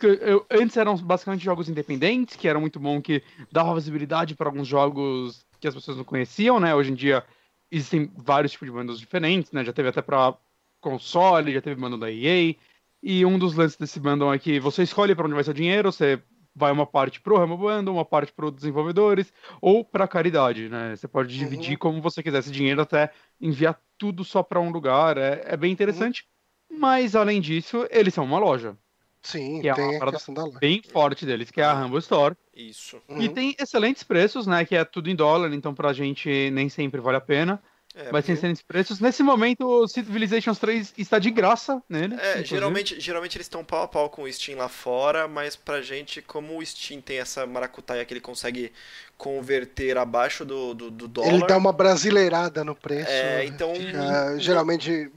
eu, 0.08 0.46
antes 0.50 0.78
eram 0.78 0.96
basicamente 0.98 1.44
jogos 1.44 1.70
independentes, 1.70 2.36
que 2.36 2.48
eram 2.48 2.62
muito 2.62 2.80
bom, 2.80 3.02
que 3.02 3.24
dava 3.52 3.76
visibilidade 3.76 4.36
para 4.36 4.48
alguns 4.48 4.68
jogos 4.68 5.46
que 5.60 5.68
as 5.68 5.74
pessoas 5.74 5.98
não 5.98 6.04
conheciam, 6.04 6.60
né? 6.60 6.74
Hoje 6.74 6.92
em 6.92 6.96
dia 6.96 7.24
existem 7.72 8.12
vários 8.16 8.52
tipos 8.52 8.68
de 8.68 8.72
bundles 8.72 9.00
diferentes, 9.00 9.52
né? 9.52 9.64
Já 9.64 9.72
teve 9.72 9.90
até 9.90 10.02
para 10.02 10.36
console, 10.82 11.54
já 11.54 11.62
teve 11.62 11.80
bundle 11.80 12.00
da 12.00 12.12
EA. 12.12 12.56
E 13.04 13.26
um 13.26 13.40
dos 13.40 13.56
lances 13.56 13.78
desse 13.78 14.00
bundle 14.00 14.34
é 14.34 14.38
que 14.38 14.60
você 14.60 14.84
escolhe 14.84 15.16
para 15.16 15.26
onde 15.26 15.36
vai 15.36 15.44
seu 15.44 15.54
dinheiro, 15.54 15.92
você 15.92 16.22
vai 16.56 16.72
uma 16.72 16.86
parte 16.86 17.22
pro 17.22 17.42
Humble 17.42 17.58
Bundle, 17.58 17.96
uma 17.96 18.06
parte 18.06 18.32
para 18.34 18.46
os 18.46 18.52
desenvolvedores 18.52 19.34
ou 19.62 19.86
para 19.86 20.08
caridade, 20.08 20.70
né? 20.70 20.96
Você 20.96 21.08
pode 21.08 21.36
dividir 21.36 21.74
uhum. 21.74 21.80
como 21.80 22.02
você 22.02 22.22
quiser 22.22 22.40
esse 22.40 22.52
dinheiro 22.52 22.82
até 22.82 23.12
enviar 23.40 23.80
tudo 23.98 24.24
só 24.24 24.44
para 24.44 24.60
um 24.60 24.72
lugar. 24.72 25.18
É, 25.18 25.44
é 25.46 25.58
bem 25.58 25.72
interessante. 25.72 26.28
Uhum. 26.70 26.80
Mas 26.80 27.16
além 27.16 27.40
disso, 27.40 27.88
eles 27.90 28.14
são 28.14 28.26
uma 28.26 28.40
loja. 28.40 28.78
Sim, 29.24 29.62
que 29.62 29.70
é 29.70 29.74
uma 29.74 30.00
parada 30.00 30.18
bem 30.60 30.82
forte 30.82 31.26
deles, 31.26 31.52
que 31.52 31.62
é 31.62 31.64
a 31.64 31.76
Humble 31.76 32.00
Store. 32.00 32.36
Isso. 32.56 33.02
Uhum. 33.08 33.22
E 33.22 33.30
tem 33.30 33.56
excelentes 33.60 34.04
preços, 34.04 34.48
né? 34.48 34.66
Que 34.66 34.76
é 34.76 34.84
tudo 34.84 35.10
em 35.10 35.16
dólar, 35.16 35.54
então 35.54 35.74
pra 35.74 35.94
gente 35.94 36.50
nem 36.52 36.70
sempre 36.70 37.00
vale 37.00 37.18
a 37.18 37.22
pena. 37.22 37.62
É, 37.94 38.10
mas 38.10 38.26
tem 38.26 38.34
excelentes 38.34 38.62
preços. 38.62 39.02
Nesse 39.02 39.22
momento, 39.22 39.68
o 39.68 39.88
Civilizations 39.88 40.58
3 40.58 40.94
está 40.98 41.20
de 41.20 41.30
graça 41.30 41.84
nele. 41.90 42.16
É, 42.16 42.44
geralmente, 42.44 43.00
geralmente 43.00 43.38
eles 43.38 43.46
estão 43.46 43.66
pau 43.66 43.84
a 43.84 43.88
pau 43.88 44.10
com 44.10 44.24
o 44.24 44.32
Steam 44.32 44.58
lá 44.58 44.70
fora, 44.70 45.28
mas 45.28 45.58
pra 45.58 45.82
gente, 45.82 46.22
como 46.22 46.58
o 46.58 46.66
Steam 46.66 47.02
tem 47.02 47.20
essa 47.20 47.46
maracutaia 47.46 48.06
que 48.06 48.14
ele 48.14 48.22
consegue 48.22 48.72
converter 49.18 49.98
abaixo 49.98 50.46
do, 50.46 50.74
do, 50.74 50.90
do 50.90 51.08
dólar. 51.08 51.34
Ele 51.34 51.46
dá 51.46 51.58
uma 51.58 51.74
brasileirada 51.74 52.64
no 52.64 52.76
preço. 52.76 53.12
É, 53.12 53.46
então. 53.46 53.74
Uh, 53.74 54.40
geralmente. 54.40 55.12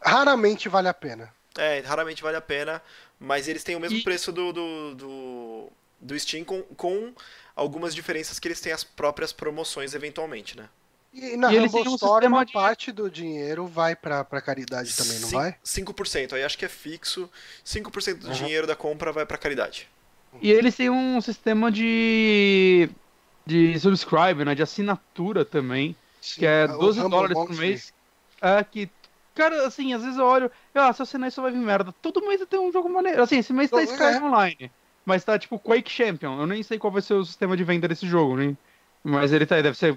Raramente 0.00 0.68
vale 0.68 0.88
a 0.88 0.94
pena. 0.94 1.32
É, 1.56 1.80
raramente 1.80 2.22
vale 2.22 2.36
a 2.36 2.40
pena, 2.40 2.80
mas 3.18 3.48
eles 3.48 3.64
têm 3.64 3.76
o 3.76 3.80
mesmo 3.80 3.98
e... 3.98 4.02
preço 4.02 4.32
do, 4.32 4.52
do, 4.52 4.94
do, 4.94 5.72
do 6.00 6.18
Steam 6.18 6.44
com, 6.44 6.62
com 6.62 7.12
algumas 7.54 7.94
diferenças 7.94 8.38
que 8.38 8.48
eles 8.48 8.60
têm 8.60 8.72
as 8.72 8.84
próprias 8.84 9.32
promoções 9.32 9.94
eventualmente, 9.94 10.56
né? 10.56 10.68
E 11.12 11.36
na 11.36 11.52
e 11.52 11.58
Rumble 11.58 11.88
um 11.88 11.94
Store 11.94 12.26
uma 12.26 12.44
de... 12.44 12.52
parte 12.52 12.92
do 12.92 13.10
dinheiro 13.10 13.66
vai 13.66 13.96
pra, 13.96 14.22
pra 14.24 14.40
caridade 14.40 14.94
também, 14.94 15.18
não 15.20 15.28
vai? 15.30 15.56
5%, 15.64 16.34
aí 16.34 16.44
acho 16.44 16.58
que 16.58 16.64
é 16.64 16.68
fixo. 16.68 17.30
5% 17.64 18.18
do 18.18 18.28
uhum. 18.28 18.32
dinheiro 18.34 18.66
da 18.66 18.76
compra 18.76 19.10
vai 19.10 19.24
pra 19.24 19.38
caridade. 19.38 19.88
E 20.42 20.52
eles 20.52 20.76
têm 20.76 20.90
um 20.90 21.20
sistema 21.20 21.72
de 21.72 22.90
de 23.46 23.80
subscribe, 23.80 24.44
né, 24.44 24.54
de 24.54 24.62
assinatura 24.62 25.42
também, 25.42 25.96
Sim, 26.20 26.40
que 26.40 26.46
é 26.46 26.68
12 26.68 27.00
é 27.00 27.08
dólares 27.08 27.34
por 27.34 27.54
mês. 27.54 27.94
É 28.42 28.62
que 28.62 28.90
Cara, 29.38 29.68
assim, 29.68 29.94
às 29.94 30.02
vezes 30.02 30.18
eu 30.18 30.24
olho, 30.24 30.50
ah, 30.74 30.92
se 30.92 31.00
eu 31.00 31.04
assinar 31.04 31.28
isso 31.28 31.40
vai 31.40 31.52
vir 31.52 31.58
merda. 31.58 31.94
Todo 32.02 32.26
mês 32.26 32.44
tem 32.50 32.58
um 32.58 32.72
jogo 32.72 32.88
maneiro. 32.88 33.22
Assim, 33.22 33.38
esse 33.38 33.52
mês 33.52 33.70
tá 33.70 33.80
Sky 33.84 34.02
é. 34.02 34.20
Online. 34.20 34.68
Mas 35.06 35.22
tá 35.22 35.38
tipo 35.38 35.60
Quake 35.60 35.88
Champion. 35.88 36.40
Eu 36.40 36.46
nem 36.48 36.60
sei 36.64 36.76
qual 36.76 36.92
vai 36.92 37.00
ser 37.00 37.14
o 37.14 37.24
sistema 37.24 37.56
de 37.56 37.62
venda 37.62 37.86
desse 37.86 38.04
jogo, 38.04 38.36
né? 38.36 38.56
Mas 39.04 39.32
ele 39.32 39.46
tá, 39.46 39.60
deve 39.60 39.78
ser. 39.78 39.96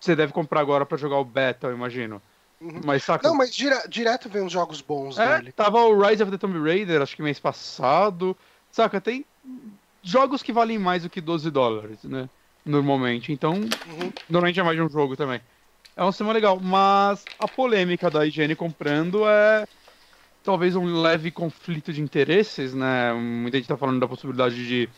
Você 0.00 0.16
deve 0.16 0.32
comprar 0.32 0.58
agora 0.58 0.84
para 0.84 0.98
jogar 0.98 1.18
o 1.18 1.24
beta, 1.24 1.68
eu 1.68 1.74
imagino. 1.74 2.20
Uhum. 2.60 2.80
Mas 2.84 3.04
saca. 3.04 3.28
Não, 3.28 3.36
mas 3.36 3.54
dire, 3.54 3.76
direto 3.88 4.28
vem 4.28 4.42
uns 4.42 4.50
jogos 4.50 4.80
bons 4.80 5.16
é, 5.16 5.38
dele. 5.38 5.52
Tava 5.52 5.78
o 5.78 5.96
Rise 5.96 6.20
of 6.24 6.32
the 6.32 6.36
Tomb 6.36 6.58
Raider, 6.58 7.02
acho 7.02 7.14
que 7.14 7.22
mês 7.22 7.38
passado. 7.38 8.36
Saca, 8.72 9.00
tem 9.00 9.24
jogos 10.02 10.42
que 10.42 10.52
valem 10.52 10.76
mais 10.76 11.04
do 11.04 11.08
que 11.08 11.20
12 11.20 11.48
dólares, 11.52 12.02
né? 12.02 12.28
Normalmente. 12.66 13.32
Então, 13.32 13.52
uhum. 13.52 14.12
normalmente 14.28 14.58
é 14.58 14.62
mais 14.64 14.76
de 14.76 14.82
um 14.82 14.88
jogo 14.88 15.16
também. 15.16 15.40
É 15.96 16.04
um 16.04 16.10
sistema 16.10 16.32
legal, 16.32 16.58
mas 16.60 17.24
a 17.38 17.46
polêmica 17.46 18.10
da 18.10 18.26
IGN 18.26 18.54
comprando 18.54 19.28
é 19.28 19.66
talvez 20.42 20.74
um 20.74 21.00
leve 21.00 21.30
conflito 21.30 21.92
de 21.92 22.00
interesses, 22.00 22.74
né? 22.74 23.12
Muita 23.12 23.58
gente 23.58 23.68
tá 23.68 23.76
falando 23.76 24.00
da 24.00 24.08
possibilidade 24.08 24.66
de 24.66 24.88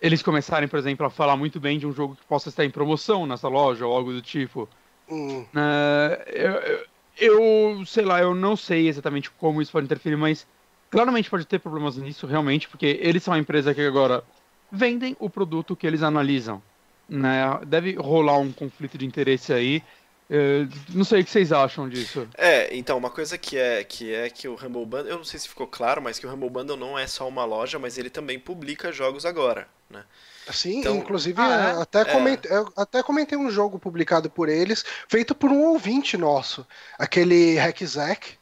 eles 0.00 0.22
começarem, 0.22 0.68
por 0.68 0.78
exemplo, 0.78 1.06
a 1.06 1.10
falar 1.10 1.36
muito 1.36 1.58
bem 1.58 1.78
de 1.78 1.86
um 1.86 1.92
jogo 1.92 2.16
que 2.16 2.26
possa 2.26 2.48
estar 2.48 2.64
em 2.64 2.70
promoção 2.70 3.26
nessa 3.26 3.48
loja 3.48 3.86
ou 3.86 3.96
algo 3.96 4.12
do 4.12 4.22
tipo. 4.22 4.68
Hum. 5.08 5.44
É, 5.54 6.86
eu, 7.18 7.78
eu, 7.78 7.86
sei 7.86 8.04
lá, 8.04 8.20
eu 8.20 8.34
não 8.34 8.56
sei 8.56 8.88
exatamente 8.88 9.30
como 9.30 9.60
isso 9.60 9.72
pode 9.72 9.86
interferir, 9.86 10.16
mas 10.16 10.46
claramente 10.90 11.30
pode 11.30 11.46
ter 11.46 11.58
problemas 11.58 11.96
nisso, 11.96 12.26
realmente, 12.26 12.68
porque 12.68 12.98
eles 13.00 13.22
são 13.22 13.32
uma 13.32 13.40
empresa 13.40 13.74
que 13.74 13.80
agora 13.80 14.22
vendem 14.70 15.16
o 15.18 15.28
produto 15.30 15.74
que 15.76 15.86
eles 15.86 16.02
analisam. 16.02 16.62
Né? 17.08 17.42
Deve 17.66 17.94
rolar 17.94 18.38
um 18.38 18.52
conflito 18.52 18.96
de 18.96 19.06
interesse 19.06 19.52
aí. 19.52 19.82
É, 20.36 20.66
não 20.88 21.04
sei 21.04 21.20
o 21.20 21.24
que 21.24 21.30
vocês 21.30 21.52
acham 21.52 21.88
disso. 21.88 22.28
É, 22.36 22.74
então, 22.76 22.98
uma 22.98 23.08
coisa 23.08 23.38
que 23.38 23.56
é 23.56 23.84
que 23.84 24.12
é 24.12 24.28
que 24.28 24.48
o 24.48 24.54
Humble 24.54 24.84
Bundle, 24.84 25.06
eu 25.06 25.18
não 25.18 25.24
sei 25.24 25.38
se 25.38 25.48
ficou 25.48 25.68
claro, 25.68 26.02
mas 26.02 26.18
que 26.18 26.26
o 26.26 26.32
Humble 26.32 26.50
Bundle 26.50 26.76
não 26.76 26.98
é 26.98 27.06
só 27.06 27.28
uma 27.28 27.44
loja, 27.44 27.78
mas 27.78 27.98
ele 27.98 28.10
também 28.10 28.36
publica 28.36 28.90
jogos 28.90 29.24
agora, 29.24 29.68
né? 29.88 30.04
Sim, 30.50 30.80
então, 30.80 30.96
inclusive 30.96 31.40
ah, 31.40 31.76
é? 31.78 31.82
até, 31.82 32.00
é. 32.00 32.04
comentei, 32.04 32.50
até 32.76 33.02
comentei 33.02 33.38
um 33.38 33.48
jogo 33.48 33.78
publicado 33.78 34.28
por 34.28 34.48
eles, 34.48 34.84
feito 35.08 35.36
por 35.36 35.52
um 35.52 35.62
ouvinte 35.62 36.16
nosso, 36.16 36.66
aquele 36.98 37.56
Hackzack. 37.56 38.36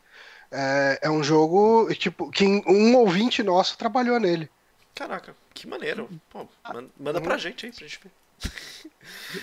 É, 0.51 0.99
é 1.03 1.11
um 1.11 1.23
jogo 1.23 1.93
tipo 1.95 2.31
que 2.31 2.45
um 2.45 2.97
ouvinte 2.97 3.43
nosso 3.43 3.77
trabalhou 3.77 4.19
nele. 4.19 4.51
Caraca, 4.95 5.37
que 5.53 5.67
maneiro. 5.67 6.09
Pô, 6.31 6.47
manda 6.99 7.21
pra 7.21 7.35
uhum. 7.35 7.39
gente 7.39 7.67
aí 7.67 7.73
pra 7.73 7.87
gente 7.87 8.01
ver. 8.03 8.11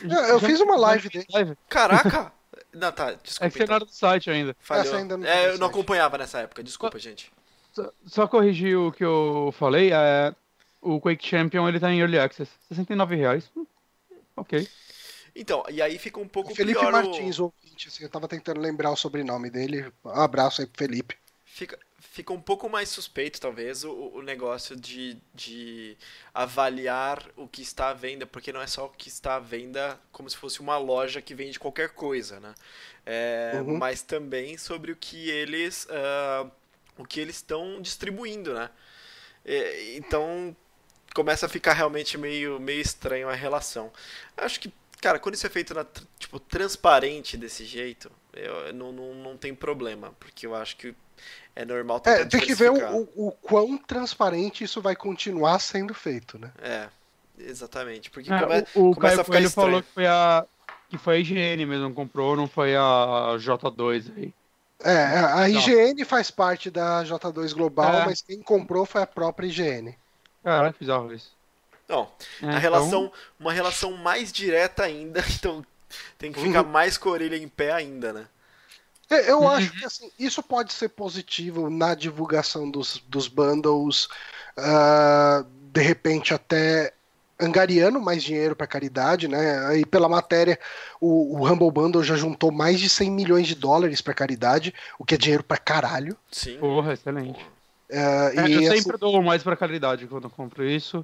Eu, 0.03 0.19
eu 0.25 0.39
fiz 0.39 0.59
uma 0.59 0.75
live 0.75 1.09
dele. 1.09 1.57
Caraca! 1.67 2.31
Não, 2.73 2.91
tá, 2.91 3.13
desculpa. 3.13 3.45
É 3.45 3.49
que 3.49 3.63
então. 3.63 3.79
do 3.79 3.87
site 3.89 4.29
ainda. 4.29 4.55
Falhou. 4.59 4.95
Ainda 4.95 5.17
não 5.17 5.27
é, 5.27 5.49
eu 5.49 5.57
não 5.57 5.67
acompanhava 5.67 6.17
nessa 6.17 6.39
época, 6.39 6.63
desculpa, 6.63 6.97
só, 6.97 7.03
gente. 7.03 7.31
Só, 7.73 7.91
só, 8.05 8.27
corrigir 8.27 8.77
o 8.77 8.91
que 8.91 9.03
eu 9.03 9.53
falei, 9.57 9.91
é, 9.91 10.33
o 10.81 10.99
Quake 10.99 11.27
Champion 11.27 11.67
ele 11.67 11.79
tá 11.79 11.91
em 11.91 11.99
Early 11.99 12.19
Access. 12.19 12.51
69 12.69 13.15
reais. 13.15 13.49
Hum, 13.55 13.65
ok. 14.35 14.67
Então, 15.35 15.63
e 15.69 15.81
aí 15.81 15.97
fica 15.97 16.19
um 16.19 16.27
pouco 16.27 16.53
Felipe 16.53 16.79
pior 16.79 16.91
Martins, 16.91 17.39
o... 17.39 17.45
ouvinte, 17.45 17.87
assim, 17.87 18.03
eu 18.03 18.09
tava 18.09 18.27
tentando 18.27 18.59
lembrar 18.59 18.91
o 18.91 18.95
sobrenome 18.95 19.49
dele. 19.49 19.91
Um 20.03 20.09
abraço 20.09 20.61
aí 20.61 20.67
pro 20.67 20.85
Felipe. 20.85 21.15
Fica, 21.45 21.77
fica 21.99 22.33
um 22.33 22.41
pouco 22.41 22.69
mais 22.69 22.89
suspeito, 22.89 23.39
talvez, 23.39 23.83
o, 23.83 23.91
o 23.91 24.21
negócio 24.21 24.75
de, 24.75 25.17
de 25.33 25.97
avaliar 26.33 27.25
o 27.35 27.47
que 27.47 27.61
está 27.61 27.89
à 27.89 27.93
venda, 27.93 28.25
porque 28.25 28.53
não 28.53 28.61
é 28.61 28.67
só 28.67 28.85
o 28.85 28.89
que 28.89 29.09
está 29.09 29.35
à 29.35 29.39
venda 29.39 29.99
como 30.11 30.29
se 30.29 30.37
fosse 30.37 30.59
uma 30.59 30.77
loja 30.77 31.21
que 31.21 31.35
vende 31.35 31.59
qualquer 31.59 31.89
coisa, 31.89 32.39
né? 32.39 32.53
É, 33.05 33.53
uhum. 33.55 33.77
Mas 33.77 34.01
também 34.01 34.57
sobre 34.57 34.91
o 34.91 34.95
que 34.95 35.29
eles 35.29 35.85
uh, 35.85 36.49
o 36.97 37.05
que 37.05 37.19
eles 37.19 37.37
estão 37.37 37.81
distribuindo, 37.81 38.53
né? 38.53 38.69
E, 39.45 39.95
então 39.97 40.55
começa 41.13 41.45
a 41.45 41.49
ficar 41.49 41.73
realmente 41.73 42.17
meio, 42.17 42.59
meio 42.59 42.81
estranho 42.81 43.29
a 43.29 43.33
relação. 43.33 43.91
Acho 44.37 44.59
que, 44.59 44.71
cara, 45.01 45.19
quando 45.19 45.35
isso 45.35 45.47
é 45.47 45.49
feito 45.49 45.73
na, 45.73 45.85
tipo, 46.17 46.39
transparente 46.39 47.35
desse 47.35 47.65
jeito, 47.65 48.11
eu, 48.33 48.73
não, 48.73 48.91
não, 48.91 49.15
não 49.15 49.37
tem 49.37 49.55
problema, 49.55 50.13
porque 50.19 50.45
eu 50.45 50.55
acho 50.55 50.77
que 50.77 50.93
é 51.59 51.65
normal 51.65 52.01
É, 52.05 52.23
tem 52.23 52.39
que 52.39 52.55
ver 52.55 52.71
o, 52.71 53.09
o, 53.15 53.31
quão 53.33 53.77
transparente 53.77 54.63
isso 54.63 54.81
vai 54.81 54.95
continuar 54.95 55.59
sendo 55.59 55.93
feito, 55.93 56.39
né? 56.39 56.51
É, 56.61 56.87
exatamente. 57.37 58.09
Porque 58.09 58.31
é, 58.31 58.39
come, 58.39 58.65
o, 58.75 58.89
o 58.91 58.95
começa 58.95 59.15
Caio 59.17 59.21
a 59.21 59.23
ficar 59.25 59.41
estranho. 59.41 59.67
falou 59.67 59.83
que 59.83 59.89
foi 59.89 60.07
a 60.07 60.45
que 60.87 60.97
foi 60.97 61.17
a 61.17 61.19
IGN 61.19 61.65
mesmo 61.65 61.93
comprou, 61.93 62.35
não 62.35 62.47
foi 62.47 62.75
a 62.75 63.35
J2 63.37 64.11
aí. 64.17 64.33
É, 64.81 65.19
a 65.19 65.49
IGN 65.49 66.03
faz 66.05 66.31
parte 66.31 66.71
da 66.71 67.03
J2 67.03 67.53
Global, 67.53 67.93
é. 67.93 68.05
mas 68.05 68.21
quem 68.21 68.41
comprou 68.41 68.85
foi 68.85 69.01
a 69.01 69.07
própria 69.07 69.45
IGN. 69.45 69.93
Cara, 70.41 70.73
bizarro 70.79 71.13
isso. 71.13 71.31
Não, 71.87 72.09
é, 72.41 72.47
a 72.47 72.57
relação, 72.57 73.05
então... 73.05 73.11
uma 73.39 73.51
relação 73.51 73.91
mais 73.97 74.31
direta 74.31 74.83
ainda, 74.83 75.23
então 75.35 75.63
tem 76.17 76.31
que 76.31 76.39
ficar 76.39 76.63
uhum. 76.63 76.71
mais 76.71 76.97
com 76.97 77.09
a 77.09 77.11
orelha 77.11 77.35
em 77.35 77.47
pé 77.49 77.73
ainda, 77.73 78.13
né? 78.13 78.27
Eu 79.09 79.39
uhum. 79.39 79.49
acho 79.49 79.71
que 79.71 79.85
assim, 79.85 80.11
isso 80.19 80.43
pode 80.43 80.71
ser 80.71 80.89
positivo 80.89 81.69
na 81.69 81.95
divulgação 81.95 82.69
dos, 82.69 83.01
dos 83.07 83.27
bundles, 83.27 84.07
uh, 84.57 85.43
de 85.71 85.81
repente 85.81 86.33
até 86.33 86.93
angariando 87.39 87.99
mais 88.01 88.21
dinheiro 88.21 88.55
para 88.55 88.67
caridade, 88.67 89.27
né? 89.27 89.65
Aí 89.67 89.85
pela 89.85 90.09
matéria, 90.09 90.59
o, 90.99 91.39
o, 91.39 91.47
Humble 91.47 91.71
Bundle 91.71 92.03
já 92.03 92.15
juntou 92.15 92.51
mais 92.51 92.79
de 92.79 92.89
100 92.89 93.09
milhões 93.09 93.47
de 93.47 93.55
dólares 93.55 94.01
para 94.01 94.13
caridade, 94.13 94.73
o 94.99 95.05
que 95.05 95.15
é 95.15 95.17
dinheiro 95.17 95.43
para 95.43 95.57
caralho. 95.57 96.17
Sim. 96.29 96.57
Porra, 96.57 96.93
excelente. 96.93 97.41
Uh, 97.89 98.39
é, 98.39 98.51
eu 98.51 98.77
sempre 98.77 98.97
dou 98.97 99.21
mais 99.23 99.41
para 99.41 99.55
caridade 99.55 100.05
quando 100.05 100.25
eu 100.25 100.29
compro 100.29 100.63
isso. 100.63 101.03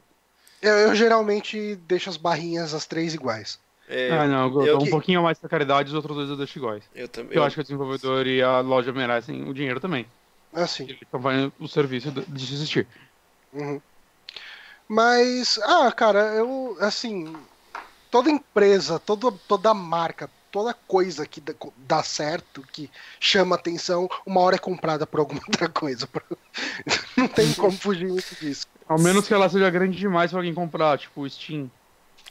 Eu, 0.61 0.73
eu 0.73 0.95
geralmente 0.95 1.75
deixo 1.87 2.09
as 2.09 2.17
barrinhas 2.17 2.73
as 2.73 2.85
três 2.85 3.13
iguais. 3.13 3.57
É, 3.87 4.11
ah, 4.11 4.27
não, 4.27 4.61
eu, 4.61 4.65
eu 4.65 4.77
um 4.77 4.83
que... 4.83 4.89
pouquinho 4.89 5.21
mais 5.21 5.37
pra 5.37 5.49
caridade, 5.49 5.89
os 5.89 5.95
outros 5.95 6.15
dois 6.15 6.29
eu 6.29 6.37
deixo 6.37 6.57
iguais. 6.57 6.83
Eu 6.93 7.07
também. 7.07 7.37
Eu, 7.37 7.43
acho 7.43 7.55
que 7.55 7.61
o 7.61 7.63
desenvolvedor 7.63 8.25
e 8.25 8.41
a 8.41 8.59
loja 8.59 8.91
merecem 8.91 9.47
o 9.47 9.53
dinheiro 9.53 9.79
também. 9.79 10.07
Ah, 10.53 10.65
sim. 10.65 10.83
Eles 10.83 11.01
estão 11.01 11.21
fazendo 11.21 11.53
o 11.59 11.67
serviço 11.67 12.11
de 12.11 12.53
existir. 12.53 12.87
Uhum. 13.53 13.79
Mas, 14.87 15.59
ah, 15.63 15.91
cara, 15.91 16.19
eu, 16.35 16.77
assim, 16.79 17.35
toda 18.09 18.29
empresa, 18.29 18.99
toda, 18.99 19.31
toda 19.47 19.73
marca, 19.73 20.29
toda 20.51 20.73
coisa 20.73 21.25
que 21.25 21.43
dá 21.77 22.01
certo, 22.01 22.63
que 22.71 22.89
chama 23.19 23.55
atenção, 23.55 24.09
uma 24.25 24.39
hora 24.41 24.55
é 24.55 24.59
comprada 24.59 25.05
por 25.05 25.19
alguma 25.19 25.41
outra 25.47 25.67
coisa. 25.67 26.07
Não 27.17 27.27
tem 27.27 27.53
como 27.53 27.73
fugir 27.73 28.07
muito 28.07 28.35
disso. 28.39 28.65
Ao 28.87 28.99
menos 28.99 29.27
que 29.27 29.33
ela 29.33 29.49
seja 29.49 29.69
grande 29.69 29.97
demais 29.97 30.31
pra 30.31 30.39
alguém 30.39 30.53
comprar, 30.53 30.97
tipo 30.97 31.27
Steam. 31.29 31.69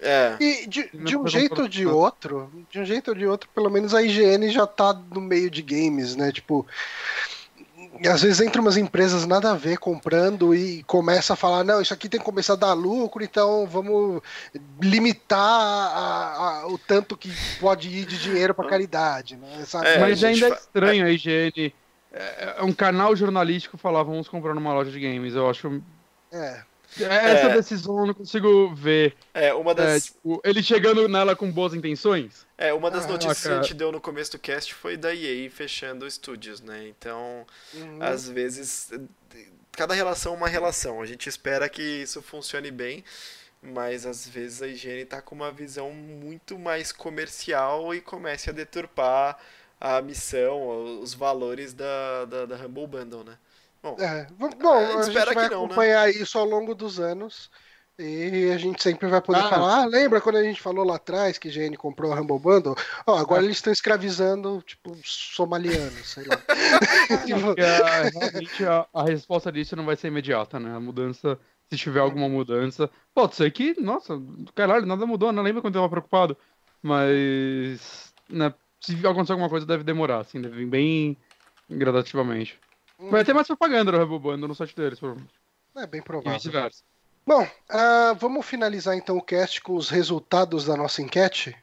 É. 0.00 0.36
E 0.40 0.66
de, 0.66 0.90
de 0.92 1.16
um 1.16 1.26
jeito 1.26 1.62
ou 1.62 1.68
de 1.68 1.86
outro, 1.86 2.50
de 2.70 2.80
um 2.80 2.84
jeito 2.84 3.08
ou 3.08 3.14
de 3.14 3.26
outro, 3.26 3.48
pelo 3.54 3.70
menos 3.70 3.94
a 3.94 4.02
IGN 4.02 4.50
já 4.50 4.66
tá 4.66 4.92
no 4.92 5.20
meio 5.20 5.48
de 5.50 5.62
games, 5.62 6.16
né? 6.16 6.32
Tipo, 6.32 6.66
às 8.12 8.22
vezes 8.22 8.40
entra 8.40 8.60
umas 8.60 8.76
empresas 8.76 9.24
nada 9.24 9.52
a 9.52 9.54
ver 9.56 9.78
comprando 9.78 10.54
e 10.54 10.82
começa 10.82 11.32
a 11.34 11.36
falar, 11.36 11.62
não, 11.62 11.80
isso 11.80 11.94
aqui 11.94 12.08
tem 12.08 12.18
que 12.18 12.26
começar 12.26 12.54
a 12.54 12.56
dar 12.56 12.72
lucro, 12.72 13.22
então 13.22 13.66
vamos 13.66 14.20
limitar 14.82 15.38
a- 15.38 16.62
a- 16.62 16.66
o 16.66 16.76
tanto 16.76 17.16
que 17.16 17.30
pode 17.60 17.88
ir 17.88 18.04
de 18.04 18.18
dinheiro 18.18 18.52
pra 18.54 18.68
caridade, 18.68 19.36
né? 19.36 19.64
Sabe? 19.64 19.86
É, 19.86 19.98
Mas 19.98 20.22
ainda 20.24 20.46
é 20.46 20.50
fa- 20.50 20.56
estranho 20.56 21.06
a 21.06 21.10
IGN. 21.10 21.72
É, 22.12 22.54
é 22.58 22.62
um 22.62 22.72
canal 22.72 23.14
jornalístico 23.16 23.78
falar, 23.78 24.02
vamos 24.02 24.28
comprar 24.28 24.54
numa 24.54 24.72
loja 24.72 24.90
de 24.90 25.00
games. 25.00 25.34
Eu 25.34 25.48
acho. 25.48 25.80
É. 26.32 26.62
Essa 27.00 27.48
É. 27.48 27.48
decisão 27.48 27.98
eu 28.00 28.06
não 28.06 28.14
consigo 28.14 28.74
ver. 28.74 29.16
É, 29.32 29.52
uma 29.54 29.72
É, 29.72 29.74
das, 29.74 30.04
tipo, 30.06 30.40
ele 30.44 30.62
chegando 30.62 31.08
nela 31.08 31.34
com 31.34 31.50
boas 31.50 31.74
intenções. 31.74 32.46
é, 32.56 32.72
uma 32.72 32.90
das 32.90 33.04
Ah, 33.04 33.08
notícias 33.08 33.40
que 33.40 33.48
a 33.48 33.50
cara. 33.50 33.62
gente 33.62 33.74
deu 33.74 33.90
no 33.90 34.00
começo 34.00 34.32
do 34.32 34.38
cast 34.38 34.72
foi 34.74 34.96
da 34.96 35.12
EA 35.14 35.50
fechando 35.50 36.06
estúdios, 36.06 36.60
né? 36.60 36.86
Então, 36.88 37.44
Uhum. 37.72 37.98
às 38.00 38.28
vezes, 38.28 38.90
cada 39.72 39.92
relação 39.94 40.34
é 40.34 40.36
uma 40.36 40.48
relação. 40.48 41.02
A 41.02 41.06
gente 41.06 41.28
espera 41.28 41.68
que 41.68 41.82
isso 41.82 42.22
funcione 42.22 42.70
bem, 42.70 43.04
mas 43.62 44.06
às 44.06 44.26
vezes 44.28 44.62
a 44.62 44.68
higiene 44.68 45.04
tá 45.04 45.20
com 45.20 45.34
uma 45.34 45.50
visão 45.50 45.90
muito 45.90 46.58
mais 46.58 46.92
comercial 46.92 47.94
e 47.94 48.00
comece 48.00 48.50
a 48.50 48.52
deturpar 48.52 49.38
a 49.80 50.00
missão, 50.00 51.00
os 51.00 51.12
valores 51.12 51.72
da, 51.74 52.24
da, 52.26 52.46
da 52.46 52.56
Humble 52.56 52.86
Bundle, 52.86 53.24
né? 53.24 53.36
Bom, 53.84 53.96
É, 54.00 54.26
Bom, 54.38 54.48
A 54.70 55.00
a 55.00 55.02
gente 55.02 55.14
vai 55.14 55.26
que 55.26 55.34
não, 55.34 55.60
né? 55.60 55.66
acompanhar 55.66 56.08
isso 56.08 56.38
ao 56.38 56.46
longo 56.46 56.74
dos 56.74 56.98
anos. 56.98 57.50
E 57.98 58.50
a 58.52 58.56
gente 58.58 58.82
sempre 58.82 59.06
vai 59.06 59.20
poder 59.20 59.38
Ah. 59.40 59.48
falar. 59.48 59.82
Ah, 59.82 59.84
lembra 59.84 60.20
quando 60.20 60.36
a 60.36 60.42
gente 60.42 60.60
falou 60.60 60.84
lá 60.84 60.96
atrás 60.96 61.38
que 61.38 61.48
GN 61.48 61.76
comprou 61.76 62.12
a 62.12 62.20
Humble 62.20 62.40
Bundle? 62.40 62.74
Ó, 63.06 63.16
agora 63.16 63.44
eles 63.44 63.58
estão 63.58 63.72
escravizando, 63.72 64.60
tipo, 64.66 64.96
somalianos, 65.04 66.10
sei 66.10 66.24
lá. 66.24 66.36
Tipo, 67.24 67.54
a- 67.60 68.08
realmente 68.10 68.64
a, 68.64 68.86
a 68.92 69.04
resposta 69.04 69.52
disso 69.52 69.76
não 69.76 69.84
vai 69.84 69.94
ser 69.96 70.08
imediata, 70.08 70.58
né? 70.58 70.74
A 70.74 70.80
mudança, 70.80 71.38
se 71.70 71.76
tiver 71.76 72.00
alguma 72.00 72.28
mudança. 72.28 72.90
Pode 73.14 73.36
ser 73.36 73.52
que, 73.52 73.80
nossa, 73.80 74.20
caralho, 74.56 74.86
nada 74.86 75.06
mudou, 75.06 75.30
não 75.30 75.42
lembro 75.42 75.60
quando 75.62 75.76
eu 75.76 75.82
tava 75.82 75.90
preocupado. 75.90 76.36
Mas. 76.82 78.12
Né, 78.28 78.52
se 78.80 78.94
acontecer 79.06 79.32
alguma 79.32 79.48
coisa, 79.50 79.64
deve 79.66 79.84
demorar, 79.84 80.18
assim, 80.20 80.40
deve 80.40 80.56
vir 80.56 80.66
bem 80.66 81.16
gradativamente. 81.70 82.58
Vai 83.10 83.24
ter 83.24 83.32
mais 83.32 83.46
propaganda 83.46 83.92
no 83.92 83.98
Rebel 83.98 84.18
Band 84.18 84.36
no 84.38 84.54
site 84.54 84.74
deles, 84.74 84.98
provavelmente. 84.98 85.34
é 85.76 85.86
bem 85.86 86.02
provável. 86.02 86.32
vice-versa. 86.32 86.82
Bom, 87.26 87.48
ah, 87.68 88.14
vamos 88.18 88.44
finalizar 88.44 88.96
então 88.96 89.16
o 89.16 89.22
cast 89.22 89.60
com 89.62 89.74
os 89.74 89.88
resultados 89.88 90.66
da 90.66 90.76
nossa 90.76 91.00
enquete? 91.00 91.56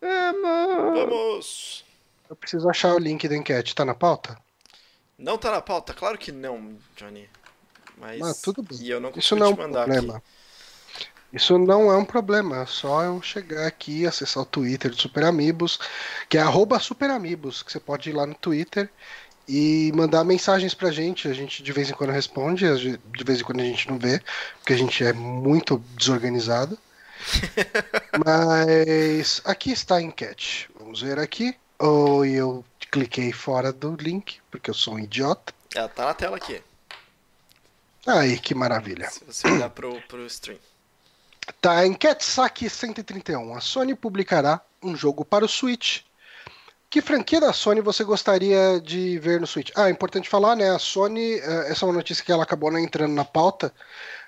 É, 0.00 0.32
mas... 0.32 0.94
vamos! 0.94 1.84
Eu 2.30 2.36
preciso 2.36 2.68
achar 2.68 2.94
o 2.94 2.98
link 2.98 3.28
da 3.28 3.36
enquete. 3.36 3.74
Tá 3.74 3.84
na 3.84 3.94
pauta? 3.94 4.38
Não 5.18 5.36
tá 5.36 5.50
na 5.50 5.60
pauta? 5.60 5.92
Claro 5.92 6.18
que 6.18 6.32
não, 6.32 6.76
Johnny. 6.96 7.28
Mas. 7.96 8.20
Ah, 8.22 8.34
tudo 8.42 8.62
bem. 8.62 8.78
E 8.80 8.90
eu 8.90 9.00
não 9.00 9.10
Isso 9.10 9.36
consigo 9.36 9.40
não 9.40 9.46
é 9.46 9.50
um 9.50 9.54
te 9.54 9.58
mandar 9.58 9.84
problema. 9.84 10.16
aqui. 10.16 10.26
Isso 11.32 11.58
não 11.58 11.90
é 11.90 11.96
um 11.96 12.04
problema, 12.04 12.62
é 12.62 12.66
só 12.66 13.02
eu 13.02 13.20
chegar 13.20 13.66
aqui, 13.66 14.06
acessar 14.06 14.44
o 14.44 14.46
Twitter 14.46 14.88
do 14.88 14.96
Super 14.96 15.24
Amigos, 15.24 15.80
que 16.28 16.38
é 16.38 16.40
arroba 16.40 16.78
Super 16.78 17.10
Amigos, 17.10 17.60
que 17.60 17.72
você 17.72 17.80
pode 17.80 18.08
ir 18.08 18.12
lá 18.12 18.24
no 18.24 18.36
Twitter 18.36 18.88
e 19.48 19.92
mandar 19.94 20.24
mensagens 20.24 20.74
pra 20.74 20.90
gente. 20.90 21.28
A 21.28 21.32
gente 21.32 21.62
de 21.62 21.72
vez 21.72 21.90
em 21.90 21.94
quando 21.94 22.10
responde, 22.10 22.64
de 22.78 23.24
vez 23.24 23.40
em 23.40 23.44
quando 23.44 23.60
a 23.60 23.64
gente 23.64 23.88
não 23.88 23.98
vê, 23.98 24.20
porque 24.58 24.72
a 24.72 24.78
gente 24.78 25.04
é 25.04 25.12
muito 25.12 25.78
desorganizado. 25.96 26.78
Mas 28.24 29.40
aqui 29.44 29.72
está 29.72 29.96
a 29.96 30.02
enquete. 30.02 30.68
Vamos 30.78 31.00
ver 31.00 31.18
aqui. 31.18 31.56
Ou 31.78 32.24
eu 32.24 32.64
cliquei 32.90 33.32
fora 33.32 33.72
do 33.72 33.96
link, 33.96 34.40
porque 34.50 34.70
eu 34.70 34.74
sou 34.74 34.94
um 34.94 34.98
idiota. 34.98 35.52
Ela 35.74 35.88
tá 35.88 36.04
na 36.06 36.14
tela 36.14 36.36
aqui. 36.36 36.62
Aí, 38.06 38.38
que 38.38 38.54
maravilha. 38.54 39.10
Se 39.10 39.24
você 39.24 39.48
olhar 39.48 39.70
pro, 39.70 40.00
pro 40.02 40.26
stream. 40.26 40.58
Tá, 41.60 41.86
enquete 41.86 42.24
saque 42.24 42.68
131. 42.68 43.54
A 43.54 43.60
Sony 43.60 43.94
publicará 43.94 44.60
um 44.82 44.96
jogo 44.96 45.24
para 45.24 45.44
o 45.44 45.48
Switch. 45.48 46.02
Que 46.94 47.00
franquia 47.00 47.40
da 47.40 47.52
Sony 47.52 47.80
você 47.80 48.04
gostaria 48.04 48.80
de 48.80 49.18
ver 49.18 49.40
no 49.40 49.48
Switch? 49.48 49.72
Ah, 49.74 49.88
é 49.88 49.90
importante 49.90 50.28
falar, 50.28 50.54
né? 50.54 50.70
A 50.70 50.78
Sony, 50.78 51.40
eh, 51.40 51.66
essa 51.68 51.84
é 51.84 51.88
uma 51.88 51.92
notícia 51.92 52.24
que 52.24 52.30
ela 52.30 52.44
acabou 52.44 52.70
não 52.70 52.78
entrando 52.78 53.12
na 53.12 53.24
pauta, 53.24 53.74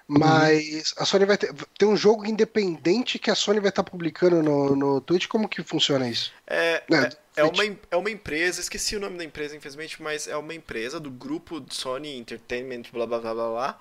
mas 0.09 0.93
a 0.97 1.05
Sony 1.05 1.26
vai 1.26 1.38
ter, 1.38 1.55
tem 1.78 1.86
um 1.86 1.97
jogo 1.97 2.26
independente 2.26 3.20
que 3.20 3.30
a 3.30 3.36
Sony 3.36 3.60
vai 3.60 3.68
estar 3.68 3.84
publicando 3.84 4.43
no, 4.43 4.74
no 4.74 5.01
Twitch. 5.01 5.28
Como 5.28 5.48
que 5.48 5.62
funciona 5.62 6.09
isso? 6.09 6.32
É, 6.44 6.82
É, 7.36 7.40
é, 7.40 7.43
é 7.43 7.44
uma, 7.44 7.78
é 7.93 7.97
uma 7.97 8.10
empresa, 8.10 8.60
esqueci 8.60 8.97
o 8.97 9.01
nome 9.01 9.16
da 9.16 9.22
empresa, 9.22 9.55
infelizmente, 9.55 10.02
mas 10.02 10.26
é 10.26 10.36
uma 10.36 10.52
empresa 10.52 10.98
do 10.98 11.09
grupo 11.09 11.64
Sony 11.70 12.18
Entertainment, 12.18 12.90
blá 12.93 13.06
blá 13.06 13.20
blá 13.20 13.32
blá 13.32 13.48
blá, 13.48 13.80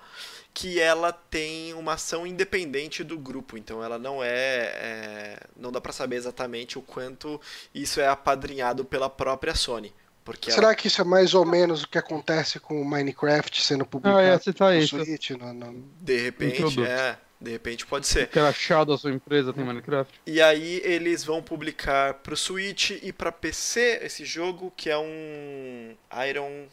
que 0.58 0.80
ela 0.80 1.12
tem 1.12 1.74
uma 1.74 1.92
ação 1.92 2.26
independente 2.26 3.04
do 3.04 3.18
grupo, 3.18 3.58
então 3.58 3.84
ela 3.84 3.98
não 3.98 4.24
é. 4.24 4.72
é- 4.74 5.40
não 5.54 5.70
dá 5.70 5.82
pra 5.82 5.92
saber 5.92 6.16
exatamente 6.16 6.78
o 6.78 6.82
quanto 6.82 7.38
isso 7.74 8.00
é 8.00 8.08
apadrinhado 8.08 8.82
pela 8.82 9.10
própria 9.10 9.54
Sony. 9.54 9.92
Porque 10.24 10.48
ela- 10.50 10.54
Será 10.58 10.74
que 10.74 10.86
isso 10.86 10.98
é 11.02 11.04
mais 11.04 11.34
ou 11.34 11.44
menos 11.44 11.82
o 11.82 11.88
que 11.88 11.98
acontece 11.98 12.58
com 12.58 12.80
o 12.80 12.84
Minecraft 12.86 13.62
sendo 13.62 13.82
Ah, 13.82 13.86
publicado 13.86 14.22
ia 14.22 14.38
citar 14.38 14.72
no 14.72 14.78
isso. 14.80 14.96
Switch? 15.04 15.30
No, 15.32 15.52
no- 15.52 15.84
de 16.00 16.16
repente, 16.22 16.82
é. 16.82 17.18
De 17.38 17.50
repente 17.50 17.84
pode 17.84 18.06
ser. 18.06 18.28
Que 18.28 18.38
achado 18.38 18.94
a 18.94 18.96
sua 18.98 19.12
empresa 19.12 19.52
tem 19.52 19.62
Minecraft. 19.62 20.18
E 20.26 20.40
aí 20.40 20.80
eles 20.82 21.22
vão 21.22 21.42
publicar 21.42 22.14
pro 22.14 22.34
Switch 22.34 22.92
e 23.02 23.12
pra 23.12 23.30
PC 23.30 24.00
esse 24.02 24.24
jogo, 24.24 24.72
que 24.74 24.88
é 24.88 24.96
um 24.96 25.94
Iron. 26.30 26.64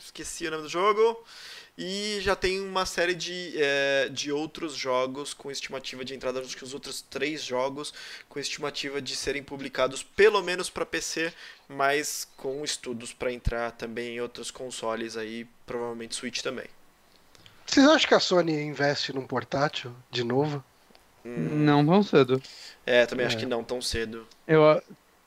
Esqueci 0.00 0.46
o 0.46 0.50
nome 0.50 0.64
do 0.64 0.68
jogo. 0.68 1.24
E 1.78 2.18
já 2.22 2.34
tem 2.34 2.58
uma 2.60 2.86
série 2.86 3.14
de, 3.14 3.52
eh, 3.56 4.08
de 4.10 4.32
outros 4.32 4.74
jogos 4.74 5.34
com 5.34 5.50
estimativa 5.50 6.04
de 6.04 6.14
entrada, 6.14 6.40
acho 6.40 6.56
que 6.56 6.64
os 6.64 6.72
outros 6.72 7.02
três 7.02 7.44
jogos 7.44 7.92
com 8.30 8.38
estimativa 8.38 9.00
de 9.02 9.14
serem 9.14 9.42
publicados 9.42 10.02
pelo 10.02 10.42
menos 10.42 10.70
para 10.70 10.86
PC, 10.86 11.32
mas 11.68 12.26
com 12.36 12.64
estudos 12.64 13.12
para 13.12 13.30
entrar 13.30 13.72
também 13.72 14.16
em 14.16 14.20
outros 14.22 14.50
consoles 14.50 15.18
aí, 15.18 15.46
provavelmente 15.66 16.14
Switch 16.14 16.40
também. 16.40 16.64
Vocês 17.66 17.86
acham 17.86 18.08
que 18.08 18.14
a 18.14 18.20
Sony 18.20 18.54
investe 18.62 19.12
num 19.12 19.26
portátil 19.26 19.94
de 20.10 20.24
novo? 20.24 20.64
Não 21.24 21.84
tão 21.84 22.02
cedo. 22.02 22.40
É, 22.86 23.04
também 23.04 23.26
acho 23.26 23.36
É. 23.36 23.40
que 23.40 23.46
não 23.46 23.62
tão 23.64 23.82
cedo. 23.82 24.26
Eu, 24.46 24.62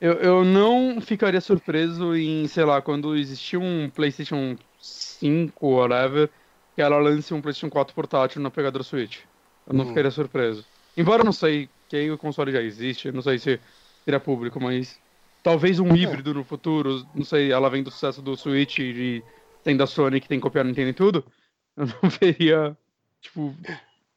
eu, 0.00 0.14
eu 0.14 0.44
não 0.44 1.00
ficaria 1.00 1.40
surpreso 1.40 2.16
em, 2.16 2.48
sei 2.48 2.64
lá, 2.64 2.80
quando 2.80 3.14
existir 3.14 3.58
um 3.58 3.90
PlayStation 3.90 4.56
5, 4.80 5.66
whatever, 5.68 6.30
que 6.74 6.82
ela 6.82 6.98
lance 6.98 7.32
um 7.34 7.40
PlayStation 7.42 7.70
4 7.70 7.94
portátil 7.94 8.40
na 8.42 8.50
pegada 8.50 8.82
Switch. 8.82 9.20
Eu 9.66 9.74
não 9.74 9.80
Uhum. 9.80 9.88
ficaria 9.88 10.10
surpreso. 10.10 10.64
Embora 10.96 11.22
eu 11.22 11.24
não 11.24 11.32
sei 11.32 11.68
que 11.88 11.96
aí 11.96 12.10
o 12.10 12.18
console 12.18 12.52
já 12.52 12.62
existe, 12.62 13.10
não 13.12 13.22
sei 13.22 13.38
se 13.38 13.60
seria 14.04 14.20
público, 14.20 14.60
mas 14.60 15.00
talvez 15.42 15.78
um 15.80 15.94
híbrido 15.94 16.34
no 16.34 16.44
futuro, 16.44 17.06
não 17.14 17.24
sei, 17.24 17.52
ela 17.52 17.68
vem 17.68 17.82
do 17.82 17.90
sucesso 17.90 18.22
do 18.22 18.36
Switch 18.36 18.78
e 18.78 19.24
tem 19.62 19.76
da 19.76 19.86
Sony 19.86 20.20
que 20.20 20.28
tem 20.28 20.38
que 20.38 20.42
copiar 20.42 20.64
Nintendo 20.64 20.90
e 20.90 20.94
tudo, 20.94 21.24
eu 21.76 21.86
não 21.86 22.10
veria, 22.20 22.76
tipo, 23.20 23.54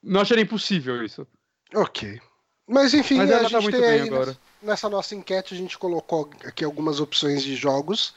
não 0.01 0.21
acharia 0.21 0.43
impossível 0.43 1.03
isso. 1.03 1.27
Ok. 1.75 2.19
Mas 2.67 2.93
enfim, 2.93 3.17
Mas 3.17 3.31
a 3.31 3.39
tá 3.39 3.49
gente 3.49 3.61
muito 3.63 3.77
tem 3.81 3.89
aí 3.89 4.01
agora. 4.01 4.25
nessa, 4.25 4.39
nessa 4.61 4.89
nossa 4.89 5.15
enquete, 5.15 5.53
a 5.53 5.57
gente 5.57 5.77
colocou 5.77 6.30
aqui 6.45 6.63
algumas 6.63 6.99
opções 6.99 7.43
de 7.43 7.55
jogos. 7.55 8.13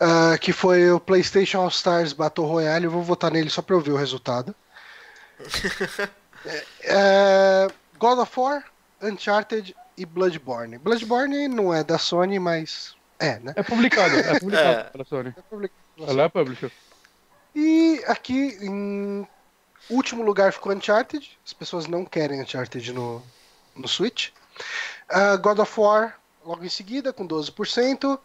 Ah, 0.00 0.38
que 0.38 0.52
foi 0.52 0.90
o 0.90 0.98
PlayStation 0.98 1.60
All 1.60 1.68
Stars 1.68 2.12
Battle 2.12 2.46
Royale. 2.46 2.86
Eu 2.86 2.90
vou 2.90 3.02
votar 3.02 3.30
nele 3.30 3.50
só 3.50 3.60
pra 3.62 3.76
eu 3.76 3.80
ver 3.80 3.92
o 3.92 3.96
resultado. 3.96 4.54
É, 6.84 7.68
God 7.98 8.18
of 8.18 8.40
War, 8.40 8.64
Uncharted 9.02 9.76
e 9.94 10.06
Bloodborne. 10.06 10.78
Bloodborne 10.78 11.48
não 11.48 11.74
é 11.74 11.84
da 11.84 11.98
Sony, 11.98 12.38
mas 12.38 12.96
é, 13.18 13.38
né? 13.40 13.52
É 13.54 13.62
publicado, 13.62 14.16
é 14.16 14.38
publicado 14.40 14.80
É. 14.80 14.84
pela 14.84 15.04
Sony. 15.04 15.34
É 15.36 15.42
publicado. 15.42 15.80
Ela 15.98 16.22
é 16.22 16.28
publisher. 16.30 16.72
E 17.54 18.02
aqui, 18.06 18.56
em 18.62 19.28
último 19.90 20.22
lugar, 20.22 20.50
ficou 20.52 20.72
Uncharted. 20.72 21.38
As 21.44 21.52
pessoas 21.52 21.86
não 21.86 22.06
querem 22.06 22.40
Uncharted 22.40 22.90
no, 22.90 23.22
no 23.76 23.86
Switch. 23.86 24.30
Ah, 25.10 25.36
God 25.36 25.58
of 25.58 25.78
War, 25.78 26.18
logo 26.42 26.64
em 26.64 26.70
seguida, 26.70 27.12
com 27.12 27.28
12%. 27.28 28.18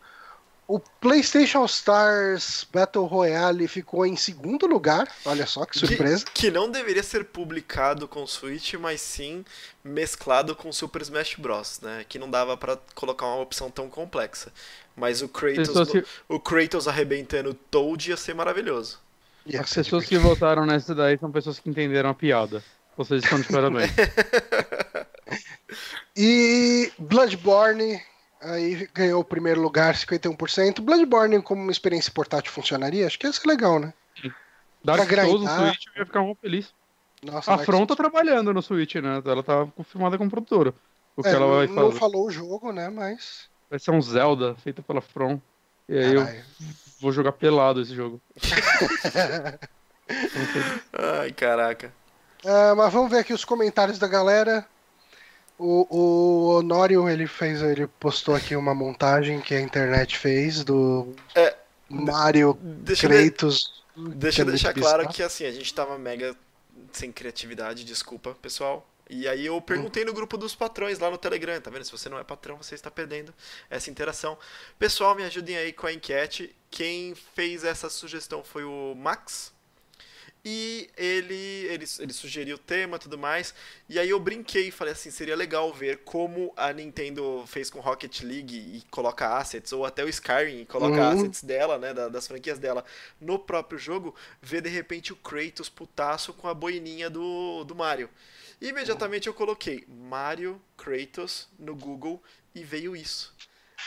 O 0.68 0.80
PlayStation 0.80 1.64
Stars 1.66 2.66
Battle 2.74 3.06
Royale 3.06 3.68
ficou 3.68 4.04
em 4.06 4.16
segundo 4.16 4.66
lugar. 4.66 5.08
Olha 5.24 5.46
só 5.46 5.64
que 5.66 5.78
surpresa. 5.78 6.26
Que, 6.26 6.32
que 6.34 6.52
não 6.52 6.72
deveria 6.72 7.04
ser 7.04 7.26
publicado 7.26 8.08
com 8.08 8.26
Switch, 8.26 8.74
mas 8.74 9.00
sim 9.00 9.46
mesclado 9.84 10.56
com 10.56 10.72
Super 10.74 11.04
Smash 11.04 11.36
Bros, 11.38 11.80
né? 11.82 12.04
Que 12.10 12.18
não 12.18 12.30
dava 12.30 12.58
pra 12.58 12.80
colocar 12.96 13.28
uma 13.28 13.42
opção 13.42 13.70
tão 13.70 13.88
complexa. 13.90 14.52
Mas 14.96 15.22
o 15.22 15.28
Kratos, 15.28 15.92
que- 15.92 16.04
o 16.28 16.40
Kratos 16.40 16.88
arrebentando 16.88 17.54
Toad 17.54 18.10
ia 18.10 18.18
ser 18.18 18.34
maravilhoso. 18.34 19.00
Ia 19.46 19.62
As 19.62 19.70
ser 19.70 19.84
pessoas 19.84 20.06
que 20.06 20.18
votaram 20.18 20.66
nessa 20.66 20.96
daí 20.96 21.16
são 21.20 21.32
pessoas 21.32 21.60
que 21.60 21.70
entenderam 21.70 22.10
a 22.10 22.14
piada. 22.16 22.64
Vocês 22.98 23.24
estão 23.24 23.40
de 23.40 23.48
parabéns. 23.48 23.92
E 26.18 26.92
Bloodborne 26.98 28.02
aí 28.41 28.88
ganhou 28.94 29.22
o 29.22 29.26
primeiro 29.26 29.62
lugar, 29.62 29.95
51%. 29.95 30.82
Bloodborne 30.82 31.41
como 31.41 31.62
uma 31.62 31.72
experiência 31.72 32.12
portátil 32.12 32.52
funcionaria? 32.52 33.06
Acho 33.07 33.18
que 33.20 33.26
ia 33.28 33.34
ser 33.34 33.48
legal, 33.48 33.80
né? 33.80 33.94
Dark 34.84 35.07
Pra 35.07 35.24
Souls 35.24 35.41
no 35.41 35.48
grindar. 35.48 35.68
Switch 35.74 35.86
eu 35.95 35.99
ia 36.02 36.06
ficar 36.06 36.22
muito 36.22 36.40
feliz. 36.40 36.74
Nossa, 37.24 37.53
A 37.53 37.57
From 37.57 37.86
tá 37.88 37.95
trabalhando 37.95 38.53
no 38.53 38.62
Switch, 38.62 38.95
né? 38.95 39.22
Ela 39.26 39.41
tá 39.41 39.66
confirmada 39.76 40.18
como 40.18 40.30
produtora. 40.30 40.74
O 41.18 41.24
que 41.24 41.30
É, 41.30 41.32
ela 41.34 41.48
vai 41.48 41.66
não, 41.68 41.74
fazer? 41.76 41.88
não 41.90 41.91
falou 41.94 42.28
o 42.28 42.32
jogo, 42.32 42.72
né? 42.72 42.90
Mas. 42.90 43.49
Vai 43.70 43.80
ser 43.80 43.91
um 43.91 44.02
Zelda 44.02 44.53
feito 44.56 44.84
pela 44.84 45.02
From. 45.02 45.40
E 45.90 45.98
aí 45.98 46.14
eu 46.14 46.24
Caralho. 46.26 46.44
vou 47.02 47.12
jogar 47.12 47.32
pelado 47.32 47.82
esse 47.82 47.95
jogo. 47.95 48.22
Ai, 50.94 51.32
caraca. 51.32 51.91
Ah, 52.45 52.76
mas 52.76 52.94
vamos 52.94 53.10
ver 53.10 53.20
aqui 53.20 53.34
os 53.34 53.45
comentários 53.45 53.98
da 53.98 54.07
galera. 54.07 54.66
O, 55.57 55.88
o 55.90 56.57
Honório, 56.57 57.07
ele 57.10 57.27
fez, 57.27 57.61
ele 57.61 57.88
postou 57.88 58.36
aqui 58.36 58.56
uma 58.56 58.76
montagem 58.76 59.40
que 59.40 59.53
a 59.56 59.61
internet 59.61 60.18
fez 60.18 60.64
do 60.64 61.14
É, 61.34 61.56
Mario 61.90 62.57
Deixa 62.61 63.06
eu, 63.06 63.10
de- 63.10 63.32
Kratos. 63.32 63.84
deixa 63.95 64.36
que 64.38 64.41
é 64.41 64.44
eu 64.44 64.49
deixar 64.52 64.73
claro 64.73 65.07
que 65.07 65.23
assim, 65.23 65.45
a 65.45 65.52
gente 65.52 65.73
tava 65.73 65.98
mega 65.98 66.36
sem 66.91 67.11
criatividade, 67.11 67.86
desculpa, 67.86 68.36
pessoal. 68.41 68.86
E 69.10 69.27
aí 69.27 69.45
eu 69.45 69.61
perguntei 69.61 70.03
no 70.03 70.11
grupo 70.11 70.36
dos 70.36 70.56
patrões 70.56 70.98
lá 70.99 71.11
no 71.11 71.18
Telegram, 71.18 71.61
tá 71.61 71.69
vendo? 71.69 71.86
Se 71.86 71.91
você 71.91 72.10
não 72.10 72.18
é 72.18 72.23
patrão, 72.23 72.57
você 72.57 72.73
está 72.76 72.90
perdendo 72.90 73.32
essa 73.69 73.90
interação. 73.91 74.36
Pessoal, 74.80 75.14
me 75.15 75.23
ajudem 75.23 75.56
aí 75.56 75.72
com 75.72 75.86
a 75.86 75.94
enquete. 75.94 76.53
Quem 76.72 77.14
fez 77.36 77.64
essa 77.64 77.88
sugestão 77.90 78.44
foi 78.44 78.64
o 78.65 78.95
Max. 78.95 79.53
E 80.48 80.92
ele, 80.96 81.34
ele, 81.34 81.86
ele 82.00 82.14
sugeriu 82.14 82.56
o 82.56 82.60
tema 82.60 82.98
e 82.98 83.00
tudo 83.00 83.18
mais. 83.18 83.52
E 83.90 83.98
aí 83.98 84.12
eu 84.12 84.20
brinquei 84.20 84.68
e 84.68 84.72
falei 84.72 84.94
assim, 84.94 85.10
seria 85.10 85.36
legal 85.36 85.74
ver 85.74 86.00
como 86.06 86.54
a 86.56 86.72
Nintendo 86.72 87.44
fez 87.48 87.70
com 87.72 87.80
Rocket 87.80 88.22
League 88.22 88.56
e 88.56 88.84
coloca 88.92 89.38
assets, 89.38 89.74
ou 89.74 89.86
até 89.86 90.04
o 90.04 90.10
Skyrim 90.10 90.62
e 90.62 90.66
coloca 90.66 91.02
Uhum. 91.02 91.10
assets 91.10 91.44
dela, 91.44 91.80
né, 91.80 91.94
da- 91.96 92.10
das 92.10 92.28
franquias 92.28 92.60
dela, 92.60 92.86
no 93.20 93.40
próprio 93.40 93.80
jogo, 93.80 94.14
ver 94.42 94.62
de 94.62 94.70
repente 94.70 95.12
o 95.12 95.16
Kratos 95.16 95.68
putaço 95.68 96.32
com 96.34 96.48
a 96.48 96.54
boininha 96.54 97.10
do, 97.10 97.64
do 97.64 97.74
Mario. 97.76 98.10
E 98.62 98.68
imediatamente 98.68 99.28
eu 99.28 99.34
coloquei 99.34 99.84
Mario 99.88 100.62
Kratos 100.78 101.48
no 101.58 101.76
Google 101.76 102.22
e 102.54 102.64
veio 102.64 102.96
isso. 102.96 103.34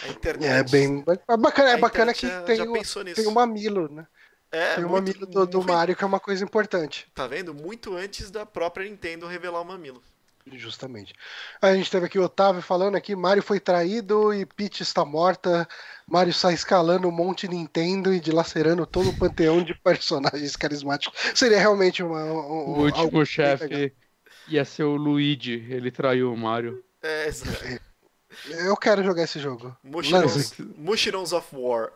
A 0.01 0.09
internet. 0.09 0.53
É 0.53 0.63
bem 0.63 1.05
é 1.29 1.37
bacana, 1.37 1.71
é 1.71 1.77
bacana 1.77 2.15
que 2.15 2.27
já, 2.27 2.43
tem, 2.45 2.57
já 2.57 2.65
o, 2.65 2.75
tem 3.15 3.27
o 3.27 3.31
mamilo, 3.33 3.89
né? 3.89 4.07
É, 4.51 4.75
tem 4.77 4.85
o 4.85 4.89
muito- 4.89 5.07
mamilo 5.07 5.27
do, 5.27 5.47
do 5.47 5.59
muito- 5.59 5.73
Mario, 5.73 5.97
que 5.97 6.05
é 6.05 6.07
uma 6.07 6.21
coisa 6.21 6.45
importante. 6.45 7.07
Tá 7.15 7.27
vendo? 7.27 7.53
Muito 7.55 7.97
antes 7.97 8.31
da 8.31 8.45
própria 8.47 8.89
Nintendo 8.89 9.27
revelar 9.27 9.61
o 9.61 9.65
mamilo. 9.65 10.03
Justamente. 10.51 11.13
A 11.61 11.75
gente 11.75 11.91
teve 11.91 12.07
aqui 12.07 12.19
o 12.19 12.23
Otávio 12.23 12.63
falando 12.63 12.95
aqui, 12.97 13.15
Mario 13.15 13.43
foi 13.43 13.61
traído 13.61 14.33
e 14.33 14.47
Peach 14.47 14.83
está 14.83 15.05
morta. 15.05 15.69
Mario 16.07 16.33
sai 16.33 16.55
escalando 16.55 17.07
um 17.07 17.11
monte 17.11 17.47
Nintendo 17.47 18.15
e 18.15 18.19
dilacerando 18.21 18.87
todo 18.87 19.11
o 19.11 19.19
panteão 19.19 19.63
de 19.63 19.75
personagens 19.85 20.57
carismáticos. 20.57 21.19
Seria 21.35 21.59
realmente 21.59 22.03
uma. 22.03 22.25
um- 22.25 22.79
O 22.79 22.81
último 22.85 23.27
chefe 23.27 23.93
ia 24.49 24.65
ser 24.65 24.85
o 24.85 24.97
Luigi. 24.97 25.67
Ele 25.69 25.91
traiu 25.91 26.33
o 26.33 26.37
Mario. 26.37 26.83
É, 27.03 27.27
exato. 27.29 27.59
Eu 28.49 28.77
quero 28.77 29.05
jogar 29.05 29.25
esse 29.25 29.39
jogo. 29.39 29.77
Mushirons, 29.83 30.55
Mushirons 30.79 31.33
of 31.33 31.47
War. 31.55 31.93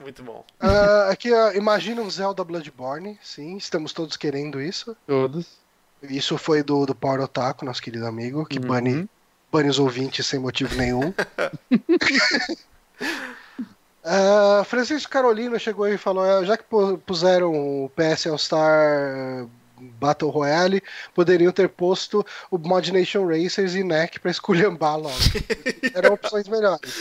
Muito 0.00 0.22
bom. 0.22 0.44
Ah, 0.58 1.08
aqui, 1.10 1.32
ó, 1.32 1.52
imagina 1.52 2.00
um 2.00 2.10
Zelda 2.10 2.42
Bloodborne. 2.42 3.18
Sim, 3.22 3.56
estamos 3.56 3.92
todos 3.92 4.16
querendo 4.16 4.60
isso. 4.60 4.96
Todos. 5.06 5.46
Isso 6.02 6.38
foi 6.38 6.62
do, 6.62 6.86
do 6.86 6.94
Power 6.94 7.20
Otaku, 7.20 7.64
nosso 7.64 7.82
querido 7.82 8.06
amigo, 8.06 8.46
que 8.46 8.58
Uhum. 8.58 8.66
bane, 8.66 9.10
bane 9.52 9.68
os 9.68 9.78
ouvintes 9.78 10.26
sem 10.26 10.40
motivo 10.40 10.74
nenhum. 10.74 11.12
Ah, 14.02 14.62
Francisco 14.64 15.12
Carolina 15.12 15.58
chegou 15.58 15.84
aí 15.84 15.94
e 15.94 15.98
falou: 15.98 16.24
"Ah, 16.24 16.42
já 16.42 16.56
que 16.56 16.64
pu- 16.64 16.96
puseram 17.04 17.52
o 17.84 17.90
PS 17.90 18.28
All 18.28 18.38
Star 18.38 19.46
Battle 19.78 20.30
Royale, 20.30 20.82
poderiam 21.14 21.52
ter 21.52 21.68
posto 21.68 22.24
o 22.50 22.56
Mod 22.56 22.90
Nation 22.94 23.26
Racers 23.26 23.74
e 23.74 23.84
NEC 23.84 24.18
pra 24.18 24.30
esculhambar 24.30 24.96
logo. 24.98 25.14
Eram 25.94 26.14
opções 26.14 26.48
melhores. 26.48 26.94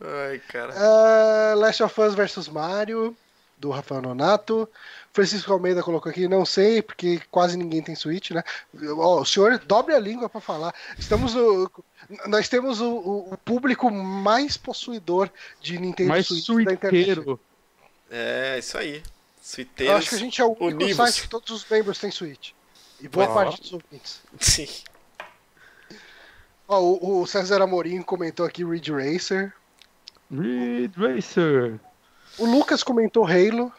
Ai, 0.00 0.38
cara. 0.48 0.72
Ah, 0.76 1.54
Last 1.56 1.82
of 1.82 2.00
Us 2.00 2.14
vs 2.14 2.48
Mario, 2.48 3.16
do 3.56 3.70
Rafael 3.70 4.00
Nonato. 4.02 4.68
Francisco 5.12 5.52
Almeida 5.52 5.82
colocou 5.82 6.10
aqui, 6.10 6.28
não 6.28 6.44
sei, 6.44 6.80
porque 6.80 7.20
quase 7.30 7.56
ninguém 7.56 7.82
tem 7.82 7.96
Switch, 7.96 8.30
né? 8.30 8.44
Ó, 8.96 9.20
o 9.20 9.24
senhor 9.24 9.58
dobre 9.58 9.94
a 9.94 9.98
língua 9.98 10.28
pra 10.28 10.40
falar. 10.40 10.72
Estamos 10.96 11.34
no, 11.34 11.68
nós 12.26 12.48
temos 12.48 12.80
o, 12.80 12.88
o- 13.32 13.38
público 13.44 13.90
mais 13.90 14.56
possuidor 14.56 15.28
de 15.60 15.76
Nintendo 15.78 16.10
Mais 16.10 16.26
Switch 16.28 16.46
da 16.64 16.72
internet. 16.74 17.04
suiteiro. 17.14 17.40
É, 18.10 18.56
isso 18.58 18.78
aí. 18.78 18.96
Eu 18.98 19.02
Suiteiros. 19.42 19.94
acho 19.96 20.08
que 20.10 20.14
a 20.14 20.18
gente 20.18 20.40
é 20.40 20.44
o 20.44 20.48
único 20.48 20.64
univos. 20.84 20.96
site 20.96 21.22
que 21.22 21.28
todos 21.28 21.50
os 21.50 21.68
membros 21.68 21.98
têm 21.98 22.10
Switch. 22.12 22.50
E 23.00 23.08
boa 23.08 23.26
Ah. 23.26 23.34
parte 23.34 23.60
dos 23.62 23.72
ouvintes. 23.72 24.20
Sim. 24.38 24.68
Ó, 26.68 26.80
o, 26.80 27.22
o 27.22 27.26
César 27.26 27.60
Amorim 27.62 28.02
comentou 28.02 28.44
aqui 28.46 28.64
Ridge 28.64 28.92
Racer. 28.92 29.52
Ridge 30.30 30.94
Racer. 30.98 31.80
O 32.38 32.46
Lucas 32.46 32.82
comentou 32.82 33.24
Halo. 33.26 33.72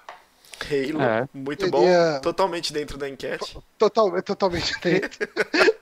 Halo. 0.61 1.01
É. 1.01 1.27
Muito 1.33 1.63
Ele 1.65 1.71
bom. 1.71 1.87
é- 1.87 2.19
Totalmente 2.19 2.73
dentro 2.73 2.97
da 2.97 3.07
enquete. 3.07 3.57
Total, 3.77 4.21
totalmente 4.21 4.73
dentro. 4.81 5.27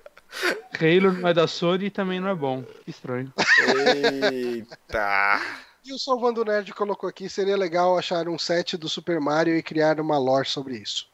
Halo 0.80 1.14
não 1.14 1.28
é 1.30 1.34
da 1.34 1.48
Sony 1.48 1.86
e 1.86 1.90
também 1.90 2.20
não 2.20 2.30
é 2.30 2.36
bom. 2.36 2.62
Que 2.84 2.92
estranho. 2.92 3.34
Eita. 4.32 5.42
E 5.84 5.94
o 5.94 5.98
Salvando 5.98 6.44
Nerd 6.46 6.74
colocou 6.74 7.10
aqui, 7.10 7.30
seria 7.30 7.56
legal 7.58 7.98
achar 7.98 8.28
um 8.28 8.38
set 8.38 8.76
do 8.78 8.90
Super 8.90 9.20
Mario 9.20 9.56
e 9.58 9.64
criar 9.64 10.00
uma 10.00 10.18
lore 10.20 10.48
sobre 10.48 10.76
isso. 10.78 11.08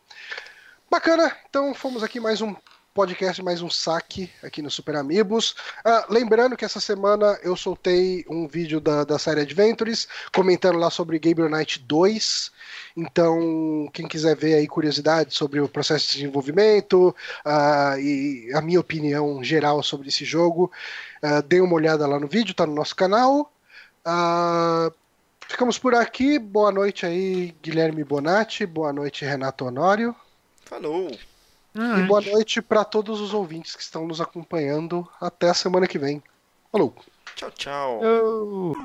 Bacana, 0.89 1.35
então 1.47 1.73
fomos 1.73 2.03
aqui 2.03 2.19
mais 2.19 2.41
um 2.41 2.55
podcast, 2.93 3.41
mais 3.41 3.59
um 3.59 3.71
saque 3.71 4.29
aqui 4.43 4.61
no 4.61 4.69
Super 4.69 4.95
Amigos. 4.95 5.55
Ah, 5.83 6.05
lembrando 6.09 6.55
que 6.55 6.63
essa 6.63 6.79
semana 6.79 7.39
eu 7.41 7.55
soltei 7.55 8.23
um 8.29 8.47
vídeo 8.47 8.79
da, 8.79 9.03
da 9.03 9.17
série 9.17 9.41
Adventures, 9.41 10.07
comentando 10.31 10.77
lá 10.77 10.91
sobre 10.91 11.17
Gabriel 11.17 11.49
Knight 11.49 11.79
2. 11.79 12.51
Então, 12.95 13.89
quem 13.91 14.07
quiser 14.07 14.35
ver 14.35 14.53
aí 14.53 14.67
curiosidades 14.67 15.35
sobre 15.35 15.59
o 15.59 15.67
processo 15.67 16.05
de 16.05 16.17
desenvolvimento 16.17 17.15
ah, 17.43 17.95
e 17.97 18.51
a 18.53 18.61
minha 18.61 18.79
opinião 18.79 19.43
geral 19.43 19.81
sobre 19.81 20.09
esse 20.09 20.23
jogo, 20.23 20.71
ah, 21.21 21.41
dê 21.41 21.61
uma 21.61 21.73
olhada 21.73 22.05
lá 22.05 22.19
no 22.19 22.27
vídeo, 22.27 22.53
tá 22.53 22.67
no 22.67 22.75
nosso 22.75 22.95
canal. 22.95 23.51
Ficamos 25.47 25.79
por 25.79 25.95
aqui. 25.95 26.37
Boa 26.37 26.71
noite 26.71 27.07
aí, 27.07 27.55
Guilherme 27.63 28.03
Bonatti. 28.03 28.67
Boa 28.67 28.93
noite, 28.93 29.25
Renato 29.25 29.65
Honório. 29.65 30.15
Falou. 30.63 31.11
E 31.75 32.03
boa 32.03 32.21
noite 32.21 32.61
para 32.61 32.85
todos 32.85 33.19
os 33.19 33.33
ouvintes 33.33 33.75
que 33.75 33.81
estão 33.81 34.07
nos 34.07 34.21
acompanhando. 34.21 35.07
Até 35.19 35.49
a 35.49 35.53
semana 35.53 35.87
que 35.87 35.97
vem. 35.97 36.21
Falou! 36.71 36.95
Tchau, 37.35 37.51
tchau. 37.51 38.03
Eu... 38.03 38.75